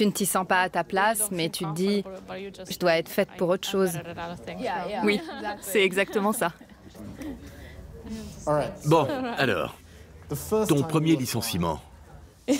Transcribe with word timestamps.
Tu 0.00 0.06
ne 0.06 0.12
t'y 0.12 0.24
sens 0.24 0.46
pas 0.46 0.62
à 0.62 0.70
ta 0.70 0.82
place, 0.82 1.30
mais 1.30 1.50
tu 1.50 1.66
te 1.66 1.74
dis, 1.74 2.02
je 2.70 2.78
dois 2.78 2.96
être 2.96 3.10
faite 3.10 3.28
pour 3.36 3.50
autre 3.50 3.68
chose. 3.68 3.98
Oui, 5.04 5.20
c'est 5.60 5.82
exactement 5.82 6.32
ça. 6.32 6.54
Bon, 8.86 9.06
alors, 9.36 9.76
ton 10.66 10.82
premier 10.84 11.16
licenciement. 11.16 11.82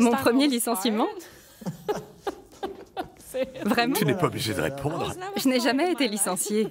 Mon 0.00 0.10
premier 0.10 0.48
licenciement 0.48 1.06
Vraiment 3.64 3.94
Tu 3.96 4.06
n'es 4.06 4.14
pas 4.14 4.26
obligé 4.26 4.54
de 4.54 4.60
répondre. 4.60 5.14
Je 5.36 5.48
n'ai 5.48 5.60
jamais 5.60 5.92
été 5.92 6.08
licenciée. 6.08 6.66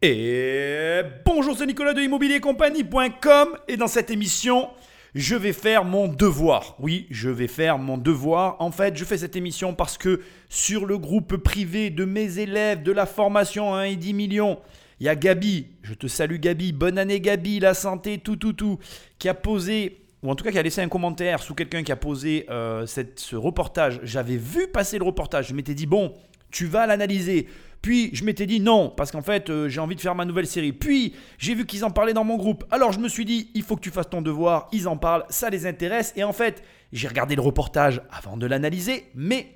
Et 0.00 1.00
bonjour, 1.26 1.56
c'est 1.58 1.66
Nicolas 1.66 1.94
de 1.94 2.02
immobiliercompagnie.com 2.02 3.58
et 3.66 3.76
dans 3.76 3.88
cette 3.88 4.12
émission, 4.12 4.70
je 5.14 5.36
vais 5.36 5.52
faire 5.52 5.84
mon 5.84 6.08
devoir. 6.08 6.76
Oui, 6.80 7.06
je 7.10 7.30
vais 7.30 7.46
faire 7.46 7.78
mon 7.78 7.98
devoir. 7.98 8.56
En 8.60 8.70
fait, 8.70 8.96
je 8.96 9.04
fais 9.04 9.18
cette 9.18 9.36
émission 9.36 9.74
parce 9.74 9.96
que 9.96 10.20
sur 10.48 10.86
le 10.86 10.98
groupe 10.98 11.36
privé 11.36 11.90
de 11.90 12.04
mes 12.04 12.38
élèves 12.38 12.82
de 12.82 12.92
la 12.92 13.06
formation 13.06 13.74
1 13.74 13.84
et 13.84 13.96
10 13.96 14.14
millions, 14.14 14.58
il 15.00 15.06
y 15.06 15.08
a 15.08 15.14
Gabi, 15.14 15.66
je 15.82 15.94
te 15.94 16.06
salue 16.06 16.38
Gabi, 16.38 16.72
bonne 16.72 16.98
année 16.98 17.20
Gabi, 17.20 17.60
la 17.60 17.74
santé, 17.74 18.18
tout, 18.18 18.36
tout, 18.36 18.52
tout, 18.52 18.78
qui 19.18 19.28
a 19.28 19.34
posé 19.34 20.00
ou 20.22 20.30
en 20.30 20.34
tout 20.34 20.42
cas 20.42 20.50
qui 20.50 20.58
a 20.58 20.62
laissé 20.62 20.80
un 20.80 20.88
commentaire 20.88 21.42
sous 21.42 21.54
quelqu'un 21.54 21.82
qui 21.82 21.92
a 21.92 21.96
posé 21.96 22.46
euh, 22.48 22.86
ce 22.86 23.36
reportage. 23.36 24.00
J'avais 24.02 24.38
vu 24.38 24.68
passer 24.68 24.98
le 24.98 25.04
reportage, 25.04 25.48
je 25.48 25.54
m'étais 25.54 25.74
dit, 25.74 25.84
bon, 25.84 26.14
tu 26.50 26.64
vas 26.64 26.86
l'analyser. 26.86 27.46
Puis 27.84 28.08
je 28.14 28.24
m'étais 28.24 28.46
dit 28.46 28.60
non, 28.60 28.88
parce 28.88 29.12
qu'en 29.12 29.20
fait 29.20 29.50
euh, 29.50 29.68
j'ai 29.68 29.78
envie 29.78 29.94
de 29.94 30.00
faire 30.00 30.14
ma 30.14 30.24
nouvelle 30.24 30.46
série. 30.46 30.72
Puis 30.72 31.14
j'ai 31.36 31.54
vu 31.54 31.66
qu'ils 31.66 31.84
en 31.84 31.90
parlaient 31.90 32.14
dans 32.14 32.24
mon 32.24 32.38
groupe. 32.38 32.64
Alors 32.70 32.92
je 32.92 32.98
me 32.98 33.08
suis 33.08 33.26
dit, 33.26 33.50
il 33.52 33.62
faut 33.62 33.76
que 33.76 33.82
tu 33.82 33.90
fasses 33.90 34.08
ton 34.08 34.22
devoir, 34.22 34.68
ils 34.72 34.88
en 34.88 34.96
parlent, 34.96 35.26
ça 35.28 35.50
les 35.50 35.66
intéresse. 35.66 36.14
Et 36.16 36.24
en 36.24 36.32
fait, 36.32 36.62
j'ai 36.94 37.08
regardé 37.08 37.34
le 37.34 37.42
reportage 37.42 38.00
avant 38.10 38.38
de 38.38 38.46
l'analyser, 38.46 39.04
mais 39.14 39.52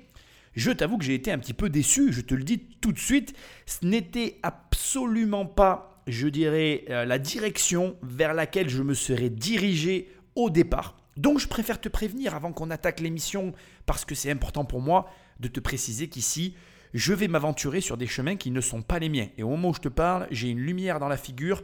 je 0.53 0.69
t'avoue 0.69 0.99
que 0.99 1.05
j'ai 1.05 1.15
été 1.15 1.31
un 1.31 1.39
petit 1.39 1.55
peu 1.55 1.69
déçu, 1.69 2.13
je 2.13 2.21
te 2.21 2.35
le 2.35 2.43
dis 2.43 2.59
tout 2.59 2.91
de 2.91 2.99
suite. 2.99 3.33
Ce 3.65 3.83
n'était 3.83 4.37
absolument 4.43 5.47
pas, 5.47 6.03
je 6.05 6.27
dirais, 6.27 6.85
euh, 6.91 7.05
la 7.05 7.17
direction 7.17 7.95
vers 8.03 8.35
laquelle 8.35 8.69
je 8.69 8.83
me 8.83 8.93
serais 8.93 9.31
dirigé 9.31 10.07
au 10.35 10.51
départ. 10.51 10.97
Donc 11.17 11.39
je 11.39 11.47
préfère 11.47 11.81
te 11.81 11.89
prévenir 11.89 12.35
avant 12.35 12.51
qu'on 12.51 12.69
attaque 12.69 12.99
l'émission, 12.99 13.53
parce 13.87 14.05
que 14.05 14.13
c'est 14.13 14.29
important 14.29 14.65
pour 14.65 14.81
moi 14.81 15.09
de 15.39 15.47
te 15.47 15.59
préciser 15.59 16.09
qu'ici, 16.09 16.53
je 16.93 17.13
vais 17.13 17.27
m'aventurer 17.27 17.81
sur 17.81 17.97
des 17.97 18.07
chemins 18.07 18.35
qui 18.35 18.51
ne 18.51 18.61
sont 18.61 18.81
pas 18.81 18.99
les 18.99 19.09
miens. 19.09 19.27
Et 19.37 19.43
au 19.43 19.49
moment 19.49 19.69
où 19.69 19.73
je 19.73 19.81
te 19.81 19.89
parle, 19.89 20.27
j'ai 20.31 20.49
une 20.49 20.59
lumière 20.59 20.99
dans 20.99 21.07
la 21.07 21.17
figure 21.17 21.63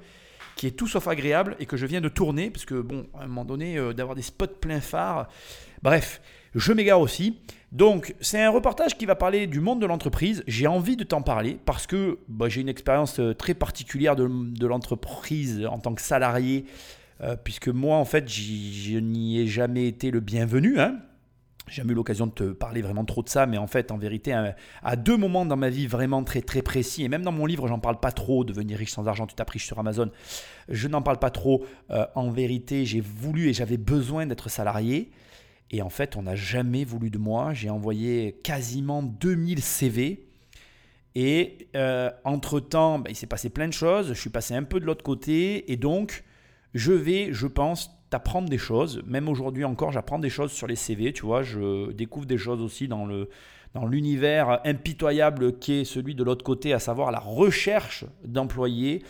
qui 0.55 0.67
est 0.67 0.71
tout 0.71 0.87
sauf 0.87 1.07
agréable 1.07 1.55
et 1.59 1.65
que 1.65 1.77
je 1.77 1.85
viens 1.85 2.01
de 2.01 2.09
tourner, 2.09 2.49
parce 2.49 2.65
que 2.65 2.75
bon, 2.75 3.07
à 3.17 3.23
un 3.23 3.27
moment 3.27 3.45
donné, 3.45 3.77
euh, 3.77 3.93
d'avoir 3.93 4.15
des 4.15 4.21
spots 4.21 4.47
plein 4.47 4.79
phare, 4.79 5.27
bref, 5.81 6.21
je 6.53 6.71
m'égare 6.71 7.01
aussi. 7.01 7.39
Donc, 7.73 8.15
c'est 8.21 8.41
un 8.41 8.49
reportage 8.49 8.97
qui 8.97 9.05
va 9.05 9.15
parler 9.15 9.47
du 9.47 9.59
monde 9.59 9.81
de 9.81 9.85
l'entreprise. 9.85 10.43
J'ai 10.47 10.67
envie 10.67 10.95
de 10.95 11.03
t'en 11.03 11.21
parler 11.21 11.57
parce 11.65 11.87
que 11.87 12.19
bah, 12.29 12.47
j'ai 12.47 12.61
une 12.61 12.69
expérience 12.69 13.19
euh, 13.19 13.33
très 13.33 13.53
particulière 13.53 14.15
de, 14.15 14.29
de 14.29 14.67
l'entreprise 14.67 15.65
en 15.69 15.79
tant 15.79 15.93
que 15.93 16.01
salarié 16.01 16.65
euh, 17.21 17.35
puisque 17.41 17.69
moi, 17.69 17.97
en 17.97 18.05
fait, 18.05 18.27
je 18.29 18.99
n'y 18.99 19.39
ai 19.39 19.47
jamais 19.47 19.87
été 19.87 20.11
le 20.11 20.19
bienvenu. 20.19 20.79
Hein. 20.79 20.97
J'ai 21.67 21.77
jamais 21.77 21.93
eu 21.93 21.95
l'occasion 21.95 22.27
de 22.27 22.31
te 22.31 22.43
parler 22.51 22.81
vraiment 22.81 23.05
trop 23.05 23.23
de 23.23 23.29
ça, 23.29 23.47
mais 23.47 23.57
en 23.57 23.67
fait, 23.67 23.91
en 23.91 23.97
vérité, 23.97 24.33
à 24.83 24.95
deux 24.95 25.17
moments 25.17 25.45
dans 25.45 25.57
ma 25.57 25.69
vie 25.69 25.87
vraiment 25.87 26.23
très 26.23 26.41
très 26.41 26.61
précis, 26.61 27.03
et 27.03 27.09
même 27.09 27.23
dans 27.23 27.31
mon 27.31 27.45
livre, 27.45 27.67
j'en 27.67 27.79
parle 27.79 27.99
pas 27.99 28.11
trop, 28.11 28.43
Devenir 28.43 28.77
riche 28.77 28.91
sans 28.91 29.07
argent, 29.07 29.25
tu 29.25 29.35
t'as 29.35 29.45
sur 29.57 29.79
Amazon, 29.79 30.11
je 30.69 30.87
n'en 30.87 31.01
parle 31.01 31.17
pas 31.17 31.31
trop. 31.31 31.65
Euh, 31.89 32.05
en 32.15 32.29
vérité, 32.29 32.85
j'ai 32.85 33.01
voulu 33.01 33.49
et 33.49 33.53
j'avais 33.53 33.77
besoin 33.77 34.27
d'être 34.27 34.49
salarié, 34.49 35.11
et 35.71 35.81
en 35.81 35.89
fait, 35.89 36.15
on 36.17 36.23
n'a 36.23 36.35
jamais 36.35 36.85
voulu 36.85 37.09
de 37.09 37.17
moi. 37.17 37.53
J'ai 37.53 37.71
envoyé 37.71 38.39
quasiment 38.43 39.01
2000 39.01 39.61
CV, 39.61 40.27
et 41.15 41.69
euh, 41.75 42.11
entre-temps, 42.25 42.99
bah, 42.99 43.09
il 43.09 43.15
s'est 43.15 43.25
passé 43.25 43.49
plein 43.49 43.67
de 43.67 43.73
choses, 43.73 44.09
je 44.09 44.19
suis 44.19 44.29
passé 44.29 44.53
un 44.53 44.63
peu 44.63 44.79
de 44.79 44.85
l'autre 44.85 45.03
côté, 45.03 45.71
et 45.71 45.77
donc 45.77 46.23
je 46.75 46.91
vais, 46.91 47.29
je 47.31 47.47
pense, 47.47 47.94
t'apprendre 48.15 48.47
des 48.47 48.57
choses. 48.57 49.01
Même 49.05 49.27
aujourd'hui 49.27 49.65
encore, 49.65 49.91
j'apprends 49.91 50.19
des 50.19 50.29
choses 50.29 50.53
sur 50.53 50.67
les 50.67 50.77
CV, 50.77 51.11
tu 51.11 51.25
vois, 51.25 51.43
je 51.43 51.91
découvre 51.91 52.25
des 52.25 52.37
choses 52.37 52.61
aussi 52.61 52.87
dans 52.87 53.05
le 53.05 53.27
dans 53.73 53.85
l'univers 53.85 54.61
impitoyable 54.63 55.59
qui 55.59 55.73
est 55.73 55.83
celui 55.83 56.15
de 56.15 56.23
l'autre 56.23 56.45
côté, 56.45 56.71
à 56.71 56.79
savoir 56.79 57.11
la 57.11 57.19
recherche 57.19 58.05
d'employés. 58.23 59.03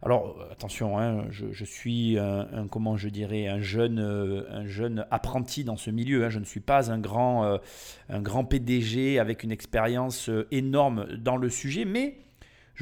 Alors 0.00 0.36
attention, 0.52 0.96
hein, 0.96 1.24
je, 1.30 1.64
suis 1.64 2.16
un, 2.20 2.68
comment 2.70 2.96
je 2.96 3.08
dirais 3.08 3.48
un 3.48 3.60
jeune, 3.60 3.98
euh, 3.98 4.44
un 4.52 4.64
jeune 4.64 5.06
apprenti 5.10 5.64
dans 5.64 5.76
ce 5.76 5.90
milieu. 5.90 6.24
Hein. 6.24 6.28
je 6.28 6.38
ne 6.38 6.44
suis 6.44 6.60
pas 6.60 6.92
un 6.92 7.00
grand, 7.00 7.44
euh, 7.44 7.58
un 8.10 8.20
grand 8.20 8.44
PDG 8.44 9.18
avec 9.18 9.42
une 9.42 9.50
expérience 9.50 10.28
euh, 10.28 10.46
énorme 10.52 11.06
dans 11.16 11.36
le 11.36 11.50
sujet, 11.50 11.84
mais 11.84 12.14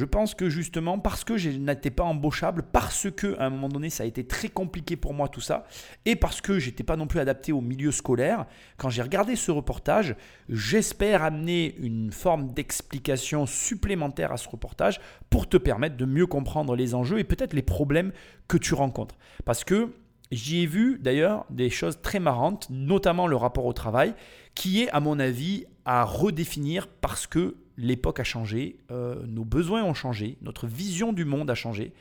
je 0.00 0.06
pense 0.06 0.34
que 0.34 0.48
justement 0.48 0.98
parce 0.98 1.24
que 1.24 1.36
je 1.36 1.50
n'étais 1.50 1.90
pas 1.90 2.04
embauchable, 2.04 2.62
parce 2.62 3.08
que 3.14 3.38
à 3.38 3.44
un 3.44 3.50
moment 3.50 3.68
donné 3.68 3.90
ça 3.90 4.04
a 4.04 4.06
été 4.06 4.24
très 4.24 4.48
compliqué 4.48 4.96
pour 4.96 5.12
moi 5.12 5.28
tout 5.28 5.42
ça, 5.42 5.66
et 6.06 6.16
parce 6.16 6.40
que 6.40 6.58
j'étais 6.58 6.82
pas 6.82 6.96
non 6.96 7.06
plus 7.06 7.20
adapté 7.20 7.52
au 7.52 7.60
milieu 7.60 7.92
scolaire, 7.92 8.46
quand 8.78 8.88
j'ai 8.88 9.02
regardé 9.02 9.36
ce 9.36 9.50
reportage, 9.50 10.16
j'espère 10.48 11.22
amener 11.22 11.76
une 11.78 12.12
forme 12.12 12.54
d'explication 12.54 13.44
supplémentaire 13.44 14.32
à 14.32 14.38
ce 14.38 14.48
reportage 14.48 15.02
pour 15.28 15.46
te 15.46 15.58
permettre 15.58 15.98
de 15.98 16.06
mieux 16.06 16.26
comprendre 16.26 16.74
les 16.76 16.94
enjeux 16.94 17.18
et 17.18 17.24
peut-être 17.24 17.52
les 17.52 17.60
problèmes 17.60 18.12
que 18.48 18.56
tu 18.56 18.72
rencontres. 18.72 19.18
Parce 19.44 19.64
que 19.64 19.90
J'y 20.32 20.62
ai 20.62 20.66
vu 20.66 20.96
d'ailleurs 21.00 21.44
des 21.50 21.70
choses 21.70 22.00
très 22.02 22.20
marrantes, 22.20 22.68
notamment 22.70 23.26
le 23.26 23.34
rapport 23.34 23.66
au 23.66 23.72
travail, 23.72 24.14
qui 24.54 24.80
est 24.80 24.88
à 24.90 25.00
mon 25.00 25.18
avis 25.18 25.64
à 25.84 26.04
redéfinir 26.04 26.86
parce 26.86 27.26
que 27.26 27.56
l'époque 27.80 28.20
a 28.20 28.24
changé, 28.24 28.78
euh, 28.90 29.24
nos 29.26 29.44
besoins 29.44 29.82
ont 29.84 29.94
changé, 29.94 30.38
notre 30.42 30.66
vision 30.66 31.12
du 31.12 31.24
monde 31.24 31.50
a 31.50 31.54
changé, 31.54 31.92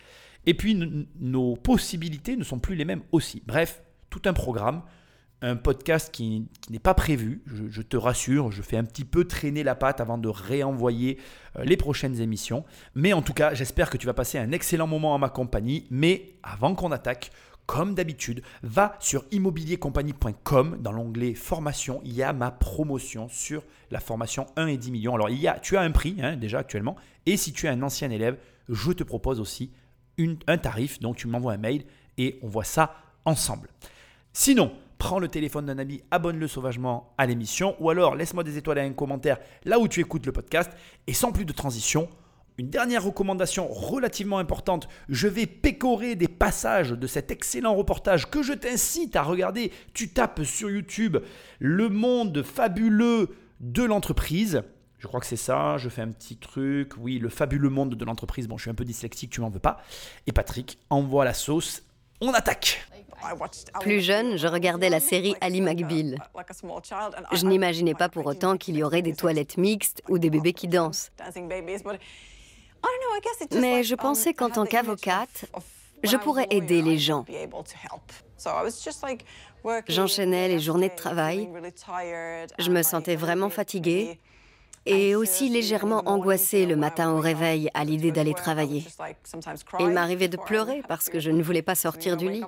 et 0.45 0.53
puis 0.53 1.07
nos 1.19 1.56
possibilités 1.56 2.35
ne 2.35 2.44
sont 2.44 2.59
plus 2.59 2.75
les 2.75 2.85
mêmes 2.85 3.01
aussi. 3.12 3.41
Bref, 3.45 3.81
tout 4.09 4.22
un 4.25 4.34
programme, 4.34 4.84
un 5.41 5.56
podcast 5.56 6.13
qui, 6.13 6.47
n'est 6.69 6.79
pas 6.79 6.94
prévu, 6.94 7.41
je, 7.45 7.81
te 7.81 7.95
rassure, 7.95 8.51
je 8.51 8.62
fais 8.62 8.78
un 8.78 8.84
petit 8.84 9.06
peu 9.06 9.23
traîner 9.23 9.63
la 9.63 9.75
patte 9.75 10.01
avant 10.01 10.17
de 10.17 10.28
réenvoyer 10.28 11.17
euh, 11.57 11.63
les 11.63 11.78
prochaines 11.78 12.19
émissions, 12.19 12.66
mais 12.94 13.13
en 13.13 13.22
tout 13.22 13.34
cas, 13.34 13.53
j'espère 13.53 13.90
que 13.90 13.97
tu 13.97 14.06
vas 14.06 14.13
passer 14.13 14.38
un 14.38 14.51
excellent 14.51 14.88
moment 14.88 15.16
à 15.16 15.17
ma 15.17 15.29
compagnie, 15.29 15.88
mais 15.90 16.34
avant 16.44 16.75
qu'on 16.75 16.91
attaque, 16.91 17.31
comme 17.69 17.94
d'habitude, 17.94 18.41
va 18.63 18.96
sur 19.00 19.25
immobiliercompagnie.com 19.30 20.78
dans 20.81 20.91
l'onglet 20.91 21.35
formation. 21.35 22.02
Il 22.03 22.13
y 22.13 22.24
a 22.24 22.34
ma 22.34 22.50
promotion 22.50 23.30
sur 23.30 23.62
la 23.91 24.00
formation 24.00 24.47
1 24.56 24.66
et 24.66 24.78
10 24.78 24.90
millions. 24.90 25.13
Alors, 25.13 25.30
il 25.30 25.53
tu 25.62 25.78
as 25.78 25.81
un 25.81 25.91
prix 25.91 26.16
hein, 26.19 26.35
déjà 26.35 26.58
actuellement. 26.58 26.96
Et 27.28 27.38
si 27.38 27.53
tu 27.53 27.68
es 27.68 27.69
un 27.69 27.84
ancien 27.84 28.09
élève, 28.09 28.40
je 28.69 28.91
te 28.91 29.03
propose 29.03 29.40
aussi 29.40 29.72
un 30.47 30.58
tarif. 30.58 31.00
Donc, 31.00 31.18
tu 31.18 31.28
m'envoies 31.28 31.53
un 31.53 31.58
mail 31.58 31.84
et 32.18 32.40
on 32.41 32.47
voit 32.47 32.63
ça 32.63 32.96
ensemble. 33.24 33.69
Sinon, 34.34 34.72
prends 34.97 35.19
le 35.19 35.28
téléphone 35.28 35.68
d'un 35.68 35.78
ami, 35.78 36.02
abonne-le 36.09 36.47
sauvagement 36.47 37.13
à 37.19 37.28
l'émission 37.28 37.75
ou 37.79 37.91
alors 37.91 38.16
laisse-moi 38.16 38.44
des 38.44 38.58
étoiles 38.58 38.79
et 38.79 38.81
un 38.81 38.94
commentaire 38.94 39.38
là 39.66 39.78
où 39.78 39.88
tu 39.88 40.00
écoutes 40.00 40.25
le 40.25 40.31
podcast. 40.31 40.72
Et 41.06 41.13
sans 41.13 41.31
plus 41.31 41.46
de 41.46 41.53
transition, 41.53 42.09
une 42.59 42.70
dernière 42.70 43.03
recommandation 43.03 43.68
relativement 43.70 44.38
importante, 44.38 44.90
je 45.08 45.30
vais 45.30 45.46
pécorer 45.46 46.16
des 46.16 46.28
passages 46.28 46.92
de 46.92 47.08
cet 47.08 47.31
excellent 47.31 47.74
reportage 47.74 48.30
que 48.30 48.44
je 48.44 48.52
t'incite 48.52 49.16
à 49.16 49.24
regarder. 49.24 49.72
Tu 49.94 50.09
tapes 50.09 50.44
sur 50.44 50.70
YouTube 50.70 51.18
le 51.59 51.88
monde 51.88 52.44
fabuleux 52.44 53.30
de 53.62 53.84
l'entreprise. 53.84 54.62
Je 54.97 55.08
crois 55.08 55.22
que 55.22 55.25
c'est 55.25 55.38
ça, 55.38 55.78
je 55.78 55.88
fais 55.88 56.02
un 56.02 56.12
petit 56.12 56.36
truc. 56.36 56.94
Oui, 56.97 57.18
le 57.18 57.30
fabuleux 57.30 57.70
monde 57.70 57.96
de 57.96 58.03
l'entreprise. 58.03 58.50
Bon, 58.50 58.58
je 58.58 58.64
suis 58.64 58.72
un 58.72 58.76
peu 58.76 58.84
dyslexique, 58.84 59.31
tu 59.31 59.40
m'en 59.40 59.50
veux 59.50 59.59
pas. 59.59 59.81
Et 60.28 60.34
Patrick 60.34 60.80
envoie 60.90 61.24
la 61.24 61.34
sauce. 61.34 61.84
On 62.20 62.34
attaque 62.34 62.86
plus 63.81 64.02
jeune, 64.02 64.38
je 64.38 64.47
regardais 64.47 64.90
la 64.90 65.00
série 65.00 65.36
Ali 65.41 65.62
McBeal. 65.62 66.18
Je 67.34 67.46
n'imaginais 67.46 67.94
pas 67.94 68.09
pour 68.09 68.26
autant 68.26 68.58
qu'il 68.58 68.76
y 68.78 68.84
aurait 68.84 69.02
des 69.02 69.14
toilettes 69.14 69.58
mixtes 69.58 70.02
ou 70.09 70.20
des 70.20 70.29
bébés 70.29 70.53
qui 70.53 70.67
dansent. 70.67 71.12
Mais 73.55 73.84
je 73.84 73.96
pensais 73.96 74.34
qu'en 74.34 74.49
tant 74.49 74.66
qu'avocate, 74.66 75.46
je 76.03 76.17
pourrais 76.17 76.47
aider 76.49 76.81
les 76.81 76.97
gens. 76.97 77.26
J'enchaînais 79.87 80.47
les 80.47 80.59
journées 80.59 80.90
de 80.90 80.96
travail. 80.96 81.49
Je 82.58 82.70
me 82.72 82.81
sentais 82.84 83.16
vraiment 83.16 83.49
fatiguée 83.49 84.20
et 84.85 85.16
aussi 85.16 85.49
légèrement 85.49 86.03
angoissée 86.05 86.66
le 86.66 86.76
matin 86.76 87.11
au 87.11 87.20
réveil 87.20 87.70
à 87.73 87.84
l'idée 87.84 88.11
d'aller 88.11 88.34
travailler. 88.34 88.85
Il 89.79 89.90
m'arrivait 89.90 90.29
de 90.29 90.37
pleurer 90.37 90.81
parce 90.87 91.09
que 91.09 91.20
je 91.20 91.31
ne 91.31 91.43
voulais 91.43 91.61
pas 91.61 91.76
sortir 91.76 92.17
du 92.17 92.29
lit. 92.29 92.43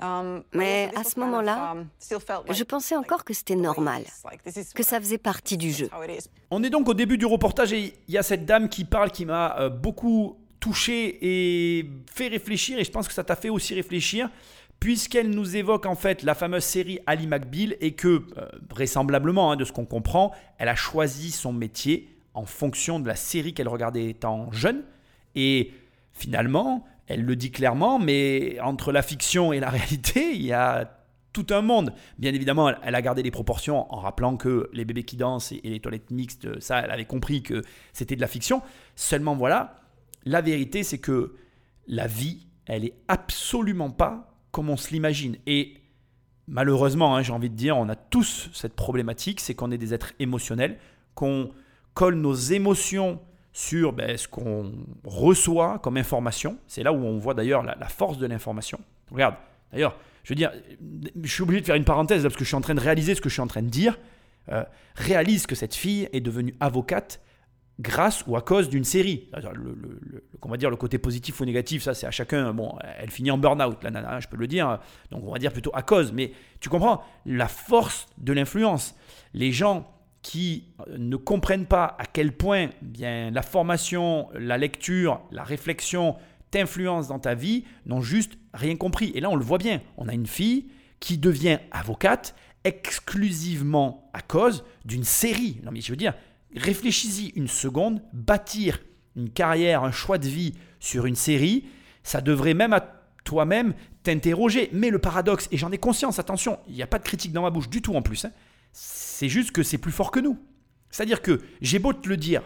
Um, 0.00 0.42
Mais 0.54 0.90
à 0.94 1.02
ce 1.02 1.18
moment-là, 1.18 1.72
um, 1.72 1.88
je 2.50 2.62
pensais 2.62 2.94
encore 2.94 3.24
que 3.24 3.34
c'était 3.34 3.56
normal, 3.56 4.04
que 4.74 4.82
ça 4.82 5.00
faisait 5.00 5.18
partie 5.18 5.56
du 5.56 5.72
jeu. 5.72 5.90
On 6.50 6.62
est 6.62 6.70
donc 6.70 6.88
au 6.88 6.94
début 6.94 7.18
du 7.18 7.26
reportage 7.26 7.72
et 7.72 7.94
il 8.06 8.14
y 8.14 8.18
a 8.18 8.22
cette 8.22 8.46
dame 8.46 8.68
qui 8.68 8.84
parle 8.84 9.10
qui 9.10 9.24
m'a 9.26 9.58
euh, 9.58 9.68
beaucoup 9.68 10.38
touché 10.60 11.18
et 11.20 11.90
fait 12.12 12.28
réfléchir 12.28 12.78
et 12.78 12.84
je 12.84 12.90
pense 12.90 13.08
que 13.08 13.14
ça 13.14 13.24
t'a 13.24 13.36
fait 13.36 13.48
aussi 13.48 13.74
réfléchir 13.74 14.30
puisqu'elle 14.80 15.30
nous 15.30 15.56
évoque 15.56 15.86
en 15.86 15.94
fait 15.94 16.22
la 16.22 16.34
fameuse 16.34 16.64
série 16.64 17.00
Ali 17.06 17.26
McBeal 17.26 17.76
et 17.80 17.92
que, 17.92 18.24
euh, 18.36 18.48
vraisemblablement, 18.70 19.52
hein, 19.52 19.56
de 19.56 19.64
ce 19.64 19.72
qu'on 19.72 19.86
comprend, 19.86 20.32
elle 20.58 20.68
a 20.68 20.76
choisi 20.76 21.30
son 21.30 21.52
métier 21.52 22.16
en 22.34 22.44
fonction 22.46 23.00
de 23.00 23.08
la 23.08 23.16
série 23.16 23.54
qu'elle 23.54 23.68
regardait 23.68 24.08
étant 24.08 24.52
jeune. 24.52 24.84
Et 25.34 25.72
finalement, 26.12 26.86
elle 27.08 27.24
le 27.24 27.36
dit 27.36 27.50
clairement, 27.50 27.98
mais 27.98 28.60
entre 28.60 28.92
la 28.92 29.02
fiction 29.02 29.52
et 29.52 29.60
la 29.60 29.70
réalité, 29.70 30.32
il 30.34 30.42
y 30.42 30.52
a 30.52 30.94
tout 31.32 31.46
un 31.50 31.62
monde. 31.62 31.92
Bien 32.18 32.32
évidemment, 32.34 32.70
elle 32.82 32.94
a 32.94 33.02
gardé 33.02 33.22
les 33.22 33.30
proportions 33.30 33.92
en 33.92 34.00
rappelant 34.00 34.36
que 34.36 34.70
les 34.72 34.84
bébés 34.84 35.04
qui 35.04 35.16
dansent 35.16 35.52
et 35.52 35.60
les 35.64 35.80
toilettes 35.80 36.10
mixtes, 36.10 36.60
ça, 36.60 36.80
elle 36.80 36.90
avait 36.90 37.04
compris 37.04 37.42
que 37.42 37.62
c'était 37.92 38.16
de 38.16 38.20
la 38.20 38.26
fiction. 38.26 38.62
Seulement 38.94 39.34
voilà, 39.34 39.76
la 40.24 40.40
vérité, 40.40 40.82
c'est 40.82 40.98
que 40.98 41.36
la 41.86 42.06
vie, 42.06 42.46
elle 42.66 42.84
est 42.84 42.94
absolument 43.08 43.90
pas 43.90 44.34
comme 44.50 44.70
on 44.70 44.76
se 44.76 44.90
l'imagine. 44.90 45.36
Et 45.46 45.74
malheureusement, 46.46 47.16
hein, 47.16 47.22
j'ai 47.22 47.32
envie 47.32 47.50
de 47.50 47.54
dire, 47.54 47.76
on 47.76 47.88
a 47.88 47.96
tous 47.96 48.50
cette 48.52 48.74
problématique, 48.74 49.40
c'est 49.40 49.54
qu'on 49.54 49.70
est 49.70 49.78
des 49.78 49.94
êtres 49.94 50.12
émotionnels, 50.18 50.78
qu'on 51.14 51.50
colle 51.94 52.16
nos 52.16 52.34
émotions 52.34 53.20
sur 53.58 53.92
ben, 53.92 54.16
ce 54.16 54.28
qu'on 54.28 54.70
reçoit 55.04 55.80
comme 55.80 55.96
information. 55.96 56.58
C'est 56.68 56.84
là 56.84 56.92
où 56.92 57.04
on 57.04 57.18
voit 57.18 57.34
d'ailleurs 57.34 57.64
la, 57.64 57.88
force 57.88 58.16
de 58.16 58.24
l'information. 58.24 58.78
Regarde, 59.10 59.34
d'ailleurs, 59.72 59.96
je 60.22 60.28
veux 60.32 60.36
dire, 60.36 60.52
je 61.20 61.28
suis 61.28 61.42
obligé 61.42 61.62
de 61.62 61.66
faire 61.66 61.74
une 61.74 61.84
parenthèse 61.84 62.22
parce 62.22 62.36
que 62.36 62.44
je 62.44 62.48
suis 62.48 62.54
en 62.54 62.60
train 62.60 62.76
de 62.76 62.80
réaliser 62.80 63.16
ce 63.16 63.20
que 63.20 63.28
je 63.28 63.34
suis 63.34 63.42
en 63.42 63.48
train 63.48 63.62
de 63.62 63.68
dire. 63.68 63.98
Euh, 64.50 64.62
réalise 64.94 65.48
que 65.48 65.56
cette 65.56 65.74
fille 65.74 66.08
est 66.12 66.20
devenue 66.20 66.54
avocate 66.60 67.20
grâce 67.80 68.24
ou 68.28 68.36
à 68.36 68.42
cause 68.42 68.68
d'une 68.68 68.84
série. 68.84 69.28
Le, 69.34 70.24
on 70.40 70.48
va 70.48 70.56
dire 70.56 70.70
le 70.70 70.76
côté 70.76 70.98
positif 70.98 71.40
ou 71.40 71.44
négatif, 71.44 71.82
ça 71.82 71.94
c'est 71.94 72.06
à 72.06 72.12
chacun. 72.12 72.54
Bon, 72.54 72.78
elle 73.00 73.10
finit 73.10 73.32
en 73.32 73.38
burn-out, 73.38 73.82
la 73.82 73.90
nana, 73.90 74.20
je 74.20 74.28
peux 74.28 74.36
le 74.36 74.46
dire. 74.46 74.78
Donc 75.10 75.24
on 75.26 75.32
va 75.32 75.38
dire 75.40 75.52
plutôt 75.52 75.72
à 75.74 75.82
cause. 75.82 76.12
Mais 76.12 76.30
tu 76.60 76.68
comprends 76.68 77.02
la 77.26 77.48
force 77.48 78.06
de 78.18 78.32
l'influence. 78.32 78.94
Les 79.34 79.50
gens 79.50 79.97
qui 80.28 80.64
ne 80.94 81.16
comprennent 81.16 81.64
pas 81.64 81.96
à 81.98 82.04
quel 82.04 82.36
point 82.36 82.68
bien 82.82 83.30
la 83.30 83.40
formation, 83.40 84.28
la 84.34 84.58
lecture, 84.58 85.22
la 85.32 85.42
réflexion 85.42 86.16
t'influencent 86.50 87.08
dans 87.08 87.18
ta 87.18 87.34
vie 87.34 87.64
n'ont 87.86 88.02
juste 88.02 88.34
rien 88.52 88.76
compris. 88.76 89.10
Et 89.14 89.20
là 89.20 89.30
on 89.30 89.36
le 89.36 89.44
voit 89.44 89.56
bien. 89.56 89.80
On 89.96 90.06
a 90.06 90.12
une 90.12 90.26
fille 90.26 90.66
qui 91.00 91.16
devient 91.16 91.60
avocate 91.70 92.34
exclusivement 92.64 94.10
à 94.12 94.20
cause 94.20 94.64
d'une 94.84 95.02
série. 95.02 95.62
Non 95.64 95.70
mais 95.72 95.80
je 95.80 95.92
veux 95.92 95.96
dire, 95.96 96.12
réfléchis-y 96.54 97.28
une 97.28 97.48
seconde, 97.48 98.02
bâtir 98.12 98.80
une 99.16 99.30
carrière, 99.30 99.82
un 99.82 99.92
choix 99.92 100.18
de 100.18 100.28
vie 100.28 100.52
sur 100.78 101.06
une 101.06 101.16
série, 101.16 101.64
ça 102.02 102.20
devrait 102.20 102.52
même 102.52 102.74
à 102.74 102.80
toi-même 103.24 103.72
t'interroger. 104.02 104.68
Mais 104.74 104.90
le 104.90 104.98
paradoxe, 104.98 105.48
et 105.52 105.56
j'en 105.56 105.72
ai 105.72 105.78
conscience, 105.78 106.18
attention, 106.18 106.58
il 106.68 106.74
n'y 106.74 106.82
a 106.82 106.86
pas 106.86 106.98
de 106.98 107.04
critique 107.04 107.32
dans 107.32 107.42
ma 107.42 107.50
bouche 107.50 107.70
du 107.70 107.80
tout 107.80 107.94
en 107.94 108.02
plus, 108.02 108.26
hein, 108.26 108.32
c'est 108.72 109.28
juste 109.28 109.52
que 109.52 109.62
c'est 109.62 109.78
plus 109.78 109.92
fort 109.92 110.10
que 110.10 110.20
nous. 110.20 110.38
C'est-à-dire 110.90 111.22
que 111.22 111.40
j'ai 111.60 111.78
beau 111.78 111.92
te 111.92 112.08
le 112.08 112.16
dire, 112.16 112.42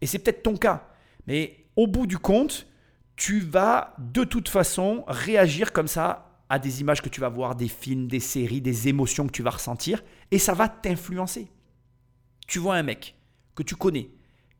et 0.00 0.06
c'est 0.06 0.18
peut-être 0.18 0.42
ton 0.42 0.56
cas, 0.56 0.88
mais 1.26 1.66
au 1.76 1.86
bout 1.86 2.06
du 2.06 2.18
compte, 2.18 2.66
tu 3.16 3.40
vas 3.40 3.94
de 3.98 4.24
toute 4.24 4.48
façon 4.48 5.04
réagir 5.06 5.72
comme 5.72 5.88
ça 5.88 6.40
à 6.48 6.58
des 6.58 6.80
images 6.80 7.02
que 7.02 7.08
tu 7.08 7.20
vas 7.20 7.28
voir, 7.28 7.54
des 7.54 7.68
films, 7.68 8.08
des 8.08 8.20
séries, 8.20 8.60
des 8.60 8.88
émotions 8.88 9.26
que 9.26 9.32
tu 9.32 9.42
vas 9.42 9.50
ressentir, 9.50 10.02
et 10.30 10.38
ça 10.38 10.54
va 10.54 10.68
t'influencer. 10.68 11.50
Tu 12.46 12.58
vois 12.58 12.76
un 12.76 12.82
mec, 12.82 13.14
que 13.54 13.62
tu 13.62 13.76
connais, 13.76 14.10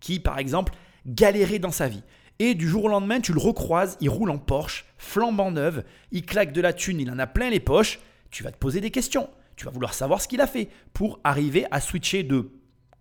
qui 0.00 0.20
par 0.20 0.38
exemple 0.38 0.72
galérait 1.06 1.58
dans 1.58 1.72
sa 1.72 1.88
vie. 1.88 2.02
Et 2.38 2.54
du 2.54 2.68
jour 2.68 2.84
au 2.84 2.88
lendemain, 2.88 3.20
tu 3.20 3.32
le 3.32 3.40
recroises, 3.40 3.98
il 4.00 4.08
roule 4.08 4.30
en 4.30 4.38
Porsche, 4.38 4.86
flambant 4.98 5.50
neuve, 5.50 5.84
il 6.10 6.24
claque 6.24 6.52
de 6.52 6.60
la 6.60 6.72
thune, 6.72 7.00
il 7.00 7.10
en 7.10 7.18
a 7.18 7.26
plein 7.26 7.50
les 7.50 7.60
poches, 7.60 8.00
tu 8.30 8.42
vas 8.42 8.52
te 8.52 8.58
poser 8.58 8.80
des 8.80 8.90
questions. 8.90 9.28
Tu 9.56 9.64
vas 9.64 9.70
vouloir 9.70 9.94
savoir 9.94 10.20
ce 10.20 10.28
qu'il 10.28 10.40
a 10.40 10.46
fait 10.46 10.68
pour 10.92 11.20
arriver 11.24 11.66
à 11.70 11.80
switcher 11.80 12.22
de 12.22 12.50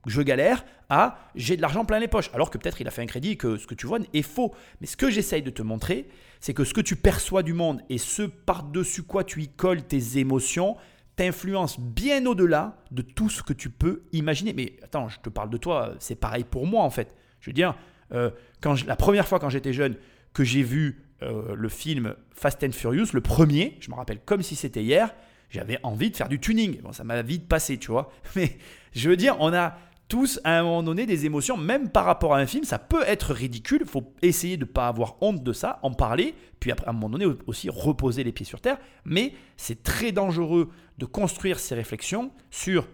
je 0.07 0.21
galère 0.21 0.65
à 0.89 1.18
j'ai 1.36 1.56
de 1.56 1.62
l'argent 1.62 1.86
plein 1.86 2.00
les 2.00 2.07
poches. 2.07 2.31
Alors 2.33 2.50
que 2.50 2.57
peut-être 2.57 2.81
il 2.81 2.88
a 2.88 2.92
fait 2.92 3.01
un 3.01 3.07
crédit 3.07 3.31
et 3.31 3.38
que 3.38 3.57
ce 3.57 3.68
que 3.68 3.75
tu 3.75 3.88
vois 3.88 4.00
est 4.13 4.21
faux. 4.21 4.53
Mais 4.80 4.88
ce 4.88 4.98
que 4.98 5.09
j'essaye 5.09 5.42
de 5.42 5.50
te 5.50 5.62
montrer, 5.62 6.07
c'est 6.39 6.53
que 6.53 6.63
ce 6.63 6.74
que 6.74 6.81
tu 6.81 6.95
perçois 6.95 7.44
du 7.44 7.53
monde 7.53 7.81
et 7.89 7.98
ce 7.98 8.24
par-dessus 8.24 9.03
quoi 9.03 9.24
tu 9.24 9.42
y 9.42 9.48
colles 9.48 9.83
tes 9.83 10.18
émotions, 10.18 10.75
t'influence 11.15 11.80
bien 11.80 12.25
au-delà 12.25 12.77
de 12.92 13.01
tout 13.01 13.30
ce 13.30 13.44
que 13.44 13.53
tu 13.53 13.69
peux 13.69 14.03
imaginer. 14.12 14.53
Mais 14.53 14.74
attends, 14.83 15.07
je 15.07 15.19
te 15.19 15.30
parle 15.30 15.50
de 15.50 15.57
toi, 15.57 15.94
c'est 16.00 16.15
pareil 16.15 16.44
pour 16.44 16.65
moi 16.65 16.83
en 16.83 16.89
fait. 16.89 17.15
Je 17.39 17.50
veux 17.50 17.53
dire, 17.53 17.75
euh, 18.12 18.31
quand 18.62 18.86
la 18.86 18.95
première 18.95 19.27
fois 19.27 19.39
quand 19.39 19.50
j'étais 19.50 19.74
jeune 19.74 19.95
que 20.33 20.44
j'ai 20.44 20.63
vu 20.63 21.03
euh, 21.21 21.56
le 21.56 21.69
film 21.69 22.15
Fast 22.31 22.63
and 22.63 22.71
Furious, 22.71 23.07
le 23.13 23.21
premier, 23.21 23.77
je 23.80 23.89
me 23.92 23.95
rappelle 23.95 24.19
comme 24.19 24.42
si 24.42 24.56
c'était 24.56 24.83
hier, 24.83 25.13
j'avais 25.51 25.80
envie 25.83 26.09
de 26.09 26.15
faire 26.15 26.30
du 26.30 26.39
tuning. 26.39 26.81
Bon, 26.81 26.92
ça 26.94 27.03
m'a 27.03 27.21
vite 27.21 27.48
passé, 27.48 27.77
tu 27.77 27.92
vois. 27.92 28.12
Mais 28.36 28.57
je 28.94 29.09
veux 29.09 29.18
dire, 29.18 29.36
on 29.39 29.53
a 29.53 29.77
tous 30.07 30.42
à 30.44 30.59
un 30.59 30.63
moment 30.63 30.83
donné 30.83 31.06
des 31.06 31.25
émotions, 31.25 31.56
même 31.56 31.89
par 31.89 32.06
rapport 32.06 32.36
à 32.36 32.39
un 32.39 32.45
film, 32.45 32.63
ça 32.63 32.80
peut 32.80 33.03
être 33.06 33.33
ridicule, 33.33 33.80
il 33.83 33.88
faut 33.88 34.13
essayer 34.21 34.57
de 34.57 34.65
ne 34.65 34.69
pas 34.69 34.88
avoir 34.88 35.15
honte 35.21 35.42
de 35.42 35.53
ça, 35.53 35.80
en 35.83 35.94
parler, 35.94 36.36
puis 36.59 36.69
après, 36.69 36.86
à 36.86 36.89
un 36.89 36.94
moment 36.94 37.09
donné 37.09 37.25
aussi 37.48 37.69
reposer 37.69 38.25
les 38.25 38.33
pieds 38.33 38.45
sur 38.45 38.59
terre, 38.59 38.77
mais 39.06 39.33
c'est 39.56 39.83
très 39.83 40.12
dangereux 40.12 40.69
de 40.98 41.06
construire 41.06 41.59
ces 41.59 41.75
réflexions 41.75 42.31
sur 42.50 42.89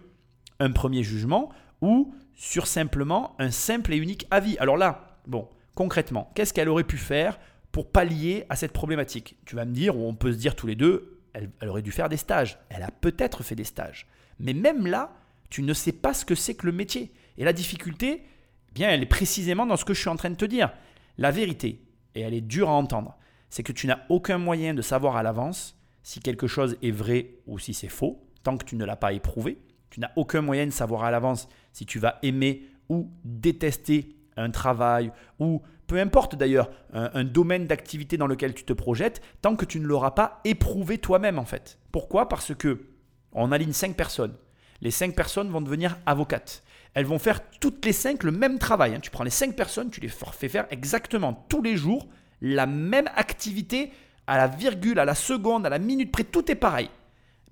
un 0.60 0.70
premier 0.70 1.02
jugement 1.02 1.50
ou 1.80 2.14
sur 2.36 2.68
simplement 2.68 3.34
un 3.40 3.50
simple 3.50 3.94
et 3.94 3.96
unique 3.96 4.28
avis. 4.30 4.56
Alors 4.58 4.76
là, 4.76 5.18
bon, 5.26 5.48
concrètement, 5.74 6.30
qu'est-ce 6.36 6.54
qu'elle 6.54 6.68
aurait 6.68 6.84
pu 6.84 6.98
faire 6.98 7.40
pour 7.72 7.90
pallier 7.90 8.44
à 8.48 8.54
cette 8.54 8.72
problématique? 8.72 9.38
Tu 9.44 9.56
vas 9.56 9.64
me 9.64 9.72
dire, 9.72 9.96
ou 9.96 10.06
on 10.06 10.14
peut 10.14 10.32
se 10.32 10.38
dire 10.38 10.54
tous 10.54 10.68
les 10.68 10.76
deux, 10.76 11.17
elle, 11.34 11.68
aurait 11.68 11.82
dû 11.82 11.92
faire 11.92 12.08
des 12.08 12.16
stages. 12.16 12.58
Elle 12.68 12.82
a 12.82 12.90
peut-être 12.90 13.42
fait 13.42 13.54
des 13.54 13.64
stages. 13.64 14.06
Mais 14.38 14.54
même 14.54 14.86
là, 14.86 15.12
tu 15.50 15.62
ne 15.62 15.72
sais 15.72 15.92
pas 15.92 16.14
ce 16.14 16.24
que 16.24 16.34
c'est 16.34 16.54
que 16.54 16.66
le 16.66 16.72
métier. 16.72 17.12
Et 17.36 17.44
la 17.44 17.52
difficulté, 17.52 18.22
eh 18.68 18.72
bien, 18.72 18.90
elle 18.90 19.02
est 19.02 19.06
précisément 19.06 19.66
dans 19.66 19.76
ce 19.76 19.84
que 19.84 19.94
je 19.94 20.00
suis 20.00 20.08
en 20.08 20.16
train 20.16 20.30
de 20.30 20.36
te 20.36 20.44
dire. 20.44 20.72
La 21.16 21.30
vérité, 21.30 21.82
et 22.14 22.20
elle 22.20 22.34
est 22.34 22.40
dure 22.40 22.68
à 22.68 22.72
entendre, 22.72 23.16
c'est 23.50 23.62
que 23.62 23.72
tu 23.72 23.86
n'as 23.86 24.00
aucun 24.08 24.38
moyen 24.38 24.74
de 24.74 24.82
savoir 24.82 25.16
à 25.16 25.22
l'avance 25.22 25.78
si 26.02 26.20
quelque 26.20 26.46
chose 26.46 26.76
est 26.82 26.90
vrai 26.90 27.34
ou 27.46 27.58
si 27.58 27.74
c'est 27.74 27.88
faux, 27.88 28.26
tant 28.42 28.56
que 28.56 28.64
tu 28.64 28.76
ne 28.76 28.84
l'as 28.84 28.96
pas 28.96 29.12
éprouvé. 29.12 29.58
Tu 29.90 30.00
n'as 30.00 30.10
aucun 30.16 30.42
moyen 30.42 30.66
de 30.66 30.70
savoir 30.70 31.04
à 31.04 31.10
l'avance 31.10 31.48
si 31.72 31.86
tu 31.86 31.98
vas 31.98 32.18
aimer 32.22 32.64
ou 32.88 33.10
détester 33.24 34.16
un 34.38 34.50
travail 34.50 35.12
ou 35.38 35.62
peu 35.86 35.98
importe 35.98 36.36
d'ailleurs 36.36 36.70
un, 36.92 37.24
domaine 37.24 37.66
d'activité 37.66 38.16
dans 38.16 38.26
lequel 38.26 38.54
tu 38.54 38.64
te 38.64 38.72
projettes, 38.72 39.22
tant 39.40 39.56
que 39.56 39.64
tu 39.64 39.80
ne 39.80 39.86
l'auras 39.86 40.10
pas 40.10 40.40
éprouvé 40.44 40.98
toi-même 40.98 41.38
en 41.38 41.44
fait. 41.44 41.78
Pourquoi? 41.92 42.28
Parce 42.28 42.54
que 42.54 42.86
on 43.32 43.52
aligne 43.52 43.72
cinq 43.72 43.96
personnes 43.96 44.34
les 44.80 44.90
cinq 44.90 45.14
personnes 45.14 45.50
vont 45.50 45.60
devenir 45.60 45.98
avocates. 46.06 46.62
Elles 46.94 47.06
vont 47.06 47.18
faire 47.18 47.40
toutes 47.60 47.84
les 47.84 47.92
cinq 47.92 48.22
le 48.22 48.30
même 48.30 48.58
travail. 48.58 48.94
Hein. 48.94 49.00
Tu 49.00 49.10
prends 49.10 49.24
les 49.24 49.30
cinq 49.30 49.56
personnes, 49.56 49.90
tu 49.90 50.00
les 50.00 50.08
fais 50.08 50.48
faire 50.48 50.66
exactement 50.70 51.44
tous 51.48 51.62
les 51.62 51.76
jours 51.76 52.06
la 52.40 52.66
même 52.66 53.08
activité 53.16 53.92
à 54.26 54.36
la 54.36 54.46
virgule, 54.46 54.98
à 54.98 55.04
la 55.04 55.14
seconde, 55.14 55.66
à 55.66 55.70
la 55.70 55.78
minute 55.78 56.12
près, 56.12 56.24
tout 56.24 56.50
est 56.50 56.56
pareil. 56.56 56.90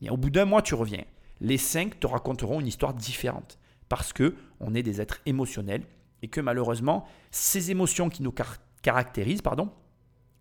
Et 0.02 0.10
au 0.10 0.16
bout 0.16 0.30
d'un 0.30 0.44
mois, 0.44 0.62
tu 0.62 0.74
reviens. 0.74 1.04
Les 1.40 1.58
cinq 1.58 1.98
te 1.98 2.06
raconteront 2.06 2.60
une 2.60 2.66
histoire 2.66 2.94
différente 2.94 3.58
parce 3.88 4.12
que 4.12 4.34
on 4.60 4.74
est 4.74 4.82
des 4.82 5.00
êtres 5.00 5.20
émotionnels 5.26 5.82
et 6.26 6.28
que 6.28 6.40
malheureusement, 6.40 7.06
ces 7.30 7.70
émotions 7.70 8.08
qui 8.08 8.24
nous 8.24 8.34
caractérisent, 8.82 9.42
pardon, 9.42 9.70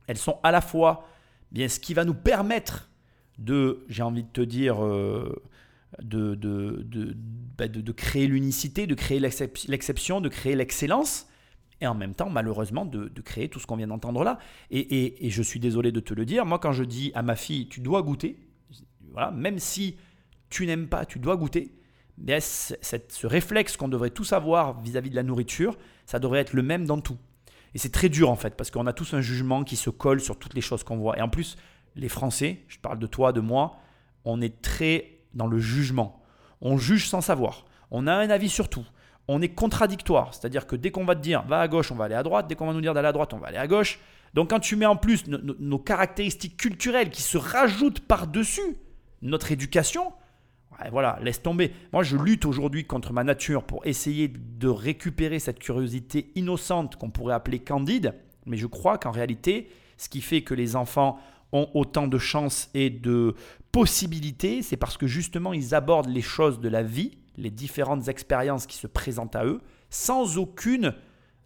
elles 0.07 0.17
sont 0.17 0.39
à 0.41 0.51
la 0.51 0.59
fois 0.61 1.07
bien 1.51 1.67
ce 1.67 1.79
qui 1.79 1.93
va 1.93 2.05
nous 2.05 2.15
permettre 2.15 2.89
de, 3.37 3.85
j'ai 3.87 4.01
envie 4.01 4.23
de 4.23 4.29
te 4.29 4.41
dire, 4.41 4.83
euh, 4.83 5.43
de, 6.01 6.33
bah, 7.55 7.67
de, 7.67 7.81
de, 7.81 7.91
créer 7.91 8.25
l'unicité, 8.25 8.87
de 8.87 8.95
créer 8.95 9.19
l'exception, 9.19 10.21
de 10.21 10.29
créer 10.29 10.55
l'excellence, 10.55 11.27
et 11.81 11.85
en 11.85 11.93
même 11.93 12.15
temps, 12.15 12.31
malheureusement, 12.31 12.83
de, 12.83 13.21
créer 13.21 13.47
tout 13.47 13.59
ce 13.59 13.67
qu'on 13.67 13.75
vient 13.75 13.85
d'entendre 13.85 14.23
là. 14.23 14.39
Et, 14.71 15.29
je 15.29 15.43
suis 15.43 15.59
désolé 15.59 15.91
de 15.91 15.99
te 15.99 16.15
le 16.15 16.25
dire, 16.25 16.47
moi 16.47 16.57
quand 16.57 16.71
je 16.71 16.83
dis 16.83 17.11
à 17.13 17.21
ma 17.21 17.35
fille, 17.35 17.67
tu 17.67 17.79
dois 17.79 18.01
goûter, 18.01 18.39
voilà, 19.11 19.29
même 19.29 19.59
si 19.59 19.97
tu 20.49 20.65
n'aimes 20.65 20.87
pas, 20.87 21.05
tu 21.05 21.19
dois 21.19 21.37
goûter, 21.37 21.75
bien, 22.17 22.39
ce 22.39 23.27
réflexe 23.27 23.77
qu'on 23.77 23.87
devrait 23.87 24.09
tous 24.09 24.33
avoir 24.33 24.79
vis-à-vis 24.81 25.09
de 25.09 25.15
la 25.15 25.23
nourriture, 25.23 25.77
ça 26.05 26.19
devrait 26.19 26.39
être 26.39 26.53
le 26.53 26.63
même 26.63 26.85
dans 26.85 26.99
tout? 26.99 27.17
Et 27.73 27.77
c'est 27.77 27.91
très 27.91 28.09
dur 28.09 28.29
en 28.29 28.35
fait, 28.35 28.55
parce 28.55 28.71
qu'on 28.71 28.87
a 28.87 28.93
tous 28.93 29.13
un 29.13 29.21
jugement 29.21 29.63
qui 29.63 29.75
se 29.75 29.89
colle 29.89 30.21
sur 30.21 30.39
toutes 30.39 30.53
les 30.53 30.61
choses 30.61 30.83
qu'on 30.83 30.97
voit. 30.97 31.17
Et 31.17 31.21
en 31.21 31.29
plus, 31.29 31.57
les 31.95 32.09
Français, 32.09 32.61
je 32.67 32.79
parle 32.79 32.99
de 32.99 33.07
toi, 33.07 33.33
de 33.33 33.41
moi, 33.41 33.77
on 34.23 34.41
est 34.41 34.61
très 34.61 35.19
dans 35.33 35.47
le 35.47 35.59
jugement. 35.59 36.23
On 36.61 36.77
juge 36.77 37.07
sans 37.07 37.21
savoir. 37.21 37.65
On 37.91 38.07
a 38.07 38.13
un 38.13 38.29
avis 38.29 38.49
sur 38.49 38.69
tout. 38.69 38.85
On 39.27 39.41
est 39.41 39.49
contradictoire. 39.49 40.33
C'est-à-dire 40.33 40.67
que 40.67 40.75
dès 40.75 40.91
qu'on 40.91 41.05
va 41.05 41.15
te 41.15 41.21
dire 41.21 41.43
va 41.43 41.59
à 41.59 41.67
gauche, 41.67 41.91
on 41.91 41.95
va 41.95 42.05
aller 42.05 42.15
à 42.15 42.23
droite. 42.23 42.47
Dès 42.47 42.55
qu'on 42.55 42.67
va 42.67 42.73
nous 42.73 42.81
dire 42.81 42.93
d'aller 42.93 43.07
à 43.07 43.11
droite, 43.11 43.33
on 43.33 43.37
va 43.37 43.47
aller 43.47 43.57
à 43.57 43.67
gauche. 43.67 43.99
Donc 44.33 44.49
quand 44.49 44.59
tu 44.59 44.75
mets 44.75 44.85
en 44.85 44.97
plus 44.97 45.27
nos, 45.27 45.79
caractéristiques 45.79 46.57
culturelles 46.57 47.09
qui 47.09 47.21
se 47.21 47.37
rajoutent 47.37 48.01
par-dessus 48.01 48.77
notre 49.21 49.51
éducation, 49.51 50.13
voilà, 50.91 51.19
laisse 51.21 51.41
tomber. 51.41 51.71
Moi, 51.93 52.03
je 52.03 52.17
lutte 52.17 52.45
aujourd'hui 52.45 52.85
contre 52.85 53.13
ma 53.13 53.23
nature 53.23 53.63
pour 53.63 53.85
essayer 53.85 54.27
de 54.27 54.67
récupérer 54.67 55.39
cette 55.39 55.59
curiosité 55.59 56.31
innocente 56.35 56.95
qu'on 56.97 57.09
pourrait 57.09 57.33
appeler 57.33 57.59
candide. 57.59 58.13
Mais 58.45 58.57
je 58.57 58.67
crois 58.67 58.97
qu'en 58.97 59.11
réalité, 59.11 59.69
ce 59.97 60.09
qui 60.09 60.21
fait 60.21 60.41
que 60.41 60.53
les 60.53 60.75
enfants 60.75 61.19
ont 61.51 61.69
autant 61.73 62.07
de 62.07 62.17
chances 62.17 62.69
et 62.73 62.89
de 62.89 63.35
possibilités, 63.71 64.61
c'est 64.61 64.77
parce 64.77 64.97
que 64.97 65.07
justement 65.07 65.53
ils 65.53 65.73
abordent 65.75 66.09
les 66.09 66.21
choses 66.21 66.59
de 66.59 66.69
la 66.69 66.83
vie, 66.83 67.17
les 67.37 67.51
différentes 67.51 68.07
expériences 68.07 68.65
qui 68.65 68.77
se 68.77 68.87
présentent 68.87 69.35
à 69.35 69.45
eux, 69.45 69.61
sans 69.89 70.37
aucune 70.37 70.93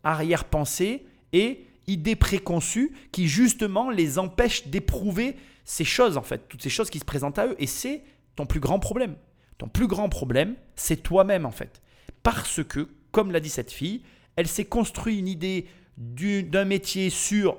arrière-pensée 0.04 1.06
et 1.34 1.66
idée 1.88 2.16
préconçue 2.16 2.94
qui 3.12 3.28
justement 3.28 3.90
les 3.90 4.20
empêche 4.20 4.68
d'éprouver 4.68 5.36
ces 5.66 5.86
choses 5.86 6.18
en 6.18 6.24
fait, 6.24 6.48
toutes 6.48 6.64
ces 6.64 6.70
choses 6.70 6.90
qui 6.90 7.00
se 7.00 7.06
présentent 7.06 7.40
à 7.40 7.48
eux. 7.48 7.56
Et 7.60 7.68
c'est 7.68 8.04
ton 8.40 8.46
plus 8.46 8.62
grand 8.62 8.80
problème. 8.80 9.18
Ton 9.58 9.68
plus 9.68 9.88
grand 9.88 10.08
problème, 10.08 10.56
c'est 10.78 11.04
toi-même 11.04 11.46
en 11.46 11.52
fait. 11.52 11.82
Parce 12.24 12.64
que, 12.64 12.88
comme 13.12 13.34
l'a 13.34 13.42
dit 13.42 13.50
cette 13.50 13.70
fille, 13.70 14.02
elle 14.38 14.48
s'est 14.48 14.64
construit 14.64 15.20
une 15.20 15.28
idée 15.28 15.68
d'un 15.98 16.64
métier 16.64 17.10
sur 17.10 17.58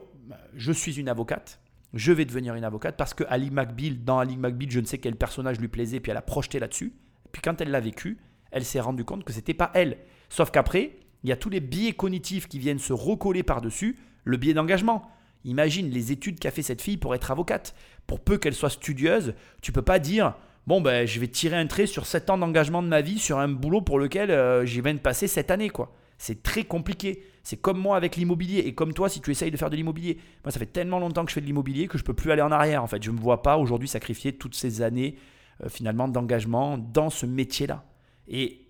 je 0.55 0.73
suis 0.73 0.99
une 0.99 1.11
avocate, 1.11 1.61
je 1.93 2.13
vais 2.13 2.25
devenir 2.25 2.55
une 2.55 2.65
avocate 2.65 2.97
parce 2.97 3.13
que 3.13 3.25
Ali 3.29 3.51
McBeal, 3.51 4.03
dans 4.03 4.21
Ali 4.21 4.39
McBeal, 4.39 4.71
je 4.71 4.81
ne 4.81 4.87
sais 4.87 4.97
quel 4.97 5.17
personnage 5.17 5.61
lui 5.61 5.69
plaisait, 5.69 6.01
puis 6.01 6.13
elle 6.13 6.17
a 6.17 6.23
projeté 6.23 6.59
là-dessus. 6.59 6.95
Puis 7.31 7.43
quand 7.43 7.61
elle 7.61 7.71
l'a 7.71 7.81
vécu, 7.81 8.17
elle 8.51 8.65
s'est 8.65 8.81
rendue 8.81 9.05
compte 9.05 9.25
que 9.25 9.35
c'était 9.35 9.53
pas 9.53 9.71
elle. 9.75 9.99
Sauf 10.31 10.51
qu'après, 10.51 10.97
il 11.25 11.29
y 11.29 11.33
a 11.33 11.37
tous 11.37 11.51
les 11.51 11.61
biais 11.61 11.93
cognitifs 11.93 12.49
qui 12.49 12.59
viennent 12.59 12.79
se 12.79 12.95
recoller 12.95 13.43
par-dessus, 13.43 13.99
le 14.25 14.39
biais 14.39 14.55
d'engagement. 14.55 15.11
Imagine 15.45 15.91
les 15.91 16.11
études 16.11 16.39
qu'a 16.39 16.51
fait 16.51 16.63
cette 16.63 16.81
fille 16.81 16.97
pour 16.97 17.15
être 17.15 17.31
avocate. 17.31 17.75
Pour 18.07 18.21
peu 18.21 18.39
qu'elle 18.39 18.55
soit 18.55 18.71
studieuse, 18.71 19.35
tu 19.61 19.73
peux 19.73 19.83
pas 19.83 19.99
dire 19.99 20.37
bon 20.71 20.81
ben 20.81 21.05
je 21.05 21.19
vais 21.19 21.27
tirer 21.27 21.57
un 21.57 21.67
trait 21.67 21.87
sur 21.87 22.07
7 22.07 22.31
ans 22.31 22.39
d'engagement 22.39 22.81
de 22.81 22.87
ma 22.87 23.01
vie 23.01 23.19
sur 23.19 23.41
un 23.41 23.49
boulot 23.49 23.81
pour 23.81 23.99
lequel 23.99 24.31
euh, 24.31 24.65
j'y 24.65 24.81
viens 24.81 24.95
de 24.95 25.01
passer 25.01 25.27
cette 25.27 25.51
année 25.51 25.69
quoi. 25.69 25.93
C'est 26.17 26.45
très 26.45 26.63
compliqué. 26.63 27.25
C'est 27.43 27.57
comme 27.57 27.79
moi 27.81 27.97
avec 27.97 28.15
l'immobilier 28.15 28.61
et 28.61 28.73
comme 28.73 28.95
toi 28.95 29.09
si 29.09 29.21
tu 29.21 29.33
essayes 29.33 29.51
de 29.51 29.57
faire 29.57 29.69
de 29.69 29.75
l'immobilier. 29.75 30.21
Moi 30.45 30.53
ça 30.53 30.61
fait 30.61 30.67
tellement 30.67 31.01
longtemps 31.01 31.25
que 31.25 31.31
je 31.31 31.35
fais 31.35 31.41
de 31.41 31.47
l'immobilier 31.47 31.89
que 31.89 31.99
je 31.99 32.05
peux 32.05 32.15
plus 32.15 32.31
aller 32.31 32.43
en 32.43 32.53
arrière 32.53 32.85
en 32.85 32.87
fait. 32.87 33.03
Je 33.03 33.11
me 33.11 33.19
vois 33.19 33.43
pas 33.43 33.57
aujourd'hui 33.57 33.89
sacrifier 33.89 34.35
toutes 34.35 34.55
ces 34.55 34.81
années 34.81 35.17
euh, 35.65 35.69
finalement 35.69 36.07
d'engagement 36.07 36.79
dans 36.79 37.11
ce 37.11 37.27
métier-là. 37.27 37.83
Et 38.29 38.69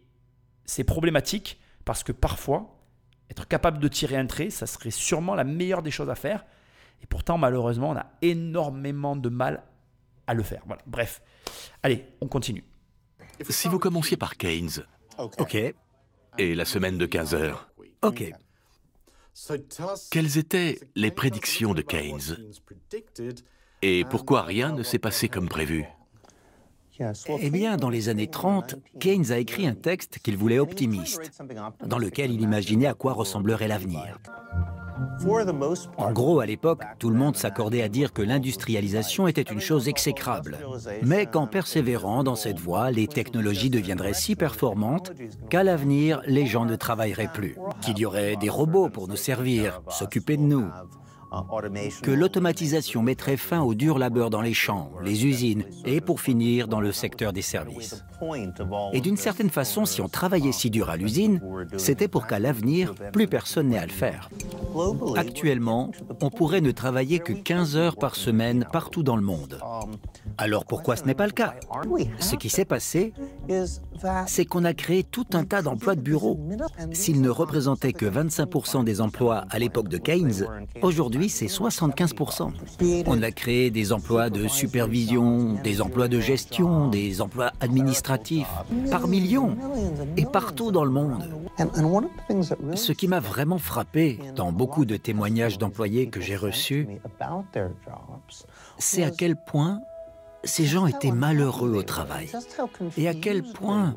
c'est 0.64 0.84
problématique 0.84 1.60
parce 1.84 2.02
que 2.02 2.12
parfois 2.12 2.80
être 3.28 3.46
capable 3.46 3.78
de 3.78 3.88
tirer 3.88 4.16
un 4.16 4.24
trait, 4.24 4.48
ça 4.48 4.66
serait 4.66 4.90
sûrement 4.90 5.34
la 5.34 5.44
meilleure 5.44 5.82
des 5.82 5.90
choses 5.90 6.08
à 6.08 6.14
faire. 6.14 6.46
Et 7.02 7.06
pourtant, 7.06 7.36
malheureusement, 7.36 7.90
on 7.90 7.96
a 7.96 8.06
énormément 8.22 9.16
de 9.16 9.28
mal 9.28 9.64
à 10.30 10.34
le 10.34 10.42
faire. 10.42 10.62
Voilà. 10.66 10.82
Bref. 10.86 11.22
Allez, 11.82 12.06
on 12.20 12.28
continue. 12.28 12.64
Si 13.48 13.68
vous 13.68 13.78
commenciez 13.78 14.16
par 14.16 14.36
Keynes. 14.36 14.84
OK. 15.18 15.56
Et 16.38 16.54
la 16.54 16.64
semaine 16.64 16.98
de 16.98 17.06
15 17.06 17.34
heures. 17.34 17.68
OK. 18.02 18.32
Quelles 20.10 20.38
étaient 20.38 20.78
les 20.94 21.10
prédictions 21.10 21.74
de 21.74 21.82
Keynes 21.82 22.36
Et 23.82 24.04
pourquoi 24.04 24.42
rien 24.42 24.72
ne 24.72 24.82
s'est 24.82 24.98
passé 24.98 25.28
comme 25.28 25.48
prévu 25.48 25.86
eh 27.40 27.48
bien, 27.48 27.78
dans 27.78 27.88
les 27.88 28.10
années 28.10 28.26
30, 28.26 28.74
Keynes 28.98 29.32
a 29.32 29.38
écrit 29.38 29.66
un 29.66 29.74
texte 29.74 30.18
qu'il 30.18 30.36
voulait 30.36 30.58
optimiste, 30.58 31.42
dans 31.86 31.96
lequel 31.96 32.30
il 32.30 32.42
imaginait 32.42 32.88
à 32.88 32.92
quoi 32.92 33.14
ressemblerait 33.14 33.68
l'avenir. 33.68 34.18
En 35.96 36.12
gros, 36.12 36.40
à 36.40 36.46
l'époque, 36.46 36.82
tout 36.98 37.10
le 37.10 37.16
monde 37.16 37.36
s'accordait 37.36 37.82
à 37.82 37.88
dire 37.88 38.12
que 38.12 38.22
l'industrialisation 38.22 39.28
était 39.28 39.42
une 39.42 39.60
chose 39.60 39.88
exécrable, 39.88 40.58
mais 41.02 41.26
qu'en 41.26 41.46
persévérant 41.46 42.24
dans 42.24 42.36
cette 42.36 42.58
voie, 42.58 42.90
les 42.90 43.06
technologies 43.06 43.70
deviendraient 43.70 44.14
si 44.14 44.36
performantes 44.36 45.12
qu'à 45.48 45.62
l'avenir, 45.62 46.22
les 46.26 46.46
gens 46.46 46.64
ne 46.64 46.76
travailleraient 46.76 47.32
plus, 47.32 47.56
qu'il 47.80 47.98
y 47.98 48.06
aurait 48.06 48.36
des 48.36 48.50
robots 48.50 48.88
pour 48.88 49.08
nous 49.08 49.16
servir, 49.16 49.80
s'occuper 49.88 50.36
de 50.36 50.42
nous, 50.42 50.68
que 52.02 52.10
l'automatisation 52.10 53.02
mettrait 53.02 53.36
fin 53.36 53.60
au 53.60 53.74
dur 53.74 53.98
labeur 53.98 54.30
dans 54.30 54.40
les 54.40 54.54
champs, 54.54 54.90
les 55.04 55.26
usines 55.26 55.64
et 55.84 56.00
pour 56.00 56.20
finir 56.20 56.68
dans 56.68 56.80
le 56.80 56.92
secteur 56.92 57.32
des 57.32 57.42
services. 57.42 58.04
Et 58.92 59.00
d'une 59.00 59.16
certaine 59.16 59.50
façon, 59.50 59.86
si 59.86 60.00
on 60.00 60.08
travaillait 60.08 60.52
si 60.52 60.70
dur 60.70 60.90
à 60.90 60.96
l'usine, 60.96 61.40
c'était 61.76 62.08
pour 62.08 62.26
qu'à 62.26 62.38
l'avenir, 62.38 62.94
plus 63.12 63.26
personne 63.26 63.68
n'ait 63.68 63.78
à 63.78 63.86
le 63.86 63.92
faire. 63.92 64.28
Actuellement, 65.16 65.90
on 66.20 66.30
pourrait 66.30 66.60
ne 66.60 66.70
travailler 66.70 67.18
que 67.18 67.32
15 67.32 67.76
heures 67.76 67.96
par 67.96 68.16
semaine 68.16 68.66
partout 68.72 69.02
dans 69.02 69.16
le 69.16 69.22
monde. 69.22 69.60
Alors 70.38 70.64
pourquoi 70.64 70.96
ce 70.96 71.04
n'est 71.04 71.14
pas 71.14 71.26
le 71.26 71.32
cas? 71.32 71.54
Ce 72.18 72.36
qui 72.36 72.48
s'est 72.48 72.64
passé, 72.64 73.12
c'est 74.26 74.44
qu'on 74.44 74.64
a 74.64 74.74
créé 74.74 75.02
tout 75.04 75.26
un 75.32 75.44
tas 75.44 75.62
d'emplois 75.62 75.94
de 75.94 76.00
bureau. 76.00 76.40
S'ils 76.92 77.20
ne 77.20 77.30
représentaient 77.30 77.92
que 77.92 78.06
25% 78.06 78.84
des 78.84 79.00
emplois 79.00 79.44
à 79.50 79.58
l'époque 79.58 79.88
de 79.88 79.98
Keynes, 79.98 80.46
aujourd'hui 80.82 81.19
c'est 81.28 81.46
75%. 81.46 82.52
On 83.06 83.22
a 83.22 83.30
créé 83.30 83.70
des 83.70 83.92
emplois 83.92 84.30
de 84.30 84.48
supervision, 84.48 85.54
des 85.62 85.80
emplois 85.80 86.08
de 86.08 86.20
gestion, 86.20 86.88
des 86.88 87.20
emplois 87.20 87.52
administratifs, 87.60 88.48
par 88.90 89.08
millions, 89.08 89.56
et 90.16 90.24
partout 90.24 90.70
dans 90.70 90.84
le 90.84 90.90
monde. 90.90 91.28
Ce 92.74 92.92
qui 92.92 93.08
m'a 93.08 93.20
vraiment 93.20 93.58
frappé 93.58 94.18
dans 94.34 94.52
beaucoup 94.52 94.84
de 94.84 94.96
témoignages 94.96 95.58
d'employés 95.58 96.08
que 96.08 96.20
j'ai 96.20 96.36
reçus, 96.36 96.88
c'est 98.78 99.04
à 99.04 99.10
quel 99.10 99.36
point 99.36 99.80
ces 100.44 100.64
gens 100.64 100.86
étaient 100.86 101.12
malheureux 101.12 101.74
au 101.74 101.82
travail 101.82 102.30
et 102.96 103.08
à 103.08 103.14
quel 103.14 103.42
point 103.42 103.94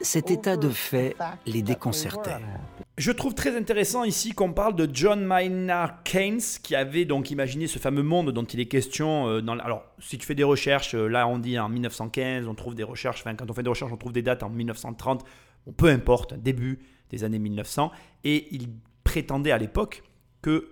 cet 0.00 0.30
état 0.30 0.56
de 0.56 0.68
fait 0.68 1.16
les 1.46 1.62
déconcertait. 1.62 2.36
Je 2.98 3.12
trouve 3.12 3.32
très 3.32 3.56
intéressant 3.56 4.02
ici 4.02 4.32
qu'on 4.32 4.52
parle 4.52 4.74
de 4.74 4.88
John 4.92 5.24
Maynard 5.24 6.02
Keynes 6.02 6.40
qui 6.64 6.74
avait 6.74 7.04
donc 7.04 7.30
imaginé 7.30 7.68
ce 7.68 7.78
fameux 7.78 8.02
monde 8.02 8.32
dont 8.32 8.42
il 8.42 8.58
est 8.58 8.66
question. 8.66 9.28
Euh, 9.28 9.40
alors, 9.60 9.84
si 10.00 10.18
tu 10.18 10.26
fais 10.26 10.34
des 10.34 10.42
recherches, 10.42 10.96
euh, 10.96 11.06
là 11.06 11.28
on 11.28 11.38
dit 11.38 11.60
en 11.60 11.68
1915, 11.68 12.48
on 12.48 12.56
trouve 12.56 12.74
des 12.74 12.82
recherches, 12.82 13.20
enfin 13.20 13.36
quand 13.36 13.48
on 13.48 13.54
fait 13.54 13.62
des 13.62 13.68
recherches, 13.68 13.92
on 13.92 13.96
trouve 13.96 14.12
des 14.12 14.22
dates 14.22 14.42
en 14.42 14.50
1930, 14.50 15.24
bon, 15.64 15.72
peu 15.74 15.86
importe, 15.86 16.34
début 16.34 16.80
des 17.10 17.22
années 17.22 17.38
1900, 17.38 17.92
et 18.24 18.48
il 18.50 18.68
prétendait 19.04 19.52
à 19.52 19.58
l'époque 19.58 20.02
que 20.42 20.68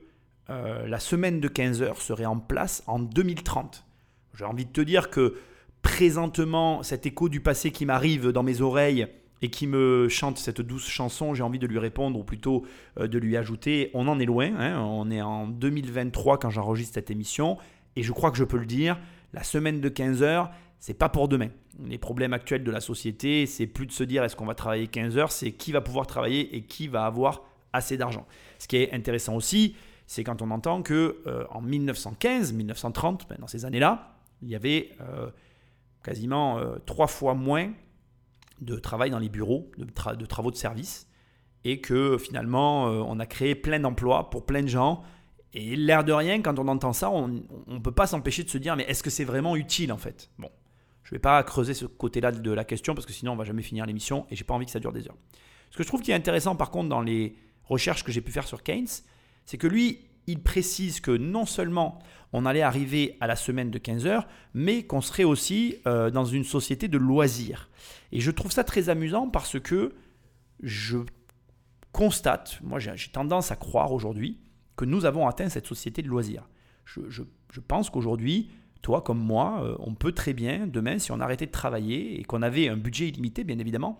euh, 0.50 0.84
la 0.88 0.98
semaine 0.98 1.38
de 1.38 1.46
15 1.46 1.80
heures 1.80 2.02
serait 2.02 2.26
en 2.26 2.40
place 2.40 2.82
en 2.88 2.98
2030. 2.98 3.86
J'ai 4.34 4.46
envie 4.46 4.66
de 4.66 4.72
te 4.72 4.80
dire 4.80 5.10
que 5.10 5.36
présentement, 5.80 6.82
cet 6.82 7.06
écho 7.06 7.28
du 7.28 7.40
passé 7.40 7.70
qui 7.70 7.86
m'arrive 7.86 8.30
dans 8.30 8.42
mes 8.42 8.62
oreilles 8.62 9.06
et 9.42 9.50
qui 9.50 9.66
me 9.66 10.08
chante 10.08 10.38
cette 10.38 10.60
douce 10.60 10.88
chanson, 10.88 11.34
j'ai 11.34 11.42
envie 11.42 11.58
de 11.58 11.66
lui 11.66 11.78
répondre, 11.78 12.18
ou 12.18 12.24
plutôt 12.24 12.64
euh, 12.98 13.06
de 13.06 13.18
lui 13.18 13.36
ajouter, 13.36 13.90
on 13.94 14.08
en 14.08 14.18
est 14.18 14.24
loin, 14.24 14.54
hein. 14.58 14.80
on 14.80 15.10
est 15.10 15.20
en 15.20 15.46
2023 15.46 16.38
quand 16.38 16.50
j'enregistre 16.50 16.94
cette 16.94 17.10
émission, 17.10 17.58
et 17.96 18.02
je 18.02 18.12
crois 18.12 18.30
que 18.30 18.38
je 18.38 18.44
peux 18.44 18.58
le 18.58 18.66
dire, 18.66 18.98
la 19.32 19.42
semaine 19.42 19.80
de 19.80 19.88
15 19.88 20.22
heures, 20.22 20.50
c'est 20.78 20.94
pas 20.94 21.08
pour 21.08 21.28
demain. 21.28 21.48
Les 21.84 21.98
problèmes 21.98 22.32
actuels 22.32 22.64
de 22.64 22.70
la 22.70 22.80
société, 22.80 23.46
c'est 23.46 23.66
plus 23.66 23.86
de 23.86 23.92
se 23.92 24.04
dire 24.04 24.24
est-ce 24.24 24.36
qu'on 24.36 24.46
va 24.46 24.54
travailler 24.54 24.86
15 24.86 25.18
heures, 25.18 25.32
c'est 25.32 25.52
qui 25.52 25.72
va 25.72 25.80
pouvoir 25.80 26.06
travailler 26.06 26.56
et 26.56 26.62
qui 26.62 26.88
va 26.88 27.04
avoir 27.04 27.42
assez 27.72 27.96
d'argent. 27.96 28.26
Ce 28.58 28.68
qui 28.68 28.76
est 28.76 28.92
intéressant 28.94 29.34
aussi, 29.34 29.76
c'est 30.06 30.24
quand 30.24 30.40
on 30.40 30.50
entend 30.50 30.82
que 30.82 31.18
euh, 31.26 31.44
en 31.50 31.60
1915, 31.60 32.52
1930, 32.52 33.26
ben, 33.28 33.36
dans 33.40 33.46
ces 33.46 33.64
années-là, 33.66 34.16
il 34.42 34.48
y 34.48 34.54
avait 34.54 34.90
euh, 35.00 35.28
quasiment 36.02 36.60
trois 36.86 37.06
fois 37.06 37.34
moins 37.34 37.72
de 38.60 38.76
travail 38.76 39.10
dans 39.10 39.18
les 39.18 39.28
bureaux, 39.28 39.70
de, 39.78 40.26
travaux 40.26 40.50
de 40.50 40.56
service, 40.56 41.08
et 41.64 41.80
que 41.80 42.18
finalement, 42.18 42.88
euh, 42.88 43.02
on 43.06 43.18
a 43.18 43.26
créé 43.26 43.54
plein 43.54 43.80
d'emplois 43.80 44.30
pour 44.30 44.46
plein 44.46 44.62
de 44.62 44.68
gens. 44.68 45.02
Et 45.52 45.76
l'air 45.76 46.04
de 46.04 46.12
rien, 46.12 46.42
quand 46.42 46.58
on 46.58 46.68
entend 46.68 46.92
ça, 46.92 47.10
on 47.10 47.28
ne 47.28 47.78
peut 47.78 47.92
pas 47.92 48.06
s'empêcher 48.06 48.44
de 48.44 48.50
se 48.50 48.58
dire, 48.58 48.76
mais 48.76 48.84
est-ce 48.84 49.02
que 49.02 49.10
c'est 49.10 49.24
vraiment 49.24 49.56
utile 49.56 49.92
en 49.92 49.96
fait? 49.96 50.30
Bon, 50.38 50.50
je 51.02 51.10
ne 51.10 51.16
vais 51.16 51.20
pas 51.20 51.42
creuser 51.42 51.72
ce 51.72 51.86
côté-là 51.86 52.32
de 52.32 52.50
la 52.50 52.64
question, 52.64 52.94
parce 52.94 53.06
que 53.06 53.12
sinon 53.12 53.32
on 53.32 53.36
va 53.36 53.44
jamais 53.44 53.62
finir 53.62 53.86
l'émission, 53.86 54.26
et 54.30 54.36
j'ai 54.36 54.44
pas 54.44 54.54
envie 54.54 54.66
que 54.66 54.72
ça 54.72 54.80
dure 54.80 54.92
des 54.92 55.06
heures. 55.08 55.16
Ce 55.70 55.76
que 55.76 55.82
je 55.82 55.88
trouve 55.88 56.02
qui 56.02 56.10
est 56.10 56.14
intéressant 56.14 56.56
par 56.56 56.70
contre 56.70 56.88
dans 56.88 57.00
les 57.00 57.36
recherches 57.64 58.04
que 58.04 58.12
j'ai 58.12 58.20
pu 58.20 58.32
faire 58.32 58.46
sur 58.46 58.62
Keynes, 58.62 58.86
c'est 59.44 59.58
que 59.58 59.66
lui, 59.66 60.00
il 60.26 60.42
précise 60.42 61.00
que 61.00 61.10
non 61.10 61.46
seulement 61.46 61.98
on 62.32 62.44
allait 62.44 62.62
arriver 62.62 63.16
à 63.20 63.26
la 63.26 63.36
semaine 63.36 63.70
de 63.70 63.78
15 63.78 64.06
heures, 64.06 64.26
mais 64.54 64.82
qu'on 64.84 65.00
serait 65.00 65.24
aussi 65.24 65.76
euh, 65.86 66.10
dans 66.10 66.24
une 66.24 66.44
société 66.44 66.88
de 66.88 66.98
loisirs. 66.98 67.70
Et 68.12 68.20
je 68.20 68.30
trouve 68.30 68.52
ça 68.52 68.64
très 68.64 68.88
amusant 68.88 69.28
parce 69.28 69.58
que 69.60 69.94
je 70.62 70.98
constate, 71.92 72.60
moi 72.62 72.78
j'ai 72.78 73.10
tendance 73.10 73.50
à 73.50 73.56
croire 73.56 73.92
aujourd'hui, 73.92 74.38
que 74.76 74.84
nous 74.84 75.04
avons 75.06 75.26
atteint 75.26 75.48
cette 75.48 75.66
société 75.66 76.02
de 76.02 76.08
loisirs. 76.08 76.46
Je, 76.84 77.22
pense 77.66 77.90
qu'aujourd'hui, 77.90 78.50
toi 78.82 79.00
comme 79.00 79.18
moi, 79.18 79.62
euh, 79.62 79.76
on 79.78 79.94
peut 79.94 80.12
très 80.12 80.34
bien, 80.34 80.66
demain, 80.66 80.98
si 80.98 81.10
on 81.10 81.20
arrêtait 81.20 81.46
de 81.46 81.50
travailler 81.50 82.20
et 82.20 82.24
qu'on 82.24 82.42
avait 82.42 82.68
un 82.68 82.76
budget 82.76 83.08
illimité, 83.08 83.44
bien 83.44 83.58
évidemment, 83.58 83.98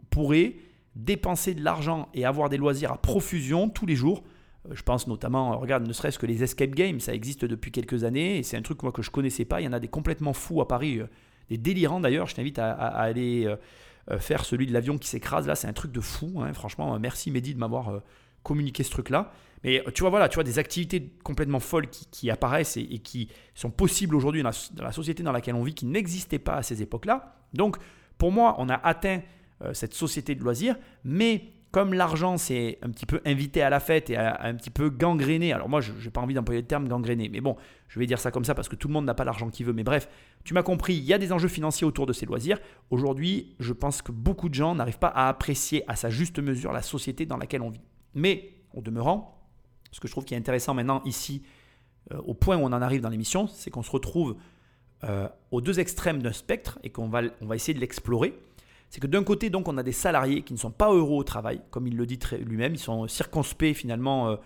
on 0.00 0.06
pourrait 0.06 0.56
dépenser 0.94 1.54
de 1.54 1.64
l'argent 1.64 2.08
et 2.12 2.24
avoir 2.24 2.48
des 2.48 2.56
loisirs 2.56 2.92
à 2.92 2.98
profusion 2.98 3.68
tous 3.68 3.86
les 3.86 3.96
jours 3.96 4.22
je 4.72 4.82
pense 4.82 5.06
notamment, 5.06 5.58
regarde, 5.58 5.86
ne 5.86 5.92
serait-ce 5.92 6.18
que 6.18 6.26
les 6.26 6.42
escape 6.42 6.70
games, 6.70 7.00
ça 7.00 7.14
existe 7.14 7.44
depuis 7.44 7.70
quelques 7.70 8.04
années 8.04 8.38
et 8.38 8.42
c'est 8.42 8.56
un 8.56 8.62
truc 8.62 8.82
moi, 8.82 8.92
que 8.92 9.02
je 9.02 9.10
connaissais 9.10 9.44
pas. 9.44 9.60
Il 9.60 9.64
y 9.64 9.68
en 9.68 9.72
a 9.72 9.80
des 9.80 9.88
complètement 9.88 10.32
fous 10.32 10.60
à 10.60 10.68
Paris, 10.68 10.98
euh, 10.98 11.06
des 11.50 11.58
délirants 11.58 12.00
d'ailleurs. 12.00 12.26
Je 12.26 12.34
t'invite 12.34 12.58
à, 12.58 12.72
aller 12.72 13.46
euh, 13.46 14.18
faire 14.18 14.44
celui 14.44 14.66
de 14.66 14.72
l'avion 14.72 14.98
qui 14.98 15.08
s'écrase. 15.08 15.46
Là, 15.46 15.54
c'est 15.54 15.68
un 15.68 15.72
truc 15.72 15.92
de 15.92 16.00
fou. 16.00 16.40
Hein. 16.40 16.52
Franchement, 16.52 16.98
merci 16.98 17.30
Mehdi 17.30 17.54
de 17.54 17.58
m'avoir 17.58 18.02
communiquer 18.42 18.82
ce 18.82 18.90
truc-là. 18.90 19.32
Mais 19.64 19.82
tu 19.94 20.02
vois, 20.02 20.10
voilà, 20.10 20.28
tu 20.28 20.36
vois, 20.36 20.44
des 20.44 20.58
activités 20.58 21.10
complètement 21.24 21.60
folles 21.60 21.88
qui, 21.88 22.30
apparaissent 22.30 22.76
et, 22.76 22.86
qui 22.98 23.28
sont 23.54 23.70
possibles 23.70 24.14
aujourd'hui 24.14 24.42
dans, 24.42 24.50
la 24.78 24.92
société 24.92 25.22
dans 25.22 25.32
laquelle 25.32 25.54
on 25.54 25.64
vit, 25.64 25.74
qui 25.74 25.86
n'existaient 25.86 26.38
pas 26.38 26.56
à 26.56 26.62
ces 26.62 26.80
époques-là. 26.82 27.34
Donc, 27.54 27.76
pour 28.18 28.32
moi, 28.32 28.54
on 28.58 28.68
a 28.68 28.74
atteint 28.74 29.20
euh, 29.62 29.74
cette 29.74 29.94
société 29.94 30.34
de 30.34 30.42
loisirs, 30.42 30.76
mais 31.04 31.44
comme 31.70 31.92
l'argent 31.92 32.38
s'est 32.38 32.78
un 32.82 32.90
petit 32.90 33.04
peu 33.04 33.20
invité 33.26 33.62
à 33.62 33.70
la 33.70 33.80
fête 33.80 34.08
et 34.10 34.16
un 34.16 34.54
petit 34.54 34.70
peu 34.70 34.88
gangréné, 34.88 35.52
alors 35.52 35.68
moi 35.68 35.80
je 35.80 35.92
n'ai 35.92 36.10
pas 36.10 36.20
envie 36.20 36.34
d'employer 36.34 36.62
le 36.62 36.66
terme 36.66 36.88
gangréné, 36.88 37.28
mais 37.28 37.40
bon, 37.40 37.56
je 37.88 37.98
vais 37.98 38.06
dire 38.06 38.18
ça 38.18 38.30
comme 38.30 38.44
ça 38.44 38.54
parce 38.54 38.68
que 38.68 38.76
tout 38.76 38.88
le 38.88 38.94
monde 38.94 39.04
n'a 39.04 39.14
pas 39.14 39.24
l'argent 39.24 39.50
qu'il 39.50 39.66
veut, 39.66 39.74
mais 39.74 39.84
bref, 39.84 40.08
tu 40.44 40.54
m'as 40.54 40.62
compris, 40.62 40.94
il 40.94 41.04
y 41.04 41.12
a 41.12 41.18
des 41.18 41.32
enjeux 41.32 41.48
financiers 41.48 41.86
autour 41.86 42.06
de 42.06 42.12
ces 42.12 42.24
loisirs. 42.24 42.58
Aujourd'hui, 42.90 43.54
je 43.60 43.72
pense 43.72 44.00
que 44.00 44.12
beaucoup 44.12 44.48
de 44.48 44.54
gens 44.54 44.74
n'arrivent 44.74 44.98
pas 44.98 45.08
à 45.08 45.28
apprécier 45.28 45.84
à 45.88 45.96
sa 45.96 46.08
juste 46.08 46.38
mesure 46.38 46.72
la 46.72 46.82
société 46.82 47.26
dans 47.26 47.36
laquelle 47.36 47.62
on 47.62 47.70
vit. 47.70 47.82
Mais, 48.14 48.50
au 48.72 48.80
demeurant, 48.80 49.46
ce 49.90 50.00
que 50.00 50.08
je 50.08 50.12
trouve 50.12 50.24
qui 50.24 50.34
est 50.34 50.38
intéressant 50.38 50.72
maintenant 50.74 51.02
ici, 51.04 51.42
euh, 52.12 52.18
au 52.24 52.34
point 52.34 52.56
où 52.56 52.60
on 52.60 52.72
en 52.72 52.82
arrive 52.82 53.02
dans 53.02 53.08
l'émission, 53.10 53.46
c'est 53.46 53.70
qu'on 53.70 53.82
se 53.82 53.90
retrouve 53.90 54.36
euh, 55.04 55.28
aux 55.50 55.60
deux 55.60 55.80
extrêmes 55.80 56.22
d'un 56.22 56.32
spectre 56.32 56.78
et 56.82 56.90
qu'on 56.90 57.08
va, 57.08 57.22
on 57.40 57.46
va 57.46 57.56
essayer 57.56 57.74
de 57.74 57.80
l'explorer 57.80 58.34
c'est 58.90 59.00
que 59.00 59.06
d'un 59.06 59.22
côté, 59.22 59.50
donc, 59.50 59.68
on 59.68 59.76
a 59.76 59.82
des 59.82 59.92
salariés 59.92 60.42
qui 60.42 60.54
ne 60.54 60.58
sont 60.58 60.70
pas 60.70 60.92
heureux 60.92 61.16
au 61.16 61.24
travail, 61.24 61.60
comme 61.70 61.86
il 61.86 61.96
le 61.96 62.06
dit 62.06 62.18
lui-même, 62.44 62.74
ils 62.74 62.80
sont 62.80 63.06
circonspects 63.06 63.74
finalement 63.74 64.30
euh, 64.30 64.36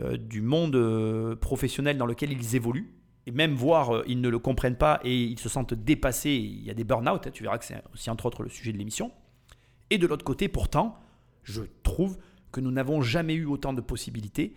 euh, 0.00 0.16
du 0.16 0.40
monde 0.40 0.76
euh, 0.76 1.36
professionnel 1.36 1.98
dans 1.98 2.06
lequel 2.06 2.32
ils 2.32 2.56
évoluent, 2.56 2.94
et 3.26 3.30
même 3.30 3.54
voire 3.54 4.02
ils 4.06 4.20
ne 4.20 4.28
le 4.30 4.38
comprennent 4.38 4.76
pas 4.76 5.00
et 5.04 5.14
ils 5.14 5.38
se 5.38 5.50
sentent 5.50 5.74
dépassés, 5.74 6.30
il 6.30 6.64
y 6.64 6.70
a 6.70 6.74
des 6.74 6.84
burn-out, 6.84 7.26
hein, 7.26 7.30
tu 7.30 7.42
verras 7.42 7.58
que 7.58 7.66
c'est 7.66 7.82
aussi 7.92 8.08
entre 8.08 8.24
autres 8.24 8.42
le 8.42 8.48
sujet 8.48 8.72
de 8.72 8.78
l'émission. 8.78 9.12
Et 9.90 9.98
de 9.98 10.06
l'autre 10.06 10.24
côté, 10.24 10.48
pourtant, 10.48 10.98
je 11.42 11.62
trouve 11.82 12.16
que 12.52 12.60
nous 12.60 12.70
n'avons 12.70 13.02
jamais 13.02 13.34
eu 13.34 13.44
autant 13.44 13.74
de 13.74 13.82
possibilités, 13.82 14.54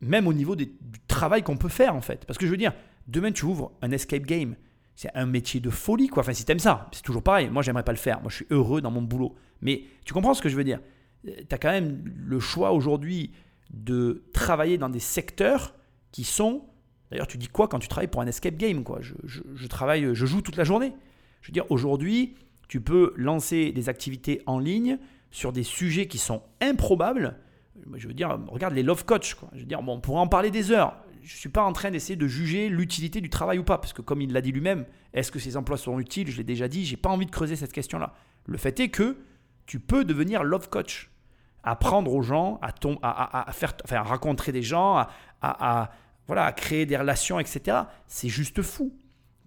même 0.00 0.26
au 0.26 0.32
niveau 0.32 0.56
du 0.56 0.70
travail 1.08 1.42
qu'on 1.42 1.58
peut 1.58 1.68
faire 1.68 1.94
en 1.94 2.00
fait. 2.00 2.24
Parce 2.24 2.38
que 2.38 2.46
je 2.46 2.50
veux 2.50 2.56
dire, 2.56 2.72
demain 3.06 3.32
tu 3.32 3.44
ouvres 3.44 3.72
un 3.82 3.90
escape 3.90 4.22
game, 4.22 4.56
c'est 4.98 5.14
un 5.14 5.26
métier 5.26 5.60
de 5.60 5.70
folie, 5.70 6.08
quoi. 6.08 6.24
Enfin, 6.24 6.32
si 6.32 6.44
t'aimes 6.44 6.58
ça, 6.58 6.88
c'est 6.90 7.04
toujours 7.04 7.22
pareil. 7.22 7.48
Moi, 7.50 7.62
j'aimerais 7.62 7.84
pas 7.84 7.92
le 7.92 7.98
faire. 7.98 8.20
Moi, 8.20 8.30
je 8.30 8.34
suis 8.34 8.46
heureux 8.50 8.80
dans 8.80 8.90
mon 8.90 9.00
boulot. 9.00 9.36
Mais 9.62 9.84
tu 10.04 10.12
comprends 10.12 10.34
ce 10.34 10.42
que 10.42 10.48
je 10.48 10.56
veux 10.56 10.64
dire? 10.64 10.80
Euh, 11.28 11.30
Tu 11.48 11.54
as 11.54 11.58
quand 11.58 11.70
même 11.70 12.02
le 12.04 12.40
choix 12.40 12.72
aujourd'hui 12.72 13.30
de 13.70 14.24
travailler 14.32 14.76
dans 14.76 14.88
des 14.88 14.98
secteurs 14.98 15.76
qui 16.10 16.24
sont. 16.24 16.64
D'ailleurs, 17.12 17.28
tu 17.28 17.38
dis 17.38 17.46
quoi 17.46 17.68
quand 17.68 17.78
tu 17.78 17.86
travailles 17.86 18.08
pour 18.08 18.22
un 18.22 18.26
escape 18.26 18.56
game, 18.56 18.82
quoi? 18.82 18.98
Je, 19.00 19.14
je, 19.22 19.66
travaille, 19.68 20.16
je 20.16 20.26
joue 20.26 20.42
toute 20.42 20.56
la 20.56 20.64
journée. 20.64 20.92
Je 21.42 21.50
veux 21.50 21.52
dire, 21.52 21.70
aujourd'hui, 21.70 22.34
tu 22.66 22.80
peux 22.80 23.14
lancer 23.16 23.70
des 23.70 23.88
activités 23.88 24.42
en 24.46 24.58
ligne 24.58 24.98
sur 25.30 25.52
des 25.52 25.62
sujets 25.62 26.08
qui 26.08 26.18
sont 26.18 26.42
improbables. 26.60 27.36
Je 27.94 28.08
veux 28.08 28.14
dire, 28.14 28.36
regarde 28.48 28.74
les 28.74 28.82
love 28.82 29.04
coach. 29.04 29.34
Quoi. 29.34 29.48
Je 29.52 29.60
veux 29.60 29.64
dire, 29.64 29.80
bon, 29.80 29.92
on 29.92 30.00
pourrait 30.00 30.18
en 30.18 30.26
parler 30.26 30.50
des 30.50 30.72
heures 30.72 30.96
je 31.28 31.34
ne 31.34 31.38
suis 31.40 31.50
pas 31.50 31.62
en 31.62 31.74
train 31.74 31.90
d'essayer 31.90 32.16
de 32.16 32.26
juger 32.26 32.70
l'utilité 32.70 33.20
du 33.20 33.28
travail 33.28 33.58
ou 33.58 33.62
pas, 33.62 33.76
parce 33.76 33.92
que 33.92 34.00
comme 34.00 34.22
il 34.22 34.32
l'a 34.32 34.40
dit 34.40 34.50
lui-même, 34.50 34.86
est-ce 35.12 35.30
que 35.30 35.38
ces 35.38 35.58
emplois 35.58 35.76
sont 35.76 36.00
utiles? 36.00 36.30
Je 36.30 36.38
l'ai 36.38 36.44
déjà 36.44 36.68
dit, 36.68 36.86
j'ai 36.86 36.96
pas 36.96 37.10
envie 37.10 37.26
de 37.26 37.30
creuser 37.30 37.54
cette 37.54 37.72
question-là. 37.72 38.14
Le 38.46 38.56
fait 38.56 38.80
est 38.80 38.88
que 38.88 39.18
tu 39.66 39.78
peux 39.78 40.06
devenir 40.06 40.42
love 40.42 40.70
coach, 40.70 41.10
apprendre 41.62 42.14
aux 42.14 42.22
gens 42.22 42.58
à, 42.62 42.72
à, 43.46 43.52
faire, 43.52 43.74
enfin, 43.84 43.96
à 43.96 44.02
rencontrer 44.04 44.52
des 44.52 44.62
gens, 44.62 45.06
à, 45.42 45.90
voilà, 46.26 46.46
à 46.46 46.52
créer 46.52 46.86
des 46.86 46.96
relations, 46.96 47.38
etc. 47.38 47.76
C'est 48.06 48.30
juste 48.30 48.62
fou. 48.62 48.96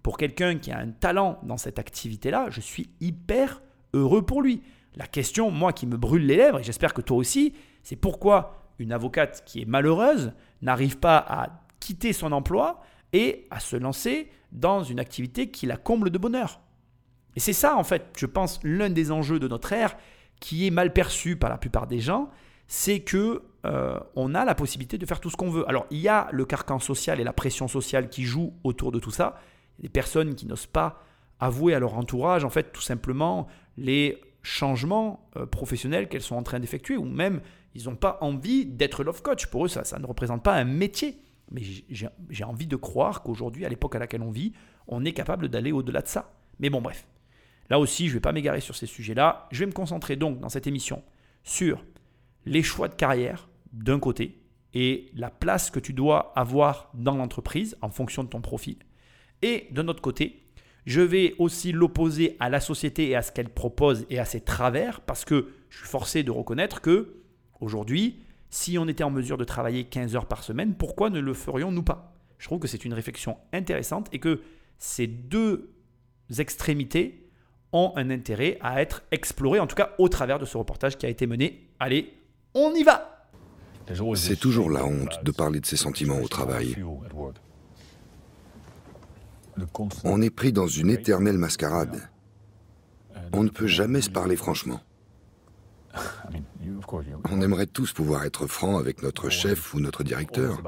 Pour 0.04 0.18
quelqu'un 0.18 0.58
qui 0.58 0.70
a 0.70 0.78
un 0.78 0.90
talent 0.90 1.40
dans 1.42 1.56
cette 1.56 1.80
activité-là, 1.80 2.46
je 2.50 2.60
suis 2.60 2.90
hyper 3.00 3.60
heureux 3.92 4.24
pour 4.24 4.40
lui. 4.40 4.62
La 4.94 5.08
question, 5.08 5.50
moi, 5.50 5.72
qui 5.72 5.88
me 5.88 5.96
brûle 5.96 6.26
les 6.26 6.36
lèvres, 6.36 6.60
et 6.60 6.62
j'espère 6.62 6.94
que 6.94 7.00
toi 7.00 7.16
aussi, 7.16 7.54
c'est 7.82 7.96
pourquoi 7.96 8.70
une 8.78 8.92
avocate 8.92 9.42
qui 9.44 9.62
est 9.62 9.64
malheureuse 9.64 10.32
n'arrive 10.60 10.98
pas 10.98 11.18
à 11.18 11.61
quitter 11.82 12.12
son 12.12 12.30
emploi 12.30 12.80
et 13.12 13.48
à 13.50 13.58
se 13.58 13.74
lancer 13.74 14.30
dans 14.52 14.84
une 14.84 15.00
activité 15.00 15.50
qui 15.50 15.66
la 15.66 15.76
comble 15.76 16.10
de 16.10 16.18
bonheur. 16.18 16.60
Et 17.34 17.40
c'est 17.40 17.52
ça, 17.52 17.76
en 17.76 17.82
fait, 17.82 18.04
je 18.16 18.26
pense, 18.26 18.60
l'un 18.62 18.88
des 18.88 19.10
enjeux 19.10 19.40
de 19.40 19.48
notre 19.48 19.72
ère 19.72 19.96
qui 20.38 20.66
est 20.66 20.70
mal 20.70 20.92
perçu 20.92 21.34
par 21.34 21.50
la 21.50 21.58
plupart 21.58 21.88
des 21.88 21.98
gens, 21.98 22.30
c'est 22.68 23.00
que 23.00 23.42
euh, 23.66 23.98
on 24.14 24.34
a 24.36 24.44
la 24.44 24.54
possibilité 24.54 24.96
de 24.96 25.06
faire 25.06 25.18
tout 25.18 25.28
ce 25.28 25.36
qu'on 25.36 25.50
veut. 25.50 25.68
Alors, 25.68 25.86
il 25.90 25.98
y 25.98 26.08
a 26.08 26.28
le 26.30 26.44
carcan 26.44 26.78
social 26.78 27.20
et 27.20 27.24
la 27.24 27.32
pression 27.32 27.66
sociale 27.66 28.08
qui 28.08 28.22
jouent 28.22 28.54
autour 28.62 28.92
de 28.92 29.00
tout 29.00 29.10
ça. 29.10 29.40
Il 29.78 29.82
y 29.82 29.86
a 29.86 29.88
des 29.88 29.92
personnes 29.92 30.36
qui 30.36 30.46
n'osent 30.46 30.66
pas 30.66 31.02
avouer 31.40 31.74
à 31.74 31.80
leur 31.80 31.94
entourage, 31.94 32.44
en 32.44 32.50
fait, 32.50 32.70
tout 32.72 32.80
simplement, 32.80 33.48
les 33.76 34.20
changements 34.42 35.28
euh, 35.36 35.46
professionnels 35.46 36.08
qu'elles 36.08 36.22
sont 36.22 36.36
en 36.36 36.44
train 36.44 36.60
d'effectuer, 36.60 36.96
ou 36.96 37.04
même 37.04 37.40
ils 37.74 37.84
n'ont 37.84 37.96
pas 37.96 38.18
envie 38.20 38.66
d'être 38.66 39.02
love 39.02 39.22
coach. 39.22 39.46
Pour 39.46 39.64
eux, 39.64 39.68
ça, 39.68 39.82
ça 39.82 39.98
ne 39.98 40.06
représente 40.06 40.44
pas 40.44 40.54
un 40.54 40.64
métier. 40.64 41.18
Mais 41.52 41.62
j'ai 41.90 42.44
envie 42.44 42.66
de 42.66 42.76
croire 42.76 43.22
qu'aujourd'hui, 43.22 43.64
à 43.64 43.68
l'époque 43.68 43.94
à 43.94 43.98
laquelle 43.98 44.22
on 44.22 44.30
vit, 44.30 44.52
on 44.88 45.04
est 45.04 45.12
capable 45.12 45.48
d'aller 45.48 45.72
au-delà 45.72 46.02
de 46.02 46.08
ça. 46.08 46.34
Mais 46.58 46.70
bon, 46.70 46.80
bref. 46.80 47.06
Là 47.70 47.78
aussi, 47.78 48.06
je 48.06 48.10
ne 48.10 48.14
vais 48.14 48.20
pas 48.20 48.32
m'égarer 48.32 48.60
sur 48.60 48.74
ces 48.74 48.86
sujets-là. 48.86 49.48
Je 49.50 49.60
vais 49.60 49.66
me 49.66 49.72
concentrer 49.72 50.16
donc 50.16 50.40
dans 50.40 50.48
cette 50.48 50.66
émission 50.66 51.02
sur 51.44 51.84
les 52.44 52.62
choix 52.62 52.88
de 52.88 52.94
carrière 52.94 53.48
d'un 53.72 53.98
côté 53.98 54.42
et 54.74 55.10
la 55.14 55.30
place 55.30 55.70
que 55.70 55.80
tu 55.80 55.92
dois 55.92 56.32
avoir 56.36 56.90
dans 56.94 57.16
l'entreprise 57.16 57.76
en 57.82 57.90
fonction 57.90 58.24
de 58.24 58.28
ton 58.28 58.40
profil. 58.40 58.76
Et 59.42 59.68
de 59.70 59.82
notre 59.82 60.02
côté, 60.02 60.42
je 60.86 61.00
vais 61.00 61.34
aussi 61.38 61.72
l'opposer 61.72 62.36
à 62.40 62.48
la 62.48 62.60
société 62.60 63.08
et 63.10 63.16
à 63.16 63.22
ce 63.22 63.32
qu'elle 63.32 63.48
propose 63.48 64.06
et 64.10 64.18
à 64.18 64.24
ses 64.24 64.40
travers 64.40 65.00
parce 65.00 65.24
que 65.24 65.52
je 65.68 65.78
suis 65.78 65.86
forcé 65.86 66.22
de 66.22 66.30
reconnaître 66.30 66.80
que 66.80 67.22
aujourd'hui, 67.60 68.22
si 68.52 68.76
on 68.78 68.86
était 68.86 69.02
en 69.02 69.10
mesure 69.10 69.38
de 69.38 69.44
travailler 69.44 69.84
15 69.84 70.14
heures 70.14 70.26
par 70.26 70.44
semaine, 70.44 70.74
pourquoi 70.74 71.08
ne 71.08 71.18
le 71.20 71.32
ferions-nous 71.32 71.82
pas? 71.82 72.14
Je 72.38 72.46
trouve 72.46 72.58
que 72.58 72.68
c'est 72.68 72.84
une 72.84 72.92
réflexion 72.92 73.38
intéressante 73.54 74.08
et 74.12 74.18
que 74.18 74.42
ces 74.78 75.06
deux 75.06 75.72
extrémités 76.38 77.30
ont 77.72 77.92
un 77.96 78.10
intérêt 78.10 78.58
à 78.60 78.82
être 78.82 79.04
explorées, 79.10 79.58
en 79.58 79.66
tout 79.66 79.74
cas 79.74 79.94
au 79.98 80.10
travers 80.10 80.38
de 80.38 80.44
ce 80.44 80.58
reportage 80.58 80.98
qui 80.98 81.06
a 81.06 81.08
été 81.08 81.26
mené. 81.26 81.70
Allez, 81.80 82.12
on 82.52 82.74
y 82.74 82.82
va 82.82 83.30
C'est 84.14 84.38
toujours 84.38 84.70
la 84.70 84.84
honte 84.84 85.24
de 85.24 85.30
parler 85.30 85.60
de 85.60 85.66
ses 85.66 85.78
sentiments 85.78 86.20
au 86.20 86.28
travail. 86.28 86.76
On 90.04 90.20
est 90.20 90.30
pris 90.30 90.52
dans 90.52 90.66
une 90.66 90.90
éternelle 90.90 91.38
mascarade. 91.38 92.10
On 93.32 93.44
ne 93.44 93.48
peut 93.48 93.66
jamais 93.66 94.02
se 94.02 94.10
parler 94.10 94.36
franchement. 94.36 94.82
On 97.30 97.40
aimerait 97.40 97.66
tous 97.66 97.92
pouvoir 97.92 98.24
être 98.24 98.46
francs 98.46 98.78
avec 98.78 99.02
notre 99.02 99.28
chef 99.28 99.74
ou 99.74 99.80
notre 99.80 100.02
directeur, 100.04 100.62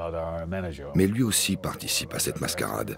mais 0.95 1.07
lui 1.07 1.23
aussi 1.23 1.57
participe 1.57 2.13
à 2.13 2.19
cette 2.19 2.41
mascarade. 2.41 2.97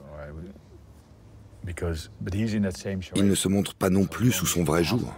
Il 3.16 3.28
ne 3.28 3.36
se 3.36 3.48
montre 3.48 3.76
pas 3.76 3.90
non 3.90 4.06
plus 4.06 4.32
sous 4.32 4.46
son 4.46 4.64
vrai 4.64 4.84
jour. 4.84 5.14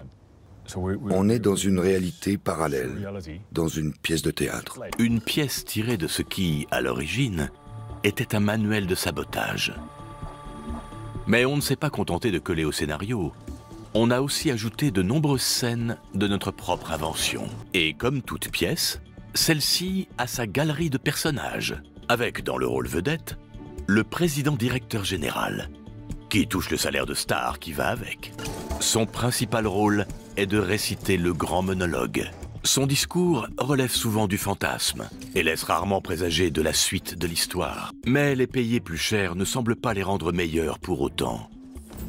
On 1.09 1.29
est 1.29 1.39
dans 1.39 1.55
une 1.55 1.79
réalité 1.79 2.37
parallèle, 2.37 3.09
dans 3.51 3.67
une 3.67 3.93
pièce 3.93 4.21
de 4.21 4.31
théâtre. 4.31 4.79
Une 4.99 5.19
pièce 5.19 5.65
tirée 5.65 5.97
de 5.97 6.07
ce 6.07 6.21
qui, 6.21 6.67
à 6.71 6.81
l'origine, 6.81 7.49
était 8.03 8.35
un 8.35 8.39
manuel 8.39 8.87
de 8.87 8.95
sabotage. 8.95 9.73
Mais 11.27 11.45
on 11.45 11.55
ne 11.55 11.61
s'est 11.61 11.75
pas 11.75 11.89
contenté 11.89 12.31
de 12.31 12.39
coller 12.39 12.65
au 12.65 12.71
scénario 12.71 13.33
on 13.93 14.11
a 14.11 14.21
aussi 14.21 14.51
ajouté 14.51 14.91
de 14.91 15.01
nombreuses 15.01 15.41
scènes 15.41 15.97
de 16.13 16.27
notre 16.27 16.51
propre 16.51 16.91
invention. 16.91 17.47
Et 17.73 17.93
comme 17.93 18.21
toute 18.21 18.49
pièce, 18.49 19.01
celle-ci 19.33 20.07
a 20.17 20.27
sa 20.27 20.47
galerie 20.47 20.89
de 20.89 20.97
personnages, 20.97 21.75
avec 22.07 22.43
dans 22.43 22.57
le 22.57 22.67
rôle 22.67 22.87
vedette 22.87 23.37
le 23.87 24.03
président 24.03 24.55
directeur 24.55 25.03
général, 25.03 25.69
qui 26.29 26.47
touche 26.47 26.69
le 26.69 26.77
salaire 26.77 27.05
de 27.05 27.13
star 27.13 27.59
qui 27.59 27.73
va 27.73 27.87
avec. 27.87 28.33
Son 28.79 29.05
principal 29.05 29.65
rôle 29.65 30.05
est 30.37 30.45
de 30.45 30.59
réciter 30.59 31.17
le 31.17 31.33
grand 31.33 31.63
monologue. 31.63 32.29
Son 32.63 32.85
discours 32.85 33.47
relève 33.57 33.91
souvent 33.91 34.27
du 34.27 34.37
fantasme 34.37 35.09
et 35.33 35.43
laisse 35.43 35.63
rarement 35.63 36.01
présager 36.01 36.51
de 36.51 36.61
la 36.61 36.73
suite 36.73 37.17
de 37.17 37.25
l'histoire. 37.25 37.93
Mais 38.05 38.35
les 38.35 38.47
payer 38.47 38.79
plus 38.79 38.97
cher 38.97 39.35
ne 39.35 39.45
semble 39.45 39.75
pas 39.75 39.93
les 39.93 40.03
rendre 40.03 40.31
meilleurs 40.31 40.77
pour 40.77 41.01
autant 41.01 41.49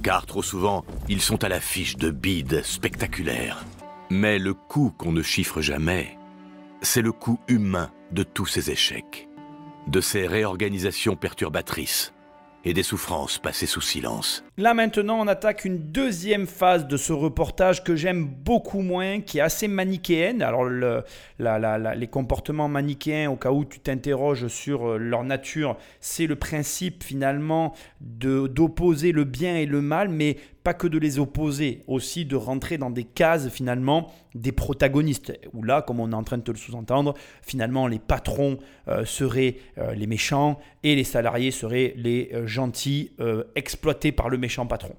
car 0.02 0.26
trop 0.26 0.42
souvent, 0.42 0.84
ils 1.08 1.20
sont 1.20 1.44
à 1.44 1.48
l'affiche 1.48 1.96
de 1.96 2.10
bides 2.10 2.62
spectaculaires. 2.64 3.64
Mais 4.10 4.38
le 4.38 4.54
coût 4.54 4.92
qu'on 4.96 5.12
ne 5.12 5.22
chiffre 5.22 5.60
jamais, 5.60 6.18
c'est 6.82 7.02
le 7.02 7.12
coût 7.12 7.38
humain 7.48 7.90
de 8.12 8.22
tous 8.22 8.46
ces 8.46 8.70
échecs, 8.70 9.28
de 9.86 10.00
ces 10.00 10.26
réorganisations 10.26 11.16
perturbatrices 11.16 12.12
et 12.64 12.74
des 12.74 12.82
souffrances 12.82 13.38
passées 13.38 13.66
sous 13.66 13.80
silence. 13.80 14.44
Là 14.60 14.74
maintenant, 14.74 15.18
on 15.18 15.26
attaque 15.26 15.64
une 15.64 15.78
deuxième 15.78 16.46
phase 16.46 16.86
de 16.86 16.98
ce 16.98 17.14
reportage 17.14 17.82
que 17.82 17.96
j'aime 17.96 18.26
beaucoup 18.26 18.82
moins, 18.82 19.22
qui 19.22 19.38
est 19.38 19.40
assez 19.40 19.68
manichéenne. 19.68 20.42
Alors 20.42 20.66
les 20.66 22.06
comportements 22.08 22.68
manichéens, 22.68 23.30
au 23.30 23.36
cas 23.36 23.52
où 23.52 23.64
tu 23.64 23.80
t'interroges 23.80 24.48
sur 24.48 24.86
euh, 24.86 24.98
leur 24.98 25.24
nature, 25.24 25.78
c'est 26.00 26.26
le 26.26 26.36
principe 26.36 27.02
finalement 27.02 27.72
d'opposer 28.02 29.12
le 29.12 29.24
bien 29.24 29.56
et 29.56 29.64
le 29.64 29.80
mal, 29.80 30.10
mais 30.10 30.36
pas 30.62 30.74
que 30.74 30.86
de 30.86 30.98
les 30.98 31.18
opposer, 31.18 31.80
aussi 31.86 32.26
de 32.26 32.36
rentrer 32.36 32.76
dans 32.76 32.90
des 32.90 33.04
cases 33.04 33.48
finalement 33.48 34.12
des 34.34 34.52
protagonistes. 34.52 35.32
Où 35.54 35.62
là, 35.62 35.80
comme 35.80 36.00
on 36.00 36.12
est 36.12 36.14
en 36.14 36.22
train 36.22 36.36
de 36.36 36.42
te 36.42 36.50
le 36.50 36.58
sous-entendre, 36.58 37.14
finalement 37.40 37.86
les 37.86 37.98
patrons 37.98 38.58
euh, 38.88 39.06
seraient 39.06 39.56
euh, 39.78 39.94
les 39.94 40.06
méchants 40.06 40.58
et 40.82 40.94
les 40.94 41.04
salariés 41.04 41.50
seraient 41.50 41.94
les 41.96 42.30
gentils 42.44 43.12
exploités 43.54 44.12
par 44.12 44.28
le 44.28 44.36
méchant 44.36 44.49
patron. 44.66 44.94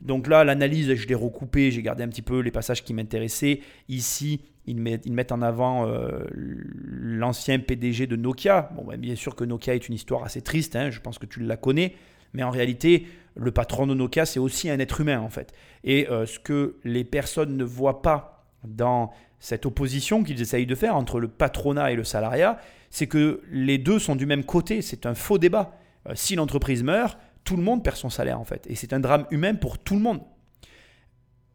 Donc 0.00 0.26
là, 0.26 0.44
l'analyse, 0.44 0.94
je 0.94 1.06
l'ai 1.08 1.14
recoupée, 1.14 1.70
j'ai 1.70 1.82
gardé 1.82 2.02
un 2.02 2.08
petit 2.08 2.22
peu 2.22 2.40
les 2.40 2.50
passages 2.50 2.84
qui 2.84 2.92
m'intéressaient. 2.92 3.60
Ici, 3.88 4.42
ils 4.66 4.76
mettent, 4.76 5.32
en 5.32 5.40
avant 5.42 5.88
l'ancien 6.34 7.58
PDG 7.60 8.06
de 8.06 8.16
Nokia. 8.16 8.70
Bon, 8.76 8.84
ben, 8.84 9.00
bien 9.00 9.14
sûr 9.14 9.34
que 9.34 9.44
Nokia 9.44 9.74
est 9.74 9.88
une 9.88 9.94
histoire 9.94 10.24
assez 10.24 10.42
triste, 10.42 10.76
hein, 10.76 10.90
je 10.90 11.00
pense 11.00 11.18
que 11.18 11.26
tu 11.26 11.40
la 11.40 11.56
connais. 11.56 11.94
Mais 12.34 12.42
en 12.42 12.50
réalité, 12.50 13.06
le 13.36 13.50
patron 13.50 13.86
de 13.86 13.94
Nokia, 13.94 14.26
c'est 14.26 14.40
aussi 14.40 14.68
un 14.70 14.78
être 14.78 15.00
humain 15.00 15.20
en 15.20 15.30
fait. 15.30 15.52
Et 15.84 16.08
euh, 16.10 16.26
ce 16.26 16.38
que 16.38 16.76
les 16.84 17.04
personnes 17.04 17.56
ne 17.56 17.64
voient 17.64 18.02
pas 18.02 18.46
dans 18.64 19.12
cette 19.38 19.66
opposition 19.66 20.22
qu'ils 20.22 20.40
essayent 20.40 20.66
de 20.66 20.74
faire 20.74 20.96
entre 20.96 21.20
le 21.20 21.28
patronat 21.28 21.92
et 21.92 21.96
le 21.96 22.04
salariat, 22.04 22.58
c'est 22.90 23.06
que 23.06 23.42
les 23.50 23.78
deux 23.78 23.98
sont 23.98 24.16
du 24.16 24.26
même 24.26 24.44
côté. 24.44 24.82
C'est 24.82 25.06
un 25.06 25.14
faux 25.14 25.38
débat. 25.38 25.78
Euh, 26.08 26.12
si 26.14 26.34
l'entreprise 26.34 26.82
meurt, 26.82 27.18
tout 27.46 27.56
le 27.56 27.62
monde 27.62 27.82
perd 27.82 27.96
son 27.96 28.10
salaire 28.10 28.38
en 28.38 28.44
fait. 28.44 28.66
Et 28.68 28.74
c'est 28.74 28.92
un 28.92 29.00
drame 29.00 29.26
humain 29.30 29.54
pour 29.54 29.78
tout 29.78 29.94
le 29.94 30.00
monde. 30.00 30.20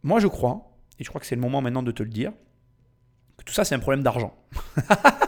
Moi 0.01 0.19
je 0.19 0.27
crois, 0.27 0.75
et 0.97 1.04
je 1.04 1.10
crois 1.10 1.21
que 1.21 1.27
c'est 1.27 1.36
le 1.36 1.41
moment 1.41 1.62
maintenant 1.62 1.84
de 1.84 1.91
te 1.91 2.01
le 2.01 2.10
dire, 2.10 2.32
que 3.38 3.43
tout 3.43 3.54
ça 3.54 3.63
c'est 3.63 3.75
un 3.75 3.80
problème 3.80 4.01
d'argent. 4.01 4.34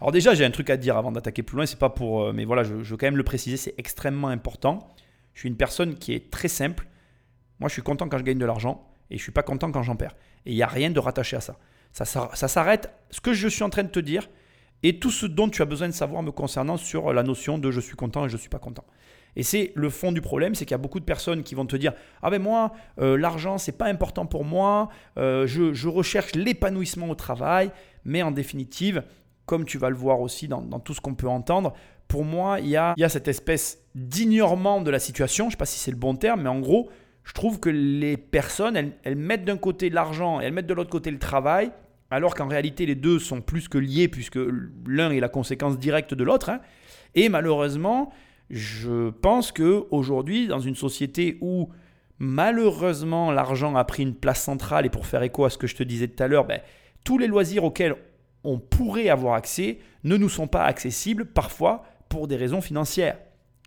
Alors 0.00 0.12
déjà, 0.12 0.34
j'ai 0.34 0.44
un 0.44 0.50
truc 0.50 0.70
à 0.70 0.76
dire 0.76 0.96
avant 0.96 1.10
d'attaquer 1.10 1.42
plus 1.42 1.56
loin, 1.56 1.66
c'est 1.66 1.78
pas 1.78 1.90
pour... 1.90 2.22
Euh, 2.22 2.32
mais 2.32 2.44
voilà, 2.44 2.62
je, 2.62 2.74
veux 2.74 2.96
quand 2.96 3.06
même 3.06 3.16
le 3.16 3.24
préciser, 3.24 3.56
c'est 3.56 3.74
extrêmement 3.78 4.28
important. 4.28 4.94
Je 5.34 5.40
suis 5.40 5.48
une 5.48 5.56
personne 5.56 5.96
qui 5.96 6.12
est 6.12 6.30
très 6.30 6.48
simple. 6.48 6.86
Moi, 7.58 7.68
je 7.68 7.72
suis 7.72 7.82
content 7.82 8.08
quand 8.08 8.18
je 8.18 8.22
gagne 8.22 8.38
de 8.38 8.46
l'argent 8.46 8.88
et 9.10 9.18
je 9.18 9.22
suis 9.22 9.32
pas 9.32 9.42
content 9.42 9.72
quand 9.72 9.82
j'en 9.82 9.96
perds. 9.96 10.14
Et 10.46 10.52
il 10.52 10.54
n'y 10.54 10.62
a 10.62 10.68
rien 10.68 10.90
de 10.90 11.00
rattaché 11.00 11.36
à 11.36 11.40
ça. 11.40 11.58
Ça, 11.92 12.04
ça, 12.04 12.48
s'arrête. 12.48 12.92
Ce 13.10 13.20
que 13.20 13.32
je 13.32 13.48
suis 13.48 13.64
en 13.64 13.70
train 13.70 13.82
de 13.82 13.88
te 13.88 13.98
dire 13.98 14.28
et 14.84 15.00
tout 15.00 15.10
ce 15.10 15.26
dont 15.26 15.48
tu 15.48 15.62
as 15.62 15.64
besoin 15.64 15.88
de 15.88 15.92
savoir 15.92 16.22
me 16.22 16.30
concernant 16.30 16.76
sur 16.76 17.12
la 17.12 17.24
notion 17.24 17.58
de 17.58 17.70
je 17.72 17.80
suis 17.80 17.96
content 17.96 18.24
et 18.24 18.28
je 18.28 18.36
suis 18.36 18.48
pas 18.48 18.60
content. 18.60 18.84
Et 19.36 19.42
c'est 19.42 19.72
le 19.74 19.90
fond 19.90 20.12
du 20.12 20.20
problème, 20.20 20.54
c'est 20.54 20.64
qu'il 20.64 20.72
y 20.72 20.74
a 20.74 20.78
beaucoup 20.78 21.00
de 21.00 21.04
personnes 21.04 21.42
qui 21.42 21.54
vont 21.54 21.66
te 21.66 21.76
dire 21.76 21.92
ah 22.22 22.30
ben 22.30 22.42
moi 22.42 22.72
euh, 23.00 23.16
l'argent 23.16 23.56
c'est 23.58 23.76
pas 23.78 23.86
important 23.86 24.26
pour 24.26 24.44
moi, 24.44 24.88
euh, 25.16 25.46
je, 25.46 25.72
je, 25.72 25.88
recherche 25.88 26.34
l'épanouissement 26.34 27.08
au 27.08 27.14
travail, 27.14 27.70
mais 28.04 28.22
en 28.22 28.30
définitive 28.30 29.04
comme 29.48 29.64
tu 29.64 29.78
vas 29.78 29.90
le 29.90 29.96
voir 29.96 30.20
aussi 30.20 30.46
dans, 30.46 30.62
tout 30.78 30.94
ce 30.94 31.00
qu'on 31.00 31.14
peut 31.14 31.26
entendre, 31.26 31.72
pour 32.06 32.24
moi, 32.24 32.60
il 32.60 32.68
y 32.68 32.76
a, 32.76 32.94
cette 33.08 33.26
espèce 33.26 33.82
d'ignorement 33.96 34.80
de 34.80 34.90
la 34.90 35.00
situation. 35.00 35.46
Je 35.46 35.48
ne 35.48 35.50
sais 35.52 35.56
pas 35.56 35.66
si 35.66 35.80
c'est 35.80 35.90
le 35.90 35.96
bon 35.96 36.14
terme, 36.14 36.42
mais 36.42 36.48
en 36.48 36.60
gros, 36.60 36.90
je 37.24 37.32
trouve 37.32 37.58
que 37.58 37.70
les 37.70 38.16
personnes, 38.16 38.92
elles, 39.02 39.16
mettent 39.16 39.44
d'un 39.44 39.56
côté 39.56 39.90
l'argent 39.90 40.40
et 40.40 40.44
elles 40.44 40.52
mettent 40.52 40.66
de 40.66 40.74
l'autre 40.74 40.90
côté 40.90 41.10
le 41.10 41.18
travail, 41.18 41.72
alors 42.10 42.34
qu'en 42.34 42.46
réalité, 42.46 42.86
les 42.86 42.94
deux 42.94 43.18
sont 43.18 43.40
plus 43.40 43.68
que 43.68 43.78
liés, 43.78 44.08
puisque 44.08 44.38
l'un 44.86 45.10
est 45.10 45.20
la 45.20 45.28
conséquence 45.28 45.78
directe 45.78 46.14
de 46.14 46.24
l'autre. 46.24 46.50
Hein. 46.50 46.60
Et 47.14 47.28
malheureusement, 47.28 48.12
je 48.50 49.10
pense 49.10 49.52
qu'aujourd'hui, 49.52 50.46
dans 50.46 50.60
une 50.60 50.74
société 50.74 51.38
où 51.40 51.68
malheureusement 52.18 53.30
l'argent 53.30 53.76
a 53.76 53.84
pris 53.84 54.02
une 54.02 54.14
place 54.14 54.42
centrale, 54.42 54.86
et 54.86 54.90
pour 54.90 55.06
faire 55.06 55.22
écho 55.22 55.44
à 55.44 55.50
ce 55.50 55.58
que 55.58 55.66
je 55.66 55.76
te 55.76 55.82
disais 55.82 56.08
tout 56.08 56.22
à 56.22 56.28
l'heure, 56.28 56.46
ben, 56.46 56.60
tous 57.04 57.18
les 57.18 57.26
loisirs 57.26 57.64
auxquels 57.64 57.94
on 58.44 58.58
pourrait 58.58 59.08
avoir 59.08 59.34
accès 59.34 59.78
ne 60.04 60.16
nous 60.16 60.28
sont 60.28 60.46
pas 60.46 60.64
accessibles 60.64 61.26
parfois 61.26 61.84
pour 62.08 62.28
des 62.28 62.36
raisons 62.36 62.60
financières. 62.60 63.18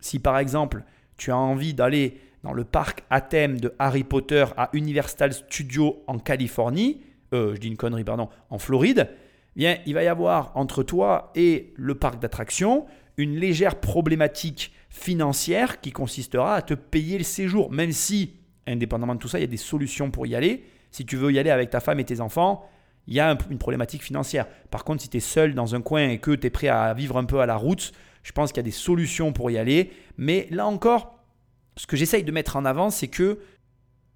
Si 0.01 0.19
par 0.19 0.37
exemple 0.37 0.83
tu 1.17 1.31
as 1.31 1.37
envie 1.37 1.73
d'aller 1.73 2.17
dans 2.43 2.53
le 2.53 2.63
parc 2.63 3.03
à 3.09 3.21
thème 3.21 3.59
de 3.59 3.73
Harry 3.77 4.03
Potter 4.03 4.45
à 4.57 4.69
Universal 4.73 5.33
Studios 5.33 6.03
en 6.07 6.17
Californie, 6.17 7.01
euh, 7.33 7.53
je 7.53 7.59
dis 7.59 7.67
une 7.67 7.77
connerie, 7.77 8.03
pardon, 8.03 8.29
en 8.49 8.57
Floride, 8.57 9.09
eh 9.55 9.59
bien, 9.59 9.77
il 9.85 9.93
va 9.93 10.03
y 10.03 10.07
avoir 10.07 10.51
entre 10.55 10.81
toi 10.81 11.31
et 11.35 11.73
le 11.75 11.95
parc 11.95 12.19
d'attractions 12.19 12.85
une 13.21 13.35
légère 13.35 13.79
problématique 13.79 14.73
financière 14.89 15.81
qui 15.81 15.91
consistera 15.91 16.55
à 16.55 16.61
te 16.61 16.73
payer 16.73 17.17
le 17.17 17.23
séjour, 17.23 17.71
même 17.71 17.91
si, 17.91 18.33
indépendamment 18.67 19.15
de 19.15 19.19
tout 19.19 19.27
ça, 19.27 19.39
il 19.39 19.41
y 19.41 19.45
a 19.45 19.47
des 19.47 19.57
solutions 19.57 20.11
pour 20.11 20.27
y 20.27 20.35
aller. 20.35 20.63
Si 20.91 21.05
tu 21.05 21.15
veux 21.15 21.31
y 21.31 21.39
aller 21.39 21.49
avec 21.49 21.69
ta 21.69 21.79
femme 21.79 21.99
et 21.99 22.03
tes 22.03 22.19
enfants, 22.19 22.69
il 23.07 23.13
y 23.13 23.19
a 23.19 23.37
une 23.49 23.57
problématique 23.57 24.03
financière. 24.03 24.47
Par 24.69 24.83
contre, 24.83 25.01
si 25.01 25.09
tu 25.09 25.17
es 25.17 25.21
seul 25.21 25.53
dans 25.53 25.75
un 25.75 25.81
coin 25.81 26.09
et 26.09 26.19
que 26.19 26.31
tu 26.31 26.47
es 26.47 26.49
prêt 26.49 26.67
à 26.67 26.93
vivre 26.93 27.17
un 27.17 27.25
peu 27.25 27.39
à 27.39 27.45
la 27.45 27.55
route, 27.55 27.91
je 28.23 28.31
pense 28.31 28.51
qu'il 28.51 28.57
y 28.57 28.61
a 28.61 28.63
des 28.63 28.71
solutions 28.71 29.33
pour 29.33 29.49
y 29.49 29.57
aller. 29.57 29.91
Mais 30.17 30.47
là 30.51 30.67
encore, 30.67 31.19
ce 31.77 31.87
que 31.87 31.95
j'essaye 31.95 32.23
de 32.23 32.31
mettre 32.31 32.57
en 32.57 32.65
avant, 32.65 32.89
c'est 32.89 33.07
que 33.07 33.39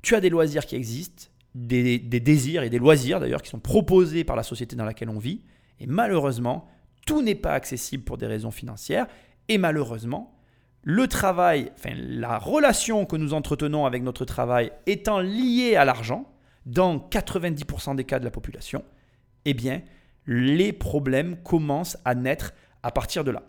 tu 0.02 0.16
as 0.16 0.22
des 0.22 0.30
loisirs 0.30 0.66
qui 0.66 0.76
existent, 0.76 1.26
des, 1.56 1.98
désirs 1.98 2.64
et 2.64 2.70
des 2.70 2.78
loisirs 2.78 3.20
d'ailleurs 3.20 3.42
qui 3.42 3.50
sont 3.50 3.60
proposés 3.60 4.24
par 4.24 4.36
la 4.36 4.44
société 4.44 4.76
dans 4.76 4.86
laquelle 4.86 5.10
on 5.10 5.18
vit. 5.18 5.42
Et 5.80 5.88
malheureusement, 5.88 6.68
tout 7.06 7.22
n'est 7.22 7.36
pas 7.36 7.54
accessible 7.54 8.04
pour 8.04 8.18
des 8.18 8.28
raisons 8.28 8.52
financières. 8.52 9.08
Et 9.48 9.58
malheureusement, 9.58 10.36
le 10.82 11.08
travail, 11.08 11.72
enfin 11.78 11.96
la 11.96 12.38
relation 12.38 13.06
que 13.06 13.16
nous 13.16 13.34
entretenons 13.34 13.86
avec 13.86 14.04
notre 14.04 14.26
travail 14.26 14.72
étant 14.86 15.20
liée 15.20 15.76
à 15.76 15.86
l'argent, 15.86 16.32
dans 16.66 16.98
90% 16.98 17.96
des 17.96 18.04
cas 18.04 18.20
de 18.20 18.26
la 18.26 18.32
population, 18.32 18.84
eh 19.46 19.54
bien, 19.54 19.82
les 20.26 20.74
problèmes 20.74 21.38
commencent 21.44 21.98
à 22.06 22.16
naître 22.16 22.54
à 22.82 22.92
partir 22.92 23.24
de 23.24 23.32
là. 23.32 23.44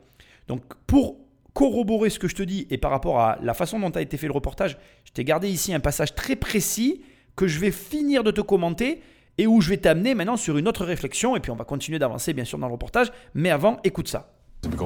Donc, 0.48 0.62
pour 0.86 1.16
corroborer 1.54 2.10
ce 2.10 2.18
que 2.18 2.28
je 2.28 2.36
te 2.36 2.42
dis 2.42 2.66
et 2.68 2.76
par 2.76 2.90
rapport 2.90 3.18
à 3.20 3.38
la 3.42 3.54
façon 3.54 3.80
dont 3.80 3.90
a 3.90 4.02
été 4.02 4.18
fait 4.18 4.26
le 4.26 4.34
reportage, 4.34 4.76
je 5.04 5.12
t'ai 5.12 5.24
gardé 5.24 5.48
ici 5.48 5.72
un 5.72 5.80
passage 5.80 6.14
très 6.14 6.36
précis 6.36 7.02
que 7.34 7.46
je 7.46 7.58
vais 7.58 7.70
finir 7.70 8.22
de 8.22 8.30
te 8.30 8.42
commenter 8.42 9.02
et 9.38 9.46
où 9.46 9.60
je 9.60 9.68
vais 9.68 9.76
t'amener 9.76 10.14
maintenant 10.14 10.36
sur 10.36 10.58
une 10.58 10.68
autre 10.68 10.84
réflexion 10.84 11.36
et 11.36 11.40
puis 11.40 11.50
on 11.50 11.56
va 11.56 11.64
continuer 11.64 11.98
d'avancer 11.98 12.32
bien 12.32 12.44
sûr 12.44 12.58
dans 12.58 12.66
le 12.66 12.72
reportage. 12.72 13.12
Mais 13.34 13.50
avant, 13.50 13.78
écoute 13.84 14.08
ça. 14.08 14.32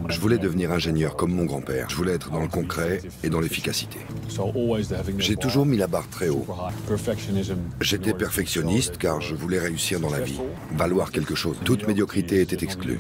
Je 0.08 0.20
voulais 0.20 0.38
devenir 0.38 0.72
ingénieur 0.72 1.16
comme 1.16 1.32
mon 1.32 1.44
grand-père. 1.44 1.88
Je 1.88 1.96
voulais 1.96 2.12
être 2.12 2.30
dans 2.30 2.40
le 2.40 2.48
concret 2.48 3.00
et 3.24 3.30
dans 3.30 3.40
l'efficacité. 3.40 3.98
J'ai 5.18 5.36
toujours 5.36 5.64
mis 5.64 5.76
la 5.76 5.86
barre 5.86 6.08
très 6.08 6.28
haut. 6.28 6.46
J'étais 7.80 8.12
perfectionniste 8.12 8.98
car 8.98 9.20
je 9.20 9.34
voulais 9.34 9.58
réussir 9.58 10.00
dans 10.00 10.10
la 10.10 10.20
vie, 10.20 10.40
valoir 10.72 11.12
quelque 11.12 11.34
chose. 11.34 11.56
Toute 11.64 11.86
médiocrité 11.86 12.40
était 12.40 12.62
exclue. 12.62 12.98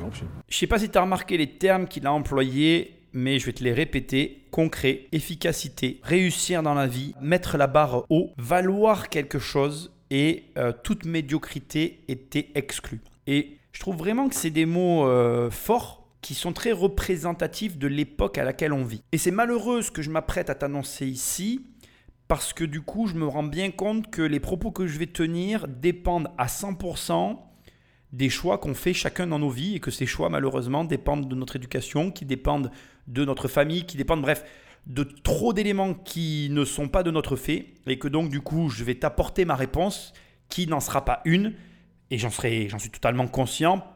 Je 0.48 0.56
sais 0.56 0.66
pas 0.66 0.78
si 0.78 0.88
tu 0.88 0.96
as 0.96 1.02
remarqué 1.02 1.36
les 1.36 1.58
termes 1.58 1.86
qu'il 1.86 2.06
a 2.06 2.12
employés, 2.12 2.96
mais 3.12 3.38
je 3.38 3.46
vais 3.46 3.52
te 3.52 3.64
les 3.64 3.72
répéter. 3.72 4.46
Concret, 4.50 5.06
efficacité, 5.12 6.00
réussir 6.02 6.62
dans 6.62 6.74
la 6.74 6.86
vie, 6.86 7.14
mettre 7.20 7.56
la 7.56 7.66
barre 7.66 8.04
haut, 8.08 8.30
valoir 8.38 9.08
quelque 9.08 9.38
chose 9.38 9.92
et 10.10 10.44
euh, 10.56 10.72
toute 10.84 11.04
médiocrité 11.04 12.00
était 12.08 12.48
exclue. 12.54 13.00
Et 13.26 13.58
je 13.72 13.80
trouve 13.80 13.96
vraiment 13.96 14.28
que 14.28 14.34
c'est 14.34 14.50
des 14.50 14.66
mots 14.66 15.06
euh, 15.06 15.50
forts 15.50 16.08
qui 16.20 16.34
sont 16.34 16.52
très 16.52 16.72
représentatifs 16.72 17.78
de 17.78 17.86
l'époque 17.86 18.36
à 18.36 18.44
laquelle 18.44 18.72
on 18.72 18.84
vit. 18.84 19.02
Et 19.12 19.18
c'est 19.18 19.30
malheureux 19.30 19.82
ce 19.82 19.90
que 19.90 20.02
je 20.02 20.10
m'apprête 20.10 20.50
à 20.50 20.54
t'annoncer 20.54 21.06
ici, 21.06 21.64
parce 22.28 22.52
que 22.52 22.64
du 22.64 22.82
coup, 22.82 23.06
je 23.06 23.14
me 23.14 23.26
rends 23.26 23.42
bien 23.42 23.70
compte 23.70 24.10
que 24.10 24.22
les 24.22 24.40
propos 24.40 24.70
que 24.70 24.86
je 24.86 24.98
vais 24.98 25.06
tenir 25.06 25.66
dépendent 25.66 26.30
à 26.36 26.46
100% 26.46 27.38
des 28.12 28.28
choix 28.28 28.58
qu'on 28.58 28.74
fait 28.74 28.92
chacun 28.92 29.28
dans 29.28 29.38
nos 29.38 29.50
vies, 29.50 29.76
et 29.76 29.80
que 29.80 29.90
ces 29.90 30.06
choix, 30.06 30.28
malheureusement, 30.28 30.84
dépendent 30.84 31.28
de 31.28 31.34
notre 31.34 31.56
éducation, 31.56 32.10
qui 32.10 32.24
dépendent 32.24 32.70
de 33.06 33.24
notre 33.24 33.48
famille, 33.48 33.86
qui 33.86 33.96
dépendent, 33.96 34.22
bref, 34.22 34.44
de 34.86 35.04
trop 35.04 35.52
d'éléments 35.52 35.94
qui 35.94 36.48
ne 36.50 36.64
sont 36.64 36.88
pas 36.88 37.02
de 37.02 37.10
notre 37.10 37.36
fait, 37.36 37.66
et 37.86 37.98
que 37.98 38.08
donc, 38.08 38.30
du 38.30 38.40
coup, 38.40 38.68
je 38.68 38.84
vais 38.84 38.94
t'apporter 38.94 39.44
ma 39.44 39.54
réponse, 39.54 40.12
qui 40.48 40.66
n'en 40.66 40.80
sera 40.80 41.04
pas 41.04 41.20
une, 41.24 41.54
et 42.10 42.18
j'en 42.18 42.30
j'en 42.30 42.78
suis 42.78 42.90
totalement 42.90 43.28
conscient, 43.28 43.86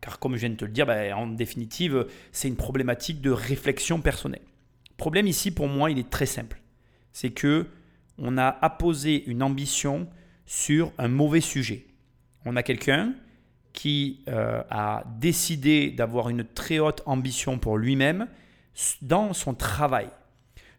car 0.00 0.18
comme 0.18 0.34
je 0.34 0.40
viens 0.40 0.50
de 0.50 0.56
te 0.56 0.64
le 0.64 0.72
dire, 0.72 0.86
ben, 0.86 1.14
en 1.14 1.26
définitive, 1.26 2.06
c'est 2.32 2.48
une 2.48 2.56
problématique 2.56 3.20
de 3.20 3.30
réflexion 3.30 4.00
personnelle. 4.00 4.42
Le 4.90 4.96
problème 4.96 5.26
ici, 5.26 5.50
pour 5.50 5.68
moi, 5.68 5.90
il 5.90 5.98
est 5.98 6.10
très 6.10 6.26
simple. 6.26 6.60
C'est 7.12 7.30
que 7.30 7.66
on 8.18 8.38
a 8.38 8.48
apposé 8.48 9.24
une 9.26 9.42
ambition 9.42 10.08
sur 10.46 10.92
un 10.98 11.08
mauvais 11.08 11.40
sujet. 11.40 11.86
On 12.44 12.56
a 12.56 12.62
quelqu'un 12.62 13.14
qui 13.72 14.22
euh, 14.28 14.62
a 14.70 15.04
décidé 15.18 15.90
d'avoir 15.90 16.30
une 16.30 16.44
très 16.44 16.78
haute 16.78 17.02
ambition 17.04 17.58
pour 17.58 17.76
lui-même 17.76 18.26
dans 19.02 19.32
son 19.32 19.54
travail. 19.54 20.08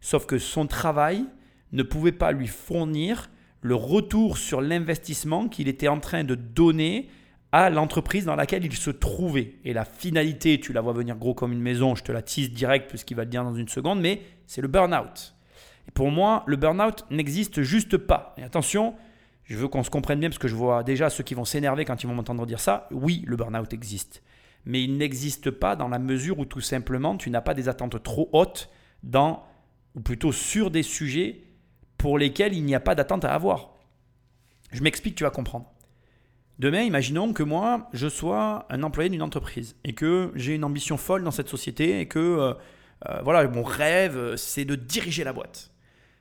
Sauf 0.01 0.25
que 0.25 0.37
son 0.37 0.67
travail 0.67 1.25
ne 1.71 1.83
pouvait 1.83 2.11
pas 2.11 2.31
lui 2.31 2.47
fournir 2.47 3.29
le 3.61 3.75
retour 3.75 4.37
sur 4.37 4.61
l'investissement 4.61 5.47
qu'il 5.47 5.67
était 5.67 5.87
en 5.87 5.99
train 5.99 6.23
de 6.23 6.35
donner 6.35 7.09
à 7.51 7.69
l'entreprise 7.69 8.25
dans 8.25 8.35
laquelle 8.35 8.65
il 8.65 8.75
se 8.75 8.89
trouvait. 8.89 9.55
Et 9.63 9.73
la 9.73 9.85
finalité, 9.85 10.59
tu 10.59 10.73
la 10.73 10.81
vois 10.81 10.93
venir 10.93 11.15
gros 11.15 11.33
comme 11.33 11.53
une 11.53 11.61
maison, 11.61 11.95
je 11.95 12.03
te 12.03 12.11
la 12.11 12.21
tease 12.21 12.51
direct 12.51 12.89
puisqu'il 12.89 13.15
va 13.15 13.23
le 13.23 13.29
dire 13.29 13.43
dans 13.43 13.55
une 13.55 13.67
seconde, 13.67 14.01
mais 14.01 14.21
c'est 14.45 14.61
le 14.61 14.67
burn-out. 14.67 15.33
Et 15.87 15.91
pour 15.91 16.11
moi, 16.11 16.43
le 16.45 16.57
burn-out 16.57 17.05
n'existe 17.09 17.61
juste 17.61 17.97
pas. 17.97 18.35
Et 18.37 18.43
attention, 18.43 18.95
je 19.45 19.55
veux 19.55 19.67
qu'on 19.67 19.83
se 19.83 19.89
comprenne 19.89 20.19
bien 20.19 20.29
parce 20.29 20.39
que 20.39 20.49
je 20.49 20.55
vois 20.55 20.83
déjà 20.83 21.09
ceux 21.09 21.23
qui 21.23 21.33
vont 21.33 21.45
s'énerver 21.45 21.85
quand 21.85 22.03
ils 22.03 22.07
vont 22.07 22.15
m'entendre 22.15 22.45
dire 22.45 22.59
ça. 22.59 22.87
Oui, 22.91 23.23
le 23.25 23.37
burn-out 23.37 23.71
existe. 23.73 24.21
Mais 24.67 24.83
il 24.83 24.97
n'existe 24.97 25.49
pas 25.49 25.77
dans 25.77 25.87
la 25.87 25.97
mesure 25.97 26.39
où 26.39 26.45
tout 26.45 26.59
simplement 26.61 27.15
tu 27.15 27.29
n'as 27.29 27.41
pas 27.41 27.53
des 27.53 27.69
attentes 27.69 28.03
trop 28.03 28.29
hautes 28.33 28.69
dans, 29.01 29.45
ou 29.95 30.01
plutôt 30.01 30.33
sur 30.33 30.71
des 30.71 30.83
sujets 30.83 31.41
pour 31.97 32.17
lesquels 32.17 32.53
il 32.53 32.65
n'y 32.65 32.75
a 32.75 32.81
pas 32.81 32.93
d'attente 32.93 33.23
à 33.23 33.33
avoir. 33.33 33.75
Je 34.73 34.83
m'explique, 34.83 35.15
tu 35.15 35.23
vas 35.23 35.29
comprendre. 35.29 35.71
Demain, 36.59 36.81
imaginons 36.81 37.31
que 37.31 37.43
moi, 37.43 37.87
je 37.93 38.09
sois 38.09 38.65
un 38.69 38.83
employé 38.83 39.09
d'une 39.09 39.21
entreprise 39.21 39.77
et 39.85 39.93
que 39.93 40.33
j'ai 40.35 40.55
une 40.55 40.65
ambition 40.65 40.97
folle 40.97 41.23
dans 41.23 41.31
cette 41.31 41.47
société 41.47 42.01
et 42.01 42.07
que 42.07 42.19
euh, 42.19 42.53
euh, 43.07 43.21
voilà, 43.23 43.47
mon 43.47 43.63
rêve, 43.63 44.35
c'est 44.35 44.65
de 44.65 44.75
diriger 44.75 45.23
la 45.23 45.31
boîte. 45.31 45.71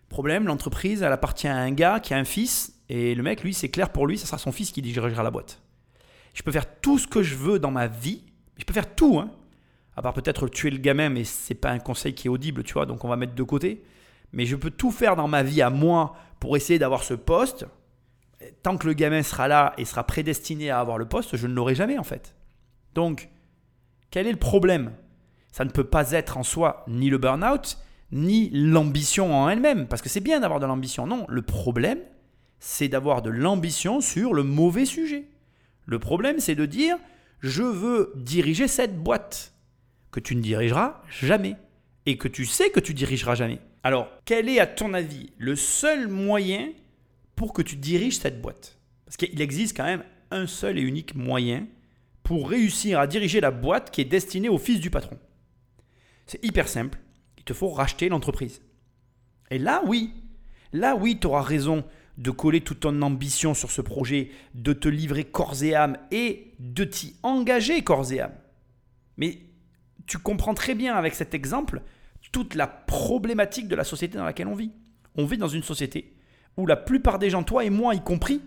Problème, 0.09 0.47
l'entreprise, 0.47 1.03
elle 1.03 1.11
appartient 1.11 1.49
à 1.49 1.57
un 1.57 1.73
gars 1.73 1.99
qui 1.99 2.15
a 2.15 2.17
un 2.17 2.25
fils 2.25 2.81
et 2.89 3.17
le 3.17 3.25
mec, 3.25 3.43
lui, 3.43 3.55
c'est 3.55 3.71
clair 3.71 3.91
pour 3.91 4.07
lui, 4.07 4.19
ce 4.19 4.27
sera 4.27 4.39
son 4.39 4.53
fils 4.53 4.71
qui 4.71 4.83
dirigera 4.83 5.25
la 5.25 5.33
boîte. 5.33 5.63
Je 6.33 6.43
peux 6.43 6.53
faire 6.53 6.81
tout 6.81 6.99
ce 6.99 7.09
que 7.09 7.23
je 7.23 7.35
veux 7.35 7.59
dans 7.59 7.73
ma 7.73 7.89
vie, 7.89 8.23
je 8.57 8.65
peux 8.65 8.73
faire 8.73 8.95
tout, 8.95 9.19
hein. 9.19 9.31
À 9.99 10.03
part 10.03 10.13
peut-être 10.13 10.49
tuer 10.49 10.71
le 10.71 10.77
gamin, 10.77 11.09
mais 11.09 11.25
c'est 11.25 11.55
pas 11.55 11.71
un 11.71 11.79
conseil 11.79 12.15
qui 12.15 12.27
est 12.27 12.31
audible, 12.31 12.63
tu 12.65 12.75
vois, 12.75 12.85
donc 12.85 13.05
on 13.05 13.09
va 13.09 13.17
mettre 13.17 13.35
de 13.35 13.43
côté. 13.43 13.83
Mais 14.33 14.45
je 14.45 14.55
peux 14.55 14.71
tout 14.71 14.91
faire 14.91 15.17
dans 15.17 15.29
ma 15.29 15.43
vie 15.43 15.63
à 15.63 15.71
moi 15.71 16.15
pour 16.39 16.55
essayer 16.57 16.79
d'avoir 16.79 17.03
ce 17.03 17.15
poste 17.15 17.67
tant 18.63 18.77
que 18.77 18.87
le 18.87 18.93
gamin 18.93 19.23
sera 19.23 19.49
là 19.49 19.75
et 19.79 19.85
sera 19.85 20.05
prédestiné 20.05 20.71
à 20.71 20.81
avoir 20.81 20.99
le 20.99 21.07
poste, 21.07 21.37
je 21.37 21.47
ne 21.47 21.55
l'aurai 21.55 21.75
jamais 21.75 21.99
en 21.99 22.05
fait. 22.05 22.35
Donc, 22.95 23.31
quel 24.11 24.27
est 24.27 24.33
le 24.33 24.39
problème? 24.39 24.93
Ça 25.53 25.65
ne 25.65 25.71
peut 25.71 25.85
pas 25.85 26.13
être 26.13 26.37
en 26.37 26.43
soi 26.43 26.85
ni 26.87 27.09
le 27.09 27.19
burn-out, 27.19 27.79
ni 28.13 28.51
l'ambition 28.51 29.35
en 29.35 29.49
elle-même, 29.49 29.87
parce 29.87 30.03
que 30.03 30.09
c'est 30.09 30.21
bien 30.21 30.41
d'avoir 30.41 30.61
de 30.61 30.67
l'ambition. 30.67 31.07
Non, 31.07 31.25
le 31.29 31.43
problème, 31.43 31.99
c'est 32.59 32.89
d'avoir 32.89 33.23
de 33.23 33.31
l'ambition 33.31 34.01
sur 34.01 34.35
le 34.35 34.43
mauvais 34.43 34.85
sujet. 34.85 35.27
Le 35.87 35.99
problème, 35.99 36.39
c'est 36.39 36.55
de 36.55 36.67
dire, 36.67 36.99
je 37.41 37.63
veux 37.63 38.13
diriger 38.17 38.69
cette 38.69 38.97
boîte, 39.03 39.53
que 40.11 40.21
tu 40.21 40.35
ne 40.37 40.41
dirigeras 40.41 41.03
jamais, 41.09 41.57
et 42.07 42.17
que 42.17 42.29
tu 42.29 42.45
sais 42.47 42.71
que 42.71 42.81
tu 42.81 42.95
dirigeras 42.95 43.35
jamais. 43.35 43.61
Alors, 43.83 44.09
quel 44.25 44.49
est 44.49 44.59
à 44.59 44.67
ton 44.67 44.95
avis 44.95 45.31
le 45.39 45.57
seul 45.57 46.09
moyen 46.09 46.73
pour 47.35 47.53
que 47.53 47.63
tu 47.63 47.77
diriges 47.77 48.19
cette 48.19 48.41
boîte? 48.41 48.79
Parce 49.05 49.17
qu'il 49.17 49.41
existe 49.41 49.77
quand 49.77 49.85
même 49.85 50.05
un 50.31 50.47
seul 50.47 50.79
et 50.79 50.83
unique 50.83 51.15
moyen 51.15 51.67
pour 52.23 52.51
réussir 52.51 52.99
à 52.99 53.07
diriger 53.07 53.41
la 53.41 53.53
boîte 53.53 53.91
qui 53.91 54.01
est 54.01 54.05
destinée 54.05 54.49
au 54.49 54.59
fils 54.59 54.81
du 54.81 54.91
patron. 54.91 55.19
C'est 56.27 56.45
hyper 56.45 56.69
simple. 56.69 56.99
Il 57.39 57.45
te 57.45 57.53
faut 57.53 57.69
racheter 57.69 58.09
l'entreprise. 58.09 58.61
Et 59.51 59.59
là, 59.59 59.83
oui, 59.87 60.13
là, 60.73 60.97
oui, 60.97 61.19
tu 61.21 61.29
auras 61.29 61.43
raison 61.43 61.85
de 62.19 62.31
coller 62.31 62.61
toute 62.61 62.81
ton 62.81 63.03
ambition 63.03 63.55
sur 63.55 63.71
ce 63.71 63.83
projet, 63.83 64.31
de 64.55 64.73
te 64.73 64.89
livrer 64.89 65.25
corps 65.25 65.63
et 65.63 65.75
âme 65.75 65.99
et 66.11 66.55
de 66.59 66.85
t'y 66.85 67.17
engager 67.23 67.83
corps 67.83 68.11
et 68.13 68.21
âme. 68.21 68.35
Mais 69.17 69.39
tu 70.07 70.19
comprends 70.19 70.55
très 70.55 70.75
bien 70.75 70.95
avec 70.95 71.15
cet 71.15 71.35
exemple 71.35 71.83
toute 72.33 72.55
la 72.55 72.67
problématique 72.67 73.69
de 73.69 73.77
la 73.77 73.85
société 73.85 74.19
dans 74.19 74.25
laquelle 74.25 74.49
on 74.49 74.55
vit. 74.55 74.73
On 75.15 75.27
vit 75.27 75.39
dans 75.39 75.49
une 75.49 75.63
société 75.63 76.15
où 76.57 76.67
la 76.67 76.77
plupart 76.77 77.19
des 77.19 77.31
gens, 77.31 77.43
toi 77.43 77.65
et 77.65 77.71
moi 77.71 77.95
y 77.95 78.01
compris, 78.01 78.41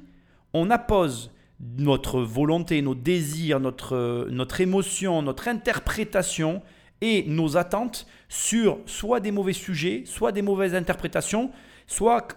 on 0.53 0.69
appose 0.69 1.31
notre 1.77 2.21
volonté, 2.21 2.81
nos 2.81 2.95
désirs, 2.95 3.59
notre, 3.59 4.27
notre 4.31 4.61
émotion, 4.61 5.21
notre 5.21 5.47
interprétation 5.47 6.61
et 7.01 7.23
nos 7.27 7.57
attentes 7.57 8.07
sur 8.29 8.79
soit 8.85 9.19
des 9.19 9.31
mauvais 9.31 9.53
sujets, 9.53 10.03
soit 10.05 10.31
des 10.31 10.41
mauvaises 10.41 10.75
interprétations, 10.75 11.51
soit 11.87 12.27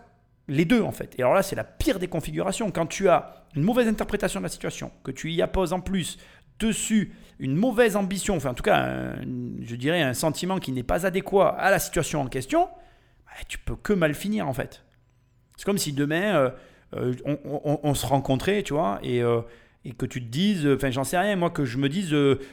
les 0.53 0.65
deux 0.65 0.83
en 0.83 0.93
fait. 0.93 1.15
Et 1.19 1.23
alors 1.23 1.35
là, 1.35 1.43
c'est 1.43 1.57
la 1.57 1.65
pire 1.65 1.99
des 1.99 2.09
configurations. 2.09 2.71
Quand 2.71 2.87
tu 2.87 3.09
as 3.09 3.47
une 3.55 3.63
mauvaise 3.63 3.89
interprétation 3.89 4.41
de 4.41 4.45
la 4.45 4.51
situation, 4.51 4.91
que 5.05 5.11
tu 5.11 5.33
y 5.33 5.43
apposes 5.43 5.73
en 5.73 5.81
plus 5.81 6.19
dessus 6.59 7.13
une 7.39 7.57
mauvaise 7.57 7.97
ambition, 7.97 8.37
enfin 8.37 8.51
en 8.51 8.55
tout 8.55 8.63
cas, 8.63 9.15
je 9.63 9.77
dirais 9.77 10.03
un 10.03 10.15
sentiment 10.15 10.59
qui 10.59 10.73
n'est 10.73 10.83
pas 10.83 11.07
adéquat 11.07 11.49
à 11.59 11.71
la 11.71 11.79
situation 11.79 12.21
en 12.21 12.29
question, 12.29 12.69
bah, 13.27 13.33
tu 13.49 13.59
peux 13.59 13.77
que 13.77 13.93
mal 13.93 14.15
finir 14.15 14.49
en 14.49 14.53
fait. 14.53 14.85
C'est 15.57 15.65
comme 15.65 15.79
si 15.79 15.93
demain, 15.93 16.37
euh, 16.37 16.51
euh, 16.95 17.15
on, 17.83 17.95
se 17.95 18.07
rencontrait, 18.07 18.63
tu 18.63 18.75
vois, 18.75 18.99
et, 19.03 19.23
euh, 19.23 19.41
et 19.85 19.93
que 19.93 20.07
tu 20.07 20.21
te 20.21 20.29
dises, 20.29 20.67
enfin, 20.67 20.91
j'en 20.91 21.05
sais 21.05 21.19
rien, 21.19 21.35
moi, 21.35 21.51
que 21.51 21.65
je 21.65 21.77
me 21.77 21.89
dise 21.89 22.11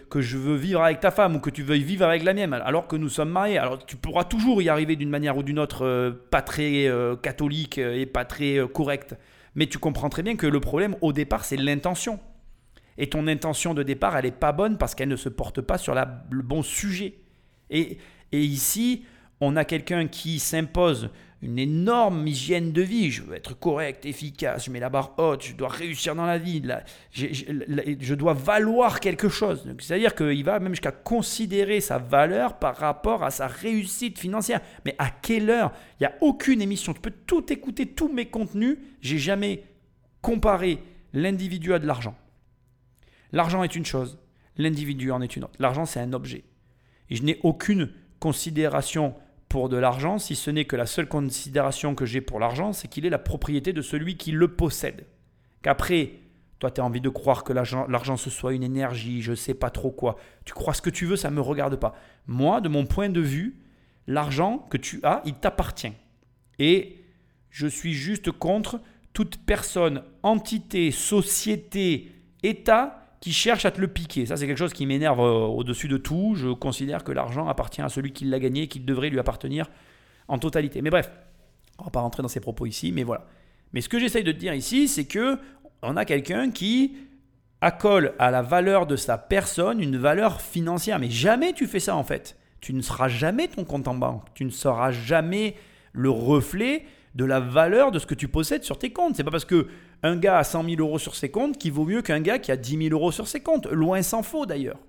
que 0.09 0.21
je 0.21 0.37
veux 0.37 0.55
vivre 0.55 0.81
avec 0.81 0.99
ta 0.99 1.11
femme 1.11 1.35
ou 1.35 1.39
que 1.39 1.51
tu 1.51 1.61
veuilles 1.61 1.83
vivre 1.83 2.05
avec 2.05 2.23
la 2.23 2.33
mienne, 2.33 2.53
alors 2.53 2.87
que 2.87 2.95
nous 2.95 3.09
sommes 3.09 3.29
mariés. 3.29 3.57
Alors, 3.59 3.85
tu 3.85 3.95
pourras 3.97 4.23
toujours 4.23 4.61
y 4.61 4.69
arriver 4.69 4.95
d'une 4.95 5.09
manière 5.09 5.37
ou 5.37 5.43
d'une 5.43 5.59
autre, 5.59 6.17
pas 6.31 6.41
très 6.41 6.91
catholique 7.21 7.77
et 7.77 8.07
pas 8.07 8.25
très 8.25 8.57
correcte. 8.73 9.15
Mais 9.53 9.67
tu 9.67 9.77
comprends 9.77 10.09
très 10.09 10.23
bien 10.23 10.35
que 10.37 10.47
le 10.47 10.59
problème, 10.59 10.95
au 11.01 11.13
départ, 11.13 11.45
c'est 11.45 11.57
l'intention. 11.57 12.19
Et 12.97 13.07
ton 13.07 13.27
intention 13.27 13.73
de 13.73 13.83
départ, 13.83 14.17
elle 14.17 14.25
n'est 14.25 14.31
pas 14.31 14.51
bonne 14.51 14.77
parce 14.77 14.95
qu'elle 14.95 15.09
ne 15.09 15.15
se 15.15 15.29
porte 15.29 15.61
pas 15.61 15.77
sur 15.77 15.95
le 15.95 16.41
bon 16.41 16.63
sujet. 16.63 17.15
Et, 17.69 17.97
et 18.31 18.41
ici, 18.41 19.05
on 19.39 19.55
a 19.55 19.65
quelqu'un 19.65 20.07
qui 20.07 20.39
s'impose 20.39 21.09
une 21.41 21.57
énorme 21.57 22.27
hygiène 22.27 22.71
de 22.71 22.81
vie. 22.81 23.11
Je 23.11 23.21
veux 23.21 23.35
être 23.35 23.57
correct, 23.57 24.05
efficace, 24.05 24.65
je 24.65 24.71
mets 24.71 24.79
la 24.79 24.89
barre 24.89 25.13
haute, 25.17 25.43
je 25.43 25.53
dois 25.53 25.69
réussir 25.69 26.15
dans 26.15 26.25
la 26.25 26.37
vie, 26.37 26.61
je, 27.11 28.13
dois 28.13 28.33
valoir 28.33 28.99
quelque 28.99 29.29
chose. 29.29 29.65
C'est-à-dire 29.79 30.15
qu'il 30.15 30.43
va 30.43 30.59
même 30.59 30.73
jusqu'à 30.73 30.91
considérer 30.91 31.79
sa 31.79 31.97
valeur 31.97 32.59
par 32.59 32.75
rapport 32.75 33.23
à 33.23 33.31
sa 33.31 33.47
réussite 33.47 34.19
financière. 34.19 34.61
Mais 34.85 34.95
à 34.97 35.09
quelle 35.09 35.49
heure? 35.49 35.71
Il 35.99 36.03
n'y 36.03 36.07
a 36.07 36.15
aucune 36.21 36.61
émission. 36.61 36.93
Tu 36.93 37.01
peux 37.01 37.13
tout 37.25 37.51
écouter, 37.51 37.85
tous 37.85 38.09
mes 38.09 38.25
contenus. 38.25 38.77
J'ai 39.01 39.17
jamais 39.17 39.63
comparé 40.21 40.79
l'individu 41.13 41.73
à 41.73 41.79
de 41.79 41.87
l'argent. 41.87 42.15
L'argent 43.31 43.63
est 43.63 43.75
une 43.75 43.85
chose, 43.85 44.17
l'individu 44.57 45.11
en 45.11 45.21
est 45.21 45.35
une 45.35 45.43
autre. 45.45 45.55
L'argent, 45.59 45.85
c'est 45.85 45.99
un 45.99 46.13
objet. 46.13 46.43
Et 47.09 47.15
je 47.15 47.23
n'ai 47.23 47.39
aucune 47.43 47.91
considération 48.19 49.15
pour 49.49 49.67
de 49.67 49.77
l'argent, 49.77 50.19
si 50.19 50.35
ce 50.35 50.51
n'est 50.51 50.65
que 50.65 50.75
la 50.75 50.85
seule 50.85 51.07
considération 51.07 51.95
que 51.95 52.05
j'ai 52.05 52.21
pour 52.21 52.39
l'argent, 52.39 52.71
c'est 52.71 52.87
qu'il 52.87 53.05
est 53.05 53.09
la 53.09 53.17
propriété 53.17 53.73
de 53.73 53.81
celui 53.81 54.15
qui 54.15 54.31
le 54.31 54.47
possède. 54.47 55.05
Qu'après, 55.63 56.11
toi, 56.59 56.71
tu 56.71 56.79
as 56.79 56.85
envie 56.85 57.01
de 57.01 57.09
croire 57.09 57.43
que 57.43 57.51
l'argent, 57.51 58.15
ce 58.15 58.29
soit 58.29 58.53
une 58.53 58.63
énergie, 58.63 59.21
je 59.21 59.33
sais 59.33 59.53
pas 59.53 59.69
trop 59.69 59.91
quoi. 59.91 60.17
Tu 60.45 60.53
crois 60.53 60.73
ce 60.73 60.81
que 60.81 60.89
tu 60.89 61.05
veux, 61.05 61.15
ça 61.15 61.29
ne 61.29 61.35
me 61.35 61.41
regarde 61.41 61.77
pas. 61.77 61.95
Moi, 62.27 62.61
de 62.61 62.69
mon 62.69 62.85
point 62.85 63.09
de 63.09 63.21
vue, 63.21 63.59
l'argent 64.07 64.59
que 64.69 64.77
tu 64.77 64.99
as, 65.03 65.21
il 65.25 65.33
t'appartient. 65.33 65.93
Et 66.59 67.03
je 67.49 67.65
suis 67.65 67.93
juste 67.93 68.31
contre 68.31 68.79
toute 69.13 69.37
personne, 69.37 70.03
entité, 70.21 70.91
société, 70.91 72.11
État 72.43 73.08
qui 73.19 73.33
cherche 73.33 73.65
à 73.65 73.71
te 73.71 73.81
le 73.81 73.87
piquer. 73.87 74.25
Ça, 74.25 74.37
c'est 74.37 74.47
quelque 74.47 74.57
chose 74.57 74.73
qui 74.73 74.85
m'énerve 74.85 75.19
euh, 75.19 75.45
au-dessus 75.45 75.87
de 75.87 75.97
tout. 75.97 76.33
Je 76.35 76.49
considère 76.49 77.03
que 77.03 77.11
l'argent 77.11 77.47
appartient 77.47 77.81
à 77.81 77.89
celui 77.89 78.13
qui 78.13 78.25
l'a 78.25 78.39
gagné 78.39 78.63
et 78.63 78.67
qu'il 78.67 78.85
devrait 78.85 79.09
lui 79.09 79.19
appartenir 79.19 79.69
en 80.27 80.37
totalité. 80.37 80.81
Mais 80.81 80.89
bref, 80.89 81.11
on 81.79 81.85
va 81.85 81.91
pas 81.91 82.01
rentrer 82.01 82.21
dans 82.21 82.29
ces 82.29 82.39
propos 82.39 82.65
ici, 82.65 82.91
mais 82.91 83.03
voilà. 83.03 83.25
Mais 83.73 83.81
ce 83.81 83.89
que 83.89 83.99
j'essaye 83.99 84.23
de 84.23 84.31
te 84.31 84.37
dire 84.37 84.53
ici, 84.53 84.87
c'est 84.87 85.05
que 85.05 85.37
on 85.81 85.95
a 85.97 86.05
quelqu'un 86.05 86.51
qui 86.51 86.97
accole 87.61 88.13
à 88.19 88.31
la 88.31 88.41
valeur 88.41 88.87
de 88.87 88.95
sa 88.95 89.17
personne 89.17 89.81
une 89.81 89.97
valeur 89.97 90.41
financière. 90.41 90.99
Mais 90.99 91.09
jamais 91.09 91.53
tu 91.53 91.67
fais 91.67 91.79
ça 91.79 91.95
en 91.95 92.03
fait. 92.03 92.37
Tu 92.61 92.73
ne 92.73 92.81
seras 92.81 93.07
jamais 93.07 93.47
ton 93.47 93.63
compte 93.63 93.87
en 93.87 93.95
banque. 93.95 94.23
Tu 94.33 94.45
ne 94.45 94.49
seras 94.49 94.91
jamais 94.91 95.55
le 95.93 96.09
reflet 96.09 96.85
de 97.15 97.25
la 97.25 97.39
valeur 97.39 97.91
de 97.91 97.99
ce 97.99 98.05
que 98.05 98.13
tu 98.13 98.27
possèdes 98.27 98.63
sur 98.63 98.77
tes 98.77 98.91
comptes. 98.91 99.15
C'est 99.15 99.23
pas 99.23 99.31
parce 99.31 99.45
que 99.45 99.67
un 100.03 100.15
gars 100.15 100.37
a 100.37 100.43
100 100.43 100.63
000 100.63 100.81
euros 100.81 100.99
sur 100.99 101.15
ses 101.15 101.29
comptes 101.29 101.57
qui 101.57 101.69
vaut 101.69 101.85
mieux 101.85 102.01
qu'un 102.01 102.21
gars 102.21 102.39
qui 102.39 102.51
a 102.51 102.57
10 102.57 102.89
000 102.89 102.89
euros 102.91 103.11
sur 103.11 103.27
ses 103.27 103.41
comptes. 103.41 103.67
Loin 103.67 104.01
s'en 104.01 104.23
faut 104.23 104.45
d'ailleurs. 104.45 104.79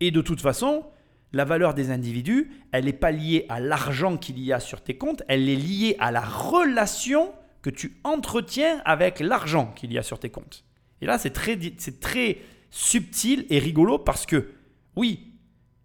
Et 0.00 0.10
de 0.10 0.20
toute 0.20 0.40
façon, 0.40 0.84
la 1.32 1.44
valeur 1.44 1.74
des 1.74 1.90
individus, 1.90 2.50
elle 2.72 2.84
n'est 2.84 2.92
pas 2.92 3.10
liée 3.10 3.46
à 3.48 3.60
l'argent 3.60 4.16
qu'il 4.16 4.38
y 4.38 4.52
a 4.52 4.60
sur 4.60 4.82
tes 4.82 4.96
comptes, 4.96 5.22
elle 5.28 5.48
est 5.48 5.56
liée 5.56 5.96
à 5.98 6.10
la 6.10 6.20
relation 6.20 7.32
que 7.62 7.70
tu 7.70 7.96
entretiens 8.04 8.82
avec 8.84 9.20
l'argent 9.20 9.72
qu'il 9.76 9.92
y 9.92 9.98
a 9.98 10.02
sur 10.02 10.18
tes 10.18 10.30
comptes. 10.30 10.64
Et 11.00 11.06
là, 11.06 11.18
c'est 11.18 11.30
très, 11.30 11.58
c'est 11.78 12.00
très 12.00 12.38
subtil 12.70 13.46
et 13.50 13.58
rigolo 13.58 13.98
parce 13.98 14.26
que, 14.26 14.50
oui, 14.96 15.32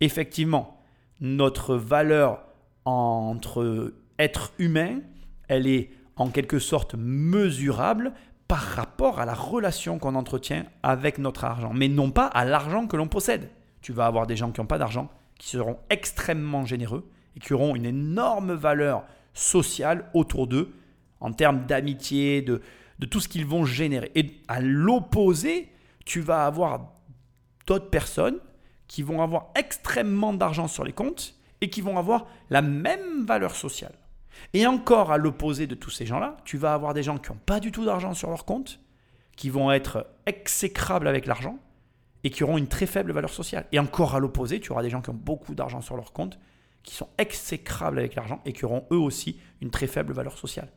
effectivement, 0.02 0.82
notre 1.22 1.76
valeur 1.76 2.44
entre 2.86 3.94
êtres 4.18 4.54
humains, 4.58 5.00
elle 5.48 5.68
est 5.68 5.92
en 6.16 6.30
quelque 6.30 6.60
sorte 6.60 6.96
mesurable 6.98 8.14
par 8.48 8.62
rapport 8.62 9.20
à 9.20 9.26
la 9.26 9.34
relation 9.34 10.00
qu'on 10.00 10.16
entretient 10.16 10.66
avec 10.84 11.18
notre 11.18 11.44
argent, 11.44 11.72
mais 11.74 11.88
non 11.88 12.12
pas 12.12 12.28
à 12.28 12.46
l'argent 12.46 12.88
que 12.88 12.96
l'on 12.96 13.08
possède. 13.08 13.50
Tu 13.82 13.92
vas 13.92 14.06
avoir 14.06 14.28
des 14.28 14.36
gens 14.36 14.52
qui 14.52 14.62
n'ont 14.62 14.68
pas 14.68 14.78
d'argent, 14.78 15.10
qui 15.38 15.50
seront 15.50 15.78
extrêmement 15.90 16.66
généreux 16.66 17.10
et 17.36 17.40
qui 17.40 17.54
auront 17.54 17.76
une 17.76 17.86
énorme 17.86 18.54
valeur 18.54 19.04
sociale 19.34 20.10
autour 20.14 20.48
d'eux 20.48 20.74
en 21.20 21.32
termes 21.32 21.66
d'amitié, 21.66 22.42
de, 22.42 22.62
tout 23.10 23.20
ce 23.20 23.28
qu'ils 23.28 23.46
vont 23.46 23.66
générer. 23.66 24.12
Et 24.16 24.42
à 24.48 24.62
l'opposé, 24.62 25.70
tu 26.06 26.22
vas 26.22 26.46
avoir 26.46 26.94
d'autres 27.66 27.90
personnes 27.90 28.40
qui 28.88 29.04
vont 29.04 29.22
avoir 29.22 29.48
extrêmement 29.56 30.34
d'argent 30.34 30.68
sur 30.68 30.84
les 30.84 30.94
comptes 30.94 31.36
et 31.60 31.70
qui 31.70 31.82
vont 31.82 31.98
avoir 31.98 32.28
la 32.50 32.62
même 32.62 33.26
valeur 33.26 33.56
sociale. 33.56 33.94
Et 34.54 34.66
encore 34.66 35.12
à 35.12 35.18
l'opposé 35.18 35.68
de 35.68 35.76
tous 35.76 35.90
ces 35.90 36.06
gens-là, 36.06 36.38
tu 36.46 36.58
vas 36.58 36.74
avoir 36.74 36.94
des 36.94 37.04
gens 37.04 37.18
qui 37.18 37.32
n'ont 37.32 37.40
pas 37.46 37.60
du 37.60 37.72
tout 37.72 37.86
d'argent 37.86 38.14
sur 38.14 38.30
leur 38.30 38.46
compte, 38.46 38.80
qui 39.36 39.50
vont 39.50 39.72
être 39.72 40.08
exécrables 40.26 41.08
avec 41.08 41.26
l'argent 41.26 41.60
et 42.24 42.30
qui 42.30 42.44
auront 42.44 42.58
une 42.58 42.68
très 42.68 42.88
faible 42.88 43.12
valeur 43.12 43.32
sociale. 43.32 43.66
Et 43.72 43.80
encore 43.80 44.16
à 44.16 44.20
l'opposé, 44.20 44.60
tu 44.60 44.72
auras 44.72 44.84
des 44.84 44.90
gens 44.90 45.02
qui 45.02 45.10
ont 45.10 45.20
beaucoup 45.20 45.56
d'argent 45.56 45.82
sur 45.82 45.96
leur 45.96 46.14
compte, 46.14 46.40
qui 46.84 46.96
sont 46.96 47.10
exécrables 47.18 48.00
avec 48.00 48.16
l'argent 48.16 48.42
et 48.46 48.54
qui 48.54 48.66
auront 48.66 48.86
eux 48.92 48.98
aussi 48.98 49.40
une 49.62 49.70
très 49.70 49.88
faible 49.88 50.14
valeur 50.14 50.38
sociale. 50.38 50.72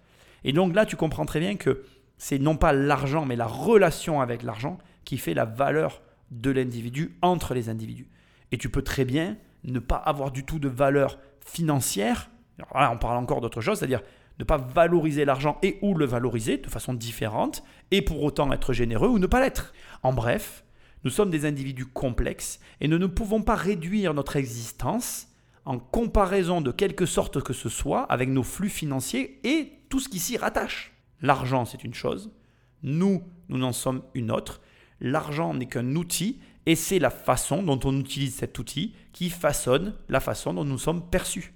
Et 0.45 0.53
donc 0.53 0.75
là, 0.75 0.87
tu 0.87 0.97
comprends 0.97 1.27
très 1.27 1.41
bien 1.41 1.57
que 1.57 1.85
c'est 2.19 2.39
non 2.39 2.57
pas 2.57 2.73
l'argent, 2.73 3.25
mais 3.25 3.37
la 3.37 3.47
relation 3.47 4.21
avec 4.21 4.43
l'argent 4.43 4.79
qui 5.05 5.19
fait 5.19 5.35
la 5.35 5.45
valeur 5.45 6.03
de 6.31 6.51
l'individu 6.51 7.17
entre 7.23 7.55
les 7.55 7.69
individus. 7.69 8.09
Et 8.53 8.59
tu 8.59 8.69
peux 8.69 8.83
très 8.83 9.05
bien 9.05 9.37
ne 9.65 9.79
pas 9.79 9.97
avoir 9.97 10.31
du 10.31 10.45
tout 10.45 10.59
de 10.59 10.69
valeur 10.69 11.19
financière. 11.45 12.31
On 12.75 12.97
parle 12.97 13.17
encore 13.17 13.41
d'autre 13.41 13.61
chose, 13.61 13.79
c'est-à-dire 13.79 14.03
ne 14.39 14.45
pas 14.45 14.57
valoriser 14.57 15.25
l'argent 15.25 15.59
et 15.63 15.79
ou 15.83 15.95
le 15.95 16.07
valoriser 16.07 16.57
de 16.57 16.69
façon 16.69 16.95
différente, 16.95 17.63
et 17.91 18.03
pour 18.03 18.23
autant 18.23 18.53
être 18.53 18.73
généreux 18.73 19.09
ou 19.09 19.19
ne 19.19 19.27
pas 19.27 19.41
l'être. 19.41 19.75
En 20.03 20.13
bref, 20.13 20.65
nous 21.05 21.11
sommes 21.11 21.31
des 21.31 21.47
individus 21.47 21.87
complexes 21.87 22.61
et 22.81 22.89
nous 22.89 22.99
ne 22.99 23.07
pouvons 23.07 23.43
pas 23.43 23.55
réduire 23.55 24.15
notre 24.15 24.37
existence 24.37 25.29
en 25.65 25.79
comparaison 25.79 26.61
de 26.61 26.73
quelque 26.73 27.07
sorte 27.07 27.43
que 27.43 27.53
ce 27.53 27.69
soit 27.69 28.03
avec 28.05 28.29
nos 28.29 28.43
flux 28.43 28.71
financiers 28.71 29.41
et 29.45 29.73
tout 29.89 30.01
ce 30.01 30.09
qui 30.09 30.19
s'y 30.19 30.37
rattache. 30.37 30.93
L'argent, 31.23 31.65
c'est 31.65 31.85
une 31.85 31.95
chose, 31.95 32.31
nous, 32.83 33.23
nous 33.49 33.63
en 33.65 33.73
sommes 33.73 34.03
une 34.15 34.31
autre. 34.31 34.61
L'argent 35.01 35.55
n'est 35.55 35.67
qu'un 35.67 35.95
outil 35.97 36.41
et 36.67 36.77
c'est 36.77 36.99
la 36.99 37.11
façon 37.11 37.63
dont 37.63 37.81
on 37.85 37.99
utilise 37.99 38.35
cet 38.35 38.59
outil 38.59 38.95
qui 39.13 39.31
façonne 39.31 39.95
la 40.09 40.21
façon 40.21 40.55
dont 40.55 40.65
nous 40.65 40.79
sommes 40.79 41.09
perçus. 41.09 41.55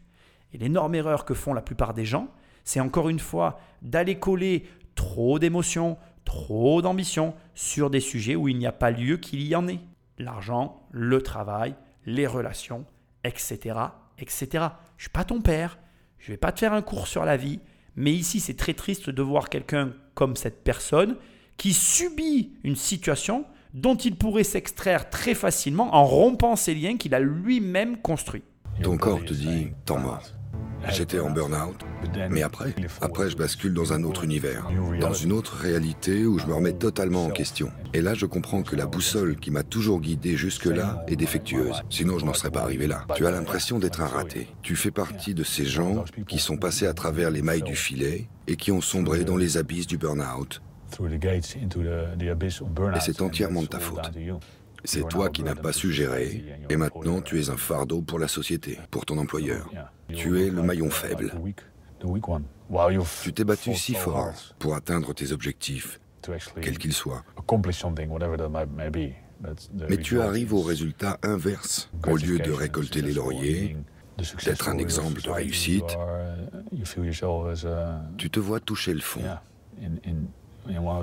Et 0.54 0.58
l'énorme 0.58 0.94
erreur 0.94 1.24
que 1.24 1.34
font 1.34 1.52
la 1.52 1.60
plupart 1.60 1.92
des 1.94 2.04
gens, 2.04 2.28
c'est 2.62 2.80
encore 2.80 3.08
une 3.08 3.18
fois 3.18 3.58
d'aller 3.82 4.18
coller 4.18 4.64
trop 4.94 5.40
d'émotions, 5.40 5.98
trop 6.24 6.80
d'ambition 6.80 7.34
sur 7.54 7.90
des 7.90 8.00
sujets 8.00 8.36
où 8.36 8.48
il 8.48 8.56
n'y 8.56 8.66
a 8.66 8.72
pas 8.72 8.92
lieu 8.92 9.16
qu'il 9.16 9.42
y 9.42 9.56
en 9.56 9.66
ait. 9.66 9.80
L'argent, 10.16 10.80
le 10.92 11.20
travail, 11.22 11.74
les 12.06 12.28
relations, 12.28 12.86
etc. 13.24 13.78
etc. 14.18 14.46
Je 14.52 14.56
ne 14.56 14.70
suis 15.00 15.10
pas 15.10 15.24
ton 15.24 15.40
père, 15.40 15.76
je 16.18 16.30
ne 16.30 16.34
vais 16.34 16.38
pas 16.38 16.52
te 16.52 16.60
faire 16.60 16.72
un 16.72 16.82
cours 16.82 17.08
sur 17.08 17.24
la 17.24 17.36
vie, 17.36 17.58
mais 17.96 18.12
ici 18.12 18.38
c'est 18.38 18.56
très 18.56 18.74
triste 18.74 19.10
de 19.10 19.22
voir 19.22 19.48
quelqu'un 19.48 19.92
comme 20.14 20.36
cette 20.36 20.62
personne 20.62 21.16
qui 21.56 21.72
subit 21.72 22.52
une 22.62 22.76
situation 22.76 23.44
dont 23.72 23.96
il 23.96 24.14
pourrait 24.14 24.44
s'extraire 24.44 25.10
très 25.10 25.34
facilement 25.34 25.96
en 25.96 26.04
rompant 26.04 26.54
ces 26.54 26.76
liens 26.76 26.96
qu'il 26.96 27.14
a 27.14 27.20
lui-même 27.20 27.96
construits. 27.96 28.44
Ton 28.82 28.96
corps 28.96 29.24
te 29.24 29.34
dit, 29.34 29.68
temps 29.84 29.98
mort. 29.98 30.22
J'étais 30.90 31.18
en 31.18 31.30
burn-out, 31.30 31.76
mais 32.30 32.42
après, 32.42 32.74
après 33.00 33.30
je 33.30 33.36
bascule 33.36 33.72
dans 33.72 33.92
un 33.92 34.02
autre 34.04 34.24
univers, 34.24 34.68
dans 35.00 35.14
une 35.14 35.32
autre 35.32 35.56
réalité 35.56 36.26
où 36.26 36.38
je 36.38 36.46
me 36.46 36.54
remets 36.54 36.72
totalement 36.72 37.24
en 37.24 37.30
question. 37.30 37.70
Et 37.94 38.02
là, 38.02 38.14
je 38.14 38.26
comprends 38.26 38.62
que 38.62 38.76
la 38.76 38.86
boussole 38.86 39.36
qui 39.36 39.50
m'a 39.50 39.62
toujours 39.62 40.00
guidé 40.00 40.36
jusque-là 40.36 41.04
est 41.08 41.16
défectueuse. 41.16 41.82
Sinon, 41.90 42.18
je 42.18 42.26
n'en 42.26 42.34
serais 42.34 42.50
pas 42.50 42.62
arrivé 42.62 42.86
là. 42.86 43.04
Tu 43.14 43.26
as 43.26 43.30
l'impression 43.30 43.78
d'être 43.78 44.00
un 44.00 44.06
raté. 44.06 44.48
Tu 44.62 44.76
fais 44.76 44.90
partie 44.90 45.34
de 45.34 45.42
ces 45.42 45.64
gens 45.64 46.04
qui 46.28 46.38
sont 46.38 46.56
passés 46.56 46.86
à 46.86 46.94
travers 46.94 47.30
les 47.30 47.42
mailles 47.42 47.62
du 47.62 47.76
filet 47.76 48.28
et 48.46 48.56
qui 48.56 48.70
ont 48.72 48.80
sombré 48.80 49.24
dans 49.24 49.36
les 49.36 49.56
abysses 49.56 49.86
du 49.86 49.96
burn-out. 49.96 50.60
Et 52.94 53.00
c'est 53.00 53.22
entièrement 53.22 53.62
de 53.62 53.66
ta 53.66 53.78
faute. 53.80 54.10
C'est 54.84 55.08
toi 55.08 55.30
qui 55.30 55.42
n'as 55.42 55.54
pas 55.54 55.72
su 55.72 55.92
gérer, 55.92 56.44
et 56.68 56.76
maintenant 56.76 57.20
tu 57.20 57.40
es 57.40 57.48
un 57.48 57.56
fardeau 57.56 58.02
pour 58.02 58.18
la 58.18 58.28
société, 58.28 58.78
pour 58.90 59.06
ton 59.06 59.18
employeur. 59.18 59.70
Tu 60.08 60.42
es 60.42 60.50
le 60.50 60.62
maillon 60.62 60.90
faible. 60.90 61.32
Tu 63.22 63.32
t'es 63.32 63.44
battu 63.44 63.74
si 63.74 63.94
fort 63.94 64.32
pour 64.58 64.74
atteindre 64.74 65.14
tes 65.14 65.32
objectifs, 65.32 66.00
quels 66.60 66.78
qu'ils 66.78 66.92
soient. 66.92 67.24
Mais 69.88 69.96
tu 69.96 70.20
arrives 70.20 70.54
au 70.54 70.60
résultat 70.62 71.18
inverse. 71.22 71.90
Au 72.06 72.16
lieu 72.16 72.38
de 72.38 72.52
récolter 72.52 73.02
les 73.02 73.12
lauriers, 73.12 73.76
d'être 74.44 74.68
un 74.68 74.78
exemple 74.78 75.22
de 75.22 75.30
réussite, 75.30 75.96
tu 78.16 78.30
te 78.30 78.40
vois 78.40 78.60
toucher 78.60 78.94
le 78.94 79.00
fond, 79.00 79.22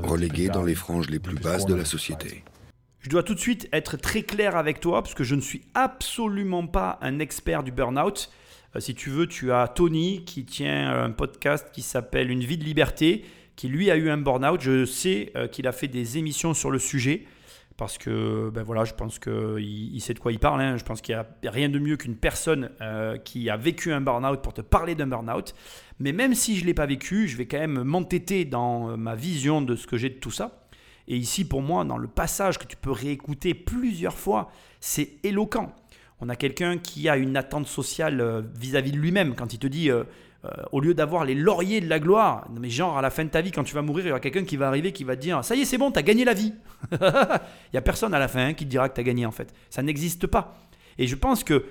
relégué 0.03 0.49
dans 0.49 0.63
les 0.63 0.75
franges 0.75 1.09
les 1.09 1.19
plus 1.19 1.35
basses 1.35 1.65
de 1.65 1.75
la 1.75 1.85
société. 1.85 2.43
Je 3.01 3.09
dois 3.09 3.23
tout 3.23 3.33
de 3.33 3.39
suite 3.39 3.67
être 3.73 3.97
très 3.97 4.21
clair 4.21 4.55
avec 4.55 4.79
toi 4.79 5.01
parce 5.01 5.15
que 5.15 5.23
je 5.23 5.33
ne 5.33 5.41
suis 5.41 5.63
absolument 5.73 6.67
pas 6.67 6.99
un 7.01 7.17
expert 7.17 7.63
du 7.63 7.71
burn-out. 7.71 8.29
Euh, 8.75 8.79
si 8.79 8.93
tu 8.93 9.09
veux, 9.09 9.25
tu 9.25 9.51
as 9.51 9.67
Tony 9.67 10.23
qui 10.23 10.45
tient 10.45 11.03
un 11.05 11.09
podcast 11.09 11.69
qui 11.73 11.81
s'appelle 11.81 12.29
Une 12.29 12.43
vie 12.43 12.59
de 12.59 12.63
liberté, 12.63 13.25
qui 13.55 13.69
lui 13.69 13.89
a 13.89 13.95
eu 13.95 14.11
un 14.11 14.17
burn-out. 14.17 14.61
Je 14.61 14.85
sais 14.85 15.31
euh, 15.35 15.47
qu'il 15.47 15.67
a 15.67 15.71
fait 15.71 15.87
des 15.87 16.19
émissions 16.19 16.53
sur 16.53 16.69
le 16.69 16.77
sujet 16.77 17.25
parce 17.75 17.97
que 17.97 18.51
ben 18.53 18.61
voilà, 18.61 18.83
je 18.83 18.93
pense 18.93 19.17
qu'il 19.17 19.95
il 19.95 19.99
sait 19.99 20.13
de 20.13 20.19
quoi 20.19 20.31
il 20.31 20.37
parle. 20.37 20.61
Hein. 20.61 20.77
Je 20.77 20.83
pense 20.83 21.01
qu'il 21.01 21.15
n'y 21.15 21.49
a 21.49 21.51
rien 21.51 21.69
de 21.69 21.79
mieux 21.79 21.97
qu'une 21.97 22.15
personne 22.15 22.69
euh, 22.81 23.17
qui 23.17 23.49
a 23.49 23.57
vécu 23.57 23.91
un 23.93 24.01
burn-out 24.01 24.43
pour 24.43 24.53
te 24.53 24.61
parler 24.61 24.93
d'un 24.93 25.07
burn-out. 25.07 25.55
Mais 25.97 26.11
même 26.11 26.35
si 26.35 26.55
je 26.55 26.61
ne 26.61 26.67
l'ai 26.67 26.75
pas 26.75 26.85
vécu, 26.85 27.27
je 27.27 27.35
vais 27.35 27.47
quand 27.47 27.57
même 27.57 27.81
m'entêter 27.81 28.45
dans 28.45 28.95
ma 28.95 29.15
vision 29.15 29.63
de 29.63 29.75
ce 29.75 29.87
que 29.87 29.97
j'ai 29.97 30.09
de 30.09 30.19
tout 30.19 30.29
ça. 30.29 30.60
Et 31.11 31.17
ici, 31.17 31.43
pour 31.43 31.61
moi, 31.61 31.83
dans 31.83 31.97
le 31.97 32.07
passage 32.07 32.57
que 32.57 32.65
tu 32.65 32.77
peux 32.77 32.89
réécouter 32.89 33.53
plusieurs 33.53 34.17
fois, 34.17 34.49
c'est 34.79 35.17
éloquent. 35.23 35.75
On 36.21 36.29
a 36.29 36.37
quelqu'un 36.37 36.77
qui 36.77 37.09
a 37.09 37.17
une 37.17 37.35
attente 37.35 37.67
sociale 37.67 38.21
euh, 38.21 38.41
vis-à-vis 38.55 38.93
de 38.93 38.97
lui-même 38.97 39.35
quand 39.35 39.53
il 39.53 39.59
te 39.59 39.67
dit, 39.67 39.91
euh, 39.91 40.05
euh, 40.45 40.49
au 40.71 40.79
lieu 40.79 40.93
d'avoir 40.93 41.25
les 41.25 41.35
lauriers 41.35 41.81
de 41.81 41.89
la 41.89 41.99
gloire, 41.99 42.47
mais 42.57 42.69
genre 42.69 42.97
à 42.97 43.01
la 43.01 43.09
fin 43.09 43.25
de 43.25 43.29
ta 43.29 43.41
vie, 43.41 43.51
quand 43.51 43.65
tu 43.65 43.75
vas 43.75 43.81
mourir, 43.81 44.05
il 44.05 44.07
y 44.07 44.11
aura 44.11 44.21
quelqu'un 44.21 44.45
qui 44.45 44.55
va 44.55 44.69
arriver 44.69 44.93
qui 44.93 45.03
va 45.03 45.17
te 45.17 45.21
dire, 45.21 45.43
ça 45.43 45.53
y 45.53 45.61
est, 45.61 45.65
c'est 45.65 45.77
bon, 45.77 45.91
tu 45.91 45.99
as 45.99 46.03
gagné 46.03 46.23
la 46.23 46.33
vie. 46.33 46.53
il 46.93 46.97
n'y 47.73 47.77
a 47.77 47.81
personne 47.81 48.13
à 48.13 48.19
la 48.19 48.29
fin 48.29 48.53
qui 48.53 48.63
te 48.63 48.69
dira 48.69 48.87
que 48.87 48.95
tu 48.95 49.01
as 49.01 49.03
gagné 49.03 49.25
en 49.25 49.31
fait. 49.31 49.53
Ça 49.69 49.81
n'existe 49.81 50.27
pas. 50.27 50.55
Et 50.97 51.07
je 51.07 51.15
pense 51.17 51.43
que 51.43 51.65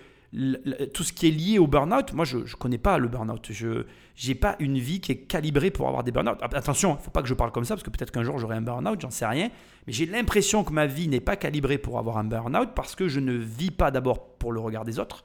tout 0.93 1.03
ce 1.03 1.13
qui 1.13 1.27
est 1.27 1.31
lié 1.33 1.59
au 1.59 1.67
burn-out, 1.67 2.13
moi 2.13 2.25
je 2.25 2.39
ne 2.39 2.45
connais 2.59 2.79
pas 2.79 2.99
le 2.99 3.09
burn-out. 3.09 3.49
Je 3.51 3.85
n'ai 4.27 4.35
pas 4.35 4.57
une 4.61 4.79
vie 4.79 5.01
qui 5.01 5.13
est 5.13 5.23
calibrée 5.23 5.71
pour 5.71 5.89
avoir 5.89 6.05
des 6.05 6.13
burn-out. 6.13 6.39
Attention, 6.41 6.95
il 6.95 6.99
ne 6.99 7.03
faut 7.03 7.11
pas 7.11 7.23
que 7.23 7.29
je 7.29 7.35
parle 7.35 7.51
comme 7.51 7.65
ça 7.65 7.75
parce 7.75 7.83
que 7.83 7.91
peut-être 7.91 8.13
qu'un 8.13 8.23
jour 8.23 8.39
j'aurai 8.39 8.57
un 8.57 8.63
burn-out, 8.63 9.01
j'en 9.01 9.11
sais 9.11 9.27
rien. 9.27 9.51
Mais 9.87 9.93
j'ai 9.93 10.07
l'impression 10.07 10.63
que 10.63 10.73
ma 10.73 10.87
vie 10.87 11.09
n'est 11.09 11.21
pas 11.21 11.37
calibrée 11.37 11.79
pour 11.79 11.99
avoir 11.99 12.19
un 12.19 12.25
burn-out 12.25 12.71
parce 12.77 12.95
que 12.95 13.09
je 13.09 13.19
ne 13.19 13.33
vis 13.33 13.73
pas 13.73 13.91
d'abord 13.91 14.37
pour 14.37 14.53
le 14.53 14.61
regard 14.61 14.85
des 14.85 14.99
autres. 14.99 15.25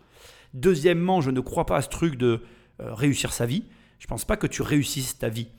Deuxièmement, 0.54 1.22
je 1.22 1.32
ne 1.32 1.40
crois 1.40 1.66
pas 1.66 1.78
à 1.78 1.82
ce 1.82 1.90
truc 1.90 2.16
de 2.16 2.42
euh, 2.82 2.94
réussir 2.94 3.32
sa 3.32 3.46
vie. 3.46 3.64
Je 4.00 4.06
ne 4.06 4.10
pense 4.10 4.26
pas 4.26 4.38
que 4.38 4.48
tu 4.48 4.62
réussisses 4.62 5.20
ta 5.20 5.30
vie. 5.30 5.50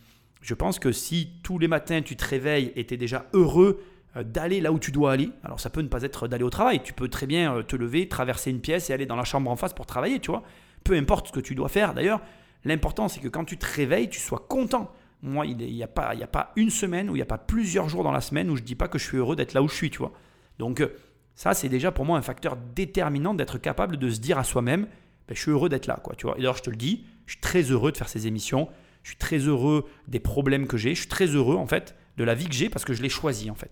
Je 0.41 0.55
pense 0.55 0.79
que 0.79 0.93
si 0.93 1.31
tous 1.43 1.59
les 1.59 1.69
matins 1.69 2.03
tu 2.03 2.17
te 2.17 2.25
réveilles 2.25 2.73
et 2.77 2.87
tu 2.87 2.95
es 2.95 2.97
déjà 2.97 3.27
heureux, 3.33 3.83
d'aller 4.23 4.61
là 4.61 4.73
où 4.73 4.79
tu 4.79 4.91
dois 4.91 5.13
aller. 5.13 5.31
Alors 5.43 5.61
ça 5.61 5.71
peut 5.71 5.83
ne 5.83 5.89
pas 5.89 6.03
être 6.03 6.29
d'aller 6.29 6.45
au 6.45 6.51
travail, 6.51 6.83
tu 6.83 6.93
peux 6.93 7.09
très 7.09 7.27
bien 7.27 7.57
euh, 7.57 7.63
te 7.63 7.77
lever, 7.77 8.09
traverser 8.09 8.51
une 8.51 8.61
pièce 8.61 8.91
et 8.91 8.93
aller 8.93 9.07
dans 9.07 9.17
la 9.17 9.25
chambre 9.25 9.51
en 9.51 9.57
face 9.57 9.73
pour 9.73 9.87
travailler, 9.87 10.21
tu 10.21 10.31
vois. 10.31 10.43
Peu 10.85 10.95
importe 10.95 11.29
ce 11.29 11.33
que 11.33 11.41
tu 11.41 11.55
dois 11.55 11.69
faire 11.69 11.95
d'ailleurs, 11.95 12.21
l'important 12.65 13.09
c'est 13.09 13.21
que 13.21 13.29
quand 13.29 13.45
tu 13.45 13.59
te 13.59 13.67
réveilles, 13.67 14.09
tu 14.09 14.21
sois 14.21 14.47
content. 14.49 14.91
Moi, 15.23 15.47
il 15.47 15.57
n'y 15.57 15.83
a, 15.83 15.89
pas, 15.89 16.11
a 16.11 16.27
pas 16.27 16.53
une 16.57 16.71
semaine 16.71 17.09
ou 17.09 17.15
il 17.15 17.19
n'y 17.19 17.23
a 17.23 17.27
pas 17.27 17.39
plusieurs 17.39 17.89
jours 17.89 18.05
dans 18.05 18.13
la 18.13 18.21
semaine 18.21 18.51
où 18.51 18.57
je 18.57 18.61
ne 18.61 18.67
dis 18.67 18.75
pas 18.75 18.87
que 18.87 18.99
je 18.99 19.05
suis 19.05 19.17
heureux 19.17 19.35
d'être 19.35 19.55
là 19.55 19.63
où 19.63 19.69
je 19.69 19.75
suis, 19.75 19.91
tu 19.91 19.99
vois. 19.99 20.13
Donc 20.59 20.81
euh, 20.81 20.95
ça, 21.35 21.55
c'est 21.55 21.69
déjà 21.69 21.91
pour 21.91 22.05
moi 22.05 22.19
un 22.19 22.23
facteur 22.23 22.57
déterminant 22.75 23.35
d'être 23.35 23.59
capable 23.59 23.97
de 23.97 24.11
se 24.11 24.21
dire 24.21 24.39
à 24.39 24.45
soi-même, 24.45 24.87
ben, 25.29 25.35
je 25.35 25.41
suis 25.41 25.51
heureux 25.51 25.69
d'être 25.69 25.87
là, 25.87 25.99
quoi, 26.03 26.15
tu 26.15 26.27
vois. 26.27 26.37
Et 26.39 26.41
alors 26.41 26.57
je 26.57 26.63
te 26.63 26.71
le 26.71 26.77
dis, 26.77 27.07
je 27.27 27.33
suis 27.33 27.41
très 27.41 27.63
heureux 27.63 27.93
de 27.93 27.97
faire 27.97 28.09
ces 28.09 28.27
émissions, 28.27 28.69
je 29.03 29.11
suis 29.11 29.19
très 29.19 29.39
heureux 29.39 29.87
des 30.09 30.21
problèmes 30.21 30.67
que 30.67 30.77
j'ai, 30.77 30.95
je 30.95 31.01
suis 31.01 31.09
très 31.09 31.27
heureux 31.27 31.57
en 31.57 31.67
fait 31.67 31.95
de 32.17 32.25
la 32.25 32.35
vie 32.35 32.47
que 32.47 32.55
j'ai 32.55 32.69
parce 32.69 32.85
que 32.85 32.93
je 32.93 33.03
l'ai 33.03 33.09
choisi 33.09 33.51
en 33.51 33.55
fait. 33.55 33.71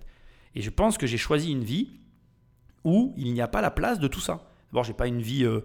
Et 0.55 0.63
je 0.63 0.71
pense 0.71 0.99
que 0.99 1.07
j'ai 1.07 1.17
choisi 1.17 1.51
une 1.51 1.65
vie 1.65 1.91
où 2.85 3.15
il 3.17 3.33
n'y 3.33 3.41
a 3.41 3.49
pas 3.49 3.61
la 3.61 3.71
place 3.71 3.99
de 3.99 4.09
tout 4.09 4.21
ça. 4.21 4.49
D'abord, 4.71 4.85
je 4.85 4.91
n'ai 4.91 4.97
pas 4.97 5.07
une 5.07 5.23
vie 5.23 5.45
euh, 5.45 5.61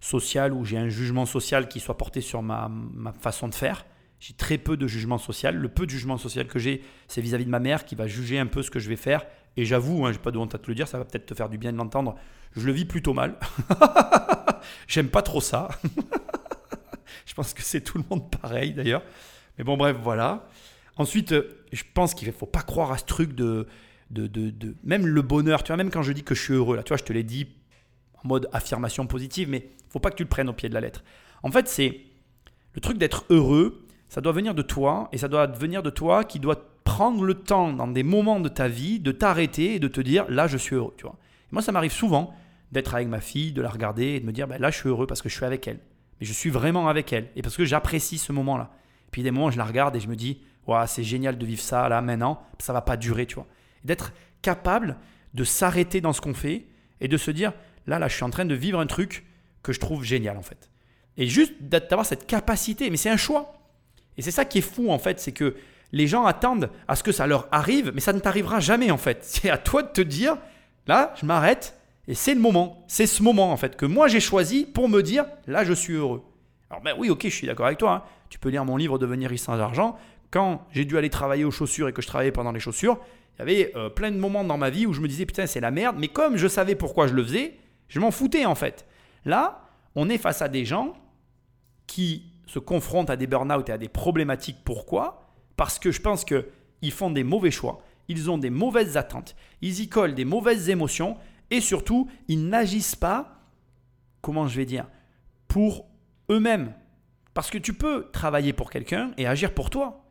sociale 0.00 0.52
où 0.52 0.64
j'ai 0.64 0.76
un 0.76 0.88
jugement 0.88 1.26
social 1.26 1.68
qui 1.68 1.80
soit 1.80 1.96
porté 1.96 2.20
sur 2.20 2.42
ma, 2.42 2.70
façon 3.20 3.48
de 3.48 3.54
faire. 3.54 3.86
J'ai 4.20 4.34
très 4.34 4.58
peu 4.58 4.76
de 4.76 4.86
jugement 4.86 5.18
social. 5.18 5.56
Le 5.56 5.68
peu 5.68 5.86
de 5.86 5.90
jugement 5.90 6.18
social 6.18 6.46
que 6.46 6.58
j'ai, 6.58 6.82
c'est 7.08 7.20
vis-à-vis 7.20 7.44
de 7.44 7.50
ma 7.50 7.60
mère 7.60 7.84
qui 7.84 7.94
va 7.94 8.06
juger 8.06 8.38
un 8.38 8.46
peu 8.46 8.62
ce 8.62 8.70
que 8.70 8.78
je 8.78 8.88
vais 8.88 8.96
faire. 8.96 9.26
Et 9.56 9.64
j'avoue, 9.64 10.04
hein, 10.04 10.12
j'ai 10.12 10.18
pas 10.18 10.30
de 10.30 10.38
honte 10.38 10.54
à 10.54 10.58
te 10.58 10.66
le 10.68 10.74
dire, 10.74 10.88
ça 10.88 10.98
va 10.98 11.04
peut-être 11.04 11.26
te 11.26 11.34
faire 11.34 11.48
du 11.48 11.58
bien 11.58 11.72
de 11.72 11.78
l'entendre. 11.78 12.16
Je 12.56 12.66
le 12.66 12.72
vis 12.72 12.84
plutôt 12.84 13.14
mal. 13.14 13.36
J'aime 14.88 15.08
pas 15.08 15.22
trop 15.22 15.40
ça. 15.40 15.68
je 17.26 17.34
pense 17.34 17.54
que 17.54 17.62
c'est 17.62 17.80
tout 17.80 17.98
le 17.98 18.04
monde 18.10 18.30
pareil 18.30 18.72
d'ailleurs. 18.72 19.02
Mais 19.58 19.64
bon, 19.64 19.76
bref, 19.76 19.96
voilà. 20.02 20.48
Ensuite, 20.96 21.32
euh, 21.32 21.64
je 21.72 21.82
pense 21.92 22.14
qu'il 22.14 22.28
ne 22.28 22.32
faut 22.32 22.46
pas 22.46 22.62
croire 22.62 22.92
à 22.92 22.98
ce 22.98 23.04
truc 23.04 23.34
de 23.34 23.66
de, 24.10 24.76
même 24.82 25.06
le 25.06 25.22
bonheur, 25.22 25.62
tu 25.62 25.68
vois, 25.68 25.76
même 25.76 25.90
quand 25.90 26.02
je 26.02 26.12
dis 26.12 26.22
que 26.22 26.34
je 26.34 26.42
suis 26.42 26.54
heureux, 26.54 26.76
là, 26.76 26.82
tu 26.82 26.88
vois, 26.88 26.96
je 26.96 27.04
te 27.04 27.12
l'ai 27.12 27.22
dit 27.22 27.48
en 28.22 28.28
mode 28.28 28.48
affirmation 28.52 29.06
positive, 29.06 29.48
mais 29.48 29.70
faut 29.88 30.00
pas 30.00 30.10
que 30.10 30.16
tu 30.16 30.22
le 30.22 30.28
prennes 30.28 30.48
au 30.48 30.52
pied 30.52 30.68
de 30.68 30.74
la 30.74 30.80
lettre. 30.80 31.04
En 31.42 31.50
fait, 31.50 31.68
c'est 31.68 32.00
le 32.74 32.80
truc 32.80 32.98
d'être 32.98 33.24
heureux, 33.30 33.86
ça 34.08 34.20
doit 34.20 34.32
venir 34.32 34.54
de 34.54 34.62
toi, 34.62 35.08
et 35.12 35.18
ça 35.18 35.28
doit 35.28 35.46
venir 35.46 35.82
de 35.82 35.90
toi 35.90 36.24
qui 36.24 36.40
doit 36.40 36.70
prendre 36.84 37.24
le 37.24 37.34
temps 37.34 37.72
dans 37.72 37.88
des 37.88 38.02
moments 38.02 38.40
de 38.40 38.48
ta 38.48 38.68
vie 38.68 39.00
de 39.00 39.10
t'arrêter 39.10 39.74
et 39.74 39.78
de 39.78 39.88
te 39.88 40.00
dire 40.00 40.26
là, 40.28 40.46
je 40.46 40.56
suis 40.56 40.76
heureux, 40.76 40.94
tu 40.96 41.04
vois. 41.04 41.16
moi, 41.50 41.62
ça 41.62 41.72
m'arrive 41.72 41.92
souvent 41.92 42.34
d'être 42.72 42.94
avec 42.94 43.08
ma 43.08 43.20
fille, 43.20 43.52
de 43.52 43.62
la 43.62 43.70
regarder 43.70 44.04
et 44.04 44.20
de 44.20 44.26
me 44.26 44.32
dire 44.32 44.46
ben, 44.46 44.60
là, 44.60 44.70
je 44.70 44.76
suis 44.76 44.88
heureux 44.88 45.06
parce 45.06 45.22
que 45.22 45.28
je 45.28 45.34
suis 45.34 45.44
avec 45.44 45.66
elle. 45.66 45.78
Mais 46.20 46.26
je 46.26 46.32
suis 46.32 46.50
vraiment 46.50 46.88
avec 46.88 47.12
elle. 47.12 47.28
Et 47.36 47.42
parce 47.42 47.56
que 47.56 47.64
j'apprécie 47.64 48.18
ce 48.18 48.32
moment-là. 48.32 48.70
Puis 49.10 49.22
des 49.22 49.30
moments, 49.30 49.50
je 49.50 49.58
la 49.58 49.64
regarde 49.64 49.96
et 49.96 50.00
je 50.00 50.08
me 50.08 50.16
dis, 50.16 50.40
ouais, 50.66 50.86
c'est 50.86 51.04
génial 51.04 51.38
de 51.38 51.46
vivre 51.46 51.62
ça 51.62 51.88
là, 51.88 52.00
maintenant. 52.02 52.42
Ça 52.58 52.72
va 52.72 52.82
pas 52.82 52.96
durer, 52.96 53.26
tu 53.26 53.36
vois. 53.36 53.46
D'être 53.84 54.12
capable 54.42 54.96
de 55.34 55.44
s'arrêter 55.44 56.00
dans 56.00 56.12
ce 56.12 56.20
qu'on 56.20 56.34
fait 56.34 56.66
et 57.00 57.08
de 57.08 57.16
se 57.16 57.30
dire, 57.30 57.52
là, 57.86 57.98
là, 57.98 58.08
je 58.08 58.14
suis 58.14 58.24
en 58.24 58.30
train 58.30 58.44
de 58.44 58.54
vivre 58.54 58.78
un 58.78 58.86
truc 58.86 59.24
que 59.62 59.72
je 59.72 59.80
trouve 59.80 60.04
génial, 60.04 60.36
en 60.36 60.42
fait. 60.42 60.70
Et 61.16 61.26
juste 61.26 61.54
d'avoir 61.60 62.06
cette 62.06 62.26
capacité, 62.26 62.90
mais 62.90 62.96
c'est 62.96 63.10
un 63.10 63.16
choix. 63.16 63.54
Et 64.16 64.22
c'est 64.22 64.30
ça 64.30 64.44
qui 64.44 64.58
est 64.58 64.62
fou, 64.62 64.90
en 64.90 64.98
fait, 64.98 65.20
c'est 65.20 65.32
que 65.32 65.56
les 65.92 66.06
gens 66.06 66.24
attendent 66.24 66.70
à 66.88 66.96
ce 66.96 67.02
que 67.02 67.12
ça 67.12 67.26
leur 67.26 67.48
arrive, 67.52 67.92
mais 67.94 68.00
ça 68.00 68.12
ne 68.12 68.18
t'arrivera 68.18 68.60
jamais, 68.60 68.90
en 68.90 68.96
fait. 68.96 69.18
C'est 69.22 69.50
à 69.50 69.58
toi 69.58 69.82
de 69.82 69.88
te 69.88 70.00
dire, 70.00 70.36
là, 70.86 71.14
je 71.20 71.24
m'arrête, 71.24 71.78
et 72.08 72.14
c'est 72.14 72.34
le 72.34 72.40
moment. 72.40 72.84
C'est 72.88 73.06
ce 73.06 73.22
moment, 73.22 73.52
en 73.52 73.56
fait, 73.56 73.76
que 73.76 73.86
moi 73.86 74.08
j'ai 74.08 74.20
choisi 74.20 74.66
pour 74.66 74.88
me 74.88 75.02
dire, 75.02 75.24
là, 75.46 75.64
je 75.64 75.72
suis 75.72 75.94
heureux. 75.94 76.22
Alors, 76.68 76.82
ben 76.82 76.94
oui, 76.98 77.10
ok, 77.10 77.22
je 77.24 77.28
suis 77.28 77.46
d'accord 77.46 77.66
avec 77.66 77.78
toi. 77.78 77.92
Hein. 77.92 78.02
Tu 78.28 78.38
peux 78.38 78.48
lire 78.48 78.64
mon 78.64 78.76
livre 78.76 78.98
Devenir 78.98 79.30
riche 79.30 79.40
sans 79.40 79.58
argent. 79.58 79.96
Quand 80.30 80.66
j'ai 80.72 80.84
dû 80.84 80.98
aller 80.98 81.10
travailler 81.10 81.44
aux 81.44 81.50
chaussures 81.50 81.88
et 81.88 81.92
que 81.92 82.02
je 82.02 82.06
travaillais 82.06 82.32
pendant 82.32 82.52
les 82.52 82.60
chaussures, 82.60 82.98
il 83.34 83.38
y 83.38 83.42
avait 83.42 83.72
euh, 83.76 83.90
plein 83.90 84.10
de 84.10 84.16
moments 84.16 84.44
dans 84.44 84.58
ma 84.58 84.70
vie 84.70 84.86
où 84.86 84.92
je 84.92 85.00
me 85.00 85.08
disais, 85.08 85.26
putain, 85.26 85.46
c'est 85.46 85.60
la 85.60 85.70
merde. 85.70 85.96
Mais 85.98 86.08
comme 86.08 86.36
je 86.36 86.46
savais 86.46 86.74
pourquoi 86.74 87.06
je 87.06 87.14
le 87.14 87.22
faisais, 87.22 87.58
je 87.88 88.00
m'en 88.00 88.10
foutais, 88.10 88.44
en 88.44 88.54
fait. 88.54 88.86
Là, 89.24 89.68
on 89.94 90.08
est 90.08 90.18
face 90.18 90.42
à 90.42 90.48
des 90.48 90.64
gens 90.64 90.94
qui 91.86 92.24
se 92.46 92.58
confrontent 92.58 93.10
à 93.10 93.16
des 93.16 93.26
burn-out 93.26 93.68
et 93.68 93.72
à 93.72 93.78
des 93.78 93.88
problématiques. 93.88 94.58
Pourquoi? 94.64 95.28
Parce 95.56 95.78
que 95.78 95.90
je 95.90 96.00
pense 96.00 96.24
qu'ils 96.24 96.92
font 96.92 97.10
des 97.10 97.24
mauvais 97.24 97.50
choix, 97.50 97.82
ils 98.08 98.30
ont 98.30 98.38
des 98.38 98.50
mauvaises 98.50 98.96
attentes, 98.96 99.34
ils 99.62 99.80
y 99.80 99.88
collent 99.88 100.14
des 100.14 100.24
mauvaises 100.24 100.68
émotions 100.68 101.16
et 101.50 101.60
surtout, 101.60 102.08
ils 102.28 102.48
n'agissent 102.48 102.96
pas, 102.96 103.40
comment 104.20 104.48
je 104.48 104.56
vais 104.56 104.66
dire, 104.66 104.86
pour 105.48 105.86
eux-mêmes. 106.30 106.74
Parce 107.32 107.50
que 107.50 107.58
tu 107.58 107.72
peux 107.72 108.10
travailler 108.12 108.52
pour 108.52 108.70
quelqu'un 108.70 109.12
et 109.16 109.26
agir 109.26 109.54
pour 109.54 109.70
toi. 109.70 110.03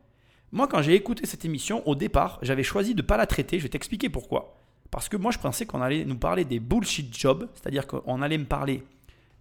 Moi, 0.54 0.68
quand 0.68 0.82
j'ai 0.82 0.94
écouté 0.94 1.26
cette 1.26 1.44
émission, 1.44 1.82
au 1.84 1.96
départ, 1.96 2.38
j'avais 2.40 2.62
choisi 2.62 2.94
de 2.94 3.02
ne 3.02 3.06
pas 3.06 3.16
la 3.16 3.26
traiter. 3.26 3.58
Je 3.58 3.64
vais 3.64 3.68
t'expliquer 3.68 4.08
pourquoi. 4.08 4.56
Parce 4.92 5.08
que 5.08 5.16
moi, 5.16 5.32
je 5.32 5.38
pensais 5.40 5.66
qu'on 5.66 5.82
allait 5.82 6.04
nous 6.04 6.16
parler 6.16 6.44
des 6.44 6.60
bullshit 6.60 7.12
jobs, 7.12 7.48
c'est-à-dire 7.54 7.88
qu'on 7.88 8.22
allait 8.22 8.38
me 8.38 8.44
parler 8.44 8.84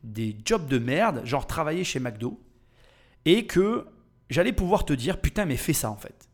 des 0.04 0.36
jobs 0.44 0.68
de 0.68 0.80
merde, 0.80 1.22
genre 1.24 1.46
travailler 1.46 1.84
chez 1.84 2.00
McDo, 2.00 2.42
et 3.26 3.46
que 3.46 3.86
j'allais 4.32 4.54
pouvoir 4.54 4.86
te 4.86 4.94
dire 4.94 5.22
putain, 5.22 5.46
mais 5.46 5.56
fais 5.56 5.74
ça 5.74 5.92
en 5.92 5.98
fait. 5.98 6.28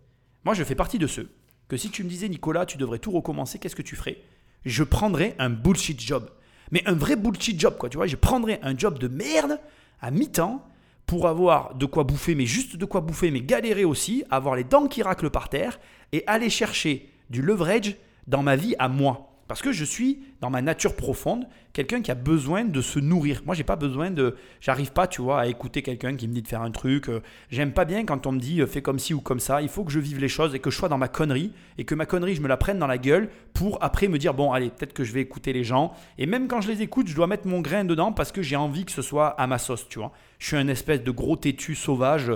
Moi, 0.46 0.54
je 0.54 0.64
fais 0.64 0.76
partie 0.76 0.98
de 0.98 1.08
ceux 1.08 1.30
que 1.68 1.76
si 1.76 1.90
tu 1.90 2.06
me 2.06 2.10
disais 2.10 2.30
Nicolas, 2.30 2.66
tu 2.66 2.78
devrais 2.78 3.00
tout 3.00 3.12
recommencer, 3.12 3.60
qu'est-ce 3.60 3.76
que 3.76 3.82
tu 3.82 3.98
ferais? 3.98 4.22
Je 4.64 4.86
prendrais 4.86 5.36
un 5.40 5.50
bullshit 5.50 6.00
job. 6.00 6.30
Mais 6.72 6.88
un 6.88 6.94
vrai 6.94 7.18
bullshit 7.18 7.60
job, 7.60 7.76
quoi. 7.78 7.90
Tu 7.90 7.98
vois, 7.98 8.08
je 8.08 8.16
prendrais 8.16 8.62
un 8.64 8.78
job 8.78 8.98
de 8.98 9.10
merde 9.10 9.60
à 10.00 10.10
mi-temps 10.10 10.66
pour 11.10 11.28
avoir 11.28 11.74
de 11.74 11.88
quoi 11.88 12.03
bouffer, 12.03 12.36
mais 12.36 12.45
juste 12.45 12.78
de 12.78 12.86
quoi 12.86 13.01
bouffer, 13.01 13.32
mais 13.32 13.41
galérer 13.41 13.84
aussi, 13.84 14.24
avoir 14.30 14.55
les 14.55 14.64
dents 14.64 14.86
qui 14.86 15.01
raclent 15.01 15.32
par 15.32 15.49
terre 15.49 15.80
et 16.12 16.24
aller 16.28 16.51
chercher 16.51 17.10
du 17.32 17.41
leverage 17.41 17.95
dans 18.28 18.43
ma 18.43 18.55
vie 18.55 18.76
à 18.78 18.89
moi. 18.89 19.26
Parce 19.47 19.64
que 19.64 19.72
je 19.72 19.84
suis, 19.84 20.20
dans 20.39 20.51
ma 20.51 20.62
nature 20.62 20.95
profonde, 20.95 21.47
quelqu'un 21.74 22.03
qui 22.03 22.12
a 22.12 22.16
besoin 22.16 22.64
de 22.64 22.80
se 22.80 22.99
nourrir. 22.99 23.41
Moi, 23.43 23.55
j'ai 23.55 23.64
pas 23.64 23.76
besoin 23.76 24.12
de. 24.12 24.36
J'arrive 24.62 24.91
pas, 24.91 25.07
tu 25.07 25.24
vois, 25.24 25.41
à 25.41 25.47
écouter 25.47 25.82
quelqu'un 25.82 26.16
qui 26.16 26.28
me 26.28 26.34
dit 26.36 26.43
de 26.43 26.47
faire 26.47 26.62
un 26.62 26.70
truc. 26.70 27.10
Euh, 27.10 27.24
j'aime 27.49 27.72
pas 27.72 27.86
bien 27.86 28.05
quand 28.05 28.28
on 28.28 28.34
me 28.34 28.39
dit 28.39 28.62
euh, 28.62 28.68
fais 28.68 28.84
comme 28.84 28.99
ci 28.99 29.16
ou 29.16 29.20
comme 29.20 29.39
ça. 29.39 29.64
Il 29.64 29.70
faut 29.70 29.84
que 29.84 29.91
je 29.91 29.99
vive 29.99 30.20
les 30.20 30.28
choses 30.28 30.53
et 30.53 30.60
que 30.60 30.70
je 30.70 30.78
sois 30.78 30.89
dans 30.89 30.99
ma 30.99 31.07
connerie 31.07 31.51
et 31.80 31.86
que 31.86 31.95
ma 31.95 32.05
connerie, 32.05 32.36
je 32.36 32.41
me 32.41 32.47
la 32.47 32.57
prenne 32.57 32.78
dans 32.78 32.86
la 32.86 32.99
gueule 32.99 33.30
pour 33.55 33.84
après 33.84 34.07
me 34.07 34.20
dire 34.20 34.36
bon, 34.36 34.51
allez, 34.51 34.70
peut-être 34.70 34.93
que 34.93 35.03
je 35.03 35.12
vais 35.12 35.22
écouter 35.22 35.53
les 35.53 35.64
gens. 35.64 35.91
Et 36.20 36.28
même 36.28 36.47
quand 36.47 36.62
je 36.62 36.72
les 36.72 36.84
écoute, 36.84 37.07
je 37.07 37.16
dois 37.16 37.26
mettre 37.26 37.47
mon 37.47 37.62
grain 37.62 37.84
dedans 37.84 38.12
parce 38.12 38.32
que 38.32 38.43
j'ai 38.43 38.55
envie 38.55 38.86
que 38.86 38.91
ce 38.91 39.01
soit 39.01 39.30
à 39.30 39.47
ma 39.47 39.57
sauce, 39.57 39.88
tu 39.89 39.97
vois. 39.97 40.12
Je 40.40 40.48
suis 40.48 40.58
un 40.58 40.68
espèce 40.68 41.04
de 41.04 41.12
gros 41.12 41.36
têtu 41.36 41.76
sauvage 41.76 42.32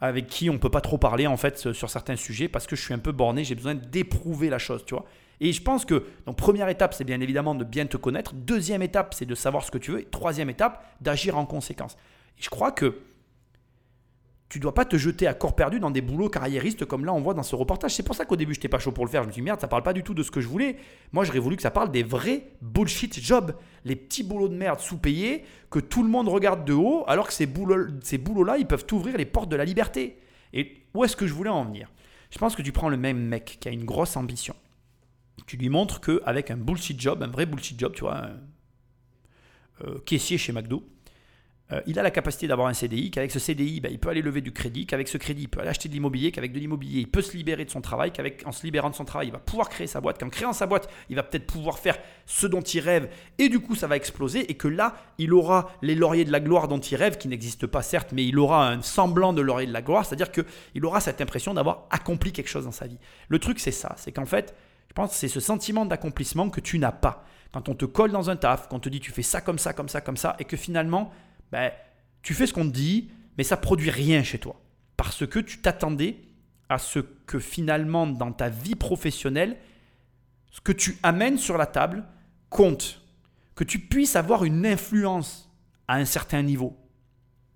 avec 0.00 0.28
qui 0.28 0.48
on 0.48 0.58
peut 0.58 0.70
pas 0.70 0.80
trop 0.80 0.98
parler 0.98 1.26
en 1.26 1.36
fait 1.36 1.72
sur 1.72 1.90
certains 1.90 2.16
sujets 2.16 2.48
parce 2.48 2.66
que 2.66 2.76
je 2.76 2.82
suis 2.82 2.94
un 2.94 2.98
peu 2.98 3.10
borné, 3.10 3.42
j'ai 3.42 3.54
besoin 3.56 3.74
d'éprouver 3.74 4.48
la 4.48 4.58
chose, 4.58 4.84
tu 4.86 4.94
vois. 4.94 5.06
Et 5.40 5.52
je 5.52 5.62
pense 5.62 5.84
que, 5.84 6.04
donc, 6.26 6.36
première 6.36 6.68
étape, 6.68 6.94
c'est 6.94 7.04
bien 7.04 7.20
évidemment 7.20 7.54
de 7.54 7.64
bien 7.64 7.86
te 7.86 7.96
connaître. 7.96 8.34
Deuxième 8.34 8.82
étape, 8.82 9.14
c'est 9.14 9.26
de 9.26 9.34
savoir 9.34 9.64
ce 9.64 9.70
que 9.70 9.78
tu 9.78 9.92
veux. 9.92 10.04
Troisième 10.04 10.50
étape, 10.50 10.84
d'agir 11.00 11.38
en 11.38 11.46
conséquence. 11.46 11.96
Et 12.38 12.42
je 12.42 12.50
crois 12.50 12.72
que 12.72 13.00
tu 14.48 14.60
dois 14.60 14.72
pas 14.72 14.84
te 14.84 14.96
jeter 14.96 15.26
à 15.26 15.34
corps 15.34 15.54
perdu 15.54 15.78
dans 15.78 15.90
des 15.90 16.00
boulots 16.00 16.30
carriéristes 16.30 16.86
comme 16.86 17.04
là 17.04 17.12
on 17.12 17.20
voit 17.20 17.34
dans 17.34 17.42
ce 17.42 17.54
reportage. 17.54 17.94
C'est 17.94 18.02
pour 18.02 18.14
ça 18.14 18.24
qu'au 18.24 18.36
début, 18.36 18.54
je 18.54 18.58
n'étais 18.58 18.68
pas 18.68 18.78
chaud 18.78 18.92
pour 18.92 19.04
le 19.04 19.10
faire. 19.10 19.22
Je 19.22 19.28
me 19.28 19.32
suis 19.32 19.42
dit, 19.42 19.44
merde, 19.44 19.60
ça 19.60 19.68
parle 19.68 19.82
pas 19.82 19.92
du 19.92 20.02
tout 20.02 20.14
de 20.14 20.22
ce 20.22 20.30
que 20.30 20.40
je 20.40 20.48
voulais. 20.48 20.76
Moi, 21.12 21.24
j'aurais 21.24 21.38
voulu 21.38 21.56
que 21.56 21.62
ça 21.62 21.70
parle 21.70 21.90
des 21.90 22.02
vrais 22.02 22.52
bullshit 22.62 23.20
jobs. 23.20 23.54
Les 23.84 23.96
petits 23.96 24.22
boulots 24.22 24.48
de 24.48 24.56
merde 24.56 24.80
sous-payés 24.80 25.44
que 25.70 25.78
tout 25.78 26.02
le 26.02 26.08
monde 26.08 26.28
regarde 26.28 26.64
de 26.64 26.72
haut, 26.72 27.04
alors 27.06 27.26
que 27.26 27.32
ces 27.34 27.46
boulots-là, 27.46 28.58
ils 28.58 28.66
peuvent 28.66 28.86
t'ouvrir 28.86 29.16
les 29.18 29.26
portes 29.26 29.50
de 29.50 29.56
la 29.56 29.64
liberté. 29.64 30.18
Et 30.54 30.84
où 30.94 31.04
est-ce 31.04 31.16
que 31.16 31.26
je 31.26 31.34
voulais 31.34 31.50
en 31.50 31.64
venir? 31.64 31.90
Je 32.30 32.38
pense 32.38 32.56
que 32.56 32.62
tu 32.62 32.72
prends 32.72 32.88
le 32.88 32.96
même 32.96 33.18
mec 33.18 33.58
qui 33.60 33.68
a 33.68 33.70
une 33.70 33.84
grosse 33.84 34.16
ambition, 34.16 34.54
tu 35.46 35.56
lui 35.56 35.68
montres 35.68 36.00
qu'avec 36.00 36.50
un 36.50 36.56
bullshit 36.56 37.00
job, 37.00 37.22
un 37.22 37.28
vrai 37.28 37.46
bullshit 37.46 37.78
job, 37.78 37.92
tu 37.94 38.02
vois, 38.02 38.28
euh, 39.84 39.98
caissier 40.04 40.36
chez 40.36 40.52
McDo, 40.52 40.84
euh, 41.70 41.82
il 41.86 41.98
a 41.98 42.02
la 42.02 42.10
capacité 42.10 42.46
d'avoir 42.46 42.68
un 42.68 42.72
CDI, 42.72 43.10
qu'avec 43.10 43.30
ce 43.30 43.38
CDI, 43.38 43.80
ben, 43.80 43.92
il 43.92 43.98
peut 43.98 44.08
aller 44.08 44.22
lever 44.22 44.40
du 44.40 44.52
crédit, 44.52 44.86
qu'avec 44.86 45.06
ce 45.06 45.18
crédit, 45.18 45.42
il 45.42 45.48
peut 45.48 45.60
aller 45.60 45.68
acheter 45.68 45.88
de 45.88 45.92
l'immobilier, 45.92 46.32
qu'avec 46.32 46.52
de 46.52 46.58
l'immobilier, 46.58 47.00
il 47.00 47.10
peut 47.10 47.20
se 47.20 47.36
libérer 47.36 47.66
de 47.66 47.70
son 47.70 47.82
travail, 47.82 48.10
qu'en 48.12 48.52
se 48.52 48.62
libérant 48.62 48.88
de 48.88 48.94
son 48.94 49.04
travail, 49.04 49.28
il 49.28 49.32
va 49.32 49.38
pouvoir 49.38 49.68
créer 49.68 49.86
sa 49.86 50.00
boîte, 50.00 50.18
qu'en 50.18 50.30
créant 50.30 50.54
sa 50.54 50.66
boîte, 50.66 50.88
il 51.10 51.16
va 51.16 51.22
peut-être 51.22 51.46
pouvoir 51.46 51.78
faire 51.78 51.98
ce 52.24 52.46
dont 52.46 52.62
il 52.62 52.80
rêve, 52.80 53.10
et 53.38 53.50
du 53.50 53.60
coup, 53.60 53.74
ça 53.74 53.86
va 53.86 53.96
exploser, 53.96 54.50
et 54.50 54.54
que 54.54 54.68
là, 54.68 54.96
il 55.18 55.34
aura 55.34 55.70
les 55.82 55.94
lauriers 55.94 56.24
de 56.24 56.32
la 56.32 56.40
gloire 56.40 56.68
dont 56.68 56.80
il 56.80 56.96
rêve, 56.96 57.18
qui 57.18 57.28
n'existent 57.28 57.66
pas 57.66 57.82
certes, 57.82 58.12
mais 58.12 58.26
il 58.26 58.38
aura 58.38 58.70
un 58.70 58.80
semblant 58.80 59.34
de 59.34 59.42
laurier 59.42 59.66
de 59.66 59.72
la 59.72 59.82
gloire, 59.82 60.06
c'est-à-dire 60.06 60.32
qu'il 60.32 60.84
aura 60.86 61.00
cette 61.00 61.20
impression 61.20 61.52
d'avoir 61.52 61.86
accompli 61.90 62.32
quelque 62.32 62.48
chose 62.48 62.64
dans 62.64 62.72
sa 62.72 62.86
vie. 62.86 62.98
Le 63.28 63.38
truc, 63.38 63.60
c'est 63.60 63.72
ça, 63.72 63.94
c'est 63.98 64.12
qu'en 64.12 64.26
fait, 64.26 64.54
je 64.88 64.94
pense 64.94 65.10
que 65.10 65.16
c'est 65.16 65.28
ce 65.28 65.40
sentiment 65.40 65.84
d'accomplissement 65.84 66.48
que 66.48 66.60
tu 66.60 66.78
n'as 66.78 66.92
pas. 66.92 67.24
Quand 67.52 67.68
on 67.68 67.74
te 67.74 67.84
colle 67.84 68.10
dans 68.10 68.30
un 68.30 68.36
taf, 68.36 68.68
qu'on 68.68 68.80
te 68.80 68.88
dit 68.88 69.00
tu 69.00 69.12
fais 69.12 69.22
ça 69.22 69.40
comme 69.40 69.58
ça, 69.58 69.72
comme 69.72 69.88
ça, 69.88 70.00
comme 70.00 70.16
ça, 70.16 70.36
et 70.38 70.44
que 70.44 70.56
finalement, 70.56 71.12
ben, 71.52 71.70
tu 72.22 72.34
fais 72.34 72.46
ce 72.46 72.52
qu'on 72.52 72.66
te 72.66 72.74
dit, 72.74 73.10
mais 73.36 73.44
ça 73.44 73.56
produit 73.56 73.90
rien 73.90 74.22
chez 74.22 74.38
toi. 74.38 74.60
Parce 74.96 75.26
que 75.26 75.38
tu 75.38 75.58
t'attendais 75.58 76.16
à 76.68 76.78
ce 76.78 76.98
que 76.98 77.38
finalement, 77.38 78.06
dans 78.06 78.32
ta 78.32 78.48
vie 78.48 78.74
professionnelle, 78.74 79.56
ce 80.50 80.60
que 80.60 80.72
tu 80.72 80.98
amènes 81.02 81.38
sur 81.38 81.56
la 81.56 81.66
table 81.66 82.04
compte. 82.50 83.02
Que 83.54 83.64
tu 83.64 83.78
puisses 83.78 84.16
avoir 84.16 84.44
une 84.44 84.66
influence 84.66 85.50
à 85.88 85.96
un 85.96 86.04
certain 86.04 86.42
niveau. 86.42 86.76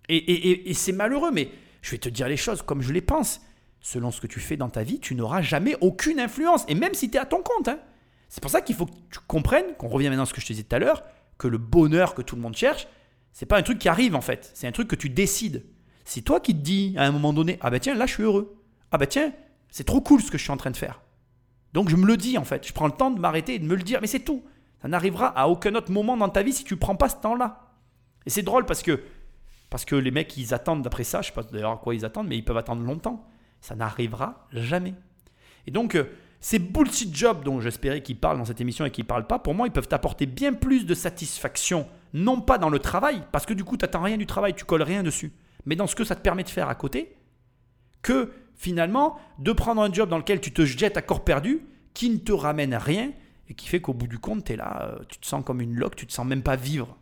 Et, 0.09 0.68
et 0.68 0.74
c'est 0.74 0.93
malheureux, 0.93 1.30
mais 1.30 1.51
je 1.80 1.93
vais 1.93 1.99
te 1.99 2.09
dire 2.09 2.28
les 2.28 2.36
choses 2.36 2.62
comme 2.62 2.82
je 2.82 2.93
les 2.93 3.01
pense 3.01 3.40
selon 3.82 4.12
ce 4.12 4.20
que 4.20 4.26
tu 4.26 4.40
fais 4.40 4.57
dans 4.57 4.70
ta 4.70 4.84
vie, 4.84 5.01
tu 5.01 5.14
n'auras 5.14 5.43
jamais 5.43 5.76
aucune 5.80 6.20
influence. 6.20 6.64
Et 6.68 6.74
même 6.74 6.95
si 6.95 7.11
tu 7.11 7.16
es 7.16 7.20
à 7.20 7.26
ton 7.26 7.43
compte. 7.43 7.68
Hein. 7.68 7.80
C'est 8.28 8.40
pour 8.40 8.51
ça 8.51 8.62
qu'il 8.62 8.76
faut 8.76 8.86
que 8.86 8.93
tu 9.11 9.18
comprennes, 9.26 9.74
qu'on 9.76 9.88
revient 9.88 10.09
maintenant 10.09 10.22
à 10.22 10.26
ce 10.26 10.32
que 10.32 10.40
je 10.40 10.47
te 10.47 10.53
disais 10.53 10.62
tout 10.62 10.76
à 10.76 10.78
l'heure, 10.78 11.03
que 11.36 11.49
le 11.49 11.59
bonheur 11.59 12.14
que 12.14 12.22
tout 12.22 12.36
le 12.36 12.43
monde 12.43 12.57
cherche, 12.57 12.86
c'est 13.33 13.47
pas 13.47 13.59
un 13.59 13.62
truc 13.62 13.78
qui 13.78 13.89
arrive 13.89 14.14
en 14.14 14.20
fait. 14.20 14.51
C'est 14.55 14.66
un 14.66 14.72
truc 14.72 14.89
que 14.89 14.97
tu 14.97 15.09
décides. 15.09 15.64
C'est 16.05 16.22
toi 16.22 16.41
qui 16.41 16.55
te 16.55 16.61
dis 16.61 16.95
à 16.97 17.05
un 17.05 17.12
moment 17.12 17.33
donné, 17.33 17.59
ah 17.61 17.70
bah 17.70 17.80
tiens, 17.80 17.95
là 17.95 18.07
je 18.07 18.14
suis 18.14 18.22
heureux. 18.22 18.57
Ah 18.91 18.99
bah 18.99 19.07
tiens, 19.07 19.33
c'est 19.70 19.85
trop 19.85 20.01
cool 20.01 20.20
ce 20.20 20.30
que 20.30 20.39
je 20.39 20.43
suis 20.43 20.53
en 20.53 20.57
train 20.57 20.70
de 20.70 20.76
faire. 20.76 21.01
Donc 21.72 21.89
je 21.89 21.97
me 21.97 22.07
le 22.07 22.16
dis 22.16 22.37
en 22.39 22.45
fait. 22.45 22.66
Je 22.66 22.72
prends 22.72 22.87
le 22.87 22.93
temps 22.93 23.11
de 23.11 23.18
m'arrêter 23.18 23.55
et 23.55 23.59
de 23.59 23.64
me 23.64 23.74
le 23.74 23.83
dire. 23.83 24.01
Mais 24.01 24.07
c'est 24.07 24.20
tout. 24.20 24.45
Ça 24.83 24.89
n'arrivera 24.89 25.26
à 25.28 25.47
aucun 25.47 25.74
autre 25.74 25.91
moment 25.91 26.16
dans 26.16 26.28
ta 26.28 26.43
vie 26.43 26.53
si 26.53 26.64
tu 26.64 26.74
ne 26.74 26.78
prends 26.78 26.97
pas 26.97 27.09
ce 27.09 27.16
temps-là. 27.16 27.70
Et 28.26 28.30
c'est 28.30 28.43
drôle 28.43 28.66
parce 28.66 28.83
que, 28.83 29.01
parce 29.70 29.85
que 29.85 29.95
les 29.95 30.11
mecs, 30.11 30.37
ils 30.37 30.53
attendent 30.53 30.83
d'après 30.83 31.05
ça. 31.05 31.22
Je 31.22 31.28
sais 31.28 31.33
pas 31.33 31.45
d'ailleurs 31.45 31.72
à 31.72 31.76
quoi 31.76 31.95
ils 31.95 32.05
attendent, 32.05 32.28
mais 32.28 32.37
ils 32.37 32.45
peuvent 32.45 32.57
attendre 32.57 32.83
longtemps. 32.83 33.26
Ça 33.61 33.74
n'arrivera 33.74 34.49
jamais. 34.53 34.95
Et 35.66 35.70
donc, 35.70 35.95
euh, 35.95 36.11
ces 36.41 36.59
bullshit 36.59 37.14
jobs 37.14 37.45
dont 37.45 37.61
j'espérais 37.61 38.03
qu'ils 38.03 38.18
parlent 38.18 38.39
dans 38.39 38.45
cette 38.45 38.61
émission 38.61 38.85
et 38.85 38.91
qu'ils 38.91 39.05
parlent 39.05 39.28
pas, 39.28 39.39
pour 39.39 39.55
moi, 39.55 39.68
ils 39.68 39.72
peuvent 39.72 39.87
t'apporter 39.87 40.26
bien 40.26 40.53
plus 40.53 40.85
de 40.85 40.95
satisfaction, 40.95 41.87
non 42.12 42.40
pas 42.40 42.58
dans 42.58 42.68
le 42.68 42.78
travail, 42.78 43.22
parce 43.32 43.46
que 43.46 43.54
du 43.54 43.64
coup, 43.64 43.76
tu 43.76 43.84
n'attends 43.84 44.02
rien 44.02 44.16
du 44.16 44.26
travail, 44.26 44.54
tu 44.54 44.64
colles 44.64 44.82
rien 44.82 45.02
dessus, 45.02 45.32
mais 45.66 45.76
dans 45.76 45.86
ce 45.86 45.94
que 45.94 46.04
ça 46.04 46.14
te 46.14 46.20
permet 46.20 46.44
de 46.44 46.48
faire 46.48 46.68
à 46.68 46.74
côté, 46.74 47.16
que 48.02 48.32
finalement, 48.54 49.18
de 49.38 49.52
prendre 49.52 49.82
un 49.82 49.92
job 49.92 50.08
dans 50.08 50.18
lequel 50.18 50.40
tu 50.40 50.52
te 50.52 50.64
jettes 50.64 50.96
à 50.96 51.02
corps 51.02 51.24
perdu, 51.24 51.66
qui 51.94 52.10
ne 52.10 52.18
te 52.18 52.32
ramène 52.32 52.74
rien, 52.74 53.12
et 53.48 53.54
qui 53.54 53.68
fait 53.68 53.80
qu'au 53.80 53.94
bout 53.94 54.06
du 54.06 54.18
compte, 54.18 54.44
tu 54.44 54.56
là, 54.56 54.82
euh, 54.82 55.04
tu 55.08 55.18
te 55.18 55.26
sens 55.26 55.44
comme 55.44 55.60
une 55.60 55.74
loque, 55.74 55.96
tu 55.96 56.06
te 56.06 56.12
sens 56.12 56.26
même 56.26 56.42
pas 56.42 56.56
vivre. 56.56 56.96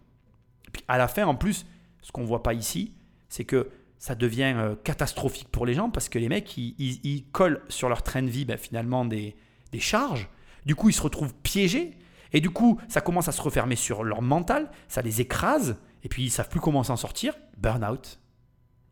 Et 0.66 0.70
puis 0.70 0.82
à 0.88 0.98
la 0.98 1.08
fin, 1.08 1.26
en 1.26 1.34
plus, 1.34 1.66
ce 2.02 2.12
qu'on 2.12 2.24
voit 2.24 2.42
pas 2.42 2.54
ici, 2.54 2.94
c'est 3.28 3.44
que 3.44 3.70
ça 3.98 4.14
devient 4.14 4.54
euh, 4.56 4.74
catastrophique 4.82 5.48
pour 5.48 5.66
les 5.66 5.74
gens 5.74 5.90
parce 5.90 6.08
que 6.08 6.18
les 6.18 6.28
mecs, 6.28 6.56
ils, 6.56 7.24
collent 7.32 7.62
sur 7.68 7.88
leur 7.88 8.02
train 8.02 8.22
de 8.22 8.30
vie 8.30 8.44
ben, 8.44 8.56
finalement 8.56 9.04
des, 9.04 9.36
charges. 9.78 10.28
Du 10.64 10.74
coup, 10.74 10.88
ils 10.88 10.94
se 10.94 11.02
retrouvent 11.02 11.34
piégés. 11.34 11.92
Et 12.32 12.40
du 12.40 12.50
coup, 12.50 12.80
ça 12.88 13.00
commence 13.00 13.28
à 13.28 13.32
se 13.32 13.42
refermer 13.42 13.76
sur 13.76 14.04
leur 14.04 14.22
mental, 14.22 14.70
ça 14.88 15.02
les 15.02 15.20
écrase, 15.20 15.76
et 16.02 16.08
puis 16.08 16.24
ils 16.24 16.30
savent 16.30 16.48
plus 16.48 16.60
comment 16.60 16.82
s'en 16.82 16.96
sortir. 16.96 17.34
Burnout. 17.56 18.20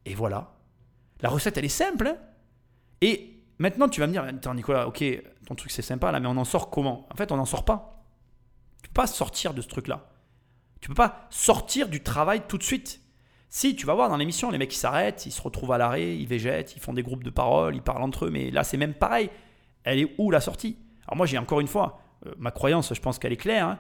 Et 0.05 0.15
voilà. 0.15 0.55
La 1.21 1.29
recette, 1.29 1.57
elle 1.59 1.65
est 1.65 1.69
simple. 1.69 2.09
Hein. 2.09 2.17
et 3.01 3.43
maintenant, 3.59 3.89
tu 3.89 4.01
vas 4.01 4.07
me 4.07 4.13
dire, 4.13 4.25
attends 4.25 4.55
Nicolas, 4.55 4.87
ok, 4.87 5.05
ton 5.47 5.55
truc 5.55 5.71
c'est 5.71 5.83
sympa 5.83 6.13
là, 6.13 6.21
mais 6.21 6.29
on 6.29 6.37
en 6.37 6.45
sort 6.45 6.71
comment? 6.71 7.07
En 7.11 7.17
fait, 7.17 7.33
on 7.33 7.37
n'en 7.37 7.45
sort 7.45 7.65
pas. 7.65 8.05
Tu 8.83 8.89
peux 8.89 8.95
pas 8.95 9.07
sortir 9.07 9.55
de 9.55 9.61
ce 9.61 9.69
truc-là. 9.69 10.09
Tu 10.81 10.89
peux 10.89 10.95
pas 10.95 11.27
sortir 11.31 11.89
du 11.89 12.03
travail 12.03 12.43
tout 12.47 12.59
de 12.59 12.63
suite. 12.63 13.01
Si, 13.51 13.75
tu 13.75 13.87
vas 13.87 13.95
voir 13.95 14.11
dans 14.11 14.17
l'émission, 14.17 14.51
les 14.51 14.59
mecs 14.59 14.71
qui 14.71 14.79
s'arrêtent, 14.79 15.25
ils 15.27 15.33
se 15.33 15.41
retrouvent 15.41 15.73
à 15.73 15.79
l'arrêt, 15.79 16.17
ils 16.17 16.27
végètent, 16.27 16.77
ils 16.77 16.81
font 16.81 16.93
des 16.93 17.03
groupes 17.03 17.25
de 17.25 17.31
parole, 17.31 17.75
ils 17.75 17.83
parlent 17.83 18.03
entre 18.03 18.27
eux, 18.27 18.31
mais 18.31 18.51
là 18.51 18.63
c'est 18.63 18.77
même 18.77 18.95
pareil. 18.95 19.31
Elle 19.85 20.01
est 20.01 20.15
où 20.19 20.31
la 20.31 20.41
sortie? 20.41 20.77
Alors 21.07 21.17
moi 21.17 21.27
j'ai 21.27 21.39
encore 21.39 21.61
une 21.61 21.67
fois, 21.67 22.01
euh, 22.27 22.35
ma 22.39 22.51
croyance, 22.51 22.93
je 22.95 23.01
pense 23.01 23.19
qu'elle 23.19 23.33
est 23.33 23.37
claire. 23.37 23.67
Hein. 23.67 23.79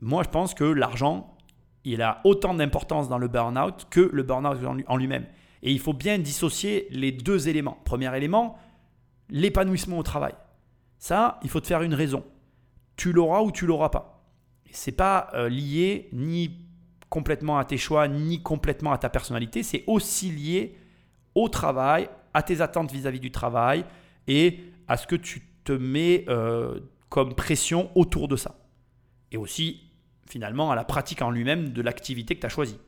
Moi 0.00 0.22
je 0.22 0.28
pense 0.28 0.54
que 0.54 0.64
l'argent, 0.64 1.36
il 1.84 2.02
a 2.02 2.20
autant 2.24 2.54
d'importance 2.54 3.08
dans 3.08 3.18
le 3.18 3.28
burn-out 3.28 3.86
que 3.90 4.00
le 4.12 4.22
burn-out 4.22 4.58
en 4.86 4.96
lui-même. 4.96 5.26
Et 5.62 5.72
il 5.72 5.78
faut 5.78 5.92
bien 5.92 6.18
dissocier 6.18 6.86
les 6.90 7.12
deux 7.12 7.48
éléments. 7.48 7.78
Premier 7.84 8.14
élément, 8.16 8.56
l'épanouissement 9.28 9.98
au 9.98 10.02
travail. 10.02 10.34
Ça, 10.98 11.38
il 11.42 11.50
faut 11.50 11.60
te 11.60 11.66
faire 11.66 11.82
une 11.82 11.94
raison. 11.94 12.24
Tu 12.96 13.12
l'auras 13.12 13.42
ou 13.42 13.52
tu 13.52 13.66
l'auras 13.66 13.88
pas. 13.88 14.22
C'est 14.70 14.92
pas 14.92 15.30
euh, 15.34 15.48
lié 15.48 16.08
ni 16.12 16.58
complètement 17.08 17.58
à 17.58 17.64
tes 17.64 17.76
choix, 17.76 18.06
ni 18.08 18.42
complètement 18.42 18.92
à 18.92 18.98
ta 18.98 19.08
personnalité. 19.08 19.62
C'est 19.62 19.84
aussi 19.86 20.30
lié 20.30 20.76
au 21.34 21.48
travail, 21.48 22.08
à 22.34 22.42
tes 22.42 22.60
attentes 22.60 22.92
vis-à-vis 22.92 23.20
du 23.20 23.30
travail 23.30 23.84
et 24.28 24.60
à 24.88 24.96
ce 24.96 25.06
que 25.06 25.16
tu 25.16 25.42
te 25.64 25.72
mets 25.72 26.24
euh, 26.28 26.80
comme 27.10 27.34
pression 27.34 27.90
autour 27.94 28.28
de 28.28 28.36
ça. 28.36 28.56
Et 29.32 29.36
aussi, 29.36 29.82
finalement, 30.26 30.70
à 30.70 30.74
la 30.74 30.84
pratique 30.84 31.20
en 31.20 31.30
lui-même 31.30 31.70
de 31.70 31.82
l'activité 31.82 32.34
que 32.34 32.40
tu 32.40 32.46
as 32.46 32.50
choisie. 32.50 32.78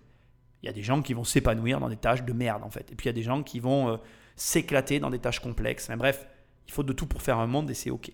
Il 0.63 0.67
y 0.67 0.69
a 0.69 0.73
des 0.73 0.83
gens 0.83 1.03
qui 1.03 1.13
vont 1.13 1.25
s'épanouir 1.25 1.81
dans 1.81 1.89
des 1.89 1.97
tâches 1.97 2.23
de 2.23 2.33
merde, 2.33 2.63
en 2.63 2.71
fait. 2.71 2.91
Et 2.93 2.95
puis 2.95 3.07
il 3.07 3.09
y 3.09 3.11
a 3.11 3.15
des 3.15 3.23
gens 3.23 3.43
qui 3.43 3.59
vont 3.59 3.91
euh, 3.91 3.97
s'éclater 4.37 5.01
dans 5.01 5.11
des 5.11 5.19
tâches 5.19 5.41
complexes. 5.41 5.91
bref, 5.97 6.27
il 6.67 6.73
faut 6.73 6.85
de 6.85 6.93
tout 6.93 7.07
pour 7.07 7.21
faire 7.21 7.39
un 7.39 7.49
monde 7.49 7.69
et 7.69 7.75
c'est 7.75 7.91
OK. 7.91 8.13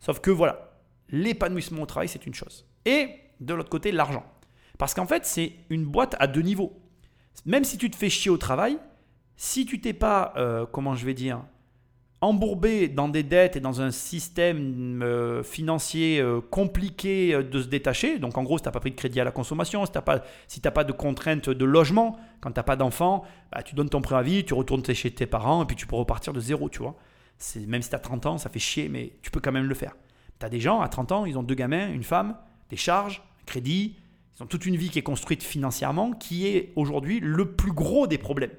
Sauf 0.00 0.20
que 0.20 0.30
voilà, 0.30 0.80
l'épanouissement 1.08 1.82
au 1.82 1.86
travail, 1.86 2.08
c'est 2.08 2.26
une 2.26 2.34
chose. 2.34 2.66
Et 2.84 3.08
de 3.40 3.54
l'autre 3.54 3.70
côté, 3.70 3.92
l'argent. 3.92 4.26
Parce 4.76 4.92
qu'en 4.92 5.06
fait, 5.06 5.24
c'est 5.24 5.52
une 5.70 5.84
boîte 5.84 6.16
à 6.18 6.26
deux 6.26 6.42
niveaux. 6.42 6.72
Même 7.46 7.64
si 7.64 7.78
tu 7.78 7.90
te 7.90 7.96
fais 7.96 8.10
chier 8.10 8.30
au 8.30 8.36
travail, 8.36 8.78
si 9.36 9.66
tu 9.66 9.80
t'es 9.80 9.92
pas, 9.92 10.32
euh, 10.36 10.66
comment 10.66 10.94
je 10.94 11.06
vais 11.06 11.14
dire, 11.14 11.44
embourbé 12.24 12.88
dans 12.88 13.08
des 13.08 13.22
dettes 13.22 13.56
et 13.56 13.60
dans 13.60 13.80
un 13.80 13.90
système 13.90 15.02
euh, 15.02 15.42
financier 15.42 16.20
euh, 16.20 16.40
compliqué 16.40 17.42
de 17.42 17.62
se 17.62 17.68
détacher, 17.68 18.18
donc 18.18 18.36
en 18.36 18.42
gros, 18.42 18.58
si 18.58 18.62
tu 18.62 18.68
n'as 18.68 18.72
pas 18.72 18.80
pris 18.80 18.90
de 18.90 18.96
crédit 18.96 19.20
à 19.20 19.24
la 19.24 19.30
consommation, 19.30 19.84
si 19.86 19.92
tu 19.92 19.98
n'as 19.98 20.70
pas 20.70 20.84
de 20.84 20.92
contraintes 20.92 21.50
de 21.50 21.64
logement, 21.64 22.18
quand 22.40 22.50
tu 22.50 22.58
n'as 22.58 22.64
pas 22.64 22.76
d'enfant, 22.76 23.24
bah, 23.52 23.62
tu 23.62 23.74
donnes 23.74 23.88
ton 23.88 24.00
préavis, 24.00 24.44
tu 24.44 24.54
retournes 24.54 24.84
chez 24.84 25.10
tes 25.10 25.26
parents 25.26 25.62
et 25.62 25.66
puis 25.66 25.76
tu 25.76 25.86
peux 25.86 25.96
repartir 25.96 26.32
de 26.32 26.40
zéro, 26.40 26.68
tu 26.68 26.80
vois. 26.80 26.96
Même 27.66 27.82
si 27.82 27.90
tu 27.90 27.96
as 27.96 28.00
30 28.00 28.26
ans, 28.26 28.38
ça 28.38 28.48
fait 28.48 28.58
chier, 28.58 28.88
mais 28.88 29.12
tu 29.22 29.30
peux 29.30 29.40
quand 29.40 29.52
même 29.52 29.66
le 29.66 29.74
faire. 29.74 29.94
Tu 30.40 30.46
as 30.46 30.48
des 30.48 30.60
gens 30.60 30.80
à 30.80 30.88
30 30.88 31.12
ans, 31.12 31.26
ils 31.26 31.38
ont 31.38 31.42
deux 31.42 31.54
gamins, 31.54 31.92
une 31.92 32.02
femme, 32.02 32.36
des 32.70 32.76
charges, 32.76 33.22
un 33.42 33.44
crédit, 33.46 33.96
ils 34.36 34.42
ont 34.42 34.46
toute 34.46 34.66
une 34.66 34.76
vie 34.76 34.90
qui 34.90 34.98
est 34.98 35.02
construite 35.02 35.42
financièrement, 35.42 36.12
qui 36.12 36.46
est 36.46 36.72
aujourd'hui 36.76 37.20
le 37.20 37.52
plus 37.52 37.72
gros 37.72 38.06
des 38.06 38.18
problèmes. 38.18 38.50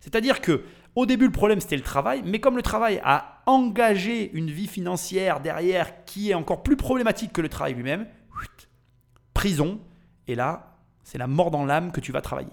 C'est-à-dire 0.00 0.40
que 0.40 0.64
au 0.94 1.06
début, 1.06 1.26
le 1.26 1.32
problème 1.32 1.60
c'était 1.60 1.76
le 1.76 1.82
travail, 1.82 2.22
mais 2.24 2.40
comme 2.40 2.56
le 2.56 2.62
travail 2.62 3.00
a 3.04 3.42
engagé 3.46 4.30
une 4.34 4.50
vie 4.50 4.66
financière 4.66 5.40
derrière 5.40 6.04
qui 6.04 6.30
est 6.30 6.34
encore 6.34 6.62
plus 6.62 6.76
problématique 6.76 7.32
que 7.32 7.40
le 7.40 7.48
travail 7.48 7.74
lui-même, 7.74 8.06
prison, 9.34 9.80
et 10.28 10.34
là, 10.34 10.76
c'est 11.02 11.18
la 11.18 11.26
mort 11.26 11.50
dans 11.50 11.64
l'âme 11.64 11.92
que 11.92 12.00
tu 12.00 12.12
vas 12.12 12.20
travailler. 12.20 12.52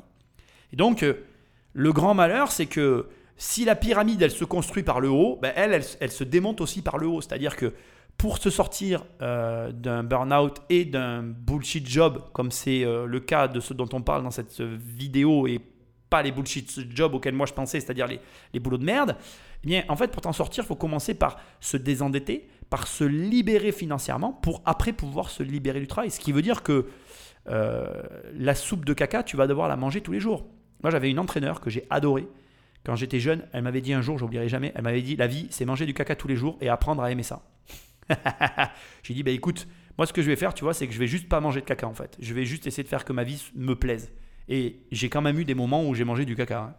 Et 0.74 0.76
donc, 0.76 1.04
euh, 1.04 1.26
le 1.74 1.94
grand 1.94 2.14
malheur, 2.14 2.52
c'est 2.52 2.66
que 2.66 3.08
si 3.38 3.66
la 3.66 3.76
pyramide, 3.76 4.22
elle 4.22 4.32
se 4.32 4.46
construit 4.46 4.84
par 4.84 5.00
le 5.00 5.10
haut, 5.10 5.38
ben 5.42 5.54
elle, 5.56 5.82
elle, 6.00 6.12
se 6.12 6.24
démonte 6.24 6.62
aussi 6.62 6.82
par 6.82 6.98
le 6.98 7.08
haut. 7.08 7.22
C'est-à-dire 7.22 7.56
que 7.56 7.74
pour 8.18 8.38
se 8.38 8.50
sortir 8.50 9.06
euh, 9.22 9.72
d'un 9.72 10.04
burn-out 10.04 10.58
et 10.70 10.84
d'un 10.86 11.24
bullshit 11.24 11.88
job, 11.88 12.24
comme 12.34 12.52
c'est 12.52 12.84
euh, 12.84 13.06
le 13.06 13.20
cas 13.20 13.48
de 13.48 13.60
ce 13.60 13.74
dont 13.74 13.88
on 13.94 14.02
parle 14.02 14.24
dans 14.24 14.32
cette 14.32 14.60
vidéo 14.60 15.48
et 15.48 15.62
pas 16.10 16.22
les 16.22 16.32
bullshit 16.32 16.96
jobs 16.96 17.14
auxquels 17.14 17.36
moi 17.36 17.46
je 17.46 17.54
pensais, 17.54 17.80
c'est-à-dire 17.80 18.08
les, 18.08 18.20
les, 18.54 18.60
boulots 18.60 18.78
de 18.78 18.86
merde, 18.86 19.16
eh 19.64 19.68
bien, 19.68 19.84
en 19.90 19.96
fait, 19.96 20.10
pour 20.10 20.22
t'en 20.22 20.34
sortir, 20.34 20.64
il 20.64 20.68
faut 20.68 20.76
commencer 20.76 21.14
par 21.14 21.40
se 21.60 21.78
désendetter, 21.78 22.48
par 22.70 22.88
se 22.88 23.04
libérer 23.04 23.72
financièrement, 23.72 24.34
pour 24.34 24.62
après 24.66 24.94
pouvoir 24.94 25.30
se 25.30 25.44
libérer 25.44 25.80
du 25.80 25.88
travail. 25.88 26.12
Ce 26.12 26.20
qui 26.20 26.32
veut 26.32 26.42
dire 26.42 26.64
que 26.64 26.88
euh, 27.48 28.04
la 28.34 28.56
soupe 28.56 28.86
de 28.86 28.94
caca, 28.94 29.24
tu 29.24 29.38
vas 29.38 29.48
devoir 29.48 29.68
la 29.68 29.76
manger 29.76 30.02
tous 30.02 30.12
les 30.12 30.20
jours. 30.20 30.46
Moi, 30.84 30.92
j'avais 30.92 31.10
une 31.10 31.20
entraîneur 31.20 31.62
que 31.62 31.70
j'ai 31.70 31.86
adorée. 31.90 32.28
Quand 32.86 32.96
j'étais 32.96 33.20
jeune, 33.20 33.46
elle 33.52 33.64
m'avait 33.64 33.82
dit 33.82 33.94
un 33.94 34.02
jour, 34.02 34.18
j'oublierai 34.18 34.48
jamais, 34.48 34.72
elle 34.76 34.84
m'avait 34.84 35.02
dit 35.02 35.16
la 35.16 35.28
vie, 35.28 35.48
c'est 35.50 35.66
manger 35.66 35.86
du 35.86 35.94
caca 35.94 36.16
tous 36.16 36.28
les 36.30 36.38
jours 36.38 36.58
et 36.62 36.70
apprendre 36.70 37.04
à 37.04 37.12
aimer 37.12 37.24
ça. 37.24 37.44
J'ai 39.04 39.14
dit, 39.14 39.22
bah 39.22 39.32
écoute, 39.32 39.68
moi 39.98 40.08
ce 40.08 40.14
que 40.14 40.22
je 40.22 40.28
vais 40.28 40.38
faire, 40.38 40.54
tu 40.54 40.64
vois, 40.64 40.74
c'est 40.74 40.88
que 40.88 40.94
je 40.94 41.00
vais 41.00 41.08
juste 41.08 41.28
pas 41.28 41.42
manger 41.42 41.60
de 41.60 41.66
caca 41.66 41.88
en 41.88 41.94
fait. 41.94 42.16
Je 42.22 42.34
vais 42.34 42.46
juste 42.46 42.66
essayer 42.68 42.84
de 42.84 42.88
faire 42.88 43.04
que 43.04 43.12
ma 43.12 43.24
vie 43.24 43.52
me 43.54 43.76
plaise. 43.76 44.14
Et 44.50 44.82
j'ai 44.92 45.10
quand 45.10 45.22
même 45.22 45.40
eu 45.40 45.46
des 45.46 45.54
moments 45.54 45.88
où 45.88 45.94
j'ai 45.96 46.04
mangé 46.04 46.26
du 46.26 46.36
caca. 46.36 46.60
Hein. 46.60 46.76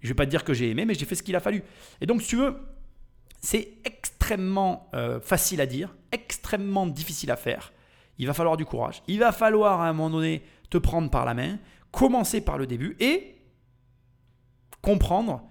Je 0.00 0.08
vais 0.08 0.14
pas 0.14 0.26
te 0.26 0.30
dire 0.30 0.44
que 0.44 0.52
j'ai 0.52 0.70
aimé, 0.70 0.84
mais 0.84 0.94
j'ai 0.94 1.06
fait 1.06 1.14
ce 1.14 1.22
qu'il 1.22 1.34
a 1.34 1.40
fallu. 1.40 1.62
Et 2.00 2.06
donc, 2.06 2.22
si 2.22 2.28
tu 2.28 2.36
veux, 2.36 2.56
c'est 3.40 3.78
extrêmement 3.84 4.88
euh, 4.94 5.20
facile 5.20 5.60
à 5.60 5.66
dire, 5.66 5.94
extrêmement 6.12 6.86
difficile 6.86 7.30
à 7.30 7.36
faire. 7.36 7.72
Il 8.18 8.26
va 8.26 8.34
falloir 8.34 8.56
du 8.56 8.66
courage. 8.66 9.02
Il 9.08 9.18
va 9.18 9.32
falloir 9.32 9.80
à 9.80 9.88
un 9.88 9.92
moment 9.92 10.10
donné 10.10 10.42
te 10.70 10.78
prendre 10.78 11.10
par 11.10 11.24
la 11.24 11.34
main, 11.34 11.58
commencer 11.90 12.42
par 12.42 12.58
le 12.58 12.66
début 12.66 12.96
et 13.00 13.36
comprendre 14.82 15.42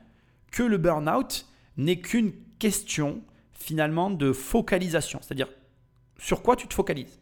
que 0.51 0.63
le 0.63 0.77
burn-out 0.77 1.47
n'est 1.77 1.99
qu'une 1.99 2.31
question 2.59 3.23
finalement 3.51 4.11
de 4.11 4.31
focalisation, 4.31 5.19
c'est-à-dire 5.21 5.49
sur 6.19 6.43
quoi 6.43 6.55
tu 6.55 6.67
te 6.67 6.73
focalises? 6.73 7.19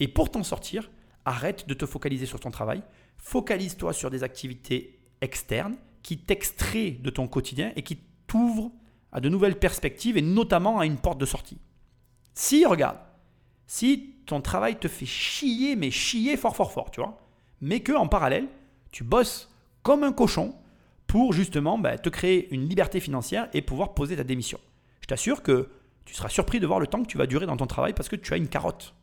Et 0.00 0.08
pour 0.08 0.30
t'en 0.30 0.42
sortir, 0.42 0.90
arrête 1.24 1.68
de 1.68 1.74
te 1.74 1.86
focaliser 1.86 2.26
sur 2.26 2.40
ton 2.40 2.50
travail, 2.50 2.82
focalise-toi 3.18 3.92
sur 3.92 4.10
des 4.10 4.22
activités 4.22 4.98
externes 5.20 5.76
qui 6.02 6.18
t'extraient 6.18 6.92
de 6.92 7.10
ton 7.10 7.26
quotidien 7.26 7.72
et 7.76 7.82
qui 7.82 7.98
t'ouvrent 8.26 8.72
à 9.12 9.20
de 9.20 9.28
nouvelles 9.28 9.58
perspectives 9.58 10.16
et 10.16 10.22
notamment 10.22 10.78
à 10.78 10.86
une 10.86 10.98
porte 10.98 11.18
de 11.18 11.26
sortie. 11.26 11.58
Si, 12.34 12.64
regarde, 12.64 12.98
si 13.66 14.16
ton 14.26 14.40
travail 14.40 14.78
te 14.78 14.88
fait 14.88 15.06
chier, 15.06 15.76
mais 15.76 15.90
chier 15.90 16.36
fort, 16.36 16.56
fort, 16.56 16.72
fort, 16.72 16.90
tu 16.90 17.00
vois, 17.00 17.18
mais 17.60 17.80
que 17.80 17.92
en 17.92 18.06
parallèle, 18.06 18.48
tu 18.92 19.04
bosses 19.04 19.50
comme 19.82 20.04
un 20.04 20.12
cochon 20.12 20.54
pour 21.06 21.32
justement 21.32 21.78
bah, 21.78 21.98
te 21.98 22.08
créer 22.08 22.52
une 22.54 22.68
liberté 22.68 23.00
financière 23.00 23.48
et 23.52 23.62
pouvoir 23.62 23.94
poser 23.94 24.16
ta 24.16 24.24
démission 24.24 24.58
je 25.08 25.14
t'assure 25.14 25.42
que 25.42 25.70
tu 26.04 26.12
seras 26.12 26.28
surpris 26.28 26.60
de 26.60 26.66
voir 26.66 26.80
le 26.80 26.86
temps 26.86 27.02
que 27.02 27.08
tu 27.08 27.16
vas 27.16 27.26
durer 27.26 27.46
dans 27.46 27.56
ton 27.56 27.66
travail 27.66 27.94
parce 27.94 28.10
que 28.10 28.16
tu 28.16 28.34
as 28.34 28.36
une 28.36 28.48
carotte. 28.48 28.94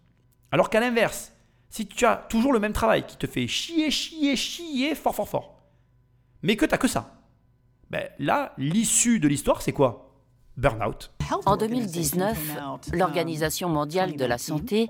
Alors 0.52 0.70
qu'à 0.70 0.80
l'inverse, 0.80 1.34
si 1.76 1.86
tu 1.86 2.06
as 2.06 2.16
toujours 2.16 2.54
le 2.54 2.60
même 2.62 2.72
travail 2.72 3.06
qui 3.06 3.18
te 3.18 3.28
fait 3.28 3.48
chier, 3.48 3.92
chier, 3.92 4.38
chier 4.38 4.96
fort, 4.96 5.14
fort, 5.14 5.28
fort, 5.28 5.62
mais 6.42 6.56
que 6.56 6.64
tu 6.64 6.72
n'as 6.72 6.78
que 6.78 6.88
ça, 6.88 7.22
ben 7.90 8.08
là, 8.18 8.54
l'issue 8.58 9.20
de 9.20 9.28
l'histoire, 9.28 9.62
c'est 9.62 9.74
quoi? 9.74 10.05
Burnout. 10.58 11.12
En 11.46 11.58
2019, 11.58 12.58
l'Organisation 12.94 13.68
mondiale 13.68 14.16
de 14.16 14.26
la 14.26 14.38
santé 14.38 14.90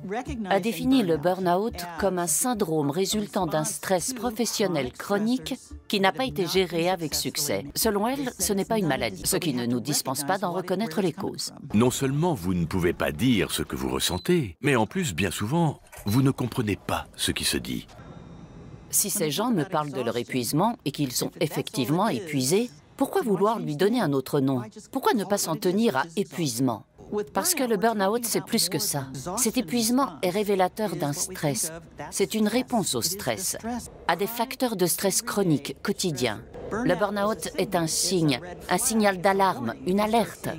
a 0.50 0.60
défini 0.60 1.02
le 1.02 1.18
burn-out 1.18 1.74
comme 2.00 2.20
un 2.20 2.28
syndrome 2.28 2.92
résultant 2.92 3.48
d'un 3.48 3.64
stress 3.64 4.14
professionnel 4.14 4.92
chronique 4.92 5.56
qui 5.88 6.00
n'a 6.00 6.12
pas 6.12 6.26
été 6.26 6.46
géré 6.46 6.90
avec 6.90 7.16
succès. 7.16 7.66
Selon 7.74 8.08
elle, 8.08 8.32
ce 8.38 8.54
n'est 8.54 8.66
pas 8.66 8.78
une 8.78 8.88
maladie, 8.88 9.24
ce 9.26 9.38
qui 9.38 9.54
ne 9.54 9.66
nous 9.66 9.80
dispense 9.80 10.24
pas 10.24 10.38
d'en 10.38 10.52
reconnaître 10.52 11.02
les 11.02 11.14
causes. 11.14 11.54
Non 11.74 11.90
seulement 11.90 12.34
vous 12.34 12.54
ne 12.54 12.66
pouvez 12.66 12.94
pas 12.94 13.12
dire 13.12 13.52
ce 13.52 13.64
que 13.64 13.76
vous 13.76 13.90
ressentez, 13.90 14.58
mais 14.62 14.76
en 14.76 14.86
plus, 14.86 15.16
bien 15.16 15.32
souvent, 15.32 15.80
vous 16.06 16.22
ne 16.22 16.32
comprenez 16.32 16.76
pas 16.76 17.08
ce 17.16 17.32
qui 17.32 17.44
se 17.44 17.58
dit. 17.58 17.88
Si 18.92 19.10
ces 19.10 19.32
gens 19.32 19.52
me 19.52 19.64
parlent 19.64 19.92
de 19.92 20.02
leur 20.02 20.16
épuisement 20.16 20.78
et 20.86 20.92
qu'ils 20.92 21.12
sont 21.12 21.32
effectivement 21.42 22.08
épuisés, 22.08 22.70
pourquoi 22.98 23.22
vouloir 23.22 23.60
lui 23.60 23.76
donner 23.76 24.02
un 24.02 24.14
autre 24.14 24.40
nom 24.40 24.62
Pourquoi 24.92 25.14
ne 25.14 25.24
pas 25.24 25.38
s'en 25.38 25.56
tenir 25.56 25.98
à 25.98 26.04
épuisement 26.16 26.86
parce 27.34 27.56
que 27.56 27.64
le 27.64 27.78
burn-out, 27.78 28.26
c'est 28.26 28.44
plus 28.44 28.70
que 28.70 28.80
ça. 28.80 29.08
Cet 29.38 29.58
épuisement 29.58 30.14
est 30.22 30.30
révélateur 30.30 30.96
d'un 30.96 31.14
stress. 31.14 31.72
C'est 32.12 32.34
une 32.34 32.48
réponse 32.48 32.96
au 32.96 33.02
stress, 33.02 33.58
à 34.08 34.16
des 34.16 34.28
facteurs 34.28 34.76
de 34.76 34.86
stress 34.86 35.22
chroniques 35.22 35.76
quotidiens. 35.82 36.42
Le 36.72 36.96
burn-out 36.96 37.50
est 37.58 37.76
un 37.76 37.88
signe, 37.88 38.40
un 38.70 38.78
signal 38.78 39.22
d'alarme, 39.22 39.76
une 39.86 40.00
alerte. 40.00 40.50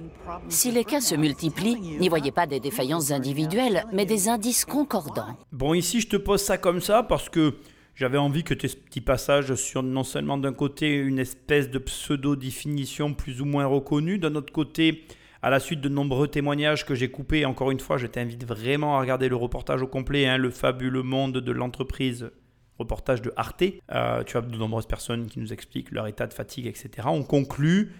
Si 0.48 0.70
les 0.70 0.84
cas 0.84 1.00
se 1.00 1.14
multiplient, 1.14 1.98
n'y 1.98 2.08
voyez 2.08 2.30
pas 2.30 2.46
des 2.46 2.60
défaillances 2.60 3.10
individuelles, 3.10 3.84
mais 3.92 4.06
des 4.06 4.28
indices 4.28 4.64
concordants. 4.64 5.36
Bon, 5.52 5.74
ici, 5.74 6.00
je 6.00 6.08
te 6.08 6.16
pose 6.16 6.42
ça 6.42 6.58
comme 6.58 6.80
ça 6.80 7.02
parce 7.02 7.28
que 7.28 7.56
j'avais 7.96 8.18
envie 8.18 8.44
que 8.44 8.54
tes 8.54 8.68
petits 8.68 9.00
passages 9.00 9.54
sur 9.54 9.82
non 9.82 10.04
seulement 10.04 10.36
d'un 10.38 10.52
côté 10.52 10.94
une 10.94 11.18
espèce 11.18 11.70
de 11.70 11.78
pseudo-définition 11.78 13.14
plus 13.14 13.40
ou 13.40 13.46
moins 13.46 13.64
reconnue, 13.64 14.18
d'un 14.18 14.34
autre 14.34 14.52
côté, 14.52 15.06
à 15.42 15.48
la 15.48 15.60
suite 15.60 15.80
de 15.80 15.88
nombreux 15.88 16.28
témoignages 16.28 16.84
que 16.84 16.94
j'ai 16.94 17.10
coupés, 17.10 17.46
encore 17.46 17.70
une 17.70 17.80
fois, 17.80 17.96
je 17.96 18.06
t'invite 18.06 18.44
vraiment 18.44 18.96
à 18.96 19.00
regarder 19.00 19.28
le 19.28 19.36
reportage 19.36 19.80
au 19.82 19.86
complet, 19.86 20.26
hein, 20.26 20.36
le 20.36 20.50
fabuleux 20.50 21.02
monde 21.02 21.38
de 21.38 21.52
l'entreprise, 21.52 22.30
reportage 22.78 23.22
de 23.22 23.32
Arte. 23.36 23.64
Euh, 23.90 24.22
tu 24.24 24.36
as 24.36 24.42
de 24.42 24.56
nombreuses 24.56 24.86
personnes 24.86 25.26
qui 25.26 25.40
nous 25.40 25.54
expliquent 25.54 25.90
leur 25.90 26.06
état 26.06 26.26
de 26.26 26.34
fatigue, 26.34 26.66
etc. 26.66 26.90
On 27.06 27.22
conclut 27.22 27.92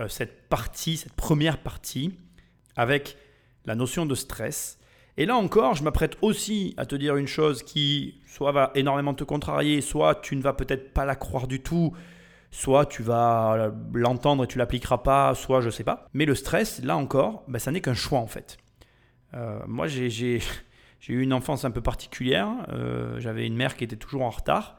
euh, 0.00 0.08
cette 0.08 0.48
partie, 0.48 0.96
cette 0.96 1.12
première 1.12 1.58
partie, 1.58 2.14
avec 2.76 3.18
la 3.66 3.74
notion 3.74 4.06
de 4.06 4.14
stress 4.14 4.78
Et 5.16 5.26
là 5.26 5.36
encore, 5.36 5.74
je 5.74 5.84
m'apprête 5.84 6.16
aussi 6.22 6.74
à 6.76 6.86
te 6.86 6.94
dire 6.94 7.16
une 7.16 7.26
chose 7.26 7.62
qui 7.62 8.20
soit 8.26 8.52
va 8.52 8.70
énormément 8.74 9.12
te 9.12 9.24
contrarier, 9.24 9.80
soit 9.80 10.16
tu 10.16 10.36
ne 10.36 10.42
vas 10.42 10.54
peut-être 10.54 10.94
pas 10.94 11.04
la 11.04 11.16
croire 11.16 11.46
du 11.46 11.60
tout, 11.60 11.92
soit 12.50 12.86
tu 12.86 13.02
vas 13.02 13.72
l'entendre 13.92 14.44
et 14.44 14.46
tu 14.46 14.58
l'appliqueras 14.58 14.98
pas, 14.98 15.34
soit 15.34 15.60
je 15.60 15.70
sais 15.70 15.84
pas. 15.84 16.08
Mais 16.14 16.24
le 16.24 16.34
stress, 16.34 16.82
là 16.82 16.96
encore, 16.96 17.44
ben, 17.48 17.58
ça 17.58 17.72
n'est 17.72 17.80
qu'un 17.80 17.94
choix 17.94 18.20
en 18.20 18.26
fait. 18.26 18.56
Euh, 19.34 19.60
moi, 19.66 19.86
j'ai 19.86 20.40
eu 21.08 21.22
une 21.22 21.32
enfance 21.32 21.64
un 21.64 21.70
peu 21.70 21.80
particulière. 21.80 22.48
Euh, 22.70 23.20
j'avais 23.20 23.46
une 23.46 23.56
mère 23.56 23.76
qui 23.76 23.84
était 23.84 23.96
toujours 23.96 24.22
en 24.22 24.30
retard. 24.30 24.78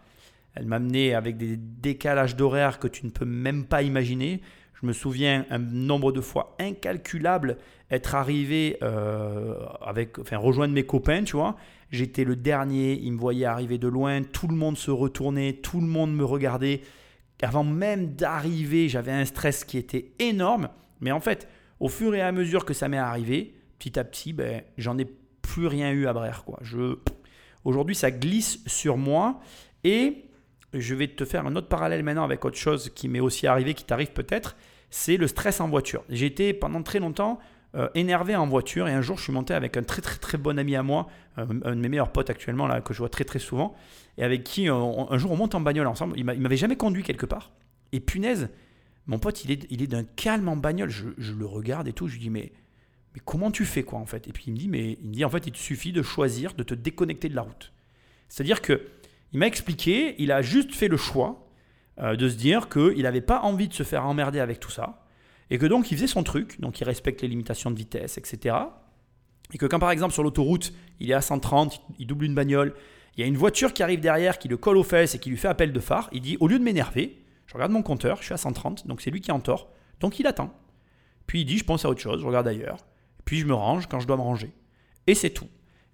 Elle 0.56 0.68
m'amenait 0.68 1.14
avec 1.16 1.38
des 1.38 1.58
décalages 1.58 2.36
d'horaire 2.36 2.80
que 2.80 2.88
tu 2.88 3.06
ne 3.06 3.12
peux 3.12 3.26
même 3.26 3.66
pas 3.66 3.82
imaginer. 3.82 4.42
Je 4.84 4.88
me 4.90 4.92
souviens 4.92 5.46
un 5.50 5.60
nombre 5.60 6.12
de 6.12 6.20
fois 6.20 6.58
incalculable 6.60 7.58
être 7.90 8.16
arrivé 8.16 8.76
euh, 8.84 9.56
avec, 9.82 10.20
enfin, 10.20 10.36
rejoindre 10.36 10.74
mes 10.74 10.86
copains, 10.86 11.24
tu 11.24 11.38
vois. 11.38 11.56
J'étais 11.90 12.26
le 12.26 12.36
dernier, 12.36 13.00
ils 13.02 13.14
me 13.14 13.18
voyaient 13.18 13.46
arriver 13.46 13.78
de 13.78 13.88
loin, 13.88 14.24
tout 14.24 14.50
le 14.50 14.56
monde 14.56 14.78
se 14.78 14.92
retournait, 14.92 15.54
tout 15.54 15.80
le 15.80 15.88
monde 15.88 16.14
me 16.14 16.26
regardait. 16.26 16.82
Avant 17.42 17.64
même 17.64 18.08
d'arriver, 18.08 18.90
j'avais 18.90 19.14
un 19.14 19.24
stress 19.24 19.64
qui 19.64 19.78
était 19.78 20.12
énorme. 20.20 20.68
Mais 21.00 21.14
en 21.14 21.22
fait, 21.22 21.48
au 21.80 21.88
fur 21.88 22.14
et 22.14 22.22
à 22.22 22.34
mesure 22.34 22.66
que 22.66 22.74
ça 22.74 22.90
m'est 22.90 22.98
arrivé, 22.98 23.54
petit 23.80 23.98
à 23.98 24.04
petit, 24.04 24.34
ben, 24.34 24.64
j'en 24.78 24.98
ai 24.98 25.08
plus 25.42 25.68
rien 25.68 25.92
eu 25.92 26.08
à 26.08 26.14
Brère. 26.14 26.44
Quoi. 26.44 26.60
Je... 26.62 26.98
Aujourd'hui, 27.64 27.96
ça 27.96 28.12
glisse 28.12 28.60
sur 28.68 28.98
moi 28.98 29.40
et 29.86 30.26
je 30.74 30.94
vais 30.94 31.08
te 31.08 31.24
faire 31.24 31.46
un 31.48 31.56
autre 31.56 31.70
parallèle 31.70 32.04
maintenant 32.04 32.26
avec 32.26 32.44
autre 32.44 32.58
chose 32.58 32.92
qui 32.94 33.08
m'est 33.08 33.22
aussi 33.22 33.48
arrivé, 33.48 33.76
qui 33.76 33.86
t'arrive 33.86 34.12
peut-être, 34.12 34.58
c'est 34.94 35.18
le 35.18 35.28
stress 35.28 35.60
en 35.60 35.70
voiture. 35.70 36.04
J'ai 36.08 36.28
été 36.28 36.54
pendant 36.54 36.84
très 36.84 37.00
longtemps 37.00 37.40
euh, 37.74 37.90
énervé 37.96 38.36
en 38.36 38.46
voiture 38.46 38.88
et 38.88 38.92
un 38.92 39.02
jour 39.02 39.18
je 39.18 39.24
suis 39.24 39.34
monté 39.34 39.56
avec 39.56 39.76
un 39.76 39.82
très 39.82 40.04
très 40.04 40.20
très 40.20 40.38
bon 40.38 40.60
ami 40.60 40.76
à 40.76 40.84
moi, 40.84 41.08
un, 41.36 41.48
de 41.48 41.74
mes 41.74 41.90
meilleurs 41.90 42.12
potes 42.12 42.30
actuellement 42.30 42.68
là 42.68 42.80
que 42.80 42.94
je 42.94 43.00
vois 43.00 43.10
très 43.10 43.24
très 43.24 43.40
souvent 43.40 43.74
et 44.20 44.24
avec 44.24 44.44
qui 44.44 44.70
euh, 44.70 44.76
un 44.76 45.18
jour 45.18 45.32
on 45.32 45.36
monte 45.36 45.56
en 45.56 45.62
bagnole 45.62 45.88
ensemble. 45.88 46.14
Il 46.16 46.24
m'avait 46.24 46.58
jamais 46.58 46.76
conduit 46.76 47.02
quelque 47.02 47.26
part 47.26 47.54
et 47.92 48.00
punaise, 48.00 48.50
mon 49.08 49.18
pote 49.18 49.44
il 49.44 49.50
est, 49.50 49.66
il 49.72 49.82
est 49.82 49.88
d'un 49.88 50.04
calme 50.04 50.48
en 50.48 50.58
bagnole. 50.58 50.92
Je, 50.92 51.08
je, 51.18 51.34
le 51.34 51.48
regarde 51.48 51.88
et 51.88 51.94
tout, 51.94 52.08
je 52.08 52.14
lui 52.14 52.22
dis 52.22 52.30
mais 52.30 52.52
mais 53.16 53.22
comment 53.26 53.50
tu 53.50 53.66
fais 53.66 53.82
quoi 53.82 53.98
en 53.98 54.06
fait? 54.06 54.28
Et 54.28 54.32
puis 54.32 54.44
il 54.46 54.54
me 54.54 54.58
dit 54.58 54.68
mais 54.68 55.00
il 55.02 55.10
me 55.10 55.14
dit 55.16 55.26
en 55.26 55.30
fait 55.32 55.48
il 55.48 55.54
te 55.54 55.58
suffit 55.58 55.92
de 55.92 56.04
choisir 56.04 56.54
de 56.54 56.62
te 56.62 56.76
déconnecter 56.76 57.30
de 57.30 57.36
la 57.36 57.42
route. 57.42 57.74
C'est-à-dire 58.30 58.62
que 58.62 58.80
il 59.32 59.40
m'a 59.40 59.48
expliqué, 59.48 60.14
il 60.20 60.32
a 60.32 60.44
juste 60.44 60.76
fait 60.76 60.88
le 60.88 60.98
choix 60.98 61.43
euh, 62.00 62.16
de 62.16 62.30
se 62.30 62.36
dire 62.36 62.70
qu'il 62.70 63.04
n'avait 63.04 63.22
pas 63.22 63.42
envie 63.42 63.68
de 63.68 63.74
se 63.74 63.84
faire 63.84 64.06
emmerder 64.06 64.40
avec 64.40 64.60
tout 64.60 64.72
ça 64.72 65.04
et 65.50 65.60
que 65.60 65.68
donc 65.68 65.92
il 65.92 65.96
faisait 65.96 66.08
son 66.08 66.24
truc, 66.24 66.60
donc 66.60 66.80
il 66.82 66.84
respecte 66.84 67.22
les 67.22 67.28
limitations 67.28 67.70
de 67.70 67.76
vitesse, 67.76 68.18
etc. 68.18 68.56
Et 69.54 69.60
que 69.60 69.68
quand 69.68 69.78
par 69.78 69.92
exemple 69.92 70.14
sur 70.14 70.24
l'autoroute, 70.24 70.74
il 71.00 71.12
est 71.12 71.14
à 71.14 71.22
130, 71.22 71.80
il 72.00 72.08
double 72.08 72.26
une 72.26 72.34
bagnole, 72.34 72.74
il 73.16 73.22
y 73.22 73.24
a 73.24 73.28
une 73.28 73.38
voiture 73.38 73.74
qui 73.74 73.84
arrive 73.84 74.00
derrière, 74.00 74.40
qui 74.40 74.48
le 74.48 74.58
colle 74.58 74.78
aux 74.78 74.84
fesses 74.84 75.14
et 75.14 75.20
qui 75.20 75.30
lui 75.30 75.38
fait 75.38 75.48
appel 75.48 75.72
de 75.72 75.80
phare, 75.80 76.10
il 76.12 76.22
dit 76.22 76.38
au 76.40 76.48
lieu 76.48 76.58
de 76.58 76.64
m'énerver, 76.64 77.22
je 77.46 77.54
regarde 77.54 77.72
mon 77.72 77.84
compteur, 77.84 78.18
je 78.18 78.24
suis 78.24 78.34
à 78.34 78.38
130, 78.38 78.88
donc 78.88 79.02
c'est 79.02 79.12
lui 79.12 79.22
qui 79.22 79.30
est 79.30 79.34
en 79.34 79.40
tort, 79.40 79.70
donc 80.00 80.20
il 80.20 80.26
attend. 80.26 80.52
Puis 81.28 81.42
il 81.42 81.46
dit 81.46 81.60
je 81.60 81.66
pense 81.66 81.86
à 81.86 81.90
autre 81.90 82.02
chose, 82.02 82.22
je 82.22 82.26
regarde 82.26 82.48
ailleurs, 82.48 82.80
puis 83.26 83.38
je 83.38 83.46
me 83.46 83.54
range 83.54 83.88
quand 83.88 84.00
je 84.00 84.08
dois 84.08 84.18
me 84.18 84.24
ranger. 84.24 84.52
Et 85.06 85.14
c'est 85.14 85.30
tout. 85.30 85.50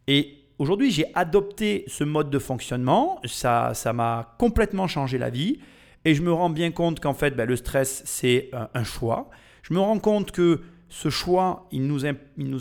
Et 0.07 0.37
aujourd'hui 0.57 0.89
j'ai 0.89 1.05
adopté 1.15 1.83
ce 1.87 2.05
mode 2.05 2.29
de 2.29 2.39
fonctionnement, 2.39 3.19
ça 3.25 3.73
ça 3.73 3.91
m'a 3.91 4.35
complètement 4.39 4.87
changé 4.87 5.17
la 5.17 5.29
vie. 5.29 5.59
Et 6.05 6.15
je 6.15 6.21
me 6.21 6.31
rends 6.31 6.49
bien 6.49 6.71
compte 6.71 6.99
qu'en 6.99 7.13
fait, 7.13 7.31
ben, 7.31 7.47
le 7.47 7.55
stress, 7.55 8.01
c'est 8.05 8.51
un, 8.73 8.83
choix. 8.83 9.29
Je 9.63 9.73
me 9.73 9.79
rends 9.79 9.99
compte 9.99 10.31
que 10.31 10.61
ce 10.87 11.09
choix, 11.09 11.67
il 11.71 11.85
nous, 11.87 12.05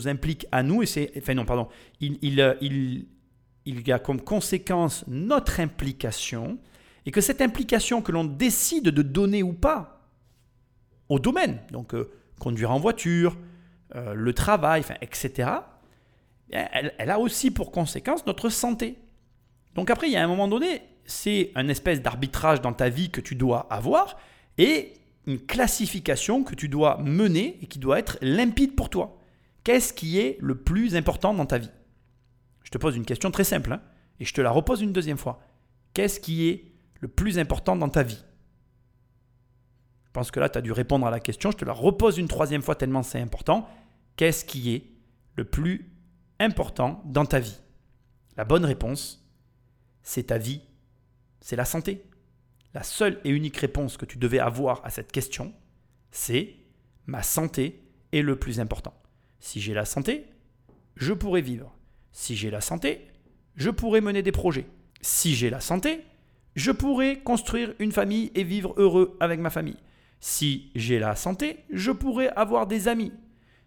implique 0.07 0.45
à 0.51 0.61
nous, 0.61 0.83
et 0.83 0.85
c'est, 0.85 1.11
enfin 1.17 1.33
non, 1.33 1.45
pardon, 1.45 1.67
il, 1.99 2.17
il, 2.21 3.07
il 3.65 3.91
a 3.91 3.99
comme 3.99 4.21
conséquence 4.21 5.05
notre 5.07 5.59
implication, 5.59 6.59
et 7.05 7.11
que 7.11 7.21
cette 7.21 7.41
implication 7.41 8.01
que 8.01 8.11
l'on 8.11 8.25
décide 8.25 8.85
de 8.85 9.01
donner 9.01 9.41
ou 9.41 9.53
pas 9.53 10.07
au 11.07 11.17
domaine, 11.17 11.59
donc 11.71 11.95
euh, 11.95 12.11
conduire 12.39 12.71
en 12.71 12.79
voiture, 12.79 13.37
euh, 13.95 14.13
le 14.13 14.33
travail, 14.33 14.83
etc., 15.01 15.49
elle, 16.51 16.93
elle, 16.97 17.11
a 17.11 17.19
aussi 17.19 17.51
pour 17.51 17.71
conséquence 17.71 18.25
notre 18.25 18.49
santé. 18.49 18.97
Donc 19.75 19.91
après, 19.91 20.07
il 20.07 20.13
y 20.13 20.17
a 20.17 20.23
un 20.23 20.27
moment 20.27 20.47
donné, 20.47 20.81
c'est 21.09 21.51
un 21.55 21.67
espèce 21.67 22.01
d'arbitrage 22.01 22.61
dans 22.61 22.73
ta 22.73 22.89
vie 22.89 23.09
que 23.09 23.21
tu 23.21 23.35
dois 23.35 23.61
avoir 23.73 24.17
et 24.57 24.93
une 25.25 25.39
classification 25.39 26.43
que 26.43 26.55
tu 26.55 26.69
dois 26.69 26.97
mener 26.99 27.57
et 27.61 27.67
qui 27.67 27.79
doit 27.79 27.99
être 27.99 28.17
limpide 28.21 28.75
pour 28.75 28.89
toi. 28.89 29.17
Qu'est-ce 29.63 29.91
qui 29.91 30.19
est 30.19 30.37
le 30.39 30.55
plus 30.55 30.95
important 30.95 31.33
dans 31.33 31.45
ta 31.45 31.57
vie? 31.57 31.71
Je 32.63 32.69
te 32.69 32.77
pose 32.77 32.95
une 32.95 33.05
question 33.05 33.31
très 33.31 33.43
simple 33.43 33.73
hein, 33.73 33.81
et 34.19 34.25
je 34.25 34.33
te 34.33 34.41
la 34.41 34.51
repose 34.51 34.81
une 34.81 34.93
deuxième 34.93 35.17
fois. 35.17 35.41
Qu'est-ce 35.93 36.19
qui 36.19 36.47
est 36.47 36.71
le 36.99 37.07
plus 37.07 37.39
important 37.39 37.75
dans 37.75 37.89
ta 37.89 38.03
vie? 38.03 38.23
Je 40.05 40.11
pense 40.11 40.31
que 40.31 40.39
là, 40.39 40.49
tu 40.49 40.57
as 40.57 40.61
dû 40.61 40.71
répondre 40.71 41.05
à 41.05 41.11
la 41.11 41.19
question. 41.19 41.51
Je 41.51 41.57
te 41.57 41.65
la 41.65 41.73
repose 41.73 42.17
une 42.17 42.27
troisième 42.27 42.61
fois 42.61 42.75
tellement 42.75 43.03
c'est 43.03 43.19
important. 43.19 43.67
Qu'est-ce 44.15 44.45
qui 44.45 44.73
est 44.73 44.91
le 45.35 45.45
plus 45.45 45.91
important 46.39 47.01
dans 47.05 47.25
ta 47.25 47.39
vie? 47.39 47.59
La 48.37 48.45
bonne 48.45 48.65
réponse, 48.65 49.27
c'est 50.03 50.27
ta 50.27 50.37
vie 50.37 50.61
c'est 51.49 51.55
la 51.55 51.65
santé. 51.65 52.03
La 52.75 52.83
seule 52.83 53.19
et 53.23 53.31
unique 53.31 53.57
réponse 53.57 53.97
que 53.97 54.05
tu 54.05 54.19
devais 54.19 54.37
avoir 54.37 54.85
à 54.85 54.91
cette 54.91 55.11
question, 55.11 55.51
c'est 56.11 56.57
ma 57.07 57.23
santé 57.23 57.81
est 58.11 58.21
le 58.21 58.35
plus 58.35 58.59
important. 58.59 58.93
Si 59.39 59.59
j'ai 59.59 59.73
la 59.73 59.85
santé, 59.85 60.27
je 60.95 61.11
pourrai 61.11 61.41
vivre. 61.41 61.75
Si 62.11 62.35
j'ai 62.35 62.51
la 62.51 62.61
santé, 62.61 63.07
je 63.55 63.71
pourrai 63.71 63.99
mener 63.99 64.21
des 64.21 64.31
projets. 64.31 64.67
Si 65.01 65.33
j'ai 65.33 65.49
la 65.49 65.59
santé, 65.59 66.03
je 66.55 66.69
pourrai 66.69 67.17
construire 67.17 67.73
une 67.79 67.93
famille 67.93 68.31
et 68.35 68.43
vivre 68.43 68.75
heureux 68.77 69.17
avec 69.19 69.39
ma 69.39 69.49
famille. 69.49 69.79
Si 70.19 70.69
j'ai 70.75 70.99
la 70.99 71.15
santé, 71.15 71.65
je 71.71 71.89
pourrai 71.89 72.27
avoir 72.27 72.67
des 72.67 72.87
amis. 72.87 73.11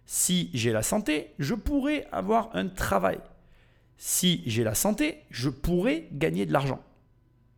Si 0.05 0.51
j'ai 0.53 0.71
la 0.71 0.83
santé, 0.83 1.33
je 1.37 1.53
pourrai 1.53 2.05
avoir 2.13 2.49
un 2.53 2.69
travail. 2.69 3.19
Si 3.97 4.41
j'ai 4.45 4.63
la 4.63 4.73
santé, 4.73 5.25
je 5.31 5.49
pourrai 5.49 6.07
gagner 6.13 6.45
de 6.45 6.53
l'argent. 6.53 6.81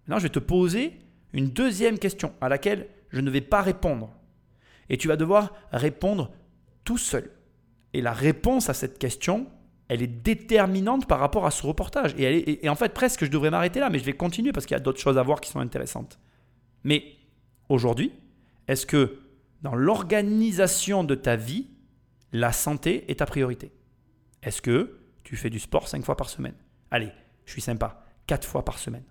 Maintenant, 0.05 0.19
je 0.19 0.23
vais 0.23 0.29
te 0.29 0.39
poser 0.39 0.99
une 1.33 1.49
deuxième 1.49 1.99
question 1.99 2.33
à 2.41 2.49
laquelle 2.49 2.87
je 3.09 3.21
ne 3.21 3.29
vais 3.29 3.41
pas 3.41 3.61
répondre. 3.61 4.13
Et 4.89 4.97
tu 4.97 5.07
vas 5.07 5.17
devoir 5.17 5.53
répondre 5.71 6.31
tout 6.83 6.97
seul. 6.97 7.31
Et 7.93 8.01
la 8.01 8.13
réponse 8.13 8.69
à 8.69 8.73
cette 8.73 8.99
question, 8.99 9.47
elle 9.87 10.01
est 10.01 10.07
déterminante 10.07 11.07
par 11.07 11.19
rapport 11.19 11.45
à 11.45 11.51
ce 11.51 11.65
reportage. 11.65 12.13
Et, 12.17 12.67
en 12.69 12.75
fait, 12.75 12.93
presque, 12.93 13.25
je 13.25 13.29
devrais 13.31 13.51
m'arrêter 13.51 13.79
là, 13.79 13.89
mais 13.89 13.99
je 13.99 14.05
vais 14.05 14.13
continuer 14.13 14.51
parce 14.51 14.65
qu'il 14.65 14.75
y 14.75 14.79
a 14.79 14.83
d'autres 14.83 14.99
choses 14.99 15.17
à 15.17 15.23
voir 15.23 15.41
qui 15.41 15.49
sont 15.49 15.59
intéressantes. 15.59 16.19
Mais 16.83 17.03
aujourd'hui, 17.69 18.11
est-ce 18.67 18.85
que 18.85 19.19
dans 19.61 19.75
l'organisation 19.75 21.03
de 21.03 21.15
ta 21.15 21.35
vie, 21.35 21.67
la 22.31 22.51
santé 22.51 23.09
est 23.09 23.19
ta 23.19 23.25
priorité? 23.25 23.71
Est-ce 24.43 24.61
que 24.61 24.99
tu 25.23 25.35
fais 25.35 25.49
du 25.49 25.59
sport 25.59 25.87
cinq 25.87 26.03
fois 26.03 26.17
par 26.17 26.29
semaine? 26.29 26.55
Allez, 26.91 27.11
je 27.45 27.51
suis 27.51 27.61
sympa, 27.61 28.05
quatre 28.27 28.47
fois 28.47 28.63
par 28.63 28.77
semaine. 28.77 29.03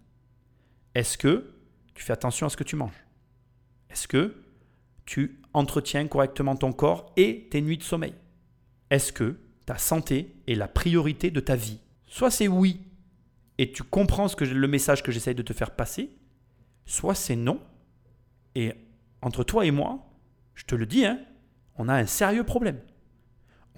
Est-ce 0.95 1.19
que 1.19 1.53
tu 1.95 2.03
fais 2.03 2.13
attention 2.13 2.47
à 2.47 2.51
ce 2.51 2.57
que 2.57 2.65
tu 2.65 2.77
manges? 2.77 3.05
Est-ce 3.91 4.09
que 4.09 4.35
tu 5.07 5.41
entretiens 5.53 6.07
correctement 6.07 6.57
ton 6.57 6.73
corps 6.73 7.13
et 7.17 7.49
tes 7.51 7.61
nuits 7.61 7.79
de 7.79 7.83
sommeil? 7.83 8.15
Est-ce 8.91 9.13
que 9.13 9.39
ta 9.67 9.79
santé 9.79 10.35
est 10.47 10.55
la 10.55 10.69
priorité 10.69 11.31
de 11.31 11.41
ta 11.41 11.57
vie? 11.57 11.81
Soit 12.07 12.31
c'est 12.31 12.49
oui 12.49 12.81
et 13.59 13.73
tu 13.73 13.83
comprends 13.83 14.29
ce 14.29 14.37
que 14.37 14.45
le 14.45 14.69
message 14.69 15.03
que 15.03 15.13
j'essaye 15.13 15.35
de 15.35 15.43
te 15.43 15.53
faire 15.53 15.71
passer, 15.71 16.11
soit 16.87 17.15
c'est 17.15 17.37
non. 17.37 17.61
Et 18.55 18.73
entre 19.23 19.45
toi 19.45 19.65
et 19.65 19.71
moi, 19.71 20.07
je 20.55 20.65
te 20.65 20.75
le 20.75 20.87
dis, 20.87 21.05
hein, 21.07 21.21
on 21.77 21.89
a 21.89 21.95
un 21.95 22.07
sérieux 22.07 22.45
problème. 22.45 22.81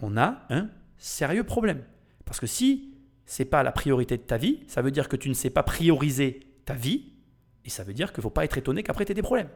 On 0.00 0.16
a 0.16 0.46
un 0.50 0.70
sérieux 0.96 1.44
problème. 1.44 1.82
Parce 2.24 2.40
que 2.40 2.46
si 2.46 2.94
c'est 3.26 3.44
pas 3.44 3.62
la 3.62 3.72
priorité 3.72 4.16
de 4.16 4.22
ta 4.22 4.36
vie, 4.36 4.60
ça 4.66 4.82
veut 4.82 4.90
dire 4.90 5.08
que 5.08 5.16
tu 5.16 5.28
ne 5.28 5.34
sais 5.34 5.50
pas 5.50 5.62
prioriser 5.62 6.45
ta 6.66 6.74
vie, 6.74 7.14
et 7.64 7.70
ça 7.70 7.82
veut 7.82 7.94
dire 7.94 8.12
qu'il 8.12 8.18
ne 8.18 8.24
faut 8.24 8.30
pas 8.30 8.44
être 8.44 8.58
étonné 8.58 8.82
qu'après 8.82 9.06
tu 9.06 9.12
aies 9.12 9.14
des 9.14 9.22
problèmes. 9.22 9.48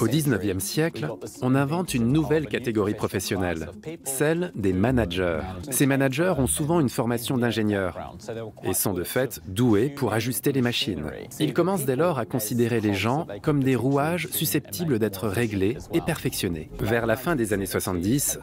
Au 0.00 0.08
19e 0.08 0.58
siècle, 0.58 1.08
on 1.42 1.54
invente 1.54 1.94
une 1.94 2.12
nouvelle 2.12 2.46
catégorie 2.46 2.94
professionnelle, 2.94 3.68
celle 4.04 4.52
des 4.54 4.72
managers. 4.72 5.40
Ces 5.70 5.86
managers 5.86 6.34
ont 6.38 6.46
souvent 6.46 6.80
une 6.80 6.88
formation 6.88 7.38
d'ingénieur 7.38 8.14
et 8.64 8.74
sont 8.74 8.94
de 8.94 9.04
fait 9.04 9.40
doués 9.46 9.90
pour 9.90 10.12
ajuster 10.12 10.52
les 10.52 10.62
machines. 10.62 11.04
Ils 11.38 11.52
commencent 11.52 11.84
dès 11.84 11.96
lors 11.96 12.18
à 12.18 12.24
considérer 12.24 12.80
les 12.80 12.94
gens 12.94 13.26
comme 13.42 13.62
des 13.62 13.76
rouages 13.76 14.28
susceptibles 14.30 14.98
d'être 14.98 15.28
réglés 15.28 15.76
et 15.92 16.00
perfectionnés. 16.00 16.70
Vers 16.80 17.06
la 17.06 17.16
fin 17.16 17.36
des 17.36 17.52
années 17.52 17.66
70, 17.66 18.38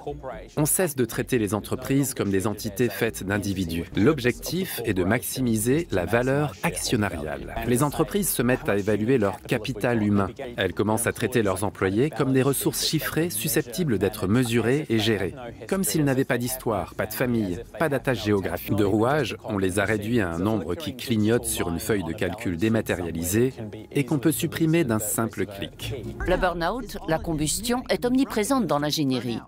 on 0.55 0.65
cesse 0.65 0.95
de 0.95 1.05
traiter 1.05 1.39
les 1.39 1.53
entreprises 1.53 2.13
comme 2.13 2.29
des 2.29 2.47
entités 2.47 2.89
faites 2.89 3.23
d'individus. 3.23 3.85
L'objectif 3.95 4.81
est 4.85 4.93
de 4.93 5.03
maximiser 5.03 5.87
la 5.91 6.05
valeur 6.05 6.53
actionnariale. 6.63 7.55
Les 7.67 7.83
entreprises 7.83 8.29
se 8.29 8.43
mettent 8.43 8.69
à 8.69 8.77
évaluer 8.77 9.17
leur 9.17 9.41
capital 9.41 10.03
humain. 10.03 10.24
Elles 10.57 10.73
commencent 10.73 11.07
à 11.07 11.13
traiter 11.13 11.43
leurs 11.43 11.63
employés 11.63 12.09
comme 12.09 12.33
des 12.33 12.41
ressources 12.41 12.85
chiffrées 12.85 13.29
susceptibles 13.29 13.97
d'être 13.97 14.27
mesurées 14.27 14.85
et 14.89 14.99
gérées, 14.99 15.35
comme 15.67 15.83
s'ils 15.83 16.03
n'avaient 16.03 16.25
pas 16.25 16.37
d'histoire, 16.37 16.93
pas 16.95 17.05
de 17.05 17.13
famille, 17.13 17.59
pas 17.79 17.89
d'attache 17.89 18.23
géographique. 18.23 18.75
De 18.75 18.83
rouage, 18.83 19.37
on 19.43 19.57
les 19.57 19.79
a 19.79 19.85
réduits 19.85 20.21
à 20.21 20.31
un 20.31 20.39
nombre 20.39 20.75
qui 20.75 20.95
clignote 20.95 21.45
sur 21.45 21.69
une 21.69 21.79
feuille 21.79 22.03
de 22.03 22.13
calcul 22.13 22.57
dématérialisée 22.57 23.53
et 23.91 24.05
qu'on 24.05 24.19
peut 24.19 24.31
supprimer 24.31 24.83
d'un 24.83 24.99
simple 24.99 25.45
clic. 25.45 25.93
Le 26.27 26.37
burn-out, 26.37 26.97
la 27.07 27.19
combustion, 27.19 27.83
est 27.89 28.05
omniprésente 28.05 28.67
dans 28.67 28.79
l'ingénierie. 28.79 29.39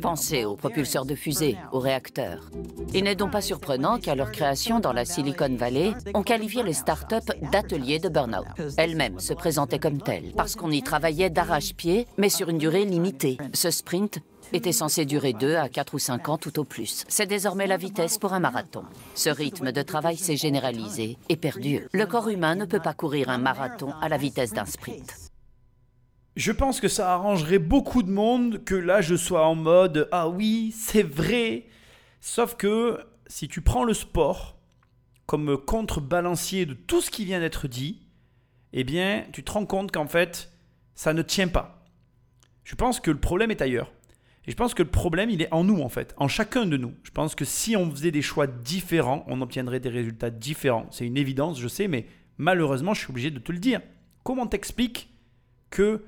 Pensez 0.00 0.44
aux 0.44 0.56
propulseurs 0.56 1.06
de 1.06 1.14
fusée, 1.14 1.56
aux 1.72 1.78
réacteurs. 1.78 2.50
Il 2.92 3.04
n'est 3.04 3.14
donc 3.14 3.32
pas 3.32 3.40
surprenant 3.40 3.98
qu'à 3.98 4.14
leur 4.14 4.32
création 4.32 4.80
dans 4.80 4.92
la 4.92 5.04
Silicon 5.04 5.54
Valley, 5.56 5.92
on 6.14 6.22
qualifiait 6.22 6.62
les 6.62 6.72
startups 6.72 7.32
d'ateliers 7.50 7.98
de 7.98 8.08
burn-out. 8.08 8.46
Elles-mêmes 8.76 9.20
se 9.20 9.34
présentaient 9.34 9.78
comme 9.78 10.00
telles, 10.00 10.32
parce 10.36 10.56
qu'on 10.56 10.70
y 10.70 10.82
travaillait 10.82 11.30
d'arrache-pied, 11.30 12.06
mais 12.18 12.28
sur 12.28 12.48
une 12.48 12.58
durée 12.58 12.84
limitée. 12.84 13.38
Ce 13.52 13.70
sprint 13.70 14.20
était 14.52 14.72
censé 14.72 15.04
durer 15.04 15.32
2 15.32 15.56
à 15.56 15.68
4 15.68 15.94
ou 15.94 15.98
5 15.98 16.28
ans 16.28 16.38
tout 16.38 16.58
au 16.58 16.64
plus. 16.64 17.04
C'est 17.08 17.26
désormais 17.26 17.66
la 17.66 17.76
vitesse 17.76 18.18
pour 18.18 18.34
un 18.34 18.40
marathon. 18.40 18.84
Ce 19.14 19.30
rythme 19.30 19.72
de 19.72 19.82
travail 19.82 20.16
s'est 20.16 20.36
généralisé 20.36 21.16
et 21.28 21.36
perdu. 21.36 21.88
Le 21.92 22.06
corps 22.06 22.28
humain 22.28 22.54
ne 22.54 22.64
peut 22.64 22.80
pas 22.80 22.94
courir 22.94 23.30
un 23.30 23.38
marathon 23.38 23.92
à 24.00 24.08
la 24.08 24.16
vitesse 24.16 24.52
d'un 24.52 24.66
sprint. 24.66 25.23
Je 26.36 26.50
pense 26.50 26.80
que 26.80 26.88
ça 26.88 27.14
arrangerait 27.14 27.60
beaucoup 27.60 28.02
de 28.02 28.10
monde 28.10 28.64
que 28.64 28.74
là 28.74 29.00
je 29.00 29.14
sois 29.14 29.46
en 29.46 29.54
mode 29.54 30.08
ah 30.10 30.28
oui, 30.28 30.74
c'est 30.76 31.04
vrai. 31.04 31.66
Sauf 32.20 32.56
que 32.56 32.98
si 33.28 33.46
tu 33.46 33.60
prends 33.60 33.84
le 33.84 33.94
sport 33.94 34.56
comme 35.26 35.56
contrebalancier 35.56 36.66
de 36.66 36.74
tout 36.74 37.00
ce 37.00 37.10
qui 37.10 37.24
vient 37.24 37.40
d'être 37.40 37.68
dit, 37.68 38.02
eh 38.72 38.82
bien, 38.82 39.24
tu 39.32 39.44
te 39.44 39.52
rends 39.52 39.64
compte 39.64 39.92
qu'en 39.92 40.08
fait, 40.08 40.50
ça 40.96 41.12
ne 41.12 41.22
tient 41.22 41.48
pas. 41.48 41.86
Je 42.64 42.74
pense 42.74 42.98
que 42.98 43.12
le 43.12 43.20
problème 43.20 43.52
est 43.52 43.62
ailleurs. 43.62 43.92
Et 44.46 44.50
je 44.50 44.56
pense 44.56 44.74
que 44.74 44.82
le 44.82 44.90
problème, 44.90 45.30
il 45.30 45.40
est 45.40 45.52
en 45.52 45.64
nous, 45.64 45.80
en 45.80 45.88
fait, 45.88 46.14
en 46.18 46.28
chacun 46.28 46.66
de 46.66 46.76
nous. 46.76 46.94
Je 47.04 47.10
pense 47.10 47.34
que 47.34 47.44
si 47.44 47.76
on 47.76 47.90
faisait 47.90 48.10
des 48.10 48.22
choix 48.22 48.46
différents, 48.46 49.24
on 49.28 49.40
obtiendrait 49.40 49.80
des 49.80 49.88
résultats 49.88 50.30
différents. 50.30 50.86
C'est 50.90 51.06
une 51.06 51.16
évidence, 51.16 51.60
je 51.60 51.68
sais, 51.68 51.88
mais 51.88 52.06
malheureusement, 52.36 52.92
je 52.92 53.00
suis 53.00 53.10
obligé 53.10 53.30
de 53.30 53.38
te 53.38 53.52
le 53.52 53.58
dire. 53.58 53.80
Comment 54.22 54.46
t'expliques 54.46 55.08
que 55.70 56.02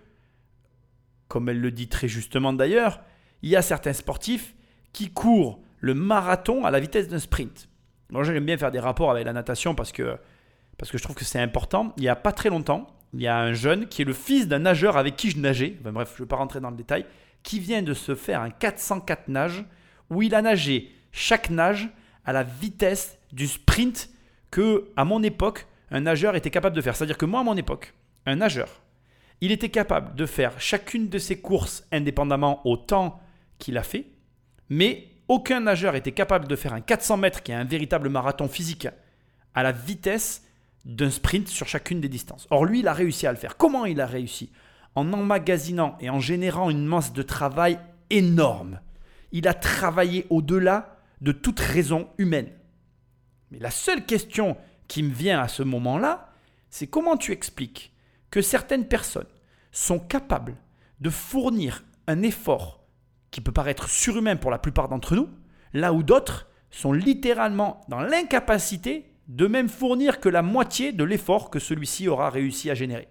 comme 1.29 1.49
elle 1.49 1.61
le 1.61 1.71
dit 1.71 1.89
très 1.89 2.09
justement 2.09 2.53
d'ailleurs, 2.53 3.01
il 3.43 3.51
y 3.51 3.57
a 3.57 3.63
certains 3.63 3.93
sportifs 3.93 4.55
qui 4.93 5.11
courent 5.11 5.61
le 5.81 5.95
marathon 5.95 6.65
à 6.65 6.71
la 6.71 6.81
vitesse 6.81 7.09
d'un 7.09 7.19
sprint. 7.19 7.69
Moi, 8.11 8.25
j'aime 8.25 8.45
bien 8.45 8.57
faire 8.57 8.71
des 8.71 8.81
rapports 8.81 9.11
avec 9.11 9.25
la 9.25 9.33
natation 9.33 9.75
parce 9.75 9.93
que, 9.93 10.17
parce 10.79 10.91
que 10.91 10.99
je 10.99 11.03
trouve 11.03 11.17
que 11.17 11.25
c'est 11.25 11.41
important. 11.41 11.93
Il 11.97 12.03
n'y 12.03 12.09
a 12.09 12.17
pas 12.17 12.33
très 12.33 12.49
longtemps, 12.49 12.87
il 13.13 13.23
y 13.23 13.27
a 13.27 13.39
un 13.39 13.53
jeune 13.53 13.87
qui 13.87 14.03
est 14.03 14.05
le 14.05 14.13
fils 14.13 14.49
d'un 14.49 14.61
nageur 14.61 14.97
avec 14.97 15.17
qui 15.17 15.31
je 15.31 15.39
nageais, 15.39 15.77
bref, 15.83 16.13
je 16.17 16.23
ne 16.23 16.27
vais 16.27 16.29
pas 16.29 16.37
rentrer 16.37 16.61
dans 16.61 16.71
le 16.71 16.77
détail, 16.77 17.05
qui 17.43 17.61
vient 17.61 17.83
de 17.83 17.95
se 17.95 18.15
faire 18.15 18.41
un 18.41 18.51
404 18.51 19.29
nage 19.29 19.65
où 20.11 20.23
il 20.23 20.35
a 20.35 20.43
nagé 20.43 20.93
chaque 21.13 21.51
nage 21.51 21.89
à 22.25 22.33
la 22.33 22.43
vitesse 22.43 23.19
du 23.33 23.47
sprint 23.47 24.11
que, 24.51 24.89
à 24.97 25.05
mon 25.05 25.23
époque, 25.23 25.67
un 25.91 26.01
nageur 26.01 26.37
était 26.37 26.51
capable 26.51 26.77
de 26.77 26.81
faire. 26.81 26.97
C'est-à-dire 26.97 27.19
que 27.19 27.27
moi, 27.27 27.41
à 27.41 27.45
mon 27.45 27.57
époque, 27.57 27.95
un 28.27 28.37
nageur 28.37 28.69
il 29.41 29.53
était 29.53 29.69
capable 29.69 30.15
de 30.15 30.27
faire 30.27 30.61
chacune 30.61 31.09
de 31.09 31.19
ses 31.19 31.41
courses 31.41 31.85
indépendamment 31.93 32.67
au 32.67 32.77
temps 32.77 33.21
qu'il 33.59 33.77
a 33.79 33.83
fait, 33.83 34.07
mais 34.69 35.09
aucun 35.29 35.61
nageur 35.61 35.95
était 35.95 36.13
capable 36.13 36.49
de 36.49 36.57
faire 36.57 36.73
un 36.73 36.81
400 36.81 37.17
mètres 37.17 37.43
qui 37.43 37.53
est 37.53 37.57
un 37.57 37.65
véritable 37.65 38.09
marathon 38.09 38.49
physique 38.49 38.89
à 39.55 39.63
la 39.63 39.73
vitesse 39.73 40.45
d'un 40.85 41.11
sprint 41.11 41.49
sur 41.49 41.67
chacune 41.67 42.01
des 42.01 42.09
distances. 42.09 42.47
Or 42.51 42.65
lui, 42.65 42.81
il 42.81 42.89
a 42.89 42.93
réussi 42.93 43.27
à 43.27 43.33
le 43.33 43.39
faire. 43.39 43.57
Comment 43.57 43.87
il 43.87 44.01
a 44.01 44.07
réussi? 44.07 44.51
En 44.95 45.13
emmagasinant 45.13 45.97
et 46.01 46.11
en 46.11 46.21
générant 46.21 46.71
une 46.71 46.87
masse 46.87 47.13
de 47.13 47.23
travail 47.23 47.79
énorme. 48.11 48.81
Il 49.33 49.49
a 49.49 49.55
travaillé 49.55 50.27
au-delà 50.31 50.97
de 51.21 51.33
toute 51.33 51.61
raison 51.61 52.09
humaine. 52.19 52.51
Mais 53.51 53.59
la 53.59 53.71
seule 53.71 54.07
question 54.07 54.57
qui 54.87 55.03
me 55.03 55.13
vient 55.13 55.41
à 55.41 55.49
ce 55.49 55.63
moment-là, 55.63 56.31
c'est 56.71 56.87
comment 56.87 57.17
tu 57.17 57.33
expliques 57.33 57.93
certaines 58.41 58.87
personnes 58.87 59.27
sont 59.73 59.99
capables 59.99 60.57
de 61.01 61.11
fournir 61.11 61.85
un 62.07 62.23
effort 62.23 62.85
qui 63.31 63.41
peut 63.41 63.53
paraître 63.53 63.89
surhumain 63.89 64.37
pour 64.37 64.51
la 64.51 64.59
plupart 64.59 64.89
d'entre 64.89 65.15
nous, 65.15 65.29
là 65.73 65.93
où 65.93 66.03
d'autres 66.03 66.49
sont 66.71 66.93
littéralement 66.93 67.81
dans 67.89 68.01
l'incapacité 68.01 69.11
de 69.29 69.47
même 69.47 69.69
fournir 69.69 70.21
que 70.21 70.29
la 70.29 70.43
moitié 70.43 70.93
de 70.93 71.05
l'effort 71.05 71.51
que 71.51 71.59
celui-ci 71.59 72.09
aura 72.09 72.31
réussi 72.31 72.71
à 72.71 72.75
générer. 72.75 73.09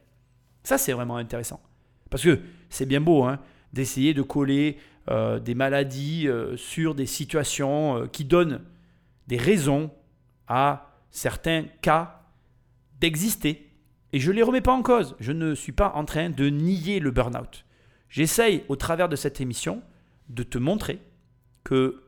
Ça, 0.63 0.77
c'est 0.77 0.93
vraiment 0.93 1.17
intéressant. 1.17 1.61
Parce 2.09 2.23
que 2.23 2.39
c'est 2.69 2.85
bien 2.85 3.01
beau 3.01 3.23
hein, 3.23 3.39
d'essayer 3.73 4.13
de 4.13 4.21
coller 4.21 4.77
euh, 5.09 5.39
des 5.39 5.53
maladies 5.53 6.27
euh, 6.27 6.57
sur 6.57 6.95
des 6.95 7.05
situations 7.05 7.97
euh, 7.97 8.07
qui 8.07 8.25
donnent 8.25 8.61
des 9.27 9.37
raisons 9.37 9.91
à 10.47 10.91
certains 11.11 11.65
cas 11.81 12.23
d'exister. 12.99 13.64
Et 14.15 14.19
je 14.21 14.31
ne 14.31 14.37
les 14.37 14.43
remets 14.43 14.61
pas 14.61 14.71
en 14.71 14.81
cause. 14.81 15.17
Je 15.19 15.33
ne 15.33 15.53
suis 15.53 15.73
pas 15.73 15.91
en 15.93 16.05
train 16.05 16.29
de 16.29 16.47
nier 16.47 17.01
le 17.01 17.11
burn-out. 17.11 17.65
J'essaye, 18.07 18.63
au 18.69 18.77
travers 18.77 19.09
de 19.09 19.17
cette 19.17 19.41
émission, 19.41 19.83
de 20.29 20.41
te 20.43 20.57
montrer 20.57 21.01
que 21.65 22.01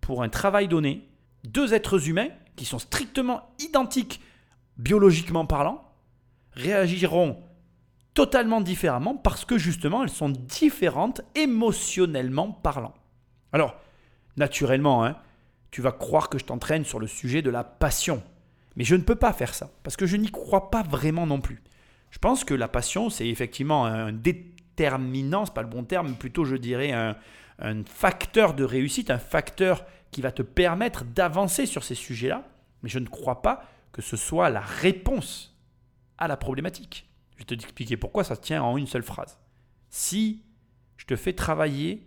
pour 0.00 0.22
un 0.22 0.30
travail 0.30 0.68
donné, 0.68 1.06
deux 1.44 1.74
êtres 1.74 2.08
humains 2.08 2.30
qui 2.56 2.64
sont 2.64 2.78
strictement 2.78 3.50
identiques 3.58 4.22
biologiquement 4.78 5.44
parlant 5.44 5.92
réagiront 6.54 7.42
totalement 8.14 8.62
différemment 8.62 9.14
parce 9.14 9.44
que 9.44 9.58
justement 9.58 10.04
elles 10.04 10.08
sont 10.08 10.30
différentes 10.30 11.20
émotionnellement 11.34 12.52
parlant. 12.52 12.94
Alors, 13.52 13.76
naturellement, 14.38 15.04
hein, 15.04 15.18
tu 15.70 15.82
vas 15.82 15.92
croire 15.92 16.30
que 16.30 16.38
je 16.38 16.46
t'entraîne 16.46 16.86
sur 16.86 16.98
le 16.98 17.06
sujet 17.06 17.42
de 17.42 17.50
la 17.50 17.64
passion. 17.64 18.22
Mais 18.78 18.84
je 18.84 18.94
ne 18.94 19.02
peux 19.02 19.16
pas 19.16 19.32
faire 19.32 19.54
ça, 19.54 19.70
parce 19.82 19.96
que 19.96 20.06
je 20.06 20.16
n'y 20.16 20.30
crois 20.30 20.70
pas 20.70 20.82
vraiment 20.82 21.26
non 21.26 21.40
plus. 21.40 21.60
Je 22.10 22.18
pense 22.18 22.44
que 22.44 22.54
la 22.54 22.68
passion, 22.68 23.10
c'est 23.10 23.28
effectivement 23.28 23.84
un 23.84 24.12
déterminant, 24.12 25.44
n'est 25.44 25.50
pas 25.50 25.62
le 25.62 25.68
bon 25.68 25.84
terme, 25.84 26.14
plutôt 26.14 26.44
je 26.44 26.56
dirais 26.56 26.92
un, 26.92 27.16
un 27.58 27.84
facteur 27.84 28.54
de 28.54 28.64
réussite, 28.64 29.10
un 29.10 29.18
facteur 29.18 29.84
qui 30.10 30.22
va 30.22 30.32
te 30.32 30.42
permettre 30.42 31.04
d'avancer 31.04 31.66
sur 31.66 31.84
ces 31.84 31.94
sujets-là. 31.94 32.48
Mais 32.82 32.88
je 32.88 32.98
ne 32.98 33.06
crois 33.06 33.42
pas 33.42 33.64
que 33.92 34.00
ce 34.00 34.16
soit 34.16 34.48
la 34.48 34.60
réponse 34.60 35.58
à 36.16 36.28
la 36.28 36.36
problématique. 36.36 37.08
Je 37.34 37.38
vais 37.38 37.44
te 37.44 37.54
expliquer 37.54 37.96
pourquoi 37.96 38.24
ça 38.24 38.36
tient 38.36 38.62
en 38.62 38.76
une 38.76 38.86
seule 38.86 39.02
phrase. 39.02 39.38
Si 39.90 40.44
je 40.96 41.04
te 41.04 41.16
fais 41.16 41.32
travailler 41.32 42.06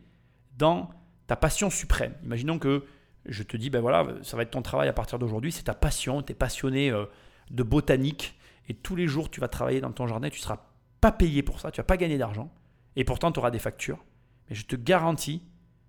dans 0.58 0.90
ta 1.28 1.36
passion 1.36 1.70
suprême, 1.70 2.16
imaginons 2.24 2.60
que 2.60 2.86
je 3.26 3.44
te 3.44 3.58
dis, 3.58 3.70
ben 3.70 3.82
voilà, 3.82 4.08
ça 4.24 4.36
va 4.36 4.44
être 4.44 4.52
ton 4.52 4.62
travail 4.62 4.90
à 4.90 4.94
partir 4.94 5.20
d'aujourd'hui, 5.20 5.52
c'est 5.52 5.64
ta 5.64 5.74
passion, 5.74 6.22
tu 6.22 6.32
es 6.32 6.36
passionné 6.36 6.92
euh, 6.92 7.06
de 7.50 7.64
botanique, 7.64 8.38
et 8.68 8.74
tous 8.74 8.96
les 8.96 9.08
jours 9.08 9.30
tu 9.30 9.40
vas 9.40 9.48
travailler 9.48 9.82
dans 9.82 9.92
ton 9.92 10.08
jardin, 10.08 10.30
tu 10.30 10.40
ne 10.40 10.44
seras 10.44 10.66
pas 11.02 11.12
payé 11.12 11.44
pour 11.44 11.60
ça, 11.60 11.72
tu 11.72 11.78
vas 11.78 11.86
pas 11.86 11.98
gagner 11.98 12.18
d'argent, 12.18 12.52
et 12.96 13.04
pourtant 13.04 13.32
tu 13.32 13.40
auras 13.40 13.52
des 13.52 13.60
factures. 13.60 14.04
Mais 14.50 14.56
je 14.56 14.66
te 14.66 14.76
garantis 14.76 15.44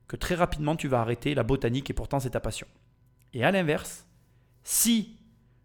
que 0.09 0.17
très 0.17 0.35
rapidement 0.35 0.77
tu 0.77 0.89
vas 0.89 1.01
arrêter 1.01 1.35
la 1.35 1.43
botanique, 1.43 1.91
et 1.91 1.95
pourtant 1.95 2.21
c'est 2.21 2.31
ta 2.31 2.41
passion. 2.41 2.67
Et 3.33 3.45
à 3.45 3.51
l'inverse, 3.51 4.07
si 4.63 5.19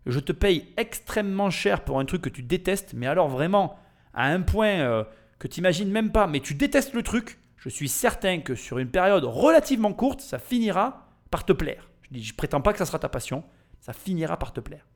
je 0.05 0.19
te 0.19 0.31
paye 0.31 0.73
extrêmement 0.77 1.49
cher 1.49 1.83
pour 1.83 1.99
un 1.99 2.05
truc 2.05 2.21
que 2.21 2.29
tu 2.29 2.43
détestes, 2.43 2.93
mais 2.93 3.07
alors 3.07 3.27
vraiment 3.27 3.77
à 4.13 4.27
un 4.27 4.41
point 4.41 4.79
euh, 4.79 5.03
que 5.37 5.47
tu 5.47 5.59
n'imagines 5.59 5.91
même 5.91 6.11
pas, 6.11 6.27
mais 6.27 6.39
tu 6.39 6.55
détestes 6.55 6.93
le 6.93 7.03
truc, 7.03 7.39
je 7.57 7.69
suis 7.69 7.89
certain 7.89 8.39
que 8.39 8.55
sur 8.55 8.77
une 8.77 8.89
période 8.89 9.25
relativement 9.25 9.93
courte, 9.93 10.21
ça 10.21 10.39
finira 10.39 11.06
par 11.29 11.45
te 11.45 11.53
plaire. 11.53 11.89
Je 12.11 12.19
je 12.19 12.33
prétends 12.33 12.61
pas 12.61 12.71
que 12.71 12.79
ça 12.79 12.85
sera 12.85 12.99
ta 12.99 13.09
passion, 13.09 13.43
ça 13.79 13.93
finira 13.93 14.37
par 14.37 14.53
te 14.53 14.59
plaire. 14.59 14.87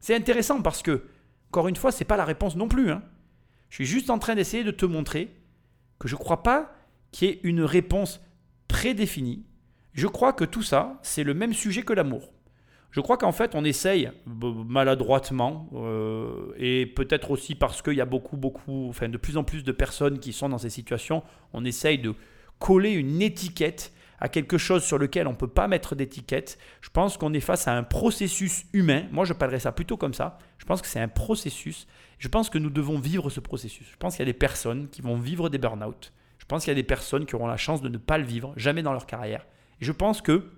C'est 0.00 0.14
intéressant 0.14 0.62
parce 0.62 0.82
que, 0.82 1.04
encore 1.50 1.68
une 1.68 1.76
fois, 1.76 1.92
c'est 1.92 2.04
pas 2.04 2.16
la 2.16 2.24
réponse 2.24 2.56
non 2.56 2.68
plus. 2.68 2.90
Hein. 2.90 3.02
Je 3.68 3.76
suis 3.76 3.86
juste 3.86 4.10
en 4.10 4.18
train 4.18 4.34
d'essayer 4.34 4.64
de 4.64 4.70
te 4.70 4.86
montrer 4.86 5.34
que 5.98 6.08
je 6.08 6.14
ne 6.14 6.20
crois 6.20 6.42
pas 6.42 6.72
qu'il 7.12 7.28
y 7.28 7.30
ait 7.32 7.40
une 7.42 7.62
réponse 7.62 8.20
prédéfinie. 8.68 9.44
Je 9.92 10.06
crois 10.06 10.32
que 10.32 10.44
tout 10.44 10.62
ça, 10.62 10.98
c'est 11.02 11.24
le 11.24 11.34
même 11.34 11.54
sujet 11.54 11.82
que 11.82 11.92
l'amour. 11.92 12.32
Je 12.90 13.00
crois 13.00 13.18
qu'en 13.18 13.32
fait, 13.32 13.54
on 13.54 13.64
essaye 13.64 14.10
maladroitement, 14.26 15.68
euh, 15.74 16.52
et 16.56 16.86
peut-être 16.86 17.30
aussi 17.30 17.54
parce 17.54 17.82
qu'il 17.82 17.94
y 17.94 18.00
a 18.00 18.06
beaucoup, 18.06 18.36
beaucoup, 18.36 18.88
enfin 18.88 19.08
de 19.08 19.18
plus 19.18 19.36
en 19.36 19.44
plus 19.44 19.64
de 19.64 19.72
personnes 19.72 20.18
qui 20.18 20.32
sont 20.32 20.48
dans 20.48 20.58
ces 20.58 20.70
situations, 20.70 21.22
on 21.52 21.64
essaye 21.64 21.98
de 21.98 22.14
coller 22.58 22.92
une 22.92 23.20
étiquette 23.20 23.92
à 24.20 24.28
quelque 24.28 24.58
chose 24.58 24.84
sur 24.84 24.98
lequel 24.98 25.26
on 25.26 25.32
ne 25.32 25.36
peut 25.36 25.48
pas 25.48 25.68
mettre 25.68 25.94
d'étiquette. 25.94 26.58
Je 26.80 26.90
pense 26.90 27.16
qu'on 27.16 27.32
est 27.34 27.40
face 27.40 27.68
à 27.68 27.76
un 27.76 27.82
processus 27.82 28.64
humain. 28.72 29.04
Moi, 29.12 29.24
je 29.24 29.32
parlerais 29.32 29.60
ça 29.60 29.72
plutôt 29.72 29.96
comme 29.96 30.14
ça. 30.14 30.38
Je 30.58 30.64
pense 30.64 30.80
que 30.80 30.88
c'est 30.88 31.00
un 31.00 31.08
processus. 31.08 31.86
Je 32.18 32.28
pense 32.28 32.48
que 32.48 32.58
nous 32.58 32.70
devons 32.70 32.98
vivre 32.98 33.28
ce 33.30 33.40
processus. 33.40 33.86
Je 33.90 33.96
pense 33.96 34.16
qu'il 34.16 34.24
y 34.26 34.28
a 34.28 34.32
des 34.32 34.38
personnes 34.38 34.88
qui 34.88 35.02
vont 35.02 35.16
vivre 35.16 35.48
des 35.48 35.58
burn-out. 35.58 36.12
Je 36.38 36.44
pense 36.46 36.64
qu'il 36.64 36.70
y 36.70 36.72
a 36.72 36.74
des 36.76 36.82
personnes 36.82 37.26
qui 37.26 37.34
auront 37.34 37.46
la 37.46 37.56
chance 37.56 37.82
de 37.82 37.88
ne 37.88 37.98
pas 37.98 38.18
le 38.18 38.24
vivre, 38.24 38.52
jamais 38.56 38.82
dans 38.82 38.92
leur 38.92 39.06
carrière. 39.06 39.46
Et 39.80 39.84
je 39.84 39.92
pense 39.92 40.22
que 40.22 40.52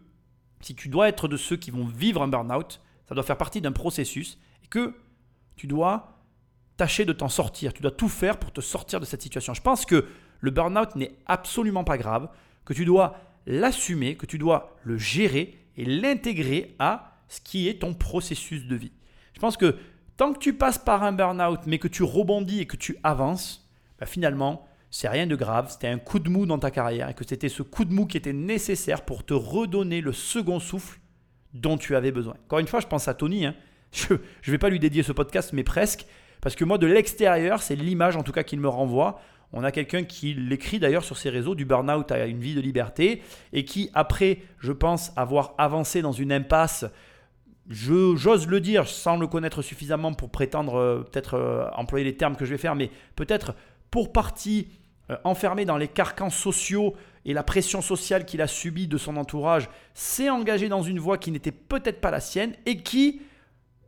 si 0.61 0.75
tu 0.75 0.89
dois 0.89 1.09
être 1.09 1.29
de 1.29 1.37
ceux 1.37 1.57
qui 1.57 1.71
vont 1.71 1.87
vivre 1.87 2.23
un 2.23 2.29
burn-out, 2.29 2.81
ça 3.09 3.15
doit 3.15 3.25
faire 3.25 3.39
partie 3.39 3.61
d'un 3.61 3.73
processus 3.73 4.39
et 4.65 4.67
que 4.67 4.95
tu 5.57 5.67
dois 5.67 6.19
tâcher 6.77 7.05
de 7.05 7.13
t'en 7.13 7.29
sortir. 7.29 7.73
Tu 7.73 7.83
dois 7.83 7.91
tout 7.91 8.09
faire 8.09 8.39
pour 8.39 8.53
te 8.53 8.61
sortir 8.61 9.01
de 9.01 9.05
cette 9.05 9.23
situation. 9.23 9.55
Je 9.55 9.63
pense 9.63 9.85
que 9.85 10.07
le 10.41 10.51
burn-out 10.51 10.95
n'est 10.95 11.17
absolument 11.27 11.85
pas 11.85 11.99
grave, 11.99 12.29
que 12.65 12.73
tu 12.73 12.85
dois 12.85 13.17
l'assumer, 13.49 14.14
que 14.14 14.26
tu 14.26 14.38
dois 14.38 14.76
le 14.84 14.96
gérer 14.99 15.57
et 15.76 15.84
l'intégrer 15.84 16.76
à 16.78 17.16
ce 17.28 17.40
qui 17.40 17.68
est 17.68 17.80
ton 17.80 17.94
processus 17.94 18.66
de 18.66 18.76
vie. 18.76 18.92
Je 19.34 19.40
pense 19.40 19.57
que 19.57 19.76
tant 20.16 20.32
que 20.32 20.38
tu 20.38 20.53
passes 20.53 20.78
par 20.78 21.03
un 21.03 21.12
burn-out, 21.12 21.61
mais 21.66 21.78
que 21.78 21.88
tu 21.88 22.03
rebondis 22.03 22.61
et 22.61 22.66
que 22.66 22.76
tu 22.76 22.96
avances, 23.03 23.68
bah, 23.99 24.07
finalement, 24.07 24.66
c'est 24.90 25.09
rien 25.09 25.26
de 25.26 25.36
grave. 25.36 25.70
C'était 25.70 25.88
un 25.88 25.99
coup 25.99 26.18
de 26.18 26.28
mou 26.28 26.46
dans 26.46 26.59
ta 26.59 26.70
carrière 26.70 27.09
et 27.09 27.14
que 27.14 27.26
c'était 27.26 27.49
ce 27.49 27.62
coup 27.62 27.84
de 27.84 27.92
mou 27.92 28.07
qui 28.07 28.16
était 28.16 28.32
nécessaire 28.32 29.03
pour 29.03 29.24
te 29.24 29.34
redonner 29.34 30.01
le 30.01 30.12
second 30.12 30.61
souffle 30.61 31.01
dont 31.55 31.78
tu 31.78 31.96
avais 31.96 32.12
besoin. 32.12 32.34
Encore 32.44 32.59
une 32.59 32.66
fois, 32.66 32.80
je 32.80 32.86
pense 32.86 33.09
à 33.09 33.14
Tony. 33.14 33.46
Hein. 33.46 33.55
Je 33.92 34.12
ne 34.12 34.18
vais 34.53 34.59
pas 34.59 34.68
lui 34.68 34.78
dédier 34.78 35.03
ce 35.03 35.12
podcast, 35.12 35.53
mais 35.55 35.64
presque. 35.64 36.07
Parce 36.42 36.55
que 36.55 36.64
moi, 36.64 36.76
de 36.76 36.86
l'extérieur, 36.86 37.62
c'est 37.62 37.74
l'image 37.74 38.16
en 38.16 38.22
tout 38.22 38.32
cas 38.32 38.42
qu'il 38.42 38.61
me 38.61 38.68
renvoie. 38.68 39.20
On 39.53 39.64
a 39.64 39.72
quelqu'un 39.72 40.05
qui 40.05 40.34
l'écrit 40.34 40.78
d'ailleurs 40.78 41.05
sur 41.05 41.16
ses 41.16 41.30
réseaux, 41.30 41.55
du 41.55 41.64
burn-out 41.64 42.11
à 42.12 42.26
une 42.26 42.40
vie 42.40 42.55
de 42.55 42.61
liberté, 42.61 43.22
et 43.53 43.64
qui, 43.64 43.90
après, 43.94 44.38
je 44.59 44.72
pense, 44.72 45.12
avoir 45.16 45.55
avancé 45.57 46.03
dans 46.03 46.12
une 46.12 46.32
impasse, 46.32 46.84
j'ose 47.70 48.46
le 48.46 48.61
dire 48.61 48.86
sans 48.88 49.16
le 49.16 49.26
connaître 49.26 49.62
suffisamment 49.62 50.12
pour 50.12 50.30
prétendre 50.30 50.76
euh, 50.76 51.01
peut-être 51.01 51.34
euh, 51.34 51.68
employer 51.76 52.05
les 52.05 52.16
termes 52.16 52.36
que 52.36 52.44
je 52.44 52.51
vais 52.51 52.59
faire, 52.59 52.74
mais 52.74 52.90
peut-être 53.16 53.55
pour 53.90 54.12
partie 54.12 54.68
euh, 55.11 55.16
enfermé 55.24 55.64
dans 55.64 55.76
les 55.76 55.88
carcans 55.88 56.30
sociaux 56.30 56.94
et 57.24 57.32
la 57.32 57.42
pression 57.42 57.80
sociale 57.80 58.24
qu'il 58.24 58.42
a 58.42 58.46
subie 58.46 58.86
de 58.86 58.99
son 58.99 59.16
entourage, 59.16 59.68
s'est 59.94 60.30
engagé 60.30 60.68
dans 60.68 60.82
une 60.82 60.99
voie 60.99 61.18
qui 61.18 61.30
n'était 61.30 61.53
peut-être 61.53 62.01
pas 62.01 62.11
la 62.11 62.20
sienne 62.20 62.55
et 62.66 62.78
qui, 62.78 63.22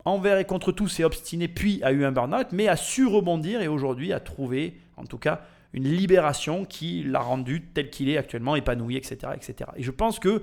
envers 0.04 0.38
et 0.38 0.44
contre 0.44 0.72
tout, 0.72 0.88
s'est 0.88 1.04
obstiné, 1.04 1.48
puis 1.48 1.82
a 1.82 1.92
eu 1.92 2.04
un 2.04 2.12
burn-out, 2.12 2.48
mais 2.52 2.68
a 2.68 2.76
su 2.76 3.06
rebondir 3.06 3.60
et 3.62 3.68
aujourd'hui 3.68 4.12
a 4.12 4.20
trouvé, 4.20 4.78
en 5.00 5.06
tout 5.06 5.18
cas, 5.18 5.42
une 5.72 5.88
libération 5.88 6.64
qui 6.64 7.02
l'a 7.02 7.20
rendu 7.20 7.62
tel 7.62 7.90
qu'il 7.90 8.08
est 8.08 8.16
actuellement, 8.16 8.56
épanoui, 8.56 8.96
etc., 8.96 9.32
etc. 9.34 9.70
Et 9.76 9.82
je 9.82 9.90
pense 9.90 10.18
que, 10.18 10.42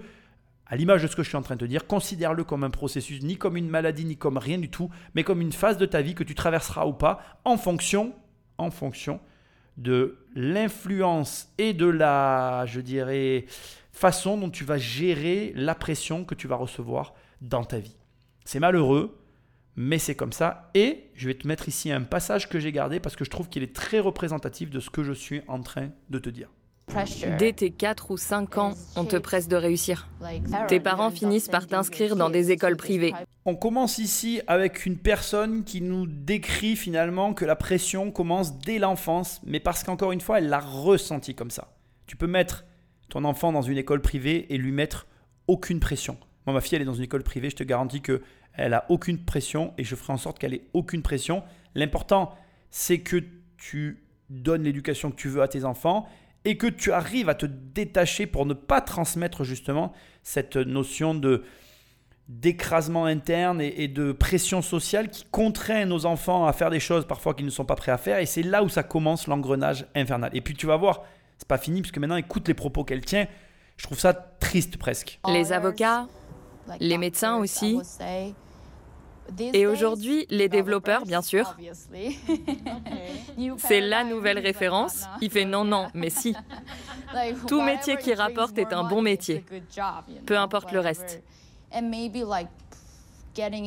à 0.65 0.75
l'image 0.75 1.03
de 1.03 1.07
ce 1.07 1.15
que 1.15 1.23
je 1.23 1.29
suis 1.29 1.37
en 1.37 1.41
train 1.41 1.55
de 1.55 1.61
te 1.61 1.65
dire, 1.65 1.87
considère-le 1.87 2.43
comme 2.43 2.63
un 2.63 2.69
processus, 2.69 3.21
ni 3.21 3.37
comme 3.37 3.57
une 3.57 3.69
maladie, 3.69 4.05
ni 4.05 4.17
comme 4.17 4.37
rien 4.37 4.57
du 4.57 4.69
tout, 4.69 4.89
mais 5.15 5.23
comme 5.23 5.41
une 5.41 5.51
phase 5.51 5.77
de 5.77 5.85
ta 5.85 6.01
vie 6.01 6.15
que 6.15 6.23
tu 6.23 6.35
traverseras 6.35 6.85
ou 6.85 6.93
pas, 6.93 7.21
en 7.45 7.57
fonction, 7.57 8.13
en 8.57 8.71
fonction 8.71 9.19
de 9.77 10.17
l'influence 10.35 11.53
et 11.57 11.73
de 11.73 11.85
la, 11.85 12.65
je 12.65 12.81
dirais, 12.81 13.45
façon 13.91 14.37
dont 14.37 14.49
tu 14.49 14.63
vas 14.63 14.77
gérer 14.77 15.53
la 15.55 15.75
pression 15.75 16.25
que 16.25 16.35
tu 16.35 16.47
vas 16.47 16.55
recevoir 16.55 17.13
dans 17.41 17.63
ta 17.63 17.79
vie. 17.79 17.95
C'est 18.45 18.59
malheureux, 18.59 19.19
mais 19.77 19.99
c'est 19.99 20.15
comme 20.15 20.33
ça. 20.33 20.69
Et 20.73 21.11
je 21.13 21.27
vais 21.27 21.35
te 21.35 21.47
mettre 21.47 21.69
ici 21.69 21.91
un 21.91 22.01
passage 22.01 22.49
que 22.49 22.59
j'ai 22.59 22.71
gardé 22.71 22.99
parce 22.99 23.15
que 23.15 23.23
je 23.23 23.29
trouve 23.29 23.47
qu'il 23.47 23.63
est 23.63 23.73
très 23.75 23.99
représentatif 23.99 24.69
de 24.71 24.79
ce 24.79 24.89
que 24.89 25.03
je 25.03 25.13
suis 25.13 25.41
en 25.47 25.61
train 25.61 25.89
de 26.09 26.19
te 26.19 26.29
dire. 26.29 26.49
Dès 27.37 27.51
tes 27.51 27.69
4 27.69 28.11
ou 28.11 28.17
5 28.17 28.57
ans, 28.57 28.73
on 28.95 29.03
te 29.03 29.17
presse 29.17 29.47
de 29.47 29.57
réussir. 29.57 30.07
Tes 30.67 30.79
parents 30.79 31.11
finissent 31.11 31.49
par 31.49 31.67
t'inscrire 31.67 32.15
dans 32.15 32.29
des 32.29 32.51
écoles 32.51 32.77
privées. 32.77 33.13
On 33.45 33.55
commence 33.55 33.97
ici 33.97 34.41
avec 34.47 34.85
une 34.85 34.97
personne 34.97 35.63
qui 35.63 35.81
nous 35.81 36.07
décrit 36.07 36.75
finalement 36.75 37.33
que 37.33 37.45
la 37.45 37.57
pression 37.57 38.09
commence 38.09 38.57
dès 38.59 38.79
l'enfance, 38.79 39.41
mais 39.45 39.59
parce 39.59 39.83
qu'encore 39.83 40.13
une 40.13 40.21
fois, 40.21 40.39
elle 40.39 40.47
l'a 40.47 40.59
ressenti 40.59 41.35
comme 41.35 41.51
ça. 41.51 41.73
Tu 42.07 42.15
peux 42.15 42.27
mettre 42.27 42.65
ton 43.09 43.25
enfant 43.25 43.51
dans 43.51 43.61
une 43.61 43.77
école 43.77 44.01
privée 44.01 44.47
et 44.53 44.57
lui 44.57 44.71
mettre 44.71 45.07
aucune 45.47 45.81
pression. 45.81 46.17
Moi, 46.45 46.53
ma 46.53 46.61
fille, 46.61 46.77
elle 46.77 46.81
est 46.81 46.85
dans 46.85 46.93
une 46.93 47.03
école 47.03 47.23
privée, 47.23 47.49
je 47.49 47.57
te 47.57 47.63
garantis 47.63 48.01
que 48.01 48.21
elle 48.57 48.73
a 48.73 48.85
aucune 48.89 49.19
pression 49.19 49.73
et 49.77 49.83
je 49.83 49.95
ferai 49.95 50.13
en 50.13 50.17
sorte 50.17 50.39
qu'elle 50.39 50.53
ait 50.53 50.67
aucune 50.73 51.01
pression. 51.01 51.43
L'important, 51.75 52.35
c'est 52.71 52.99
que 52.99 53.23
tu 53.57 54.03
donnes 54.29 54.63
l'éducation 54.63 55.11
que 55.11 55.15
tu 55.15 55.29
veux 55.29 55.41
à 55.41 55.47
tes 55.47 55.63
enfants 55.63 56.07
et 56.43 56.57
que 56.57 56.67
tu 56.67 56.91
arrives 56.91 57.29
à 57.29 57.35
te 57.35 57.45
détacher 57.45 58.25
pour 58.25 58.45
ne 58.45 58.53
pas 58.53 58.81
transmettre 58.81 59.43
justement 59.43 59.93
cette 60.23 60.57
notion 60.57 61.15
de 61.15 61.43
d'écrasement 62.27 63.05
interne 63.05 63.61
et, 63.61 63.87
de 63.87 64.11
pression 64.11 64.61
sociale 64.61 65.09
qui 65.09 65.23
contraint 65.31 65.85
nos 65.85 66.05
enfants 66.05 66.45
à 66.45 66.51
faire 66.51 66.69
des 66.69 66.81
choses 66.81 67.07
parfois 67.07 67.33
qu'ils 67.33 67.45
ne 67.45 67.51
sont 67.51 67.63
pas 67.63 67.75
prêts 67.75 67.93
à 67.93 67.97
faire 67.97 68.19
et 68.19 68.25
c'est 68.25 68.43
là 68.43 68.63
où 68.63 68.69
ça 68.69 68.83
commence 68.83 69.27
l'engrenage 69.27 69.85
infernal. 69.95 70.29
Et 70.33 70.41
puis 70.41 70.53
tu 70.53 70.67
vas 70.67 70.75
voir, 70.75 71.03
c'est 71.37 71.47
pas 71.47 71.57
fini 71.57 71.81
parce 71.81 71.93
que 71.93 72.01
maintenant 72.01 72.17
écoute 72.17 72.49
les 72.49 72.53
propos 72.53 72.83
qu'elle 72.83 73.05
tient, 73.05 73.27
je 73.77 73.83
trouve 73.85 73.97
ça 73.97 74.13
triste 74.13 74.75
presque. 74.75 75.21
Les 75.29 75.53
avocats, 75.53 76.07
les 76.81 76.97
médecins 76.97 77.37
aussi, 77.37 77.79
et 79.39 79.67
aujourd'hui, 79.67 80.25
les 80.29 80.49
développeurs, 80.49 81.05
bien 81.05 81.21
sûr. 81.21 81.55
C'est 83.57 83.81
la 83.81 84.03
nouvelle 84.03 84.39
référence. 84.39 85.05
Il 85.21 85.29
fait 85.29 85.45
non, 85.45 85.63
non, 85.63 85.87
mais 85.93 86.09
si. 86.09 86.35
Tout 87.47 87.61
métier 87.61 87.97
qui 87.97 88.13
rapporte 88.13 88.57
est 88.57 88.73
un 88.73 88.83
bon 88.83 89.01
métier, 89.01 89.43
peu 90.25 90.37
importe 90.37 90.71
le 90.71 90.79
reste. 90.79 91.21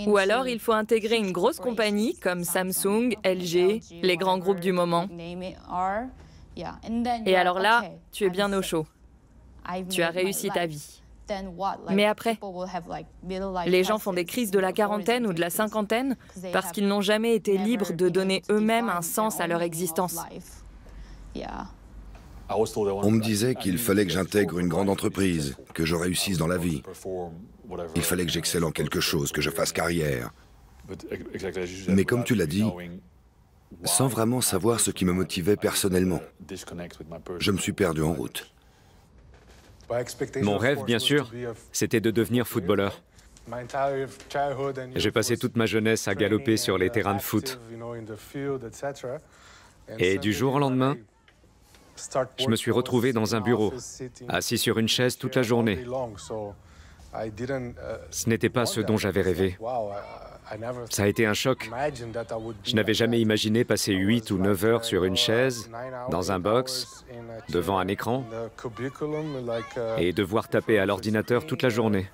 Ou 0.06 0.16
alors, 0.16 0.48
il 0.48 0.58
faut 0.58 0.72
intégrer 0.72 1.16
une 1.16 1.32
grosse 1.32 1.60
compagnie 1.60 2.16
comme 2.16 2.44
Samsung, 2.44 3.14
LG, 3.24 3.80
les 4.02 4.16
grands 4.16 4.38
groupes 4.38 4.60
du 4.60 4.72
moment. 4.72 5.06
Et 7.26 7.36
alors 7.36 7.60
là, 7.60 7.84
tu 8.12 8.24
es 8.24 8.30
bien 8.30 8.52
au 8.52 8.62
chaud. 8.62 8.86
Tu 9.88 10.02
as 10.02 10.10
réussi 10.10 10.48
ta 10.48 10.66
vie. 10.66 10.99
Mais 11.90 12.06
après, 12.06 12.38
les 13.66 13.84
gens 13.84 13.98
font 13.98 14.12
des 14.12 14.24
crises 14.24 14.50
de 14.50 14.58
la 14.58 14.72
quarantaine 14.72 15.26
ou 15.26 15.32
de 15.32 15.40
la 15.40 15.50
cinquantaine 15.50 16.16
parce 16.52 16.72
qu'ils 16.72 16.88
n'ont 16.88 17.00
jamais 17.00 17.34
été 17.34 17.58
libres 17.58 17.92
de 17.92 18.08
donner 18.08 18.42
eux-mêmes 18.50 18.88
un 18.88 19.02
sens 19.02 19.40
à 19.40 19.46
leur 19.46 19.62
existence. 19.62 20.16
On 22.48 23.10
me 23.10 23.20
disait 23.20 23.54
qu'il 23.54 23.78
fallait 23.78 24.06
que 24.06 24.12
j'intègre 24.12 24.58
une 24.58 24.68
grande 24.68 24.88
entreprise, 24.88 25.56
que 25.72 25.84
je 25.84 25.94
réussisse 25.94 26.38
dans 26.38 26.48
la 26.48 26.58
vie. 26.58 26.82
Il 27.94 28.02
fallait 28.02 28.26
que 28.26 28.32
j'excelle 28.32 28.64
en 28.64 28.72
quelque 28.72 29.00
chose, 29.00 29.30
que 29.30 29.40
je 29.40 29.50
fasse 29.50 29.72
carrière. 29.72 30.32
Mais 31.88 32.04
comme 32.04 32.24
tu 32.24 32.34
l'as 32.34 32.46
dit, 32.46 32.64
sans 33.84 34.08
vraiment 34.08 34.40
savoir 34.40 34.80
ce 34.80 34.90
qui 34.90 35.04
me 35.04 35.12
motivait 35.12 35.56
personnellement, 35.56 36.20
je 37.38 37.52
me 37.52 37.58
suis 37.58 37.72
perdu 37.72 38.02
en 38.02 38.12
route. 38.12 38.52
Mon 40.42 40.58
rêve, 40.58 40.84
bien 40.84 40.98
sûr, 40.98 41.30
c'était 41.72 42.00
de 42.00 42.10
devenir 42.10 42.46
footballeur. 42.46 43.02
J'ai 44.94 45.10
passé 45.10 45.36
toute 45.36 45.56
ma 45.56 45.66
jeunesse 45.66 46.08
à 46.08 46.14
galoper 46.14 46.56
sur 46.56 46.78
les 46.78 46.90
terrains 46.90 47.16
de 47.16 47.20
foot. 47.20 47.58
Et 49.98 50.18
du 50.18 50.32
jour 50.32 50.54
au 50.54 50.58
lendemain, 50.58 50.96
je 52.38 52.48
me 52.48 52.56
suis 52.56 52.70
retrouvé 52.70 53.12
dans 53.12 53.34
un 53.34 53.40
bureau, 53.40 53.72
assis 54.28 54.58
sur 54.58 54.78
une 54.78 54.88
chaise 54.88 55.18
toute 55.18 55.36
la 55.36 55.42
journée. 55.42 55.84
Ce 58.10 58.28
n'était 58.28 58.48
pas 58.48 58.66
ce 58.66 58.80
dont 58.80 58.96
j'avais 58.96 59.22
rêvé. 59.22 59.58
Ça 60.90 61.04
a 61.04 61.06
été 61.06 61.26
un 61.26 61.34
choc. 61.34 61.70
Je 62.64 62.74
n'avais 62.74 62.94
jamais 62.94 63.20
imaginé 63.20 63.64
passer 63.64 63.92
8 63.92 64.30
ou 64.30 64.38
9 64.38 64.64
heures 64.64 64.84
sur 64.84 65.04
une 65.04 65.16
chaise, 65.16 65.70
dans 66.10 66.32
un 66.32 66.38
box, 66.38 67.04
devant 67.50 67.78
un 67.78 67.88
écran, 67.88 68.24
et 69.98 70.12
devoir 70.12 70.48
taper 70.48 70.78
à 70.78 70.86
l'ordinateur 70.86 71.46
toute 71.46 71.62
la 71.62 71.68
journée. 71.68 72.06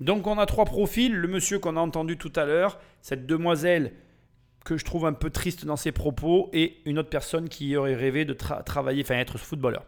Donc 0.00 0.26
on 0.26 0.38
a 0.38 0.46
trois 0.46 0.64
profils. 0.64 1.14
Le 1.14 1.28
monsieur 1.28 1.58
qu'on 1.58 1.76
a 1.76 1.80
entendu 1.80 2.16
tout 2.16 2.32
à 2.36 2.44
l'heure, 2.44 2.78
cette 3.00 3.26
demoiselle 3.26 3.92
que 4.64 4.76
je 4.76 4.84
trouve 4.84 5.06
un 5.06 5.14
peu 5.14 5.30
triste 5.30 5.64
dans 5.64 5.76
ses 5.76 5.92
propos, 5.92 6.50
et 6.52 6.78
une 6.84 6.98
autre 6.98 7.08
personne 7.08 7.48
qui 7.48 7.76
aurait 7.76 7.94
rêvé 7.94 8.24
de 8.24 8.34
travailler, 8.34 9.02
enfin 9.02 9.16
être 9.16 9.38
footballeur. 9.38 9.84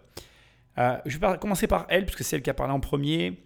Euh, 0.79 0.97
je 1.05 1.19
vais 1.19 1.39
commencer 1.39 1.67
par 1.67 1.87
elle, 1.91 2.07
puisque 2.07 2.25
c'est 2.25 2.37
elle 2.37 2.43
qui 2.43 2.51
a 2.51 2.55
parlé 2.55 2.73
en 2.73 2.81
premier 2.81 3.39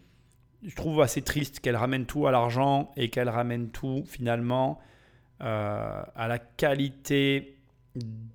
je 0.62 0.74
trouve 0.74 1.00
assez 1.00 1.22
triste 1.22 1.60
qu'elle 1.60 1.76
ramène 1.76 2.06
tout 2.06 2.26
à 2.26 2.30
l'argent 2.30 2.90
et 2.96 3.10
qu'elle 3.10 3.28
ramène 3.28 3.70
tout 3.70 4.04
finalement 4.06 4.78
euh, 5.42 6.02
à 6.14 6.28
la 6.28 6.38
qualité 6.38 7.58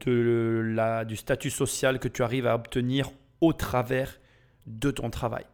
de 0.05 0.61
la, 0.76 1.05
du 1.05 1.15
statut 1.15 1.49
social 1.49 1.99
que 1.99 2.07
tu 2.07 2.24
arrives 2.24 2.47
à 2.47 2.55
obtenir 2.55 3.11
au 3.41 3.53
travers 3.53 4.19
de 4.67 4.91
ton 4.91 5.09
travail. 5.09 5.45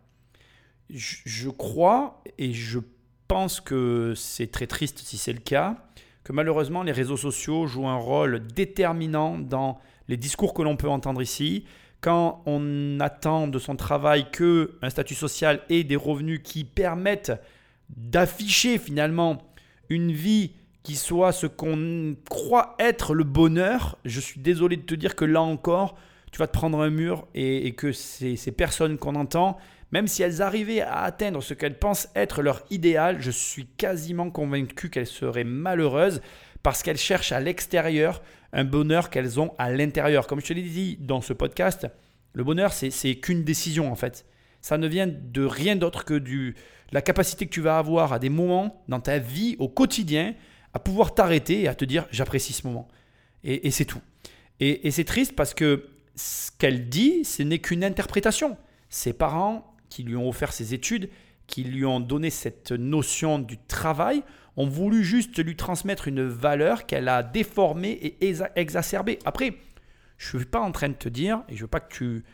Je, 0.90 1.18
je 1.26 1.50
crois 1.50 2.22
et 2.38 2.54
je 2.54 2.80
pense 3.28 3.60
que 3.60 4.14
c'est 4.16 4.52
très 4.52 4.68
triste 4.68 5.00
si 5.00 5.18
c'est 5.18 5.34
le 5.34 5.40
cas, 5.40 5.78
que 6.24 6.32
malheureusement 6.32 6.84
les 6.84 6.92
réseaux 6.92 7.18
sociaux 7.18 7.68
jouent 7.68 7.88
un 7.88 7.98
rôle 7.98 8.46
déterminant 8.48 9.38
dans 9.38 9.80
les 10.08 10.18
discours 10.18 10.54
que 10.54 10.62
l'on 10.62 10.78
peut 10.78 10.90
entendre 10.90 11.22
ici, 11.22 11.66
quand 12.02 12.44
on 12.46 13.00
attend 13.00 13.48
de 13.48 13.60
son 13.60 13.76
travail 13.76 14.28
que 14.32 14.78
un 14.82 14.90
statut 14.90 15.16
social 15.16 15.62
et 15.70 15.84
des 15.84 15.96
revenus 15.96 16.42
qui 16.44 16.64
permettent 16.64 17.34
d'afficher 17.90 18.78
finalement 18.78 19.42
une 19.90 20.12
vie 20.12 20.52
qui 20.84 20.96
soit 20.96 21.32
ce 21.32 21.48
qu'on 21.48 22.16
croit 22.30 22.76
être 22.80 23.14
le 23.14 23.24
bonheur, 23.24 23.98
je 24.06 24.20
suis 24.20 24.40
désolé 24.40 24.78
de 24.78 24.84
te 24.84 24.96
dire 24.96 25.16
que 25.16 25.26
là 25.26 25.42
encore, 25.42 25.98
tu 26.32 26.40
vas 26.40 26.48
te 26.48 26.54
prendre 26.54 26.80
un 26.80 26.90
mur 26.90 27.28
et, 27.34 27.74
que 27.74 27.92
ces, 27.92 28.38
personnes 28.56 28.98
qu'on 28.98 29.16
entend, 29.16 29.58
même 29.92 30.08
si 30.08 30.24
elles 30.24 30.42
arrivaient 30.42 30.82
à 30.82 31.02
atteindre 31.02 31.42
ce 31.42 31.54
qu'elles 31.54 31.78
pensent 31.78 32.10
être 32.16 32.42
leur 32.42 32.64
idéal, 32.70 33.18
je 33.20 33.32
suis 33.32 33.66
quasiment 33.66 34.30
convaincu 34.30 34.90
qu'elles 34.90 35.08
seraient 35.08 35.44
malheureuses 35.44 36.22
parce 36.68 36.84
qu'elles 36.84 36.98
cherchent 36.98 37.32
à 37.32 37.40
l'extérieur 37.40 38.22
un 38.52 38.66
bonheur 38.66 39.10
qu'elles 39.10 39.40
ont 39.40 39.54
à 39.58 39.72
l'intérieur. 39.72 40.28
Comme 40.28 40.42
je 40.42 40.48
te 40.48 40.52
l'ai 40.54 40.64
dit 40.64 40.98
dans 41.00 41.22
ce 41.22 41.32
podcast, 41.32 41.88
le 42.34 42.44
bonheur, 42.44 42.74
c'est 42.74 43.16
qu'une 43.22 43.46
décision 43.46 43.90
en 43.90 43.96
fait. 43.96 44.26
Ça 44.60 44.78
ne 44.78 44.86
vient 44.86 45.08
de 45.08 45.46
rien 45.46 45.78
d'autre 45.78 46.04
que 46.04 46.16
du, 46.16 46.58
la 46.92 47.02
capacité 47.02 47.46
que 47.46 47.54
tu 47.54 47.62
vas 47.62 47.78
avoir 47.78 48.12
à 48.12 48.20
des 48.20 48.28
moments 48.28 48.84
dans 48.90 49.00
ta 49.00 49.18
vie, 49.18 49.56
au 49.60 49.70
quotidien, 49.70 50.36
à 50.74 50.80
pouvoir 50.80 51.16
t'arrêter 51.16 51.62
et 51.62 51.70
à 51.70 51.74
te 51.74 51.86
dire 51.86 52.06
j'apprécie 52.12 52.52
ce 52.52 52.68
moment. 52.68 52.90
Et, 53.46 53.72
c'est 53.72 53.86
tout. 53.86 54.02
Et, 54.60 54.88
et 54.88 54.92
c'est 54.92 55.06
triste 55.06 55.38
parce 55.38 55.54
que 55.54 55.88
ce 56.16 56.52
qu'elle 56.60 56.90
dit, 56.90 57.24
ce 57.24 57.44
n'est 57.44 57.60
qu'une 57.60 57.86
interprétation. 57.86 58.58
Ses 58.90 59.14
parents 59.14 59.74
qui 59.88 60.04
lui 60.04 60.18
ont 60.18 60.28
offert 60.28 60.52
ses 60.52 60.74
études, 60.74 61.10
qui 61.48 61.64
lui 61.64 61.86
ont 61.86 62.02
donné 62.02 62.30
cette 62.30 62.74
notion 62.74 63.40
du 63.40 63.58
travail, 63.58 64.22
ont 64.58 64.68
voulu 64.68 65.04
juste 65.04 65.38
lui 65.38 65.56
transmettre 65.56 66.08
une 66.08 66.24
valeur 66.24 66.86
qu'elle 66.88 67.08
a 67.08 67.24
déformée 67.24 67.92
et 67.92 68.36
exacerbée. 68.56 69.20
Après, 69.24 69.54
je 70.18 70.36
ne 70.36 70.42
suis 70.42 70.50
pas 70.50 70.60
en 70.60 70.72
train 70.72 70.90
de 70.90 70.96
te 70.96 71.08
dire, 71.08 71.44
et 71.48 71.56
je 71.56 71.62
veux 71.62 71.68
pas 71.68 71.80
que 71.80 71.94
tu... 71.94 72.26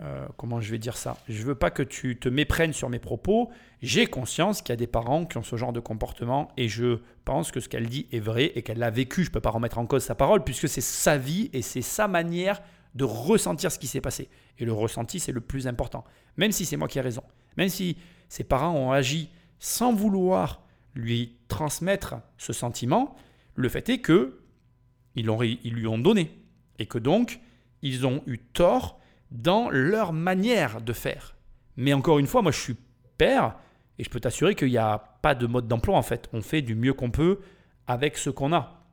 Euh, 0.00 0.26
comment 0.36 0.60
je 0.60 0.72
vais 0.72 0.78
dire 0.78 0.96
ça? 0.96 1.16
Je 1.28 1.44
veux 1.44 1.54
pas 1.54 1.70
que 1.70 1.84
tu 1.84 2.18
te 2.18 2.28
méprennes 2.28 2.72
sur 2.72 2.90
mes 2.90 2.98
propos. 2.98 3.52
J'ai 3.80 4.08
conscience 4.08 4.60
qu'il 4.60 4.70
y 4.70 4.72
a 4.72 4.76
des 4.76 4.88
parents 4.88 5.24
qui 5.24 5.38
ont 5.38 5.44
ce 5.44 5.54
genre 5.54 5.72
de 5.72 5.78
comportement 5.78 6.50
et 6.56 6.66
je 6.66 6.98
pense 7.24 7.52
que 7.52 7.60
ce 7.60 7.68
qu'elle 7.68 7.88
dit 7.88 8.08
est 8.10 8.18
vrai 8.18 8.46
et 8.56 8.62
qu'elle 8.62 8.78
l'a 8.78 8.90
vécu. 8.90 9.22
Je 9.22 9.28
ne 9.28 9.34
peux 9.34 9.40
pas 9.40 9.50
remettre 9.50 9.78
en 9.78 9.86
cause 9.86 10.02
sa 10.02 10.16
parole 10.16 10.42
puisque 10.42 10.68
c'est 10.68 10.80
sa 10.80 11.16
vie 11.16 11.48
et 11.52 11.62
c'est 11.62 11.80
sa 11.80 12.08
manière 12.08 12.60
de 12.96 13.04
ressentir 13.04 13.70
ce 13.70 13.78
qui 13.78 13.86
s'est 13.86 14.00
passé. 14.00 14.28
Et 14.58 14.64
le 14.64 14.72
ressenti, 14.72 15.20
c'est 15.20 15.30
le 15.30 15.40
plus 15.40 15.68
important. 15.68 16.02
Même 16.36 16.50
si 16.50 16.64
c'est 16.64 16.76
moi 16.76 16.88
qui 16.88 16.98
ai 16.98 17.00
raison. 17.02 17.22
Même 17.56 17.68
si 17.68 17.96
ses 18.28 18.42
parents 18.42 18.74
ont 18.74 18.90
agi 18.90 19.30
sans 19.60 19.92
vouloir 19.92 20.63
lui 20.94 21.36
transmettre 21.48 22.16
ce 22.38 22.52
sentiment, 22.52 23.16
le 23.54 23.68
fait 23.68 23.88
est 23.88 23.98
que 23.98 24.40
ils, 25.14 25.28
ils 25.64 25.74
lui 25.74 25.86
ont 25.86 25.98
donné. 25.98 26.30
Et 26.78 26.86
que 26.86 26.98
donc, 26.98 27.40
ils 27.82 28.06
ont 28.06 28.22
eu 28.26 28.38
tort 28.38 28.98
dans 29.30 29.68
leur 29.70 30.12
manière 30.12 30.80
de 30.80 30.92
faire. 30.92 31.36
Mais 31.76 31.92
encore 31.92 32.18
une 32.18 32.26
fois, 32.26 32.42
moi 32.42 32.52
je 32.52 32.60
suis 32.60 32.76
père 33.18 33.56
et 33.98 34.04
je 34.04 34.10
peux 34.10 34.20
t'assurer 34.20 34.54
qu'il 34.54 34.68
n'y 34.68 34.78
a 34.78 34.98
pas 35.22 35.34
de 35.34 35.46
mode 35.46 35.68
d'emploi 35.68 35.96
en 35.96 36.02
fait. 36.02 36.28
On 36.32 36.40
fait 36.40 36.62
du 36.62 36.74
mieux 36.74 36.94
qu'on 36.94 37.10
peut 37.10 37.40
avec 37.86 38.16
ce 38.16 38.30
qu'on 38.30 38.52
a 38.52 38.84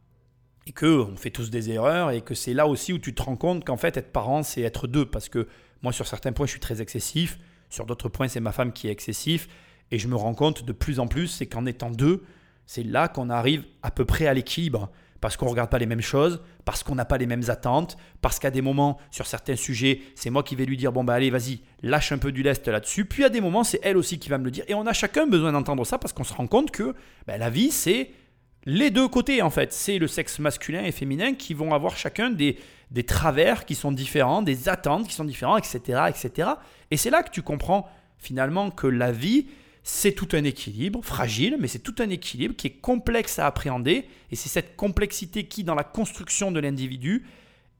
et 0.67 0.71
que 0.71 1.01
on 1.01 1.15
fait 1.15 1.31
tous 1.31 1.49
des 1.49 1.71
erreurs 1.71 2.11
et 2.11 2.21
que 2.21 2.35
c'est 2.35 2.53
là 2.53 2.67
aussi 2.67 2.93
où 2.93 2.99
tu 2.99 3.15
te 3.15 3.21
rends 3.21 3.35
compte 3.35 3.65
qu'en 3.65 3.77
fait 3.77 3.97
être 3.97 4.11
parent 4.11 4.43
c'est 4.43 4.61
être 4.61 4.87
deux 4.87 5.05
parce 5.05 5.27
que 5.29 5.47
moi 5.81 5.91
sur 5.91 6.05
certains 6.05 6.33
points 6.33 6.45
je 6.45 6.51
suis 6.51 6.59
très 6.59 6.81
excessif, 6.81 7.39
sur 7.69 7.85
d'autres 7.85 8.09
points 8.09 8.27
c'est 8.27 8.39
ma 8.39 8.51
femme 8.51 8.71
qui 8.71 8.87
est 8.87 8.91
excessif 8.91 9.47
et 9.91 9.99
je 9.99 10.07
me 10.07 10.15
rends 10.15 10.33
compte 10.33 10.65
de 10.65 10.71
plus 10.71 10.99
en 10.99 11.07
plus 11.07 11.27
c'est 11.27 11.45
qu'en 11.45 11.65
étant 11.65 11.89
deux, 11.89 12.23
c'est 12.65 12.83
là 12.83 13.07
qu'on 13.07 13.29
arrive 13.29 13.65
à 13.83 13.91
peu 13.91 14.05
près 14.05 14.27
à 14.27 14.33
l'équilibre 14.33 14.89
parce 15.19 15.37
qu'on 15.37 15.45
ne 15.45 15.51
regarde 15.51 15.69
pas 15.69 15.77
les 15.77 15.85
mêmes 15.85 16.01
choses, 16.01 16.41
parce 16.65 16.81
qu'on 16.81 16.95
n'a 16.95 17.05
pas 17.05 17.19
les 17.19 17.27
mêmes 17.27 17.43
attentes, 17.47 17.95
parce 18.23 18.39
qu'à 18.39 18.49
des 18.49 18.63
moments, 18.63 18.97
sur 19.11 19.27
certains 19.27 19.55
sujets, 19.55 20.01
c'est 20.15 20.31
moi 20.31 20.41
qui 20.41 20.55
vais 20.55 20.65
lui 20.65 20.77
dire, 20.77 20.91
bon 20.91 21.03
bah 21.03 21.13
allez, 21.13 21.29
vas-y, 21.29 21.59
lâche 21.83 22.11
un 22.11 22.17
peu 22.17 22.31
du 22.31 22.41
lest 22.41 22.67
là-dessus, 22.67 23.05
puis 23.05 23.23
à 23.23 23.29
des 23.29 23.39
moments, 23.39 23.63
c'est 23.63 23.79
elle 23.83 23.97
aussi 23.97 24.17
qui 24.17 24.29
va 24.29 24.39
me 24.39 24.45
le 24.45 24.49
dire, 24.49 24.63
et 24.67 24.73
on 24.73 24.87
a 24.87 24.93
chacun 24.93 25.27
besoin 25.27 25.51
d'entendre 25.51 25.85
ça, 25.85 25.99
parce 25.99 26.11
qu'on 26.11 26.23
se 26.23 26.33
rend 26.33 26.47
compte 26.47 26.71
que 26.71 26.95
bah, 27.27 27.37
la 27.37 27.51
vie, 27.51 27.69
c'est 27.69 28.09
les 28.65 28.89
deux 28.91 29.07
côtés 29.07 29.41
en 29.41 29.49
fait. 29.49 29.73
C'est 29.73 29.97
le 29.97 30.07
sexe 30.07 30.39
masculin 30.39 30.83
et 30.83 30.91
féminin 30.91 31.33
qui 31.33 31.53
vont 31.53 31.73
avoir 31.73 31.95
chacun 31.97 32.29
des, 32.29 32.57
des 32.91 33.03
travers 33.03 33.65
qui 33.65 33.75
sont 33.75 33.91
différents, 33.91 34.41
des 34.41 34.69
attentes 34.69 35.07
qui 35.07 35.13
sont 35.13 35.25
différentes, 35.25 35.65
etc. 35.65 36.03
etc. 36.09 36.49
Et 36.91 36.97
c'est 36.97 37.09
là 37.09 37.23
que 37.23 37.31
tu 37.31 37.41
comprends 37.41 37.87
finalement 38.17 38.69
que 38.69 38.87
la 38.87 39.11
vie, 39.11 39.47
c'est 39.83 40.11
tout 40.11 40.27
un 40.33 40.43
équilibre, 40.43 41.01
fragile, 41.03 41.57
mais 41.59 41.67
c'est 41.67 41.79
tout 41.79 41.95
un 41.99 42.09
équilibre 42.09 42.55
qui 42.55 42.67
est 42.67 42.81
complexe 42.81 43.39
à 43.39 43.47
appréhender. 43.47 44.07
Et 44.31 44.35
c'est 44.35 44.49
cette 44.49 44.75
complexité 44.75 45.45
qui, 45.45 45.63
dans 45.63 45.75
la 45.75 45.83
construction 45.83 46.51
de 46.51 46.59
l'individu, 46.59 47.25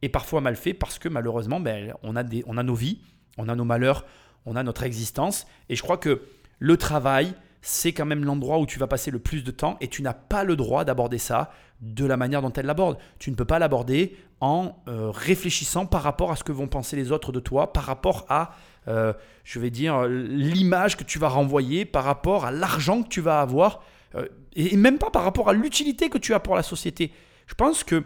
est 0.02 0.10
parfois 0.10 0.41
mal 0.41 0.56
fait 0.56 0.74
parce 0.74 0.97
que 0.97 1.10
malheureusement, 1.10 1.60
ben, 1.60 1.93
on, 2.02 2.16
a 2.16 2.64
nos 2.64 2.76
vies, 2.76 3.02
on 3.38 3.47
a 3.49 3.56
nos 3.56 3.66
malheurs, 3.66 4.06
on 4.45 4.56
a 4.56 4.64
notre 4.64 4.84
existence. 4.84 5.45
Et 5.70 5.76
je 5.76 5.84
crois 5.84 5.97
que 5.97 6.24
le 6.58 6.78
travail, 6.78 7.36
c'est 7.62 7.93
quand 7.93 8.06
même 8.06 8.26
l'endroit 8.26 8.58
où 8.58 8.66
tu 8.66 8.80
vas 8.80 8.88
passer 8.88 9.12
le 9.12 9.20
plus 9.20 9.43
de 9.43 9.52
temps 9.52 9.78
et 9.80 9.88
tu 9.88 10.02
n'as 10.02 10.14
pas 10.14 10.43
le 10.43 10.56
droit 10.56 10.84
d'aborder 10.86 11.20
ça 11.20 11.52
de 11.82 12.06
la 12.06 12.18
manière 12.18 12.41
dont 12.41 12.54
elle 12.54 12.66
l'aborde. 12.66 12.97
Tu 13.20 13.30
ne 13.30 13.36
peux 13.36 13.45
pas 13.45 13.60
l'aborder 13.60 14.18
en 14.39 14.76
euh, 14.88 15.12
réfléchissant 15.12 15.86
par 15.86 16.02
rapport 16.02 16.32
à 16.32 16.36
ce 16.36 16.43
que 16.43 16.52
vont 16.52 16.68
penser 16.68 16.95
les 16.95 17.12
autres 17.12 17.32
de 17.32 17.39
toi, 17.39 17.74
par 17.74 17.84
rapport 17.84 18.26
à, 18.30 18.56
euh, 18.88 19.14
je 19.44 19.60
vais 19.60 19.70
dire, 19.70 20.04
l'image 20.08 20.98
que 20.98 21.04
tu 21.04 21.20
vas 21.20 21.30
renvoyer, 21.30 21.86
par 21.86 22.04
rapport 22.04 22.46
à 22.46 22.52
l'argent 22.52 23.04
que 23.04 23.10
tu 23.10 23.22
vas 23.22 23.42
avoir, 23.42 23.84
euh, 24.16 24.28
et 24.54 24.76
même 24.76 24.98
pas 24.98 25.10
par 25.10 25.24
rapport 25.24 25.50
à 25.50 25.54
l'utilité 25.54 26.10
que 26.10 26.18
tu 26.18 26.34
as 26.34 26.40
pour 26.40 26.56
la 26.56 26.64
société. 26.64 27.12
Je 27.48 27.54
pense 27.54 27.84
que 27.84 28.04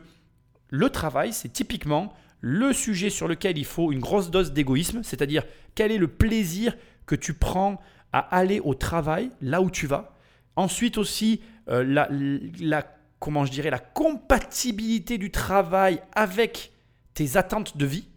le 0.70 0.90
travail, 0.90 1.34
c'est 1.34 1.50
typiquement 1.50 2.14
le 2.42 2.74
sujet 2.74 3.10
sur 3.10 3.28
lequel 3.28 3.58
il 3.58 3.66
faut 3.66 3.92
une 3.92 4.00
grosse 4.00 4.30
dose 4.30 4.54
d'égoïsme, 4.54 5.02
c'est-à-dire 5.04 5.44
quel 5.74 5.92
est 5.92 5.98
le 5.98 6.08
plaisir 6.08 6.76
que 7.06 7.16
tu 7.16 7.34
prends 7.34 7.82
à 8.14 8.20
aller 8.20 8.60
au 8.60 8.74
travail, 8.74 9.32
là 9.42 9.62
où 9.62 9.70
tu 9.70 9.88
vas. 9.88 10.16
Ensuite 10.56 10.98
aussi, 10.98 11.42
euh, 11.70 11.84
la, 11.84 12.84
comment 13.20 13.46
je 13.46 13.52
dirais, 13.52 13.70
la 13.70 13.80
compatibilité 13.80 15.18
du 15.18 15.32
travail 15.32 16.02
avec 16.14 16.72
tes 17.14 17.38
attentes 17.38 17.78
de 17.78 17.86
vie. 17.86 18.08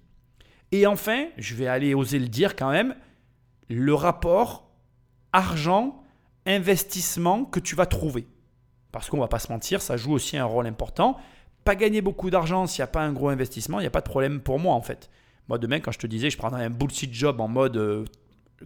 Et 0.73 0.87
enfin, 0.87 1.27
je 1.37 1.55
vais 1.55 1.67
aller 1.67 1.95
oser 1.95 2.19
le 2.19 2.29
dire 2.29 2.57
quand 2.57 2.71
même, 2.71 2.95
le 3.69 3.95
rapport 3.95 4.71
argent, 5.33 6.03
investissement 6.47 7.45
que 7.45 7.61
tu 7.61 7.75
vas 7.75 7.87
trouver. 7.87 8.27
Parce 8.93 9.11
qu'on 9.11 9.19
va 9.19 9.29
pas 9.29 9.39
se 9.39 9.53
mentir, 9.53 9.83
ça 9.83 9.97
joue 9.97 10.13
aussi 10.13 10.37
un 10.37 10.45
rôle 10.45 10.67
important. 10.67 11.19
Pas 11.65 11.75
gagner 11.75 12.01
beaucoup 12.01 12.31
d'argent 12.31 12.67
s'il 12.67 12.81
n'y 12.81 12.85
a 12.85 12.89
pas 12.89 13.03
un 13.03 13.13
gros 13.13 13.29
investissement, 13.29 13.81
il 13.81 13.83
n'y 13.83 13.89
a 13.89 13.91
pas 13.91 14.01
de 14.01 14.09
problème 14.09 14.41
pour 14.41 14.59
moi 14.59 14.75
en 14.75 14.81
fait. 14.81 15.11
Moi 15.49 15.59
demain, 15.59 15.81
quand 15.81 15.93
je 15.93 15.99
te 15.99 16.07
disais, 16.07 16.31
je 16.31 16.39
prendrais 16.39 16.65
un 16.65 16.71
bullshit 16.71 17.13
job 17.13 17.41
en 17.41 17.49
mode 17.49 17.77
euh, 17.77 18.05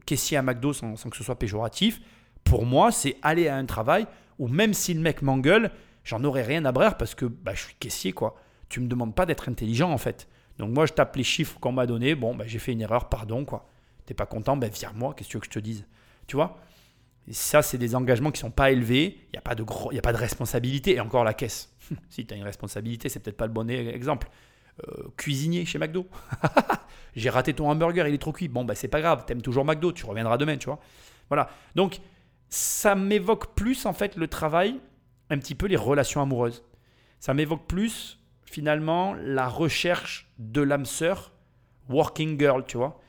caissier 0.07 0.37
à 0.37 0.43
McDo 0.43 0.73
sans, 0.73 0.95
que 0.95 1.17
ce 1.17 1.25
soit 1.25 1.39
péjoratif, 1.39 2.01
pour 2.45 2.67
moi, 2.67 2.93
c'est 2.93 3.17
aller 3.23 3.49
à 3.49 3.57
un 3.57 3.67
travail 3.67 4.07
où 4.39 4.49
même 4.49 4.75
si 4.75 4.95
le 4.95 5.01
mec 5.01 5.23
m'engueule, 5.23 5.71
j'en 6.05 6.23
aurais 6.25 6.43
rien 6.43 6.65
à 6.65 6.73
brère 6.73 6.97
parce 6.97 7.15
que 7.15 7.27
bah, 7.27 7.55
je 7.55 7.63
suis 7.63 7.75
caissier, 7.79 8.13
quoi. 8.13 8.37
Tu 8.69 8.81
me 8.81 8.89
demandes 8.89 9.15
pas 9.15 9.27
d'être 9.27 9.49
intelligent, 9.49 9.91
en 9.91 9.99
fait. 9.99 10.29
Donc 10.63 10.71
moi, 10.71 10.87
je 10.87 10.93
tape 10.93 11.17
les 11.17 11.25
chiffres 11.25 11.59
qu'on 11.59 11.73
m'a 11.73 11.87
donnés. 11.87 12.15
Bon, 12.15 12.37
bah, 12.37 12.45
j'ai 12.47 12.61
fait 12.61 12.71
une 12.71 12.83
erreur, 12.83 13.09
pardon, 13.09 13.45
quoi. 13.45 13.67
T'es 14.07 14.15
pas 14.15 14.27
content, 14.27 14.57
ben 14.57 14.71
vire-moi, 14.71 15.13
qu'est-ce 15.13 15.27
que 15.27 15.33
tu 15.33 15.37
veux 15.37 15.41
que 15.41 15.47
je 15.47 15.51
te 15.51 15.59
dise? 15.59 15.85
Tu 16.29 16.37
vois? 16.37 16.57
Et 17.27 17.33
ça, 17.33 17.63
c'est 17.63 17.79
des 17.79 17.97
engagements 17.97 18.31
qui 18.31 18.39
sont 18.39 18.53
pas 18.53 18.71
élevés. 18.71 19.19
Il 19.27 19.31
n'y 19.33 19.39
a, 19.39 19.43
pas 19.43 19.57
de 19.57 19.65
a 19.65 20.01
pas 20.01 20.13
de 20.13 20.19
responsabilité. 20.19 20.95
Et 20.95 21.01
encore 21.01 21.25
la 21.25 21.35
caisse. 21.35 21.75
si 22.11 22.25
tu 22.25 22.33
as 22.33 22.37
une 22.37 22.45
responsabilité, 22.45 23.09
c'est 23.09 23.19
peut-être 23.19 23.37
pas 23.37 23.49
le 23.49 23.53
bon 23.53 23.69
exemple. 23.69 24.29
Euh, 24.87 25.09
cuisinier 25.17 25.65
chez 25.65 25.81
McDo. 25.81 26.07
J'ai 27.17 27.29
raté 27.29 27.55
ton 27.55 27.69
hamburger, 27.69 28.07
il 28.07 28.15
est 28.15 28.19
trop 28.19 28.31
cuit. 28.31 28.47
Bon, 28.47 28.65
bah, 28.65 28.77
c'est 28.77 28.87
pas 28.87 29.01
grave, 29.01 29.25
t'aimes 29.27 29.43
toujours 29.43 29.65
McDo, 29.65 29.91
tu 29.91 30.07
reviendras 30.07 30.39
demain, 30.39 30.59
tu 30.59 30.67
vois. 30.67 30.79
Voilà. 31.29 31.51
Donc, 31.75 31.99
ça 32.51 32.95
m'évoque 32.95 33.57
plus, 33.57 33.85
en 33.85 33.95
fait, 33.95 34.15
le 34.15 34.29
travail, 34.29 34.79
un 35.29 35.39
petit 35.39 35.57
peu 35.57 35.67
les 35.67 35.75
relations 35.75 36.23
amoureuses. 36.23 36.63
Ça 37.19 37.35
m'évoque 37.35 37.67
plus, 37.67 38.22
finalement, 38.53 39.15
la 39.15 39.49
recherche 39.49 40.29
de 40.39 40.61
l'âme 40.61 40.85
sœur, 40.85 41.33
working 41.89 42.39
girl, 42.39 42.65
tu 42.67 42.77
vois. 42.77 43.01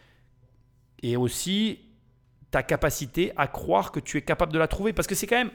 Et 1.02 1.18
aussi 1.18 1.82
ta 2.50 2.64
capacité 2.64 3.34
à 3.36 3.48
croire 3.48 3.92
que 3.92 4.00
tu 4.00 4.18
es 4.18 4.22
capable 4.22 4.54
de 4.54 4.60
la 4.60 4.68
trouver. 4.68 4.94
Parce 4.94 5.08
que 5.08 5.16
c'est 5.16 5.28
quand 5.28 5.38
même. 5.38 5.52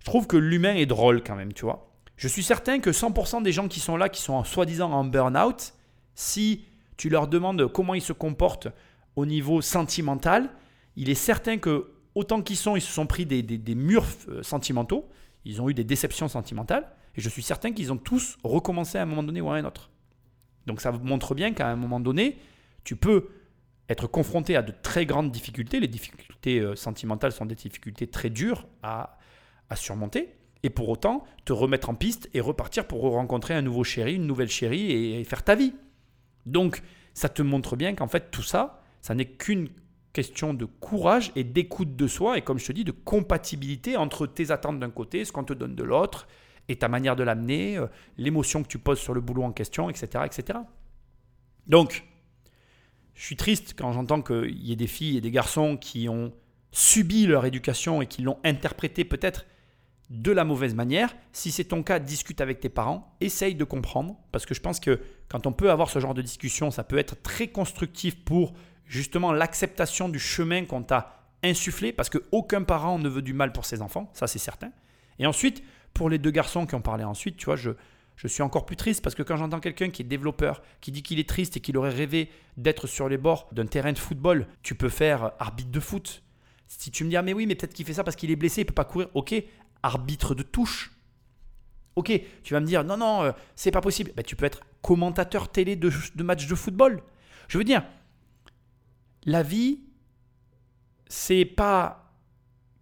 Je 0.00 0.04
trouve 0.04 0.26
que 0.26 0.36
l'humain 0.36 0.74
est 0.74 0.86
drôle 0.86 1.22
quand 1.22 1.34
même, 1.34 1.52
tu 1.52 1.64
vois. 1.64 1.90
Je 2.16 2.28
suis 2.28 2.42
certain 2.42 2.78
que 2.78 2.90
100% 2.90 3.42
des 3.42 3.50
gens 3.50 3.66
qui 3.66 3.80
sont 3.80 3.96
là, 3.96 4.08
qui 4.08 4.20
sont 4.20 4.44
soi-disant 4.44 4.92
en 4.92 5.04
burn-out, 5.04 5.74
si 6.14 6.66
tu 6.96 7.08
leur 7.08 7.26
demandes 7.26 7.66
comment 7.72 7.94
ils 7.94 8.02
se 8.02 8.12
comportent 8.12 8.68
au 9.16 9.26
niveau 9.26 9.60
sentimental, 9.62 10.50
il 10.96 11.10
est 11.10 11.16
certain 11.16 11.58
que 11.58 11.90
autant 12.14 12.42
qu'ils 12.42 12.56
sont, 12.56 12.76
ils 12.76 12.82
se 12.82 12.92
sont 12.92 13.06
pris 13.06 13.26
des, 13.26 13.74
murs 13.74 14.06
euh, 14.28 14.42
sentimentaux, 14.42 15.08
ils 15.44 15.60
ont 15.60 15.68
eu 15.68 15.74
des 15.74 15.82
déceptions 15.82 16.28
sentimentales, 16.28 16.86
et 17.16 17.20
je 17.20 17.28
suis 17.28 17.42
certain 17.42 17.72
qu'ils 17.72 17.92
ont 17.92 17.96
tous 17.96 18.38
recommencé 18.42 18.98
à 18.98 19.02
un 19.02 19.06
moment 19.06 19.22
donné 19.22 19.40
ou 19.40 19.50
à 19.50 19.56
un 19.56 19.64
autre. 19.64 19.90
Donc 20.66 20.80
ça 20.80 20.92
montre 20.92 21.34
bien 21.34 21.52
qu'à 21.52 21.68
un 21.68 21.76
moment 21.76 22.00
donné, 22.00 22.38
tu 22.84 22.96
peux 22.96 23.28
être 23.88 24.06
confronté 24.06 24.56
à 24.56 24.62
de 24.62 24.72
très 24.82 25.06
grandes 25.06 25.30
difficultés. 25.30 25.78
Les 25.78 25.88
difficultés 25.88 26.60
euh, 26.60 26.74
sentimentales 26.74 27.32
sont 27.32 27.46
des 27.46 27.54
difficultés 27.54 28.06
très 28.06 28.30
dures 28.30 28.66
à 28.82 29.18
surmonter 29.74 30.34
et 30.64 30.70
pour 30.70 30.88
autant 30.88 31.24
te 31.44 31.52
remettre 31.52 31.90
en 31.90 31.94
piste 31.94 32.30
et 32.32 32.40
repartir 32.40 32.86
pour 32.86 33.02
rencontrer 33.02 33.54
un 33.54 33.60
nouveau 33.60 33.84
chéri, 33.84 34.14
une 34.14 34.26
nouvelle 34.26 34.48
chérie 34.48 34.90
et, 34.90 35.22
faire 35.24 35.44
ta 35.44 35.54
vie. 35.54 35.74
Donc 36.46 36.82
ça 37.12 37.28
te 37.28 37.42
montre 37.42 37.76
bien 37.76 37.94
qu'en 37.94 38.08
fait 38.08 38.30
tout 38.30 38.42
ça, 38.42 38.82
ça 39.02 39.14
n'est 39.14 39.26
qu'une 39.26 39.68
question 40.14 40.54
de 40.54 40.64
courage 40.64 41.32
et 41.36 41.44
d'écoute 41.44 41.96
de 41.96 42.06
soi 42.06 42.38
et 42.38 42.42
comme 42.42 42.58
je 42.58 42.66
te 42.66 42.72
dis 42.72 42.84
de 42.84 42.92
compatibilité 42.92 43.98
entre 43.98 44.26
tes 44.26 44.50
attentes 44.50 44.80
d'un 44.80 44.90
côté, 44.90 45.26
ce 45.26 45.32
qu'on 45.32 45.44
te 45.44 45.52
donne 45.52 45.74
de 45.74 45.82
l'autre 45.82 46.26
et 46.68 46.76
ta 46.76 46.88
manière 46.88 47.16
de 47.16 47.22
l'amener, 47.22 47.76
euh, 47.76 47.86
l'émotion 48.16 48.62
que 48.62 48.68
tu 48.68 48.78
poses 48.78 49.00
sur 49.00 49.14
le 49.14 49.20
boulot 49.20 49.42
en 49.42 49.52
question, 49.52 49.90
etc. 49.90 50.24
etc. 50.24 50.58
Donc, 51.66 52.04
je 53.14 53.24
suis 53.24 53.36
triste 53.36 53.74
quand 53.76 53.92
j'entends 53.92 54.22
qu'il 54.22 54.62
y 54.62 54.72
ait 54.72 54.76
des 54.76 54.86
filles 54.86 55.18
et 55.18 55.20
des 55.20 55.30
garçons 55.30 55.76
qui 55.76 56.08
ont 56.08 56.32
subi 56.72 57.26
leur 57.26 57.46
éducation 57.46 58.02
et 58.02 58.06
qui 58.06 58.22
l'ont 58.22 58.38
interprétée 58.44 59.04
peut-être 59.04 59.46
de 60.10 60.32
la 60.32 60.44
mauvaise 60.44 60.74
manière. 60.74 61.14
Si 61.32 61.50
c'est 61.50 61.64
ton 61.64 61.82
cas, 61.82 61.98
discute 61.98 62.40
avec 62.40 62.60
tes 62.60 62.68
parents, 62.68 63.16
essaye 63.20 63.54
de 63.54 63.64
comprendre, 63.64 64.16
parce 64.32 64.44
que 64.44 64.54
je 64.54 64.60
pense 64.60 64.80
que 64.80 65.00
quand 65.28 65.46
on 65.46 65.52
peut 65.52 65.70
avoir 65.70 65.88
ce 65.88 65.98
genre 65.98 66.14
de 66.14 66.22
discussion, 66.22 66.70
ça 66.70 66.84
peut 66.84 66.98
être 66.98 67.22
très 67.22 67.48
constructif 67.48 68.24
pour 68.24 68.52
justement 68.86 69.32
l'acceptation 69.32 70.08
du 70.08 70.18
chemin 70.18 70.64
qu'on 70.66 70.82
t'a 70.82 71.20
insufflé, 71.42 71.92
parce 71.92 72.10
qu'aucun 72.10 72.62
parent 72.62 72.98
ne 72.98 73.08
veut 73.08 73.22
du 73.22 73.34
mal 73.34 73.52
pour 73.52 73.64
ses 73.64 73.82
enfants, 73.82 74.10
ça 74.12 74.26
c'est 74.26 74.38
certain. 74.38 74.70
Et 75.18 75.26
ensuite, 75.26 75.62
pour 75.94 76.10
les 76.10 76.18
deux 76.18 76.30
garçons 76.30 76.66
qui 76.66 76.74
ont 76.74 76.82
parlé 76.82 77.04
ensuite, 77.04 77.36
tu 77.36 77.46
vois, 77.46 77.56
je, 77.56 77.70
je 78.16 78.28
suis 78.28 78.42
encore 78.42 78.66
plus 78.66 78.76
triste 78.76 79.02
parce 79.02 79.14
que 79.14 79.22
quand 79.22 79.36
j'entends 79.36 79.60
quelqu'un 79.60 79.90
qui 79.90 80.02
est 80.02 80.04
développeur, 80.04 80.62
qui 80.80 80.92
dit 80.92 81.02
qu'il 81.02 81.18
est 81.18 81.28
triste 81.28 81.56
et 81.56 81.60
qu'il 81.60 81.76
aurait 81.76 81.90
rêvé 81.90 82.30
d'être 82.56 82.86
sur 82.86 83.08
les 83.08 83.18
bords 83.18 83.48
d'un 83.52 83.66
terrain 83.66 83.92
de 83.92 83.98
football, 83.98 84.46
tu 84.62 84.74
peux 84.74 84.88
faire 84.88 85.32
arbitre 85.38 85.70
de 85.70 85.80
foot. 85.80 86.22
Si 86.66 86.90
tu 86.90 87.04
me 87.04 87.10
dis, 87.10 87.16
ah 87.16 87.22
mais 87.22 87.32
oui, 87.32 87.46
mais 87.46 87.54
peut-être 87.54 87.74
qu'il 87.74 87.86
fait 87.86 87.94
ça 87.94 88.04
parce 88.04 88.16
qu'il 88.16 88.30
est 88.30 88.36
blessé, 88.36 88.62
il 88.62 88.64
peut 88.64 88.74
pas 88.74 88.84
courir, 88.84 89.08
ok, 89.14 89.34
arbitre 89.82 90.34
de 90.34 90.42
touche. 90.42 90.92
Ok, 91.96 92.10
tu 92.42 92.54
vas 92.54 92.60
me 92.60 92.66
dire, 92.66 92.82
non, 92.82 92.96
non, 92.96 93.22
euh, 93.22 93.32
c'est 93.54 93.70
pas 93.70 93.80
possible. 93.80 94.12
Ben, 94.16 94.24
tu 94.24 94.34
peux 94.34 94.46
être 94.46 94.60
commentateur 94.82 95.48
télé 95.48 95.76
de, 95.76 95.92
de 96.14 96.22
matchs 96.22 96.46
de 96.46 96.54
football. 96.54 97.02
Je 97.46 97.58
veux 97.58 97.64
dire, 97.64 97.84
la 99.24 99.42
vie, 99.42 99.80
c'est 101.08 101.44
pas 101.44 102.12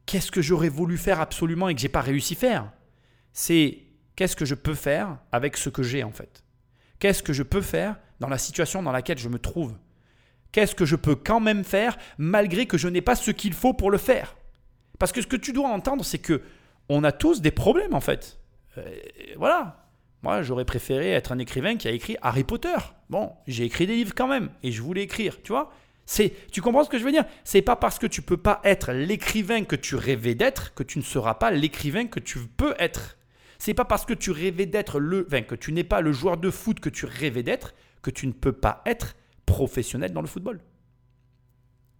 qu'est-ce 0.07 0.31
que 0.31 0.41
j'aurais 0.41 0.71
voulu 0.71 0.97
faire 0.97 1.21
absolument 1.21 1.69
et 1.69 1.75
que 1.75 1.81
j'ai 1.81 1.89
pas 1.89 2.01
réussi 2.01 2.35
à 2.35 2.37
faire. 2.37 2.73
C'est 3.33 3.79
qu'est-ce 4.17 4.37
que 4.37 4.45
je 4.45 4.55
peux 4.55 4.75
faire 4.75 5.19
avec 5.31 5.57
ce 5.57 5.69
que 5.69 5.83
j'ai 5.83 6.05
en 6.05 6.13
fait? 6.13 6.45
Qu'est-ce 6.99 7.23
que 7.23 7.33
je 7.33 7.43
peux 7.43 7.63
faire 7.63 7.97
dans 8.21 8.29
la 8.29 8.39
situation 8.39 8.83
dans 8.83 8.93
laquelle 8.93 9.19
je 9.19 9.29
me 9.29 9.39
trouve? 9.39 9.75
Qu'est-ce 10.53 10.75
que 10.75 10.85
je 10.85 10.97
peux 10.97 11.17
quand 11.17 11.41
même 11.41 11.65
faire 11.65 11.97
malgré 12.19 12.67
que 12.67 12.79
je 12.79 12.89
n'ai 12.89 13.01
pas 13.01 13.17
ce 13.17 13.31
qu'il 13.31 13.55
faut 13.55 13.73
pour 13.73 13.91
le 13.91 13.99
faire? 13.99 14.37
Parce 14.99 15.13
que 15.13 15.23
ce 15.23 15.27
que 15.27 15.37
tu 15.37 15.53
dois 15.53 15.69
entendre, 15.69 16.05
c'est 16.05 16.19
que 16.19 16.43
on 16.89 17.05
a 17.05 17.13
tous 17.13 17.41
des 17.41 17.51
problèmes 17.51 17.95
en 17.95 18.01
fait. 18.01 18.39
Euh, 18.79 18.85
voilà. 19.37 19.79
Moi, 20.23 20.43
j'aurais 20.43 20.65
préféré 20.65 21.11
être 21.11 21.33
un 21.33 21.39
écrivain 21.39 21.77
qui 21.77 21.89
a 21.89 21.91
écrit 21.91 22.17
Harry 22.23 22.45
Potter. 22.45 22.77
Bon, 23.11 23.33
j'ai 23.49 23.65
écrit 23.65 23.87
des 23.87 23.97
livres 23.97 24.15
quand 24.15 24.29
même 24.29 24.51
et 24.63 24.71
je 24.71 24.81
voulais 24.83 25.03
écrire, 25.03 25.43
tu 25.43 25.53
vois? 25.53 25.73
C'est, 26.07 26.33
tu 26.53 26.61
comprends 26.61 26.85
ce 26.85 26.91
que 26.91 26.99
je 26.99 27.05
veux 27.05 27.11
dire? 27.13 27.25
C'est 27.45 27.63
pas 27.63 27.77
parce 27.77 27.99
que 27.99 28.07
tu 28.07 28.23
peux 28.23 28.37
pas 28.37 28.61
être 28.63 28.93
l'écrivain 28.93 29.65
que 29.65 29.77
tu 29.77 29.97
rêvais 29.97 30.35
d'être 30.35 30.75
que 30.75 30.83
tu 30.83 30.99
ne 30.99 31.03
seras 31.03 31.35
pas 31.35 31.51
l'écrivain 31.51 32.07
que 32.07 32.21
tu 32.21 32.39
peux 32.39 32.75
être. 32.79 33.17
C'est 33.65 33.75
pas 33.75 33.85
parce 33.85 34.05
que 34.05 34.13
tu 34.13 34.33
rêvais 34.33 34.67
d'être 34.67 34.99
le, 34.99 35.25
enfin, 35.29 35.43
que 35.43 35.55
tu 35.55 35.71
n'es 35.71 35.85
pas 35.85 36.01
le 36.01 36.13
joueur 36.13 36.37
de 36.37 36.51
foot 36.51 36.81
que 36.81 36.89
tu 36.89 37.07
rêvais 37.07 37.45
d'être 37.45 37.75
que 38.03 38.11
tu 38.11 38.27
ne 38.27 38.33
peux 38.33 38.51
pas 38.51 38.83
être 38.87 39.15
professionnel 39.47 40.13
dans 40.13 40.21
le 40.21 40.27
football. 40.27 40.61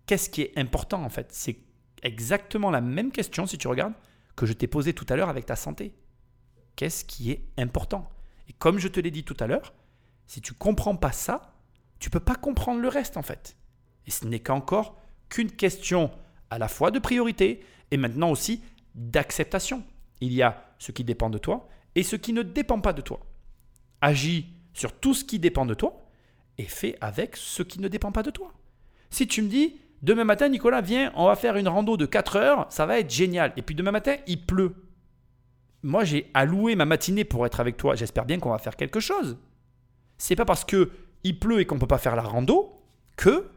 Qu'est-ce 0.07 0.29
qui 0.29 0.43
est 0.43 0.59
important 0.59 1.05
en 1.05 1.09
fait? 1.09 1.29
C'est 1.31 1.61
exactement 2.03 2.73
la 2.73 2.81
même 2.81 3.13
question 3.13 3.47
si 3.47 3.59
tu 3.59 3.69
regardes 3.69 3.93
que 4.35 4.45
je 4.45 4.55
t'ai 4.55 4.67
posé 4.67 4.93
tout 4.93 5.07
à 5.09 5.15
l'heure 5.15 5.29
avec 5.29 5.47
ta 5.47 5.55
santé. 5.55 5.95
Qu'est-ce 6.75 7.05
qui 7.05 7.31
est 7.31 7.45
important? 7.57 8.11
Et 8.49 8.55
comme 8.55 8.81
je 8.81 8.89
te 8.89 8.99
l'ai 8.99 9.13
dit 9.13 9.23
tout 9.23 9.37
à 9.39 9.47
l'heure, 9.47 9.73
si 10.27 10.41
tu 10.41 10.55
comprends 10.55 10.97
pas 10.97 11.13
ça, 11.13 11.55
tu 12.01 12.11
peux 12.11 12.19
pas 12.19 12.35
comprendre 12.35 12.81
le 12.81 12.89
reste 12.89 13.17
en 13.17 13.23
fait. 13.23 13.57
Et 14.09 14.11
ce 14.11 14.27
n'est 14.27 14.41
qu'encore 14.41 15.01
qu'une 15.29 15.53
question 15.53 16.11
à 16.51 16.59
la 16.59 16.67
fois 16.67 16.91
de 16.91 16.99
priorité 16.99 17.65
et 17.93 17.99
maintenant 17.99 18.33
aussi 18.33 18.65
d'acceptation. 18.97 19.85
Il 20.21 20.33
y 20.33 20.43
a 20.43 20.72
ce 20.83 20.91
qui 20.91 21.05
dépend 21.05 21.31
de 21.31 21.39
toi 21.39 21.69
et 21.95 22.03
ce 22.03 22.17
qui 22.17 22.33
ne 22.33 22.43
dépend 22.43 22.81
pas 22.81 22.93
de 22.93 23.03
toi. 23.03 23.21
Agis 24.01 24.49
sur 24.73 24.93
tout 24.93 25.15
ce 25.15 25.25
qui 25.25 25.39
dépend 25.39 25.65
de 25.65 25.75
toi 25.75 26.05
et 26.59 26.65
fais 26.65 26.97
avec 27.01 27.37
ce 27.37 27.63
qui 27.63 27.81
ne 27.81 27.87
dépend 27.87 28.11
pas 28.11 28.25
de 28.25 28.31
toi. 28.31 28.53
Si 29.09 29.29
tu 29.29 29.43
me 29.43 29.49
dis, 29.49 29.77
Demain 30.03 30.25
matin, 30.25 30.49
Nicolas, 30.49 30.81
viens, 30.81 31.13
on 31.15 31.27
va 31.27 31.37
faire 31.37 31.57
une 31.57 31.69
rando 31.69 31.97
de 31.97 32.07
4 32.07 32.35
heures, 32.35 32.67
ça 32.71 32.87
va 32.87 32.99
être 32.99 33.11
génial. 33.11 33.53
Et 33.57 33.63
puis 33.63 33.77
demain 33.77 33.93
matin, 33.93 34.17
il 34.27 34.45
pleut. 34.45 34.75
Moi, 35.85 36.03
j'ai 36.03 36.29
alloué 36.35 36.75
ma 36.75 36.85
matinée 36.85 37.23
pour 37.23 37.47
être 37.47 37.61
avec 37.61 37.77
toi. 37.77 37.95
J'espère 37.95 38.25
bien 38.25 38.41
qu'on 38.41 38.51
va 38.51 38.59
faire 38.59 38.75
quelque 38.75 38.99
chose. 38.99 39.39
C'est 40.19 40.35
pas 40.35 40.45
parce 40.45 40.65
que 40.65 40.91
il 41.23 41.39
pleut 41.39 41.61
et 41.61 41.67
qu'on 41.67 41.79
peut 41.79 41.87
pas 41.87 41.99
faire 41.99 42.17
la 42.17 42.23
rando 42.23 42.83
que 43.17 43.49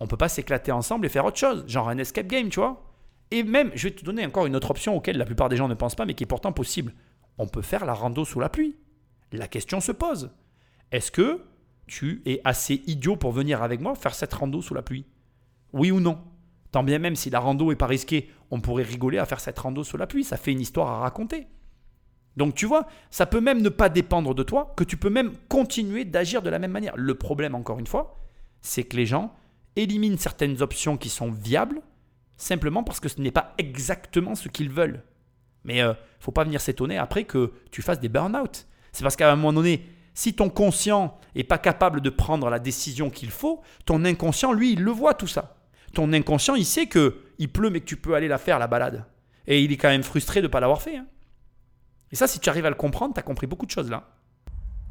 on 0.00 0.06
peut 0.06 0.18
pas 0.18 0.28
s'éclater 0.28 0.70
ensemble 0.70 1.06
et 1.06 1.08
faire 1.08 1.24
autre 1.24 1.38
chose, 1.38 1.64
genre 1.66 1.88
un 1.88 1.96
escape 1.96 2.26
game, 2.26 2.50
tu 2.50 2.60
vois. 2.60 2.89
Et 3.30 3.42
même, 3.42 3.70
je 3.74 3.88
vais 3.88 3.94
te 3.94 4.04
donner 4.04 4.26
encore 4.26 4.46
une 4.46 4.56
autre 4.56 4.70
option 4.70 4.96
auquel 4.96 5.16
la 5.16 5.24
plupart 5.24 5.48
des 5.48 5.56
gens 5.56 5.68
ne 5.68 5.74
pensent 5.74 5.94
pas, 5.94 6.04
mais 6.04 6.14
qui 6.14 6.24
est 6.24 6.26
pourtant 6.26 6.52
possible. 6.52 6.94
On 7.38 7.46
peut 7.46 7.62
faire 7.62 7.84
la 7.84 7.94
rando 7.94 8.24
sous 8.24 8.40
la 8.40 8.48
pluie. 8.48 8.76
La 9.32 9.46
question 9.46 9.80
se 9.80 9.92
pose. 9.92 10.30
Est-ce 10.90 11.12
que 11.12 11.44
tu 11.86 12.22
es 12.26 12.40
assez 12.44 12.82
idiot 12.86 13.16
pour 13.16 13.32
venir 13.32 13.62
avec 13.62 13.80
moi 13.80 13.94
faire 13.94 14.14
cette 14.14 14.34
rando 14.34 14.60
sous 14.62 14.74
la 14.74 14.82
pluie? 14.82 15.06
Oui 15.72 15.90
ou 15.90 16.00
non? 16.00 16.18
Tant 16.72 16.82
bien 16.84 16.98
même 16.98 17.16
si 17.16 17.30
la 17.30 17.40
rando 17.40 17.72
est 17.72 17.76
pas 17.76 17.86
risquée, 17.86 18.30
on 18.50 18.60
pourrait 18.60 18.84
rigoler 18.84 19.18
à 19.18 19.26
faire 19.26 19.40
cette 19.40 19.58
rando 19.58 19.84
sous 19.84 19.96
la 19.96 20.06
pluie, 20.06 20.24
ça 20.24 20.36
fait 20.36 20.52
une 20.52 20.60
histoire 20.60 20.88
à 20.88 20.98
raconter. 21.00 21.46
Donc 22.36 22.54
tu 22.54 22.66
vois, 22.66 22.86
ça 23.10 23.26
peut 23.26 23.40
même 23.40 23.60
ne 23.60 23.68
pas 23.68 23.88
dépendre 23.88 24.34
de 24.34 24.42
toi, 24.42 24.72
que 24.76 24.84
tu 24.84 24.96
peux 24.96 25.10
même 25.10 25.32
continuer 25.48 26.04
d'agir 26.04 26.42
de 26.42 26.50
la 26.50 26.58
même 26.58 26.70
manière. 26.70 26.96
Le 26.96 27.14
problème, 27.14 27.54
encore 27.54 27.78
une 27.78 27.86
fois, 27.86 28.20
c'est 28.60 28.84
que 28.84 28.96
les 28.96 29.06
gens 29.06 29.34
éliminent 29.76 30.16
certaines 30.16 30.62
options 30.62 30.96
qui 30.96 31.08
sont 31.08 31.30
viables 31.30 31.80
simplement 32.40 32.82
parce 32.82 33.00
que 33.00 33.08
ce 33.08 33.20
n'est 33.20 33.30
pas 33.30 33.54
exactement 33.58 34.34
ce 34.34 34.48
qu'ils 34.48 34.70
veulent. 34.70 35.02
Mais 35.64 35.82
ne 35.82 35.88
euh, 35.88 35.94
faut 36.18 36.32
pas 36.32 36.44
venir 36.44 36.60
s'étonner 36.60 36.98
après 36.98 37.24
que 37.24 37.52
tu 37.70 37.82
fasses 37.82 38.00
des 38.00 38.08
burn-out. 38.08 38.66
C'est 38.92 39.02
parce 39.02 39.16
qu'à 39.16 39.30
un 39.30 39.36
moment 39.36 39.52
donné, 39.52 39.86
si 40.14 40.34
ton 40.34 40.48
conscient 40.48 41.18
n'est 41.36 41.44
pas 41.44 41.58
capable 41.58 42.00
de 42.00 42.10
prendre 42.10 42.50
la 42.50 42.58
décision 42.58 43.10
qu'il 43.10 43.30
faut, 43.30 43.62
ton 43.84 44.04
inconscient, 44.04 44.52
lui, 44.52 44.72
il 44.72 44.82
le 44.82 44.90
voit 44.90 45.14
tout 45.14 45.26
ça 45.26 45.56
ton 45.92 46.12
inconscient, 46.12 46.54
il 46.54 46.64
sait 46.64 46.86
que 46.86 47.22
il 47.38 47.50
pleut, 47.50 47.70
mais 47.70 47.80
que 47.80 47.86
tu 47.86 47.96
peux 47.96 48.14
aller 48.14 48.28
la 48.28 48.38
faire, 48.38 48.58
la 48.58 48.66
balade. 48.66 49.04
Et 49.46 49.62
il 49.62 49.72
est 49.72 49.76
quand 49.76 49.88
même 49.88 50.02
frustré 50.02 50.40
de 50.40 50.46
ne 50.46 50.52
pas 50.52 50.60
l'avoir 50.60 50.82
fait. 50.82 50.96
Hein. 50.96 51.06
Et 52.12 52.16
ça, 52.16 52.26
si 52.26 52.38
tu 52.38 52.48
arrives 52.48 52.66
à 52.66 52.70
le 52.70 52.76
comprendre, 52.76 53.14
tu 53.14 53.20
as 53.20 53.22
compris 53.22 53.46
beaucoup 53.46 53.66
de 53.66 53.70
choses 53.70 53.90
là. 53.90 54.08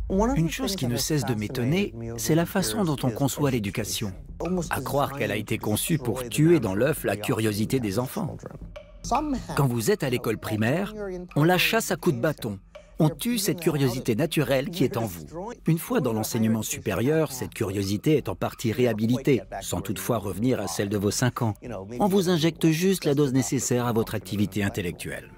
Une 0.09 0.49
chose 0.49 0.75
qui 0.75 0.87
ne 0.87 0.97
cesse 0.97 1.25
de 1.25 1.35
m'étonner, 1.35 1.93
c'est 2.17 2.35
la 2.35 2.45
façon 2.45 2.83
dont 2.83 2.97
on 3.03 3.11
conçoit 3.11 3.51
l'éducation. 3.51 4.11
À 4.69 4.81
croire 4.81 5.17
qu'elle 5.17 5.31
a 5.31 5.35
été 5.35 5.57
conçue 5.57 5.97
pour 5.97 6.27
tuer 6.27 6.59
dans 6.59 6.75
l'œuf 6.75 7.03
la 7.03 7.15
curiosité 7.15 7.79
des 7.79 7.99
enfants. 7.99 8.37
Quand 9.55 9.67
vous 9.67 9.91
êtes 9.91 10.03
à 10.03 10.09
l'école 10.09 10.37
primaire, 10.37 10.93
on 11.35 11.43
la 11.43 11.57
chasse 11.57 11.91
à 11.91 11.95
coups 11.95 12.15
de 12.15 12.21
bâton 12.21 12.59
on 13.01 13.09
tue 13.09 13.37
cette 13.37 13.61
curiosité 13.61 14.13
naturelle 14.15 14.69
qui 14.69 14.83
est 14.83 14.97
en 14.97 15.05
vous. 15.05 15.25
Une 15.67 15.79
fois 15.79 16.01
dans 16.01 16.11
l'enseignement 16.11 16.61
supérieur, 16.61 17.31
cette 17.31 17.53
curiosité 17.53 18.17
est 18.17 18.27
en 18.27 18.35
partie 18.35 18.73
réhabilitée, 18.73 19.41
sans 19.61 19.79
toutefois 19.79 20.17
revenir 20.17 20.59
à 20.59 20.67
celle 20.67 20.89
de 20.89 20.97
vos 20.97 21.11
5 21.11 21.41
ans. 21.41 21.53
On 21.99 22.07
vous 22.07 22.29
injecte 22.29 22.69
juste 22.69 23.05
la 23.05 23.15
dose 23.15 23.31
nécessaire 23.31 23.87
à 23.87 23.93
votre 23.93 24.15
activité 24.15 24.63
intellectuelle. 24.63 25.29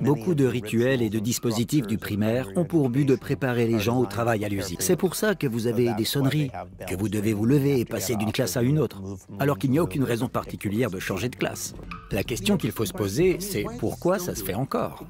Beaucoup 0.00 0.34
de 0.34 0.46
rituels 0.46 1.02
et 1.02 1.10
de 1.10 1.18
dispositifs 1.18 1.86
du 1.86 1.98
primaire 1.98 2.48
ont 2.56 2.64
pour 2.64 2.88
but 2.88 3.04
de 3.04 3.16
préparer 3.16 3.66
les 3.66 3.80
gens 3.80 3.98
au 3.98 4.06
travail 4.06 4.44
à 4.44 4.48
l'usine. 4.48 4.76
C'est 4.78 4.96
pour 4.96 5.16
ça 5.16 5.34
que 5.34 5.46
vous 5.46 5.66
avez 5.66 5.92
des 5.94 6.04
sonneries, 6.04 6.50
que 6.86 6.94
vous 6.94 7.08
devez 7.08 7.32
vous 7.32 7.46
lever 7.46 7.80
et 7.80 7.84
passer 7.84 8.14
d'une 8.14 8.32
classe 8.32 8.56
à 8.56 8.62
une 8.62 8.78
autre, 8.78 9.02
alors 9.40 9.58
qu'il 9.58 9.70
n'y 9.70 9.78
a 9.78 9.82
aucune 9.82 10.04
raison 10.04 10.28
particulière 10.28 10.90
de 10.90 11.00
changer 11.00 11.28
de 11.28 11.36
classe. 11.36 11.74
La 12.12 12.22
question 12.22 12.56
qu'il 12.56 12.70
faut 12.70 12.86
se 12.86 12.92
poser, 12.92 13.38
c'est 13.40 13.64
pourquoi 13.78 14.18
ça 14.18 14.34
se 14.34 14.44
fait 14.44 14.54
encore? 14.54 15.04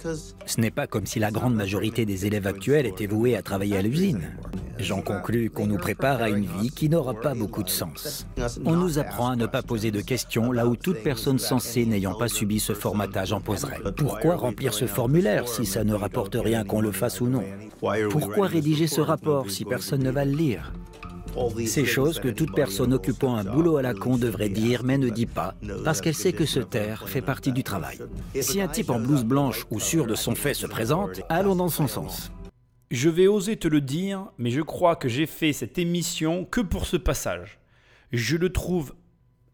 Ce 0.47 0.61
n'est 0.61 0.71
pas 0.71 0.87
comme 0.87 1.07
si 1.07 1.19
la 1.19 1.31
grande 1.31 1.55
majorité 1.55 2.07
des 2.07 2.27
élèves 2.27 2.47
actuels 2.47 2.87
étaient 2.87 3.07
voués 3.07 3.37
à 3.37 3.43
travailler 3.43 3.77
à 3.77 3.83
l'usine. 3.83 4.31
J'en 4.79 5.03
conclus 5.03 5.51
qu'on 5.51 5.67
nous 5.67 5.77
prépare 5.77 6.23
à 6.23 6.31
une 6.31 6.47
vie 6.47 6.71
qui 6.71 6.89
n'aura 6.89 7.15
pas 7.15 7.35
beaucoup 7.35 7.65
de 7.65 7.69
sens. 7.69 8.27
On 8.65 8.77
nous 8.77 9.01
apprend 9.01 9.31
à 9.31 9.37
ne 9.37 9.47
pas 9.47 9.63
poser 9.63 9.91
de 9.91 10.01
questions 10.01 10.53
là 10.53 10.67
où 10.67 10.77
toute 10.77 11.03
personne 11.03 11.41
sensée 11.41 11.85
n'ayant 11.85 12.15
pas 12.15 12.29
subi 12.29 12.61
ce 12.61 12.75
formatage 12.75 13.33
en 13.33 13.41
poserait. 13.41 13.81
Pourquoi 13.97 14.37
remplir 14.37 14.73
ce 14.79 14.87
formulaire 14.87 15.49
si 15.49 15.67
ça 15.67 15.83
ne 15.83 15.93
rapporte 15.93 16.37
rien 16.37 16.63
qu'on 16.63 16.81
le 16.81 16.93
fasse 16.93 17.21
ou 17.21 17.27
non 17.27 17.43
Pourquoi 18.11 18.47
rédiger 18.47 18.87
ce 18.87 19.01
rapport 19.01 19.51
si 19.51 19.65
personne 19.65 20.05
ne 20.05 20.11
va 20.11 20.25
le 20.25 20.31
lire? 20.31 20.73
Ces 21.67 21.85
choses 21.85 22.21
que 22.21 22.29
toute 22.29 22.55
personne 22.55 22.95
occupant 22.95 23.37
un 23.37 23.45
boulot 23.45 23.77
à 23.77 23.83
la 23.83 23.93
con 23.93 24.17
devrait 24.17 24.49
dire 24.49 24.85
mais 24.85 24.97
ne 24.97 25.09
dit 25.09 25.27
pas, 25.27 25.55
parce 25.85 26.01
qu'elle 26.01 26.15
sait 26.15 26.33
que 26.33 26.47
se 26.47 26.61
taire 26.61 27.09
fait 27.09 27.23
partie 27.23 27.51
du 27.51 27.65
travail. 27.65 27.99
Si 28.41 28.61
un 28.61 28.69
type 28.69 28.91
en 28.91 29.01
blouse 29.01 29.25
blanche 29.25 29.67
ou 29.73 29.81
sûr 29.81 30.07
de 30.07 30.15
son 30.15 30.37
fait 30.37 30.55
se 30.55 30.67
présente, 30.69 31.23
allons 31.29 31.57
dans 31.57 31.69
son 31.69 31.89
sens. 31.89 32.31
Je 32.93 33.11
vais 33.11 33.27
oser 33.27 33.57
te 33.57 33.69
le 33.69 33.81
dire, 33.81 34.27
mais 34.39 34.51
je 34.51 34.63
crois 34.63 34.95
que 34.95 35.09
j'ai 35.09 35.27
fait 35.27 35.53
cette 35.53 35.79
émission 35.79 36.45
que 36.45 36.61
pour 36.61 36.87
ce 36.87 36.97
passage. 36.97 37.59
Je 38.13 38.37
le 38.37 38.51
trouve 38.53 38.95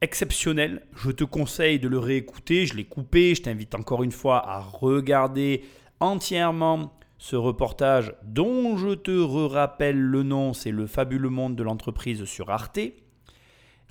exceptionnel. 0.05 0.82
Je 0.94 1.10
te 1.10 1.24
conseille 1.24 1.81
de 1.81 1.89
le 1.89 1.98
réécouter. 1.98 2.66
Je 2.66 2.74
l'ai 2.74 2.85
coupé. 2.85 3.35
Je 3.35 3.43
t'invite 3.43 3.74
encore 3.74 4.05
une 4.05 4.12
fois 4.12 4.47
à 4.48 4.60
regarder 4.60 5.64
entièrement 5.98 6.93
ce 7.18 7.36
reportage 7.36 8.14
dont 8.22 8.76
je 8.76 8.94
te 8.94 9.18
rappelle 9.18 9.98
le 9.98 10.22
nom. 10.22 10.52
C'est 10.52 10.70
Le 10.70 10.86
fabuleux 10.86 11.31
monde 11.31 11.56
de 11.56 11.62
l'entreprise 11.62 12.24
sur 12.24 12.51
Arte. 12.51 12.78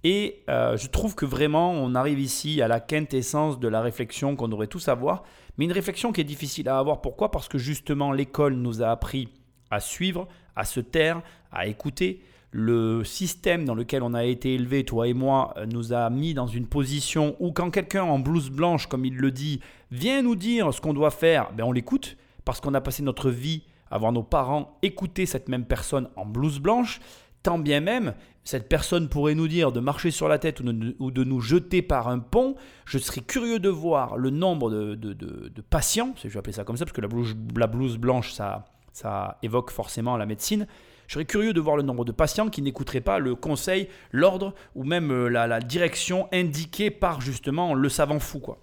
Et 0.06 0.44
euh, 0.50 0.78
je 0.78 0.88
trouve 0.88 1.16
que 1.16 1.26
vraiment, 1.26 1.72
on 1.72 1.96
arrive 1.96 2.20
ici 2.20 2.62
à 2.62 2.68
la 2.68 2.80
quintessence 2.80 3.60
de 3.60 3.68
la 3.68 3.82
réflexion 3.82 4.36
qu'on 4.36 4.50
devrait 4.50 4.68
tous 4.68 4.88
avoir. 4.90 5.24
Mais 5.58 5.66
une 5.66 5.72
réflexion 5.72 6.12
qui 6.12 6.22
est 6.22 6.26
difficile 6.26 6.70
à 6.70 6.78
avoir. 6.78 7.02
Pourquoi? 7.02 7.32
Parce 7.32 7.48
que 7.48 7.58
justement, 7.58 8.12
l'école 8.12 8.54
nous 8.54 8.84
a 8.84 8.90
appris 8.90 9.30
à 9.72 9.80
suivre, 9.80 10.28
à 10.56 10.66
se 10.66 10.80
taire, 10.80 11.22
à 11.52 11.66
écouter. 11.66 12.22
Le 12.54 13.04
système 13.04 13.66
dans 13.66 13.74
lequel 13.74 14.04
on 14.04 14.14
a 14.14 14.24
été 14.24 14.54
élevé, 14.54 14.86
toi 14.86 15.08
et 15.08 15.16
moi, 15.16 15.56
euh, 15.58 15.66
nous 15.66 15.92
a 15.92 16.10
mis 16.12 16.36
dans 16.36 16.46
une 16.46 16.68
position 16.68 17.36
où 17.40 17.52
quand 17.52 17.72
quelqu'un 17.72 18.04
en 18.04 18.20
blouse 18.20 18.52
blanche, 18.52 18.86
comme 18.86 19.06
il 19.06 19.18
le 19.18 19.32
dit, 19.32 19.60
vient 19.90 20.22
nous 20.22 20.36
dire 20.36 20.72
ce 20.72 20.80
qu'on 20.80 20.94
doit 20.94 21.10
faire, 21.10 21.52
ben 21.54 21.64
on 21.64 21.72
l'écoute, 21.72 22.16
parce 22.46 22.62
qu'on 22.62 22.76
a 22.76 22.82
passé 22.82 23.02
notre 23.02 23.32
vie 23.32 23.64
à 23.90 23.98
voir 23.98 24.12
nos 24.12 24.22
parents 24.22 24.78
écouter 24.84 25.26
cette 25.26 25.50
même 25.50 25.66
personne 25.66 26.10
en 26.16 26.28
blouse 26.28 26.60
blanche, 26.60 27.02
tant 27.42 27.58
bien 27.58 27.80
même 27.80 28.14
cette 28.44 28.70
personne 28.70 29.10
pourrait 29.10 29.36
nous 29.36 29.48
dire 29.48 29.72
de 29.72 29.80
marcher 29.80 30.12
sur 30.12 30.28
la 30.28 30.38
tête 30.38 30.60
ou 30.60 31.12
de, 31.12 31.24
nous 31.24 31.42
jeter 31.42 31.82
par 31.82 32.08
un 32.08 32.20
pont, 32.20 32.56
je 32.86 32.98
serais 33.00 33.22
curieux 33.22 33.60
de 33.60 33.70
voir 33.70 34.18
le 34.18 34.30
nombre 34.30 34.70
de, 34.70 35.62
patients, 35.70 36.14
je 36.22 36.28
vais 36.28 36.40
appeler 36.40 36.54
ça 36.54 36.66
comme 36.66 36.78
ça, 36.78 36.86
parce 36.86 36.96
que 36.96 37.02
la 37.02 37.08
blouse, 37.08 37.36
la 37.56 37.68
blouse 37.68 37.98
blanche, 37.98 38.34
ça 38.34 39.38
évoque 39.42 39.72
forcément 39.72 40.18
la 40.18 40.26
médecine, 40.26 40.68
je 41.08 41.14
serais 41.14 41.26
curieux 41.26 41.54
de 41.54 41.60
voir 41.60 41.76
le 41.76 41.84
nombre 41.84 42.06
de 42.06 42.12
patients 42.12 42.50
qui 42.50 42.62
n'écouteraient 42.62 43.02
pas 43.02 43.20
le 43.20 43.36
conseil, 43.36 43.90
l'ordre 44.12 44.54
ou 44.76 44.84
même 44.84 45.12
euh, 45.12 45.28
la, 45.28 45.60
direction 45.60 46.28
indiquée 46.32 46.92
par 46.92 47.22
justement 47.22 47.74
le 47.74 47.90
savant 47.90 48.20
fou. 48.20 48.40
Quoi. 48.40 48.60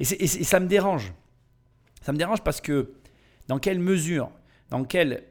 Et, 0.00 0.04
ça 0.04 0.60
me 0.60 0.66
dérange. 0.66 1.12
Ça 2.02 2.12
me 2.12 2.18
dérange 2.18 2.42
parce 2.42 2.60
que 2.60 2.92
dans 3.48 3.58
quelle 3.58 3.78
mesure, 3.78 4.30
dans 4.70 4.84
quel, 4.84 5.24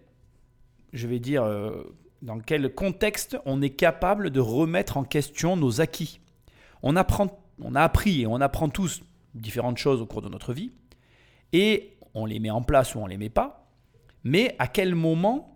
je 0.93 1.07
vais 1.07 1.19
dire, 1.19 1.43
euh, 1.43 1.95
dans 2.21 2.39
quel 2.39 2.73
contexte 2.73 3.37
on 3.45 3.61
est 3.61 3.71
capable 3.71 4.29
de 4.29 4.39
remettre 4.39 4.97
en 4.97 5.03
question 5.03 5.55
nos 5.57 5.81
acquis? 5.81 6.19
On, 6.81 6.95
apprend, 6.95 7.43
on 7.61 7.75
a 7.75 7.81
appris 7.81 8.21
et 8.21 8.27
on 8.27 8.41
apprend 8.41 8.69
tous 8.69 9.03
différentes 9.33 9.77
choses 9.77 10.01
au 10.01 10.05
cours 10.05 10.21
de 10.21 10.29
notre 10.29 10.53
vie 10.53 10.71
et 11.51 11.97
on 12.13 12.25
les 12.25 12.39
met 12.39 12.49
en 12.49 12.61
place 12.61 12.95
ou 12.95 12.99
on 12.99 13.07
les 13.07 13.17
met 13.17 13.29
pas. 13.29 13.71
Mais 14.23 14.55
à 14.59 14.67
quel 14.67 14.95
moment 14.95 15.52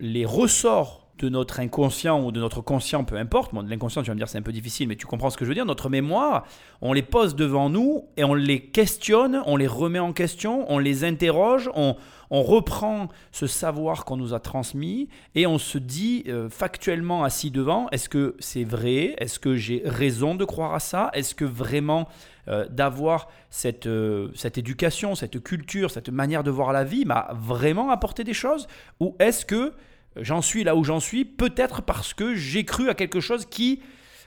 les 0.00 0.24
ressort 0.24 1.02
de 1.18 1.28
notre 1.28 1.60
inconscient 1.60 2.22
ou 2.24 2.32
de 2.32 2.40
notre 2.40 2.60
conscient, 2.60 3.04
peu 3.04 3.16
importe. 3.16 3.52
L'inconscient, 3.52 4.02
tu 4.02 4.08
vas 4.08 4.14
me 4.14 4.18
dire 4.18 4.28
c'est 4.28 4.38
un 4.38 4.42
peu 4.42 4.52
difficile, 4.52 4.88
mais 4.88 4.96
tu 4.96 5.06
comprends 5.06 5.30
ce 5.30 5.36
que 5.36 5.44
je 5.44 5.50
veux 5.50 5.54
dire. 5.54 5.64
Notre 5.64 5.88
mémoire, 5.88 6.44
on 6.80 6.92
les 6.92 7.02
pose 7.02 7.36
devant 7.36 7.70
nous 7.70 8.04
et 8.16 8.24
on 8.24 8.34
les 8.34 8.60
questionne, 8.60 9.42
on 9.46 9.56
les 9.56 9.68
remet 9.68 10.00
en 10.00 10.12
question, 10.12 10.66
on 10.68 10.78
les 10.78 11.04
interroge, 11.04 11.70
on, 11.74 11.96
reprend 12.40 13.08
ce 13.30 13.46
savoir 13.46 14.06
qu'on 14.06 14.16
nous 14.16 14.32
a 14.32 14.40
transmis 14.40 15.10
et 15.34 15.46
on 15.46 15.58
se 15.58 15.76
dit 15.76 16.24
euh, 16.28 16.48
factuellement 16.48 17.24
assis 17.24 17.50
devant, 17.50 17.90
est-ce 17.90 18.08
que 18.08 18.36
c'est 18.38 18.64
vrai? 18.64 19.14
Est-ce 19.18 19.38
que 19.38 19.54
j'ai 19.54 19.82
raison 19.84 20.34
de 20.34 20.46
croire 20.46 20.72
à 20.72 20.80
ça? 20.80 21.10
Est-ce 21.12 21.34
que 21.34 21.44
vraiment 21.44 22.08
euh, 22.48 22.66
d'avoir 22.70 23.28
cette, 23.50 23.86
euh, 23.86 24.30
cette 24.34 24.56
éducation, 24.56 25.14
cette 25.14 25.42
culture, 25.42 25.90
cette 25.90 26.08
manière 26.08 26.42
de 26.42 26.50
voir 26.50 26.72
la 26.72 26.84
vie 26.84 27.04
m'a 27.04 27.28
vraiment 27.34 27.90
apporté 27.90 28.24
des 28.24 28.32
choses? 28.32 28.66
Ou 28.98 29.14
est-ce 29.18 29.44
que 29.44 29.74
j'en 30.16 30.40
suis 30.40 30.64
là 30.64 30.74
où 30.74 30.84
j'en 30.84 31.00
suis, 31.00 31.26
peut-être 31.26 31.82
parce 31.82 32.14
que 32.14 32.34
j'ai 32.34 32.64
cru 32.64 32.88
à 32.88 32.94
quelque 32.94 33.20
chose 33.20 33.44
qui, 33.44 33.82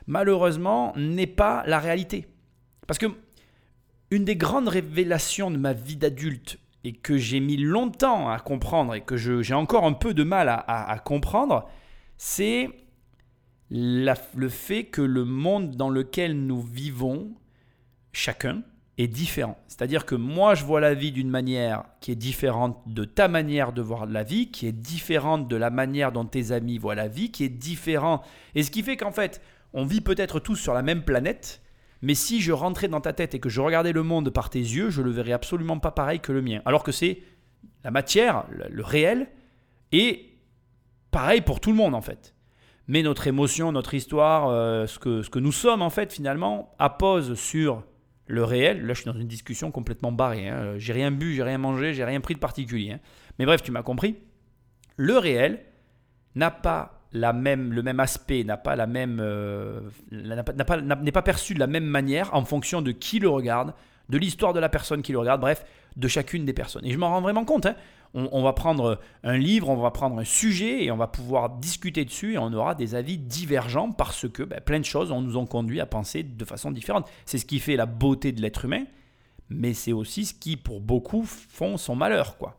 malheureusement, 0.06 0.94
n'est 0.96 1.26
pas 1.26 1.64
la 1.66 1.80
réalité? 1.80 2.28
Parce 2.86 3.00
que 3.00 3.08
une 4.12 4.26
des 4.26 4.36
grandes 4.36 4.68
révélations 4.68 5.50
de 5.50 5.58
ma 5.58 5.74
vie 5.74 5.96
d'adulte, 5.96 6.60
et 6.86 6.94
que 6.94 7.18
j'ai 7.18 7.40
mis 7.40 7.58
longtemps 7.58 8.30
à 8.30 8.40
comprendre, 8.40 8.94
et 8.94 9.02
que 9.02 9.18
j'ai 9.18 9.54
encore 9.56 9.86
un 9.86 9.94
peu 9.94 10.14
de 10.14 10.24
mal 10.24 10.48
à, 10.50 11.02
comprendre, 11.04 11.68
c'est 12.16 12.70
le 13.72 14.50
fait 14.50 14.86
que 14.86 15.02
le 15.02 15.26
monde 15.26 15.76
dans 15.76 15.90
lequel 15.90 16.46
nous 16.46 16.62
vivons 16.62 17.34
chacun 18.12 18.62
est 19.00 19.08
différent. 19.08 19.58
C'est-à-dire 19.68 20.06
que 20.06 20.14
moi, 20.14 20.54
je 20.54 20.64
vois 20.64 20.80
la 20.80 20.94
vie 20.94 21.12
d'une 21.12 21.30
manière 21.30 21.86
qui 22.02 22.12
est 22.12 22.16
différente 22.16 22.80
de 22.86 23.04
ta 23.04 23.28
manière 23.28 23.74
de 23.74 23.82
voir 23.82 24.06
la 24.06 24.22
vie, 24.22 24.52
qui 24.52 24.68
est 24.68 24.72
différente 24.72 25.48
de 25.48 25.56
la 25.56 25.72
manière 25.72 26.12
dont 26.12 26.24
tes 26.24 26.52
amis 26.52 26.78
voient 26.78 26.94
la 26.94 27.08
vie, 27.08 27.32
qui 27.32 27.44
est 27.44 27.50
différent. 27.50 28.22
Et 28.54 28.62
ce 28.62 28.70
qui 28.70 28.84
fait 28.84 28.96
qu'en 28.96 29.12
fait, 29.12 29.42
on 29.74 29.86
vit 29.86 30.02
peut-être 30.02 30.40
tous 30.40 30.56
sur 30.56 30.76
la 30.76 30.84
même 30.84 31.04
planète, 31.04 31.64
mais 32.02 32.16
si 32.16 32.42
je 32.42 32.52
rentrais 32.52 32.88
dans 32.88 33.02
ta 33.02 33.14
tête 33.14 33.36
et 33.36 33.40
que 33.40 33.50
je 33.50 33.62
regardais 33.62 33.94
le 33.94 34.04
monde 34.04 34.30
par 34.30 34.50
tes 34.50 34.60
yeux, 34.60 34.90
je 34.90 35.02
le 35.02 35.12
verrais 35.12 35.32
absolument 35.32 35.80
pas 35.80 35.92
pareil 35.92 36.20
que 36.20 36.32
le 36.32 36.42
mien. 36.42 36.62
Alors 36.66 36.84
que 36.84 36.92
c'est 36.92 37.20
la 37.84 37.92
matière, 37.92 38.46
le 38.50 38.84
réel, 38.84 39.28
et 39.92 40.38
pareil 41.12 41.42
pour 41.42 41.60
tout 41.60 41.72
le 41.72 41.78
monde 41.78 41.96
en 41.96 42.02
fait 42.02 42.36
mais 42.88 43.02
notre 43.02 43.28
émotion, 43.28 43.72
notre 43.72 43.94
histoire, 43.94 44.50
euh, 44.50 44.86
ce, 44.86 45.00
que, 45.00 45.22
ce 45.22 45.30
que 45.30 45.40
nous 45.40 45.52
sommes 45.52 45.82
en 45.82 45.90
fait 45.90 46.14
finalement, 46.14 46.74
appose 46.80 47.36
sur 47.36 47.84
le 48.28 48.44
réel, 48.44 48.86
là 48.86 48.94
je 48.94 49.02
suis 49.02 49.12
dans 49.12 49.18
une 49.18 49.28
discussion 49.28 49.72
complètement 49.72 50.12
barrée, 50.12 50.50
hein. 50.50 50.78
j'ai 50.78 50.94
rien 50.94 51.12
bu, 51.12 51.34
j'ai 51.34 51.44
rien 51.44 51.58
mangé, 51.58 51.94
j'ai 51.94 52.04
rien 52.04 52.22
pris 52.22 52.34
de 52.34 52.40
particulier. 52.40 52.94
Hein. 52.94 53.00
Mais 53.40 53.46
bref, 53.46 53.62
tu 53.62 53.72
m'as 53.72 53.84
compris. 53.84 54.18
Le 54.98 55.18
réel 55.18 55.64
n'a 56.36 56.52
pas 56.52 56.95
la 57.16 57.32
même, 57.32 57.72
le 57.72 57.82
même 57.82 58.00
aspect, 58.00 58.44
n'a 58.44 58.58
pas 58.58 58.76
la 58.76 58.88
même, 58.88 59.20
euh, 59.22 59.80
n'est 60.12 61.12
pas 61.12 61.22
perçu 61.22 61.54
de 61.54 61.60
la 61.60 61.68
même 61.68 61.86
manière 61.86 62.34
en 62.34 62.44
fonction 62.44 62.82
de 62.82 62.92
qui 62.92 63.20
le 63.20 63.30
regarde, 63.30 63.74
de 64.10 64.18
l'histoire 64.18 64.54
de 64.54 64.60
la 64.60 64.70
personne 64.70 65.02
qui 65.02 65.14
le 65.14 65.20
regarde, 65.20 65.40
bref, 65.40 65.66
de 65.96 66.08
chacune 66.10 66.46
des 66.46 66.54
personnes. 66.54 66.86
Et 66.86 66.92
je 66.92 66.98
m'en 66.98 67.10
rends 67.10 67.22
vraiment 67.22 67.46
compte. 67.46 67.66
Hein. 67.66 67.76
On, 68.14 68.44
va 68.44 68.54
prendre 68.54 69.00
un 69.24 69.38
livre, 69.38 69.68
on 69.68 69.76
va 69.76 69.92
prendre 69.92 70.18
un 70.18 70.24
sujet 70.24 70.86
et 70.86 70.92
on 70.92 70.96
va 70.96 71.08
pouvoir 71.08 71.50
discuter 71.50 72.06
dessus 72.06 72.36
et 72.36 72.38
on 72.38 72.54
aura 72.54 72.74
des 72.74 72.96
avis 72.96 73.18
divergents 73.18 73.92
parce 73.92 74.30
que 74.30 74.44
ben, 74.44 74.62
plein 74.62 74.80
de 74.80 74.86
choses 74.86 75.12
nous 75.12 75.36
ont 75.36 75.46
conduit 75.46 75.82
à 75.82 75.86
penser 75.86 76.24
de 76.24 76.46
façon 76.46 76.72
différente. 76.72 77.10
C'est 77.26 77.38
ce 77.38 77.46
qui 77.46 77.60
fait 77.60 77.76
la 77.76 77.86
beauté 77.86 78.32
de 78.32 78.42
l'être 78.42 78.64
humain, 78.64 78.86
mais 79.50 79.74
c'est 79.74 79.92
aussi 79.92 80.26
ce 80.26 80.34
qui, 80.34 80.56
pour 80.56 80.80
beaucoup, 80.80 81.26
font 81.26 81.76
son 81.76 81.96
malheur. 81.98 82.38
quoi. 82.38 82.58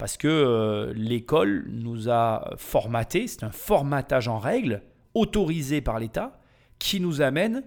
Parce 0.00 0.16
que 0.16 0.28
euh, 0.28 0.94
l'école 0.96 1.66
nous 1.68 2.08
a 2.08 2.54
formaté, 2.56 3.26
c'est 3.26 3.44
un 3.44 3.50
formatage 3.50 4.28
en 4.28 4.38
règle 4.38 4.82
autorisé 5.12 5.82
par 5.82 5.98
l'État 5.98 6.40
qui 6.78 7.00
nous 7.00 7.20
amène 7.20 7.64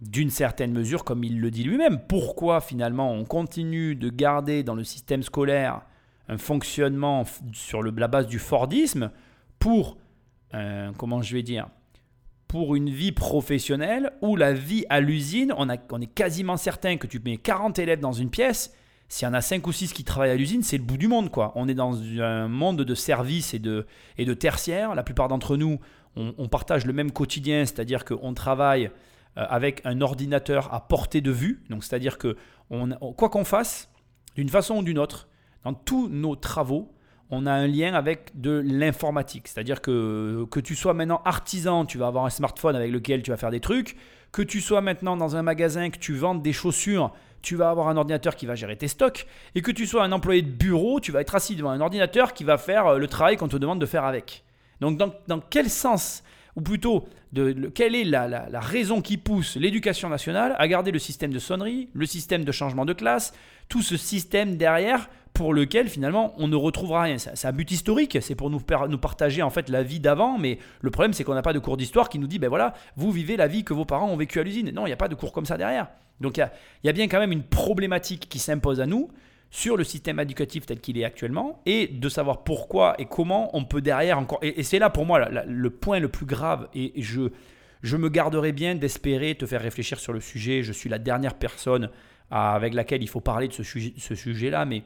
d'une 0.00 0.30
certaine 0.30 0.72
mesure, 0.72 1.04
comme 1.04 1.22
il 1.22 1.38
le 1.38 1.50
dit 1.50 1.64
lui-même. 1.64 2.00
Pourquoi 2.08 2.62
finalement 2.62 3.12
on 3.12 3.26
continue 3.26 3.94
de 3.94 4.08
garder 4.08 4.62
dans 4.62 4.74
le 4.74 4.84
système 4.84 5.22
scolaire 5.22 5.82
un 6.28 6.38
fonctionnement 6.38 7.24
sur 7.52 7.82
la 7.82 8.08
base 8.08 8.26
du 8.26 8.38
Fordisme 8.38 9.10
pour, 9.58 9.98
euh, 10.54 10.92
comment 10.96 11.20
je 11.20 11.34
vais 11.34 11.42
dire, 11.42 11.68
pour 12.48 12.74
une 12.74 12.88
vie 12.88 13.12
professionnelle 13.12 14.14
où 14.22 14.34
la 14.34 14.54
vie 14.54 14.86
à 14.88 15.00
l'usine, 15.00 15.52
on, 15.58 15.68
on 15.68 16.00
est 16.00 16.14
quasiment 16.14 16.56
certain 16.56 16.96
que 16.96 17.06
tu 17.06 17.20
mets 17.20 17.36
40 17.36 17.78
élèves 17.78 18.00
dans 18.00 18.12
une 18.12 18.30
pièce, 18.30 18.74
s'il 19.12 19.28
y 19.28 19.30
en 19.30 19.34
a 19.34 19.42
5 19.42 19.66
ou 19.66 19.72
6 19.72 19.92
qui 19.92 20.04
travaillent 20.04 20.30
à 20.30 20.36
l'usine, 20.36 20.62
c'est 20.62 20.78
le 20.78 20.84
bout 20.84 20.96
du 20.96 21.06
monde. 21.06 21.30
quoi. 21.30 21.52
On 21.54 21.68
est 21.68 21.74
dans 21.74 22.00
un 22.18 22.48
monde 22.48 22.80
de 22.80 22.94
services 22.94 23.52
et 23.52 23.58
de, 23.58 23.84
et 24.16 24.24
de 24.24 24.32
tertiaires. 24.32 24.94
La 24.94 25.02
plupart 25.02 25.28
d'entre 25.28 25.58
nous, 25.58 25.80
on, 26.16 26.48
partage 26.48 26.86
le 26.86 26.94
même 26.94 27.12
quotidien, 27.12 27.66
c'est-à-dire 27.66 28.06
qu'on 28.06 28.32
travaille 28.32 28.86
euh, 29.36 29.44
avec 29.50 29.82
un 29.84 30.00
ordinateur 30.00 30.72
à 30.72 30.88
portée 30.88 31.20
de 31.20 31.30
vue. 31.30 31.62
Donc, 31.68 31.84
c'est-à-dire 31.84 32.16
que 32.16 32.38
on, 32.70 32.88
quoi 33.12 33.28
qu'on 33.28 33.44
fasse, 33.44 33.90
d'une 34.34 34.48
façon 34.48 34.78
ou 34.78 34.82
d'une 34.82 34.98
autre, 34.98 35.28
dans 35.62 35.74
tous 35.74 36.08
nos 36.08 36.34
travaux, 36.34 36.90
on 37.28 37.44
a 37.44 37.52
un 37.52 37.66
lien 37.66 37.92
avec 37.92 38.30
de 38.40 38.62
l'informatique. 38.64 39.46
C'est-à-dire 39.46 39.82
que 39.82 40.46
que 40.50 40.58
tu 40.58 40.74
sois 40.74 40.94
maintenant 40.94 41.20
artisan, 41.26 41.84
tu 41.84 41.98
vas 41.98 42.06
avoir 42.06 42.24
un 42.24 42.30
smartphone 42.30 42.76
avec 42.76 42.90
lequel 42.90 43.22
tu 43.22 43.30
vas 43.30 43.36
faire 43.36 43.50
des 43.50 43.60
trucs. 43.60 43.94
Que 44.32 44.42
tu 44.42 44.60
sois 44.60 44.80
maintenant 44.80 45.16
dans 45.16 45.36
un 45.36 45.42
magasin, 45.42 45.90
que 45.90 45.98
tu 45.98 46.14
vendes 46.14 46.42
des 46.42 46.52
chaussures, 46.52 47.12
tu 47.42 47.56
vas 47.56 47.70
avoir 47.70 47.88
un 47.88 47.96
ordinateur 47.96 48.34
qui 48.34 48.46
va 48.46 48.54
gérer 48.54 48.76
tes 48.76 48.88
stocks. 48.88 49.26
Et 49.54 49.62
que 49.62 49.70
tu 49.70 49.86
sois 49.86 50.02
un 50.04 50.12
employé 50.12 50.42
de 50.42 50.50
bureau, 50.50 51.00
tu 51.00 51.12
vas 51.12 51.20
être 51.20 51.34
assis 51.34 51.56
devant 51.56 51.70
un 51.70 51.80
ordinateur 51.80 52.32
qui 52.32 52.44
va 52.44 52.56
faire 52.56 52.86
euh, 52.86 52.98
le 52.98 53.06
travail 53.08 53.36
qu'on 53.36 53.48
te 53.48 53.56
demande 53.56 53.80
de 53.80 53.86
faire 53.86 54.04
avec. 54.04 54.44
Donc 54.80 54.98
dans, 54.98 55.40
quel 55.40 55.70
sens 55.70 56.24
ou 56.56 56.60
plutôt 56.60 57.08
quelle 57.74 57.94
est 57.94 58.04
la, 58.04 58.50
raison 58.60 59.00
qui 59.00 59.16
pousse 59.16 59.56
l'éducation 59.56 60.08
nationale 60.08 60.54
à 60.58 60.68
garder 60.68 60.90
le 60.90 60.98
système 60.98 61.32
de 61.32 61.38
sonnerie, 61.38 61.88
le 61.94 62.04
système 62.04 62.44
de 62.44 62.52
changement 62.52 62.84
de 62.84 62.92
classe, 62.92 63.32
tout 63.72 63.80
ce 63.80 63.96
système 63.96 64.58
derrière 64.58 65.08
pour 65.32 65.54
lequel 65.54 65.88
finalement 65.88 66.34
on 66.36 66.46
ne 66.46 66.56
retrouvera 66.56 67.04
rien. 67.04 67.16
C'est 67.16 67.46
un 67.46 67.52
but 67.52 67.70
historique, 67.70 68.18
c'est 68.20 68.34
pour 68.34 68.50
nous, 68.50 68.60
nous 68.90 68.98
partager 68.98 69.40
en 69.40 69.48
fait 69.48 69.70
la 69.70 69.82
vie 69.82 69.98
d'avant, 69.98 70.36
mais 70.36 70.58
le 70.82 70.90
problème 70.90 71.14
c'est 71.14 71.24
qu'on 71.24 71.32
n'a 71.32 71.40
pas 71.40 71.54
de 71.54 71.58
cours 71.58 71.78
d'histoire 71.78 72.10
qui 72.10 72.18
nous 72.18 72.26
dit 72.26 72.38
ben 72.38 72.50
voilà, 72.50 72.74
vous 72.96 73.10
vivez 73.10 73.38
la 73.38 73.46
vie 73.46 73.64
que 73.64 73.72
vos 73.72 73.86
parents 73.86 74.10
ont 74.10 74.16
vécue 74.18 74.40
à 74.40 74.42
l'usine. 74.42 74.70
Non, 74.72 74.84
il 74.84 74.90
n'y 74.90 74.92
a 74.92 74.98
pas 74.98 75.08
de 75.08 75.14
cours 75.14 75.32
comme 75.32 75.46
ça 75.46 75.56
derrière. 75.56 75.88
Donc 76.20 76.36
il 76.36 76.46
y 76.84 76.88
a 76.90 76.92
bien 76.92 77.08
quand 77.08 77.18
même 77.18 77.32
une 77.32 77.44
problématique 77.44 78.28
qui 78.28 78.38
s'impose 78.38 78.78
à 78.78 78.84
nous 78.84 79.08
sur 79.50 79.78
le 79.78 79.84
système 79.84 80.20
éducatif 80.20 80.66
tel 80.66 80.78
qu'il 80.78 80.98
est 80.98 81.04
actuellement 81.04 81.62
et 81.64 81.86
de 81.86 82.08
savoir 82.10 82.44
pourquoi 82.44 82.94
et 82.98 83.06
comment 83.06 83.56
on 83.56 83.64
peut 83.64 83.80
derrière 83.80 84.18
encore. 84.18 84.40
Et, 84.42 84.62
c'est 84.64 84.78
là 84.78 84.90
pour 84.90 85.06
moi 85.06 85.30
le 85.46 85.70
point 85.70 85.98
le 85.98 86.08
plus 86.08 86.26
grave 86.26 86.68
et 86.74 86.92
je, 86.98 87.30
je 87.82 87.96
me 87.96 88.10
garderai 88.10 88.52
bien 88.52 88.74
d'espérer 88.74 89.34
te 89.34 89.46
faire 89.46 89.62
réfléchir 89.62 89.98
sur 89.98 90.12
le 90.12 90.20
sujet. 90.20 90.62
Je 90.62 90.74
suis 90.74 90.90
la 90.90 90.98
dernière 90.98 91.36
personne 91.36 91.88
avec 92.32 92.72
laquelle 92.72 93.02
il 93.02 93.08
faut 93.08 93.20
parler 93.20 93.46
de 93.46 93.52
ce, 93.52 93.62
sujet, 93.62 93.92
ce 93.98 94.14
sujet-là, 94.14 94.64
mais 94.64 94.82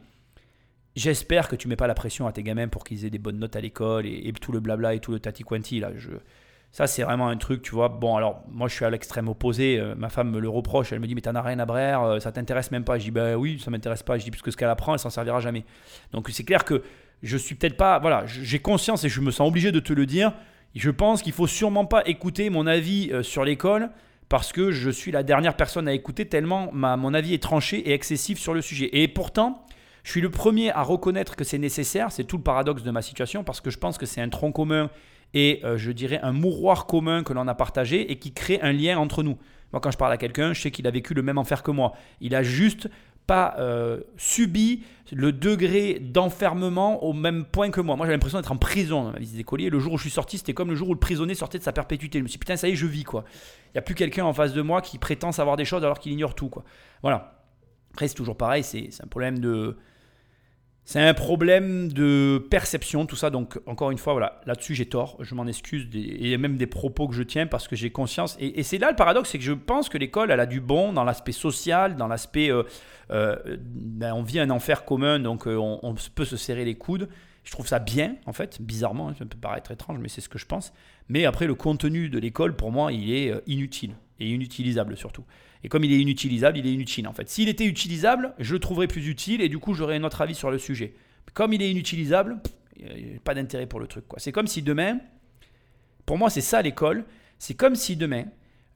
j'espère 0.97 1.49
que 1.49 1.55
tu 1.55 1.69
mets 1.69 1.77
pas 1.77 1.87
la 1.87 1.95
pression 1.95 2.27
à 2.27 2.33
tes 2.33 2.43
gamins 2.43 2.67
pour 2.67 2.83
qu'ils 2.83 3.05
aient 3.05 3.11
des 3.11 3.19
bonnes 3.19 3.39
notes 3.39 3.55
à 3.55 3.61
l'école 3.61 4.05
et, 4.05 4.33
tout 4.33 4.51
le 4.51 4.59
blabla 4.59 4.95
et 4.95 5.01
tout 5.01 5.13
le 5.13 5.21
tati 5.21 5.45
quanti 5.45 5.79
là. 5.79 5.91
Ça, 6.73 6.87
c'est 6.87 7.05
vraiment 7.05 7.29
un 7.29 7.37
truc, 7.37 7.63
tu 7.63 7.71
vois. 7.71 7.89
Bon, 7.89 8.17
alors, 8.17 8.43
moi, 8.51 8.69
je 8.69 8.75
suis 8.75 8.85
à 8.85 8.91
l'extrême 8.91 9.29
opposé. 9.29 9.79
Euh, 9.79 9.95
ma 9.95 10.11
femme 10.11 10.31
me 10.31 10.41
le 10.41 10.49
reproche. 10.49 10.93
Elle 10.93 11.01
me 11.01 11.07
dit, 11.07 11.15
mais 11.15 11.23
t'en 11.23 11.35
as 11.35 11.41
rien 11.41 11.59
à 11.59 11.65
brère, 11.65 12.03
euh, 12.03 12.21
ça 12.21 12.33
t'intéresse 12.33 12.71
même 12.71 12.85
pas. 12.85 12.99
Je 12.99 13.05
dis, 13.05 13.11
bah 13.11 13.37
oui, 13.37 13.59
ça 13.59 13.71
m'intéresse 13.71 14.03
pas. 14.03 14.19
Je 14.19 14.25
dis, 14.25 14.31
parce 14.31 14.43
que 14.43 14.51
ce 14.51 14.59
qu'elle 14.59 14.69
apprend, 14.69 14.93
elle 14.93 14.99
s'en 14.99 15.09
servira 15.09 15.41
jamais. 15.41 15.65
Donc, 16.13 16.29
c'est 16.29 16.45
clair 16.45 16.65
que 16.65 16.83
je 17.23 17.37
suis 17.39 17.55
peut-être 17.55 17.79
pas. 17.79 17.99
Voilà, 18.01 18.27
j'ai 18.27 18.59
conscience 18.59 19.05
et 19.05 19.09
je 19.09 19.23
me 19.23 19.31
sens 19.31 19.49
obligé 19.49 19.73
de 19.73 19.81
te 19.81 19.95
le 19.95 20.05
dire. 20.05 20.35
Je 20.75 20.91
pense 20.91 21.23
qu'il 21.23 21.33
faut 21.33 21.47
sûrement 21.47 21.87
pas 21.87 22.03
écouter 22.07 22.51
mon 22.51 22.67
avis 22.67 23.11
euh, 23.11 23.23
sur 23.23 23.45
l'école 23.45 23.89
parce 24.29 24.53
que 24.53 24.71
je 24.71 24.91
suis 24.91 25.13
la 25.13 25.23
dernière 25.23 25.57
personne 25.57 25.89
à 25.89 25.93
écouter 25.93 26.27
tellement 26.27 26.71
ma, 26.73 26.97
mon 26.97 27.15
avis 27.15 27.35
est 27.35 27.43
tranché 27.43 27.79
et 27.79 27.93
excessif 27.93 28.39
sur 28.39 28.55
le 28.55 28.61
sujet. 28.61 28.89
Et 28.93 29.09
pourtant, 29.09 29.65
je 30.03 30.11
suis 30.11 30.21
le 30.21 30.31
premier 30.31 30.71
à 30.71 30.83
reconnaître 30.83 31.37
que 31.37 31.45
c'est 31.45 31.59
nécessaire, 31.59 32.13
c'est 32.13 32.25
tout 32.25 32.37
le 32.37 32.43
paradoxe 32.43 32.83
de 32.83 32.91
ma 32.91 33.03
situation, 33.03 33.45
parce 33.45 33.61
que 33.61 33.71
je 33.71 33.79
pense 33.79 33.99
que 33.99 34.07
c'est 34.07 34.21
un 34.21 34.29
tronc 34.29 34.53
commun 34.53 34.91
et 35.35 35.61
euh, 35.65 35.77
je 35.77 35.91
dirais 35.91 36.21
un 36.23 36.33
mouroir 36.33 36.87
commun 36.87 37.23
que 37.23 37.33
l'on 37.33 37.47
a 37.49 37.55
partagé 37.55 38.11
et 38.11 38.17
qui 38.17 38.33
crée 38.33 38.61
un 38.63 38.73
lien 38.73 38.99
entre 38.99 39.23
nous. 39.23 39.37
Moi, 39.73 39.81
quand 39.81 39.91
je 39.91 39.99
parle 39.99 40.13
à 40.13 40.17
quelqu'un, 40.17 40.53
je 40.53 40.63
sais 40.63 40.71
qu'il 40.71 40.87
a 40.87 40.91
vécu 40.91 41.13
le 41.13 41.23
même 41.23 41.39
enfer 41.39 41.63
que 41.63 41.71
moi. 41.71 41.93
Il 42.21 42.35
a 42.35 42.43
juste 42.43 42.89
pas 43.27 43.55
euh, 43.59 44.01
subi 44.17 44.85
le 45.13 45.33
degré 45.33 45.99
d'enfermement 46.01 47.05
au 47.05 47.13
même 47.13 47.45
point 47.45 47.71
que 47.71 47.81
moi. 47.81 47.97
Moi, 47.97 48.07
j'avais 48.07 48.17
l'impression 48.17 48.39
d'être 48.39 48.53
en 48.53 48.57
prison 48.57 49.05
dans 49.05 49.13
ma 49.13 49.19
visite 49.19 49.37
d'écolier. 49.37 49.71
Le 49.71 49.79
jour 49.79 49.93
où 49.93 49.97
je 49.97 50.03
suis 50.03 50.11
sorti, 50.11 50.39
c'était 50.39 50.55
comme 50.55 50.71
le 50.71 50.75
jour 50.75 50.89
où 50.89 50.95
le 50.95 51.01
prisonnier 51.01 51.35
sortait 51.35 51.59
de 51.59 51.63
sa 51.63 51.73
perpétuité. 51.73 52.19
Je 52.19 52.25
me 52.25 52.29
suis 52.29 52.35
dit, 52.35 52.41
putain, 52.41 52.57
ça 52.57 52.69
y 52.69 52.73
est, 52.73 52.77
je 52.77 52.87
vis, 52.87 53.05
quoi. 53.05 53.25
Il 53.69 53.77
n'y 53.77 53.79
a 53.79 53.83
plus 53.83 53.95
quelqu'un 53.95 54.25
en 54.25 54.33
face 54.33 54.53
de 54.53 54.63
moi 54.63 54.83
qui 54.83 54.99
prétend 54.99 55.33
savoir 55.33 55.57
des 55.57 55.65
choses 55.65 55.85
alors 55.85 55.99
qu'il 55.99 56.13
ignore 56.13 56.35
tout, 56.35 56.49
quoi. 56.49 56.65
Voilà. 57.03 57.45
Après, 57.93 58.09
c'est 58.09 58.15
toujours 58.15 58.37
pareil, 58.37 58.63
c'est 58.63 58.91
un 59.03 59.07
problème 59.07 59.39
de 59.39 59.77
c'est 60.89 61.01
un 61.01 61.15
problème 61.15 61.93
de 61.93 62.47
perception, 62.49 63.07
tout 63.07 63.17
ça. 63.17 63.29
Donc, 63.29 63.59
encore 63.67 63.91
une 63.91 63.99
fois, 63.99 64.39
là-dessus, 64.47 64.77
j'ai 64.77 64.87
tort. 64.87 65.17
Je 65.19 65.35
m'en 65.35 65.49
excuse. 65.49 65.89
et 65.93 66.39
même 66.39 66.57
des 66.57 66.69
propos 66.69 67.09
que 67.09 67.15
je 67.17 67.25
tiens 67.25 67.49
parce 67.49 67.67
que 67.67 67.75
j'ai 67.75 67.91
conscience. 67.91 68.37
Et, 68.39 68.63
c'est 68.63 68.79
là 68.79 68.91
le 68.91 68.97
paradoxe, 68.97 69.31
c'est 69.31 69.39
que 69.39 69.45
je 69.45 69.53
pense 69.53 69.89
que 69.89 69.99
l'école, 69.99 70.31
elle 70.31 70.39
a 70.39 70.47
du 70.47 70.61
bon 70.61 70.93
dans 70.93 71.03
l'aspect 71.03 71.33
social, 71.33 71.97
dans 71.97 72.07
l'aspect. 72.07 72.53
Euh, 72.53 72.63
euh, 73.11 73.35
ben, 73.59 74.13
on 74.13 74.23
vit 74.23 74.39
un 74.39 74.49
enfer 74.51 74.85
commun, 74.85 75.19
donc 75.19 75.49
euh, 75.49 75.57
on, 75.57 75.97
peut 76.15 76.25
se 76.25 76.37
serrer 76.37 76.65
les 76.65 76.77
coudes. 76.77 77.09
Je 77.43 77.51
trouve 77.51 77.67
ça 77.67 77.81
bien, 77.81 78.15
en 78.25 78.33
fait, 78.33 78.63
bizarrement. 78.63 79.09
Hein, 79.09 79.15
ça 79.19 79.25
peut 79.25 79.37
paraître 79.37 79.73
étrange, 79.73 79.99
mais 80.01 80.09
c'est 80.09 80.21
ce 80.21 80.29
que 80.29 80.39
je 80.39 80.47
pense. 80.47 80.73
Mais 81.09 81.25
après, 81.25 81.49
le 81.49 81.57
contenu 81.57 82.11
de 82.11 82.19
l'école, 82.21 82.55
pour 82.55 82.71
moi, 82.71 82.93
il 82.93 83.13
est 83.13 83.35
inutile 83.49 83.95
et 84.21 84.31
inutilisable 84.31 84.97
surtout. 84.97 85.25
Et 85.67 85.69
comme 85.69 85.83
il 85.83 85.93
est 85.93 85.99
inutilisable, 85.99 86.59
il 86.59 86.67
est 86.69 86.73
inutile 86.73 87.09
en 87.09 87.13
fait. 87.13 87.29
S'il 87.29 87.49
était 87.49 87.65
utilisable, 87.65 88.35
je 88.39 88.53
le 88.53 88.61
trouverais 88.61 88.87
plus 88.87 89.09
utile 89.09 89.41
et 89.41 89.49
du 89.49 89.59
coup 89.59 89.75
j'aurais 89.75 89.97
un 89.97 90.05
autre 90.05 90.23
avis 90.23 90.37
sur 90.37 90.49
le 90.49 90.59
sujet. 90.59 90.95
Comme 91.35 91.53
il 91.53 91.61
est 91.61 91.69
inutilisable, 91.69 92.39
pas 93.25 93.35
d'intérêt 93.35 93.67
pour 93.67 93.81
le 93.81 93.89
truc. 93.89 94.05
C'est 94.17 94.31
comme 94.31 94.47
si 94.47 94.63
demain, 94.63 95.01
pour 96.07 96.19
moi 96.19 96.31
c'est 96.31 96.41
ça 96.41 96.63
l'école, 96.63 97.05
c'est 97.41 97.55
comme 97.55 97.75
si 97.75 97.97
demain 97.97 98.27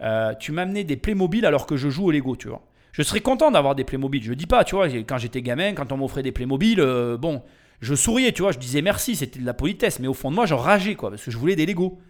euh, 0.01 0.35
tu 0.35 0.51
m'amenais 0.51 0.83
des 0.83 0.97
Playmobil 0.97 1.47
alors 1.47 1.65
que 1.65 1.77
je 1.77 1.89
joue 1.91 2.07
au 2.07 2.11
Lego, 2.11 2.35
tu 2.35 2.49
vois. 2.49 2.67
Je 2.91 3.03
serais 3.03 3.21
content 3.21 3.53
d'avoir 3.53 3.77
des 3.77 3.85
Playmobil. 3.85 4.25
Je 4.25 4.33
dis 4.33 4.47
pas, 4.47 4.65
tu 4.65 4.75
vois, 4.75 4.89
quand 4.89 5.19
j'étais 5.19 5.43
gamin, 5.43 5.75
quand 5.75 5.93
on 5.93 5.97
m'offrait 5.97 6.25
des 6.25 6.33
Playmobil, 6.33 6.81
euh, 6.81 7.17
bon, 7.17 7.45
je 7.81 7.95
souriais, 7.95 8.33
tu 8.33 8.43
vois, 8.43 8.51
je 8.51 8.59
disais 8.59 8.83
merci, 8.83 9.15
c'était 9.15 9.39
de 9.39 9.47
la 9.47 9.55
politesse, 9.55 10.01
mais 10.01 10.09
au 10.09 10.15
fond 10.15 10.31
de 10.31 10.35
moi, 10.35 10.45
j'en 10.45 10.57
rageais, 10.57 10.97
quoi, 10.97 11.11
parce 11.11 11.25
que 11.25 11.31
je 11.31 11.39
voulais 11.39 11.55
des 11.55 11.67
Lego. 11.67 12.01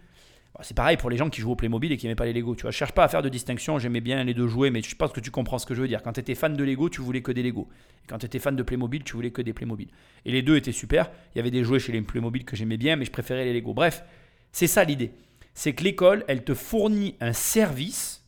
C'est 0.61 0.75
pareil 0.75 0.97
pour 0.97 1.09
les 1.09 1.17
gens 1.17 1.29
qui 1.29 1.39
jouent 1.41 1.51
au 1.51 1.55
Playmobil 1.55 1.91
et 1.91 1.97
qui 1.97 2.05
n'aimaient 2.05 2.15
pas 2.15 2.25
les 2.25 2.33
Lego. 2.33 2.55
Tu 2.55 2.63
vois, 2.63 2.71
je 2.71 2.77
cherche 2.77 2.91
pas 2.91 3.05
à 3.05 3.07
faire 3.07 3.21
de 3.21 3.29
distinction. 3.29 3.79
J'aimais 3.79 4.01
bien 4.01 4.23
les 4.23 4.33
deux 4.33 4.47
jouets, 4.47 4.69
mais 4.69 4.81
je 4.81 4.95
pense 4.95 5.11
que 5.11 5.21
tu 5.21 5.31
comprends 5.31 5.57
ce 5.57 5.65
que 5.65 5.73
je 5.73 5.81
veux 5.81 5.87
dire. 5.87 6.03
Quand 6.03 6.13
tu 6.13 6.19
étais 6.19 6.35
fan 6.35 6.55
de 6.55 6.63
Lego, 6.63 6.89
tu 6.89 7.01
voulais 7.01 7.21
que 7.21 7.31
des 7.31 7.41
Lego. 7.41 7.69
Et 8.03 8.07
quand 8.07 8.17
tu 8.17 8.25
étais 8.25 8.39
fan 8.39 8.55
de 8.55 8.63
Playmobil, 8.63 9.03
tu 9.03 9.13
voulais 9.13 9.31
que 9.31 9.41
des 9.41 9.53
Playmobil. 9.53 9.87
Et 10.25 10.31
les 10.31 10.41
deux 10.41 10.57
étaient 10.57 10.73
super. 10.73 11.09
Il 11.33 11.37
y 11.37 11.41
avait 11.41 11.51
des 11.51 11.63
jouets 11.63 11.79
chez 11.79 11.93
les 11.93 12.01
Playmobil 12.01 12.43
que 12.43 12.55
j'aimais 12.55 12.77
bien, 12.77 12.97
mais 12.97 13.05
je 13.05 13.11
préférais 13.11 13.45
les 13.45 13.53
Lego. 13.53 13.73
Bref, 13.73 14.03
c'est 14.51 14.67
ça 14.67 14.83
l'idée. 14.83 15.11
C'est 15.53 15.73
que 15.73 15.83
l'école, 15.83 16.25
elle 16.27 16.43
te 16.43 16.53
fournit 16.53 17.15
un 17.21 17.33
service 17.33 18.25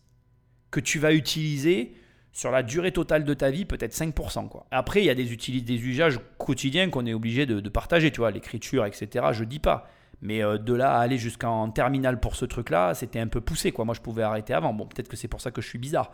que 0.72 0.80
tu 0.80 1.00
vas 1.00 1.14
utiliser 1.14 1.94
sur 2.32 2.52
la 2.52 2.64
durée 2.64 2.92
totale 2.92 3.26
de 3.26 3.34
ta 3.34 3.52
vie, 3.52 3.66
peut-être 3.66 3.94
5%. 3.94 4.48
Quoi. 4.48 4.66
Après, 4.72 5.02
il 5.02 5.06
y 5.06 5.10
a 5.10 5.16
des, 5.16 5.26
des 5.26 5.88
usages 5.88 6.20
quotidiens 6.38 6.90
qu'on 6.90 7.06
est 7.06 7.14
obligé 7.14 7.46
de, 7.46 7.60
de 7.60 7.70
partager, 7.70 8.12
tu 8.12 8.22
vois, 8.22 8.32
l'écriture, 8.32 8.86
etc. 8.86 9.26
Je 9.34 9.44
dis 9.44 9.60
pas. 9.60 9.90
Mais 10.24 10.42
euh, 10.42 10.58
de 10.58 10.74
là 10.74 10.96
à 10.96 11.02
aller 11.02 11.18
jusqu'en 11.18 11.70
terminale 11.70 12.20
pour 12.20 12.38
ce 12.38 12.46
truc-là, 12.46 12.94
c'était 12.94 13.20
un 13.20 13.28
peu 13.28 13.42
poussé. 13.42 13.74
Moi, 13.78 13.94
je 13.94 14.00
pouvais 14.00 14.24
arrêter 14.24 14.54
avant. 14.54 14.74
Bon, 14.74 14.88
peut-être 14.88 15.10
que 15.10 15.18
c'est 15.18 15.28
pour 15.28 15.42
ça 15.42 15.52
que 15.52 15.62
je 15.62 15.68
suis 15.68 15.78
bizarre. 15.78 16.12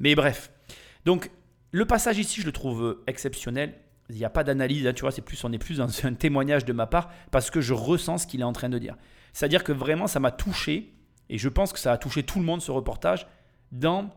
Mais 0.00 0.16
bref. 0.16 0.50
Donc, 1.04 1.30
le 1.70 1.86
passage 1.86 2.18
ici, 2.18 2.40
je 2.40 2.46
le 2.46 2.52
trouve 2.52 2.98
exceptionnel. 3.06 3.74
Il 4.10 4.16
n'y 4.16 4.24
a 4.24 4.30
pas 4.30 4.42
d'analyse, 4.42 4.84
hein, 4.86 4.92
tu 4.92 5.02
vois, 5.02 5.12
c'est 5.12 5.22
plus, 5.22 5.42
on 5.44 5.52
est 5.52 5.58
plus 5.58 5.78
dans 5.78 5.88
un 6.04 6.12
témoignage 6.12 6.64
de 6.64 6.72
ma 6.72 6.88
part 6.88 7.08
parce 7.30 7.50
que 7.50 7.60
je 7.60 7.72
ressens 7.72 8.18
ce 8.18 8.26
qu'il 8.26 8.40
est 8.40 8.44
en 8.44 8.52
train 8.52 8.68
de 8.68 8.78
dire. 8.78 8.96
C'est-à-dire 9.32 9.62
que 9.62 9.72
vraiment, 9.72 10.08
ça 10.08 10.18
m'a 10.18 10.32
touché, 10.32 10.92
et 11.30 11.38
je 11.38 11.48
pense 11.48 11.72
que 11.72 11.78
ça 11.78 11.92
a 11.92 11.98
touché 11.98 12.24
tout 12.24 12.40
le 12.40 12.44
monde, 12.44 12.60
ce 12.60 12.72
reportage, 12.72 13.28
dans 13.70 14.10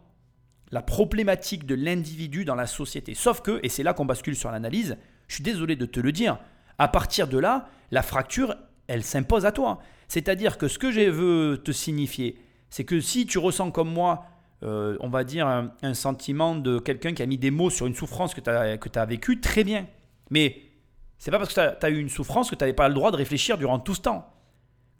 la 0.72 0.82
problématique 0.82 1.68
de 1.68 1.76
l'individu 1.76 2.46
dans 2.46 2.56
la 2.56 2.66
société. 2.66 3.14
Sauf 3.14 3.42
que, 3.42 3.60
et 3.62 3.70
c'est 3.70 3.84
là 3.84 3.94
qu'on 3.94 4.06
bascule 4.06 4.36
sur 4.36 4.52
l'analyse, 4.52 4.98
je 5.28 5.36
suis 5.36 5.44
désolé 5.44 5.76
de 5.76 5.86
te 5.86 6.00
le 6.00 6.12
dire, 6.12 6.40
à 6.80 6.88
partir 6.88 7.28
de 7.28 7.38
là, 7.38 7.70
la 7.92 8.02
fracture, 8.02 8.56
elle 8.88 9.03
s'impose 9.03 9.45
à 9.45 9.52
toi. 9.52 9.80
C'est-à-dire 10.07 10.57
que 10.57 10.68
ce 10.68 10.78
que 10.78 10.91
je 10.91 11.02
veux 11.02 11.62
te 11.64 11.72
signifier, 11.72 12.38
c'est 12.70 12.84
que 12.84 12.99
si 12.99 13.26
tu 13.26 13.38
ressens 13.38 13.72
comme 13.72 13.91
moi, 13.91 14.26
euh, 14.64 14.98
on 14.99 15.10
va 15.10 15.24
dire, 15.24 15.48
un, 15.48 15.94
sentiment 15.94 16.56
de 16.56 16.80
quelqu'un 16.80 17.14
qui 17.14 17.22
a 17.22 17.26
mis 17.26 17.38
des 17.38 17.52
mots 17.52 17.70
sur 17.70 17.88
une 17.88 17.95
souffrance 17.95 18.34
que 18.34 18.41
tu 18.41 18.49
as, 18.49 19.06
vécue, 19.06 19.40
très 19.40 19.64
bien. 19.64 19.88
Mais 20.30 20.62
c'est 21.18 21.32
pas 21.32 21.38
parce 21.38 21.53
que 21.53 21.80
tu 21.80 21.86
as, 21.86 21.90
eu 21.90 21.99
une 21.99 22.10
souffrance 22.10 22.49
que 22.49 22.56
tu 22.56 22.64
n'avais 22.64 22.74
pas 22.74 22.88
le 22.88 22.94
droit 22.94 23.12
de 23.12 23.18
réfléchir 23.18 23.57
durant 23.57 23.80
tout 23.80 23.95
ce 23.95 24.02
temps. 24.02 24.32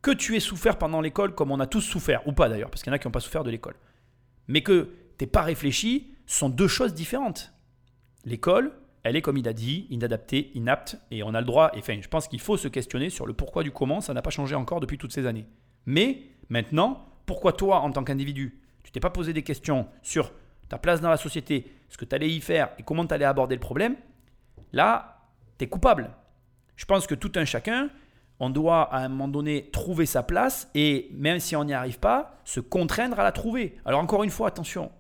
Que 0.02 0.12
tu 0.12 0.36
aies 0.36 0.42
souffert 0.42 0.78
pendant 0.78 1.02
l'école, 1.02 1.34
comme 1.34 1.52
on 1.52 1.60
a 1.60 1.68
tous 1.68 1.82
souffert, 1.82 2.28
ou 2.28 2.34
pas 2.34 2.50
d'ailleurs, 2.50 2.70
parce 2.70 2.84
qu'il 2.84 2.92
y 2.92 2.94
en 2.94 2.96
a 2.96 3.00
qui 3.00 3.08
n'ont 3.08 3.12
pas 3.12 3.20
souffert 3.20 3.44
de 3.44 3.50
l'école. 3.50 3.76
Mais 4.48 4.62
que 4.62 4.90
tu 5.18 5.26
pas 5.28 5.42
réfléchi, 5.42 6.12
sont 6.28 6.50
deux 6.50 6.68
choses 6.68 6.94
différentes. 6.94 7.54
L'école, 8.24 8.72
elle 9.06 9.16
est, 9.16 9.22
comme 9.22 9.38
il 9.38 9.48
a 9.48 9.54
dit, 9.54 9.86
inadaptée, 9.92 10.50
inapte, 10.56 10.98
et 11.12 11.22
on 11.22 11.36
a 11.36 11.40
le 11.40 11.46
droit, 11.46 11.70
et 11.76 11.78
enfin, 11.78 12.00
je 12.02 12.08
pense 12.08 12.28
qu'il 12.28 12.40
faut 12.40 12.58
se 12.58 12.68
questionner 12.68 13.12
sur 13.12 13.28
le 13.28 13.34
pourquoi 13.34 13.62
du 13.62 13.70
comment, 13.70 14.02
ça 14.02 14.16
n'a 14.16 14.24
pas 14.24 14.32
changé 14.32 14.56
encore 14.56 14.80
depuis 14.80 14.98
toutes 14.98 15.14
ces 15.14 15.28
années. 15.28 15.46
Mais 15.86 16.24
maintenant, 16.50 17.06
pourquoi 17.28 17.54
toi, 17.54 17.82
en 17.82 17.92
tant 17.92 18.04
qu'individu, 18.04 18.60
tu 18.82 18.92
t'es 18.92 19.00
pas 19.00 19.12
posé 19.12 19.32
des 19.32 19.44
questions 19.44 19.86
sur 20.02 20.34
ta 20.70 20.80
place 20.80 21.02
dans 21.02 21.12
la 21.12 21.18
société, 21.18 21.72
ce 21.88 21.98
que 21.98 22.06
tu 22.06 22.16
allais 22.16 22.32
y 22.32 22.42
faire 22.42 22.70
et 22.80 22.84
comment 22.84 23.06
tu 23.06 23.14
allais 23.14 23.26
aborder 23.26 23.54
le 23.54 23.62
problème, 23.62 23.96
là, 24.74 25.20
tu 25.60 25.66
es 25.66 25.68
coupable. 25.68 26.10
Je 26.76 26.86
pense 26.86 27.06
que 27.06 27.14
tout 27.14 27.32
un 27.36 27.46
chacun, 27.46 27.92
on 28.40 28.50
doit 28.50 28.92
à 28.92 29.02
un 29.02 29.08
moment 29.08 29.28
donné 29.28 29.70
trouver 29.70 30.08
sa 30.08 30.24
place 30.24 30.68
et 30.74 31.12
même 31.14 31.40
si 31.40 31.56
on 31.56 31.64
n'y 31.64 31.76
arrive 31.76 32.00
pas, 32.00 32.40
se 32.44 32.60
contraindre 32.60 33.20
à 33.20 33.24
la 33.24 33.32
trouver. 33.32 33.78
Alors 33.86 34.02
encore 34.02 34.24
une 34.24 34.32
fois, 34.32 34.48
attention, 34.48 34.92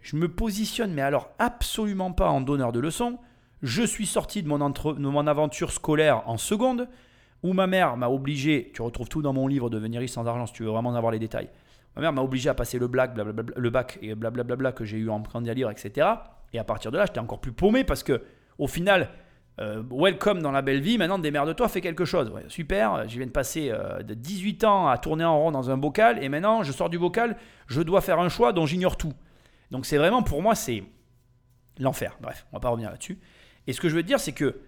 je 0.00 0.16
me 0.16 0.28
positionne 0.28 0.94
mais 0.94 1.02
alors 1.02 1.28
absolument 1.38 2.12
pas 2.12 2.30
en 2.30 2.40
donneur 2.40 2.72
de 2.72 2.80
leçons, 2.80 3.18
je 3.64 3.82
suis 3.82 4.04
sorti 4.04 4.42
de 4.42 4.48
mon, 4.48 5.26
aventure 5.26 5.72
scolaire 5.72 6.22
en 6.28 6.36
seconde, 6.36 6.86
où 7.42 7.54
ma 7.54 7.66
mère 7.66 7.96
m'a 7.96 8.10
obligé, 8.10 8.70
tu 8.74 8.82
retrouves 8.82 9.08
tout 9.08 9.22
dans 9.22 9.32
mon 9.32 9.46
livre 9.46 9.70
Devenir 9.70 10.00
riche 10.00 10.10
sans 10.10 10.26
argent 10.26 10.46
si 10.46 10.52
tu 10.52 10.64
veux 10.64 10.70
vraiment 10.70 10.94
avoir 10.94 11.12
les 11.12 11.18
détails. 11.18 11.48
Ma 11.96 12.02
mère 12.02 12.12
m'a 12.12 12.22
obligé 12.22 12.50
à 12.50 12.54
passer 12.54 12.78
le, 12.78 12.88
bac, 12.88 13.12
le 13.16 13.70
bac 13.70 13.98
et 14.02 14.14
blablabla 14.14 14.72
que 14.72 14.84
j'ai 14.84 14.98
eu 14.98 15.08
en 15.08 15.22
candidat 15.22 15.54
libre, 15.54 15.70
etc. 15.70 16.08
Et 16.52 16.58
à 16.58 16.64
partir 16.64 16.92
de 16.92 16.98
là, 16.98 17.06
j'étais 17.06 17.20
encore 17.20 17.40
plus 17.40 17.52
paumé 17.52 17.84
parce 17.84 18.02
que, 18.02 18.22
au 18.58 18.66
final, 18.66 19.08
euh, 19.60 19.82
welcome 19.90 20.42
dans 20.42 20.52
la 20.52 20.60
belle 20.60 20.80
vie, 20.80 20.98
maintenant 20.98 21.18
démerde-toi, 21.18 21.66
fais 21.68 21.80
quelque 21.80 22.04
chose. 22.04 22.30
super, 22.48 23.08
je 23.08 23.16
viens 23.16 23.26
de 23.26 23.30
passer 23.30 23.70
euh, 23.70 24.02
de 24.02 24.12
18 24.12 24.64
ans 24.64 24.88
à 24.88 24.98
tourner 24.98 25.24
en 25.24 25.38
rond 25.38 25.52
dans 25.52 25.70
un 25.70 25.78
bocal 25.78 26.22
et 26.22 26.28
maintenant 26.28 26.64
je 26.64 26.72
sors 26.72 26.90
du 26.90 26.98
bocal, 26.98 27.36
je 27.66 27.80
dois 27.80 28.02
faire 28.02 28.18
un 28.18 28.28
choix 28.28 28.52
dont 28.52 28.66
j'ignore 28.66 28.98
tout. 28.98 29.12
Donc 29.70 29.86
c'est 29.86 29.96
vraiment 29.96 30.22
pour 30.22 30.42
moi, 30.42 30.54
c'est 30.54 30.82
l'enfer. 31.78 32.18
Bref, 32.20 32.46
on 32.52 32.56
va 32.56 32.60
pas 32.60 32.68
revenir 32.68 32.90
là-dessus. 32.90 33.18
Et 33.66 33.72
ce 33.72 33.80
que 33.80 33.88
je 33.88 33.94
veux 33.94 34.02
dire, 34.02 34.20
c'est 34.20 34.32
que 34.32 34.60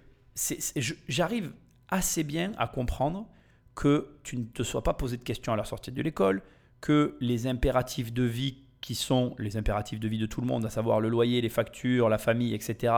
j'arrive 1.08 1.52
assez 1.88 2.24
bien 2.24 2.52
à 2.58 2.66
comprendre 2.66 3.26
que 3.74 4.18
tu 4.22 4.36
ne 4.36 4.44
te 4.44 4.62
sois 4.62 4.82
pas 4.82 4.94
posé 4.94 5.16
de 5.16 5.22
questions 5.22 5.52
à 5.52 5.56
la 5.56 5.64
sortie 5.64 5.92
de 5.92 6.02
l'école, 6.02 6.42
que 6.80 7.16
les 7.20 7.46
impératifs 7.46 8.12
de 8.12 8.22
vie 8.22 8.62
qui 8.80 8.94
sont 8.94 9.34
les 9.38 9.56
impératifs 9.56 10.00
de 10.00 10.08
vie 10.08 10.18
de 10.18 10.26
tout 10.26 10.40
le 10.40 10.46
monde, 10.46 10.64
à 10.64 10.70
savoir 10.70 11.00
le 11.00 11.08
loyer, 11.08 11.40
les 11.40 11.48
factures, 11.48 12.08
la 12.08 12.18
famille, 12.18 12.54
etc., 12.54 12.92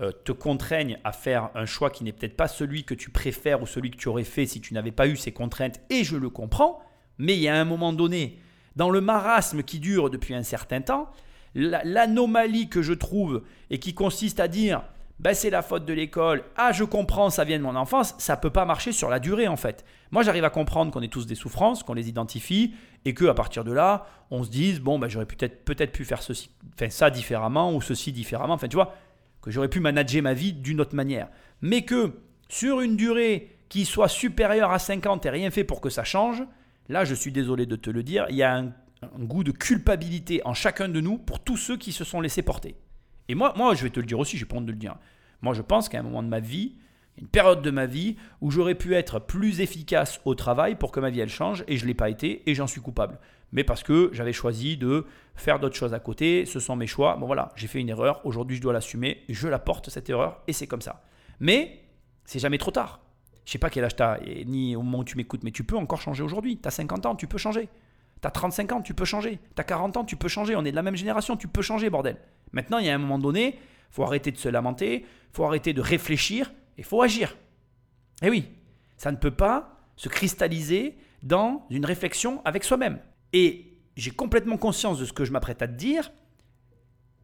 euh, 0.00 0.12
te 0.24 0.32
contraignent 0.32 0.98
à 1.04 1.12
faire 1.12 1.50
un 1.54 1.66
choix 1.66 1.90
qui 1.90 2.04
n'est 2.04 2.12
peut-être 2.12 2.36
pas 2.36 2.48
celui 2.48 2.84
que 2.84 2.94
tu 2.94 3.10
préfères 3.10 3.62
ou 3.62 3.66
celui 3.66 3.90
que 3.90 3.96
tu 3.96 4.08
aurais 4.08 4.24
fait 4.24 4.46
si 4.46 4.60
tu 4.60 4.74
n'avais 4.74 4.92
pas 4.92 5.06
eu 5.06 5.16
ces 5.16 5.32
contraintes, 5.32 5.80
et 5.90 6.04
je 6.04 6.16
le 6.16 6.30
comprends, 6.30 6.82
mais 7.18 7.34
il 7.34 7.40
y 7.40 7.48
a 7.48 7.54
un 7.54 7.64
moment 7.64 7.92
donné, 7.92 8.38
dans 8.76 8.90
le 8.90 9.00
marasme 9.00 9.62
qui 9.62 9.78
dure 9.78 10.10
depuis 10.10 10.34
un 10.34 10.42
certain 10.42 10.80
temps, 10.80 11.10
l'anomalie 11.54 12.68
que 12.68 12.82
je 12.82 12.92
trouve 12.92 13.42
et 13.70 13.78
qui 13.78 13.94
consiste 13.94 14.40
à 14.40 14.48
dire 14.48 14.82
ben, 15.20 15.34
c'est 15.34 15.50
la 15.50 15.60
faute 15.60 15.84
de 15.84 15.92
l'école, 15.92 16.44
ah 16.56 16.72
je 16.72 16.82
comprends, 16.82 17.28
ça 17.28 17.44
vient 17.44 17.58
de 17.58 17.62
mon 17.62 17.76
enfance, 17.76 18.14
ça 18.16 18.38
peut 18.38 18.48
pas 18.48 18.64
marcher 18.64 18.90
sur 18.90 19.10
la 19.10 19.20
durée 19.20 19.48
en 19.48 19.56
fait. 19.56 19.84
Moi 20.12 20.22
j'arrive 20.22 20.44
à 20.44 20.50
comprendre 20.50 20.90
qu'on 20.90 21.02
est 21.02 21.12
tous 21.12 21.26
des 21.26 21.34
souffrances, 21.34 21.82
qu'on 21.82 21.92
les 21.92 22.08
identifie 22.08 22.72
et 23.04 23.12
que 23.12 23.26
à 23.26 23.34
partir 23.34 23.62
de 23.62 23.70
là, 23.70 24.06
on 24.30 24.42
se 24.42 24.48
dise 24.48 24.80
bon 24.80 24.98
ben 24.98 25.08
j'aurais 25.08 25.26
peut-être 25.26 25.62
peut-être 25.66 25.92
pu 25.92 26.06
faire 26.06 26.22
ceci, 26.22 26.48
enfin 26.72 26.88
ça 26.88 27.10
différemment 27.10 27.74
ou 27.74 27.82
ceci 27.82 28.12
différemment, 28.12 28.54
enfin 28.54 28.68
tu 28.68 28.76
vois, 28.76 28.94
que 29.42 29.50
j'aurais 29.50 29.68
pu 29.68 29.80
manager 29.80 30.22
ma 30.22 30.32
vie 30.32 30.54
d'une 30.54 30.80
autre 30.80 30.96
manière. 30.96 31.28
Mais 31.60 31.82
que 31.82 32.14
sur 32.48 32.80
une 32.80 32.96
durée 32.96 33.58
qui 33.68 33.84
soit 33.84 34.08
supérieure 34.08 34.70
à 34.70 34.78
50 34.78 35.26
et 35.26 35.30
rien 35.30 35.50
fait 35.50 35.64
pour 35.64 35.82
que 35.82 35.90
ça 35.90 36.02
change, 36.02 36.42
là 36.88 37.04
je 37.04 37.14
suis 37.14 37.30
désolé 37.30 37.66
de 37.66 37.76
te 37.76 37.90
le 37.90 38.02
dire, 38.02 38.24
il 38.30 38.36
y 38.36 38.42
a 38.42 38.56
un, 38.56 38.72
un 39.02 39.24
goût 39.24 39.44
de 39.44 39.52
culpabilité 39.52 40.40
en 40.46 40.54
chacun 40.54 40.88
de 40.88 41.02
nous 41.02 41.18
pour 41.18 41.40
tous 41.40 41.58
ceux 41.58 41.76
qui 41.76 41.92
se 41.92 42.04
sont 42.04 42.22
laissés 42.22 42.40
porter. 42.40 42.74
Et 43.30 43.36
moi, 43.36 43.54
moi, 43.56 43.74
je 43.74 43.84
vais 43.84 43.90
te 43.90 44.00
le 44.00 44.06
dire 44.06 44.18
aussi, 44.18 44.36
j'ai 44.36 44.44
pas 44.44 44.56
honte 44.56 44.66
de 44.66 44.72
le 44.72 44.76
dire. 44.76 44.96
Moi, 45.40 45.54
je 45.54 45.62
pense 45.62 45.88
qu'à 45.88 46.00
un 46.00 46.02
moment 46.02 46.24
de 46.24 46.28
ma 46.28 46.40
vie, 46.40 46.74
Une 47.20 47.28
période 47.28 47.60
de 47.60 47.70
ma 47.70 47.86
vie 47.86 48.16
où 48.40 48.50
j'aurais 48.50 48.74
pu 48.74 48.94
être 48.94 49.18
plus 49.18 49.60
efficace 49.60 50.20
au 50.24 50.34
travail 50.34 50.74
pour 50.76 50.90
que 50.90 51.00
ma 51.00 51.10
vie 51.10 51.20
elle 51.20 51.28
change 51.28 51.64
et 51.68 51.76
je 51.76 51.82
ne 51.82 51.88
l'ai 51.88 51.94
pas 51.94 52.08
été 52.08 52.48
et 52.48 52.54
j'en 52.54 52.66
suis 52.66 52.80
coupable. 52.80 53.18
Mais 53.52 53.62
parce 53.62 53.82
que 53.82 54.10
j'avais 54.12 54.32
choisi 54.32 54.76
de 54.78 55.06
faire 55.34 55.58
d'autres 55.58 55.76
choses 55.76 55.92
à 55.92 55.98
côté, 55.98 56.46
ce 56.46 56.60
sont 56.60 56.76
mes 56.76 56.86
choix. 56.86 57.16
Bon 57.16 57.26
voilà, 57.26 57.52
j'ai 57.56 57.66
fait 57.66 57.80
une 57.80 57.90
erreur, 57.90 58.24
aujourd'hui 58.24 58.56
je 58.56 58.62
dois 58.62 58.72
l'assumer, 58.72 59.22
je 59.28 59.48
la 59.48 59.58
porte 59.58 59.90
cette 59.90 60.08
erreur 60.08 60.40
et 60.46 60.52
c'est 60.54 60.66
comme 60.66 60.80
ça. 60.80 61.02
Mais 61.40 61.82
c'est 62.24 62.38
jamais 62.38 62.58
trop 62.58 62.70
tard. 62.70 63.00
Je 63.44 63.52
sais 63.52 63.58
pas 63.58 63.70
quel 63.70 63.84
âge 63.84 63.96
tu 63.96 64.02
as, 64.02 64.18
ni 64.46 64.74
au 64.76 64.82
moment 64.82 65.00
où 65.00 65.04
tu 65.04 65.16
m'écoutes, 65.16 65.42
mais 65.42 65.50
tu 65.50 65.64
peux 65.64 65.76
encore 65.76 66.00
changer 66.00 66.22
aujourd'hui. 66.22 66.58
Tu 66.58 66.68
as 66.68 66.70
50 66.70 67.06
ans, 67.06 67.16
tu 67.16 67.26
peux 67.26 67.38
changer. 67.38 67.68
Tu 68.22 68.26
as 68.26 68.30
35 68.30 68.72
ans, 68.72 68.82
tu 68.82 68.94
peux 68.94 69.04
changer. 69.04 69.38
Tu 69.54 69.60
as 69.60 69.64
40 69.64 69.96
ans, 69.96 70.04
tu 70.04 70.16
peux 70.16 70.28
changer. 70.28 70.54
On 70.56 70.64
est 70.64 70.70
de 70.70 70.76
la 70.76 70.82
même 70.82 70.96
génération, 70.96 71.36
tu 71.36 71.48
peux 71.48 71.62
changer, 71.62 71.90
bordel. 71.90 72.16
Maintenant, 72.52 72.78
il 72.78 72.86
y 72.86 72.90
a 72.90 72.94
un 72.94 72.98
moment 72.98 73.18
donné, 73.18 73.58
faut 73.90 74.04
arrêter 74.04 74.30
de 74.30 74.38
se 74.38 74.48
lamenter, 74.48 75.04
faut 75.32 75.44
arrêter 75.44 75.72
de 75.72 75.80
réfléchir 75.80 76.52
et 76.78 76.82
faut 76.82 77.02
agir. 77.02 77.36
Eh 78.22 78.30
oui, 78.30 78.48
ça 78.96 79.12
ne 79.12 79.16
peut 79.16 79.30
pas 79.30 79.80
se 79.96 80.08
cristalliser 80.08 80.96
dans 81.22 81.66
une 81.70 81.84
réflexion 81.84 82.40
avec 82.44 82.64
soi-même. 82.64 82.98
Et 83.32 83.78
j'ai 83.96 84.10
complètement 84.10 84.56
conscience 84.56 84.98
de 84.98 85.04
ce 85.04 85.12
que 85.12 85.24
je 85.24 85.32
m'apprête 85.32 85.62
à 85.62 85.68
te 85.68 85.74
dire. 85.74 86.10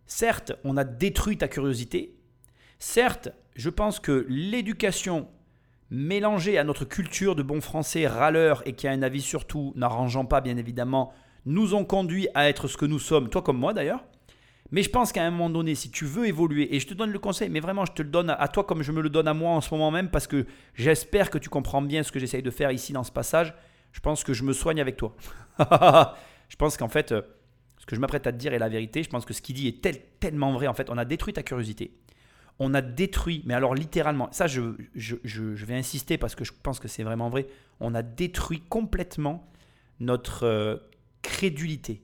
Certes, 0.07 0.53
on 0.65 0.77
a 0.77 0.85
détruit 0.85 1.39
ta 1.39 1.48
curiosité. 1.48 2.16
Certes, 2.78 3.31
je 3.55 3.70
pense 3.70 3.98
que 3.98 4.27
l'éducation 4.28 5.28
mélangée 5.90 6.59
à 6.59 6.65
notre 6.65 6.85
culture 6.85 7.35
de 7.35 7.43
bon 7.43 7.61
français 7.61 8.07
râleur 8.07 8.62
et 8.66 8.74
qui 8.74 8.86
a 8.89 8.90
un 8.90 9.03
avis 9.03 9.23
sur 9.23 9.47
tout, 9.47 9.73
n'arrangeant 9.77 10.24
pas 10.24 10.40
bien 10.40 10.57
évidemment, 10.57 11.12
nous 11.44 11.74
ont 11.74 11.85
conduit 11.85 12.28
à 12.35 12.48
être 12.48 12.69
ce 12.69 12.77
que 12.77 12.86
nous 12.86 12.98
sommes, 12.98 13.31
toi 13.31 13.43
comme 13.43 13.59
moi 13.59 13.73
d'ailleurs. 13.73 14.05
Mais 14.70 14.82
je 14.82 14.90
pense 14.90 15.12
qu'à 15.12 15.24
un 15.24 15.30
moment 15.30 15.51
donné, 15.51 15.74
si 15.74 15.90
tu 15.90 16.05
veux 16.05 16.26
évoluer, 16.26 16.74
et 16.74 16.80
je 16.80 16.86
te 16.86 16.94
donne 16.94 17.12
le 17.12 17.18
conseil, 17.18 17.48
mais 17.48 17.60
vraiment 17.60 17.84
je 17.84 17.93
te 17.93 18.02
le 18.02 18.09
donne 18.09 18.30
à 18.30 18.48
toi 18.48 18.64
comme 18.64 18.82
je 18.82 18.93
me 18.93 19.01
le 19.01 19.10
donne 19.10 19.28
à 19.28 19.34
moi 19.34 19.52
en 19.52 19.60
ce 19.60 19.72
moment 19.72 19.90
même, 19.90 20.10
parce 20.10 20.26
que 20.26 20.47
j'espère 20.74 21.30
que 21.30 21.38
tu 21.38 21.48
comprends 21.48 21.82
bien 21.82 22.02
ce 22.02 22.10
que 22.10 22.18
j'essaye 22.18 22.43
de 22.43 22.51
faire 22.51 22.72
ici 22.72 22.93
dans 22.93 23.05
ce 23.05 23.12
passage, 23.12 23.55
je 23.93 24.01
pense 24.01 24.24
que 24.24 24.32
je 24.32 24.43
me 24.43 24.52
soigne 24.52 24.80
avec 24.80 24.97
toi. 24.97 25.16
je 26.48 26.56
pense 26.56 26.76
qu'en 26.76 26.88
fait, 26.88 27.12
euh, 27.12 27.22
ce 27.78 27.86
que 27.86 27.94
je 27.94 28.01
m'apprête 28.01 28.26
à 28.26 28.32
te 28.32 28.36
dire 28.36 28.52
est 28.52 28.59
la 28.59 28.68
vérité. 28.68 29.02
Je 29.02 29.09
pense 29.09 29.24
que 29.24 29.32
ce 29.32 29.40
qu'il 29.40 29.55
dit 29.55 29.68
est 29.68 30.18
tellement 30.20 30.52
vrai. 30.52 30.66
En 30.66 30.74
fait, 30.74 30.90
on 30.90 30.98
a 30.98 31.05
détruit 31.05 31.32
ta 31.32 31.43
curiosité. 31.43 31.97
On 32.59 32.74
a 32.74 32.80
détruit, 32.80 33.43
mais 33.47 33.55
alors 33.55 33.74
littéralement, 33.74 34.28
ça 34.32 34.47
je, 34.47 34.74
je, 34.94 35.64
vais 35.64 35.74
insister 35.74 36.18
parce 36.18 36.34
que 36.34 36.44
je 36.44 36.52
pense 36.62 36.80
que 36.80 36.88
c'est 36.88 37.05
vraiment 37.05 37.28
vrai. 37.28 37.47
On 37.80 37.94
a 37.94 38.02
détruit 38.02 38.62
complètement 38.68 39.48
notre 40.01 40.44
euh, 40.44 40.76
crédulité. 41.22 42.02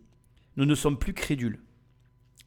Nous 0.56 0.66
ne 0.66 0.74
sommes 0.74 0.98
plus 0.98 1.14
crédules. 1.14 1.59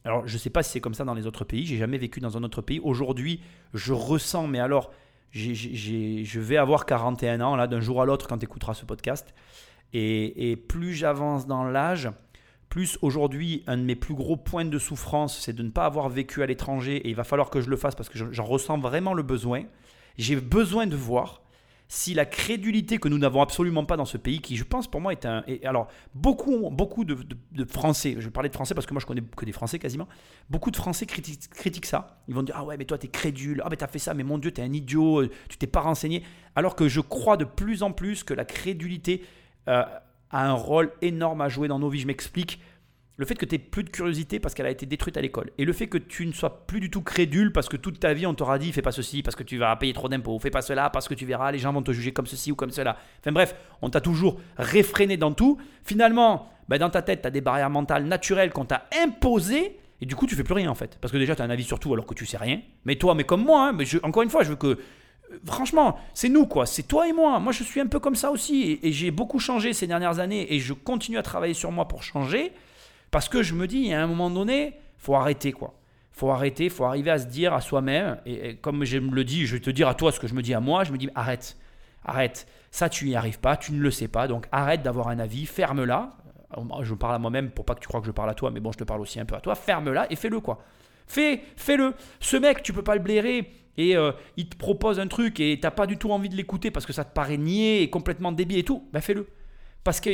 Alors, 0.06 0.26
je 0.26 0.34
ne 0.34 0.38
sais 0.38 0.50
pas 0.50 0.62
si 0.62 0.70
c'est 0.70 0.80
comme 0.80 0.94
ça 0.94 1.04
dans 1.04 1.14
les 1.14 1.26
autres 1.26 1.44
pays. 1.44 1.66
J'ai 1.66 1.78
jamais 1.78 1.98
vécu 1.98 2.20
dans 2.20 2.36
un 2.36 2.44
autre 2.44 2.62
pays. 2.62 2.78
Aujourd'hui, 2.78 3.40
je 3.74 3.92
ressens, 3.92 4.46
mais 4.46 4.60
alors, 4.60 4.92
je 5.32 6.40
vais 6.40 6.56
avoir 6.56 6.86
41 6.86 7.40
ans, 7.40 7.56
là, 7.56 7.66
d'un 7.66 7.80
jour 7.80 8.00
à 8.00 8.06
l'autre, 8.06 8.28
quand 8.28 8.38
tu 8.38 8.44
écouteras 8.44 8.74
ce 8.74 8.84
podcast. 8.84 9.34
Et, 9.92 10.56
plus 10.68 10.92
j'avance 10.92 11.48
dans 11.48 11.64
l'âge, 11.64 12.08
plus 12.68 12.98
aujourd'hui, 13.02 13.64
un 13.66 13.78
de 13.78 13.82
mes 13.82 13.96
plus 13.96 14.14
gros 14.14 14.36
points 14.36 14.64
de 14.64 14.78
souffrance, 14.78 15.40
c'est 15.40 15.52
de 15.52 15.64
ne 15.64 15.70
pas 15.70 15.86
avoir 15.86 16.08
vécu 16.08 16.40
à 16.40 16.46
l'étranger. 16.46 16.98
Et 16.98 17.08
il 17.08 17.16
va 17.16 17.24
falloir 17.24 17.50
que 17.50 17.60
je 17.60 17.68
le 17.68 17.76
fasse 17.76 17.96
parce 17.96 18.08
que 18.08 18.32
j'en 18.32 18.44
ressens 18.44 18.78
vraiment 18.78 19.12
le 19.12 19.24
besoin. 19.24 19.64
J'ai 20.18 20.36
besoin 20.36 20.86
de 20.86 20.94
voir 20.94 21.42
si 21.88 22.14
la 22.14 22.24
crédulité 22.24 22.98
que 22.98 23.08
nous 23.08 23.18
n'avons 23.18 23.40
absolument 23.40 23.84
pas 23.84 23.96
dans 23.96 24.04
ce 24.04 24.16
pays, 24.16 24.40
qui 24.40 24.56
je 24.56 24.64
pense 24.64 24.88
pour 24.88 25.00
moi 25.00 25.12
est 25.12 25.24
un... 25.24 25.44
alors, 25.64 25.88
beaucoup, 26.14 26.70
beaucoup 26.70 27.04
de, 27.04 27.16
Français, 27.68 28.16
je 28.18 28.28
parler 28.28 28.48
de 28.48 28.54
Français 28.54 28.74
parce 28.74 28.86
que 28.86 28.92
moi 28.92 29.00
je 29.00 29.06
connais 29.06 29.22
que 29.22 29.44
des 29.44 29.52
Français 29.52 29.78
quasiment, 29.78 30.08
beaucoup 30.50 30.70
de 30.70 30.76
Français 30.76 31.06
critiquent, 31.06 31.86
ça. 31.86 32.22
Ils 32.28 32.34
vont 32.34 32.42
dire, 32.42 32.56
ah 32.58 32.64
ouais, 32.64 32.76
mais 32.76 32.84
toi 32.84 32.98
t'es 32.98 33.08
crédule, 33.08 33.62
ah 33.64 33.68
mais 33.70 33.76
t'as 33.76 33.86
fait 33.86 34.00
ça, 34.00 34.14
mais 34.14 34.24
mon 34.24 34.38
Dieu, 34.38 34.50
t'es 34.50 34.62
un 34.62 34.72
idiot, 34.72 35.22
euh, 35.22 35.30
tu 35.48 35.58
t'es 35.58 35.66
pas 35.66 35.80
renseigné. 35.80 36.24
Alors 36.56 36.74
que 36.74 36.88
je 36.88 37.00
crois 37.00 37.36
de 37.36 37.44
plus 37.44 37.82
en 37.82 37.92
plus 37.92 38.24
que 38.24 38.34
la 38.34 38.44
crédulité 38.44 39.22
euh, 39.68 39.84
a 40.30 40.48
un 40.48 40.54
rôle 40.54 40.92
énorme 41.02 41.40
à 41.40 41.48
jouer 41.48 41.68
dans 41.68 41.78
nos 41.78 41.88
vies. 41.88 42.00
Je 42.00 42.06
m'explique 42.06 42.60
le 43.16 43.24
fait 43.24 43.34
que 43.34 43.46
tu 43.46 43.54
aies 43.54 43.58
plus 43.58 43.82
de 43.82 43.90
curiosité 43.90 44.38
parce 44.38 44.54
qu'elle 44.54 44.66
a 44.66 44.70
été 44.70 44.84
détruite 44.86 45.16
à 45.16 45.20
l'école, 45.20 45.50
et 45.58 45.64
le 45.64 45.72
fait 45.72 45.86
que 45.86 45.98
tu 45.98 46.26
ne 46.26 46.32
sois 46.32 46.66
plus 46.66 46.80
du 46.80 46.90
tout 46.90 47.02
crédule 47.02 47.52
parce 47.52 47.68
que 47.68 47.76
toute 47.76 47.98
ta 47.98 48.12
vie 48.12 48.26
on 48.26 48.34
t'aura 48.34 48.58
dit 48.58 48.72
fais 48.72 48.82
pas 48.82 48.92
ceci, 48.92 49.22
parce 49.22 49.36
que 49.36 49.42
tu 49.42 49.56
vas 49.56 49.74
payer 49.76 49.92
trop 49.92 50.08
d'impôts, 50.08 50.38
fais 50.38 50.50
pas 50.50 50.62
cela, 50.62 50.90
parce 50.90 51.08
que 51.08 51.14
tu 51.14 51.24
verras, 51.24 51.50
les 51.50 51.58
gens 51.58 51.72
vont 51.72 51.82
te 51.82 51.92
juger 51.92 52.12
comme 52.12 52.26
ceci 52.26 52.52
ou 52.52 52.54
comme 52.54 52.70
cela. 52.70 52.96
Enfin 53.20 53.32
bref, 53.32 53.54
on 53.82 53.90
t'a 53.90 54.00
toujours 54.00 54.38
réfréné 54.56 55.16
dans 55.16 55.32
tout. 55.32 55.58
Finalement, 55.84 56.50
ben, 56.68 56.78
dans 56.78 56.90
ta 56.90 57.02
tête, 57.02 57.22
tu 57.22 57.28
as 57.28 57.30
des 57.30 57.40
barrières 57.40 57.70
mentales 57.70 58.04
naturelles 58.04 58.52
qu'on 58.52 58.64
t'a 58.64 58.88
imposées, 59.02 59.78
et 60.00 60.06
du 60.06 60.14
coup 60.14 60.26
tu 60.26 60.34
fais 60.34 60.44
plus 60.44 60.54
rien 60.54 60.70
en 60.70 60.74
fait. 60.74 60.98
Parce 61.00 61.12
que 61.12 61.18
déjà 61.18 61.34
tu 61.34 61.42
as 61.42 61.44
un 61.44 61.50
avis 61.50 61.64
sur 61.64 61.78
tout 61.78 61.92
alors 61.94 62.06
que 62.06 62.14
tu 62.14 62.26
sais 62.26 62.36
rien. 62.36 62.60
Mais 62.84 62.96
toi, 62.96 63.14
mais 63.14 63.24
comme 63.24 63.44
moi, 63.44 63.68
hein, 63.68 63.72
mais 63.72 63.84
encore 64.02 64.22
une 64.22 64.30
fois, 64.30 64.42
je 64.42 64.50
veux 64.50 64.56
que 64.56 64.66
euh, 64.66 64.76
franchement, 65.46 65.98
c'est 66.12 66.28
nous 66.28 66.46
quoi, 66.46 66.66
c'est 66.66 66.82
toi 66.82 67.08
et 67.08 67.14
moi. 67.14 67.38
Moi 67.40 67.52
je 67.52 67.62
suis 67.62 67.80
un 67.80 67.86
peu 67.86 67.98
comme 67.98 68.14
ça 68.14 68.30
aussi 68.30 68.78
et 68.82 68.92
j'ai 68.92 69.10
beaucoup 69.10 69.38
changé 69.38 69.72
ces 69.72 69.86
dernières 69.86 70.18
années 70.18 70.52
et 70.54 70.60
je 70.60 70.74
continue 70.74 71.16
à 71.16 71.22
travailler 71.22 71.54
sur 71.54 71.72
moi 71.72 71.88
pour 71.88 72.02
changer. 72.02 72.52
Parce 73.16 73.30
que 73.30 73.42
je 73.42 73.54
me 73.54 73.66
dis, 73.66 73.94
à 73.94 74.02
un 74.02 74.06
moment 74.06 74.28
donné, 74.28 74.74
faut 74.98 75.14
arrêter 75.14 75.50
quoi. 75.50 75.72
Faut 76.12 76.30
arrêter, 76.30 76.68
faut 76.68 76.84
arriver 76.84 77.10
à 77.10 77.18
se 77.18 77.24
dire 77.24 77.54
à 77.54 77.62
soi-même, 77.62 78.20
et, 78.26 78.56
comme 78.56 78.84
je 78.84 78.98
me 78.98 79.10
le 79.10 79.24
dis, 79.24 79.46
je 79.46 79.54
vais 79.54 79.60
te 79.62 79.70
dire 79.70 79.88
à 79.88 79.94
toi 79.94 80.12
ce 80.12 80.20
que 80.20 80.26
je 80.26 80.34
me 80.34 80.42
dis 80.42 80.52
à 80.52 80.60
moi, 80.60 80.84
je 80.84 80.92
me 80.92 80.98
dis 80.98 81.08
arrête, 81.14 81.56
arrête, 82.04 82.46
ça 82.70 82.90
tu 82.90 83.06
n'y 83.06 83.16
arrives 83.16 83.40
pas, 83.40 83.56
tu 83.56 83.72
ne 83.72 83.80
le 83.80 83.90
sais 83.90 84.06
pas, 84.06 84.28
donc 84.28 84.46
arrête 84.52 84.82
d'avoir 84.82 85.08
un 85.08 85.18
avis, 85.18 85.46
ferme-la. 85.46 86.14
Euh, 86.58 86.82
je 86.82 86.92
parle 86.92 87.14
à 87.14 87.18
moi-même 87.18 87.52
pour 87.52 87.64
pas 87.64 87.74
que 87.74 87.80
tu 87.80 87.88
crois 87.88 88.02
que 88.02 88.06
je 88.06 88.12
parle 88.12 88.28
à 88.28 88.34
toi, 88.34 88.50
mais 88.50 88.60
bon, 88.60 88.70
je 88.70 88.76
te 88.76 88.84
parle 88.84 89.00
aussi 89.00 89.18
un 89.18 89.24
peu 89.24 89.34
à 89.34 89.40
toi, 89.40 89.54
ferme-la 89.54 90.12
et 90.12 90.16
fais-le 90.16 90.40
quoi. 90.40 90.58
Fais, 91.06 91.40
fais-le. 91.56 91.94
Ce 92.20 92.36
mec, 92.36 92.62
tu 92.62 92.74
peux 92.74 92.84
pas 92.84 92.96
le 92.96 93.00
blairer 93.00 93.50
et 93.78 93.96
euh, 93.96 94.12
il 94.36 94.50
te 94.50 94.58
propose 94.58 95.00
un 95.00 95.06
truc 95.06 95.40
et 95.40 95.58
t'as 95.58 95.70
pas 95.70 95.86
du 95.86 95.96
tout 95.96 96.10
envie 96.10 96.28
de 96.28 96.36
l'écouter 96.36 96.70
parce 96.70 96.84
que 96.84 96.92
ça 96.92 97.02
te 97.02 97.14
paraît 97.14 97.38
niais 97.38 97.82
et 97.82 97.88
complètement 97.88 98.32
débile 98.32 98.58
et 98.58 98.64
tout, 98.64 98.86
ben 98.92 99.00
fais-le. 99.00 99.26
Parce 99.84 100.00
que 100.02 100.10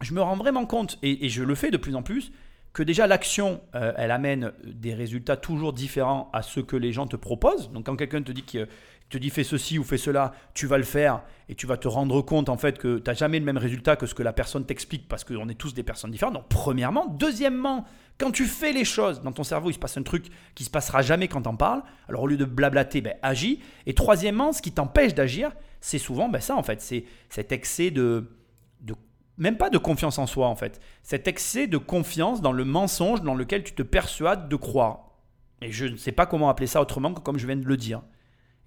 je 0.00 0.12
me 0.12 0.20
rends 0.20 0.36
vraiment 0.36 0.66
compte, 0.66 0.98
et, 1.02 1.28
je 1.28 1.42
le 1.42 1.54
fais 1.54 1.70
de 1.70 1.76
plus 1.76 1.94
en 1.94 2.02
plus, 2.02 2.32
que 2.72 2.82
déjà 2.82 3.06
l'action, 3.06 3.62
euh, 3.74 3.92
elle 3.96 4.10
amène 4.10 4.52
des 4.64 4.92
résultats 4.92 5.36
toujours 5.36 5.72
différents 5.72 6.28
à 6.34 6.42
ceux 6.42 6.62
que 6.62 6.76
les 6.76 6.92
gens 6.92 7.06
te 7.06 7.16
proposent. 7.16 7.70
Donc 7.72 7.86
quand 7.86 7.96
quelqu'un 7.96 8.22
te 8.22 8.32
dit 8.32 8.42
que 8.42 8.68
te 9.08 9.18
dit 9.18 9.30
fais 9.30 9.44
ceci 9.44 9.78
ou 9.78 9.84
fais 9.84 9.98
cela, 9.98 10.34
tu 10.52 10.66
vas 10.66 10.78
le 10.78 10.84
faire 10.84 11.22
et 11.48 11.54
tu 11.54 11.66
vas 11.66 11.76
te 11.76 11.88
rendre 11.88 12.20
compte 12.22 12.48
en 12.48 12.56
fait 12.56 12.76
que 12.76 12.98
tu 12.98 13.08
n'as 13.08 13.14
jamais 13.14 13.38
le 13.38 13.44
même 13.44 13.56
résultat 13.56 13.96
que 13.96 14.06
ce 14.06 14.14
que 14.14 14.22
la 14.22 14.32
personne 14.32 14.66
t'explique 14.66 15.08
parce 15.08 15.24
qu'on 15.24 15.48
est 15.48 15.54
tous 15.54 15.74
des 15.74 15.84
personnes 15.84 16.10
différentes. 16.10 16.34
Donc 16.34 16.48
premièrement, 16.48 17.06
deuxièmement, 17.06 17.86
quand 18.18 18.32
tu 18.32 18.44
fais 18.44 18.72
les 18.72 18.84
choses 18.84 19.22
dans 19.22 19.32
ton 19.32 19.44
cerveau, 19.44 19.70
il 19.70 19.74
se 19.74 19.78
passe 19.78 19.96
un 19.96 20.02
truc 20.02 20.26
qui 20.54 20.64
se 20.64 20.70
passera 20.70 21.02
jamais 21.02 21.28
quand 21.28 21.42
t'en 21.42 21.56
parles. 21.56 21.82
Alors 22.08 22.24
au 22.24 22.26
lieu 22.26 22.36
de 22.36 22.44
blablater, 22.44 23.00
ben, 23.00 23.14
agis. 23.22 23.60
Et 23.86 23.94
troisièmement, 23.94 24.52
ce 24.52 24.60
qui 24.60 24.72
t'empêche 24.72 25.14
d'agir, 25.14 25.52
c'est 25.80 25.98
souvent 25.98 26.28
ben, 26.28 26.40
ça 26.40 26.56
en 26.56 26.62
fait, 26.62 26.82
c'est 26.82 27.04
cet 27.30 27.52
excès 27.52 27.90
de 27.90 28.26
même 29.38 29.56
pas 29.56 29.70
de 29.70 29.78
confiance 29.78 30.18
en 30.18 30.26
soi 30.26 30.48
en 30.48 30.56
fait. 30.56 30.80
Cet 31.02 31.28
excès 31.28 31.66
de 31.66 31.78
confiance 31.78 32.40
dans 32.40 32.52
le 32.52 32.64
mensonge 32.64 33.22
dans 33.22 33.34
lequel 33.34 33.64
tu 33.64 33.72
te 33.72 33.82
persuades 33.82 34.48
de 34.48 34.56
croire. 34.56 35.10
Et 35.62 35.72
je 35.72 35.86
ne 35.86 35.96
sais 35.96 36.12
pas 36.12 36.26
comment 36.26 36.48
appeler 36.48 36.66
ça 36.66 36.80
autrement 36.80 37.12
que 37.14 37.20
comme 37.20 37.38
je 37.38 37.46
viens 37.46 37.56
de 37.56 37.64
le 37.64 37.76
dire. 37.76 38.02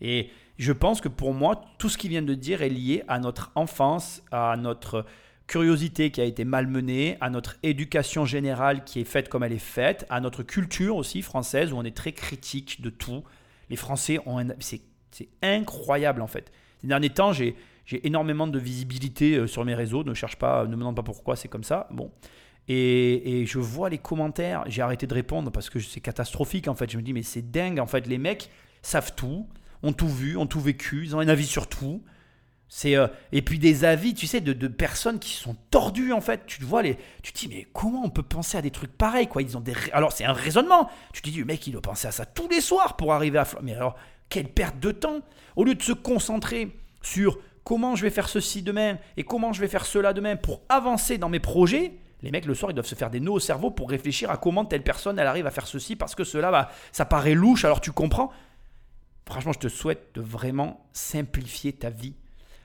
Et 0.01 0.29
je 0.57 0.71
pense 0.71 1.01
que 1.01 1.07
pour 1.07 1.33
moi, 1.33 1.61
tout 1.77 1.89
ce 1.89 1.97
qu'il 1.97 2.09
vient 2.09 2.21
de 2.21 2.33
dire 2.33 2.61
est 2.61 2.69
lié 2.69 3.03
à 3.07 3.19
notre 3.19 3.51
enfance, 3.55 4.23
à 4.31 4.55
notre 4.57 5.05
curiosité 5.47 6.11
qui 6.11 6.21
a 6.21 6.25
été 6.25 6.45
malmenée, 6.45 7.17
à 7.21 7.29
notre 7.29 7.57
éducation 7.63 8.25
générale 8.25 8.83
qui 8.83 8.99
est 9.01 9.05
faite 9.05 9.29
comme 9.29 9.43
elle 9.43 9.53
est 9.53 9.57
faite, 9.57 10.05
à 10.09 10.21
notre 10.21 10.43
culture 10.43 10.95
aussi 10.95 11.21
française 11.21 11.73
où 11.73 11.77
on 11.77 11.83
est 11.83 11.95
très 11.95 12.11
critique 12.11 12.81
de 12.81 12.89
tout. 12.89 13.23
Les 13.69 13.75
Français 13.75 14.19
ont 14.25 14.39
un... 14.39 14.47
C'est 14.59 14.81
incroyable 15.41 16.21
en 16.21 16.27
fait. 16.27 16.51
Ces 16.81 16.87
derniers 16.87 17.09
temps, 17.09 17.33
j'ai 17.33 17.55
j'ai 17.89 18.05
énormément 18.05 18.45
de 18.45 18.59
visibilité 18.59 19.35
euh, 19.35 19.47
sur 19.47 19.65
mes 19.65 19.73
réseaux. 19.73 20.03
Ne 20.03 20.13
cherche 20.13 20.35
pas, 20.35 20.63
ne 20.65 20.75
me 20.75 20.75
demande 20.75 20.95
pas 20.95 21.01
pourquoi 21.01 21.35
c'est 21.35 21.47
comme 21.47 21.63
ça. 21.63 21.87
Bon. 21.89 22.11
Et, 22.67 23.45
je 23.47 23.57
vois 23.57 23.89
les 23.89 23.97
commentaires. 23.97 24.63
J'ai 24.67 24.83
arrêté 24.83 25.07
de 25.07 25.13
répondre 25.15 25.51
parce 25.51 25.71
que 25.71 25.79
c'est 25.79 25.99
catastrophique 25.99 26.67
en 26.67 26.75
fait. 26.75 26.91
Je 26.91 26.97
me 26.97 27.01
dis, 27.01 27.13
mais 27.13 27.23
c'est 27.23 27.49
dingue 27.49 27.79
en 27.79 27.87
fait. 27.87 28.05
Les 28.05 28.19
mecs 28.19 28.51
savent 28.83 29.15
tout, 29.15 29.47
ont 29.81 29.91
tout 29.91 30.07
vu, 30.07 30.37
ont 30.37 30.45
tout 30.45 30.59
vécu, 30.59 31.03
ils 31.03 31.15
ont 31.15 31.19
un 31.19 31.27
avis 31.27 31.47
sur 31.47 31.65
tout. 31.65 32.03
Euh, 32.85 33.07
et 33.31 33.41
puis 33.41 33.57
des 33.57 33.85
avis, 33.85 34.13
tu 34.13 34.27
sais, 34.27 34.39
de, 34.39 34.67
personnes 34.67 35.17
qui 35.17 35.33
sont 35.33 35.55
tordues 35.71 36.13
en 36.13 36.21
fait. 36.21 36.45
Tu 36.45 36.59
te 36.59 36.65
vois 36.65 36.83
les, 36.83 36.95
tu 37.23 37.31
dis 37.33 37.47
mais 37.47 37.67
comment 37.73 38.03
on 38.03 38.11
peut 38.11 38.21
penser 38.21 38.55
à 38.55 38.61
des 38.61 38.69
trucs 38.69 38.95
pareils 38.95 39.25
quoi? 39.25 39.41
Ils 39.41 39.57
ont 39.57 39.61
des, 39.61 39.73
alors 39.93 40.11
c'est 40.11 40.25
un 40.25 40.33
raisonnement. 40.33 40.91
Tu 41.11 41.23
te 41.23 41.29
dis 41.31 41.39
le 41.39 41.45
mec 41.45 41.65
il 41.65 41.71
doit 41.71 41.81
penser 41.81 42.07
à 42.07 42.11
ça 42.11 42.27
tous 42.27 42.49
les 42.49 42.61
soirs 42.61 42.97
pour 42.97 43.13
arriver 43.13 43.39
à. 43.39 43.47
Mais 43.63 43.73
alors 43.73 43.95
quelle 44.29 44.47
perte 44.47 44.79
de 44.79 44.91
temps? 44.91 45.21
Au 45.55 45.63
lieu 45.63 45.73
de 45.73 45.81
se 45.81 45.91
concentrer 45.91 46.77
sur 47.01 47.39
comment 47.69 47.95
je 47.95 48.01
vais 48.01 48.09
faire 48.09 48.29
ceci 48.29 48.63
demain 48.63 48.97
et 49.15 49.23
comment 49.23 49.53
je 49.53 49.61
vais 49.61 49.67
faire 49.67 49.85
cela 49.85 50.11
demain 50.11 50.35
pour 50.35 50.63
avancer 50.69 51.19
dans 51.19 51.29
mes 51.29 51.39
projets, 51.39 51.91
les 52.23 52.31
mecs 52.31 52.47
le 52.47 52.55
soir 52.55 52.71
ils 52.71 52.73
doivent 52.73 52.87
se 52.87 52.95
faire 52.95 53.11
des 53.11 53.19
nœuds 53.19 53.33
au 53.33 53.39
cerveau 53.39 53.69
pour 53.69 53.91
réfléchir 53.91 54.31
à 54.31 54.37
comment 54.37 54.65
telle 54.65 54.81
personne 54.81 55.19
elle 55.19 55.27
arrive 55.27 55.45
à 55.45 55.51
faire 55.51 55.67
ceci 55.67 55.95
parce 55.95 56.15
que 56.15 56.23
cela 56.23 56.49
va, 56.49 56.71
ça 56.91 57.05
paraît 57.05 57.35
louche 57.35 57.65
alors 57.65 57.79
tu 57.79 57.91
comprends. 57.91 58.31
Franchement, 59.27 59.53
je 59.53 59.59
te 59.59 59.67
souhaite 59.67 60.15
de 60.15 60.21
vraiment 60.21 60.89
simplifier 60.93 61.71
ta 61.71 61.91
vie. 61.91 62.15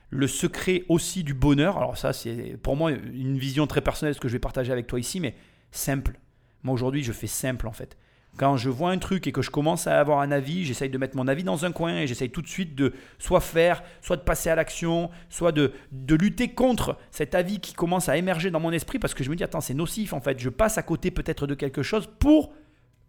Le 0.09 0.25
secret 0.25 0.85
aussi 0.89 1.23
du 1.23 1.35
bonheur, 1.35 1.77
alors 1.77 1.99
ça 1.99 2.11
c'est 2.11 2.57
pour 2.63 2.75
moi 2.75 2.89
une 2.89 3.37
vision 3.37 3.67
très 3.67 3.81
personnelle 3.81 4.15
ce 4.15 4.19
que 4.19 4.27
je 4.27 4.33
vais 4.33 4.39
partager 4.39 4.71
avec 4.71 4.87
toi 4.87 4.99
ici, 4.99 5.19
mais 5.19 5.35
simple. 5.69 6.19
Moi 6.63 6.73
aujourd'hui 6.73 7.03
je 7.03 7.11
fais 7.11 7.27
simple 7.27 7.67
en 7.67 7.73
fait. 7.73 7.95
Quand 8.37 8.57
je 8.57 8.69
vois 8.69 8.91
un 8.91 8.97
truc 8.97 9.27
et 9.27 9.31
que 9.31 9.41
je 9.41 9.49
commence 9.49 9.87
à 9.87 9.97
avoir 9.99 10.19
un 10.19 10.31
avis, 10.31 10.65
j'essaye 10.65 10.89
de 10.89 10.97
mettre 10.97 11.15
mon 11.15 11.27
avis 11.27 11.43
dans 11.43 11.63
un 11.63 11.71
coin 11.71 11.99
et 11.99 12.07
j'essaye 12.07 12.29
tout 12.29 12.41
de 12.41 12.47
suite 12.47 12.75
de 12.75 12.93
soit 13.17 13.39
faire, 13.39 13.81
soit 14.01 14.17
de 14.17 14.23
passer 14.23 14.49
à 14.49 14.55
l'action, 14.55 15.09
soit 15.29 15.53
de, 15.53 15.71
de 15.91 16.15
lutter 16.15 16.49
contre 16.49 16.97
cet 17.11 17.33
avis 17.33 17.59
qui 17.59 17.73
commence 17.73 18.09
à 18.09 18.17
émerger 18.17 18.51
dans 18.51 18.59
mon 18.59 18.71
esprit 18.71 18.99
parce 18.99 19.13
que 19.13 19.23
je 19.23 19.29
me 19.29 19.37
dis, 19.37 19.43
attends, 19.43 19.61
c'est 19.61 19.73
nocif 19.73 20.11
en 20.11 20.19
fait. 20.19 20.37
Je 20.39 20.49
passe 20.49 20.77
à 20.77 20.83
côté 20.83 21.11
peut-être 21.11 21.47
de 21.47 21.53
quelque 21.53 21.81
chose 21.81 22.09
pour 22.19 22.53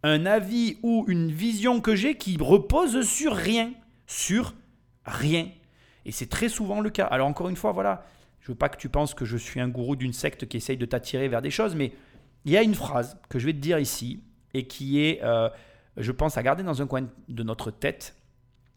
un 0.05 0.27
avis 0.27 0.79
ou 0.83 1.05
une 1.09 1.33
vision 1.33 1.81
que 1.81 1.97
j'ai 1.97 2.17
qui 2.17 2.37
repose 2.41 3.03
sur 3.03 3.35
rien. 3.35 3.73
Sur 4.07 4.55
rien. 5.05 5.49
Et 6.05 6.13
c'est 6.13 6.29
très 6.29 6.49
souvent 6.49 6.81
le 6.81 6.91
cas. 6.91 7.07
Alors 7.07 7.27
encore 7.27 7.49
une 7.49 7.57
fois, 7.57 7.73
voilà, 7.73 8.07
je 8.41 8.53
veux 8.53 8.57
pas 8.57 8.69
que 8.69 8.77
tu 8.77 8.89
penses 8.89 9.13
que 9.13 9.25
je 9.25 9.37
suis 9.37 9.59
un 9.59 9.69
gourou 9.69 9.97
d'une 9.97 10.13
secte 10.13 10.47
qui 10.47 10.59
essaye 10.59 10.77
de 10.77 10.87
t'attirer 10.87 11.27
vers 11.27 11.43
des 11.43 11.51
choses, 11.51 11.75
mais 11.75 11.93
il 12.45 12.53
y 12.53 12.57
a 12.57 12.63
une 12.63 12.77
phrase 12.77 13.19
que 13.29 13.41
je 13.41 13.47
vais 13.47 13.53
te 13.53 13.59
dire 13.59 13.81
ici 13.81 14.23
et 14.57 14.67
qui 14.67 15.05
est, 15.05 15.23
euh, 15.23 15.49
je 15.97 16.13
pense, 16.13 16.37
à 16.37 16.43
garder 16.43 16.63
dans 16.63 16.81
un 16.83 16.87
coin 16.87 17.07
de 17.29 17.43
notre 17.43 17.71
tête. 17.71 18.17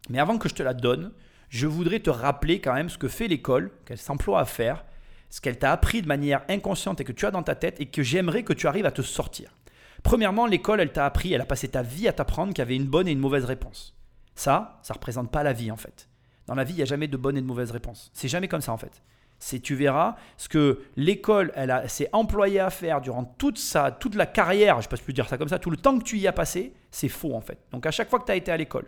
Mais 0.08 0.18
avant 0.18 0.38
que 0.38 0.48
je 0.48 0.54
te 0.54 0.62
la 0.62 0.74
donne, 0.74 1.12
je 1.48 1.66
voudrais 1.66 2.00
te 2.00 2.10
rappeler 2.10 2.60
quand 2.60 2.74
même 2.74 2.88
ce 2.88 2.98
que 2.98 3.08
fait 3.08 3.28
l'école, 3.28 3.70
qu'elle 3.84 3.98
s'emploie 3.98 4.40
à 4.40 4.44
faire, 4.44 4.84
ce 5.30 5.40
qu'elle 5.40 5.58
t'a 5.58 5.72
appris 5.72 6.02
de 6.02 6.08
manière 6.08 6.42
inconsciente 6.48 7.00
et 7.00 7.04
que 7.04 7.12
tu 7.12 7.26
as 7.26 7.30
dans 7.30 7.42
ta 7.42 7.54
tête 7.54 7.80
et 7.80 7.86
que 7.86 8.02
j'aimerais 8.02 8.42
que 8.42 8.52
tu 8.52 8.66
arrives 8.66 8.86
à 8.86 8.90
te 8.90 9.02
sortir. 9.02 9.56
Premièrement, 10.02 10.46
l'école, 10.46 10.80
elle 10.80 10.92
t'a 10.92 11.06
appris, 11.06 11.32
elle 11.32 11.40
a 11.40 11.46
passé 11.46 11.68
ta 11.68 11.82
vie 11.82 12.08
à 12.08 12.12
t'apprendre 12.12 12.52
qu'il 12.52 12.60
y 12.60 12.62
avait 12.62 12.76
une 12.76 12.86
bonne 12.86 13.08
et 13.08 13.12
une 13.12 13.18
mauvaise 13.18 13.44
réponse. 13.44 13.96
Ça, 14.34 14.80
ça 14.82 14.94
ne 14.94 14.98
représente 14.98 15.30
pas 15.30 15.42
la 15.42 15.52
vie 15.52 15.70
en 15.70 15.76
fait. 15.76 16.08
Dans 16.46 16.54
la 16.54 16.64
vie, 16.64 16.72
il 16.72 16.76
n'y 16.76 16.82
a 16.82 16.86
jamais 16.86 17.08
de 17.08 17.16
bonne 17.16 17.36
et 17.36 17.42
de 17.42 17.46
mauvaise 17.46 17.70
réponse. 17.70 18.10
C'est 18.14 18.28
jamais 18.28 18.48
comme 18.48 18.60
ça 18.60 18.72
en 18.72 18.78
fait. 18.78 19.02
C'est 19.42 19.60
tu 19.60 19.74
verras 19.74 20.16
ce 20.36 20.48
que 20.48 20.82
l'école 20.96 21.50
elle 21.56 21.82
s'est 21.88 22.10
employée 22.12 22.60
à 22.60 22.70
faire 22.70 23.00
durant 23.00 23.24
toute 23.24 23.58
sa 23.58 23.90
toute 23.90 24.14
la 24.14 24.26
carrière, 24.26 24.74
je 24.74 24.86
ne 24.86 24.96
sais 24.96 25.02
pas 25.02 25.12
dire 25.12 25.28
ça 25.28 25.38
comme 25.38 25.48
ça, 25.48 25.58
tout 25.58 25.70
le 25.70 25.78
temps 25.78 25.98
que 25.98 26.04
tu 26.04 26.18
y 26.18 26.28
as 26.28 26.32
passé, 26.32 26.74
c'est 26.90 27.08
faux 27.08 27.34
en 27.34 27.40
fait. 27.40 27.58
Donc 27.72 27.86
à 27.86 27.90
chaque 27.90 28.10
fois 28.10 28.20
que 28.20 28.26
tu 28.26 28.32
as 28.32 28.36
été 28.36 28.52
à 28.52 28.56
l'école 28.56 28.84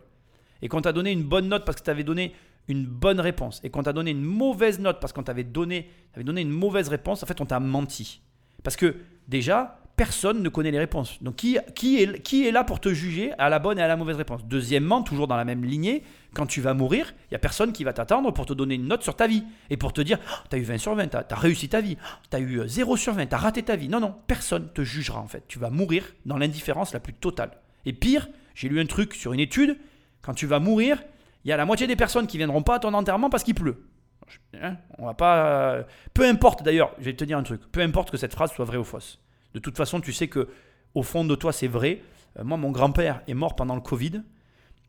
et 0.60 0.68
qu'on 0.68 0.82
t'a 0.82 0.92
donné 0.92 1.10
une 1.10 1.24
bonne 1.24 1.48
note 1.48 1.64
parce 1.64 1.78
que 1.78 1.84
tu 1.84 1.90
avais 1.90 2.04
donné 2.04 2.34
une 2.68 2.86
bonne 2.86 3.18
réponse 3.18 3.60
et 3.64 3.70
qu'on 3.70 3.82
t'a 3.82 3.92
donné 3.92 4.12
une 4.12 4.22
mauvaise 4.22 4.78
note 4.78 5.00
parce 5.00 5.12
qu'on 5.12 5.22
t'avait 5.22 5.42
donné, 5.42 5.90
donné 6.16 6.42
une 6.42 6.50
mauvaise 6.50 6.88
réponse, 6.88 7.22
en 7.22 7.26
fait 7.26 7.40
on 7.40 7.46
t'a 7.46 7.58
menti. 7.58 8.22
Parce 8.62 8.76
que 8.76 8.96
déjà, 9.26 9.81
personne 9.96 10.42
ne 10.42 10.48
connaît 10.48 10.70
les 10.70 10.78
réponses. 10.78 11.22
Donc 11.22 11.36
qui, 11.36 11.58
qui, 11.74 12.02
est, 12.02 12.22
qui 12.22 12.46
est 12.46 12.52
là 12.52 12.64
pour 12.64 12.80
te 12.80 12.92
juger 12.92 13.32
à 13.38 13.48
la 13.48 13.58
bonne 13.58 13.78
et 13.78 13.82
à 13.82 13.88
la 13.88 13.96
mauvaise 13.96 14.16
réponse? 14.16 14.44
Deuxièmement, 14.44 15.02
toujours 15.02 15.28
dans 15.28 15.36
la 15.36 15.44
même 15.44 15.64
lignée, 15.64 16.02
quand 16.34 16.46
tu 16.46 16.60
vas 16.60 16.74
mourir, 16.74 17.14
il 17.24 17.32
n'y 17.32 17.36
a 17.36 17.38
personne 17.38 17.72
qui 17.72 17.84
va 17.84 17.92
t'attendre 17.92 18.30
pour 18.32 18.46
te 18.46 18.52
donner 18.52 18.76
une 18.76 18.86
note 18.86 19.02
sur 19.02 19.16
ta 19.16 19.26
vie 19.26 19.44
et 19.70 19.76
pour 19.76 19.92
te 19.92 20.00
dire 20.00 20.18
oh, 20.52 20.56
eu 20.56 20.62
20 20.62 20.78
sur 20.78 20.94
20, 20.94 21.08
tu 21.08 21.16
as, 21.16 21.36
réussi 21.36 21.68
ta 21.68 21.80
vie, 21.80 21.96
as 22.32 22.40
eu 22.40 22.62
0 22.66 22.96
sur 22.96 23.12
20, 23.12 23.26
tu 23.26 23.34
as 23.34 23.38
raté 23.38 23.62
ta 23.62 23.76
vie. 23.76 23.88
Non, 23.88 24.00
non, 24.00 24.14
personne 24.26 24.68
te 24.72 24.82
jugera 24.82 25.20
en 25.20 25.28
fait. 25.28 25.44
Tu 25.48 25.58
vas 25.58 25.70
mourir 25.70 26.04
dans 26.24 26.38
l'indifférence 26.38 26.92
la 26.92 27.00
plus 27.00 27.14
totale. 27.14 27.50
Et 27.84 27.92
pire, 27.92 28.28
j'ai 28.54 28.68
lu 28.68 28.80
un 28.80 28.86
truc 28.86 29.14
sur 29.14 29.32
une 29.32 29.40
étude, 29.40 29.76
quand 30.22 30.34
tu 30.34 30.46
vas 30.46 30.60
mourir, 30.60 31.02
il 31.44 31.48
y 31.48 31.52
a 31.52 31.56
la 31.56 31.66
moitié 31.66 31.86
des 31.86 31.96
personnes 31.96 32.26
qui 32.26 32.38
viendront 32.38 32.62
pas 32.62 32.76
à 32.76 32.78
ton 32.78 32.94
enterrement 32.94 33.28
parce 33.28 33.42
qu'il 33.42 33.54
pleut. 33.54 33.84
Hein, 34.60 34.76
on 34.98 35.06
va 35.06 35.14
pas. 35.14 35.84
Peu 36.14 36.26
importe 36.26 36.62
d'ailleurs, 36.62 36.94
je 36.98 37.04
vais 37.04 37.14
te 37.14 37.24
dire 37.24 37.36
un 37.36 37.42
truc. 37.42 37.60
Peu 37.70 37.80
importe 37.80 38.10
que 38.10 38.16
cette 38.16 38.32
phrase 38.32 38.52
soit 38.52 38.64
vraie 38.64 38.78
ou 38.78 38.84
fausse. 38.84 39.18
De 39.54 39.58
toute 39.58 39.76
façon, 39.76 40.00
tu 40.00 40.12
sais 40.12 40.28
que 40.28 40.48
au 40.94 41.02
fond 41.02 41.24
de 41.24 41.34
toi, 41.34 41.52
c'est 41.52 41.68
vrai. 41.68 42.02
Euh, 42.38 42.44
moi, 42.44 42.56
mon 42.56 42.70
grand-père 42.70 43.22
est 43.26 43.34
mort 43.34 43.56
pendant 43.56 43.74
le 43.74 43.80
Covid 43.80 44.22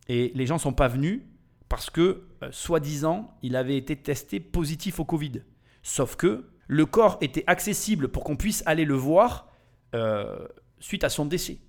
et 0.09 0.31
les 0.35 0.45
gens 0.45 0.57
sont 0.57 0.73
pas 0.73 0.87
venus 0.87 1.21
parce 1.69 1.89
que, 1.89 2.23
euh, 2.43 2.49
soi-disant, 2.51 3.35
il 3.41 3.55
avait 3.55 3.77
été 3.77 3.95
testé 3.95 4.39
positif 4.39 4.99
au 4.99 5.05
Covid. 5.05 5.41
Sauf 5.81 6.15
que 6.15 6.49
le 6.67 6.85
corps 6.85 7.17
était 7.21 7.43
accessible 7.47 8.07
pour 8.09 8.23
qu'on 8.23 8.35
puisse 8.35 8.63
aller 8.65 8.85
le 8.85 8.93
voir 8.93 9.49
euh, 9.95 10.47
suite 10.79 11.03
à 11.03 11.09
son 11.09 11.25
décès. 11.25 11.59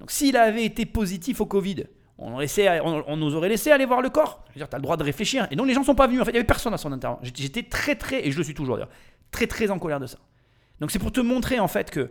Donc, 0.00 0.10
s'il 0.10 0.36
avait 0.36 0.64
été 0.64 0.84
positif 0.84 1.40
au 1.40 1.46
Covid, 1.46 1.84
on, 2.18 2.38
on, 2.40 3.16
nous 3.16 3.34
aurait 3.34 3.48
laissé 3.48 3.70
aller 3.70 3.86
voir 3.86 4.02
le 4.02 4.10
corps. 4.10 4.44
Je 4.48 4.54
veux 4.54 4.58
dire, 4.58 4.68
tu 4.68 4.74
as 4.74 4.78
le 4.78 4.82
droit 4.82 4.96
de 4.96 5.02
réfléchir. 5.02 5.48
Et 5.50 5.56
donc, 5.56 5.66
les 5.66 5.74
gens 5.74 5.80
ne 5.80 5.86
sont 5.86 5.94
pas 5.94 6.06
venus. 6.06 6.20
En 6.20 6.24
fait, 6.24 6.30
il 6.30 6.34
n'y 6.34 6.38
avait 6.38 6.46
personne 6.46 6.74
à 6.74 6.78
son 6.78 6.92
intervention. 6.92 7.32
J'étais 7.34 7.62
très, 7.62 7.94
très, 7.96 8.26
et 8.26 8.30
je 8.30 8.38
le 8.38 8.44
suis 8.44 8.54
toujours 8.54 8.76
d'ailleurs, 8.76 8.90
très, 9.30 9.46
très 9.46 9.70
en 9.70 9.78
colère 9.78 10.00
de 10.00 10.06
ça. 10.06 10.18
Donc, 10.80 10.90
c'est 10.90 10.98
pour 10.98 11.12
te 11.12 11.20
montrer, 11.20 11.58
en 11.58 11.68
fait, 11.68 11.90
que 11.90 12.10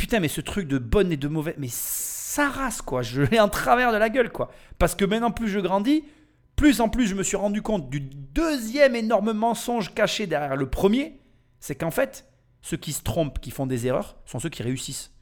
putain, 0.00 0.18
mais 0.18 0.28
ce 0.28 0.40
truc 0.40 0.66
de 0.66 0.78
bonne 0.78 1.12
et 1.12 1.18
de 1.18 1.28
mauvaise, 1.28 1.56
mais 1.58 1.68
ça 1.70 2.48
rase, 2.48 2.80
quoi. 2.80 3.02
Je 3.02 3.20
l'ai 3.20 3.38
en 3.38 3.50
travers 3.50 3.92
de 3.92 3.98
la 3.98 4.08
gueule, 4.08 4.32
quoi. 4.32 4.50
Parce 4.78 4.94
que 4.94 5.04
maintenant, 5.04 5.30
plus 5.30 5.48
je 5.48 5.60
grandis, 5.60 6.04
plus 6.56 6.80
en 6.80 6.88
plus 6.88 7.06
je 7.06 7.14
me 7.14 7.22
suis 7.22 7.36
rendu 7.36 7.60
compte 7.60 7.90
du 7.90 8.00
deuxième 8.00 8.96
énorme 8.96 9.34
mensonge 9.34 9.92
caché 9.92 10.26
derrière 10.26 10.56
le 10.56 10.70
premier, 10.70 11.20
c'est 11.58 11.74
qu'en 11.74 11.90
fait, 11.90 12.24
ceux 12.62 12.78
qui 12.78 12.94
se 12.94 13.02
trompent, 13.02 13.40
qui 13.40 13.50
font 13.50 13.66
des 13.66 13.86
erreurs, 13.86 14.16
sont 14.24 14.38
ceux 14.38 14.48
qui 14.48 14.62
réussissent. 14.62 15.12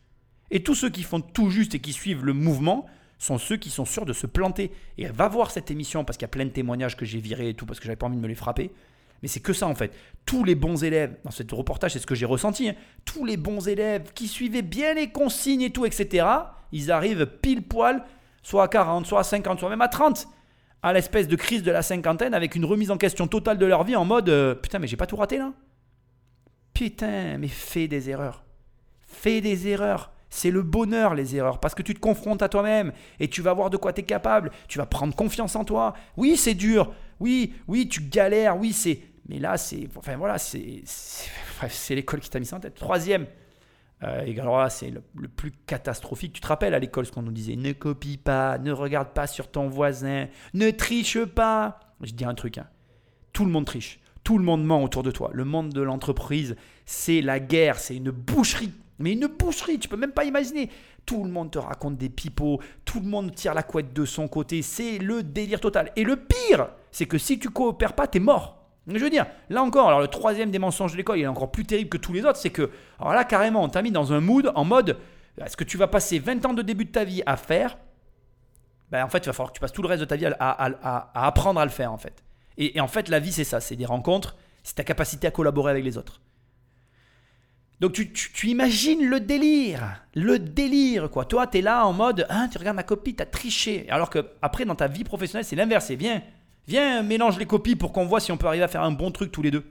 Et 0.52 0.62
tous 0.62 0.76
ceux 0.76 0.90
qui 0.90 1.02
font 1.02 1.20
tout 1.20 1.50
juste 1.50 1.74
et 1.74 1.80
qui 1.80 1.92
suivent 1.92 2.24
le 2.24 2.32
mouvement 2.32 2.86
sont 3.18 3.38
ceux 3.38 3.56
qui 3.56 3.70
sont 3.70 3.84
sûrs 3.84 4.06
de 4.06 4.12
se 4.12 4.28
planter. 4.28 4.70
Et 4.96 5.06
va 5.06 5.26
voir 5.26 5.50
cette 5.50 5.72
émission 5.72 6.05
parce 6.05 6.18
qu'il 6.18 6.24
y 6.24 6.26
a 6.26 6.28
plein 6.28 6.44
de 6.46 6.50
témoignages 6.50 6.96
que 6.96 7.05
j'ai 7.05 7.18
virés 7.18 7.48
et 7.48 7.55
tout 7.55 7.66
parce 7.66 7.80
que 7.80 7.86
j'avais 7.86 7.96
pas 7.96 8.06
envie 8.06 8.16
de 8.16 8.22
me 8.22 8.28
les 8.28 8.36
frapper. 8.36 8.70
Mais 9.22 9.28
c'est 9.28 9.40
que 9.40 9.52
ça 9.52 9.66
en 9.66 9.74
fait. 9.74 9.92
Tous 10.24 10.44
les 10.44 10.54
bons 10.54 10.84
élèves, 10.84 11.16
dans 11.24 11.30
ce 11.30 11.42
reportage, 11.52 11.92
c'est 11.92 11.98
ce 11.98 12.06
que 12.06 12.14
j'ai 12.14 12.26
ressenti, 12.26 12.68
hein. 12.68 12.74
tous 13.04 13.24
les 13.24 13.36
bons 13.36 13.66
élèves 13.68 14.12
qui 14.14 14.28
suivaient 14.28 14.62
bien 14.62 14.94
les 14.94 15.10
consignes 15.10 15.62
et 15.62 15.70
tout, 15.70 15.86
etc., 15.86 16.26
ils 16.70 16.92
arrivent 16.92 17.26
pile 17.26 17.62
poil, 17.62 18.04
soit 18.42 18.64
à 18.64 18.68
40, 18.68 19.06
soit 19.06 19.20
à 19.20 19.24
50, 19.24 19.58
soit 19.58 19.70
même 19.70 19.80
à 19.80 19.88
30, 19.88 20.28
à 20.82 20.92
l'espèce 20.92 21.28
de 21.28 21.36
crise 21.36 21.62
de 21.62 21.70
la 21.70 21.82
cinquantaine 21.82 22.34
avec 22.34 22.54
une 22.54 22.64
remise 22.64 22.90
en 22.90 22.98
question 22.98 23.26
totale 23.26 23.58
de 23.58 23.66
leur 23.66 23.84
vie 23.84 23.96
en 23.96 24.04
mode 24.04 24.28
euh, 24.28 24.54
Putain, 24.54 24.78
mais 24.78 24.86
j'ai 24.86 24.96
pas 24.96 25.06
tout 25.06 25.16
raté 25.16 25.38
là 25.38 25.52
Putain, 26.74 27.38
mais 27.38 27.48
fais 27.48 27.88
des 27.88 28.08
erreurs. 28.10 28.44
Fais 29.00 29.40
des 29.40 29.66
erreurs. 29.66 30.12
C'est 30.30 30.50
le 30.50 30.62
bonheur, 30.62 31.14
les 31.14 31.34
erreurs, 31.34 31.58
parce 31.58 31.74
que 31.74 31.82
tu 31.82 31.94
te 31.94 31.98
confrontes 31.98 32.42
à 32.42 32.48
toi-même 32.48 32.92
et 33.18 33.28
tu 33.28 33.40
vas 33.40 33.54
voir 33.54 33.70
de 33.70 33.76
quoi 33.76 33.92
tu 33.92 34.02
es 34.02 34.04
capable. 34.04 34.52
Tu 34.68 34.78
vas 34.78 34.86
prendre 34.86 35.14
confiance 35.16 35.56
en 35.56 35.64
toi. 35.64 35.94
Oui, 36.16 36.36
c'est 36.36 36.54
dur. 36.54 36.92
Oui, 37.18 37.54
oui, 37.66 37.88
tu 37.88 38.02
galères. 38.02 38.58
Oui, 38.58 38.72
c'est 38.72 39.00
mais 39.28 39.38
là, 39.38 39.56
c'est. 39.56 39.88
Enfin 39.96 40.16
voilà, 40.16 40.38
c'est. 40.38 40.82
L'école 41.90 42.20
qui 42.20 42.30
t'a 42.30 42.40
mis 42.40 42.46
ça 42.46 42.56
en 42.56 42.60
tête. 42.60 42.74
Troisième, 42.74 43.26
euh, 44.02 44.68
c'est 44.70 44.90
le, 44.90 45.28
plus 45.28 45.52
catastrophique. 45.66 46.32
Tu 46.32 46.40
te 46.40 46.46
rappelles 46.46 46.74
à 46.74 46.78
l'école 46.78 47.06
ce 47.06 47.12
qu'on 47.12 47.22
nous 47.22 47.32
disait 47.32 47.56
Ne 47.56 47.72
copie 47.72 48.16
pas, 48.16 48.59
ne 48.59 48.72
regarde 48.72 49.09
pas 49.09 49.26
sur 49.26 49.50
ton 49.50 49.68
voisin, 49.68 50.28
ne 50.55 50.70
triche 50.70 51.24
pas. 51.24 51.80
Je 52.00 52.12
dis 52.12 52.24
un 52.24 52.34
truc, 52.34 52.59
hein. 52.59 52.68
tout 53.32 53.44
le 53.44 53.50
monde 53.50 53.64
triche, 53.64 54.00
tout 54.22 54.38
le 54.38 54.44
monde 54.44 54.64
ment 54.64 54.82
autour 54.82 55.02
de 55.02 55.10
toi. 55.10 55.30
Le 55.32 55.44
monde 55.44 55.70
de 55.70 55.82
l'entreprise, 55.82 56.55
c'est 56.86 57.20
la 57.20 57.40
guerre, 57.40 57.78
c'est 57.78 57.96
une 57.96 58.10
boucherie. 58.10 58.72
Mais 59.00 59.12
une 59.12 59.26
boucherie, 59.26 59.78
tu 59.78 59.88
peux 59.88 59.96
même 59.96 60.12
pas 60.12 60.24
imaginer. 60.24 60.70
Tout 61.06 61.24
le 61.24 61.30
monde 61.30 61.50
te 61.50 61.59
raconte 61.59 61.96
des 61.96 62.09
pipeaux, 62.09 62.60
tout 62.84 63.00
le 63.00 63.06
monde 63.06 63.34
tire 63.34 63.55
la 63.55 63.62
couette 63.62 63.92
de 63.92 64.05
son 64.05 64.28
côté, 64.28 64.62
c'est 64.62 64.98
le 64.98 65.22
délire 65.22 65.60
total. 65.60 65.90
Et 65.96 66.05
le 66.05 66.16
pire, 66.16 66.68
c'est 66.92 67.06
que 67.06 67.18
si 67.18 67.38
tu 67.38 67.48
coopères 67.48 67.94
pas, 67.94 68.06
t'es 68.06 68.20
mort. 68.20 68.57
Je 68.97 69.05
veux 69.05 69.10
dire, 69.10 69.27
là 69.51 69.62
encore, 69.62 69.89
alors 69.89 70.01
le 70.01 70.09
troisième 70.09 70.51
des 70.51 70.59
mensonges 70.59 70.93
de 70.93 70.97
l'école, 70.97 71.19
il 71.19 71.23
est 71.23 71.27
encore 71.27 71.51
plus 71.51 71.65
terrible 71.65 71.90
que 71.90 71.98
tous 71.98 72.12
les 72.15 72.24
autres, 72.24 72.39
c'est 72.39 72.51
que, 72.51 72.70
alors 72.98 73.12
là, 73.12 73.24
carrément, 73.24 73.62
on 73.62 73.69
t'a 73.69 73.82
mis 73.82 73.90
dans 73.90 74.15
un 74.15 74.20
mood 74.20 74.51
en 74.55 74.65
mode, 74.65 74.97
est-ce 75.44 75.56
que 75.56 75.65
tu 75.65 75.77
vas 75.77 75.89
passer 75.89 76.19
20 76.19 76.47
ans 76.47 76.55
de 76.55 76.62
début 76.62 76.86
de 76.86 76.90
ta 76.90 77.05
vie 77.05 77.23
à 77.27 77.36
faire? 77.36 77.77
Ben, 78.90 79.05
En 79.05 79.09
fait, 79.09 79.19
il 79.19 79.27
va 79.27 79.35
falloir 79.35 79.52
que 79.52 79.56
tu 79.56 79.60
passes 79.60 79.73
tout 79.73 79.82
le 79.82 79.89
reste 79.89 80.01
de 80.01 80.06
ta 80.06 80.16
vie 80.16 80.27
à, 80.27 81.10
apprendre 81.15 81.60
à 81.60 81.65
le 81.65 81.70
faire, 81.70 81.93
en 81.93 81.98
fait. 81.98 82.24
Et, 82.56 82.81
en 82.81 82.89
fait, 82.89 83.09
la 83.09 83.20
vie, 83.20 83.32
c'est 83.32 83.44
ça, 83.44 83.60
c'est 83.60 83.77
des 83.77 83.85
rencontres, 83.85 84.36
c'est 84.62 84.77
ta 84.77 84.85
capacité 84.85 85.27
à 85.27 85.31
collaborer 85.31 85.70
avec 85.70 85.85
les 85.85 85.98
autres. 85.98 86.23
Donc 87.81 87.93
tu, 87.93 88.48
imagines 88.48 89.09
le 89.09 89.20
délire, 89.20 90.02
le 90.16 90.40
délire 90.40 91.09
quoi. 91.12 91.24
Toi, 91.24 91.47
tu 91.47 91.59
es 91.59 91.62
là 91.62 91.86
en 91.86 91.93
mode, 91.93 92.27
hein, 92.28 92.48
tu 92.51 92.59
regardes 92.59 92.74
ma 92.74 92.82
copie, 92.82 93.15
tu 93.15 93.23
as 93.23 93.27
triché. 93.27 93.89
Alors 93.89 94.10
que 94.10 94.31
après, 94.43 94.65
dans 94.65 94.74
ta 94.74 94.89
vie 94.89 95.05
professionnelle, 95.05 95.44
c'est 95.44 95.55
l'inverse, 95.55 95.86
c'est 95.86 95.94
bien 95.94 96.24
Viens, 96.68 97.02
mélange 97.02 97.38
les 97.38 97.46
copies 97.46 97.76
pour 97.76 97.92
qu'on 97.92 98.04
voit 98.04 98.20
si 98.20 98.30
on 98.30 98.36
peut 98.36 98.46
arriver 98.46 98.62
à 98.62 98.68
faire 98.68 98.82
un 98.82 98.92
bon 98.92 99.10
truc 99.10 99.32
tous 99.32 99.42
les 99.42 99.50
deux. 99.50 99.64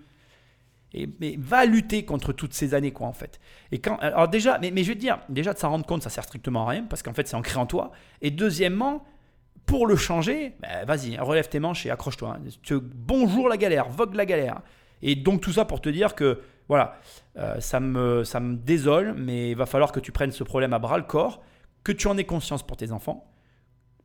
Et, 0.93 1.07
mais 1.19 1.35
va 1.37 1.65
lutter 1.65 2.05
contre 2.05 2.33
toutes 2.33 2.53
ces 2.53 2.73
années, 2.73 2.91
quoi, 2.91 3.07
en 3.07 3.13
fait. 3.13 3.39
Et 3.71 3.79
quand, 3.79 3.97
alors 3.97 4.27
déjà, 4.27 4.57
mais, 4.57 4.71
mais 4.71 4.83
je 4.83 4.89
vais 4.89 4.95
te 4.95 4.99
dire, 4.99 5.19
déjà 5.29 5.53
de 5.53 5.59
s'en 5.59 5.69
rendre 5.69 5.85
compte, 5.85 6.01
ça 6.01 6.09
sert 6.09 6.23
strictement 6.23 6.65
à 6.65 6.71
rien, 6.71 6.83
parce 6.83 7.03
qu'en 7.03 7.13
fait, 7.13 7.27
c'est 7.27 7.35
ancré 7.35 7.59
en 7.59 7.67
toi. 7.67 7.91
Et 8.21 8.31
deuxièmement, 8.31 9.05
pour 9.67 9.85
le 9.85 9.95
changer, 9.95 10.55
ben, 10.59 10.85
vas-y, 10.85 11.19
relève 11.19 11.47
tes 11.49 11.59
manches 11.59 11.85
et 11.85 11.91
accroche-toi. 11.91 12.39
Hein. 12.39 12.79
Bonjour 12.95 13.47
la 13.47 13.57
galère, 13.57 13.89
vogue 13.89 14.15
la 14.15 14.25
galère. 14.25 14.61
Et 15.03 15.15
donc 15.15 15.41
tout 15.41 15.51
ça 15.51 15.65
pour 15.65 15.81
te 15.81 15.89
dire 15.89 16.15
que, 16.15 16.41
voilà, 16.67 16.99
euh, 17.37 17.59
ça, 17.59 17.79
me, 17.79 18.23
ça 18.23 18.39
me 18.39 18.55
désole, 18.55 19.13
mais 19.15 19.51
il 19.51 19.55
va 19.55 19.67
falloir 19.67 19.91
que 19.91 19.99
tu 19.99 20.11
prennes 20.11 20.31
ce 20.31 20.43
problème 20.43 20.73
à 20.73 20.79
bras 20.79 20.97
le 20.97 21.03
corps, 21.03 21.43
que 21.83 21.91
tu 21.91 22.07
en 22.07 22.17
aies 22.17 22.23
conscience 22.23 22.65
pour 22.65 22.75
tes 22.75 22.91
enfants, 22.91 23.29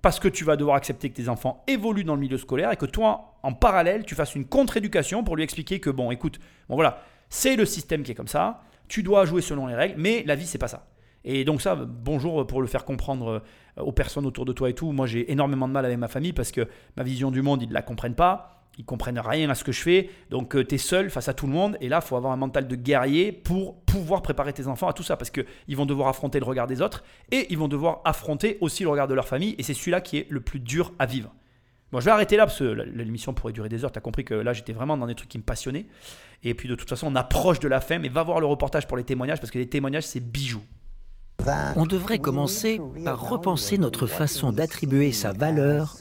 parce 0.02 0.18
que 0.18 0.28
tu 0.28 0.44
vas 0.44 0.56
devoir 0.56 0.76
accepter 0.76 1.08
que 1.08 1.14
tes 1.14 1.28
enfants 1.28 1.62
évoluent 1.68 2.04
dans 2.04 2.16
le 2.16 2.20
milieu 2.20 2.36
scolaire 2.36 2.72
et 2.72 2.76
que 2.76 2.86
toi, 2.86 3.36
en 3.42 3.52
parallèle, 3.52 4.04
tu 4.04 4.14
fasses 4.14 4.34
une 4.34 4.44
contre-éducation 4.44 5.22
pour 5.24 5.36
lui 5.36 5.44
expliquer 5.44 5.80
que, 5.80 5.90
bon, 5.90 6.10
écoute, 6.10 6.40
bon 6.68 6.74
voilà, 6.74 7.02
c'est 7.30 7.56
le 7.56 7.64
système 7.64 8.02
qui 8.02 8.10
est 8.10 8.16
comme 8.16 8.28
ça, 8.28 8.62
tu 8.88 9.02
dois 9.02 9.24
jouer 9.24 9.40
selon 9.40 9.66
les 9.68 9.74
règles, 9.74 9.94
mais 9.98 10.24
la 10.26 10.34
vie, 10.34 10.46
c'est 10.46 10.58
pas 10.58 10.68
ça. 10.68 10.86
Et 11.24 11.44
donc 11.44 11.62
ça, 11.62 11.76
bonjour 11.76 12.46
pour 12.46 12.60
le 12.60 12.66
faire 12.66 12.84
comprendre 12.84 13.42
euh, 13.78 13.82
aux 13.82 13.92
personnes 13.92 14.26
autour 14.26 14.44
de 14.44 14.52
toi 14.52 14.68
et 14.68 14.74
tout. 14.74 14.90
Moi, 14.90 15.06
j'ai 15.06 15.30
énormément 15.30 15.68
de 15.68 15.72
mal 15.72 15.84
avec 15.84 15.96
ma 15.96 16.08
famille 16.08 16.32
parce 16.32 16.50
que 16.50 16.66
ma 16.96 17.04
vision 17.04 17.30
du 17.30 17.42
monde, 17.42 17.62
ils 17.62 17.68
ne 17.68 17.74
la 17.74 17.82
comprennent 17.82 18.16
pas. 18.16 18.61
Ils 18.78 18.84
comprennent 18.84 19.18
rien 19.18 19.50
à 19.50 19.54
ce 19.54 19.64
que 19.64 19.72
je 19.72 19.80
fais. 19.80 20.10
Donc, 20.30 20.56
euh, 20.56 20.64
tu 20.64 20.76
es 20.76 20.78
seul 20.78 21.10
face 21.10 21.28
à 21.28 21.34
tout 21.34 21.46
le 21.46 21.52
monde. 21.52 21.76
Et 21.80 21.88
là, 21.88 22.00
il 22.02 22.06
faut 22.06 22.16
avoir 22.16 22.32
un 22.32 22.36
mental 22.36 22.66
de 22.66 22.74
guerrier 22.74 23.30
pour 23.30 23.80
pouvoir 23.82 24.22
préparer 24.22 24.52
tes 24.52 24.66
enfants 24.66 24.88
à 24.88 24.92
tout 24.92 25.02
ça. 25.02 25.16
Parce 25.16 25.30
qu'ils 25.30 25.76
vont 25.76 25.84
devoir 25.86 26.08
affronter 26.08 26.38
le 26.38 26.46
regard 26.46 26.66
des 26.66 26.80
autres. 26.80 27.04
Et 27.30 27.46
ils 27.50 27.58
vont 27.58 27.68
devoir 27.68 28.00
affronter 28.04 28.56
aussi 28.60 28.82
le 28.82 28.88
regard 28.88 29.08
de 29.08 29.14
leur 29.14 29.28
famille. 29.28 29.54
Et 29.58 29.62
c'est 29.62 29.74
celui-là 29.74 30.00
qui 30.00 30.18
est 30.18 30.26
le 30.30 30.40
plus 30.40 30.60
dur 30.60 30.92
à 30.98 31.06
vivre. 31.06 31.34
Bon, 31.92 32.00
je 32.00 32.06
vais 32.06 32.10
arrêter 32.10 32.38
là 32.38 32.46
parce 32.46 32.58
que 32.58 32.64
l'émission 32.64 33.34
pourrait 33.34 33.52
durer 33.52 33.68
des 33.68 33.84
heures. 33.84 33.92
Tu 33.92 33.98
as 33.98 34.02
compris 34.02 34.24
que 34.24 34.32
là, 34.32 34.54
j'étais 34.54 34.72
vraiment 34.72 34.96
dans 34.96 35.06
des 35.06 35.14
trucs 35.14 35.28
qui 35.28 35.36
me 35.36 35.42
passionnaient. 35.42 35.86
Et 36.42 36.54
puis, 36.54 36.66
de 36.66 36.74
toute 36.74 36.88
façon, 36.88 37.08
on 37.12 37.14
approche 37.14 37.60
de 37.60 37.68
la 37.68 37.82
fin. 37.82 37.98
Mais 37.98 38.08
va 38.08 38.22
voir 38.22 38.40
le 38.40 38.46
reportage 38.46 38.86
pour 38.86 38.96
les 38.96 39.04
témoignages 39.04 39.38
parce 39.38 39.50
que 39.50 39.58
les 39.58 39.68
témoignages, 39.68 40.04
c'est 40.04 40.20
bijoux. 40.20 40.62
On 41.76 41.86
devrait 41.86 42.18
commencer 42.18 42.80
par 43.04 43.28
repenser 43.28 43.76
notre 43.76 44.06
façon 44.06 44.52
d'attribuer 44.52 45.12
sa 45.12 45.32
valeur 45.32 45.96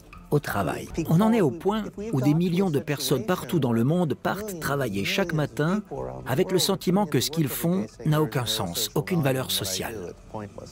On 1.10 1.22
en 1.22 1.34
est 1.34 1.42
au 1.42 1.52
point 1.52 1.84
où 2.14 2.22
des 2.22 2.34
millions 2.34 2.70
de 2.70 2.80
personnes 2.80 3.26
partout 3.26 3.60
dans 3.60 3.74
le 3.74 3.84
monde 3.84 4.14
partent 4.14 4.60
travailler 4.60 5.04
chaque 5.04 5.34
matin 5.34 5.82
avec 6.26 6.52
le 6.52 6.60
sentiment 6.60 7.06
que 7.06 7.20
ce 7.20 7.32
qu'ils 7.32 7.50
font 7.50 7.86
n'a 8.06 8.22
aucun 8.22 8.46
sens, 8.46 8.90
aucune 8.96 9.22
valeur 9.22 9.52
sociale. 9.52 10.14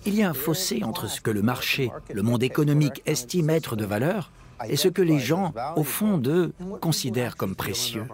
Il 0.06 0.16
y 0.16 0.24
a 0.24 0.30
un 0.30 0.34
fossé 0.34 0.84
entre 0.84 1.08
ce 1.08 1.22
que 1.22 1.32
le 1.32 1.42
marché, 1.42 1.92
le 2.14 2.22
monde 2.22 2.44
économique 2.44 3.02
estime 3.06 3.50
être 3.50 3.76
de 3.76 3.86
valeur 3.86 4.32
et 4.68 4.76
ce 4.76 4.88
que 4.88 5.02
les 5.02 5.20
gens, 5.20 5.54
au 5.76 5.84
fond 5.84 6.18
d'eux, 6.18 6.54
considèrent 6.82 7.38
comme 7.38 7.56
précieux. 7.56 8.06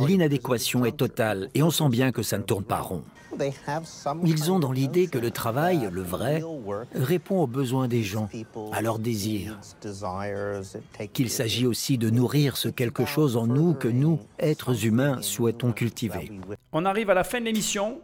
L'inadéquation 0.00 0.84
est 0.84 0.96
totale 0.96 1.50
et 1.54 1.62
on 1.62 1.70
sent 1.70 1.88
bien 1.88 2.12
que 2.12 2.22
ça 2.22 2.38
ne 2.38 2.42
tourne 2.42 2.64
pas 2.64 2.80
rond. 2.80 3.02
Ils 4.24 4.52
ont 4.52 4.58
dans 4.58 4.72
l'idée 4.72 5.06
que 5.06 5.18
le 5.18 5.30
travail, 5.30 5.88
le 5.90 6.02
vrai, 6.02 6.42
répond 6.94 7.40
aux 7.40 7.46
besoins 7.46 7.88
des 7.88 8.02
gens, 8.02 8.28
à 8.72 8.82
leurs 8.82 8.98
désirs. 8.98 9.58
Qu'il 11.12 11.30
s'agit 11.30 11.66
aussi 11.66 11.98
de 11.98 12.10
nourrir 12.10 12.56
ce 12.56 12.68
quelque 12.68 13.04
chose 13.04 13.36
en 13.36 13.46
nous 13.46 13.74
que 13.74 13.88
nous, 13.88 14.20
êtres 14.38 14.86
humains, 14.86 15.22
souhaitons 15.22 15.72
cultiver. 15.72 16.30
On 16.72 16.84
arrive 16.84 17.10
à 17.10 17.14
la 17.14 17.24
fin 17.24 17.40
de 17.40 17.44
l'émission. 17.44 18.00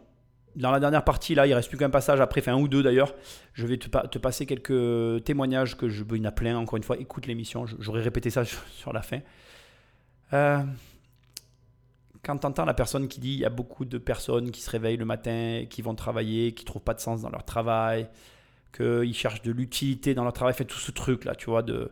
Dans 0.55 0.71
la 0.71 0.81
dernière 0.81 1.05
partie, 1.05 1.33
là, 1.33 1.47
il 1.47 1.53
reste 1.53 1.69
plus 1.69 1.77
qu'un 1.77 1.89
passage 1.89 2.19
après, 2.19 2.41
enfin 2.41 2.53
un 2.53 2.59
ou 2.59 2.67
deux 2.67 2.83
d'ailleurs. 2.83 3.15
Je 3.53 3.65
vais 3.65 3.77
te, 3.77 4.17
passer 4.17 4.45
quelques 4.45 5.23
témoignages 5.23 5.77
que 5.77 5.87
je. 5.87 6.03
Il 6.11 6.17
y 6.17 6.21
en 6.21 6.25
a 6.25 6.31
plein, 6.31 6.57
encore 6.57 6.75
une 6.75 6.83
fois. 6.83 6.97
Écoute 6.97 7.25
l'émission, 7.25 7.65
j'aurais 7.79 8.01
répété 8.01 8.29
ça 8.29 8.43
sur 8.75 8.91
la 8.91 9.01
fin. 9.01 9.19
Euh, 10.33 10.61
quand 12.23 12.37
tu 12.37 12.45
entends 12.45 12.65
la 12.65 12.73
personne 12.73 13.07
qui 13.07 13.19
dit 13.19 13.33
il 13.33 13.39
y 13.39 13.45
a 13.45 13.49
beaucoup 13.49 13.85
de 13.85 13.97
personnes 13.97 14.51
qui 14.51 14.61
se 14.61 14.69
réveillent 14.69 14.97
le 14.97 15.05
matin, 15.05 15.65
qui 15.69 15.81
vont 15.81 15.95
travailler, 15.95 16.53
qui 16.53 16.65
trouvent 16.65 16.83
pas 16.83 16.93
de 16.93 16.99
sens 16.99 17.21
dans 17.21 17.29
leur 17.29 17.45
travail, 17.45 18.07
qu'ils 18.75 19.13
cherchent 19.13 19.41
de 19.41 19.51
l'utilité 19.51 20.13
dans 20.13 20.23
leur 20.23 20.33
travail, 20.33 20.53
fait 20.53 20.65
tout 20.65 20.79
ce 20.79 20.91
truc 20.91 21.25
là, 21.25 21.35
tu 21.35 21.49
vois, 21.49 21.63
de 21.63 21.91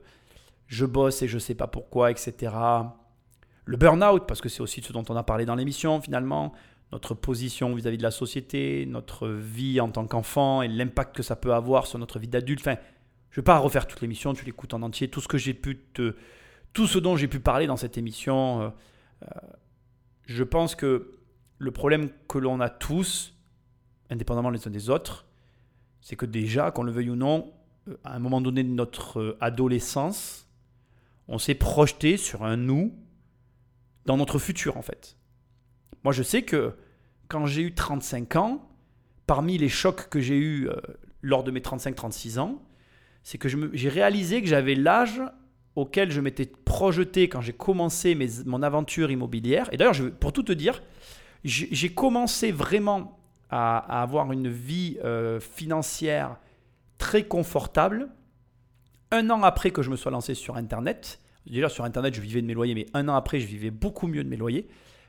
je 0.67 0.85
bosse 0.85 1.23
et 1.23 1.27
je 1.27 1.39
sais 1.39 1.55
pas 1.55 1.67
pourquoi, 1.67 2.11
etc. 2.11 2.53
Le 3.65 3.77
burn-out, 3.77 4.27
parce 4.27 4.39
que 4.39 4.49
c'est 4.49 4.61
aussi 4.61 4.81
ce 4.81 4.93
dont 4.93 5.03
on 5.09 5.15
a 5.15 5.23
parlé 5.23 5.45
dans 5.45 5.55
l'émission 5.55 5.99
finalement, 5.99 6.53
notre 6.91 7.13
position 7.13 7.73
vis-à-vis 7.73 7.97
de 7.97 8.03
la 8.03 8.11
société, 8.11 8.85
notre 8.87 9.27
vie 9.27 9.79
en 9.79 9.89
tant 9.89 10.05
qu'enfant 10.07 10.61
et 10.61 10.67
l'impact 10.67 11.15
que 11.15 11.23
ça 11.23 11.35
peut 11.35 11.53
avoir 11.53 11.87
sur 11.87 11.99
notre 11.99 12.19
vie 12.19 12.27
d'adulte. 12.27 12.61
Enfin, 12.61 12.77
je 13.29 13.39
ne 13.39 13.41
vais 13.41 13.45
pas 13.45 13.57
refaire 13.57 13.87
toute 13.87 14.01
l'émission, 14.01 14.33
tu 14.33 14.45
l'écoutes 14.45 14.73
en 14.73 14.81
entier, 14.81 15.07
tout 15.07 15.21
ce 15.21 15.27
que 15.27 15.37
pu 15.51 15.79
tout 16.71 16.85
ce 16.85 16.99
dont 16.99 17.15
j'ai 17.15 17.27
pu 17.27 17.39
parler 17.39 17.65
dans 17.65 17.77
cette 17.77 17.97
émission. 17.97 18.61
Euh, 18.61 18.69
euh, 19.23 19.39
je 20.29 20.43
pense 20.43 20.75
que 20.75 21.17
le 21.57 21.71
problème 21.71 22.09
que 22.27 22.37
l'on 22.37 22.59
a 22.59 22.69
tous, 22.69 23.35
indépendamment 24.11 24.51
les 24.51 24.67
uns 24.67 24.71
des 24.71 24.91
autres, 24.91 25.25
c'est 26.01 26.15
que 26.15 26.27
déjà, 26.27 26.69
qu'on 26.69 26.83
le 26.83 26.91
veuille 26.91 27.09
ou 27.09 27.15
non, 27.15 27.51
euh, 27.87 27.97
à 28.03 28.15
un 28.15 28.19
moment 28.19 28.39
donné 28.39 28.63
de 28.63 28.69
notre 28.69 29.19
euh, 29.19 29.37
adolescence, 29.41 30.47
on 31.27 31.39
s'est 31.39 31.55
projeté 31.55 32.15
sur 32.15 32.43
un 32.43 32.57
nous 32.57 32.93
dans 34.05 34.17
notre 34.17 34.37
futur 34.37 34.77
en 34.77 34.83
fait. 34.83 35.17
Moi 36.03 36.13
je 36.13 36.21
sais 36.21 36.43
que 36.43 36.75
quand 37.27 37.47
j'ai 37.47 37.63
eu 37.63 37.73
35 37.73 38.35
ans, 38.35 38.69
parmi 39.25 39.57
les 39.57 39.69
chocs 39.69 40.09
que 40.09 40.21
j'ai 40.21 40.37
eus 40.37 40.69
euh, 40.69 40.75
lors 41.23 41.43
de 41.43 41.49
mes 41.49 41.59
35-36 41.59 42.37
ans, 42.39 42.61
c'est 43.23 43.39
que 43.39 43.49
j'ai 43.49 43.89
réalisé 43.89 44.41
que 44.41 44.47
j'avais 44.47 44.75
l'âge 44.75 45.21
auquel 45.79 46.11
je 46.11 46.21
m'étais 46.21 46.45
projeté 46.45 47.29
quand 47.29 47.41
j'ai 47.41 47.53
commencé 47.53 48.15
mes, 48.15 48.27
mon 48.45 48.61
aventure 48.61 49.11
immobilière. 49.11 49.69
Et 49.71 49.77
d'ailleurs, 49.77 49.95
pour 50.19 50.33
tout 50.33 50.43
te 50.43 50.51
dire, 50.51 50.81
j'ai 51.43 51.89
commencé 51.89 52.51
vraiment 52.51 53.19
à, 53.49 54.01
avoir 54.01 54.31
une 54.31 54.49
vie 54.49 54.97
euh, 55.03 55.39
financière 55.39 56.37
très 56.97 57.23
confortable 57.23 58.09
un 59.11 59.29
an 59.29 59.41
après 59.43 59.71
que 59.71 59.81
je 59.81 59.89
me 59.89 59.95
sois 59.95 60.11
lancé 60.11 60.35
sur 60.35 60.55
Internet. 60.55 61.19
Déjà, 61.47 61.69
sur 61.69 61.83
Internet, 61.83 62.13
je 62.13 62.21
vivais 62.21 62.41
de 62.41 62.47
mes 62.47 62.53
loyers, 62.53 62.75
mais 62.75 62.85
un 62.93 63.07
an 63.07 63.15
après, 63.15 63.39
je 63.39 63.47
vivais 63.47 63.71
beaucoup 63.71 64.07
mieux 64.07 64.23
de 64.23 64.29
mes 64.29 64.37
loyers. 64.37 64.67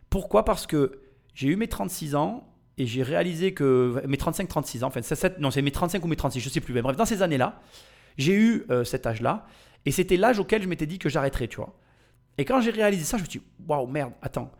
Pourquoi? 0.09 0.44
Parce 0.44 0.66
que 0.66 1.01
j'ai 1.34 1.48
eu 1.48 1.56
mes 1.56 1.68
36 1.68 2.14
ans 2.14 2.48
et 2.78 2.86
j'ai 2.86 3.02
réalisé 3.02 3.52
que 3.52 4.02
mes 4.06 4.16
35-36 4.16 4.84
ans, 4.84 4.86
enfin, 4.86 5.01
non, 5.38 5.51
c'est 5.51 5.60
mes 5.60 5.70
35 5.70 6.02
ou 6.02 6.09
mes 6.09 6.16
36, 6.16 6.40
je 6.40 6.48
ne 6.48 6.51
sais 6.51 6.60
plus. 6.60 6.72
Mais 6.72 6.80
bref, 6.80 6.97
dans 6.97 7.05
ces 7.05 7.20
années-là, 7.20 7.60
j'ai 8.16 8.32
eu 8.32 8.64
euh, 8.70 8.84
cet 8.84 9.06
âge-là 9.06 9.47
et 9.86 9.90
c'était 9.90 10.16
l'âge 10.16 10.39
auquel 10.39 10.62
je 10.62 10.69
m'étais 10.69 10.86
dit 10.86 10.98
que 10.98 11.09
j'arrêterais, 11.09 11.48
tu 11.48 11.57
vois. 11.57 11.74
Et 12.39 12.44
quand 12.44 12.61
j'ai 12.61 12.70
réalisé 12.70 13.05
ça, 13.05 13.16
je 13.16 13.23
me 13.23 13.28
suis 13.28 13.40
dit, 13.40 13.47
waouh, 13.66 13.86
merde, 13.86 14.12
attends, 14.23 14.51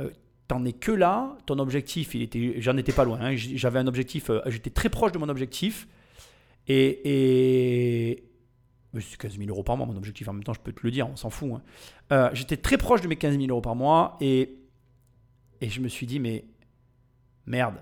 euh, 0.00 0.10
t'en 0.46 0.64
es 0.64 0.72
que 0.72 0.92
là, 0.92 1.36
ton 1.46 1.58
objectif, 1.58 2.14
il 2.14 2.22
était, 2.22 2.60
j'en 2.60 2.76
étais 2.76 2.92
pas 2.92 3.04
loin, 3.04 3.20
hein. 3.20 3.36
j'avais 3.36 3.78
un 3.78 3.86
objectif, 3.86 4.30
euh, 4.30 4.40
j'étais 4.46 4.70
très 4.70 4.88
proche 4.88 5.12
de 5.12 5.18
mon 5.18 5.28
objectif. 5.28 5.88
Et, 6.66 8.10
et 8.10 8.24
c'est 9.00 9.16
15 9.16 9.38
000 9.38 9.48
euros 9.48 9.62
par 9.62 9.76
mois, 9.76 9.86
mon 9.86 9.96
objectif, 9.96 10.28
en 10.28 10.32
même 10.32 10.44
temps, 10.44 10.54
je 10.54 10.60
peux 10.60 10.72
te 10.72 10.80
le 10.82 10.90
dire, 10.90 11.08
on 11.08 11.16
s'en 11.16 11.30
fout. 11.30 11.52
Hein. 11.52 11.62
Euh, 12.12 12.30
j'étais 12.32 12.56
très 12.56 12.78
proche 12.78 13.00
de 13.00 13.08
mes 13.08 13.16
15 13.16 13.36
000 13.36 13.48
euros 13.48 13.60
par 13.60 13.76
mois 13.76 14.16
et, 14.20 14.58
et 15.60 15.68
je 15.68 15.80
me 15.80 15.88
suis 15.88 16.06
dit, 16.06 16.20
mais 16.20 16.44
merde. 17.46 17.76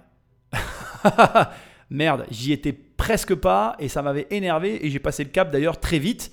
merde, 1.91 2.27
j'y 2.31 2.53
étais 2.53 2.73
presque 2.73 3.35
pas 3.35 3.77
et 3.79 3.89
ça 3.89 4.03
m'avait 4.03 4.27
énervé 4.31 4.85
et 4.85 4.91
j'ai 4.91 4.99
passé 4.99 5.25
le 5.25 5.31
cap 5.31 5.51
d'ailleurs 5.51 5.79
très 5.81 5.99
vite. 5.99 6.33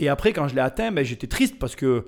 Et 0.00 0.08
après, 0.08 0.32
quand 0.32 0.48
je 0.48 0.54
l'ai 0.54 0.60
atteint, 0.60 0.92
ben, 0.92 1.04
j'étais 1.04 1.26
triste 1.26 1.58
parce 1.58 1.76
que 1.76 2.06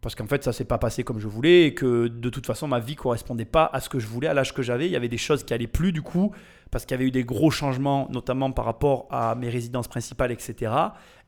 parce 0.00 0.14
qu'en 0.14 0.26
fait, 0.26 0.42
ça 0.42 0.52
s'est 0.52 0.64
pas 0.64 0.78
passé 0.78 1.04
comme 1.04 1.18
je 1.18 1.28
voulais 1.28 1.66
et 1.66 1.74
que 1.74 2.08
de 2.08 2.30
toute 2.30 2.46
façon, 2.46 2.66
ma 2.66 2.80
vie 2.80 2.96
correspondait 2.96 3.44
pas 3.44 3.68
à 3.70 3.80
ce 3.80 3.90
que 3.90 3.98
je 3.98 4.06
voulais, 4.06 4.28
à 4.28 4.34
l'âge 4.34 4.54
que 4.54 4.62
j'avais. 4.62 4.86
Il 4.86 4.92
y 4.92 4.96
avait 4.96 5.08
des 5.08 5.18
choses 5.18 5.44
qui 5.44 5.52
allaient 5.52 5.66
plus 5.66 5.92
du 5.92 6.00
coup 6.00 6.32
parce 6.70 6.86
qu'il 6.86 6.94
y 6.94 6.98
avait 6.98 7.06
eu 7.06 7.10
des 7.10 7.24
gros 7.24 7.50
changements, 7.50 8.08
notamment 8.10 8.50
par 8.50 8.64
rapport 8.64 9.06
à 9.10 9.34
mes 9.34 9.50
résidences 9.50 9.88
principales, 9.88 10.32
etc. 10.32 10.72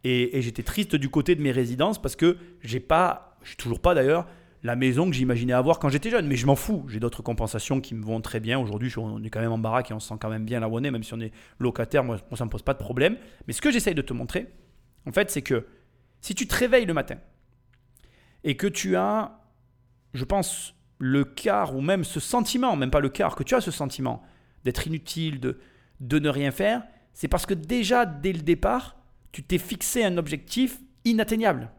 Et, 0.05 0.41
j'étais 0.41 0.63
triste 0.63 0.97
du 0.97 1.11
côté 1.11 1.35
de 1.35 1.43
mes 1.43 1.51
résidences 1.51 2.01
parce 2.01 2.17
que 2.17 2.39
j'ai 2.63 2.81
pas, 2.81 3.37
je 3.43 3.57
toujours 3.57 3.81
pas 3.81 3.95
d'ailleurs, 3.95 4.27
la 4.63 4.77
maison 4.77 5.11
que 5.11 5.17
j'imaginais 5.17 5.53
avoir 5.53 5.79
quand 5.79 5.89
j'étais 5.91 6.09
jeune. 6.09 6.27
Mais 6.27 6.37
je 6.37 6.47
m'en 6.47 6.57
fous. 6.57 6.85
J'ai 6.89 7.01
d'autres 7.01 7.23
compensations 7.23 7.81
qui 7.81 7.95
me 7.95 8.05
vont 8.05 8.23
très 8.23 8.41
bien. 8.41 8.59
Aujourd'hui, 8.59 8.91
on 8.97 9.23
est 9.23 9.29
quand 9.29 9.41
même 9.41 9.53
en 9.53 9.59
baraque 9.59 9.91
et 9.91 9.95
on 9.95 10.01
se 10.01 10.09
sent 10.09 10.15
quand 10.19 10.31
même 10.31 10.45
bien 10.45 10.61
là 10.61 10.69
où 10.69 10.79
on 10.79 10.83
est, 10.83 10.91
même 10.91 11.03
si 11.03 11.13
on 11.13 11.21
est 11.21 11.33
locataire. 11.59 12.05
Moi 12.05 12.19
ça 12.37 12.45
me 12.45 12.51
pose 12.51 12.63
pas 12.63 12.73
de 12.73 12.79
problème. 12.79 13.17
Mais 13.47 13.53
ce 13.53 13.61
que 13.61 13.71
j'essaye 13.71 13.95
de 13.95 14.03
te 14.03 14.15
montrer, 14.15 14.47
en 15.07 15.13
fait, 15.13 15.31
c'est 15.31 15.43
que 15.43 15.67
si 16.23 16.35
tu 16.35 16.47
te 16.47 16.55
réveilles 16.55 16.87
le 16.87 16.95
matin 16.95 17.19
et 18.45 18.57
que 18.57 18.67
tu 18.67 18.97
as, 18.97 19.39
je 20.15 20.25
pense, 20.25 20.75
le 20.99 21.25
quart 21.25 21.77
ou 21.77 21.81
même 21.81 22.05
ce 22.05 22.21
sentiment, 22.21 22.77
même 22.77 22.91
pas 22.91 23.01
le 23.01 23.11
quart, 23.11 23.37
que 23.37 23.43
tu 23.43 23.55
as 23.55 23.61
ce 23.61 23.71
sentiment 23.71 24.23
d'être 24.65 24.87
inutile, 24.87 25.41
de, 25.41 25.59
de 26.01 26.19
ne 26.19 26.29
rien 26.29 26.51
faire, 26.51 26.83
c'est 27.13 27.29
parce 27.29 27.45
que 27.45 27.55
déjà, 27.55 28.07
dès 28.07 28.33
le 28.33 28.41
départ, 28.41 28.97
tu 29.33 29.43
t'es 29.43 29.59
fixé 29.59 30.05
un 30.05 30.17
objectif 30.17 30.79
inatteignable. 31.05 31.71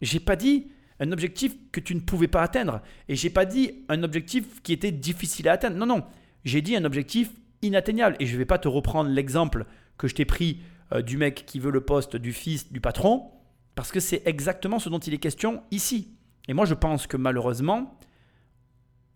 J'ai 0.00 0.20
pas 0.20 0.36
dit 0.36 0.70
un 1.00 1.10
objectif 1.10 1.54
que 1.72 1.80
tu 1.80 1.94
ne 1.94 2.00
pouvais 2.00 2.28
pas 2.28 2.42
atteindre. 2.42 2.80
Et 3.08 3.16
j'ai 3.16 3.30
pas 3.30 3.44
dit 3.44 3.84
un 3.88 4.02
objectif 4.02 4.62
qui 4.62 4.72
était 4.72 4.92
difficile 4.92 5.48
à 5.48 5.52
atteindre. 5.52 5.76
Non, 5.76 5.86
non. 5.86 6.04
J'ai 6.44 6.62
dit 6.62 6.76
un 6.76 6.84
objectif 6.84 7.30
inatteignable. 7.62 8.16
Et 8.20 8.26
je 8.26 8.36
vais 8.36 8.44
pas 8.44 8.58
te 8.58 8.68
reprendre 8.68 9.10
l'exemple 9.10 9.66
que 9.98 10.06
je 10.06 10.14
t'ai 10.14 10.24
pris 10.24 10.60
euh, 10.92 11.02
du 11.02 11.16
mec 11.16 11.44
qui 11.46 11.58
veut 11.58 11.70
le 11.70 11.80
poste 11.80 12.16
du 12.16 12.32
fils 12.32 12.72
du 12.72 12.80
patron. 12.80 13.30
Parce 13.74 13.90
que 13.90 14.00
c'est 14.00 14.22
exactement 14.26 14.78
ce 14.78 14.88
dont 14.88 14.98
il 14.98 15.14
est 15.14 15.18
question 15.18 15.62
ici. 15.70 16.14
Et 16.48 16.54
moi, 16.54 16.64
je 16.64 16.74
pense 16.74 17.06
que 17.06 17.16
malheureusement, 17.16 17.98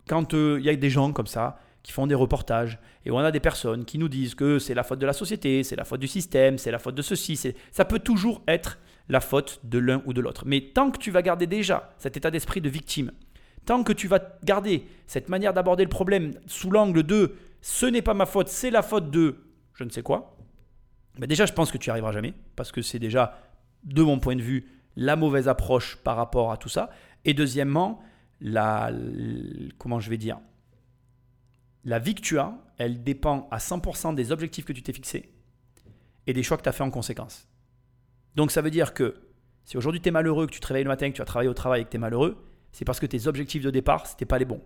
quand 0.08 0.34
euh, 0.34 0.58
il 0.60 0.64
y 0.64 0.68
a 0.68 0.76
des 0.76 0.90
gens 0.90 1.12
comme 1.12 1.26
ça 1.26 1.58
qui 1.82 1.92
font 1.92 2.06
des 2.06 2.14
reportages 2.14 2.78
et 3.04 3.10
on 3.10 3.18
a 3.18 3.30
des 3.30 3.40
personnes 3.40 3.84
qui 3.84 3.98
nous 3.98 4.08
disent 4.08 4.34
que 4.34 4.58
c'est 4.58 4.74
la 4.74 4.82
faute 4.82 4.98
de 4.98 5.06
la 5.06 5.12
société, 5.12 5.62
c'est 5.62 5.76
la 5.76 5.84
faute 5.84 6.00
du 6.00 6.08
système, 6.08 6.58
c'est 6.58 6.70
la 6.70 6.78
faute 6.78 6.94
de 6.94 7.02
ceci, 7.02 7.38
ça 7.70 7.84
peut 7.84 7.98
toujours 7.98 8.42
être 8.48 8.78
la 9.08 9.20
faute 9.20 9.60
de 9.62 9.78
l'un 9.78 10.02
ou 10.04 10.12
de 10.12 10.20
l'autre. 10.20 10.44
Mais 10.46 10.60
tant 10.74 10.90
que 10.90 10.98
tu 10.98 11.10
vas 11.10 11.22
garder 11.22 11.46
déjà 11.46 11.94
cet 11.98 12.16
état 12.16 12.30
d'esprit 12.30 12.60
de 12.60 12.68
victime, 12.68 13.12
tant 13.66 13.84
que 13.84 13.92
tu 13.92 14.08
vas 14.08 14.20
garder 14.42 14.86
cette 15.06 15.28
manière 15.28 15.54
d'aborder 15.54 15.84
le 15.84 15.88
problème 15.88 16.32
sous 16.46 16.70
l'angle 16.70 17.04
de 17.04 17.36
ce 17.60 17.86
n'est 17.86 18.02
pas 18.02 18.14
ma 18.14 18.26
faute, 18.26 18.48
c'est 18.48 18.70
la 18.70 18.82
faute 18.82 19.10
de 19.10 19.36
je 19.74 19.84
ne 19.84 19.90
sais 19.90 20.02
quoi, 20.02 20.36
ben 21.18 21.26
déjà 21.26 21.46
je 21.46 21.52
pense 21.52 21.70
que 21.70 21.78
tu 21.78 21.88
n'y 21.88 21.92
arriveras 21.92 22.12
jamais 22.12 22.34
parce 22.56 22.72
que 22.72 22.82
c'est 22.82 22.98
déjà 22.98 23.38
de 23.86 24.02
mon 24.02 24.18
point 24.18 24.36
de 24.36 24.42
vue, 24.42 24.68
la 24.96 25.16
mauvaise 25.16 25.48
approche 25.48 25.96
par 25.96 26.16
rapport 26.16 26.52
à 26.52 26.56
tout 26.56 26.68
ça. 26.68 26.90
Et 27.24 27.34
deuxièmement, 27.34 28.02
la, 28.40 28.92
comment 29.78 30.00
je 30.00 30.10
vais 30.10 30.18
dire, 30.18 30.38
la 31.84 31.98
vie 31.98 32.14
que 32.14 32.20
tu 32.20 32.38
as, 32.38 32.58
elle 32.78 33.02
dépend 33.02 33.48
à 33.50 33.58
100% 33.58 34.14
des 34.14 34.32
objectifs 34.32 34.64
que 34.64 34.72
tu 34.72 34.82
t'es 34.82 34.92
fixés. 34.92 35.32
et 36.26 36.32
des 36.32 36.42
choix 36.42 36.56
que 36.56 36.62
tu 36.62 36.68
as 36.68 36.72
fait 36.72 36.82
en 36.82 36.90
conséquence. 36.90 37.48
Donc 38.34 38.50
ça 38.50 38.60
veut 38.60 38.70
dire 38.70 38.94
que 38.94 39.14
si 39.64 39.76
aujourd'hui 39.76 40.00
tu 40.00 40.08
es 40.08 40.12
malheureux, 40.12 40.46
que 40.46 40.52
tu 40.52 40.58
te 40.58 40.66
réveilles 40.66 40.82
le 40.82 40.88
matin, 40.88 41.08
que 41.08 41.14
tu 41.14 41.20
vas 41.20 41.24
travailler 41.24 41.48
au 41.48 41.54
travail 41.54 41.82
et 41.82 41.84
que 41.84 41.90
tu 41.90 41.96
es 41.96 42.00
malheureux, 42.00 42.44
c'est 42.72 42.84
parce 42.84 42.98
que 42.98 43.06
tes 43.06 43.28
objectifs 43.28 43.62
de 43.62 43.70
départ, 43.70 44.06
c'était 44.06 44.24
pas 44.24 44.38
les 44.38 44.44
bons. 44.44 44.60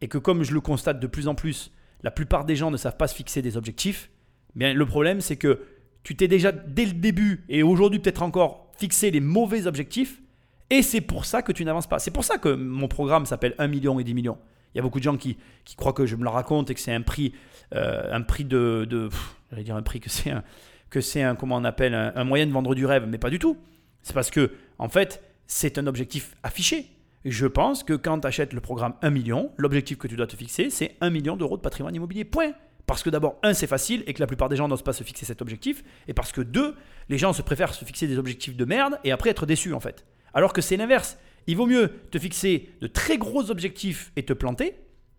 Et 0.00 0.08
que 0.08 0.16
comme 0.16 0.42
je 0.42 0.54
le 0.54 0.60
constate 0.62 0.98
de 0.98 1.06
plus 1.06 1.28
en 1.28 1.34
plus, 1.34 1.70
la 2.02 2.10
plupart 2.10 2.46
des 2.46 2.56
gens 2.56 2.70
ne 2.70 2.76
savent 2.78 2.96
pas 2.96 3.08
se 3.08 3.14
fixer 3.14 3.42
des 3.42 3.58
objectifs, 3.58 4.10
bien 4.54 4.72
le 4.72 4.86
problème 4.86 5.20
c'est 5.20 5.36
que 5.36 5.62
tu 6.06 6.14
t'es 6.14 6.28
déjà 6.28 6.52
dès 6.52 6.84
le 6.84 6.92
début 6.92 7.44
et 7.48 7.64
aujourd'hui 7.64 7.98
peut-être 7.98 8.22
encore 8.22 8.70
fixé 8.78 9.10
les 9.10 9.18
mauvais 9.18 9.66
objectifs 9.66 10.22
et 10.70 10.82
c'est 10.82 11.00
pour 11.00 11.24
ça 11.24 11.42
que 11.42 11.50
tu 11.50 11.64
n'avances 11.64 11.88
pas. 11.88 11.98
C'est 11.98 12.12
pour 12.12 12.22
ça 12.22 12.38
que 12.38 12.48
mon 12.48 12.86
programme 12.86 13.26
s'appelle 13.26 13.56
1 13.58 13.66
million 13.66 13.98
et 13.98 14.04
10 14.04 14.14
millions. 14.14 14.38
Il 14.72 14.76
y 14.76 14.78
a 14.78 14.82
beaucoup 14.82 15.00
de 15.00 15.02
gens 15.02 15.16
qui, 15.16 15.36
croient 15.76 15.92
que 15.92 16.06
je 16.06 16.14
me 16.14 16.22
le 16.22 16.28
raconte 16.28 16.70
et 16.70 16.74
que 16.74 16.80
c'est 16.80 16.94
un 16.94 17.02
prix, 17.02 17.32
euh, 17.74 18.14
un 18.14 18.22
prix 18.22 18.44
de, 18.44 18.86
de 18.88 19.08
j'allais 19.50 19.64
dire 19.64 19.74
un 19.74 19.82
prix 19.82 19.98
que 19.98 20.08
c'est 20.08 20.30
un, 20.30 20.44
que 20.90 21.00
c'est 21.00 21.24
un, 21.24 21.34
comment 21.34 21.56
on 21.56 21.64
appelle, 21.64 21.92
un, 21.92 22.22
moyen 22.22 22.46
de 22.46 22.52
vendre 22.52 22.76
du 22.76 22.86
rêve, 22.86 23.06
mais 23.08 23.18
pas 23.18 23.30
du 23.30 23.40
tout. 23.40 23.56
C'est 24.04 24.14
parce 24.14 24.30
que, 24.30 24.52
en 24.78 24.88
fait, 24.88 25.24
c'est 25.48 25.76
un 25.76 25.88
objectif 25.88 26.36
affiché. 26.44 26.86
Je 27.24 27.48
pense 27.48 27.82
que 27.82 27.94
quand 27.94 28.20
tu 28.20 28.28
achètes 28.28 28.52
le 28.52 28.60
programme 28.60 28.94
1 29.02 29.10
million, 29.10 29.50
l'objectif 29.56 29.98
que 29.98 30.06
tu 30.06 30.14
dois 30.14 30.28
te 30.28 30.36
fixer, 30.36 30.70
c'est 30.70 30.94
1 31.00 31.10
million 31.10 31.36
d'euros 31.36 31.56
de 31.56 31.62
patrimoine 31.62 31.96
immobilier. 31.96 32.24
Point. 32.24 32.52
Parce 32.86 33.02
que 33.02 33.10
d'abord, 33.10 33.36
un, 33.42 33.52
c'est 33.52 33.66
facile 33.66 34.04
et 34.06 34.14
que 34.14 34.20
la 34.20 34.26
plupart 34.26 34.48
des 34.48 34.56
gens 34.56 34.68
n'osent 34.68 34.82
pas 34.82 34.92
se 34.92 35.02
fixer 35.02 35.26
cet 35.26 35.42
objectif. 35.42 35.82
Et 36.06 36.14
parce 36.14 36.32
que 36.32 36.40
deux, 36.40 36.74
les 37.08 37.18
gens 37.18 37.32
se 37.32 37.42
préfèrent 37.42 37.74
se 37.74 37.84
fixer 37.84 38.06
des 38.06 38.18
objectifs 38.18 38.56
de 38.56 38.64
merde 38.64 38.98
et 39.02 39.10
après 39.10 39.30
être 39.30 39.46
déçus 39.46 39.74
en 39.74 39.80
fait. 39.80 40.04
Alors 40.34 40.52
que 40.52 40.60
c'est 40.60 40.76
l'inverse. 40.76 41.18
Il 41.48 41.56
vaut 41.56 41.66
mieux 41.66 41.88
te 42.10 42.18
fixer 42.18 42.70
de 42.80 42.86
très 42.86 43.18
gros 43.18 43.50
objectifs 43.50 44.12
et 44.16 44.24
te 44.24 44.32
planter. 44.32 44.76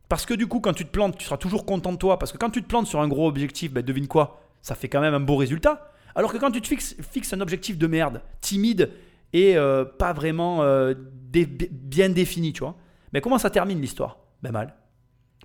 Parce 0.09 0.25
que 0.25 0.33
du 0.33 0.47
coup, 0.47 0.61
quand 0.61 0.73
tu 0.73 0.85
te 0.85 0.89
plantes, 0.89 1.17
tu 1.17 1.25
seras 1.25 1.37
toujours 1.37 1.65
content 1.65 1.91
de 1.91 1.97
toi. 1.97 2.19
Parce 2.19 2.31
que 2.31 2.37
quand 2.37 2.49
tu 2.49 2.63
te 2.63 2.67
plantes 2.67 2.87
sur 2.87 3.01
un 3.01 3.07
gros 3.07 3.27
objectif, 3.27 3.73
ben, 3.73 3.83
devine 3.83 4.07
quoi? 4.07 4.41
Ça 4.61 4.75
fait 4.75 4.87
quand 4.87 5.01
même 5.01 5.13
un 5.13 5.19
beau 5.19 5.35
résultat. 5.35 5.91
Alors 6.15 6.31
que 6.31 6.37
quand 6.37 6.51
tu 6.51 6.61
te 6.61 6.67
fixes, 6.67 7.33
un 7.33 7.41
objectif 7.41 7.77
de 7.77 7.85
merde, 7.85 8.21
timide 8.41 8.91
et 9.33 9.55
euh, 9.55 9.85
pas 9.85 10.13
vraiment 10.13 10.63
euh, 10.63 10.95
bien 10.97 12.09
défini, 12.09 12.53
tu 12.53 12.61
vois, 12.61 12.75
mais 13.13 13.21
comment 13.21 13.37
ça 13.37 13.49
termine 13.49 13.79
l'histoire? 13.79 14.17
Ben 14.41 14.51
mal. 14.51 14.73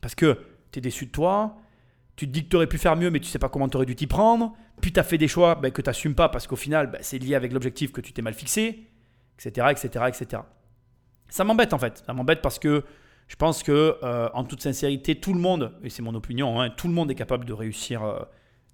Parce 0.00 0.14
que 0.14 0.38
tu 0.70 0.78
es 0.78 0.82
déçu 0.82 1.06
de 1.06 1.10
toi, 1.10 1.58
tu 2.22 2.28
te 2.28 2.32
dis 2.32 2.46
que 2.46 2.64
pu 2.66 2.78
faire 2.78 2.94
mieux, 2.94 3.10
mais 3.10 3.18
tu 3.18 3.26
sais 3.26 3.40
pas 3.40 3.48
comment 3.48 3.68
tu 3.68 3.76
aurais 3.76 3.86
dû 3.86 3.96
t'y 3.96 4.06
prendre. 4.06 4.54
Puis 4.80 4.92
tu 4.92 5.00
as 5.00 5.02
fait 5.02 5.18
des 5.18 5.26
choix 5.26 5.56
ben, 5.56 5.72
que 5.72 5.82
tu 5.82 5.88
n'assumes 5.88 6.14
pas 6.14 6.28
parce 6.28 6.46
qu'au 6.46 6.54
final, 6.54 6.88
ben, 6.88 7.00
c'est 7.02 7.18
lié 7.18 7.34
avec 7.34 7.52
l'objectif 7.52 7.90
que 7.90 8.00
tu 8.00 8.12
t'es 8.12 8.22
mal 8.22 8.34
fixé, 8.34 8.86
etc. 9.38 9.66
etc., 9.72 10.04
etc. 10.06 10.42
Ça 11.28 11.42
m'embête 11.42 11.72
en 11.72 11.78
fait. 11.78 12.04
Ça 12.06 12.12
m'embête 12.12 12.40
parce 12.40 12.60
que 12.60 12.84
je 13.26 13.34
pense 13.34 13.64
que, 13.64 13.98
euh, 14.04 14.28
en 14.34 14.44
toute 14.44 14.62
sincérité, 14.62 15.16
tout 15.16 15.34
le 15.34 15.40
monde, 15.40 15.76
et 15.82 15.90
c'est 15.90 16.02
mon 16.02 16.14
opinion, 16.14 16.60
hein, 16.60 16.70
tout 16.70 16.86
le 16.86 16.94
monde 16.94 17.10
est 17.10 17.16
capable 17.16 17.44
de 17.44 17.52
réussir 17.52 18.04
euh, 18.04 18.20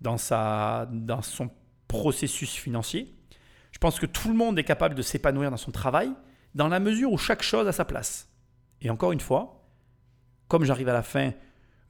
dans, 0.03 0.19
sa, 0.19 0.87
dans 0.93 1.23
son 1.23 1.49
processus 1.87 2.53
financier. 2.53 3.15
Je 3.73 3.79
pense 3.79 3.99
que 3.99 4.07
tout 4.07 4.29
le 4.29 4.35
monde 4.35 4.59
est 4.59 4.65
capable 4.65 4.95
de 4.95 5.03
s'épanouir 5.03 5.51
dans 5.51 5.57
son 5.57 5.71
travail 5.71 6.13
dans 6.55 6.69
la 6.69 6.81
mesure 6.81 7.13
où 7.13 7.17
chaque 7.17 7.43
chose 7.43 7.67
a 7.67 7.73
sa 7.73 7.87
place. 7.87 8.29
Et 8.83 8.91
encore 8.91 9.13
une 9.13 9.21
fois, 9.21 9.65
comme 10.49 10.65
j'arrive 10.65 10.91
à 10.91 10.95
la 10.95 11.03
fin 11.03 11.33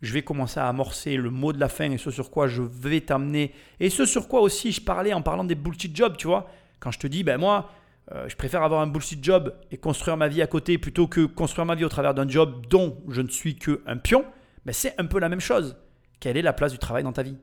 je 0.00 0.12
vais 0.12 0.22
commencer 0.22 0.60
à 0.60 0.68
amorcer 0.68 1.16
le 1.16 1.30
mot 1.30 1.52
de 1.52 1.58
la 1.58 1.68
fin 1.68 1.90
et 1.90 1.98
ce 1.98 2.10
sur 2.10 2.30
quoi 2.30 2.46
je 2.46 2.62
vais 2.62 3.00
t'amener. 3.00 3.52
Et 3.80 3.90
ce 3.90 4.06
sur 4.06 4.28
quoi 4.28 4.40
aussi 4.40 4.72
je 4.72 4.80
parlais 4.80 5.12
en 5.12 5.22
parlant 5.22 5.44
des 5.44 5.54
bullshit 5.54 5.94
jobs, 5.96 6.16
tu 6.16 6.26
vois. 6.26 6.48
Quand 6.78 6.90
je 6.90 6.98
te 6.98 7.06
dis, 7.06 7.24
ben 7.24 7.38
moi, 7.38 7.70
euh, 8.12 8.28
je 8.28 8.36
préfère 8.36 8.62
avoir 8.62 8.80
un 8.80 8.86
bullshit 8.86 9.22
job 9.22 9.54
et 9.70 9.76
construire 9.76 10.16
ma 10.16 10.28
vie 10.28 10.40
à 10.40 10.46
côté 10.46 10.78
plutôt 10.78 11.08
que 11.08 11.24
construire 11.26 11.66
ma 11.66 11.74
vie 11.74 11.84
au 11.84 11.88
travers 11.88 12.14
d'un 12.14 12.28
job 12.28 12.66
dont 12.70 12.98
je 13.08 13.20
ne 13.20 13.28
suis 13.28 13.56
qu'un 13.56 13.96
pion, 13.96 14.24
ben 14.64 14.72
c'est 14.72 14.94
un 14.98 15.04
peu 15.04 15.18
la 15.18 15.28
même 15.28 15.40
chose. 15.40 15.76
Quelle 16.20 16.36
est 16.36 16.42
la 16.42 16.52
place 16.52 16.72
du 16.72 16.78
travail 16.78 17.02
dans 17.02 17.12
ta 17.12 17.22
vie? 17.22 17.36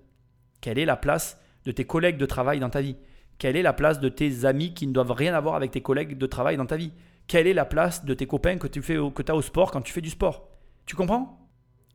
Quelle 0.61 0.79
est 0.79 0.85
la 0.85 0.97
place 0.97 1.39
de 1.65 1.71
tes 1.71 1.85
collègues 1.85 2.17
de 2.17 2.25
travail 2.25 2.59
dans 2.59 2.69
ta 2.69 2.81
vie? 2.81 2.95
Quelle 3.37 3.57
est 3.57 3.61
la 3.61 3.73
place 3.73 3.99
de 3.99 4.07
tes 4.09 4.45
amis 4.45 4.73
qui 4.73 4.87
ne 4.87 4.93
doivent 4.93 5.11
rien 5.11 5.33
avoir 5.33 5.55
avec 5.55 5.71
tes 5.71 5.81
collègues 5.81 6.17
de 6.17 6.25
travail 6.25 6.55
dans 6.55 6.65
ta 6.65 6.77
vie? 6.77 6.93
Quelle 7.27 7.47
est 7.47 7.53
la 7.53 7.65
place 7.65 8.05
de 8.05 8.13
tes 8.13 8.27
copains 8.27 8.57
que 8.57 8.67
tu 8.67 8.81
fais, 8.81 8.95
que 8.95 9.31
as 9.31 9.35
au 9.35 9.41
sport 9.41 9.71
quand 9.71 9.81
tu 9.81 9.91
fais 9.91 10.01
du 10.01 10.09
sport? 10.09 10.47
Tu 10.85 10.95
comprends? 10.95 11.44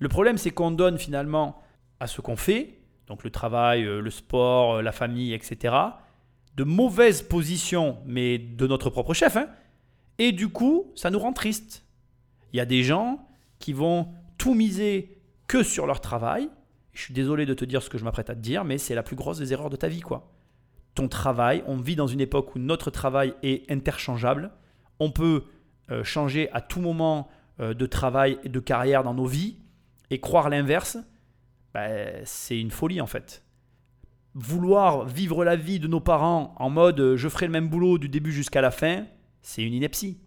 Le 0.01 0.09
problème, 0.09 0.39
c'est 0.39 0.51
qu'on 0.51 0.71
donne 0.71 0.99
finalement 0.99 1.63
à 2.01 2.07
ce 2.07 2.23
qu'on 2.23 2.37
fait, 2.37 2.81
donc 3.07 3.23
le 3.23 3.31
travail, 3.31 3.85
euh, 3.85 4.01
le 4.01 4.11
sport, 4.11 4.77
euh, 4.77 4.83
la 4.83 4.93
famille, 4.93 5.35
etc., 5.35 5.75
de 6.57 6.65
mauvaises 6.65 7.23
positions, 7.23 7.99
mais 8.07 8.39
de 8.39 8.67
notre 8.67 8.89
propre 8.91 9.15
chef. 9.15 9.37
Hein. 9.37 9.49
et 10.19 10.33
du 10.33 10.49
coup, 10.49 10.91
ça 10.97 11.11
nous 11.11 11.19
rend 11.19 11.33
triste. 11.33 11.85
Il 12.53 12.57
y 12.57 12.61
a 12.61 12.67
des 12.67 12.83
gens 12.83 13.29
qui 13.59 13.73
vont 13.73 14.09
tout 14.39 14.55
miser 14.55 15.19
que 15.47 15.63
sur 15.63 15.87
leur 15.87 16.01
travail. 16.01 16.49
Je 16.93 17.03
suis 17.03 17.15
désolé 17.15 17.47
de 17.47 17.55
te 17.55 17.65
dire 17.65 17.83
ce 17.83 17.91
que 17.91 17.99
je 17.99 18.05
m'apprête 18.05 18.31
à 18.31 18.35
te 18.35 18.41
dire, 18.41 18.65
mais 18.65 18.79
c'est 18.79 18.95
la 18.95 19.03
plus 19.03 19.17
grosse 19.17 19.39
des 19.39 19.53
erreurs 19.53 19.71
de 19.71 19.77
ta 19.77 19.89
vie, 19.89 20.01
quoi. 20.01 20.33
Ton 20.95 21.09
travail, 21.09 21.63
on 21.67 21.77
vit 21.77 21.95
dans 21.95 22.07
une 22.07 22.21
époque 22.21 22.55
où 22.57 22.59
notre 22.59 22.91
travail 22.91 23.35
est 23.43 23.71
interchangeable. 23.71 24.51
On 24.99 25.11
peut 25.11 25.45
euh, 25.91 26.03
changer 26.05 26.51
à 26.53 26.61
tout 26.63 26.81
moment 26.81 27.29
de 27.59 27.85
travail 27.85 28.39
et 28.43 28.49
de 28.49 28.59
carrière 28.59 29.05
dans 29.05 29.13
nos 29.13 29.27
vies. 29.27 29.60
Et 30.11 30.21
croire 30.21 30.51
l'inverse, 30.51 30.99
ben, 31.73 32.23
c'est 32.25 32.59
une 32.59 32.71
folie 32.71 33.01
en 33.01 33.07
fait. 33.07 33.45
Vouloir 34.35 35.07
vivre 35.07 35.45
la 35.45 35.57
vie 35.57 35.81
de 35.81 35.89
nos 35.89 36.01
parents 36.01 36.55
en 36.59 36.71
mode 36.71 37.01
euh, 37.01 37.17
je 37.17 37.29
ferai 37.29 37.47
le 37.47 37.53
même 37.53 37.69
boulot 37.69 37.99
du 37.99 38.09
début 38.09 38.33
jusqu'à 38.33 38.61
la 38.61 38.71
fin, 38.71 39.07
c'est 39.43 39.63
une 39.63 39.75
ineptie. 39.75 40.21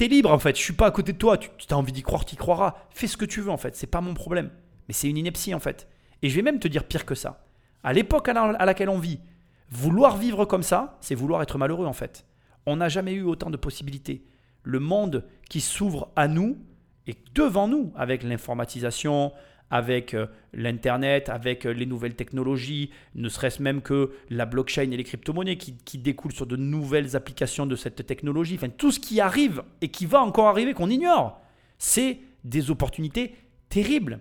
T'es 0.00 0.08
libre 0.08 0.32
en 0.32 0.38
fait, 0.38 0.56
je 0.56 0.62
suis 0.62 0.72
pas 0.72 0.86
à 0.86 0.90
côté 0.90 1.12
de 1.12 1.18
toi, 1.18 1.36
tu 1.36 1.50
as 1.68 1.76
envie 1.76 1.92
d'y 1.92 2.00
croire, 2.00 2.24
tu 2.24 2.34
y 2.34 2.38
croiras. 2.38 2.74
Fais 2.88 3.06
ce 3.06 3.18
que 3.18 3.26
tu 3.26 3.42
veux 3.42 3.50
en 3.50 3.58
fait, 3.58 3.76
c'est 3.76 3.86
pas 3.86 4.00
mon 4.00 4.14
problème. 4.14 4.48
Mais 4.88 4.94
c'est 4.94 5.10
une 5.10 5.18
ineptie 5.18 5.52
en 5.52 5.58
fait. 5.58 5.86
Et 6.22 6.30
je 6.30 6.36
vais 6.36 6.40
même 6.40 6.58
te 6.58 6.68
dire 6.68 6.84
pire 6.84 7.04
que 7.04 7.14
ça. 7.14 7.44
À 7.84 7.92
l'époque 7.92 8.26
à 8.30 8.64
laquelle 8.64 8.88
on 8.88 8.98
vit, 8.98 9.20
vouloir 9.70 10.16
vivre 10.16 10.46
comme 10.46 10.62
ça, 10.62 10.96
c'est 11.02 11.14
vouloir 11.14 11.42
être 11.42 11.58
malheureux 11.58 11.84
en 11.84 11.92
fait. 11.92 12.24
On 12.64 12.76
n'a 12.76 12.88
jamais 12.88 13.12
eu 13.12 13.24
autant 13.24 13.50
de 13.50 13.58
possibilités. 13.58 14.24
Le 14.62 14.80
monde 14.80 15.26
qui 15.50 15.60
s'ouvre 15.60 16.10
à 16.16 16.28
nous, 16.28 16.56
et 17.06 17.16
devant 17.34 17.68
nous, 17.68 17.92
avec 17.96 18.22
l'informatisation, 18.22 19.32
avec 19.70 20.14
euh, 20.14 20.26
l'Internet, 20.52 21.28
avec 21.28 21.64
euh, 21.64 21.72
les 21.72 21.86
nouvelles 21.86 22.16
technologies, 22.16 22.90
ne 23.14 23.28
serait-ce 23.28 23.62
même 23.62 23.82
que 23.82 24.12
la 24.28 24.46
blockchain 24.46 24.90
et 24.90 24.96
les 24.96 25.04
crypto-monnaies 25.04 25.56
qui, 25.56 25.76
qui, 25.84 25.98
découlent 25.98 26.32
sur 26.32 26.46
de 26.46 26.56
nouvelles 26.56 27.16
applications 27.16 27.66
de 27.66 27.76
cette 27.76 28.04
technologie, 28.06 28.58
tout 28.76 28.90
ce 28.90 29.00
qui 29.00 29.20
arrive 29.20 29.62
et 29.80 29.88
qui 29.88 30.06
va 30.06 30.22
encore 30.22 30.48
arriver 30.48 30.74
qu'on 30.74 30.90
ignore, 30.90 31.40
c'est 31.78 32.18
des 32.44 32.70
opportunités 32.70 33.34
terribles. 33.68 34.20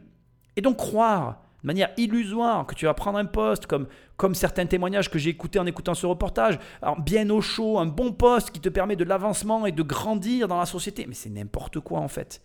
Et 0.56 0.62
donc 0.62 0.78
croire 0.78 1.42
de 1.64 1.68
manière 1.68 1.90
illusoire 1.98 2.66
que 2.66 2.76
tu 2.76 2.86
vas 2.86 2.94
prendre 2.94 3.18
un 3.18 3.26
poste 3.26 3.66
comme, 3.66 3.88
comme 4.18 4.34
certains 4.34 4.66
témoignages 4.66 5.10
que 5.10 5.20
j'ai 5.20 5.32
écoutés 5.32 5.60
en 5.60 5.66
écoutant 5.66 5.94
ce 5.94 6.06
reportage, 6.06 6.58
bien 7.00 7.30
au 7.30 7.42
chaud, 7.42 7.80
un 7.80 7.86
bon 7.86 8.14
poste 8.14 8.52
qui 8.52 8.62
te 8.62 8.70
permet 8.70 8.96
de 8.96 9.04
l'avancement 9.04 9.66
et 9.66 9.72
de 9.72 9.84
grandir 9.84 10.48
dans 10.48 10.58
la 10.58 10.66
société, 10.66 11.06
mais 11.08 11.16
c'est 11.16 11.30
n'importe 11.30 11.80
quoi 11.80 12.00
en 12.00 12.08
fait. 12.08 12.42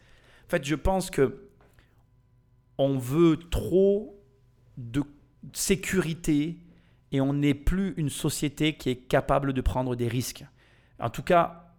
En 0.47 0.49
fait, 0.49 0.65
je 0.65 0.75
pense 0.75 1.11
que 1.11 1.49
on 2.79 2.99
veut 2.99 3.39
trop 3.51 4.21
de 4.77 5.03
sécurité 5.53 6.59
et 7.12 7.21
on 7.21 7.33
n'est 7.33 7.55
plus 7.55 7.95
une 7.97 8.11
société 8.11 8.77
qui 8.77 8.91
est 8.91 8.97
capable 8.97 9.53
de 9.53 9.61
prendre 9.61 9.95
des 9.95 10.09
risques. 10.09 10.45
En 10.99 11.11
tout 11.11 11.23
cas, 11.23 11.73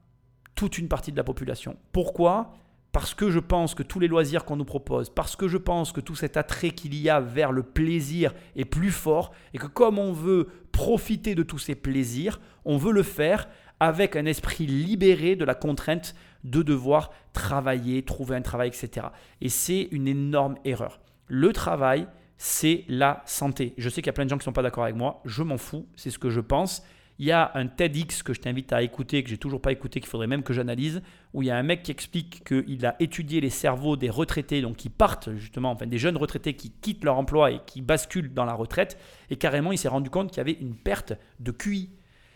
toute 0.55 0.77
une 0.77 0.87
partie 0.87 1.11
de 1.11 1.17
la 1.17 1.23
population. 1.23 1.77
Pourquoi? 1.91 2.53
Parce 2.95 3.13
que 3.13 3.29
je 3.29 3.39
pense 3.39 3.75
que 3.75 3.83
tous 3.83 3.99
les 3.99 4.07
loisirs 4.07 4.45
qu'on 4.45 4.55
nous 4.55 4.63
propose, 4.63 5.09
parce 5.09 5.35
que 5.35 5.49
je 5.49 5.57
pense 5.57 5.91
que 5.91 5.99
tout 5.99 6.15
cet 6.15 6.37
attrait 6.37 6.69
qu'il 6.69 6.95
y 6.95 7.09
a 7.09 7.19
vers 7.19 7.51
le 7.51 7.61
plaisir 7.61 8.33
est 8.55 8.63
plus 8.63 8.89
fort 8.89 9.33
et 9.53 9.57
que 9.57 9.67
comme 9.67 9.99
on 9.99 10.13
veut 10.13 10.47
profiter 10.71 11.35
de 11.35 11.43
tous 11.43 11.57
ces 11.57 11.75
plaisirs, 11.75 12.39
on 12.63 12.77
veut 12.77 12.93
le 12.93 13.03
faire 13.03 13.49
avec 13.81 14.15
un 14.15 14.25
esprit 14.25 14.65
libéré 14.65 15.35
de 15.35 15.43
la 15.43 15.55
contrainte 15.55 16.15
de 16.45 16.61
devoir 16.61 17.11
travailler, 17.33 18.01
trouver 18.03 18.37
un 18.37 18.41
travail, 18.41 18.69
etc. 18.69 19.07
Et 19.41 19.49
c'est 19.49 19.89
une 19.91 20.07
énorme 20.07 20.55
erreur. 20.63 21.01
Le 21.27 21.51
travail, 21.51 22.07
c'est 22.37 22.85
la 22.87 23.23
santé. 23.25 23.73
Je 23.77 23.89
sais 23.89 23.95
qu'il 23.95 24.07
y 24.07 24.09
a 24.11 24.13
plein 24.13 24.23
de 24.23 24.29
gens 24.29 24.37
qui 24.37 24.43
ne 24.43 24.51
sont 24.51 24.53
pas 24.53 24.61
d'accord 24.61 24.85
avec 24.85 24.95
moi, 24.95 25.21
je 25.25 25.43
m'en 25.43 25.57
fous, 25.57 25.85
c'est 25.97 26.11
ce 26.11 26.17
que 26.17 26.29
je 26.29 26.39
pense. 26.39 26.81
Il 27.17 27.25
y 27.25 27.31
a 27.31 27.51
un 27.55 27.67
TEDx 27.67 28.23
que 28.23 28.33
je 28.33 28.41
t'invite 28.41 28.73
à 28.73 28.81
écouter, 28.81 29.23
que 29.23 29.29
j'ai 29.29 29.37
toujours 29.37 29.61
pas 29.61 29.71
écouté, 29.71 30.01
qu'il 30.01 30.09
faudrait 30.09 30.27
même 30.27 30.43
que 30.43 30.51
j'analyse, 30.51 31.01
où 31.33 31.41
il 31.41 31.45
y 31.45 31.51
a 31.51 31.55
un 31.55 31.63
mec 31.63 31.83
qui 31.83 31.91
explique 31.91 32.43
qu'il 32.43 32.85
a 32.85 32.95
étudié 32.99 33.39
les 33.39 33.49
cerveaux 33.49 33.95
des 33.95 34.09
retraités, 34.09 34.61
donc 34.61 34.75
qui 34.75 34.89
partent 34.89 35.33
justement, 35.35 35.71
enfin 35.71 35.87
des 35.87 35.97
jeunes 35.97 36.17
retraités 36.17 36.55
qui 36.55 36.71
quittent 36.71 37.05
leur 37.05 37.17
emploi 37.17 37.51
et 37.51 37.61
qui 37.65 37.81
basculent 37.81 38.33
dans 38.33 38.43
la 38.43 38.53
retraite, 38.53 38.97
et 39.29 39.37
carrément 39.37 39.71
il 39.71 39.77
s'est 39.77 39.87
rendu 39.87 40.09
compte 40.09 40.29
qu'il 40.29 40.37
y 40.37 40.41
avait 40.41 40.57
une 40.59 40.75
perte 40.75 41.13
de 41.39 41.51
QI. 41.51 41.89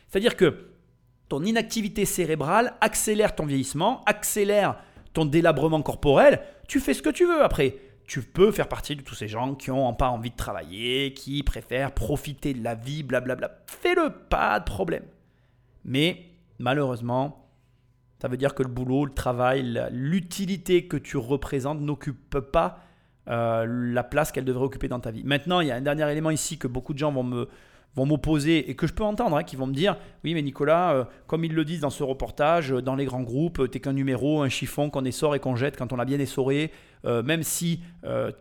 C'est-à-dire 0.08 0.38
que 0.38 0.70
ton 1.28 1.44
inactivité 1.44 2.06
cérébrale 2.06 2.74
accélère 2.80 3.36
ton 3.36 3.46
vieillissement, 3.46 4.02
accélère 4.06 4.78
ton 5.14 5.26
délabrement 5.26 5.82
corporel. 5.82 6.42
Tu 6.68 6.80
fais 6.80 6.94
ce 6.94 7.02
que 7.02 7.10
tu 7.10 7.26
veux 7.26 7.44
après. 7.44 7.76
Tu 8.10 8.24
peux 8.24 8.52
faire 8.52 8.68
partie 8.68 8.96
de 8.96 9.04
tous 9.04 9.14
ces 9.14 9.28
gens 9.28 9.54
qui 9.54 9.70
n'ont 9.70 9.94
pas 9.94 10.10
envie 10.10 10.32
de 10.32 10.36
travailler, 10.36 11.14
qui 11.14 11.44
préfèrent 11.44 11.92
profiter 11.92 12.56
de 12.56 12.64
la 12.64 12.74
vie, 12.74 13.04
blablabla. 13.04 13.52
Fais-le, 13.68 14.10
pas 14.10 14.60
de 14.60 14.66
problème. 14.66 15.04
Mais 15.86 16.26
malheureusement, 16.58 17.52
ça 18.20 18.28
veut 18.28 18.38
dire 18.38 18.56
que 18.56 18.64
le 18.64 18.70
boulot, 18.70 19.06
le 19.06 19.14
travail, 19.14 19.88
l'utilité 19.92 20.88
que 20.88 20.98
tu 20.98 21.18
représentes 21.18 21.82
n'occupe 21.82 22.40
pas 22.40 22.80
euh, 23.28 23.68
la 23.68 24.04
place 24.04 24.32
qu'elle 24.32 24.44
devrait 24.44 24.66
occuper 24.66 24.88
dans 24.88 25.00
ta 25.00 25.12
vie. 25.12 25.24
Maintenant, 25.24 25.60
il 25.60 25.68
y 25.68 25.72
a 25.72 25.76
un 25.76 25.82
dernier 25.82 26.12
élément 26.12 26.32
ici 26.32 26.58
que 26.58 26.68
beaucoup 26.68 26.94
de 26.94 26.98
gens 26.98 27.12
vont 27.12 27.22
me, 27.22 27.48
vont 27.94 28.08
m'opposer 28.08 28.72
et 28.72 28.76
que 28.76 28.88
je 28.88 28.94
peux 28.94 29.04
entendre, 29.04 29.38
hein, 29.38 29.44
qui 29.44 29.56
vont 29.56 29.68
me 29.68 29.74
dire 29.74 29.98
Oui, 30.24 30.34
mais 30.34 30.42
Nicolas, 30.42 30.94
euh, 30.94 31.04
comme 31.28 31.46
ils 31.46 31.54
le 31.54 31.64
disent 31.64 31.82
dans 31.82 31.92
ce 31.92 32.02
reportage, 32.02 32.74
euh, 32.74 32.82
dans 32.82 32.96
les 32.96 33.06
grands 33.06 33.22
groupes, 33.22 33.70
t'es 33.70 33.80
qu'un 33.80 33.94
numéro, 33.94 34.42
un 34.42 34.50
chiffon 34.50 34.90
qu'on 34.90 35.06
essore 35.06 35.36
et 35.36 35.40
qu'on 35.40 35.56
jette 35.56 35.78
quand 35.78 35.94
on 35.94 36.00
a 36.00 36.06
bien 36.06 36.20
essoré. 36.20 36.72
Euh, 37.06 37.24
même 37.24 37.44
si 37.44 37.82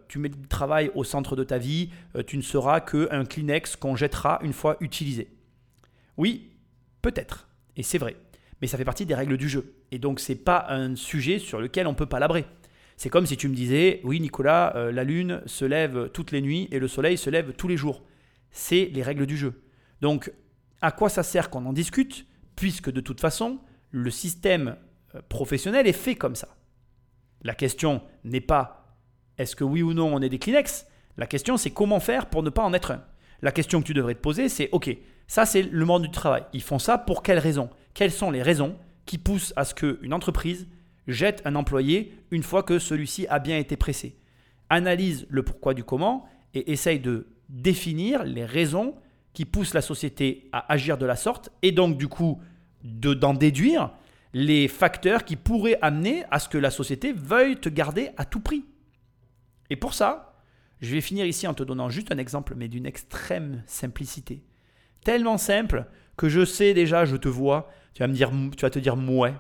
tu 0.09 0.19
mets 0.19 0.29
du 0.29 0.49
travail 0.49 0.91
au 0.95 1.05
centre 1.05 1.37
de 1.37 1.45
ta 1.45 1.59
vie, 1.59 1.91
tu 2.27 2.37
ne 2.37 2.43
seras 2.43 2.81
qu'un 2.81 3.25
Kleenex 3.25 3.77
qu'on 3.77 3.97
jettera 3.97 4.39
une 4.43 4.53
fois 4.53 4.77
utilisé. 4.81 5.29
Oui, 6.17 6.51
peut-être. 7.03 7.49
Et 7.77 7.83
c'est 7.83 7.99
vrai. 7.99 8.17
Mais 8.61 8.67
ça 8.67 8.77
fait 8.77 8.85
partie 8.85 9.07
des 9.07 9.15
règles 9.15 9.37
du 9.37 9.49
jeu. 9.49 9.75
Et 9.93 9.99
donc, 9.99 10.21
c'est 10.21 10.35
pas 10.35 10.67
un 10.69 10.97
sujet 10.97 11.39
sur 11.39 11.61
lequel 11.61 11.87
on 11.87 11.95
peut 11.95 12.07
palabrer. 12.07 12.45
C'est 12.97 13.11
comme 13.11 13.27
si 13.27 13.37
tu 13.37 13.49
me 13.49 13.55
disais 13.55 14.01
Oui, 14.05 14.21
Nicolas, 14.21 14.91
la 14.93 15.05
lune 15.05 15.43
se 15.47 15.65
lève 15.65 16.11
toutes 16.11 16.33
les 16.33 16.41
nuits 16.41 16.69
et 16.73 16.79
le 16.79 16.89
soleil 16.89 17.17
se 17.17 17.31
lève 17.31 17.53
tous 17.53 17.69
les 17.69 17.77
jours 17.77 18.03
c'est 18.51 18.87
les 18.87 19.03
règles 19.03 19.27
du 19.27 19.37
jeu. 19.37 19.63
Donc, 20.01 20.33
à 20.81 20.93
quoi 20.93 21.09
ça 21.09 21.23
sert 21.23 21.51
qu'on 21.51 21.67
en 21.67 21.73
discute, 21.73 22.27
puisque 22.57 22.91
de 22.91 23.01
toute 23.01 23.21
façon, 23.21 23.59
le 23.91 24.11
système 24.11 24.77
euh, 25.15 25.21
professionnel 25.29 25.87
est 25.87 25.93
fait 25.93 26.15
comme 26.15 26.35
ça? 26.35 26.49
La 27.43 27.55
question 27.55 28.03
n'est 28.25 28.41
pas 28.41 28.79
est-ce 29.39 29.55
que 29.55 29.65
oui 29.65 29.83
ou 29.83 29.95
non 29.95 30.15
on 30.15 30.21
est 30.21 30.29
des 30.29 30.39
Kleenex 30.39 30.87
La 31.17 31.27
question 31.27 31.57
c'est 31.57 31.71
comment 31.71 32.01
faire 32.01 32.27
pour 32.27 32.43
ne 32.43 32.51
pas 32.51 32.65
en 32.65 32.75
être 32.75 32.91
un. 32.91 33.05
La 33.41 33.53
question 33.53 33.81
que 33.81 33.87
tu 33.87 33.95
devrais 33.95 34.15
te 34.15 34.21
poser 34.21 34.49
c'est 34.49 34.69
ok, 34.73 34.97
ça 35.27 35.47
c'est 35.47 35.63
le 35.63 35.85
monde 35.85 36.03
du 36.03 36.11
travail. 36.11 36.45
Ils 36.53 36.63
font 36.63 36.79
ça 36.79 36.99
pour 36.99 37.23
quelles 37.23 37.39
raisons? 37.39 37.71
Quelles 37.95 38.13
sont 38.13 38.31
les 38.31 38.43
raisons 38.43 38.77
qui 39.07 39.19
poussent 39.19 39.53
à 39.57 39.65
ce 39.65 39.75
qu'une 39.75 40.13
entreprise 40.13 40.69
jette 41.07 41.41
un 41.45 41.55
employé 41.55 42.15
une 42.31 42.43
fois 42.43 42.63
que 42.63 42.79
celui-ci 42.79 43.27
a 43.29 43.39
bien 43.39 43.59
été 43.59 43.77
pressé? 43.77 44.17
Analyse 44.71 45.27
le 45.31 45.43
pourquoi 45.43 45.73
du 45.73 45.85
comment 45.85 46.27
et 46.55 46.73
essaye 46.73 47.01
de 47.01 47.29
définir 47.49 48.25
les 48.25 48.45
raisons 48.45 48.97
qui 49.33 49.45
poussent 49.45 49.75
la 49.75 49.81
société 49.81 50.49
à 50.53 50.71
agir 50.73 50.99
de 50.99 51.07
la 51.07 51.17
sorte 51.17 51.51
et 51.63 51.73
donc 51.73 51.97
du 51.97 52.09
coup 52.09 52.41
d'en 52.83 53.35
déduire 53.35 53.93
les 54.33 54.69
facteurs 54.69 55.25
qui 55.25 55.37
pourraient 55.37 55.79
amener 55.83 56.25
à 56.31 56.39
ce 56.39 56.49
que 56.49 56.59
la 56.59 56.71
société 56.71 57.13
veuille 57.13 57.57
te 57.57 57.69
garder 57.69 58.11
à 58.17 58.25
tout 58.25 58.41
prix. 58.41 58.65
Et 59.71 59.77
pour 59.77 59.95
ça, 59.95 60.43
je 60.81 60.95
vais 60.95 61.01
finir 61.01 61.27
ici 61.27 61.47
en 61.47 61.55
te 61.55 61.63
donnant 61.63 61.89
juste 61.89 62.13
un 62.13 62.19
exemple, 62.19 62.55
mais 62.57 62.69
d'une 62.69 62.87
extrême 62.87 63.63
simplicité. 63.67 64.45
Tellement 65.05 65.39
simple 65.39 65.87
que 66.17 66.29
je 66.29 66.45
sais 66.45 66.75
déjà, 66.75 67.05
je 67.05 67.17
te 67.17 67.29
vois, 67.29 67.71
tu 67.95 68.03
vas 68.03 68.09
me 68.09 68.15
dire, 68.15 68.31
tu 68.57 68.63
vas 68.63 68.71
te 68.71 68.79
dire 68.79 68.97
mouais. 68.97 69.35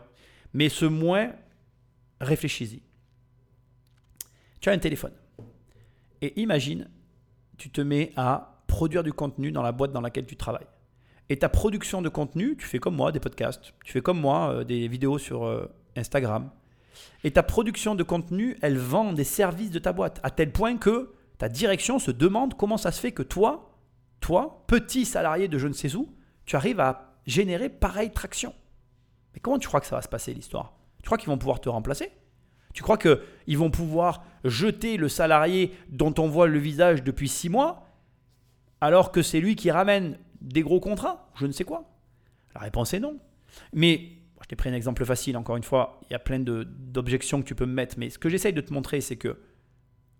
Mais 0.52 0.69
ce 0.69 0.85
mouais, 0.85 1.32
réfléchis-y. 2.20 2.82
Tu 4.60 4.70
as 4.70 4.73
un 4.73 4.78
téléphone. 4.78 5.12
Et 6.20 6.40
imagine 6.40 6.89
tu 7.56 7.70
te 7.70 7.81
mets 7.81 8.12
à 8.16 8.62
produire 8.66 9.02
du 9.02 9.12
contenu 9.12 9.51
dans 9.52 9.62
la 9.62 9.73
boîte 9.73 9.93
dans 9.93 10.01
laquelle 10.01 10.27
tu 10.27 10.36
travailles. 10.36 10.66
Et 11.31 11.39
ta 11.39 11.49
production 11.49 12.01
de 12.03 12.09
contenu, 12.09 12.57
tu 12.57 12.67
fais 12.67 12.79
comme 12.79 12.97
moi 12.97 13.13
des 13.13 13.21
podcasts, 13.21 13.75
tu 13.85 13.93
fais 13.93 14.01
comme 14.01 14.21
moi 14.21 14.51
euh, 14.51 14.65
des 14.65 14.89
vidéos 14.89 15.19
sur 15.19 15.45
euh, 15.45 15.71
Instagram. 15.97 16.51
Et 17.25 17.31
ta 17.31 17.43
production 17.43 17.95
de 17.95 18.03
contenu, 18.03 18.57
elle 18.63 18.79
vend 18.79 19.13
des 19.13 19.25
services 19.25 19.71
de 19.71 19.79
ta 19.79 19.93
boîte, 19.93 20.21
à 20.23 20.31
tel 20.31 20.53
point 20.53 20.77
que 20.79 21.13
ta 21.37 21.49
direction 21.49 21.99
se 21.99 22.11
demande 22.11 22.55
comment 22.55 22.77
ça 22.77 22.93
se 22.93 23.01
fait 23.01 23.13
que 23.13 23.23
toi, 23.23 23.75
toi, 24.21 24.65
petit 24.67 25.05
salarié 25.05 25.49
de 25.49 25.59
je 25.59 25.69
ne 25.69 25.73
sais 25.73 25.95
où, 25.95 26.09
tu 26.47 26.57
arrives 26.57 26.81
à 26.81 27.15
générer 27.27 27.69
pareille 27.69 28.11
traction. 28.11 28.55
Mais 29.35 29.41
comment 29.41 29.59
tu 29.59 29.69
crois 29.69 29.81
que 29.81 29.87
ça 29.87 29.97
va 29.97 30.03
se 30.03 30.09
passer 30.09 30.33
l'histoire? 30.33 30.73
Tu 31.03 31.07
crois 31.07 31.19
qu'ils 31.19 31.29
vont 31.29 31.39
pouvoir 31.39 31.61
te 31.61 31.69
remplacer? 31.69 32.11
Tu 32.73 32.83
crois 32.83 32.99
qu'ils 32.99 33.59
vont 33.59 33.71
pouvoir 33.71 34.25
jeter 34.45 34.97
le 34.97 35.09
salarié 35.09 35.75
dont 35.91 36.15
on 36.19 36.29
voit 36.29 36.47
le 36.47 36.59
visage 36.59 37.03
depuis 37.03 37.29
six 37.29 37.49
mois 37.49 37.85
alors 38.81 39.11
que 39.11 39.23
c'est 39.23 39.41
lui 39.41 39.57
qui 39.57 39.71
ramène 39.71 40.19
des 40.40 40.62
gros 40.62 40.81
contrats 40.81 41.31
Je 41.36 41.47
ne 41.47 41.52
sais 41.52 41.65
quoi. 41.65 41.85
La 42.55 42.60
réponse 42.60 42.94
est 42.94 43.01
non. 43.01 43.19
Mais 43.73 44.12
je 44.43 44.47
t'ai 44.48 44.56
pris 44.56 44.70
un 44.70 44.74
exemple 44.74 45.05
facile, 45.05 45.36
encore 45.36 45.56
une 45.56 45.62
fois, 45.62 46.01
il 46.09 46.12
y 46.12 46.16
a 46.16 46.19
plein 46.19 46.39
d'objections 46.39 47.40
que 47.40 47.47
tu 47.47 47.55
peux 47.55 47.66
me 47.66 47.73
mettre, 47.73 47.97
mais 47.98 48.10
ce 48.10 48.19
que 48.19 48.28
j'essaye 48.28 48.52
de 48.52 48.60
te 48.60 48.73
montrer, 48.73 49.01
c'est 49.01 49.16
que 49.16 49.39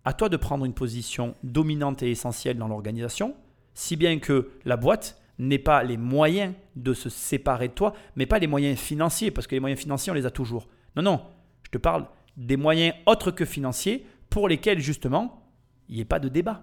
à 0.05 0.13
toi 0.13 0.29
de 0.29 0.37
prendre 0.37 0.65
une 0.65 0.73
position 0.73 1.35
dominante 1.43 2.03
et 2.03 2.11
essentielle 2.11 2.57
dans 2.57 2.67
l'organisation, 2.67 3.35
si 3.73 3.95
bien 3.95 4.19
que 4.19 4.51
la 4.65 4.77
boîte 4.77 5.21
n'ait 5.37 5.59
pas 5.59 5.83
les 5.83 5.97
moyens 5.97 6.53
de 6.75 6.93
se 6.93 7.09
séparer 7.09 7.69
de 7.69 7.73
toi, 7.73 7.93
mais 8.15 8.25
pas 8.25 8.39
les 8.39 8.47
moyens 8.47 8.77
financiers, 8.77 9.31
parce 9.31 9.47
que 9.47 9.55
les 9.55 9.59
moyens 9.59 9.79
financiers, 9.79 10.11
on 10.11 10.15
les 10.15 10.25
a 10.25 10.31
toujours. 10.31 10.67
Non, 10.95 11.01
non, 11.01 11.21
je 11.63 11.71
te 11.71 11.77
parle 11.77 12.07
des 12.35 12.57
moyens 12.57 12.95
autres 13.05 13.31
que 13.31 13.45
financiers 13.45 14.05
pour 14.29 14.47
lesquels 14.47 14.79
justement 14.79 15.45
il 15.87 15.95
n'y 15.95 16.01
ait 16.01 16.05
pas 16.05 16.19
de 16.19 16.29
débat. 16.29 16.61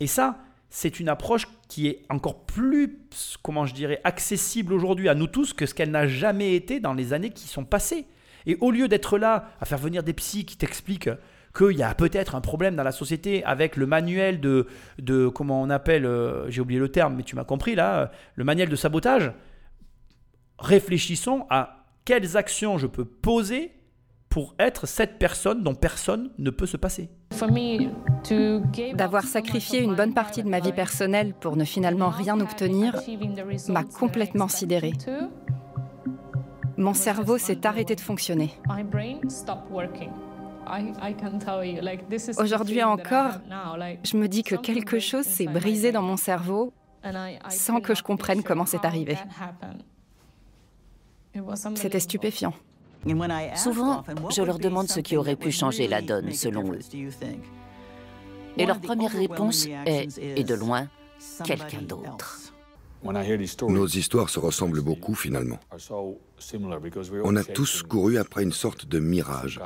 Et 0.00 0.06
ça, 0.06 0.38
c'est 0.70 1.00
une 1.00 1.08
approche 1.08 1.48
qui 1.68 1.88
est 1.88 2.02
encore 2.08 2.46
plus, 2.46 2.98
comment 3.42 3.66
je 3.66 3.74
dirais, 3.74 4.00
accessible 4.04 4.72
aujourd'hui 4.72 5.08
à 5.08 5.14
nous 5.14 5.26
tous 5.26 5.52
que 5.52 5.66
ce 5.66 5.74
qu'elle 5.74 5.90
n'a 5.90 6.06
jamais 6.06 6.54
été 6.54 6.78
dans 6.80 6.94
les 6.94 7.12
années 7.12 7.30
qui 7.30 7.48
sont 7.48 7.64
passées. 7.64 8.06
Et 8.46 8.56
au 8.60 8.70
lieu 8.70 8.88
d'être 8.88 9.18
là 9.18 9.50
à 9.60 9.64
faire 9.64 9.78
venir 9.78 10.02
des 10.02 10.12
psys 10.12 10.46
qui 10.46 10.56
t'expliquent 10.56 11.10
qu'il 11.56 11.76
y 11.76 11.82
a 11.82 11.92
peut-être 11.94 12.36
un 12.36 12.40
problème 12.40 12.76
dans 12.76 12.84
la 12.84 12.92
société 12.92 13.44
avec 13.44 13.76
le 13.76 13.86
manuel 13.86 14.40
de, 14.40 14.68
de 14.98 15.26
comment 15.26 15.60
on 15.60 15.68
appelle, 15.68 16.06
euh, 16.06 16.48
j'ai 16.48 16.60
oublié 16.60 16.78
le 16.78 16.88
terme, 16.88 17.16
mais 17.16 17.24
tu 17.24 17.34
m'as 17.34 17.44
compris 17.44 17.74
là, 17.74 18.12
le 18.36 18.44
manuel 18.44 18.68
de 18.68 18.76
sabotage, 18.76 19.32
réfléchissons 20.60 21.46
à 21.50 21.86
quelles 22.04 22.36
actions 22.36 22.78
je 22.78 22.86
peux 22.86 23.04
poser 23.04 23.72
pour 24.30 24.54
être 24.60 24.86
cette 24.86 25.18
personne 25.18 25.62
dont 25.62 25.74
personne 25.74 26.30
ne 26.38 26.50
peut 26.50 26.66
se 26.66 26.76
passer. 26.76 27.10
D'avoir 28.94 29.24
sacrifié 29.24 29.82
une 29.82 29.96
bonne 29.96 30.14
partie 30.14 30.42
de 30.44 30.48
ma 30.48 30.60
vie 30.60 30.72
personnelle 30.72 31.34
pour 31.34 31.56
ne 31.56 31.64
finalement 31.64 32.10
rien 32.10 32.40
obtenir 32.40 32.94
m'a 33.68 33.82
complètement 33.82 34.48
sidéré. 34.48 34.92
Mon 36.76 36.94
cerveau 36.94 37.36
s'est 37.38 37.66
arrêté 37.66 37.96
de 37.96 38.00
fonctionner. 38.00 38.54
Aujourd'hui 42.38 42.82
encore, 42.84 43.32
je 44.04 44.16
me 44.16 44.28
dis 44.28 44.44
que 44.44 44.54
quelque 44.54 45.00
chose 45.00 45.24
s'est 45.24 45.46
brisé 45.46 45.90
dans 45.90 46.02
mon 46.02 46.16
cerveau 46.16 46.72
sans 47.48 47.80
que 47.80 47.96
je 47.96 48.04
comprenne 48.04 48.44
comment 48.44 48.66
c'est 48.66 48.84
arrivé. 48.84 49.18
C'était 51.74 52.00
stupéfiant. 52.00 52.54
Souvent, 53.56 54.04
je 54.30 54.42
leur 54.42 54.58
demande 54.58 54.88
ce 54.88 55.00
qui 55.00 55.16
aurait 55.16 55.36
pu 55.36 55.50
changer 55.50 55.88
la 55.88 56.02
donne, 56.02 56.32
selon 56.32 56.72
eux. 56.72 56.78
Et 58.56 58.66
leur 58.66 58.80
première 58.80 59.12
réponse 59.12 59.66
est, 59.86 60.18
et 60.18 60.44
de 60.44 60.54
loin, 60.54 60.88
quelqu'un 61.44 61.82
d'autre. 61.82 62.52
Nos 63.02 63.86
histoires 63.86 64.28
se 64.28 64.38
ressemblent 64.38 64.82
beaucoup 64.82 65.14
finalement. 65.14 65.58
On 67.24 67.36
a 67.36 67.44
tous 67.44 67.82
couru 67.82 68.18
après 68.18 68.42
une 68.42 68.52
sorte 68.52 68.86
de 68.86 68.98
mirage. 68.98 69.60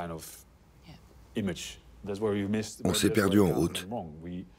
On 2.85 2.95
s'est 2.95 3.11
perdu 3.11 3.41
en 3.41 3.53
route. 3.53 3.89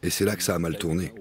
Et 0.03 0.09
c'est 0.09 0.25
là 0.25 0.35
que 0.35 0.43
ça 0.43 0.55
a 0.55 0.59
mal 0.59 0.77
tourné. 0.77 1.13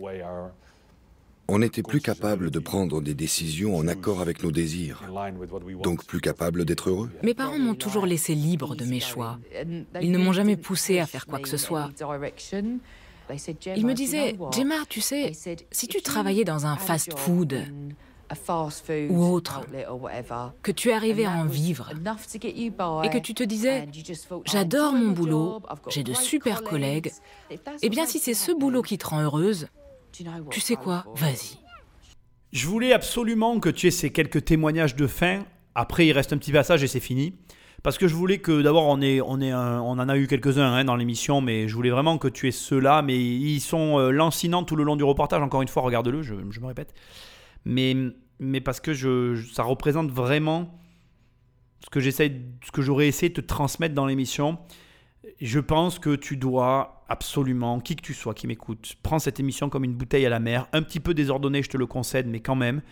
On 1.48 1.58
n'était 1.58 1.82
plus 1.82 2.00
capable 2.00 2.50
de 2.50 2.58
prendre 2.58 3.02
des 3.02 3.14
décisions 3.14 3.76
en 3.76 3.86
accord 3.86 4.20
avec 4.20 4.42
nos 4.42 4.50
désirs, 4.50 5.02
donc 5.82 6.04
plus 6.04 6.20
capable 6.20 6.64
d'être 6.64 6.90
heureux. 6.90 7.10
Mes 7.22 7.34
parents 7.34 7.58
m'ont 7.58 7.74
toujours 7.74 8.06
laissé 8.06 8.34
libre 8.34 8.74
de 8.74 8.84
mes 8.84 9.00
choix. 9.00 9.38
Ils 10.00 10.10
ne 10.10 10.18
m'ont 10.18 10.32
jamais 10.32 10.56
poussé 10.56 11.00
à 11.00 11.06
faire 11.06 11.26
quoi 11.26 11.38
que 11.38 11.48
ce 11.48 11.56
soit. 11.56 11.90
Ils 13.76 13.86
me 13.86 13.92
disaient, 13.92 14.36
Gemma, 14.52 14.84
tu 14.88 15.00
sais, 15.00 15.32
si 15.70 15.88
tu 15.88 16.02
travaillais 16.02 16.44
dans 16.44 16.66
un 16.66 16.76
fast-food 16.76 17.62
ou 19.10 19.24
autre, 19.26 19.60
que 20.62 20.72
tu 20.72 20.92
arrivais 20.92 21.26
à 21.26 21.32
en 21.32 21.44
vivre 21.44 21.90
et 23.04 23.10
que 23.10 23.18
tu 23.18 23.34
te 23.34 23.42
disais, 23.42 23.86
j'adore 24.46 24.94
mon 24.94 25.10
boulot, 25.10 25.60
j'ai 25.88 26.02
de 26.02 26.14
super 26.14 26.62
collègues, 26.62 27.12
eh 27.82 27.88
bien 27.90 28.06
si 28.06 28.18
c'est 28.18 28.34
ce 28.34 28.50
boulot 28.52 28.82
qui 28.82 28.96
te 28.96 29.06
rend 29.06 29.20
heureuse, 29.20 29.68
tu 30.50 30.60
sais 30.60 30.76
quoi? 30.76 31.04
Vas-y. 31.16 31.58
Je 32.52 32.68
voulais 32.68 32.92
absolument 32.92 33.58
que 33.58 33.68
tu 33.68 33.88
aies 33.88 33.90
ces 33.90 34.10
quelques 34.10 34.44
témoignages 34.44 34.94
de 34.94 35.06
fin. 35.06 35.44
Après, 35.74 36.06
il 36.06 36.12
reste 36.12 36.32
un 36.32 36.38
petit 36.38 36.52
passage 36.52 36.84
et 36.84 36.86
c'est 36.86 37.00
fini. 37.00 37.34
Parce 37.82 37.98
que 37.98 38.06
je 38.06 38.14
voulais 38.14 38.38
que 38.38 38.62
d'abord, 38.62 38.86
on, 38.86 38.98
en 38.98 40.08
a 40.08 40.16
eu 40.16 40.26
quelques-uns 40.26 40.72
hein, 40.72 40.84
dans 40.84 40.96
l'émission, 40.96 41.40
mais 41.40 41.68
je 41.68 41.74
voulais 41.74 41.90
vraiment 41.90 42.16
que 42.16 42.28
tu 42.28 42.48
aies 42.48 42.52
ceux-là. 42.52 43.02
Mais 43.02 43.18
ils 43.18 43.60
sont 43.60 43.98
euh, 43.98 44.10
lancinants 44.10 44.62
tout 44.62 44.76
le 44.76 44.84
long 44.84 44.96
du 44.96 45.04
reportage. 45.04 45.42
Encore 45.42 45.62
une 45.62 45.68
fois, 45.68 45.82
regarde-le, 45.82 46.22
je, 46.22 46.34
me 46.34 46.66
répète. 46.66 46.94
Mais, 47.64 47.94
parce 48.64 48.80
que 48.80 48.94
ça 49.52 49.64
représente 49.64 50.10
vraiment 50.10 50.80
ce 51.84 51.90
que 51.90 52.00
j'essaie, 52.00 52.40
ce 52.64 52.70
que 52.70 52.82
j'aurais 52.82 53.08
essayé 53.08 53.30
de 53.30 53.40
te 53.40 53.46
transmettre 53.46 53.94
dans 53.94 54.06
l'émission 54.06 54.58
je 55.40 55.60
pense 55.60 55.98
que 55.98 56.16
tu 56.16 56.36
dois 56.36 57.04
absolument, 57.08 57.80
qui 57.80 57.96
que 57.96 58.02
tu 58.02 58.14
sois 58.14 58.34
qui 58.34 58.46
m'écoute, 58.46 58.96
prends 59.02 59.18
cette 59.18 59.40
émission 59.40 59.68
comme 59.68 59.84
une 59.84 59.94
bouteille 59.94 60.26
à 60.26 60.30
la 60.30 60.40
mer, 60.40 60.68
un 60.72 60.82
petit 60.82 61.00
peu 61.00 61.14
désordonnée, 61.14 61.62
je 61.62 61.70
te 61.70 61.76
le 61.76 61.86
concède, 61.86 62.26
mais 62.26 62.40
quand 62.40 62.56
même. 62.56 62.82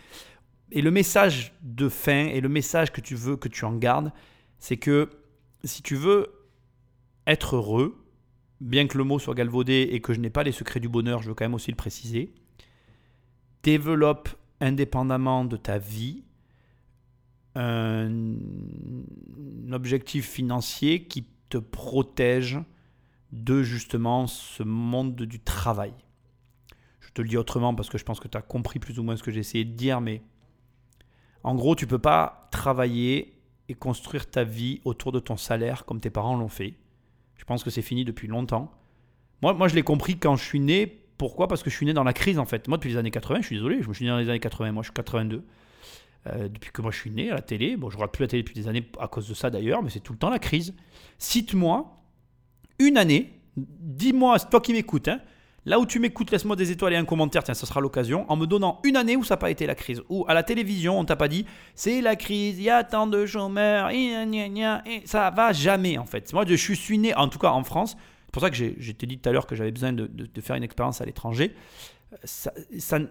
Et 0.71 0.83
le 0.83 0.91
message 0.91 1.53
de 1.63 1.89
fin 1.89 2.27
et 2.27 2.41
le 2.41 2.49
message 2.49 2.93
que 2.93 3.01
tu 3.01 3.15
veux 3.15 3.37
que 3.37 3.49
tu 3.49 3.65
en 3.65 3.75
gardes, 3.75 4.13
c'est 4.59 4.77
que 4.77 5.11
si 5.65 5.83
tu 5.83 5.97
veux 5.97 6.33
être 7.27 7.57
heureux, 7.57 8.05
bien 8.61 8.87
que 8.87 8.99
le 8.99 9.05
mot 9.05 9.19
soit 9.19 9.35
galvaudé 9.35 9.89
et 9.93 10.01
que 10.01 10.13
je 10.13 10.21
n'ai 10.21 10.31
pas 10.31 10.43
les 10.43 10.53
secrets 10.53 10.81
du 10.81 10.89
bonheur, 10.89 11.23
je 11.23 11.29
veux 11.29 11.35
quand 11.35 11.45
même 11.45 11.55
aussi 11.55 11.71
le 11.71 11.77
préciser, 11.77 12.33
développe 13.63 14.29
indépendamment 14.61 15.45
de 15.45 15.57
ta 15.57 15.79
vie 15.79 16.25
un 17.55 18.11
objectif 19.73 20.29
financier 20.29 21.05
qui 21.05 21.27
te 21.53 21.59
protège 21.59 22.59
de 23.31 23.63
justement 23.63 24.27
ce 24.27 24.63
monde 24.63 25.15
du 25.17 25.39
travail. 25.39 25.93
Je 27.01 27.11
te 27.11 27.21
le 27.21 27.29
dis 27.29 27.37
autrement 27.37 27.75
parce 27.75 27.91
que 27.91 27.99
je 27.99 28.05
pense 28.05 28.21
que 28.21 28.29
tu 28.29 28.39
as 28.39 28.43
compris 28.43 28.79
plus 28.79 28.99
ou 28.99 29.03
moins 29.03 29.17
ce 29.17 29.23
que 29.23 29.31
j'ai 29.31 29.41
essayé 29.41 29.67
de 29.67 29.73
dire, 29.73 30.01
mais 30.01 30.23
en 31.45 31.55
gros, 31.55 31.75
tu 31.75 31.87
peux 31.87 31.99
pas 31.99 32.49
travailler 32.53 33.39
et 33.69 33.75
construire 33.75 34.31
ta 34.31 34.45
vie 34.45 34.81
autour 34.87 35.13
de 35.13 35.19
ton 35.19 35.37
salaire 35.37 35.85
comme 35.85 36.01
tes 36.01 36.09
parents 36.09 36.37
l'ont 36.37 36.49
fait. 36.49 36.75
Je 37.37 37.45
pense 37.45 37.63
que 37.63 37.69
c'est 37.71 37.83
fini 37.83 38.07
depuis 38.07 38.29
longtemps. 38.29 38.73
Moi, 39.43 39.53
moi 39.53 39.69
je 39.69 39.75
l'ai 39.75 39.83
compris 39.83 40.19
quand 40.19 40.37
je 40.37 40.45
suis 40.45 40.61
né. 40.61 40.87
Pourquoi? 41.19 41.49
Parce 41.49 41.63
que 41.63 41.69
je 41.69 41.77
suis 41.77 41.85
né 41.85 41.93
dans 41.93 42.05
la 42.05 42.15
crise 42.15 42.39
en 42.39 42.47
fait. 42.47 42.67
Moi, 42.67 42.79
depuis 42.79 42.91
les 42.91 42.97
années 42.97 43.11
80, 43.11 43.43
je 43.43 43.47
suis 43.47 43.57
désolé, 43.57 43.83
je 43.83 43.89
me 43.89 43.95
suis 43.95 44.07
né 44.07 44.11
dans 44.11 44.19
les 44.19 44.31
années 44.31 44.41
80, 44.41 44.73
moi 44.73 44.83
je 44.83 44.87
suis 44.87 44.95
82. 44.95 45.45
Euh, 46.29 46.49
depuis 46.49 46.71
que 46.71 46.83
moi 46.83 46.91
je 46.91 46.99
suis 46.99 47.11
né 47.11 47.31
à 47.31 47.35
la 47.35 47.43
télé, 47.43 47.77
bon, 47.77 47.91
je 47.91 47.97
regarde 47.97 48.13
plus 48.13 48.23
la 48.23 48.29
télé 48.29 48.43
depuis 48.43 48.55
des 48.55 48.69
années 48.69 48.89
à 49.01 49.09
cause 49.09 49.29
de 49.29 49.35
ça 49.35 49.51
d'ailleurs, 49.51 49.83
mais 49.83 49.91
c'est 49.91 50.01
tout 50.01 50.13
le 50.13 50.19
temps 50.19 50.31
la 50.31 50.39
crise. 50.39 50.75
Cite-moi 51.19 51.97
une 52.79 52.97
année, 52.97 53.41
dis-moi, 53.57 54.39
c'est 54.39 54.51
toi 54.51 54.61
qui 54.61 54.73
m'écoutes, 54.73 55.09
hein, 55.09 55.21
Là 55.65 55.79
où 55.79 55.87
tu 55.87 56.01
m'écoutes, 56.01 56.33
laisse-moi 56.33 56.57
des 56.57 56.73
étoiles 56.73 56.93
et 56.93 56.97
un 56.97 57.05
commentaire, 57.05 57.45
tiens, 57.45 57.55
ce 57.55 57.67
sera 57.67 57.81
l'occasion, 57.81 58.27
en 58.29 58.35
me 58.35 58.47
donnant 58.47 58.81
une 58.83 58.97
année 58.97 59.15
où 59.15 59.23
ça 59.23 59.35
n'a 59.35 59.39
pas 59.39 59.51
été 59.51 59.65
la 59.65 59.77
crise. 59.77 60.03
Ou 60.09 60.25
à 60.27 60.35
la 60.35 60.43
télévision, 60.43 60.99
on 60.99 61.05
t'a 61.05 61.15
pas 61.15 61.29
dit, 61.29 61.47
c'est 61.77 62.01
la 62.01 62.17
crise, 62.17 62.59
il 62.59 62.65
y 62.65 62.71
a 62.71 62.83
tant 62.83 63.07
de 63.07 63.25
chômeurs, 63.27 63.91
et, 63.91 64.13
et 64.13 65.03
ça 65.05 65.31
va 65.31 65.53
jamais 65.53 65.99
en 65.99 66.05
fait. 66.05 66.33
Moi, 66.33 66.45
je 66.49 66.57
suis 66.57 66.99
né, 66.99 67.15
en 67.15 67.29
tout 67.29 67.39
cas 67.39 67.51
en 67.51 67.63
France, 67.63 67.97
c'est 68.27 68.33
pour 68.33 68.43
ça 68.43 68.51
que 68.51 68.57
j'ai 68.57 68.93
dit 68.93 69.19
tout 69.19 69.29
à 69.29 69.33
l'heure 69.33 69.47
que 69.47 69.55
j'avais 69.55 69.71
besoin 69.71 69.93
de, 69.93 70.09
faire 70.41 70.57
une 70.57 70.65
expérience 70.65 71.01
à 71.01 71.05
l'étranger 71.05 71.55
ça, 72.25 72.53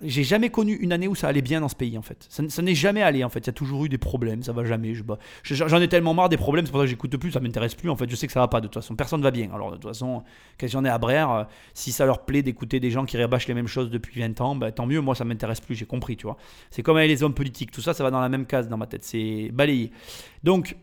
j'ai 0.04 0.24
jamais 0.24 0.50
connu 0.50 0.74
une 0.74 0.94
année 0.94 1.08
où 1.08 1.16
ça 1.16 1.28
allait 1.28 1.42
bien 1.42 1.62
dans 1.62 1.70
ce 1.70 1.76
pays 1.76 1.98
en 1.98 2.02
fait. 2.02 2.28
Ça, 2.30 2.62
n'est 2.62 2.76
jamais 2.76 3.02
allé 3.02 3.24
en 3.24 3.30
fait. 3.30 3.40
Il 3.40 3.48
y 3.48 3.50
a 3.50 3.54
toujours 3.54 3.86
eu 3.86 3.90
des 3.90 3.98
problèmes, 3.98 4.44
ça 4.44 4.54
va 4.54 4.64
jamais. 4.64 4.94
j'en 5.44 5.82
ai 5.82 5.88
tellement 5.88 6.14
marre 6.14 6.30
des 6.30 6.38
problèmes, 6.38 6.66
c'est 6.66 6.72
pour 6.72 6.82
ça 6.82 6.86
que 6.86 6.90
j'écoute 6.90 7.16
plus, 7.18 7.32
ça 7.32 7.40
m'intéresse 7.40 7.76
plus 7.76 7.90
en 7.90 7.96
fait. 7.96 8.10
Je 8.10 8.16
sais 8.16 8.28
que 8.28 8.34
ça 8.34 8.40
va 8.40 8.48
pas 8.48 8.62
de 8.62 8.68
toute 8.68 8.76
façon. 8.76 8.96
Personne 8.96 9.22
va 9.22 9.32
bien. 9.32 9.50
Alors 9.54 9.72
de 9.72 9.78
toute 9.78 9.88
façon, 9.88 10.24
quand 10.60 10.68
j'en 10.68 10.86
ai 10.86 10.90
à 10.90 10.98
Brère, 10.98 11.32
euh, 11.32 11.44
si 11.74 11.92
ça 11.92 12.06
leur 12.06 12.26
plaît 12.26 12.44
d'écouter 12.44 12.80
des 12.80 12.92
gens 12.92 13.06
qui 13.06 13.18
rabâchent 13.18 13.48
les 13.48 13.54
mêmes 13.54 13.68
choses 13.68 13.90
depuis 13.90 14.20
20 14.20 14.40
ans, 14.42 14.56
bah, 14.56 14.72
tant 14.72 14.86
mieux. 14.86 15.02
Moi, 15.02 15.16
ça 15.16 15.26
m'intéresse 15.26 15.62
plus. 15.62 15.76
J'ai 15.76 15.86
compris, 15.86 16.16
tu 16.16 16.26
vois. 16.26 16.38
C'est 16.70 16.84
comme 16.84 16.98
avec 16.98 17.10
les 17.10 17.24
hommes 17.24 17.34
politiques. 17.34 17.72
Tout 17.72 17.82
ça, 17.82 17.94
ça 17.94 18.04
va 18.04 18.12
dans 18.12 18.22
la 18.22 18.30
même 18.30 18.46
case 18.46 18.68
dans 18.68 18.78
ma 18.78 18.88
tête. 18.88 19.04
C'est 19.04 19.50
balayé. 19.52 19.92
Donc, 20.44 20.76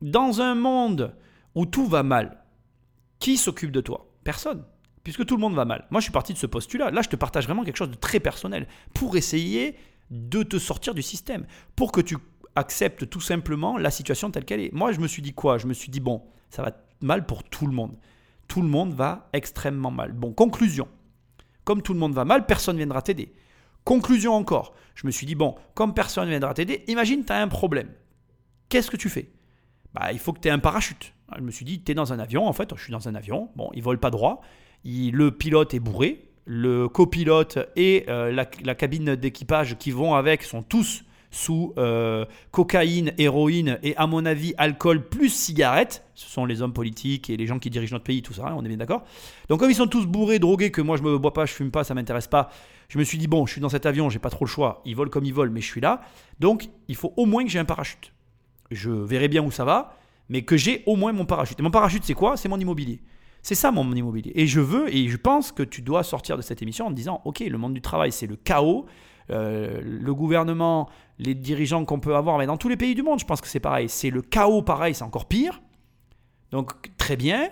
dans 0.00 0.40
un 0.40 0.54
monde 0.54 1.14
où 1.54 1.66
tout 1.66 1.86
va 1.86 2.02
mal, 2.02 2.44
qui 3.18 3.36
s'occupe 3.36 3.72
de 3.72 3.80
toi? 3.80 4.06
Personne 4.24 4.64
puisque 5.04 5.24
tout 5.24 5.36
le 5.36 5.40
monde 5.40 5.54
va 5.54 5.64
mal. 5.64 5.86
Moi, 5.90 6.00
je 6.00 6.04
suis 6.04 6.12
parti 6.12 6.32
de 6.32 6.38
ce 6.38 6.46
postulat. 6.46 6.90
Là, 6.90 7.02
je 7.02 7.08
te 7.08 7.16
partage 7.16 7.44
vraiment 7.44 7.64
quelque 7.64 7.76
chose 7.76 7.90
de 7.90 7.96
très 7.96 8.20
personnel 8.20 8.66
pour 8.94 9.16
essayer 9.16 9.76
de 10.10 10.42
te 10.42 10.58
sortir 10.58 10.94
du 10.94 11.02
système, 11.02 11.46
pour 11.76 11.92
que 11.92 12.00
tu 12.00 12.16
acceptes 12.56 13.08
tout 13.08 13.20
simplement 13.20 13.78
la 13.78 13.90
situation 13.90 14.30
telle 14.30 14.44
qu'elle 14.44 14.60
est. 14.60 14.72
Moi, 14.72 14.92
je 14.92 15.00
me 15.00 15.06
suis 15.06 15.22
dit 15.22 15.32
quoi? 15.32 15.58
Je 15.58 15.66
me 15.66 15.74
suis 15.74 15.90
dit, 15.90 16.00
bon, 16.00 16.22
ça 16.50 16.62
va 16.62 16.72
mal 17.00 17.26
pour 17.26 17.44
tout 17.44 17.66
le 17.66 17.72
monde. 17.72 17.96
Tout 18.48 18.62
le 18.62 18.68
monde 18.68 18.94
va 18.94 19.28
extrêmement 19.32 19.90
mal. 19.90 20.12
Bon, 20.12 20.32
conclusion. 20.32 20.88
Comme 21.64 21.82
tout 21.82 21.92
le 21.92 21.98
monde 21.98 22.14
va 22.14 22.24
mal, 22.24 22.46
personne 22.46 22.76
ne 22.76 22.78
viendra 22.78 23.02
t'aider. 23.02 23.34
Conclusion 23.84 24.34
encore. 24.34 24.74
Je 24.94 25.06
me 25.06 25.12
suis 25.12 25.26
dit, 25.26 25.34
bon, 25.34 25.54
comme 25.74 25.94
personne 25.94 26.24
ne 26.24 26.30
viendra 26.30 26.54
t'aider, 26.54 26.84
imagine 26.88 27.24
tu 27.24 27.32
as 27.32 27.40
un 27.40 27.48
problème. 27.48 27.90
Qu'est-ce 28.68 28.90
que 28.90 28.96
tu 28.96 29.08
fais? 29.08 29.30
Bah, 29.94 30.12
Il 30.12 30.18
faut 30.18 30.32
que 30.32 30.40
tu 30.40 30.48
aies 30.48 30.52
un 30.52 30.58
parachute. 30.58 31.14
Je 31.36 31.42
me 31.42 31.50
suis 31.50 31.64
dit, 31.64 31.82
tu 31.82 31.92
es 31.92 31.94
dans 31.94 32.12
un 32.12 32.18
avion, 32.18 32.46
en 32.46 32.52
fait, 32.52 32.70
je 32.74 32.82
suis 32.82 32.92
dans 32.92 33.08
un 33.08 33.14
avion, 33.14 33.50
bon, 33.54 33.70
il 33.74 33.82
vole 33.82 34.00
pas 34.00 34.10
droit, 34.10 34.40
le 34.84 35.30
pilote 35.30 35.74
est 35.74 35.80
bourré, 35.80 36.28
le 36.48 36.88
copilote 36.88 37.58
et 37.76 38.06
euh, 38.08 38.32
la, 38.32 38.74
cabine 38.74 39.16
d'équipage 39.16 39.76
qui 39.78 39.90
vont 39.90 40.14
avec 40.14 40.42
sont 40.42 40.62
tous 40.62 41.04
sous 41.30 41.74
euh, 41.76 42.24
cocaïne, 42.52 43.12
héroïne 43.18 43.78
et 43.82 43.94
à 43.96 44.06
mon 44.06 44.24
avis 44.24 44.54
alcool 44.56 45.06
plus 45.06 45.28
cigarette. 45.28 46.02
Ce 46.14 46.26
sont 46.26 46.46
les 46.46 46.62
hommes 46.62 46.72
politiques 46.72 47.28
et 47.28 47.36
les 47.36 47.46
gens 47.46 47.58
qui 47.58 47.68
dirigent 47.68 47.94
notre 47.94 48.06
pays, 48.06 48.22
tout 48.22 48.32
ça, 48.32 48.46
hein, 48.48 48.54
on 48.56 48.64
est 48.64 48.68
bien 48.68 48.78
d'accord. 48.78 49.04
Donc 49.50 49.60
comme 49.60 49.70
ils 49.70 49.74
sont 49.74 49.86
tous 49.86 50.06
bourrés, 50.06 50.38
drogués, 50.38 50.70
que 50.70 50.80
moi 50.80 50.96
je 50.96 51.02
me 51.02 51.18
bois 51.18 51.34
pas, 51.34 51.44
je 51.44 51.52
fume 51.52 51.70
pas, 51.70 51.84
ça 51.84 51.92
m'intéresse 51.92 52.28
pas, 52.28 52.50
je 52.88 52.98
me 52.98 53.04
suis 53.04 53.18
dit 53.18 53.26
bon, 53.26 53.44
je 53.44 53.52
suis 53.52 53.60
dans 53.60 53.68
cet 53.68 53.84
avion, 53.84 54.08
j'ai 54.08 54.18
pas 54.18 54.30
trop 54.30 54.46
le 54.46 54.50
choix, 54.50 54.80
ils 54.86 54.96
volent 54.96 55.10
comme 55.10 55.26
ils 55.26 55.34
volent, 55.34 55.52
mais 55.52 55.60
je 55.60 55.66
suis 55.66 55.82
là, 55.82 56.00
donc 56.40 56.70
il 56.88 56.96
faut 56.96 57.12
au 57.18 57.26
moins 57.26 57.44
que 57.44 57.50
j'ai 57.50 57.58
un 57.58 57.66
parachute. 57.66 58.14
Je 58.70 58.90
verrai 58.90 59.28
bien 59.28 59.42
où 59.44 59.50
ça 59.50 59.66
va, 59.66 59.98
mais 60.30 60.42
que 60.42 60.56
j'ai 60.56 60.82
au 60.86 60.96
moins 60.96 61.12
mon 61.12 61.26
parachute. 61.26 61.60
Et 61.60 61.62
mon 61.62 61.70
parachute 61.70 62.04
c'est 62.04 62.14
quoi? 62.14 62.38
C'est 62.38 62.48
mon 62.48 62.58
immobilier. 62.58 63.00
C'est 63.42 63.54
ça 63.54 63.70
mon 63.70 63.90
immobilier. 63.92 64.32
Et 64.34 64.46
je 64.46 64.60
veux, 64.60 64.94
et 64.94 65.08
je 65.08 65.16
pense 65.16 65.52
que 65.52 65.62
tu 65.62 65.82
dois 65.82 66.02
sortir 66.02 66.36
de 66.36 66.42
cette 66.42 66.62
émission 66.62 66.86
en 66.86 66.90
disant, 66.90 67.22
OK, 67.24 67.40
le 67.40 67.58
monde 67.58 67.74
du 67.74 67.80
travail, 67.80 68.12
c'est 68.12 68.26
le 68.26 68.36
chaos. 68.36 68.86
Euh, 69.30 69.80
le 69.82 70.14
gouvernement, 70.14 70.88
les 71.18 71.34
dirigeants 71.34 71.84
qu'on 71.84 72.00
peut 72.00 72.16
avoir, 72.16 72.38
mais 72.38 72.46
dans 72.46 72.56
tous 72.56 72.68
les 72.68 72.76
pays 72.76 72.94
du 72.94 73.02
monde, 73.02 73.20
je 73.20 73.26
pense 73.26 73.40
que 73.40 73.48
c'est 73.48 73.60
pareil. 73.60 73.88
C'est 73.88 74.10
le 74.10 74.22
chaos, 74.22 74.62
pareil, 74.62 74.94
c'est 74.94 75.04
encore 75.04 75.26
pire. 75.26 75.60
Donc, 76.50 76.96
très 76.96 77.16
bien. 77.16 77.50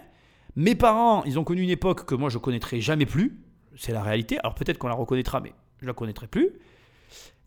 Mes 0.56 0.74
parents, 0.74 1.22
ils 1.24 1.38
ont 1.38 1.44
connu 1.44 1.62
une 1.62 1.70
époque 1.70 2.06
que 2.06 2.14
moi, 2.14 2.30
je 2.30 2.38
connaîtrai 2.38 2.80
jamais 2.80 3.04
plus. 3.04 3.38
C'est 3.76 3.92
la 3.92 4.02
réalité. 4.02 4.38
Alors, 4.38 4.54
peut-être 4.54 4.78
qu'on 4.78 4.88
la 4.88 4.94
reconnaîtra, 4.94 5.40
mais 5.40 5.52
je 5.82 5.86
la 5.86 5.92
connaîtrai 5.92 6.28
plus. 6.28 6.50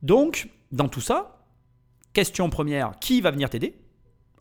Donc, 0.04 0.50
dans 0.72 0.88
tout 0.88 1.02
ça, 1.02 1.44
question 2.14 2.50
première, 2.52 2.94
qui 3.00 3.22
va 3.22 3.32
venir 3.32 3.50
t'aider? 3.50 3.76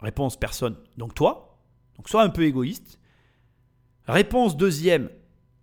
Réponse, 0.02 0.36
personne. 0.36 0.76
Donc, 0.98 1.14
toi. 1.14 1.58
Donc, 1.96 2.10
sois 2.10 2.22
un 2.22 2.28
peu 2.28 2.44
égoïste. 2.44 2.97
Réponse 4.08 4.56
deuxième, 4.56 5.10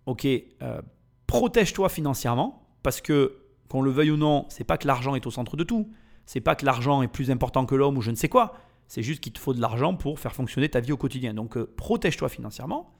ok, 0.06 0.26
euh, 0.26 0.80
protège-toi 1.26 1.88
financièrement, 1.88 2.66
parce 2.82 3.00
que, 3.00 3.38
qu'on 3.68 3.82
le 3.82 3.90
veuille 3.90 4.12
ou 4.12 4.16
non, 4.16 4.46
c'est 4.48 4.64
pas 4.64 4.78
que 4.78 4.86
l'argent 4.86 5.14
est 5.14 5.26
au 5.26 5.30
centre 5.30 5.56
de 5.56 5.64
tout. 5.64 5.90
C'est 6.24 6.40
pas 6.40 6.54
que 6.54 6.64
l'argent 6.64 7.02
est 7.02 7.08
plus 7.08 7.30
important 7.30 7.66
que 7.66 7.74
l'homme 7.74 7.98
ou 7.98 8.00
je 8.00 8.10
ne 8.10 8.16
sais 8.16 8.28
quoi. 8.28 8.54
C'est 8.88 9.02
juste 9.02 9.20
qu'il 9.20 9.32
te 9.32 9.40
faut 9.40 9.52
de 9.52 9.60
l'argent 9.60 9.94
pour 9.94 10.20
faire 10.20 10.34
fonctionner 10.34 10.68
ta 10.68 10.80
vie 10.80 10.92
au 10.92 10.96
quotidien. 10.96 11.34
Donc, 11.34 11.56
euh, 11.56 11.72
protège-toi 11.76 12.28
financièrement. 12.28 12.94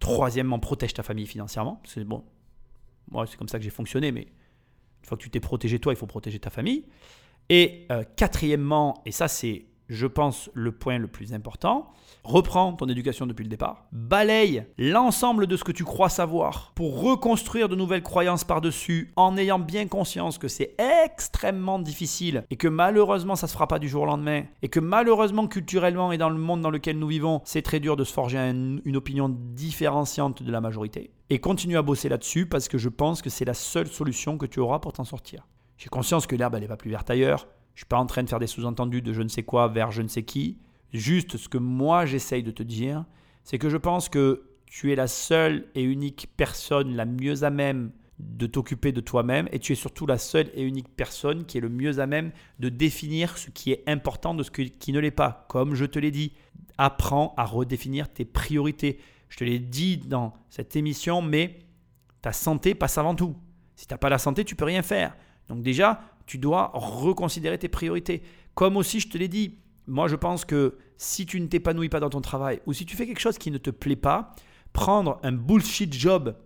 Troisièmement, 0.00 0.58
protège 0.58 0.94
ta 0.94 1.02
famille 1.02 1.26
financièrement. 1.26 1.80
C'est 1.84 2.04
bon. 2.04 2.24
Moi, 3.10 3.26
c'est 3.26 3.36
comme 3.36 3.48
ça 3.48 3.58
que 3.58 3.64
j'ai 3.64 3.70
fonctionné, 3.70 4.12
mais 4.12 4.22
une 4.22 5.06
fois 5.06 5.16
que 5.16 5.22
tu 5.22 5.30
t'es 5.30 5.40
protégé 5.40 5.78
toi, 5.78 5.92
il 5.92 5.96
faut 5.96 6.06
protéger 6.06 6.38
ta 6.38 6.50
famille. 6.50 6.84
Et 7.50 7.86
euh, 7.92 8.02
quatrièmement, 8.16 9.02
et 9.04 9.12
ça 9.12 9.28
c'est 9.28 9.66
je 9.88 10.06
pense, 10.06 10.50
le 10.54 10.72
point 10.72 10.98
le 10.98 11.06
plus 11.06 11.32
important. 11.32 11.92
Reprends 12.26 12.72
ton 12.72 12.88
éducation 12.88 13.24
depuis 13.24 13.44
le 13.44 13.48
départ. 13.48 13.86
Balaye 13.92 14.66
l'ensemble 14.78 15.46
de 15.46 15.56
ce 15.56 15.62
que 15.62 15.70
tu 15.70 15.84
crois 15.84 16.08
savoir 16.08 16.72
pour 16.74 17.00
reconstruire 17.00 17.68
de 17.68 17.76
nouvelles 17.76 18.02
croyances 18.02 18.42
par-dessus 18.42 19.12
en 19.14 19.36
ayant 19.36 19.60
bien 19.60 19.86
conscience 19.86 20.36
que 20.36 20.48
c'est 20.48 20.74
extrêmement 21.04 21.78
difficile 21.78 22.42
et 22.50 22.56
que 22.56 22.66
malheureusement 22.66 23.36
ça 23.36 23.46
se 23.46 23.52
fera 23.52 23.68
pas 23.68 23.78
du 23.78 23.88
jour 23.88 24.02
au 24.02 24.06
lendemain 24.06 24.42
et 24.62 24.68
que 24.68 24.80
malheureusement 24.80 25.46
culturellement 25.46 26.10
et 26.10 26.18
dans 26.18 26.28
le 26.28 26.36
monde 26.36 26.62
dans 26.62 26.70
lequel 26.70 26.98
nous 26.98 27.06
vivons, 27.06 27.42
c'est 27.44 27.62
très 27.62 27.78
dur 27.78 27.94
de 27.94 28.02
se 28.02 28.12
forger 28.12 28.38
une 28.38 28.96
opinion 28.96 29.28
différenciante 29.28 30.42
de 30.42 30.50
la 30.50 30.60
majorité. 30.60 31.12
Et 31.30 31.38
continue 31.38 31.76
à 31.76 31.82
bosser 31.82 32.08
là-dessus 32.08 32.46
parce 32.46 32.66
que 32.66 32.76
je 32.76 32.88
pense 32.88 33.22
que 33.22 33.30
c'est 33.30 33.44
la 33.44 33.54
seule 33.54 33.86
solution 33.86 34.36
que 34.36 34.46
tu 34.46 34.58
auras 34.58 34.80
pour 34.80 34.92
t'en 34.92 35.04
sortir. 35.04 35.46
J'ai 35.78 35.90
conscience 35.90 36.26
que 36.26 36.34
l'herbe 36.34 36.56
elle 36.56 36.62
n'est 36.62 36.66
pas 36.66 36.76
plus 36.76 36.90
verte 36.90 37.08
ailleurs 37.08 37.46
je 37.76 37.80
suis 37.80 37.86
pas 37.86 37.98
en 37.98 38.06
train 38.06 38.22
de 38.22 38.28
faire 38.28 38.38
des 38.38 38.46
sous-entendus 38.46 39.02
de 39.02 39.12
je 39.12 39.20
ne 39.20 39.28
sais 39.28 39.42
quoi 39.42 39.68
vers 39.68 39.92
je 39.92 40.00
ne 40.00 40.08
sais 40.08 40.22
qui. 40.22 40.56
Juste 40.96 41.36
ce 41.36 41.48
que 41.48 41.58
moi 41.58 42.06
j'essaye 42.06 42.42
de 42.42 42.50
te 42.50 42.62
dire, 42.62 43.04
c'est 43.44 43.58
que 43.58 43.68
je 43.68 43.76
pense 43.76 44.08
que 44.08 44.44
tu 44.64 44.92
es 44.92 44.96
la 44.96 45.06
seule 45.06 45.66
et 45.74 45.82
unique 45.82 46.28
personne 46.38 46.96
la 46.96 47.04
mieux 47.04 47.44
à 47.44 47.50
même 47.50 47.92
de 48.18 48.46
t'occuper 48.46 48.92
de 48.92 49.02
toi-même 49.02 49.46
et 49.52 49.58
tu 49.58 49.72
es 49.72 49.76
surtout 49.76 50.06
la 50.06 50.16
seule 50.16 50.50
et 50.54 50.62
unique 50.62 50.88
personne 50.88 51.44
qui 51.44 51.58
est 51.58 51.60
le 51.60 51.68
mieux 51.68 52.00
à 52.00 52.06
même 52.06 52.32
de 52.60 52.70
définir 52.70 53.36
ce 53.36 53.50
qui 53.50 53.72
est 53.72 53.84
important 53.86 54.34
de 54.34 54.42
ce 54.42 54.50
qui 54.50 54.92
ne 54.92 54.98
l'est 54.98 55.10
pas. 55.10 55.44
Comme 55.50 55.74
je 55.74 55.84
te 55.84 55.98
l'ai 55.98 56.10
dit, 56.10 56.32
apprends 56.78 57.34
à 57.36 57.44
redéfinir 57.44 58.10
tes 58.10 58.24
priorités. 58.24 58.98
Je 59.28 59.36
te 59.36 59.44
l'ai 59.44 59.58
dit 59.58 59.98
dans 59.98 60.32
cette 60.48 60.76
émission, 60.76 61.20
mais 61.20 61.58
ta 62.22 62.32
santé 62.32 62.74
passe 62.74 62.96
avant 62.96 63.14
tout. 63.14 63.36
Si 63.74 63.86
tu 63.86 63.92
n'as 63.92 63.98
pas 63.98 64.08
la 64.08 64.18
santé, 64.18 64.46
tu 64.46 64.56
peux 64.56 64.64
rien 64.64 64.82
faire. 64.82 65.14
Donc 65.48 65.62
déjà, 65.62 66.00
tu 66.24 66.38
dois 66.38 66.70
reconsidérer 66.72 67.58
tes 67.58 67.68
priorités. 67.68 68.22
Comme 68.54 68.78
aussi, 68.78 69.00
je 69.00 69.10
te 69.10 69.18
l'ai 69.18 69.28
dit, 69.28 69.58
moi 69.86 70.08
je 70.08 70.16
pense 70.16 70.44
que 70.44 70.78
si 70.96 71.26
tu 71.26 71.40
ne 71.40 71.46
t'épanouis 71.46 71.88
pas 71.88 72.00
dans 72.00 72.10
ton 72.10 72.20
travail 72.20 72.60
ou 72.66 72.72
si 72.72 72.86
tu 72.86 72.96
fais 72.96 73.06
quelque 73.06 73.20
chose 73.20 73.38
qui 73.38 73.50
ne 73.50 73.58
te 73.58 73.70
plaît 73.70 73.96
pas, 73.96 74.32
prendre 74.72 75.18
un 75.22 75.32
bullshit 75.32 75.92
job 75.92 76.36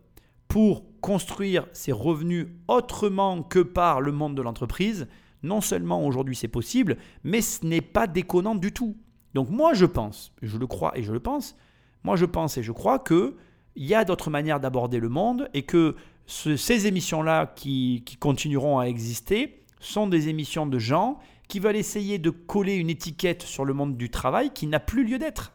pour 0.48 0.84
construire 1.00 1.66
ses 1.72 1.92
revenus 1.92 2.48
autrement 2.68 3.42
que 3.42 3.60
par 3.60 4.00
le 4.00 4.12
monde 4.12 4.34
de 4.34 4.42
l'entreprise, 4.42 5.08
non 5.42 5.60
seulement 5.60 6.04
aujourd'hui 6.06 6.36
c'est 6.36 6.48
possible, 6.48 6.96
mais 7.24 7.40
ce 7.40 7.64
n'est 7.64 7.80
pas 7.80 8.06
déconnant 8.06 8.54
du 8.54 8.72
tout. 8.72 8.96
Donc 9.34 9.48
moi 9.48 9.74
je 9.74 9.86
pense, 9.86 10.32
je 10.42 10.58
le 10.58 10.66
crois 10.66 10.92
et 10.96 11.02
je 11.02 11.12
le 11.12 11.20
pense, 11.20 11.56
moi 12.02 12.16
je 12.16 12.24
pense 12.24 12.58
et 12.58 12.62
je 12.62 12.72
crois 12.72 12.98
que 12.98 13.36
il 13.76 13.86
y 13.86 13.94
a 13.94 14.04
d'autres 14.04 14.30
manières 14.30 14.58
d'aborder 14.58 14.98
le 14.98 15.08
monde 15.08 15.48
et 15.54 15.62
que 15.62 15.94
ces 16.26 16.86
émissions-là 16.86 17.52
qui 17.56 18.04
continueront 18.18 18.78
à 18.78 18.84
exister, 18.84 19.60
sont 19.80 20.06
des 20.06 20.28
émissions 20.28 20.66
de 20.66 20.78
gens 20.78 21.18
qui 21.50 21.58
veulent 21.58 21.76
essayer 21.76 22.18
de 22.18 22.30
coller 22.30 22.76
une 22.76 22.88
étiquette 22.88 23.42
sur 23.42 23.66
le 23.66 23.74
monde 23.74 23.98
du 23.98 24.08
travail 24.08 24.50
qui 24.54 24.66
n'a 24.66 24.80
plus 24.80 25.04
lieu 25.04 25.18
d'être. 25.18 25.52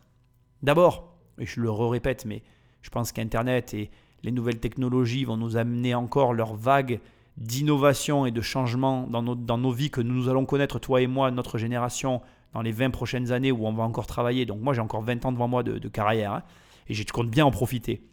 D'abord, 0.62 1.16
et 1.40 1.46
je 1.46 1.62
le 1.62 1.72
répète, 1.72 2.26
mais 2.26 2.44
je 2.82 2.90
pense 2.90 3.12
qu'Internet 3.12 3.74
et 3.74 3.90
les 4.22 4.32
nouvelles 4.32 4.60
technologies 4.60 5.24
vont 5.24 5.38
nous 5.38 5.58
amener 5.58 5.96
encore 5.96 6.34
leur 6.34 6.54
vague 6.54 7.00
d'innovation 7.38 8.26
et 8.26 8.32
de 8.32 8.42
changement 8.42 9.08
dans 9.08 9.22
nos, 9.58 9.72
vies 9.72 9.90
que 9.90 10.02
nous 10.02 10.30
allons 10.30 10.46
connaître, 10.46 10.80
toi 10.80 11.02
et 11.02 11.08
moi, 11.08 11.32
notre 11.32 11.58
génération, 11.58 12.22
dans 12.54 12.62
les 12.62 12.72
20 12.72 12.92
prochaines 12.92 13.32
années 13.32 13.52
où 13.52 13.66
on 13.66 13.74
va 13.74 13.84
encore 13.84 14.08
travailler. 14.08 14.46
Donc 14.46 14.62
moi, 14.62 14.74
j'ai 14.74 14.82
encore 14.82 15.02
20 15.02 15.26
ans 15.26 15.32
devant 15.32 15.48
moi 15.48 15.64
de, 15.64 15.88
carrière 15.88 16.34
hein, 16.34 16.44
et 16.88 16.94
je 16.94 17.04
compte 17.06 17.30
bien 17.30 17.46
en 17.46 17.52
profiter. 17.52 18.04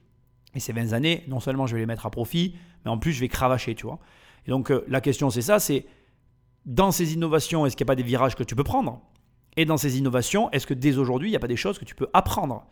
Et 0.54 0.60
ces 0.60 0.72
20 0.72 0.92
années, 0.92 1.24
non 1.28 1.40
seulement 1.40 1.66
je 1.66 1.74
vais 1.74 1.80
les 1.80 1.86
mettre 1.86 2.06
à 2.06 2.10
profit, 2.10 2.54
mais 2.84 2.90
en 2.90 2.98
plus 2.98 3.12
je 3.12 3.20
vais 3.20 3.28
cravacher, 3.28 3.74
tu 3.74 3.86
vois. 3.86 3.98
Et 4.46 4.50
donc 4.50 4.70
euh, 4.70 4.84
la 4.88 5.00
question 5.00 5.30
c'est 5.30 5.42
ça, 5.42 5.59
c'est 5.59 5.86
dans 6.64 6.93
ces 6.93 7.14
innovations, 7.14 7.66
est-ce 7.66 7.76
qu'il 7.76 7.84
n'y 7.84 7.89
a 7.89 7.93
pas 7.93 7.97
des 7.97 8.02
virages 8.02 8.36
que 8.36 8.44
tu 8.44 8.55
peux 8.55 8.64
prendre? 8.64 9.01
Et 9.56 9.64
dans 9.64 9.76
ces 9.76 9.98
innovations, 9.98 10.51
est-ce 10.52 10.66
que 10.66 10.74
dès 10.74 10.97
aujourd'hui, 10.97 11.28
il 11.28 11.32
n'y 11.32 11.36
a 11.36 11.40
pas 11.40 11.48
des 11.48 11.56
choses 11.56 11.78
que 11.78 11.84
tu 11.84 11.94
peux 11.94 12.09
apprendre? 12.12 12.66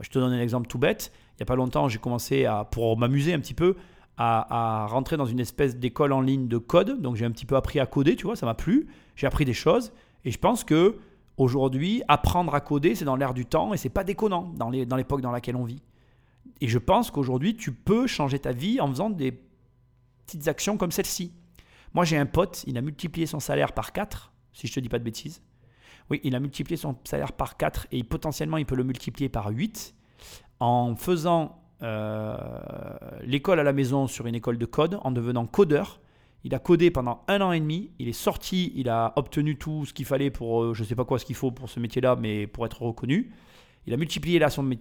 Je 0.00 0.08
te 0.08 0.18
donne 0.18 0.32
un 0.32 0.40
exemple 0.40 0.66
tout 0.66 0.78
bête. 0.78 1.12
Il 1.32 1.40
n'y 1.40 1.44
a 1.44 1.46
pas 1.46 1.56
longtemps, 1.56 1.88
j'ai 1.88 1.98
commencé 1.98 2.44
à, 2.44 2.64
pour 2.64 2.98
m'amuser 2.98 3.32
un 3.34 3.40
petit 3.40 3.54
peu, 3.54 3.76
à, 4.16 4.86
rentrer 4.88 5.16
dans 5.16 5.26
une 5.26 5.40
espèce 5.40 5.76
d'école 5.76 6.12
en 6.12 6.20
ligne 6.20 6.48
de 6.48 6.58
code. 6.58 7.00
Donc 7.00 7.16
j'ai 7.16 7.24
un 7.24 7.30
petit 7.30 7.46
peu 7.46 7.56
appris 7.56 7.80
à 7.80 7.86
coder, 7.86 8.16
tu 8.16 8.24
vois, 8.24 8.36
ça 8.36 8.46
m'a 8.46 8.54
plu. 8.54 8.88
J'ai 9.16 9.26
appris 9.26 9.44
des 9.44 9.54
choses. 9.54 9.92
Et 10.24 10.30
je 10.30 10.38
pense 10.38 10.64
que 10.64 10.98
aujourd'hui, 11.36 12.02
apprendre 12.08 12.54
à 12.54 12.60
coder, 12.60 12.94
c'est 12.94 13.04
dans 13.04 13.16
l'air 13.16 13.34
du 13.34 13.46
temps 13.46 13.74
et 13.74 13.76
c'est 13.76 13.88
pas 13.88 14.04
déconnant 14.04 14.52
dans 14.56 14.70
l'époque 14.70 15.20
dans, 15.20 15.28
dans 15.28 15.32
laquelle 15.32 15.56
on 15.56 15.64
vit. 15.64 15.82
Et 16.60 16.68
je 16.68 16.78
pense 16.78 17.10
qu'aujourd'hui, 17.10 17.56
tu 17.56 17.72
peux 17.72 18.06
changer 18.06 18.38
ta 18.38 18.52
vie 18.52 18.80
en 18.80 18.88
faisant 18.88 19.10
des 19.10 19.40
petites 20.26 20.48
actions 20.48 20.76
comme 20.76 20.92
celle-ci. 20.92 21.32
Moi, 21.94 22.04
j'ai 22.04 22.16
un 22.16 22.26
pote, 22.26 22.64
il 22.66 22.78
a 22.78 22.80
multiplié 22.80 23.26
son 23.26 23.40
salaire 23.40 23.72
par 23.72 23.92
4, 23.92 24.32
si 24.52 24.66
je 24.66 24.72
te 24.72 24.80
dis 24.80 24.88
pas 24.88 24.98
de 24.98 25.04
bêtises. 25.04 25.42
Oui, 26.10 26.20
il 26.24 26.34
a 26.34 26.40
multiplié 26.40 26.76
son 26.76 26.96
salaire 27.04 27.32
par 27.32 27.56
4 27.56 27.88
et 27.92 28.02
potentiellement, 28.02 28.56
il 28.56 28.66
peut 28.66 28.74
le 28.74 28.84
multiplier 28.84 29.28
par 29.28 29.48
8 29.48 29.94
en 30.60 30.96
faisant 30.96 31.62
euh, 31.82 32.36
l'école 33.24 33.60
à 33.60 33.62
la 33.62 33.72
maison 33.72 34.06
sur 34.06 34.26
une 34.26 34.34
école 34.34 34.58
de 34.58 34.66
code, 34.66 34.98
en 35.02 35.10
devenant 35.10 35.46
codeur. 35.46 36.00
Il 36.44 36.54
a 36.54 36.58
codé 36.58 36.90
pendant 36.90 37.22
un 37.28 37.40
an 37.40 37.52
et 37.52 37.60
demi. 37.60 37.90
Il 37.98 38.08
est 38.08 38.12
sorti, 38.12 38.72
il 38.74 38.88
a 38.88 39.12
obtenu 39.16 39.56
tout 39.56 39.84
ce 39.86 39.92
qu'il 39.92 40.06
fallait 40.06 40.30
pour, 40.30 40.62
euh, 40.62 40.74
je 40.74 40.82
ne 40.82 40.86
sais 40.86 40.94
pas 40.94 41.04
quoi 41.04 41.18
ce 41.18 41.24
qu'il 41.24 41.36
faut 41.36 41.50
pour 41.50 41.68
ce 41.68 41.78
métier-là, 41.78 42.16
mais 42.16 42.46
pour 42.46 42.66
être 42.66 42.82
reconnu. 42.82 43.32
Il 43.86 43.94
a 43.94 43.96
multiplié 43.96 44.38
là 44.38 44.48
son, 44.48 44.76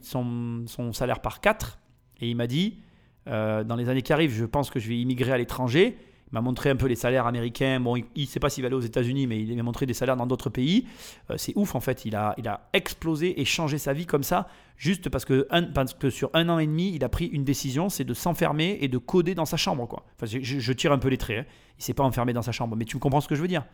salaire 0.93 1.21
par 1.21 1.41
4 1.41 1.79
et 2.19 2.29
il 2.29 2.35
m'a 2.35 2.47
dit, 2.47 2.79
euh, 3.27 3.63
dans 3.63 3.75
les 3.75 3.89
années 3.89 4.01
qui 4.01 4.13
arrivent, 4.13 4.33
je 4.33 4.45
pense 4.45 4.69
que 4.69 4.79
je 4.79 4.89
vais 4.89 4.97
immigrer 4.97 5.31
à 5.31 5.37
l'étranger 5.37 5.97
m'a 6.31 6.41
montré 6.41 6.69
un 6.69 6.75
peu 6.75 6.87
les 6.87 6.95
salaires 6.95 7.27
américains. 7.27 7.79
Bon, 7.79 7.95
il 7.95 8.05
ne 8.15 8.25
sait 8.25 8.39
pas 8.39 8.49
s'il 8.49 8.63
va 8.63 8.67
aller 8.67 8.75
aux 8.75 8.81
États-Unis, 8.81 9.27
mais 9.27 9.41
il 9.41 9.55
m'a 9.55 9.63
montré 9.63 9.85
des 9.85 9.93
salaires 9.93 10.17
dans 10.17 10.27
d'autres 10.27 10.49
pays. 10.49 10.87
Euh, 11.29 11.35
c'est 11.37 11.53
ouf, 11.55 11.75
en 11.75 11.79
fait. 11.79 12.05
Il 12.05 12.15
a, 12.15 12.33
il 12.37 12.47
a 12.47 12.69
explosé 12.73 13.39
et 13.39 13.45
changé 13.45 13.77
sa 13.77 13.93
vie 13.93 14.05
comme 14.05 14.23
ça, 14.23 14.47
juste 14.77 15.09
parce 15.09 15.25
que, 15.25 15.47
parce 15.73 15.93
que 15.93 16.09
sur 16.09 16.29
un 16.33 16.49
an 16.49 16.59
et 16.59 16.67
demi, 16.67 16.93
il 16.93 17.03
a 17.03 17.09
pris 17.09 17.25
une 17.25 17.43
décision 17.43 17.89
c'est 17.89 18.03
de 18.03 18.13
s'enfermer 18.13 18.77
et 18.81 18.87
de 18.87 18.97
coder 18.97 19.35
dans 19.35 19.45
sa 19.45 19.57
chambre. 19.57 19.87
Quoi. 19.87 20.05
Enfin, 20.15 20.25
je, 20.25 20.73
tire 20.73 20.91
un 20.91 20.99
peu 20.99 21.09
les 21.09 21.17
traits. 21.17 21.39
Hein. 21.39 21.51
Il 21.77 21.81
ne 21.81 21.83
s'est 21.83 21.93
pas 21.93 22.03
enfermé 22.03 22.33
dans 22.33 22.41
sa 22.41 22.51
chambre, 22.51 22.75
mais 22.75 22.85
tu 22.85 22.97
comprends 22.97 23.21
ce 23.21 23.27
que 23.27 23.35
je 23.35 23.41
veux 23.41 23.47
dire. 23.47 23.65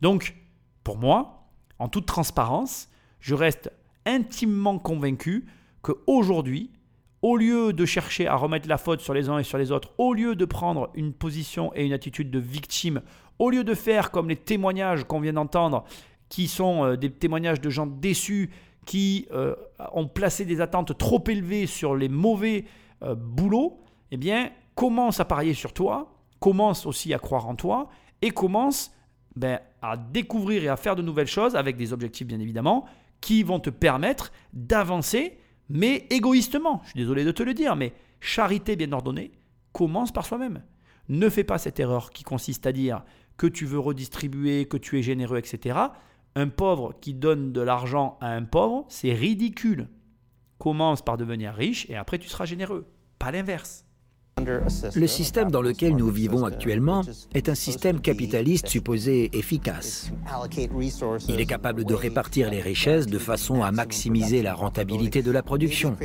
Donc, 0.00 0.34
pour 0.82 0.98
moi, 0.98 1.48
en 1.78 1.88
toute 1.88 2.06
transparence, 2.06 2.88
je 3.20 3.34
reste 3.34 3.70
intimement 4.06 4.78
convaincu 4.78 5.46
qu'aujourd'hui, 5.82 6.70
au 7.22 7.36
lieu 7.36 7.72
de 7.72 7.84
chercher 7.84 8.26
à 8.26 8.36
remettre 8.36 8.68
la 8.68 8.78
faute 8.78 9.00
sur 9.00 9.14
les 9.14 9.28
uns 9.28 9.38
et 9.38 9.44
sur 9.44 9.58
les 9.58 9.72
autres, 9.72 9.92
au 9.98 10.14
lieu 10.14 10.34
de 10.34 10.44
prendre 10.44 10.90
une 10.94 11.12
position 11.12 11.70
et 11.74 11.84
une 11.84 11.92
attitude 11.92 12.30
de 12.30 12.38
victime, 12.38 13.02
au 13.38 13.50
lieu 13.50 13.64
de 13.64 13.74
faire 13.74 14.10
comme 14.10 14.28
les 14.28 14.36
témoignages 14.36 15.04
qu'on 15.04 15.20
vient 15.20 15.32
d'entendre, 15.32 15.84
qui 16.28 16.48
sont 16.48 16.84
euh, 16.84 16.96
des 16.96 17.10
témoignages 17.10 17.60
de 17.60 17.70
gens 17.70 17.86
déçus, 17.86 18.50
qui 18.86 19.26
euh, 19.32 19.54
ont 19.92 20.08
placé 20.08 20.44
des 20.46 20.60
attentes 20.60 20.96
trop 20.96 21.22
élevées 21.28 21.66
sur 21.66 21.94
les 21.94 22.08
mauvais 22.08 22.64
euh, 23.02 23.14
boulots, 23.14 23.80
eh 24.10 24.16
bien, 24.16 24.50
commence 24.74 25.20
à 25.20 25.24
parier 25.26 25.54
sur 25.54 25.72
toi, 25.72 26.14
commence 26.38 26.86
aussi 26.86 27.12
à 27.12 27.18
croire 27.18 27.46
en 27.46 27.54
toi, 27.54 27.88
et 28.22 28.30
commence 28.30 28.92
ben, 29.36 29.60
à 29.82 29.96
découvrir 29.96 30.64
et 30.64 30.68
à 30.68 30.76
faire 30.76 30.96
de 30.96 31.02
nouvelles 31.02 31.26
choses, 31.26 31.54
avec 31.54 31.76
des 31.76 31.92
objectifs 31.92 32.26
bien 32.26 32.40
évidemment, 32.40 32.86
qui 33.20 33.42
vont 33.42 33.60
te 33.60 33.70
permettre 33.70 34.32
d'avancer 34.54 35.38
mais 35.70 36.06
égoïstement. 36.10 36.80
Je 36.84 36.90
suis 36.90 37.00
désolé 37.00 37.24
de 37.24 37.30
te 37.30 37.42
le 37.42 37.54
dire, 37.54 37.76
mais 37.76 37.94
charité 38.20 38.76
bien 38.76 38.92
ordonnée 38.92 39.32
commence 39.72 40.12
par 40.12 40.26
soi-même. 40.26 40.62
Ne 41.08 41.28
fais 41.28 41.44
pas 41.44 41.58
cette 41.58 41.80
erreur 41.80 42.10
qui 42.10 42.24
consiste 42.24 42.66
à 42.66 42.72
dire 42.72 43.04
que 43.36 43.46
tu 43.46 43.64
veux 43.64 43.78
redistribuer, 43.78 44.66
que 44.66 44.76
tu 44.76 44.98
es 44.98 45.02
généreux, 45.02 45.38
etc. 45.38 45.78
Un 46.34 46.48
pauvre 46.48 46.94
qui 47.00 47.14
donne 47.14 47.52
de 47.52 47.60
l'argent 47.60 48.18
à 48.20 48.32
un 48.32 48.44
pauvre, 48.44 48.84
c'est 48.88 49.12
ridicule. 49.12 49.88
Commence 50.58 51.02
par 51.02 51.16
devenir 51.16 51.54
riche 51.54 51.88
et 51.88 51.96
après 51.96 52.18
tu 52.18 52.28
seras 52.28 52.44
généreux, 52.44 52.86
pas 53.18 53.32
l'inverse. 53.32 53.86
Le 54.94 55.06
système 55.06 55.50
dans 55.50 55.62
lequel 55.62 55.96
nous 55.96 56.10
vivons 56.10 56.44
actuellement 56.44 57.02
est 57.34 57.48
un 57.48 57.54
système 57.54 58.00
capitaliste 58.00 58.68
supposé 58.68 59.30
efficace. 59.36 60.10
Il 61.28 61.40
est 61.40 61.46
capable 61.46 61.84
de 61.84 61.94
répartir 61.94 62.50
les 62.50 62.60
richesses 62.60 63.06
de 63.06 63.18
façon 63.18 63.62
à 63.62 63.72
maximiser 63.72 64.42
la 64.42 64.54
rentabilité 64.54 65.22
de 65.22 65.30
la 65.30 65.42
production. 65.42 65.96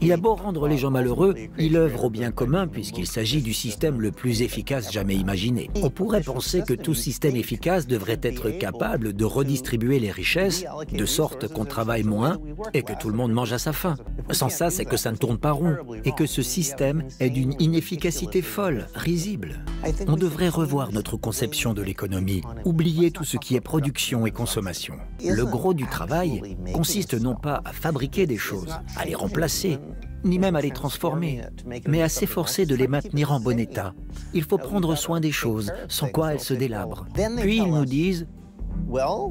Il 0.00 0.12
a 0.12 0.16
beau 0.16 0.34
rendre 0.34 0.68
les 0.68 0.78
gens 0.78 0.90
malheureux, 0.90 1.34
il 1.58 1.76
œuvre 1.76 2.04
au 2.04 2.10
bien 2.10 2.30
commun 2.30 2.66
puisqu'il 2.66 3.06
s'agit 3.06 3.42
du 3.42 3.52
système 3.52 4.00
le 4.00 4.12
plus 4.12 4.42
efficace 4.42 4.92
jamais 4.92 5.14
imaginé. 5.14 5.70
On 5.82 5.90
pourrait 5.90 6.22
penser 6.22 6.62
que 6.62 6.74
tout 6.74 6.94
système 6.94 7.36
efficace 7.36 7.86
devrait 7.86 8.20
être 8.22 8.50
capable 8.50 9.12
de 9.12 9.24
redistribuer 9.24 9.98
les 9.98 10.10
richesses 10.10 10.64
de 10.92 11.06
sorte 11.06 11.48
qu'on 11.48 11.64
travaille 11.64 12.04
moins 12.04 12.38
et 12.74 12.82
que 12.82 12.92
tout 12.98 13.08
le 13.08 13.16
monde 13.16 13.32
mange 13.32 13.52
à 13.52 13.58
sa 13.58 13.72
faim. 13.72 13.96
Sans 14.30 14.48
ça, 14.48 14.70
c'est 14.70 14.84
que 14.84 14.96
ça 14.96 15.12
ne 15.12 15.16
tourne 15.16 15.38
pas 15.38 15.52
rond 15.52 15.76
et 16.04 16.12
que 16.12 16.26
ce 16.26 16.42
système 16.42 17.04
est 17.20 17.30
d'une 17.30 17.54
inefficacité 17.60 18.42
folle, 18.42 18.86
risible. 18.94 19.64
On 20.08 20.16
devrait 20.16 20.48
revoir 20.48 20.92
notre 20.92 21.16
conception 21.16 21.74
de 21.74 21.82
l'économie, 21.82 22.42
oublier 22.64 23.10
tout 23.10 23.24
ce 23.24 23.36
qui 23.36 23.54
est 23.54 23.60
production 23.60 24.26
et 24.26 24.30
consommation. 24.30 24.94
Le 25.22 25.44
gros 25.44 25.74
du 25.74 25.86
travail 25.86 26.56
consiste 26.74 27.14
non 27.14 27.34
pas 27.34 27.60
à 27.64 27.72
fabriquer 27.72 28.26
des 28.26 28.38
choses, 28.38 28.74
à 28.96 29.04
les 29.04 29.14
remplacer, 29.14 29.78
ni 30.24 30.38
même 30.38 30.56
à 30.56 30.60
les 30.60 30.70
transformer, 30.70 31.42
mais 31.86 32.02
à 32.02 32.08
s'efforcer 32.08 32.66
de 32.66 32.74
les 32.74 32.88
maintenir 32.88 33.32
en 33.32 33.40
bon 33.40 33.58
état. 33.58 33.94
Il 34.34 34.44
faut 34.44 34.58
prendre 34.58 34.96
soin 34.96 35.20
des 35.20 35.32
choses, 35.32 35.72
sans 35.88 36.08
quoi 36.08 36.32
elles 36.32 36.40
se 36.40 36.54
délabrent. 36.54 37.06
Puis 37.38 37.58
ils 37.58 37.70
nous 37.70 37.84
disent 37.84 38.26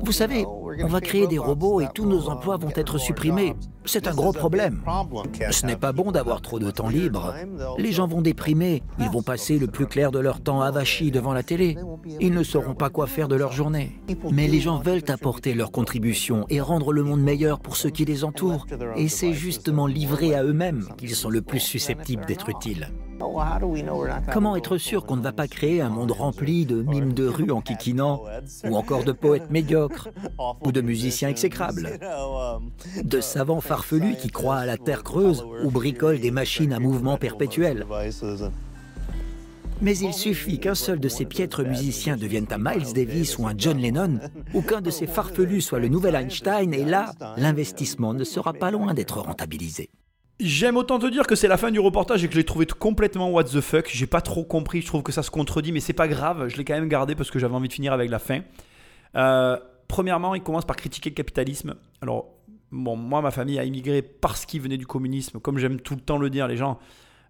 vous 0.02 0.12
savez, 0.12 0.46
on 0.46 0.88
va 0.88 1.02
créer 1.02 1.28
des 1.28 1.38
robots 1.38 1.82
et 1.82 1.88
tous 1.94 2.06
nos 2.06 2.30
emplois 2.30 2.58
vont 2.58 2.72
être 2.76 2.98
supprimés. 2.98 3.56
C'est 3.86 4.08
un 4.08 4.14
gros 4.14 4.34
problème. 4.34 4.82
Ce 5.52 5.66
n'est 5.66 5.76
pas 5.76 5.92
bon 5.92 6.12
d'avoir 6.12 6.42
trop 6.42 6.60
de 6.60 6.70
temps 6.72 6.90
libre. 6.90 7.34
Les 7.78 7.92
gens 7.92 8.08
vont 8.08 8.22
déprimer, 8.22 8.84
ils 9.00 9.10
vont 9.10 9.22
passer 9.22 9.58
le 9.58 9.68
plus 9.68 9.88
clair 9.88 10.12
de 10.12 10.20
leur 10.20 10.42
temps 10.42 10.62
avachis 10.62 11.12
devant 11.12 11.34
la 11.34 11.44
télé. 11.44 11.78
Ils 12.20 12.34
ne 12.34 12.44
sauront 12.44 12.76
pas 12.76 12.90
quoi 12.90 13.08
faire 13.08 13.28
de 13.28 13.36
leur 13.36 13.52
journée. 13.52 14.00
Mais 14.32 14.48
les 14.48 14.60
gens 14.60 14.80
veulent 14.80 15.04
apporter 15.08 15.54
leur 15.54 15.72
contribution 15.72 16.46
et 16.50 16.62
rendre 16.62 16.94
le 16.94 17.04
monde 17.04 17.22
meilleur 17.22 17.60
pour 17.60 17.78
ceux 17.78 17.90
qui 17.90 18.06
les 18.06 18.24
entourent. 18.24 18.68
Et 18.96 19.08
c'est 19.08 19.34
justement 19.34 19.88
livré 19.88 20.36
à 20.36 20.44
eux-mêmes 20.44 20.88
qu'ils 20.98 21.16
sont 21.16 21.30
le 21.30 21.42
plus 21.42 21.60
susceptibles 21.60 22.26
d'être 22.26 22.50
utiles. 22.50 22.90
Comment 24.32 24.56
être 24.56 24.78
sûr 24.78 25.06
qu'on 25.06 25.18
ne 25.18 25.22
va 25.22 25.34
pas 25.34 25.48
créer 25.48 25.82
un 25.82 25.90
monde 25.90 26.12
rempli 26.12 26.66
de 26.66 26.82
mimes 26.82 27.14
de 27.14 27.28
rue 27.28 27.52
en 27.52 27.60
kikinant, 27.60 28.24
ou 28.64 28.78
encore 28.78 29.04
de 29.04 29.12
poètes 29.12 29.52
médiocres, 29.52 30.10
ou 30.64 30.72
de 30.72 30.82
musiciens 30.82 31.30
exécrables, 31.30 32.00
de 33.04 33.22
savants 33.22 33.62
farfelus 33.70 34.16
qui 34.16 34.30
croient 34.30 34.58
à 34.58 34.66
la 34.66 34.78
terre 34.78 35.04
creuse 35.04 35.46
ou 35.64 35.70
bricolent 35.70 36.20
des 36.20 36.32
machines 36.32 36.74
à 36.74 36.80
mouvement 36.80 37.18
perpétuel 37.18 37.86
mais 39.82 39.98
il 40.00 40.14
suffit 40.14 40.60
qu'un 40.60 40.76
seul 40.76 41.00
de 41.00 41.08
ces 41.08 41.24
piètres 41.24 41.64
musiciens 41.64 42.18
devienne 42.18 42.48
un 42.52 42.58
Miles 42.58 42.94
Davis 42.94 43.38
ou 43.38 43.48
un 43.48 43.54
John 43.58 43.78
Lennon, 43.78 44.20
ou 44.54 44.62
qu'un 44.62 44.82
de 44.82 44.90
ces 44.90 45.08
farfelus 45.08 45.62
soit 45.62 45.80
le 45.80 45.88
nouvel 45.88 46.16
Einstein, 46.16 46.74
et 46.74 46.84
là, 46.84 47.14
l'investissement 47.38 48.14
ne 48.14 48.26
sera 48.26 48.52
pas 48.52 48.72
loin 48.72 48.94
d'être 48.94 49.22
rentabilisé. 49.22 49.90
J'aime 50.42 50.76
autant 50.76 51.00
te 51.00 51.06
dire 51.06 51.26
que 51.26 51.36
c'est 51.36 51.48
la 51.48 51.56
fin 51.56 51.72
du 51.72 51.80
reportage 51.80 52.26
et 52.26 52.28
que 52.28 52.34
je 52.34 52.40
l'ai 52.40 52.46
trouvé 52.46 52.66
complètement 52.66 53.30
what 53.30 53.46
the 53.46 53.62
fuck. 53.62 53.90
J'ai 53.90 54.06
pas 54.06 54.20
trop 54.20 54.44
compris, 54.44 54.82
je 54.82 54.88
trouve 54.88 55.04
que 55.04 55.14
ça 55.14 55.24
se 55.24 55.32
contredit, 55.32 55.72
mais 55.72 55.80
c'est 55.80 55.94
pas 55.94 56.10
grave, 56.10 56.50
je 56.50 56.58
l'ai 56.58 56.66
quand 56.66 56.76
même 56.76 56.90
gardé 56.90 57.16
parce 57.16 57.32
que 57.32 57.40
j'avais 57.40 57.56
envie 57.56 57.70
de 57.70 57.74
finir 57.74 57.94
avec 57.94 58.10
la 58.10 58.20
fin. 58.20 58.42
Euh, 59.16 59.58
premièrement, 59.88 60.36
il 60.36 60.42
commence 60.42 60.66
par 60.66 60.76
critiquer 60.76 61.10
le 61.10 61.16
capitalisme. 61.16 61.76
Alors, 62.02 62.39
bon, 62.72 62.96
moi, 62.96 63.22
ma 63.22 63.32
famille 63.32 63.60
a 63.60 63.64
immigré 63.64 64.02
parce 64.02 64.46
qu'il 64.46 64.62
venait 64.62 64.78
du 64.78 64.88
communisme. 64.88 65.40
Comme 65.40 65.58
j'aime 65.58 65.80
tout 65.80 65.96
le 65.96 66.02
temps 66.02 66.18
le 66.18 66.30
dire, 66.30 66.48
les 66.48 66.58
gens 66.58 66.80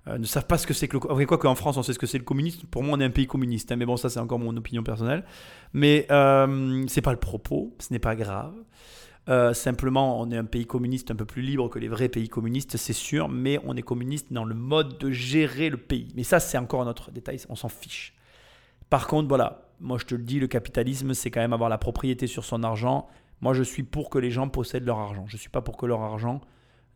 euh, 0.07 0.18
ne 0.18 0.26
savent 0.26 0.48
pas 0.48 0.57
ce 0.57 0.66
que 0.66 0.74
c'est 0.74 0.88
que 0.88 0.98
le. 0.98 1.26
Quoi 1.26 1.38
qu'en 1.38 1.56
France, 1.56 1.78
on 1.78 1.84
sait 1.84 1.94
ce 1.94 1.99
que 1.99 2.07
c'est 2.07 2.18
le 2.18 2.24
communisme. 2.24 2.68
Pour 2.68 2.84
moi, 2.84 2.98
on 2.98 3.02
est 3.02 3.06
un 3.06 3.10
pays 3.10 3.28
communiste. 3.28 3.72
Hein, 3.72 3.76
mais 3.76 3.86
bon, 3.86 3.98
ça, 3.98 4.10
c'est 4.10 4.20
encore 4.20 4.40
mon 4.40 4.56
opinion 4.56 4.84
personnelle. 4.84 5.24
Mais 5.74 6.07
euh, 6.11 6.86
c'est 6.88 7.02
pas 7.02 7.11
le 7.11 7.20
propos, 7.20 7.76
ce 7.80 7.94
n'est 7.94 7.99
pas 7.99 8.16
grave. 8.16 8.53
Euh, 9.28 9.53
simplement, 9.53 10.20
on 10.20 10.32
est 10.32 10.38
un 10.38 10.45
pays 10.45 10.66
communiste 10.66 11.11
un 11.11 11.16
peu 11.16 11.26
plus 11.26 11.44
libre 11.44 11.70
que 11.70 11.78
les 11.78 11.88
vrais 11.88 12.10
pays 12.10 12.30
communistes, 12.30 12.78
c'est 12.78 12.94
sûr, 12.94 13.30
mais 13.30 13.60
on 13.64 13.76
est 13.76 13.84
communiste 13.84 14.34
dans 14.34 14.45
le 14.45 14.56
mode 14.56 14.98
de 14.98 15.11
gérer 15.11 15.70
le 15.70 15.78
pays. 15.78 16.07
Mais 16.16 16.24
ça, 16.24 16.40
c'est 16.40 16.57
encore 16.57 16.82
un 16.82 16.88
autre 16.88 17.11
détail, 17.11 17.40
on 17.49 17.56
s'en 17.56 17.70
fiche. 17.70 18.16
Par 18.90 19.06
contre, 19.06 19.28
voilà, 19.28 19.70
moi 19.80 19.99
je 19.99 20.06
te 20.06 20.16
le 20.16 20.24
dis, 20.24 20.40
le 20.40 20.48
capitalisme, 20.48 21.14
c'est 21.14 21.30
quand 21.30 21.41
même 21.41 21.53
avoir 21.53 21.70
la 21.70 21.78
propriété 21.78 22.26
sur 22.26 22.44
son 22.44 22.64
argent. 22.64 23.07
Moi, 23.41 23.53
je 23.53 23.64
suis 23.64 23.84
pour 23.84 24.10
que 24.10 24.18
les 24.18 24.32
gens 24.32 24.49
possèdent 24.49 24.86
leur 24.86 24.99
argent. 24.99 25.26
Je 25.28 25.36
ne 25.36 25.40
suis 25.40 25.49
pas 25.49 25.61
pour 25.61 25.78
que 25.78 25.86
leur 25.86 26.02
argent 26.02 26.41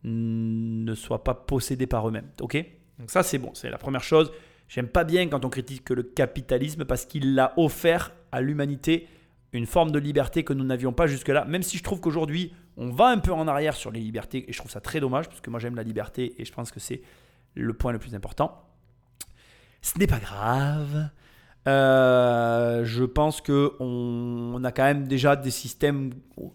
ne 0.04 0.94
soit 0.94 1.24
pas 1.24 1.34
possédé 1.34 1.86
par 1.86 2.06
eux-mêmes. 2.08 2.30
Ok? 2.40 2.56
Donc 2.98 3.10
ça, 3.10 3.22
c'est 3.22 3.38
bon, 3.38 3.50
c'est 3.54 3.70
la 3.70 3.78
première 3.78 4.02
chose. 4.02 4.30
J'aime 4.68 4.88
pas 4.88 5.04
bien 5.04 5.28
quand 5.28 5.44
on 5.44 5.50
critique 5.50 5.90
le 5.90 6.02
capitalisme 6.02 6.84
parce 6.84 7.06
qu'il 7.06 7.34
l'a 7.34 7.54
offert 7.56 8.12
à 8.32 8.40
l'humanité 8.40 9.08
une 9.52 9.66
forme 9.66 9.92
de 9.92 9.98
liberté 9.98 10.42
que 10.42 10.52
nous 10.52 10.64
n'avions 10.64 10.92
pas 10.92 11.06
jusque-là, 11.06 11.44
même 11.44 11.62
si 11.62 11.78
je 11.78 11.82
trouve 11.82 12.00
qu'aujourd'hui, 12.00 12.52
on 12.76 12.90
va 12.90 13.06
un 13.06 13.18
peu 13.18 13.32
en 13.32 13.46
arrière 13.46 13.74
sur 13.74 13.92
les 13.92 14.00
libertés, 14.00 14.44
et 14.48 14.52
je 14.52 14.58
trouve 14.58 14.70
ça 14.70 14.80
très 14.80 14.98
dommage, 14.98 15.28
parce 15.28 15.40
que 15.40 15.48
moi 15.48 15.60
j'aime 15.60 15.76
la 15.76 15.84
liberté, 15.84 16.34
et 16.38 16.44
je 16.44 16.52
pense 16.52 16.72
que 16.72 16.80
c'est 16.80 17.02
le 17.54 17.72
point 17.72 17.92
le 17.92 18.00
plus 18.00 18.16
important. 18.16 18.68
Ce 19.80 19.96
n'est 19.96 20.08
pas 20.08 20.18
grave. 20.18 21.08
Euh, 21.66 22.84
je 22.84 23.04
pense 23.04 23.40
qu'on 23.40 23.72
on 23.80 24.64
a 24.64 24.72
quand 24.72 24.84
même 24.84 25.08
déjà 25.08 25.34
des 25.34 25.50
systèmes 25.50 26.12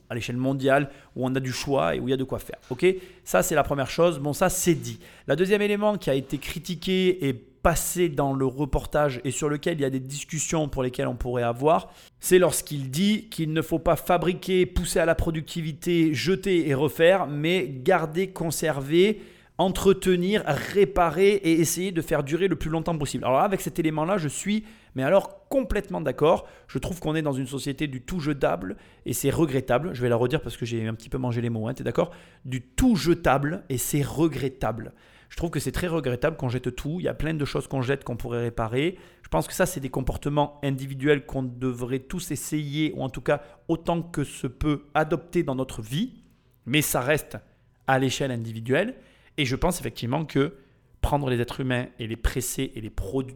à 0.09 0.15
l'échelle 0.15 0.37
mondiale 0.37 0.89
où 1.15 1.25
on 1.25 1.33
a 1.33 1.39
du 1.39 1.51
choix 1.51 1.95
et 1.95 1.99
où 1.99 2.07
il 2.07 2.11
y 2.11 2.13
a 2.13 2.17
de 2.17 2.23
quoi 2.23 2.39
faire. 2.39 2.59
Ok? 2.69 2.85
Ça, 3.23 3.41
c'est 3.41 3.55
la 3.55 3.63
première 3.63 3.89
chose. 3.89 4.19
Bon, 4.19 4.33
ça, 4.33 4.49
c'est 4.49 4.75
dit. 4.75 4.99
La 5.27 5.35
deuxième 5.35 5.61
élément 5.61 5.97
qui 5.97 6.09
a 6.09 6.13
été 6.13 6.37
critiqué 6.37 7.27
et 7.27 7.33
passé 7.33 8.07
dans 8.07 8.33
le 8.33 8.45
reportage 8.45 9.19
et 9.25 9.31
sur 9.31 9.49
lequel 9.49 9.77
il 9.77 9.81
y 9.81 9.85
a 9.85 9.89
des 9.89 9.99
discussions 9.99 10.69
pour 10.69 10.83
lesquelles 10.83 11.07
on 11.07 11.15
pourrait 11.15 11.43
avoir, 11.43 11.91
c'est 12.19 12.39
lorsqu'il 12.39 12.89
dit 12.89 13.27
qu'il 13.29 13.51
ne 13.51 13.61
faut 13.61 13.79
pas 13.79 13.97
fabriquer, 13.97 14.65
pousser 14.65 14.99
à 14.99 15.05
la 15.05 15.15
productivité, 15.15 16.13
jeter 16.13 16.69
et 16.69 16.73
refaire, 16.73 17.27
mais 17.27 17.67
garder, 17.67 18.29
conserver 18.29 19.21
entretenir, 19.59 20.41
réparer 20.45 21.31
et 21.31 21.59
essayer 21.59 21.91
de 21.91 22.01
faire 22.01 22.23
durer 22.23 22.47
le 22.47 22.55
plus 22.55 22.69
longtemps 22.69 22.97
possible. 22.97 23.25
Alors 23.25 23.41
avec 23.41 23.59
cet 23.59 23.77
élément-là, 23.77 24.17
je 24.17 24.29
suis, 24.29 24.63
mais 24.95 25.03
alors 25.03 25.47
complètement 25.47 26.01
d'accord. 26.01 26.47
Je 26.67 26.77
trouve 26.77 26.99
qu'on 26.99 27.15
est 27.15 27.21
dans 27.21 27.33
une 27.33 27.47
société 27.47 27.87
du 27.87 28.01
tout 28.01 28.19
jetable 28.19 28.77
et 29.05 29.13
c'est 29.13 29.29
regrettable. 29.29 29.93
Je 29.93 30.01
vais 30.01 30.09
la 30.09 30.15
redire 30.15 30.41
parce 30.41 30.57
que 30.57 30.65
j'ai 30.65 30.87
un 30.87 30.93
petit 30.93 31.09
peu 31.09 31.17
mangé 31.17 31.41
les 31.41 31.49
mots, 31.49 31.67
hein, 31.67 31.73
tu 31.73 31.81
es 31.81 31.85
d'accord? 31.85 32.11
Du 32.45 32.61
tout 32.61 32.95
jetable 32.95 33.63
et 33.69 33.77
c'est 33.77 34.01
regrettable. 34.01 34.93
Je 35.29 35.37
trouve 35.37 35.51
que 35.51 35.59
c'est 35.59 35.71
très 35.71 35.87
regrettable 35.87 36.37
qu'on 36.37 36.49
jette 36.49 36.75
tout. 36.75 36.97
Il 36.99 37.03
y 37.03 37.07
a 37.07 37.13
plein 37.13 37.35
de 37.35 37.45
choses 37.45 37.67
qu'on 37.67 37.81
jette 37.81 38.03
qu'on 38.03 38.17
pourrait 38.17 38.41
réparer. 38.41 38.97
Je 39.21 39.27
pense 39.29 39.47
que 39.47 39.53
ça, 39.53 39.67
c'est 39.67 39.79
des 39.79 39.89
comportements 39.89 40.59
individuels 40.63 41.25
qu'on 41.25 41.43
devrait 41.43 41.99
tous 41.99 42.31
essayer, 42.31 42.93
ou 42.95 43.03
en 43.03 43.09
tout 43.09 43.21
cas 43.21 43.43
autant 43.67 44.01
que 44.01 44.23
se 44.23 44.47
peut, 44.47 44.87
adopter 44.95 45.43
dans 45.43 45.53
notre 45.53 45.83
vie. 45.83 46.23
Mais 46.65 46.81
ça 46.81 47.01
reste 47.01 47.37
à 47.85 47.99
l'échelle 47.99 48.31
individuelle. 48.31 48.95
Et 49.37 49.45
je 49.45 49.55
pense 49.55 49.79
effectivement 49.79 50.25
que 50.25 50.55
prendre 51.01 51.29
les 51.29 51.39
êtres 51.39 51.61
humains 51.61 51.87
et 51.97 52.07
les 52.07 52.17
presser 52.17 52.71
et 52.75 52.81
les, 52.81 52.91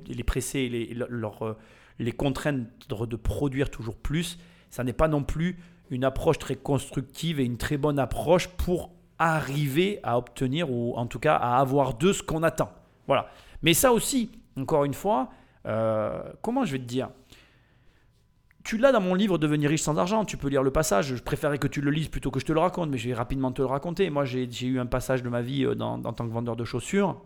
les 0.07 0.23
presser 0.23 0.59
et 0.59 0.93
leur, 0.93 1.45
euh, 1.45 1.57
les 1.99 2.11
contraindre 2.11 2.65
de 2.89 3.15
produire 3.15 3.69
toujours 3.69 3.97
plus, 3.97 4.37
ça 4.69 4.83
n'est 4.83 4.93
pas 4.93 5.07
non 5.07 5.23
plus 5.23 5.57
une 5.89 6.03
approche 6.03 6.39
très 6.39 6.55
constructive 6.55 7.39
et 7.39 7.45
une 7.45 7.57
très 7.57 7.77
bonne 7.77 7.99
approche 7.99 8.47
pour 8.47 8.91
arriver 9.19 9.99
à 10.03 10.17
obtenir 10.17 10.71
ou 10.71 10.95
en 10.95 11.05
tout 11.05 11.19
cas 11.19 11.35
à 11.35 11.59
avoir 11.59 11.93
de 11.95 12.11
ce 12.11 12.23
qu'on 12.23 12.43
attend. 12.43 12.71
Voilà. 13.07 13.27
Mais 13.61 13.73
ça 13.73 13.93
aussi, 13.93 14.31
encore 14.57 14.85
une 14.85 14.93
fois, 14.93 15.29
euh, 15.65 16.23
comment 16.41 16.65
je 16.65 16.73
vais 16.73 16.79
te 16.79 16.83
dire? 16.83 17.09
Tu 18.63 18.77
l'as 18.77 18.91
dans 18.93 19.01
mon 19.01 19.13
livre 19.13 19.37
Devenir 19.37 19.69
riche 19.69 19.81
sans 19.81 19.97
argent, 19.97 20.23
tu 20.23 20.37
peux 20.37 20.47
lire 20.47 20.63
le 20.63 20.71
passage. 20.71 21.15
Je 21.15 21.21
préférais 21.21 21.57
que 21.57 21.67
tu 21.67 21.81
le 21.81 21.91
lises 21.91 22.07
plutôt 22.07 22.31
que 22.31 22.39
je 22.39 22.45
te 22.45 22.53
le 22.53 22.59
raconte, 22.59 22.89
mais 22.89 22.97
je 22.97 23.09
vais 23.09 23.13
rapidement 23.13 23.51
te 23.51 23.61
le 23.61 23.67
raconter. 23.67 24.09
Moi, 24.09 24.25
j'ai 24.25 24.47
eu 24.65 24.79
un 24.79 24.85
passage 24.85 25.21
de 25.21 25.29
ma 25.29 25.41
vie 25.41 25.65
euh, 25.65 25.75
dans, 25.75 26.03
en 26.03 26.13
tant 26.13 26.27
que 26.27 26.33
vendeur 26.33 26.55
de 26.55 26.63
chaussures. 26.63 27.21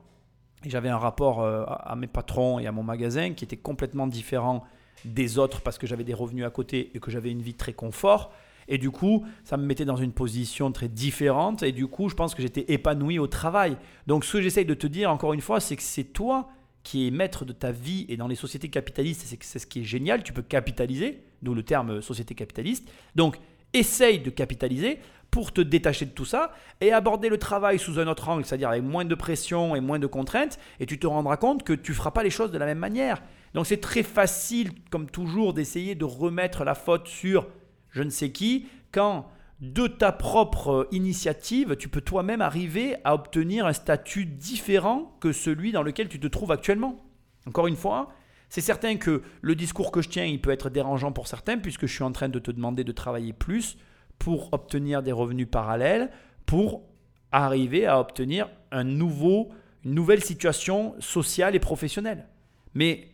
J'avais 0.70 0.90
un 0.90 0.98
rapport 0.98 1.42
euh, 1.42 1.64
à 1.68 1.96
mes 1.96 2.08
patrons 2.08 2.60
et 2.60 2.68
à 2.68 2.72
mon 2.72 2.84
magasin 2.84 3.34
qui 3.34 3.44
était 3.44 3.58
complètement 3.58 4.08
différent 4.08 4.64
des 5.06 5.38
autres 5.38 5.62
parce 5.62 5.78
que 5.78 5.88
j'avais 5.88 6.04
des 6.04 6.14
revenus 6.14 6.46
à 6.46 6.50
côté 6.50 6.92
et 6.94 7.00
que 7.00 7.12
j'avais 7.12 7.32
une 7.32 7.42
vie 7.42 7.54
très 7.54 7.74
confort. 7.74 8.32
Et 8.68 8.78
du 8.78 8.92
coup, 8.92 9.26
ça 9.44 9.58
me 9.58 9.66
mettait 9.66 9.86
dans 9.86 9.96
une 9.96 10.12
position 10.12 10.72
très 10.72 10.90
différente. 10.90 11.64
Et 11.64 11.72
du 11.72 11.88
coup, 11.88 12.10
je 12.10 12.16
pense 12.16 12.36
que 12.36 12.42
j'étais 12.42 12.66
épanoui 12.68 13.18
au 13.20 13.28
travail. 13.28 13.78
Donc, 14.08 14.26
ce 14.26 14.34
que 14.34 14.42
j'essaye 14.42 14.66
de 14.66 14.74
te 14.74 14.88
dire, 14.88 15.10
encore 15.10 15.34
une 15.34 15.42
fois, 15.42 15.60
c'est 15.60 15.76
que 15.76 15.84
c'est 15.84 16.04
toi 16.04 16.50
qui 16.84 17.08
es 17.08 17.12
maître 17.12 17.46
de 17.46 17.54
ta 17.54 17.72
vie 17.72 18.06
et 18.10 18.18
dans 18.18 18.28
les 18.28 18.36
sociétés 18.36 18.70
capitalistes, 18.70 19.36
c'est 19.42 19.60
ce 19.60 19.68
qui 19.68 19.82
est 19.82 19.84
génial, 19.84 20.24
tu 20.24 20.32
peux 20.32 20.42
capitaliser, 20.42 21.22
d'où 21.42 21.54
le 21.54 21.64
terme 21.64 22.02
société 22.02 22.34
capitaliste. 22.34 22.90
Donc, 23.16 23.38
essaye 23.74 24.20
de 24.20 24.30
capitaliser 24.30 25.00
pour 25.38 25.52
te 25.52 25.62
détacher 25.62 26.06
de 26.06 26.10
tout 26.10 26.26
ça 26.26 26.52
et 26.82 26.92
aborder 26.92 27.30
le 27.30 27.38
travail 27.38 27.78
sous 27.78 28.00
un 28.00 28.08
autre 28.08 28.28
angle, 28.28 28.44
c'est-à-dire 28.44 28.70
avec 28.70 28.82
moins 28.82 29.06
de 29.06 29.14
pression 29.14 29.76
et 29.76 29.82
moins 29.82 30.00
de 30.00 30.08
contraintes, 30.08 30.58
et 30.80 30.88
tu 30.88 30.98
te 30.98 31.06
rendras 31.06 31.38
compte 31.38 31.62
que 31.62 31.74
tu 31.74 31.92
ne 31.92 31.96
feras 31.96 32.10
pas 32.10 32.24
les 32.24 32.32
choses 32.32 32.50
de 32.52 32.58
la 32.58 32.66
même 32.66 32.80
manière. 32.80 33.22
Donc 33.54 33.68
c'est 33.68 33.80
très 33.80 34.02
facile, 34.02 34.72
comme 34.90 35.08
toujours, 35.08 35.54
d'essayer 35.54 35.94
de 35.94 36.06
remettre 36.06 36.64
la 36.64 36.74
faute 36.74 37.08
sur 37.08 37.46
je 37.92 38.02
ne 38.02 38.10
sais 38.10 38.32
qui, 38.32 38.66
quand 38.92 39.28
de 39.60 39.86
ta 39.86 40.12
propre 40.12 40.88
initiative, 40.92 41.76
tu 41.76 41.88
peux 41.88 42.02
toi-même 42.02 42.42
arriver 42.42 42.96
à 43.04 43.14
obtenir 43.14 43.68
un 43.68 43.74
statut 43.74 44.26
différent 44.26 45.16
que 45.20 45.32
celui 45.32 45.72
dans 45.72 45.84
lequel 45.84 46.10
tu 46.10 46.20
te 46.20 46.26
trouves 46.26 46.52
actuellement. 46.52 47.06
Encore 47.46 47.68
une 47.68 47.76
fois, 47.76 48.10
c'est 48.50 48.62
certain 48.62 48.96
que 48.96 49.22
le 49.42 49.54
discours 49.54 49.92
que 49.92 50.02
je 50.02 50.10
tiens, 50.10 50.26
il 50.26 50.42
peut 50.42 50.50
être 50.50 50.72
dérangeant 50.72 51.12
pour 51.12 51.28
certains, 51.28 51.60
puisque 51.60 51.86
je 51.86 51.94
suis 51.94 52.04
en 52.04 52.12
train 52.12 52.28
de 52.28 52.40
te 52.40 52.50
demander 52.50 52.84
de 52.84 52.92
travailler 52.92 53.34
plus 53.34 53.78
pour 54.20 54.54
obtenir 54.54 55.04
des 55.04 55.12
revenus 55.12 55.48
parallèles, 55.50 56.10
pour 56.46 56.84
arriver 57.32 57.86
à 57.86 58.00
obtenir 58.00 58.50
un 58.72 58.84
nouveau, 58.84 59.50
une 59.84 59.94
nouvelle 59.94 60.24
situation 60.24 60.96
sociale 61.00 61.56
et 61.56 61.60
professionnelle. 61.60 62.28
Mais 62.74 63.10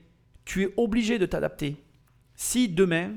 tu 0.46 0.64
es 0.64 0.74
obligé 0.78 1.20
de 1.20 1.26
t'adapter. 1.26 1.78
Si 2.36 2.70
demain, 2.70 3.12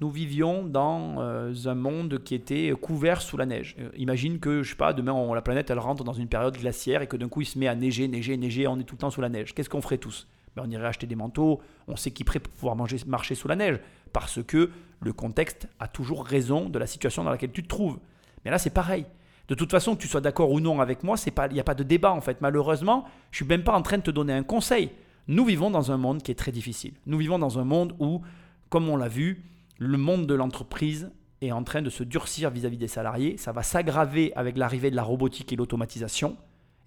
nous 0.00 0.10
vivions 0.10 0.64
dans 0.64 1.16
euh, 1.20 1.54
un 1.64 1.74
monde 1.74 2.22
qui 2.22 2.34
était 2.34 2.72
couvert 2.80 3.22
sous 3.22 3.36
la 3.36 3.46
neige. 3.46 3.76
Euh, 3.78 3.88
imagine 3.96 4.38
que, 4.38 4.62
je 4.62 4.70
sais 4.70 4.76
pas, 4.76 4.92
demain 4.92 5.34
la 5.34 5.42
planète 5.42 5.70
elle 5.70 5.78
rentre 5.78 6.04
dans 6.04 6.12
une 6.12 6.28
période 6.28 6.56
glaciaire 6.56 7.02
et 7.02 7.06
que 7.06 7.16
d'un 7.16 7.28
coup 7.28 7.40
il 7.40 7.46
se 7.46 7.58
met 7.58 7.68
à 7.68 7.74
neiger, 7.74 8.08
neiger, 8.08 8.36
neiger, 8.36 8.66
on 8.66 8.78
est 8.78 8.84
tout 8.84 8.96
le 8.96 9.00
temps 9.00 9.10
sous 9.10 9.20
la 9.20 9.28
neige. 9.28 9.54
Qu'est-ce 9.54 9.70
qu'on 9.70 9.80
ferait 9.80 9.98
tous? 9.98 10.26
Ben, 10.54 10.64
On 10.66 10.70
irait 10.70 10.86
acheter 10.86 11.06
des 11.06 11.16
manteaux, 11.16 11.60
on 11.88 11.96
s'équiperait 11.96 12.40
pour 12.40 12.52
pouvoir 12.52 12.76
manger, 12.76 12.98
marcher 13.06 13.34
sous 13.34 13.48
la 13.48 13.56
neige, 13.56 13.80
parce 14.16 14.42
que 14.42 14.70
le 15.02 15.12
contexte 15.12 15.68
a 15.78 15.88
toujours 15.88 16.24
raison 16.24 16.70
de 16.70 16.78
la 16.78 16.86
situation 16.86 17.22
dans 17.22 17.28
laquelle 17.28 17.52
tu 17.52 17.62
te 17.62 17.68
trouves. 17.68 17.98
Mais 18.46 18.50
là 18.50 18.56
c'est 18.56 18.70
pareil. 18.70 19.04
De 19.48 19.54
toute 19.54 19.70
façon, 19.70 19.94
que 19.94 20.00
tu 20.00 20.08
sois 20.08 20.22
d'accord 20.22 20.52
ou 20.52 20.58
non 20.58 20.80
avec 20.80 21.02
moi, 21.02 21.16
il 21.26 21.52
n'y 21.52 21.60
a 21.60 21.64
pas 21.64 21.74
de 21.74 21.82
débat 21.82 22.12
en 22.12 22.22
fait. 22.22 22.40
Malheureusement, 22.40 23.04
je 23.30 23.36
suis 23.36 23.44
même 23.44 23.62
pas 23.62 23.76
en 23.76 23.82
train 23.82 23.98
de 23.98 24.02
te 24.02 24.10
donner 24.10 24.32
un 24.32 24.42
conseil. 24.42 24.90
Nous 25.28 25.44
vivons 25.44 25.70
dans 25.70 25.92
un 25.92 25.98
monde 25.98 26.22
qui 26.22 26.30
est 26.30 26.34
très 26.34 26.50
difficile. 26.50 26.94
Nous 27.04 27.18
vivons 27.18 27.38
dans 27.38 27.58
un 27.58 27.64
monde 27.64 27.94
où, 27.98 28.22
comme 28.70 28.88
on 28.88 28.96
l'a 28.96 29.08
vu, 29.08 29.44
le 29.76 29.98
monde 29.98 30.26
de 30.26 30.32
l'entreprise 30.32 31.10
est 31.42 31.52
en 31.52 31.62
train 31.62 31.82
de 31.82 31.90
se 31.90 32.02
durcir 32.02 32.48
vis-à-vis 32.48 32.78
des 32.78 32.88
salariés. 32.88 33.36
Ça 33.36 33.52
va 33.52 33.62
s'aggraver 33.62 34.32
avec 34.34 34.56
l'arrivée 34.56 34.90
de 34.90 34.96
la 34.96 35.02
robotique 35.02 35.52
et 35.52 35.56
l'automatisation. 35.56 36.38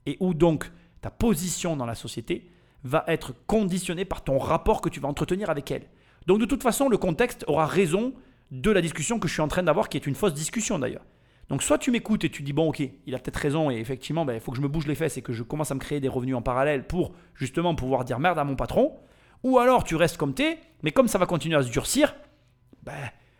Et 0.07 0.18
où 0.19 0.34
donc 0.34 0.72
ta 1.01 1.11
position 1.11 1.77
dans 1.77 1.85
la 1.85 1.93
société 1.93 2.49
va 2.84 3.03
être 3.07 3.35
conditionnée 3.45 4.06
par 4.06 4.23
ton 4.23 4.39
rapport 4.39 4.81
que 4.81 4.89
tu 4.89 4.99
vas 4.99 5.10
entretenir 5.10 5.51
avec 5.51 5.69
elle. 5.69 5.85
Donc 6.30 6.38
de 6.38 6.45
toute 6.45 6.61
façon, 6.61 6.89
le 6.89 6.97
contexte 6.99 7.43
aura 7.47 7.65
raison 7.65 8.14
de 8.51 8.69
la 8.69 8.81
discussion 8.81 9.18
que 9.18 9.27
je 9.27 9.34
suis 9.34 9.41
en 9.41 9.47
train 9.47 9.64
d'avoir, 9.64 9.89
qui 9.89 9.97
est 9.97 10.06
une 10.06 10.14
fausse 10.14 10.35
discussion 10.35 10.77
d'ailleurs. 10.77 11.01
Donc 11.49 11.64
soit 11.64 11.80
tu 11.80 11.89
m'écoutes 11.89 12.23
et 12.23 12.30
tu 12.30 12.43
dis, 12.43 12.53
bon 12.53 12.69
ok, 12.69 12.84
il 13.07 13.15
a 13.15 13.18
peut-être 13.18 13.38
raison 13.38 13.72
et 13.72 13.77
effectivement, 13.77 14.26
ben, 14.26 14.35
il 14.35 14.39
faut 14.39 14.51
que 14.51 14.57
je 14.57 14.61
me 14.61 14.68
bouge 14.68 14.85
les 14.85 14.93
fesses 14.93 15.18
et 15.18 15.23
que 15.23 15.34
je 15.34 15.41
commence 15.41 15.72
à 15.72 15.73
me 15.73 15.80
créer 15.80 15.99
des 15.99 16.07
revenus 16.07 16.35
en 16.35 16.43
parallèle 16.43 16.85
pour 16.85 17.14
justement 17.34 17.73
pouvoir 17.73 18.06
dire 18.06 18.19
merde 18.19 18.38
à 18.38 18.43
mon 18.43 18.56
patron. 18.56 18.95
Ou 19.41 19.57
alors 19.57 19.84
tu 19.84 19.95
restes 19.95 20.18
comme 20.18 20.35
t'es, 20.35 20.60
mais 20.84 20.91
comme 20.91 21.07
ça 21.07 21.18
va 21.18 21.26
continuer 21.26 21.56
à 21.56 21.64
se 21.64 21.72
durcir, 21.72 22.14
ben, 22.84 22.93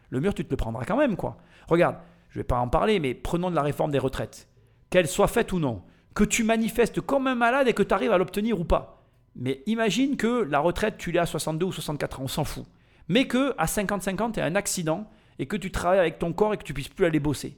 le 0.10 0.20
mur, 0.20 0.34
tu 0.34 0.44
te 0.44 0.50
le 0.50 0.58
prendras 0.58 0.84
quand 0.84 0.98
même, 0.98 1.16
quoi. 1.16 1.38
Regarde, 1.68 1.98
je 2.30 2.40
ne 2.40 2.42
vais 2.42 2.48
pas 2.48 2.58
en 2.58 2.70
parler, 2.70 3.00
mais 3.00 3.14
prenons 3.14 3.52
de 3.52 3.56
la 3.56 3.62
réforme 3.62 3.92
des 3.92 4.00
retraites. 4.00 4.48
Qu'elle 4.90 5.08
soit 5.08 5.28
faite 5.28 5.54
ou 5.54 5.60
non, 5.60 5.84
que 6.16 6.24
tu 6.24 6.44
manifestes 6.44 7.02
comme 7.02 7.28
un 7.28 7.36
malade 7.36 7.68
et 7.68 7.74
que 7.74 7.84
tu 7.84 7.94
arrives 7.94 8.14
à 8.14 8.18
l'obtenir 8.18 8.60
ou 8.60 8.66
pas. 8.66 9.06
Mais 9.36 9.62
imagine 9.68 10.18
que 10.18 10.42
la 10.42 10.58
retraite, 10.58 10.98
tu 10.98 11.12
l'as 11.12 11.22
à 11.22 11.26
62 11.28 11.68
ou 11.68 11.72
64 11.72 12.22
ans, 12.22 12.24
on 12.24 12.28
s'en 12.28 12.44
fout. 12.44 12.66
Mais 13.10 13.28
que 13.28 13.54
à 13.58 13.66
50-50, 13.66 14.34
tu 14.34 14.40
as 14.40 14.46
un 14.46 14.56
accident 14.56 15.10
et 15.38 15.48
que 15.48 15.58
tu 15.58 15.72
travailles 15.72 16.00
avec 16.00 16.20
ton 16.20 16.32
corps 16.32 16.54
et 16.54 16.58
que 16.58 16.64
tu 16.64 16.74
puisses 16.74 16.90
plus 16.90 17.06
aller 17.06 17.20
bosser. 17.20 17.58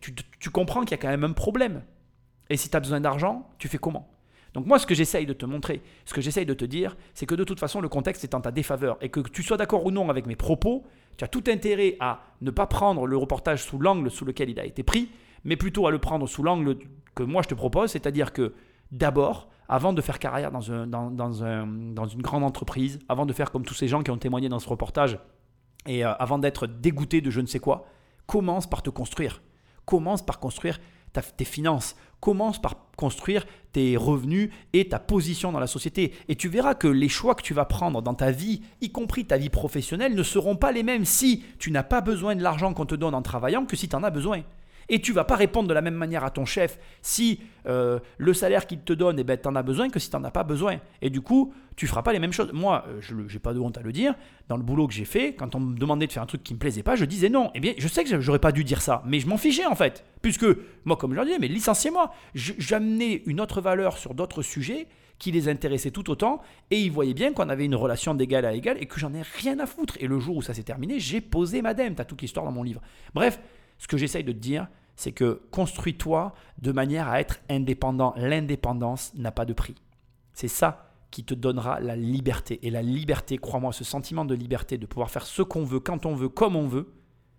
tu, 0.00 0.14
tu 0.38 0.50
comprends 0.50 0.82
qu'il 0.82 0.90
y 0.90 0.94
a 0.94 0.98
quand 0.98 1.08
même 1.08 1.24
un 1.24 1.32
problème. 1.32 1.82
Et 2.50 2.56
si 2.56 2.68
tu 2.68 2.76
as 2.76 2.80
besoin 2.80 3.00
d'argent, 3.00 3.50
tu 3.58 3.68
fais 3.68 3.78
comment? 3.78 4.10
Donc 4.56 4.64
moi, 4.64 4.78
ce 4.78 4.86
que 4.86 4.94
j'essaye 4.94 5.26
de 5.26 5.34
te 5.34 5.44
montrer, 5.44 5.82
ce 6.06 6.14
que 6.14 6.22
j'essaye 6.22 6.46
de 6.46 6.54
te 6.54 6.64
dire, 6.64 6.96
c'est 7.12 7.26
que 7.26 7.34
de 7.34 7.44
toute 7.44 7.60
façon, 7.60 7.82
le 7.82 7.90
contexte 7.90 8.24
est 8.24 8.34
en 8.34 8.40
ta 8.40 8.50
défaveur. 8.50 8.96
Et 9.02 9.10
que 9.10 9.20
tu 9.20 9.42
sois 9.42 9.58
d'accord 9.58 9.84
ou 9.84 9.90
non 9.90 10.08
avec 10.08 10.26
mes 10.26 10.36
propos, 10.36 10.84
tu 11.18 11.24
as 11.24 11.28
tout 11.28 11.44
intérêt 11.48 11.96
à 12.00 12.22
ne 12.40 12.50
pas 12.50 12.66
prendre 12.66 13.06
le 13.06 13.16
reportage 13.18 13.62
sous 13.62 13.78
l'angle 13.78 14.10
sous 14.10 14.24
lequel 14.24 14.48
il 14.48 14.58
a 14.58 14.64
été 14.64 14.82
pris, 14.82 15.10
mais 15.44 15.56
plutôt 15.56 15.86
à 15.86 15.90
le 15.90 15.98
prendre 15.98 16.26
sous 16.26 16.42
l'angle 16.42 16.78
que 17.14 17.22
moi 17.22 17.42
je 17.42 17.48
te 17.48 17.54
propose, 17.54 17.90
c'est-à-dire 17.90 18.32
que 18.32 18.54
d'abord, 18.92 19.50
avant 19.68 19.92
de 19.92 20.00
faire 20.00 20.18
carrière 20.18 20.50
dans, 20.50 20.86
dans, 20.86 21.44
un, 21.44 21.66
dans, 21.66 22.06
une 22.06 22.22
grande 22.22 22.44
entreprise, 22.44 22.98
avant 23.08 23.26
de 23.26 23.32
faire 23.32 23.50
comme 23.50 23.64
tous 23.64 23.74
ces 23.74 23.88
gens 23.88 24.02
qui 24.02 24.10
ont 24.10 24.18
témoigné 24.18 24.48
dans 24.48 24.58
ce 24.58 24.68
reportage, 24.68 25.18
et 25.86 26.04
euh, 26.04 26.12
avant 26.14 26.38
d'être 26.38 26.66
dégoûté 26.66 27.20
de 27.20 27.30
je 27.30 27.40
ne 27.40 27.46
sais 27.46 27.60
quoi, 27.60 27.86
commence 28.26 28.66
par 28.66 28.82
te 28.82 28.90
construire. 28.90 29.42
Commence 29.84 30.24
par 30.24 30.40
construire 30.40 30.80
tes 31.36 31.44
finances. 31.44 31.96
Commence 32.20 32.60
par 32.60 32.74
construire 32.96 33.46
tes 33.72 33.96
revenus 33.96 34.50
et 34.72 34.88
ta 34.88 34.98
position 34.98 35.52
dans 35.52 35.60
la 35.60 35.66
société. 35.66 36.12
Et 36.28 36.34
tu 36.34 36.48
verras 36.48 36.74
que 36.74 36.88
les 36.88 37.08
choix 37.08 37.34
que 37.34 37.42
tu 37.42 37.54
vas 37.54 37.64
prendre 37.64 38.02
dans 38.02 38.14
ta 38.14 38.30
vie, 38.30 38.62
y 38.80 38.90
compris 38.90 39.26
ta 39.26 39.36
vie 39.36 39.50
professionnelle, 39.50 40.14
ne 40.14 40.22
seront 40.22 40.56
pas 40.56 40.72
les 40.72 40.82
mêmes 40.82 41.04
si 41.04 41.44
tu 41.58 41.70
n'as 41.70 41.82
pas 41.82 42.00
besoin 42.00 42.34
de 42.34 42.42
l'argent 42.42 42.72
qu'on 42.74 42.86
te 42.86 42.94
donne 42.94 43.14
en 43.14 43.22
travaillant 43.22 43.64
que 43.64 43.76
si 43.76 43.88
tu 43.88 43.96
en 43.96 44.02
as 44.02 44.10
besoin. 44.10 44.42
Et 44.88 45.00
tu 45.00 45.12
vas 45.12 45.24
pas 45.24 45.36
répondre 45.36 45.68
de 45.68 45.74
la 45.74 45.80
même 45.80 45.94
manière 45.94 46.24
à 46.24 46.30
ton 46.30 46.44
chef 46.44 46.78
si 47.02 47.40
euh, 47.66 47.98
le 48.18 48.34
salaire 48.34 48.66
qu'il 48.66 48.80
te 48.80 48.92
donne, 48.92 49.18
eh 49.18 49.24
ben, 49.24 49.38
tu 49.40 49.48
en 49.48 49.56
as 49.56 49.62
besoin 49.62 49.88
que 49.88 49.98
si 49.98 50.10
tu 50.10 50.16
n'en 50.16 50.24
as 50.24 50.30
pas 50.30 50.44
besoin. 50.44 50.78
Et 51.02 51.10
du 51.10 51.20
coup, 51.20 51.52
tu 51.74 51.86
feras 51.86 52.02
pas 52.02 52.12
les 52.12 52.18
mêmes 52.18 52.32
choses. 52.32 52.52
Moi, 52.52 52.84
euh, 52.88 52.98
je 53.00 53.14
n'ai 53.14 53.38
pas 53.38 53.52
de 53.52 53.60
honte 53.60 53.76
à 53.78 53.82
le 53.82 53.92
dire, 53.92 54.14
dans 54.48 54.56
le 54.56 54.62
boulot 54.62 54.86
que 54.86 54.94
j'ai 54.94 55.04
fait, 55.04 55.34
quand 55.34 55.54
on 55.54 55.60
me 55.60 55.78
demandait 55.78 56.06
de 56.06 56.12
faire 56.12 56.22
un 56.22 56.26
truc 56.26 56.42
qui 56.42 56.54
me 56.54 56.58
plaisait 56.58 56.82
pas, 56.82 56.96
je 56.96 57.04
disais 57.04 57.28
non. 57.28 57.50
Eh 57.54 57.60
bien, 57.60 57.74
je 57.76 57.88
sais 57.88 58.04
que 58.04 58.20
j'aurais 58.20 58.38
pas 58.38 58.52
dû 58.52 58.64
dire 58.64 58.80
ça, 58.80 59.02
mais 59.06 59.20
je 59.20 59.26
m'en 59.26 59.36
fichais 59.36 59.66
en 59.66 59.74
fait. 59.74 60.04
Puisque, 60.22 60.46
moi, 60.84 60.96
comme 60.96 61.10
je 61.12 61.16
leur 61.16 61.24
disais, 61.24 61.38
mais 61.38 61.48
licenciez-moi. 61.48 62.12
J'amenais 62.34 63.22
une 63.26 63.40
autre 63.40 63.60
valeur 63.60 63.98
sur 63.98 64.14
d'autres 64.14 64.42
sujets 64.42 64.86
qui 65.18 65.32
les 65.32 65.48
intéressaient 65.48 65.90
tout 65.90 66.10
autant, 66.10 66.42
et 66.70 66.78
ils 66.78 66.92
voyaient 66.92 67.14
bien 67.14 67.32
qu'on 67.32 67.48
avait 67.48 67.64
une 67.64 67.74
relation 67.74 68.14
d'égal 68.14 68.44
à 68.44 68.52
égal 68.52 68.76
et 68.80 68.86
que 68.86 69.00
j'en 69.00 69.14
ai 69.14 69.22
rien 69.22 69.58
à 69.60 69.66
foutre. 69.66 69.96
Et 70.00 70.06
le 70.06 70.18
jour 70.18 70.36
où 70.36 70.42
ça 70.42 70.52
s'est 70.52 70.62
terminé, 70.62 71.00
j'ai 71.00 71.20
posé 71.20 71.62
madame. 71.62 71.94
T'as 71.94 72.04
toute 72.04 72.20
l'histoire 72.20 72.44
dans 72.44 72.52
mon 72.52 72.62
livre. 72.62 72.82
Bref, 73.14 73.40
ce 73.78 73.88
que 73.88 73.96
j'essaye 73.96 74.24
de 74.24 74.32
te 74.32 74.38
dire, 74.38 74.68
c'est 74.96 75.12
que 75.12 75.42
construis-toi 75.50 76.34
de 76.58 76.72
manière 76.72 77.08
à 77.08 77.20
être 77.20 77.38
indépendant. 77.50 78.14
L'indépendance 78.16 79.12
n'a 79.14 79.30
pas 79.30 79.44
de 79.44 79.52
prix. 79.52 79.74
C'est 80.32 80.48
ça 80.48 80.90
qui 81.10 81.24
te 81.24 81.34
donnera 81.34 81.80
la 81.80 81.96
liberté. 81.96 82.58
Et 82.62 82.70
la 82.70 82.82
liberté, 82.82 83.38
crois-moi, 83.38 83.72
ce 83.72 83.84
sentiment 83.84 84.24
de 84.24 84.34
liberté, 84.34 84.78
de 84.78 84.86
pouvoir 84.86 85.10
faire 85.10 85.26
ce 85.26 85.42
qu'on 85.42 85.64
veut, 85.64 85.80
quand 85.80 86.06
on 86.06 86.14
veut, 86.14 86.28
comme 86.28 86.56
on 86.56 86.66
veut, 86.66 86.92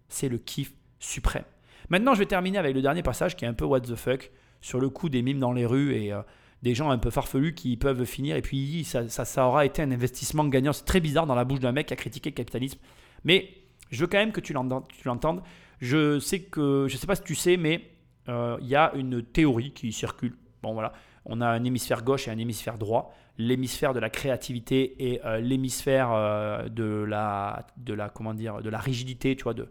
c'est 0.08 0.30
le 0.30 0.38
kiff 0.38 0.74
suprême. 1.00 1.44
Maintenant, 1.90 2.14
je 2.14 2.20
vais 2.20 2.26
terminer 2.26 2.58
avec 2.58 2.76
le 2.76 2.82
dernier 2.82 3.04
passage 3.04 3.36
qui 3.36 3.46
est 3.46 3.48
un 3.48 3.54
peu 3.54 3.66
what 3.66 3.82
the 3.82 3.96
fuck 3.96 4.32
sur 4.62 4.80
le 4.80 4.90
coup 4.90 5.10
des 5.10 5.22
mimes 5.22 5.40
dans 5.40 5.52
les 5.52 5.66
rues 5.66 5.94
et 5.94 6.12
euh, 6.12 6.22
des 6.64 6.74
gens 6.74 6.90
un 6.90 6.98
peu 6.98 7.10
farfelus 7.10 7.54
qui 7.54 7.78
peuvent 7.78 8.04
finir. 8.06 8.36
Et 8.36 8.42
puis, 8.42 8.84
ça, 8.84 9.08
ça, 9.10 9.48
aura 9.48 9.66
été 9.66 9.82
un 9.82 9.92
investissement 9.92 10.46
gagnant. 10.46 10.74
C'est 10.74 10.86
très 10.86 11.00
bizarre 11.00 11.28
dans 11.28 11.36
la 11.36 11.46
bouche 11.46 11.60
d'un 11.60 11.72
mec 11.72 11.88
qui 11.88 11.94
a 11.94 11.98
critiqué 11.98 12.30
le 12.30 12.36
capitalisme. 12.36 12.80
Mais 13.24 13.50
je 13.92 14.02
veux 14.02 14.08
quand 14.08 14.18
même 14.18 14.32
que 14.32 14.42
tu 14.42 14.54
l'entendes. 14.54 15.42
Je 15.80 16.20
sais 16.20 16.42
que, 16.42 16.88
je 16.88 16.98
sais 16.98 17.08
pas 17.08 17.16
si 17.16 17.24
tu 17.24 17.36
sais, 17.36 17.58
mais 17.58 17.92
euh, 18.30 18.58
il 18.62 18.68
y 18.68 18.76
a 18.76 18.92
une 18.96 19.24
théorie 19.24 19.72
qui 19.72 19.92
circule. 19.92 20.36
Bon, 20.64 20.74
voilà. 20.74 20.94
On 21.26 21.42
a 21.42 21.48
un 21.48 21.64
hémisphère 21.64 22.04
gauche 22.04 22.28
et 22.28 22.32
un 22.32 22.38
hémisphère 22.38 22.78
droit. 22.78 23.14
L'hémisphère 23.38 23.94
de 23.94 24.00
la 24.00 24.10
créativité 24.10 25.12
et 25.12 25.26
euh, 25.26 25.40
l'hémisphère 25.40 26.12
euh, 26.12 26.68
de 26.70 27.04
la, 27.08 27.68
de 27.78 27.94
la, 27.94 28.10
comment 28.10 28.34
dire, 28.34 28.62
de 28.62 28.70
la 28.70 28.80
rigidité, 28.80 29.36
tu 29.36 29.44
vois, 29.44 29.54
de, 29.54 29.68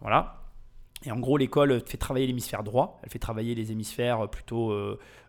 voilà. 0.00 0.38
Et 1.04 1.10
en 1.10 1.18
gros, 1.18 1.36
l'école 1.36 1.82
fait 1.84 1.98
travailler 1.98 2.26
l'hémisphère 2.28 2.62
droit, 2.62 3.00
elle 3.02 3.10
fait 3.10 3.18
travailler 3.18 3.56
les 3.56 3.72
hémisphères 3.72 4.30
plutôt 4.30 4.72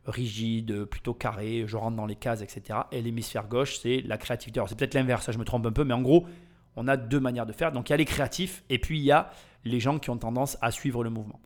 rigides, 0.05 0.85
plutôt 0.85 1.15
carrés, 1.15 1.63
je 1.65 1.75
rentre 1.75 1.97
dans 1.97 2.05
les 2.05 2.15
cases, 2.15 2.43
etc. 2.43 2.81
Et 2.91 3.01
l'hémisphère 3.01 3.47
gauche, 3.47 3.79
c'est 3.79 4.01
la 4.01 4.19
créativité. 4.19 4.59
Alors 4.59 4.69
c'est 4.69 4.77
peut-être 4.77 4.93
l'inverse, 4.93 5.31
je 5.31 5.39
me 5.39 5.45
trompe 5.45 5.65
un 5.65 5.71
peu, 5.71 5.83
mais 5.83 5.95
en 5.95 6.03
gros, 6.03 6.27
on 6.75 6.87
a 6.87 6.95
deux 6.95 7.19
manières 7.19 7.47
de 7.47 7.53
faire. 7.53 7.71
Donc 7.71 7.89
il 7.89 7.93
y 7.93 7.95
a 7.95 7.97
les 7.97 8.05
créatifs 8.05 8.63
et 8.69 8.77
puis 8.77 8.99
il 8.99 9.05
y 9.05 9.11
a 9.11 9.31
les 9.65 9.79
gens 9.79 9.99
qui 9.99 10.09
ont 10.09 10.17
tendance 10.17 10.57
à 10.61 10.71
suivre 10.71 11.03
le 11.03 11.09
mouvement. 11.09 11.39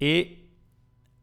Et 0.00 0.38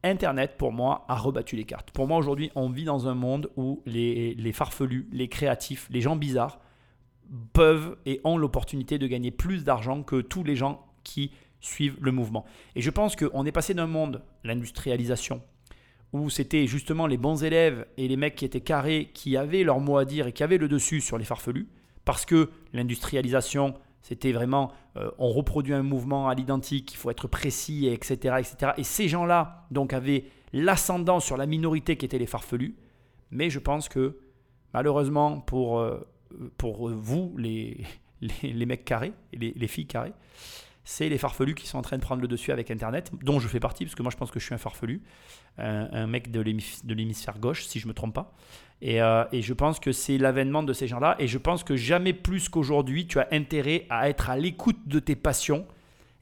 Internet, 0.04 0.56
pour 0.58 0.72
moi, 0.72 1.06
a 1.08 1.16
rebattu 1.16 1.56
les 1.56 1.64
cartes. 1.64 1.92
Pour 1.92 2.08
moi, 2.08 2.18
aujourd'hui, 2.18 2.52
on 2.56 2.70
vit 2.70 2.86
dans 2.86 3.08
un 3.08 3.14
monde 3.14 3.52
où 3.56 3.82
les, 3.86 4.52
farfelus, 4.54 5.08
les 5.12 5.28
créatifs, 5.28 5.88
les 5.92 6.02
gens 6.02 6.16
bizarres 6.16 6.60
peuvent 7.54 7.98
et 8.06 8.20
ont 8.24 8.38
l'opportunité 8.38 8.98
de 8.98 9.08
gagner 9.08 9.32
plus 9.32 9.64
d'argent 9.64 10.04
que 10.04 10.22
tous 10.22 10.44
les 10.44 10.56
gens 10.56 10.86
qui 11.04 11.32
suivent 11.62 11.98
le 12.02 12.12
mouvement. 12.12 12.46
Et 12.76 12.82
je 12.82 12.90
pense 12.90 13.16
qu'on 13.16 13.46
est 13.46 13.52
passé 13.52 13.74
d'un 13.74 13.88
monde, 13.88 14.24
l'industrialisation, 14.44 15.42
où 16.14 16.30
c'était 16.30 16.66
justement 16.66 17.08
les 17.08 17.18
bons 17.18 17.44
élèves 17.44 17.86
et 17.98 18.08
les 18.08 18.18
mecs 18.18 18.36
qui 18.36 18.46
étaient 18.46 18.60
carrés, 18.60 19.12
qui 19.14 19.38
avaient 19.38 19.64
leur 19.64 19.80
mot 19.80 19.98
à 19.98 20.06
dire 20.06 20.28
et 20.28 20.34
qui 20.34 20.44
avaient 20.44 20.58
le 20.58 20.68
dessus 20.68 21.00
sur 21.00 21.18
les 21.18 21.26
farfelus, 21.26 21.70
parce 22.04 22.26
que 22.26 22.50
l'industrialisation, 22.74 23.76
c'était 24.02 24.32
vraiment, 24.32 24.72
euh, 24.98 25.12
on 25.18 25.30
reproduit 25.30 25.74
un 25.74 25.84
mouvement 25.84 26.28
à 26.28 26.36
l'identique, 26.36 26.94
il 26.94 26.98
faut 26.98 27.12
être 27.12 27.28
précis, 27.28 27.88
etc., 27.88 28.36
etc. 28.40 28.72
Et 28.78 28.84
ces 28.84 29.08
gens-là, 29.08 29.68
donc, 29.72 29.94
avaient 29.94 30.26
l'ascendant 30.54 31.20
sur 31.20 31.38
la 31.38 31.46
minorité 31.46 31.98
qui 31.98 32.06
était 32.06 32.18
les 32.18 32.26
farfelus. 32.26 32.76
Mais 33.30 33.50
je 33.50 33.60
pense 33.60 33.90
que, 33.90 34.18
malheureusement, 34.74 35.40
pour, 35.40 35.80
euh, 35.80 36.08
pour 36.58 36.90
vous, 36.90 37.36
les, 37.38 37.86
les, 38.22 38.66
mecs 38.66 38.86
carrés, 38.86 39.14
les, 39.34 39.54
les 39.56 39.68
filles 39.68 39.88
carrées, 39.88 40.14
c'est 40.84 41.10
les 41.10 41.18
farfelus 41.18 41.54
qui 41.54 41.68
sont 41.68 41.78
en 41.78 41.84
train 41.84 41.98
de 41.98 42.02
prendre 42.02 42.22
le 42.22 42.28
dessus 42.28 42.52
avec 42.52 42.72
Internet, 42.72 43.12
dont 43.22 43.40
je 43.40 43.48
fais 43.48 43.60
partie, 43.60 43.86
parce 43.86 43.94
que 43.94 44.02
moi 44.02 44.12
je 44.12 44.18
pense 44.18 44.32
que 44.32 44.40
je 44.40 44.46
suis 44.46 44.56
un 44.56 44.58
farfelu, 44.58 45.04
un, 45.58 46.08
mec 46.08 46.32
de 46.32 46.42
l'hémisphère 46.42 47.38
gauche, 47.38 47.66
si 47.66 47.80
je 47.80 47.86
ne 47.86 47.90
me 47.90 47.94
trompe 47.94 48.16
pas. 48.16 48.34
Euh, 48.84 49.26
et, 49.32 49.42
je 49.42 49.54
pense 49.54 49.80
que 49.80 49.92
c'est 49.92 50.18
l'avènement 50.18 50.64
de 50.64 50.74
ces 50.74 50.88
gens-là. 50.88 51.16
Et 51.20 51.28
je 51.28 51.38
pense 51.38 51.64
que 51.64 51.76
jamais 51.76 52.14
plus 52.14 52.50
qu'aujourd'hui, 52.50 53.06
tu 53.06 53.20
as 53.20 53.28
intérêt 53.32 53.86
à 53.90 54.10
être 54.10 54.30
à 54.30 54.38
l'écoute 54.38 54.88
de 54.88 55.00
tes 55.00 55.16
passions 55.16 55.66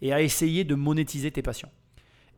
et 0.01 0.13
à 0.13 0.21
essayer 0.21 0.63
de 0.63 0.75
monétiser 0.75 1.31
tes 1.31 1.41
passions. 1.41 1.69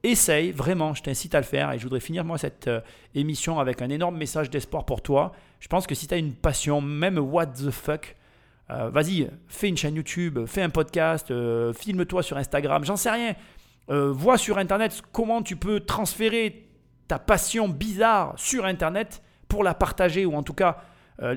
Essaye, 0.03 0.51
vraiment, 0.51 0.93
je 0.93 1.03
t'incite 1.03 1.35
à 1.35 1.39
le 1.39 1.45
faire. 1.45 1.71
Et 1.71 1.79
je 1.79 1.83
voudrais 1.83 1.99
finir 1.99 2.23
moi 2.23 2.37
cette 2.37 2.67
euh, 2.67 2.81
émission 3.15 3.59
avec 3.59 3.81
un 3.81 3.89
énorme 3.89 4.17
message 4.17 4.49
d'espoir 4.49 4.85
pour 4.85 5.01
toi. 5.01 5.31
Je 5.59 5.67
pense 5.67 5.87
que 5.87 5.95
si 5.95 6.07
tu 6.07 6.13
as 6.13 6.17
une 6.17 6.33
passion, 6.33 6.81
même 6.81 7.17
what 7.17 7.47
the 7.47 7.71
fuck, 7.71 8.15
euh, 8.69 8.89
vas-y, 8.89 9.27
fais 9.47 9.69
une 9.69 9.77
chaîne 9.77 9.95
YouTube, 9.95 10.39
fais 10.45 10.61
un 10.61 10.69
podcast, 10.69 11.33
filme-toi 11.73 12.23
sur 12.23 12.37
Instagram, 12.37 12.85
j'en 12.85 12.95
sais 12.95 13.11
rien. 13.11 13.35
Vois 13.89 14.37
sur 14.37 14.57
Internet 14.57 15.01
comment 15.11 15.41
tu 15.41 15.57
peux 15.57 15.81
transférer 15.81 16.69
ta 17.09 17.19
passion 17.19 17.67
bizarre 17.67 18.33
sur 18.37 18.63
Internet 18.63 19.21
pour 19.51 19.63
la 19.65 19.73
partager 19.73 20.25
ou 20.25 20.33
en 20.35 20.43
tout 20.43 20.53
cas 20.53 20.77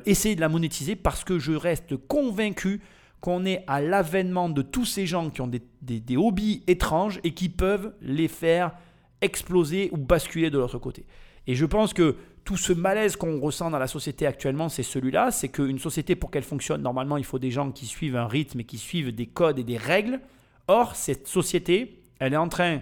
essayer 0.06 0.34
de 0.34 0.40
la 0.40 0.48
monétiser 0.48 0.96
parce 0.96 1.24
que 1.24 1.38
je 1.38 1.52
reste 1.52 1.96
convaincu 1.96 2.80
qu'on 3.20 3.44
est 3.44 3.64
à 3.66 3.80
l'avènement 3.80 4.48
de 4.48 4.62
tous 4.62 4.84
ces 4.84 5.04
gens 5.04 5.30
qui 5.30 5.40
ont 5.40 5.48
des, 5.48 5.60
des, 5.82 6.16
hobbies 6.16 6.62
étranges 6.66 7.20
et 7.24 7.32
qui 7.32 7.48
peuvent 7.48 7.92
les 8.00 8.28
faire 8.28 8.72
exploser 9.20 9.90
ou 9.92 9.96
basculer 9.96 10.48
de 10.48 10.58
l'autre 10.58 10.78
côté. 10.78 11.04
Et 11.48 11.54
je 11.54 11.66
pense 11.66 11.92
que 11.92 12.16
tout 12.44 12.56
ce 12.56 12.72
malaise 12.72 13.16
qu'on 13.16 13.40
ressent 13.40 13.70
dans 13.70 13.78
la 13.78 13.88
société 13.88 14.26
actuellement, 14.26 14.68
c'est 14.68 14.82
celui-là. 14.82 15.30
C'est 15.30 15.48
qu'une 15.48 15.78
société, 15.78 16.14
pour 16.14 16.30
qu'elle 16.30 16.44
fonctionne, 16.44 16.82
normalement, 16.82 17.16
il 17.16 17.24
faut 17.24 17.38
des 17.38 17.50
gens 17.50 17.72
qui 17.72 17.86
suivent 17.86 18.16
un 18.16 18.28
rythme 18.28 18.60
et 18.60 18.64
qui 18.64 18.78
suivent 18.78 19.14
des 19.14 19.26
codes 19.26 19.58
et 19.58 19.64
des 19.64 19.78
règles. 19.78 20.20
Or, 20.68 20.94
cette 20.94 21.26
société, 21.26 22.02
elle 22.20 22.34
est 22.34 22.38
en 22.38 22.48
train 22.48 22.80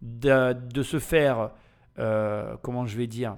de, 0.00 0.82
se 0.82 0.98
faire, 0.98 1.50
euh, 1.98 2.56
comment 2.62 2.86
je 2.86 2.96
vais 2.96 3.06
dire, 3.06 3.36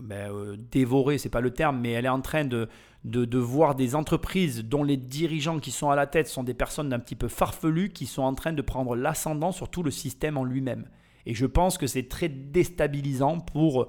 ben, 0.00 0.32
euh, 0.32 0.56
dévorer, 0.70 1.18
c'est 1.18 1.28
pas 1.28 1.40
le 1.40 1.52
terme, 1.52 1.80
mais 1.80 1.92
elle 1.92 2.06
est 2.06 2.10
en 2.10 2.20
train 2.20 2.44
de, 2.44 2.68
de, 3.04 3.24
de, 3.24 3.38
voir 3.38 3.74
des 3.74 3.94
entreprises 3.94 4.64
dont 4.64 4.84
les 4.84 4.96
dirigeants 4.96 5.58
qui 5.58 5.70
sont 5.70 5.90
à 5.90 5.96
la 5.96 6.06
tête 6.06 6.28
sont 6.28 6.42
des 6.42 6.54
personnes 6.54 6.88
d'un 6.88 6.98
petit 6.98 7.16
peu 7.16 7.28
farfelues 7.28 7.90
qui 7.90 8.06
sont 8.06 8.22
en 8.22 8.34
train 8.34 8.52
de 8.52 8.62
prendre 8.62 8.96
l'ascendant 8.96 9.52
sur 9.52 9.68
tout 9.68 9.82
le 9.82 9.90
système 9.90 10.36
en 10.36 10.44
lui-même. 10.44 10.86
Et 11.26 11.34
je 11.34 11.46
pense 11.46 11.78
que 11.78 11.86
c'est 11.86 12.08
très 12.08 12.28
déstabilisant 12.28 13.40
pour 13.40 13.88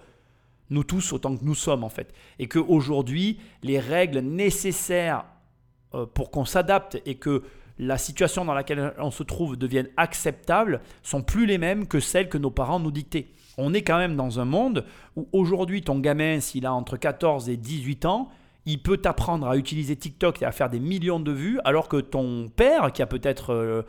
nous 0.70 0.84
tous 0.84 1.14
autant 1.14 1.36
que 1.36 1.44
nous 1.44 1.56
sommes 1.56 1.84
en 1.84 1.90
fait. 1.90 2.14
Et 2.38 2.48
qu'aujourd'hui, 2.48 3.40
les 3.64 3.80
règles 3.80 4.20
nécessaires 4.20 5.26
euh, 5.94 6.06
pour 6.06 6.32
qu'on 6.32 6.46
s'adapte 6.46 7.02
et 7.06 7.16
que 7.16 7.44
la 7.80 7.98
situation 7.98 8.44
dans 8.44 8.54
laquelle 8.54 8.94
on 8.98 9.10
se 9.10 9.24
trouve 9.24 9.56
devienne 9.56 9.88
acceptable 9.96 10.82
sont 11.02 11.24
plus 11.24 11.46
les 11.46 11.58
mêmes 11.58 11.88
que 11.88 12.00
celles 12.00 12.30
que 12.30 12.38
nos 12.38 12.52
parents 12.52 12.80
nous 12.80 12.92
dictaient. 12.92 13.30
On 13.60 13.74
est 13.74 13.82
quand 13.82 13.98
même 13.98 14.16
dans 14.16 14.40
un 14.40 14.46
monde 14.46 14.86
où 15.18 15.28
aujourd'hui 15.34 15.82
ton 15.82 16.00
gamin, 16.00 16.40
s'il 16.40 16.66
a 16.66 16.74
entre 16.74 16.96
14 16.96 17.50
et 17.50 17.58
18 17.58 18.06
ans, 18.06 18.30
il 18.66 18.82
peut 18.82 18.98
t'apprendre 18.98 19.48
à 19.48 19.58
utiliser 19.58 19.96
TikTok 19.96 20.42
et 20.42 20.46
à 20.46 20.52
faire 20.52 20.70
des 20.70 20.80
millions 20.80 21.20
de 21.20 21.32
vues, 21.32 21.60
alors 21.66 21.90
que 21.90 21.98
ton 21.98 22.50
père, 22.50 22.94
qui 22.94 23.02
a 23.02 23.08
peut-être 23.08 23.86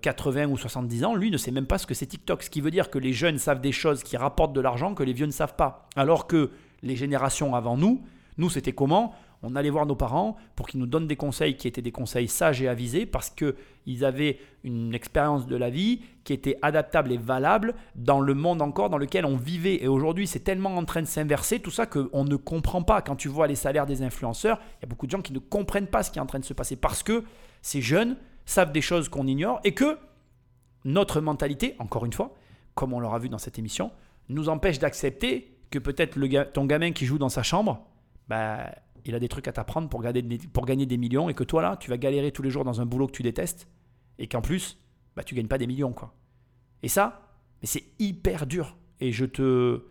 80 0.00 0.40
euh, 0.40 0.44
euh, 0.44 0.48
ou 0.48 0.56
70 0.56 1.04
ans, 1.04 1.14
lui 1.14 1.30
ne 1.30 1.36
sait 1.36 1.50
même 1.50 1.66
pas 1.66 1.78
ce 1.78 1.86
que 1.86 1.94
c'est 1.94 2.06
TikTok. 2.06 2.42
Ce 2.42 2.50
qui 2.50 2.60
veut 2.60 2.70
dire 2.70 2.90
que 2.90 2.98
les 2.98 3.12
jeunes 3.12 3.38
savent 3.38 3.60
des 3.60 3.72
choses 3.72 4.02
qui 4.02 4.16
rapportent 4.16 4.52
de 4.52 4.60
l'argent 4.60 4.94
que 4.94 5.02
les 5.02 5.12
vieux 5.12 5.26
ne 5.26 5.32
savent 5.32 5.56
pas. 5.56 5.88
Alors 5.96 6.26
que 6.26 6.50
les 6.82 6.96
générations 6.96 7.54
avant 7.54 7.76
nous, 7.76 8.02
nous 8.38 8.48
c'était 8.48 8.72
comment? 8.72 9.14
On 9.42 9.56
allait 9.56 9.70
voir 9.70 9.86
nos 9.86 9.94
parents 9.94 10.36
pour 10.54 10.68
qu'ils 10.68 10.80
nous 10.80 10.86
donnent 10.86 11.06
des 11.06 11.16
conseils 11.16 11.56
qui 11.56 11.66
étaient 11.66 11.80
des 11.82 11.92
conseils 11.92 12.28
sages 12.28 12.60
et 12.60 12.68
avisés 12.68 13.06
parce 13.06 13.30
qu'ils 13.30 14.04
avaient 14.04 14.38
une 14.64 14.94
expérience 14.94 15.46
de 15.46 15.56
la 15.56 15.70
vie 15.70 16.02
qui 16.24 16.34
était 16.34 16.58
adaptable 16.60 17.10
et 17.12 17.16
valable 17.16 17.74
dans 17.94 18.20
le 18.20 18.34
monde 18.34 18.60
encore 18.60 18.90
dans 18.90 18.98
lequel 18.98 19.24
on 19.24 19.36
vivait. 19.36 19.82
Et 19.82 19.88
aujourd'hui, 19.88 20.26
c'est 20.26 20.40
tellement 20.40 20.76
en 20.76 20.84
train 20.84 21.00
de 21.00 21.06
s'inverser, 21.06 21.60
tout 21.60 21.70
ça, 21.70 21.86
qu'on 21.86 22.24
ne 22.24 22.36
comprend 22.36 22.82
pas. 22.82 23.00
Quand 23.00 23.16
tu 23.16 23.28
vois 23.28 23.46
les 23.46 23.54
salaires 23.54 23.86
des 23.86 24.02
influenceurs, 24.02 24.58
il 24.78 24.82
y 24.82 24.84
a 24.84 24.88
beaucoup 24.88 25.06
de 25.06 25.12
gens 25.12 25.22
qui 25.22 25.32
ne 25.32 25.38
comprennent 25.38 25.86
pas 25.86 26.02
ce 26.02 26.10
qui 26.10 26.18
est 26.18 26.22
en 26.22 26.26
train 26.26 26.40
de 26.40 26.44
se 26.44 26.54
passer 26.54 26.76
parce 26.76 27.02
que 27.02 27.24
ces 27.62 27.80
jeunes 27.80 28.16
savent 28.44 28.72
des 28.72 28.82
choses 28.82 29.08
qu'on 29.08 29.26
ignore 29.26 29.60
et 29.64 29.72
que 29.72 29.96
notre 30.84 31.20
mentalité, 31.20 31.76
encore 31.78 32.04
une 32.04 32.12
fois, 32.12 32.34
comme 32.74 32.92
on 32.92 33.00
l'aura 33.00 33.18
vu 33.18 33.28
dans 33.30 33.38
cette 33.38 33.58
émission, 33.58 33.90
nous 34.28 34.48
empêche 34.48 34.78
d'accepter 34.78 35.56
que 35.70 35.78
peut-être 35.78 36.18
ton 36.52 36.66
gamin 36.66 36.92
qui 36.92 37.06
joue 37.06 37.18
dans 37.18 37.28
sa 37.28 37.42
chambre, 37.42 37.86
bah, 38.28 38.70
il 39.04 39.14
a 39.14 39.18
des 39.18 39.28
trucs 39.28 39.48
à 39.48 39.52
t'apprendre 39.52 39.88
pour, 39.88 40.02
pour 40.52 40.66
gagner 40.66 40.86
des 40.86 40.96
millions 40.96 41.28
et 41.28 41.34
que 41.34 41.44
toi 41.44 41.62
là, 41.62 41.76
tu 41.76 41.90
vas 41.90 41.96
galérer 41.96 42.32
tous 42.32 42.42
les 42.42 42.50
jours 42.50 42.64
dans 42.64 42.80
un 42.80 42.86
boulot 42.86 43.06
que 43.06 43.12
tu 43.12 43.22
détestes 43.22 43.68
et 44.18 44.26
qu'en 44.26 44.42
plus, 44.42 44.78
bah, 45.16 45.22
tu 45.22 45.34
gagnes 45.34 45.48
pas 45.48 45.58
des 45.58 45.66
millions. 45.66 45.92
quoi. 45.92 46.14
Et 46.82 46.88
ça, 46.88 47.30
c'est 47.62 47.84
hyper 47.98 48.46
dur. 48.46 48.76
Et 49.00 49.12
je 49.12 49.24
te, 49.24 49.84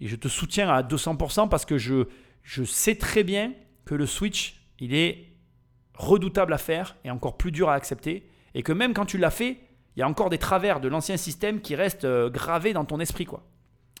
et 0.00 0.06
je 0.06 0.16
te 0.16 0.28
soutiens 0.28 0.68
à 0.68 0.82
200% 0.82 1.48
parce 1.48 1.64
que 1.64 1.78
je, 1.78 2.06
je 2.42 2.64
sais 2.64 2.96
très 2.96 3.24
bien 3.24 3.52
que 3.84 3.94
le 3.94 4.06
switch, 4.06 4.60
il 4.78 4.94
est 4.94 5.28
redoutable 5.94 6.52
à 6.52 6.58
faire 6.58 6.96
et 7.04 7.10
encore 7.10 7.36
plus 7.36 7.52
dur 7.52 7.68
à 7.68 7.74
accepter. 7.74 8.28
Et 8.54 8.62
que 8.62 8.72
même 8.72 8.94
quand 8.94 9.06
tu 9.06 9.18
l'as 9.18 9.30
fait, 9.30 9.58
il 9.96 10.00
y 10.00 10.02
a 10.02 10.08
encore 10.08 10.30
des 10.30 10.38
travers 10.38 10.80
de 10.80 10.88
l'ancien 10.88 11.16
système 11.16 11.60
qui 11.60 11.74
restent 11.74 12.04
euh, 12.04 12.28
gravés 12.28 12.72
dans 12.72 12.84
ton 12.84 13.00
esprit. 13.00 13.24
quoi. 13.24 13.44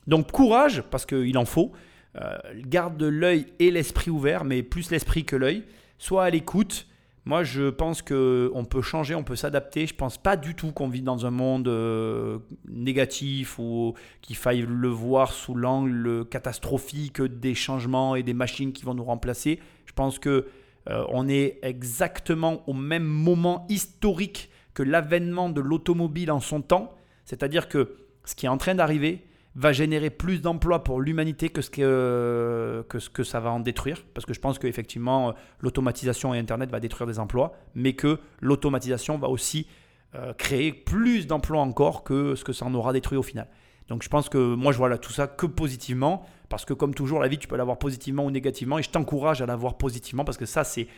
Donc 0.06 0.32
courage, 0.32 0.82
parce 0.90 1.06
qu'il 1.06 1.36
en 1.38 1.44
faut. 1.44 1.72
Euh, 2.16 2.36
garde 2.66 3.02
l'œil 3.02 3.46
et 3.58 3.70
l'esprit 3.70 4.10
ouvert, 4.10 4.44
mais 4.44 4.62
plus 4.62 4.90
l'esprit 4.90 5.24
que 5.24 5.36
l'œil. 5.36 5.64
Sois 5.98 6.24
à 6.24 6.30
l'écoute. 6.30 6.86
Moi, 7.26 7.42
je 7.42 7.70
pense 7.70 8.02
qu'on 8.02 8.66
peut 8.68 8.82
changer, 8.82 9.14
on 9.14 9.24
peut 9.24 9.36
s'adapter. 9.36 9.86
Je 9.86 9.94
pense 9.94 10.18
pas 10.18 10.36
du 10.36 10.54
tout 10.54 10.72
qu'on 10.72 10.88
vit 10.88 11.00
dans 11.00 11.24
un 11.24 11.30
monde 11.30 11.68
euh, 11.68 12.38
négatif 12.68 13.58
ou 13.58 13.94
qu'il 14.20 14.36
faille 14.36 14.66
le 14.68 14.88
voir 14.88 15.32
sous 15.32 15.54
l'angle 15.54 16.26
catastrophique 16.26 17.22
des 17.22 17.54
changements 17.54 18.14
et 18.14 18.22
des 18.22 18.34
machines 18.34 18.72
qui 18.72 18.84
vont 18.84 18.94
nous 18.94 19.04
remplacer. 19.04 19.58
Je 19.86 19.92
pense 19.92 20.18
que 20.18 20.46
on 20.86 21.30
est 21.30 21.60
exactement 21.62 22.62
au 22.68 22.74
même 22.74 23.04
moment 23.04 23.64
historique 23.70 24.50
que 24.74 24.82
l'avènement 24.82 25.48
de 25.48 25.62
l'automobile 25.62 26.30
en 26.30 26.40
son 26.40 26.60
temps, 26.60 26.94
c'est-à-dire 27.24 27.68
que 27.68 27.96
ce 28.26 28.34
qui 28.34 28.44
est 28.44 28.50
en 28.50 28.58
train 28.58 28.74
d'arriver 28.74 29.24
va 29.56 29.72
générer 29.72 30.10
plus 30.10 30.40
d'emplois 30.40 30.82
pour 30.82 31.00
l'humanité 31.00 31.48
que, 31.48 31.62
ce 31.62 31.70
que, 31.70 32.84
que 32.88 32.98
ce 32.98 33.08
que 33.08 33.22
ça 33.22 33.40
va 33.40 33.52
en 33.52 33.60
détruire, 33.60 34.04
parce 34.12 34.26
que 34.26 34.34
je 34.34 34.40
pense 34.40 34.58
qu'effectivement 34.58 35.34
l'automatisation 35.60 36.34
et 36.34 36.38
Internet 36.38 36.70
va 36.70 36.80
détruire 36.80 37.06
des 37.06 37.18
emplois, 37.20 37.52
mais 37.74 37.92
que 37.92 38.18
l'automatisation 38.40 39.16
va 39.16 39.28
aussi 39.28 39.68
euh, 40.16 40.32
créer 40.32 40.72
plus 40.72 41.26
d'emplois 41.26 41.60
encore 41.60 42.02
que 42.02 42.34
ce 42.34 42.44
que 42.44 42.52
ça 42.52 42.64
en 42.64 42.74
aura 42.74 42.92
détruit 42.92 43.18
au 43.18 43.22
final. 43.22 43.48
Donc 43.88 44.02
je 44.02 44.08
pense 44.08 44.28
que 44.28 44.54
moi 44.54 44.72
je 44.72 44.78
vois 44.78 44.88
là 44.88 44.98
tout 44.98 45.12
ça 45.12 45.26
que 45.28 45.46
positivement, 45.46 46.26
parce 46.48 46.64
que 46.64 46.72
comme 46.72 46.94
toujours 46.94 47.20
la 47.20 47.28
vie 47.28 47.38
tu 47.38 47.46
peux 47.46 47.56
l'avoir 47.56 47.78
positivement 47.78 48.24
ou 48.24 48.30
négativement, 48.32 48.78
et 48.78 48.82
je 48.82 48.90
t'encourage 48.90 49.40
à 49.40 49.46
la 49.46 49.54
voir 49.54 49.76
positivement, 49.76 50.24
parce 50.24 50.38
que 50.38 50.46
ça 50.46 50.64
c'est 50.64 50.88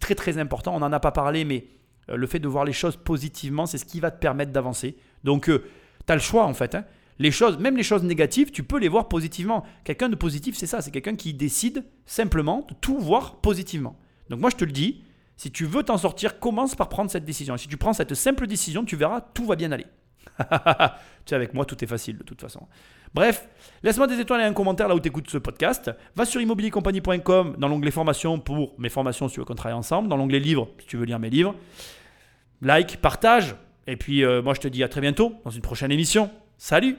très 0.00 0.14
très 0.14 0.38
important, 0.38 0.74
on 0.74 0.80
n'en 0.80 0.92
a 0.92 1.00
pas 1.00 1.12
parlé, 1.12 1.44
mais 1.44 1.66
euh, 2.08 2.16
le 2.16 2.26
fait 2.26 2.38
de 2.38 2.48
voir 2.48 2.64
les 2.64 2.72
choses 2.72 2.96
positivement, 2.96 3.66
c'est 3.66 3.78
ce 3.78 3.84
qui 3.84 4.00
va 4.00 4.10
te 4.10 4.18
permettre 4.18 4.52
d'avancer. 4.52 4.96
Donc, 5.24 5.48
euh, 5.48 5.64
tu 6.06 6.12
as 6.12 6.14
le 6.14 6.20
choix 6.20 6.44
en 6.44 6.54
fait. 6.54 6.74
Hein. 6.74 6.84
Les 7.18 7.30
choses, 7.30 7.58
même 7.58 7.76
les 7.76 7.82
choses 7.82 8.02
négatives, 8.02 8.50
tu 8.50 8.62
peux 8.62 8.78
les 8.78 8.88
voir 8.88 9.08
positivement. 9.08 9.64
Quelqu'un 9.84 10.08
de 10.08 10.16
positif, 10.16 10.56
c'est 10.56 10.66
ça, 10.66 10.82
c'est 10.82 10.90
quelqu'un 10.90 11.16
qui 11.16 11.32
décide 11.32 11.84
simplement 12.04 12.66
de 12.68 12.74
tout 12.74 12.98
voir 12.98 13.36
positivement. 13.36 13.98
Donc 14.28 14.40
moi, 14.40 14.50
je 14.50 14.56
te 14.56 14.64
le 14.64 14.72
dis, 14.72 15.02
si 15.36 15.50
tu 15.50 15.64
veux 15.64 15.82
t'en 15.82 15.98
sortir, 15.98 16.38
commence 16.38 16.74
par 16.74 16.88
prendre 16.88 17.10
cette 17.10 17.24
décision. 17.24 17.54
Et 17.54 17.58
si 17.58 17.68
tu 17.68 17.76
prends 17.76 17.92
cette 17.92 18.14
simple 18.14 18.46
décision, 18.46 18.84
tu 18.84 18.96
verras, 18.96 19.20
tout 19.20 19.46
va 19.46 19.56
bien 19.56 19.72
aller. 19.72 19.86
tu 20.38 20.44
sais, 21.26 21.34
avec 21.34 21.54
moi, 21.54 21.64
tout 21.64 21.82
est 21.82 21.86
facile 21.86 22.18
de 22.18 22.22
toute 22.22 22.40
façon. 22.40 22.66
Bref, 23.14 23.48
laisse-moi 23.82 24.06
des 24.06 24.20
étoiles 24.20 24.40
et 24.42 24.44
un 24.44 24.52
commentaire 24.52 24.88
là 24.88 24.94
où 24.94 25.00
tu 25.00 25.08
écoutes 25.08 25.30
ce 25.30 25.38
podcast. 25.38 25.90
Va 26.14 26.24
sur 26.24 26.40
immobiliercompagnie.com 26.40 27.56
dans 27.58 27.68
l'onglet 27.68 27.90
formation 27.90 28.38
pour 28.38 28.74
mes 28.78 28.88
formations 28.88 29.28
si 29.28 29.34
tu 29.34 29.40
veux 29.40 29.46
qu'on 29.46 29.54
travaille 29.54 29.78
ensemble. 29.78 30.08
Dans 30.08 30.16
l'onglet 30.16 30.40
livres 30.40 30.68
si 30.80 30.86
tu 30.86 30.96
veux 30.96 31.04
lire 31.04 31.18
mes 31.18 31.30
livres. 31.30 31.54
Like, 32.60 32.98
partage. 32.98 33.54
Et 33.86 33.96
puis, 33.96 34.24
euh, 34.24 34.42
moi, 34.42 34.54
je 34.54 34.60
te 34.60 34.68
dis 34.68 34.82
à 34.82 34.88
très 34.88 35.00
bientôt 35.00 35.34
dans 35.44 35.50
une 35.50 35.62
prochaine 35.62 35.92
émission. 35.92 36.30
Salut 36.58 36.96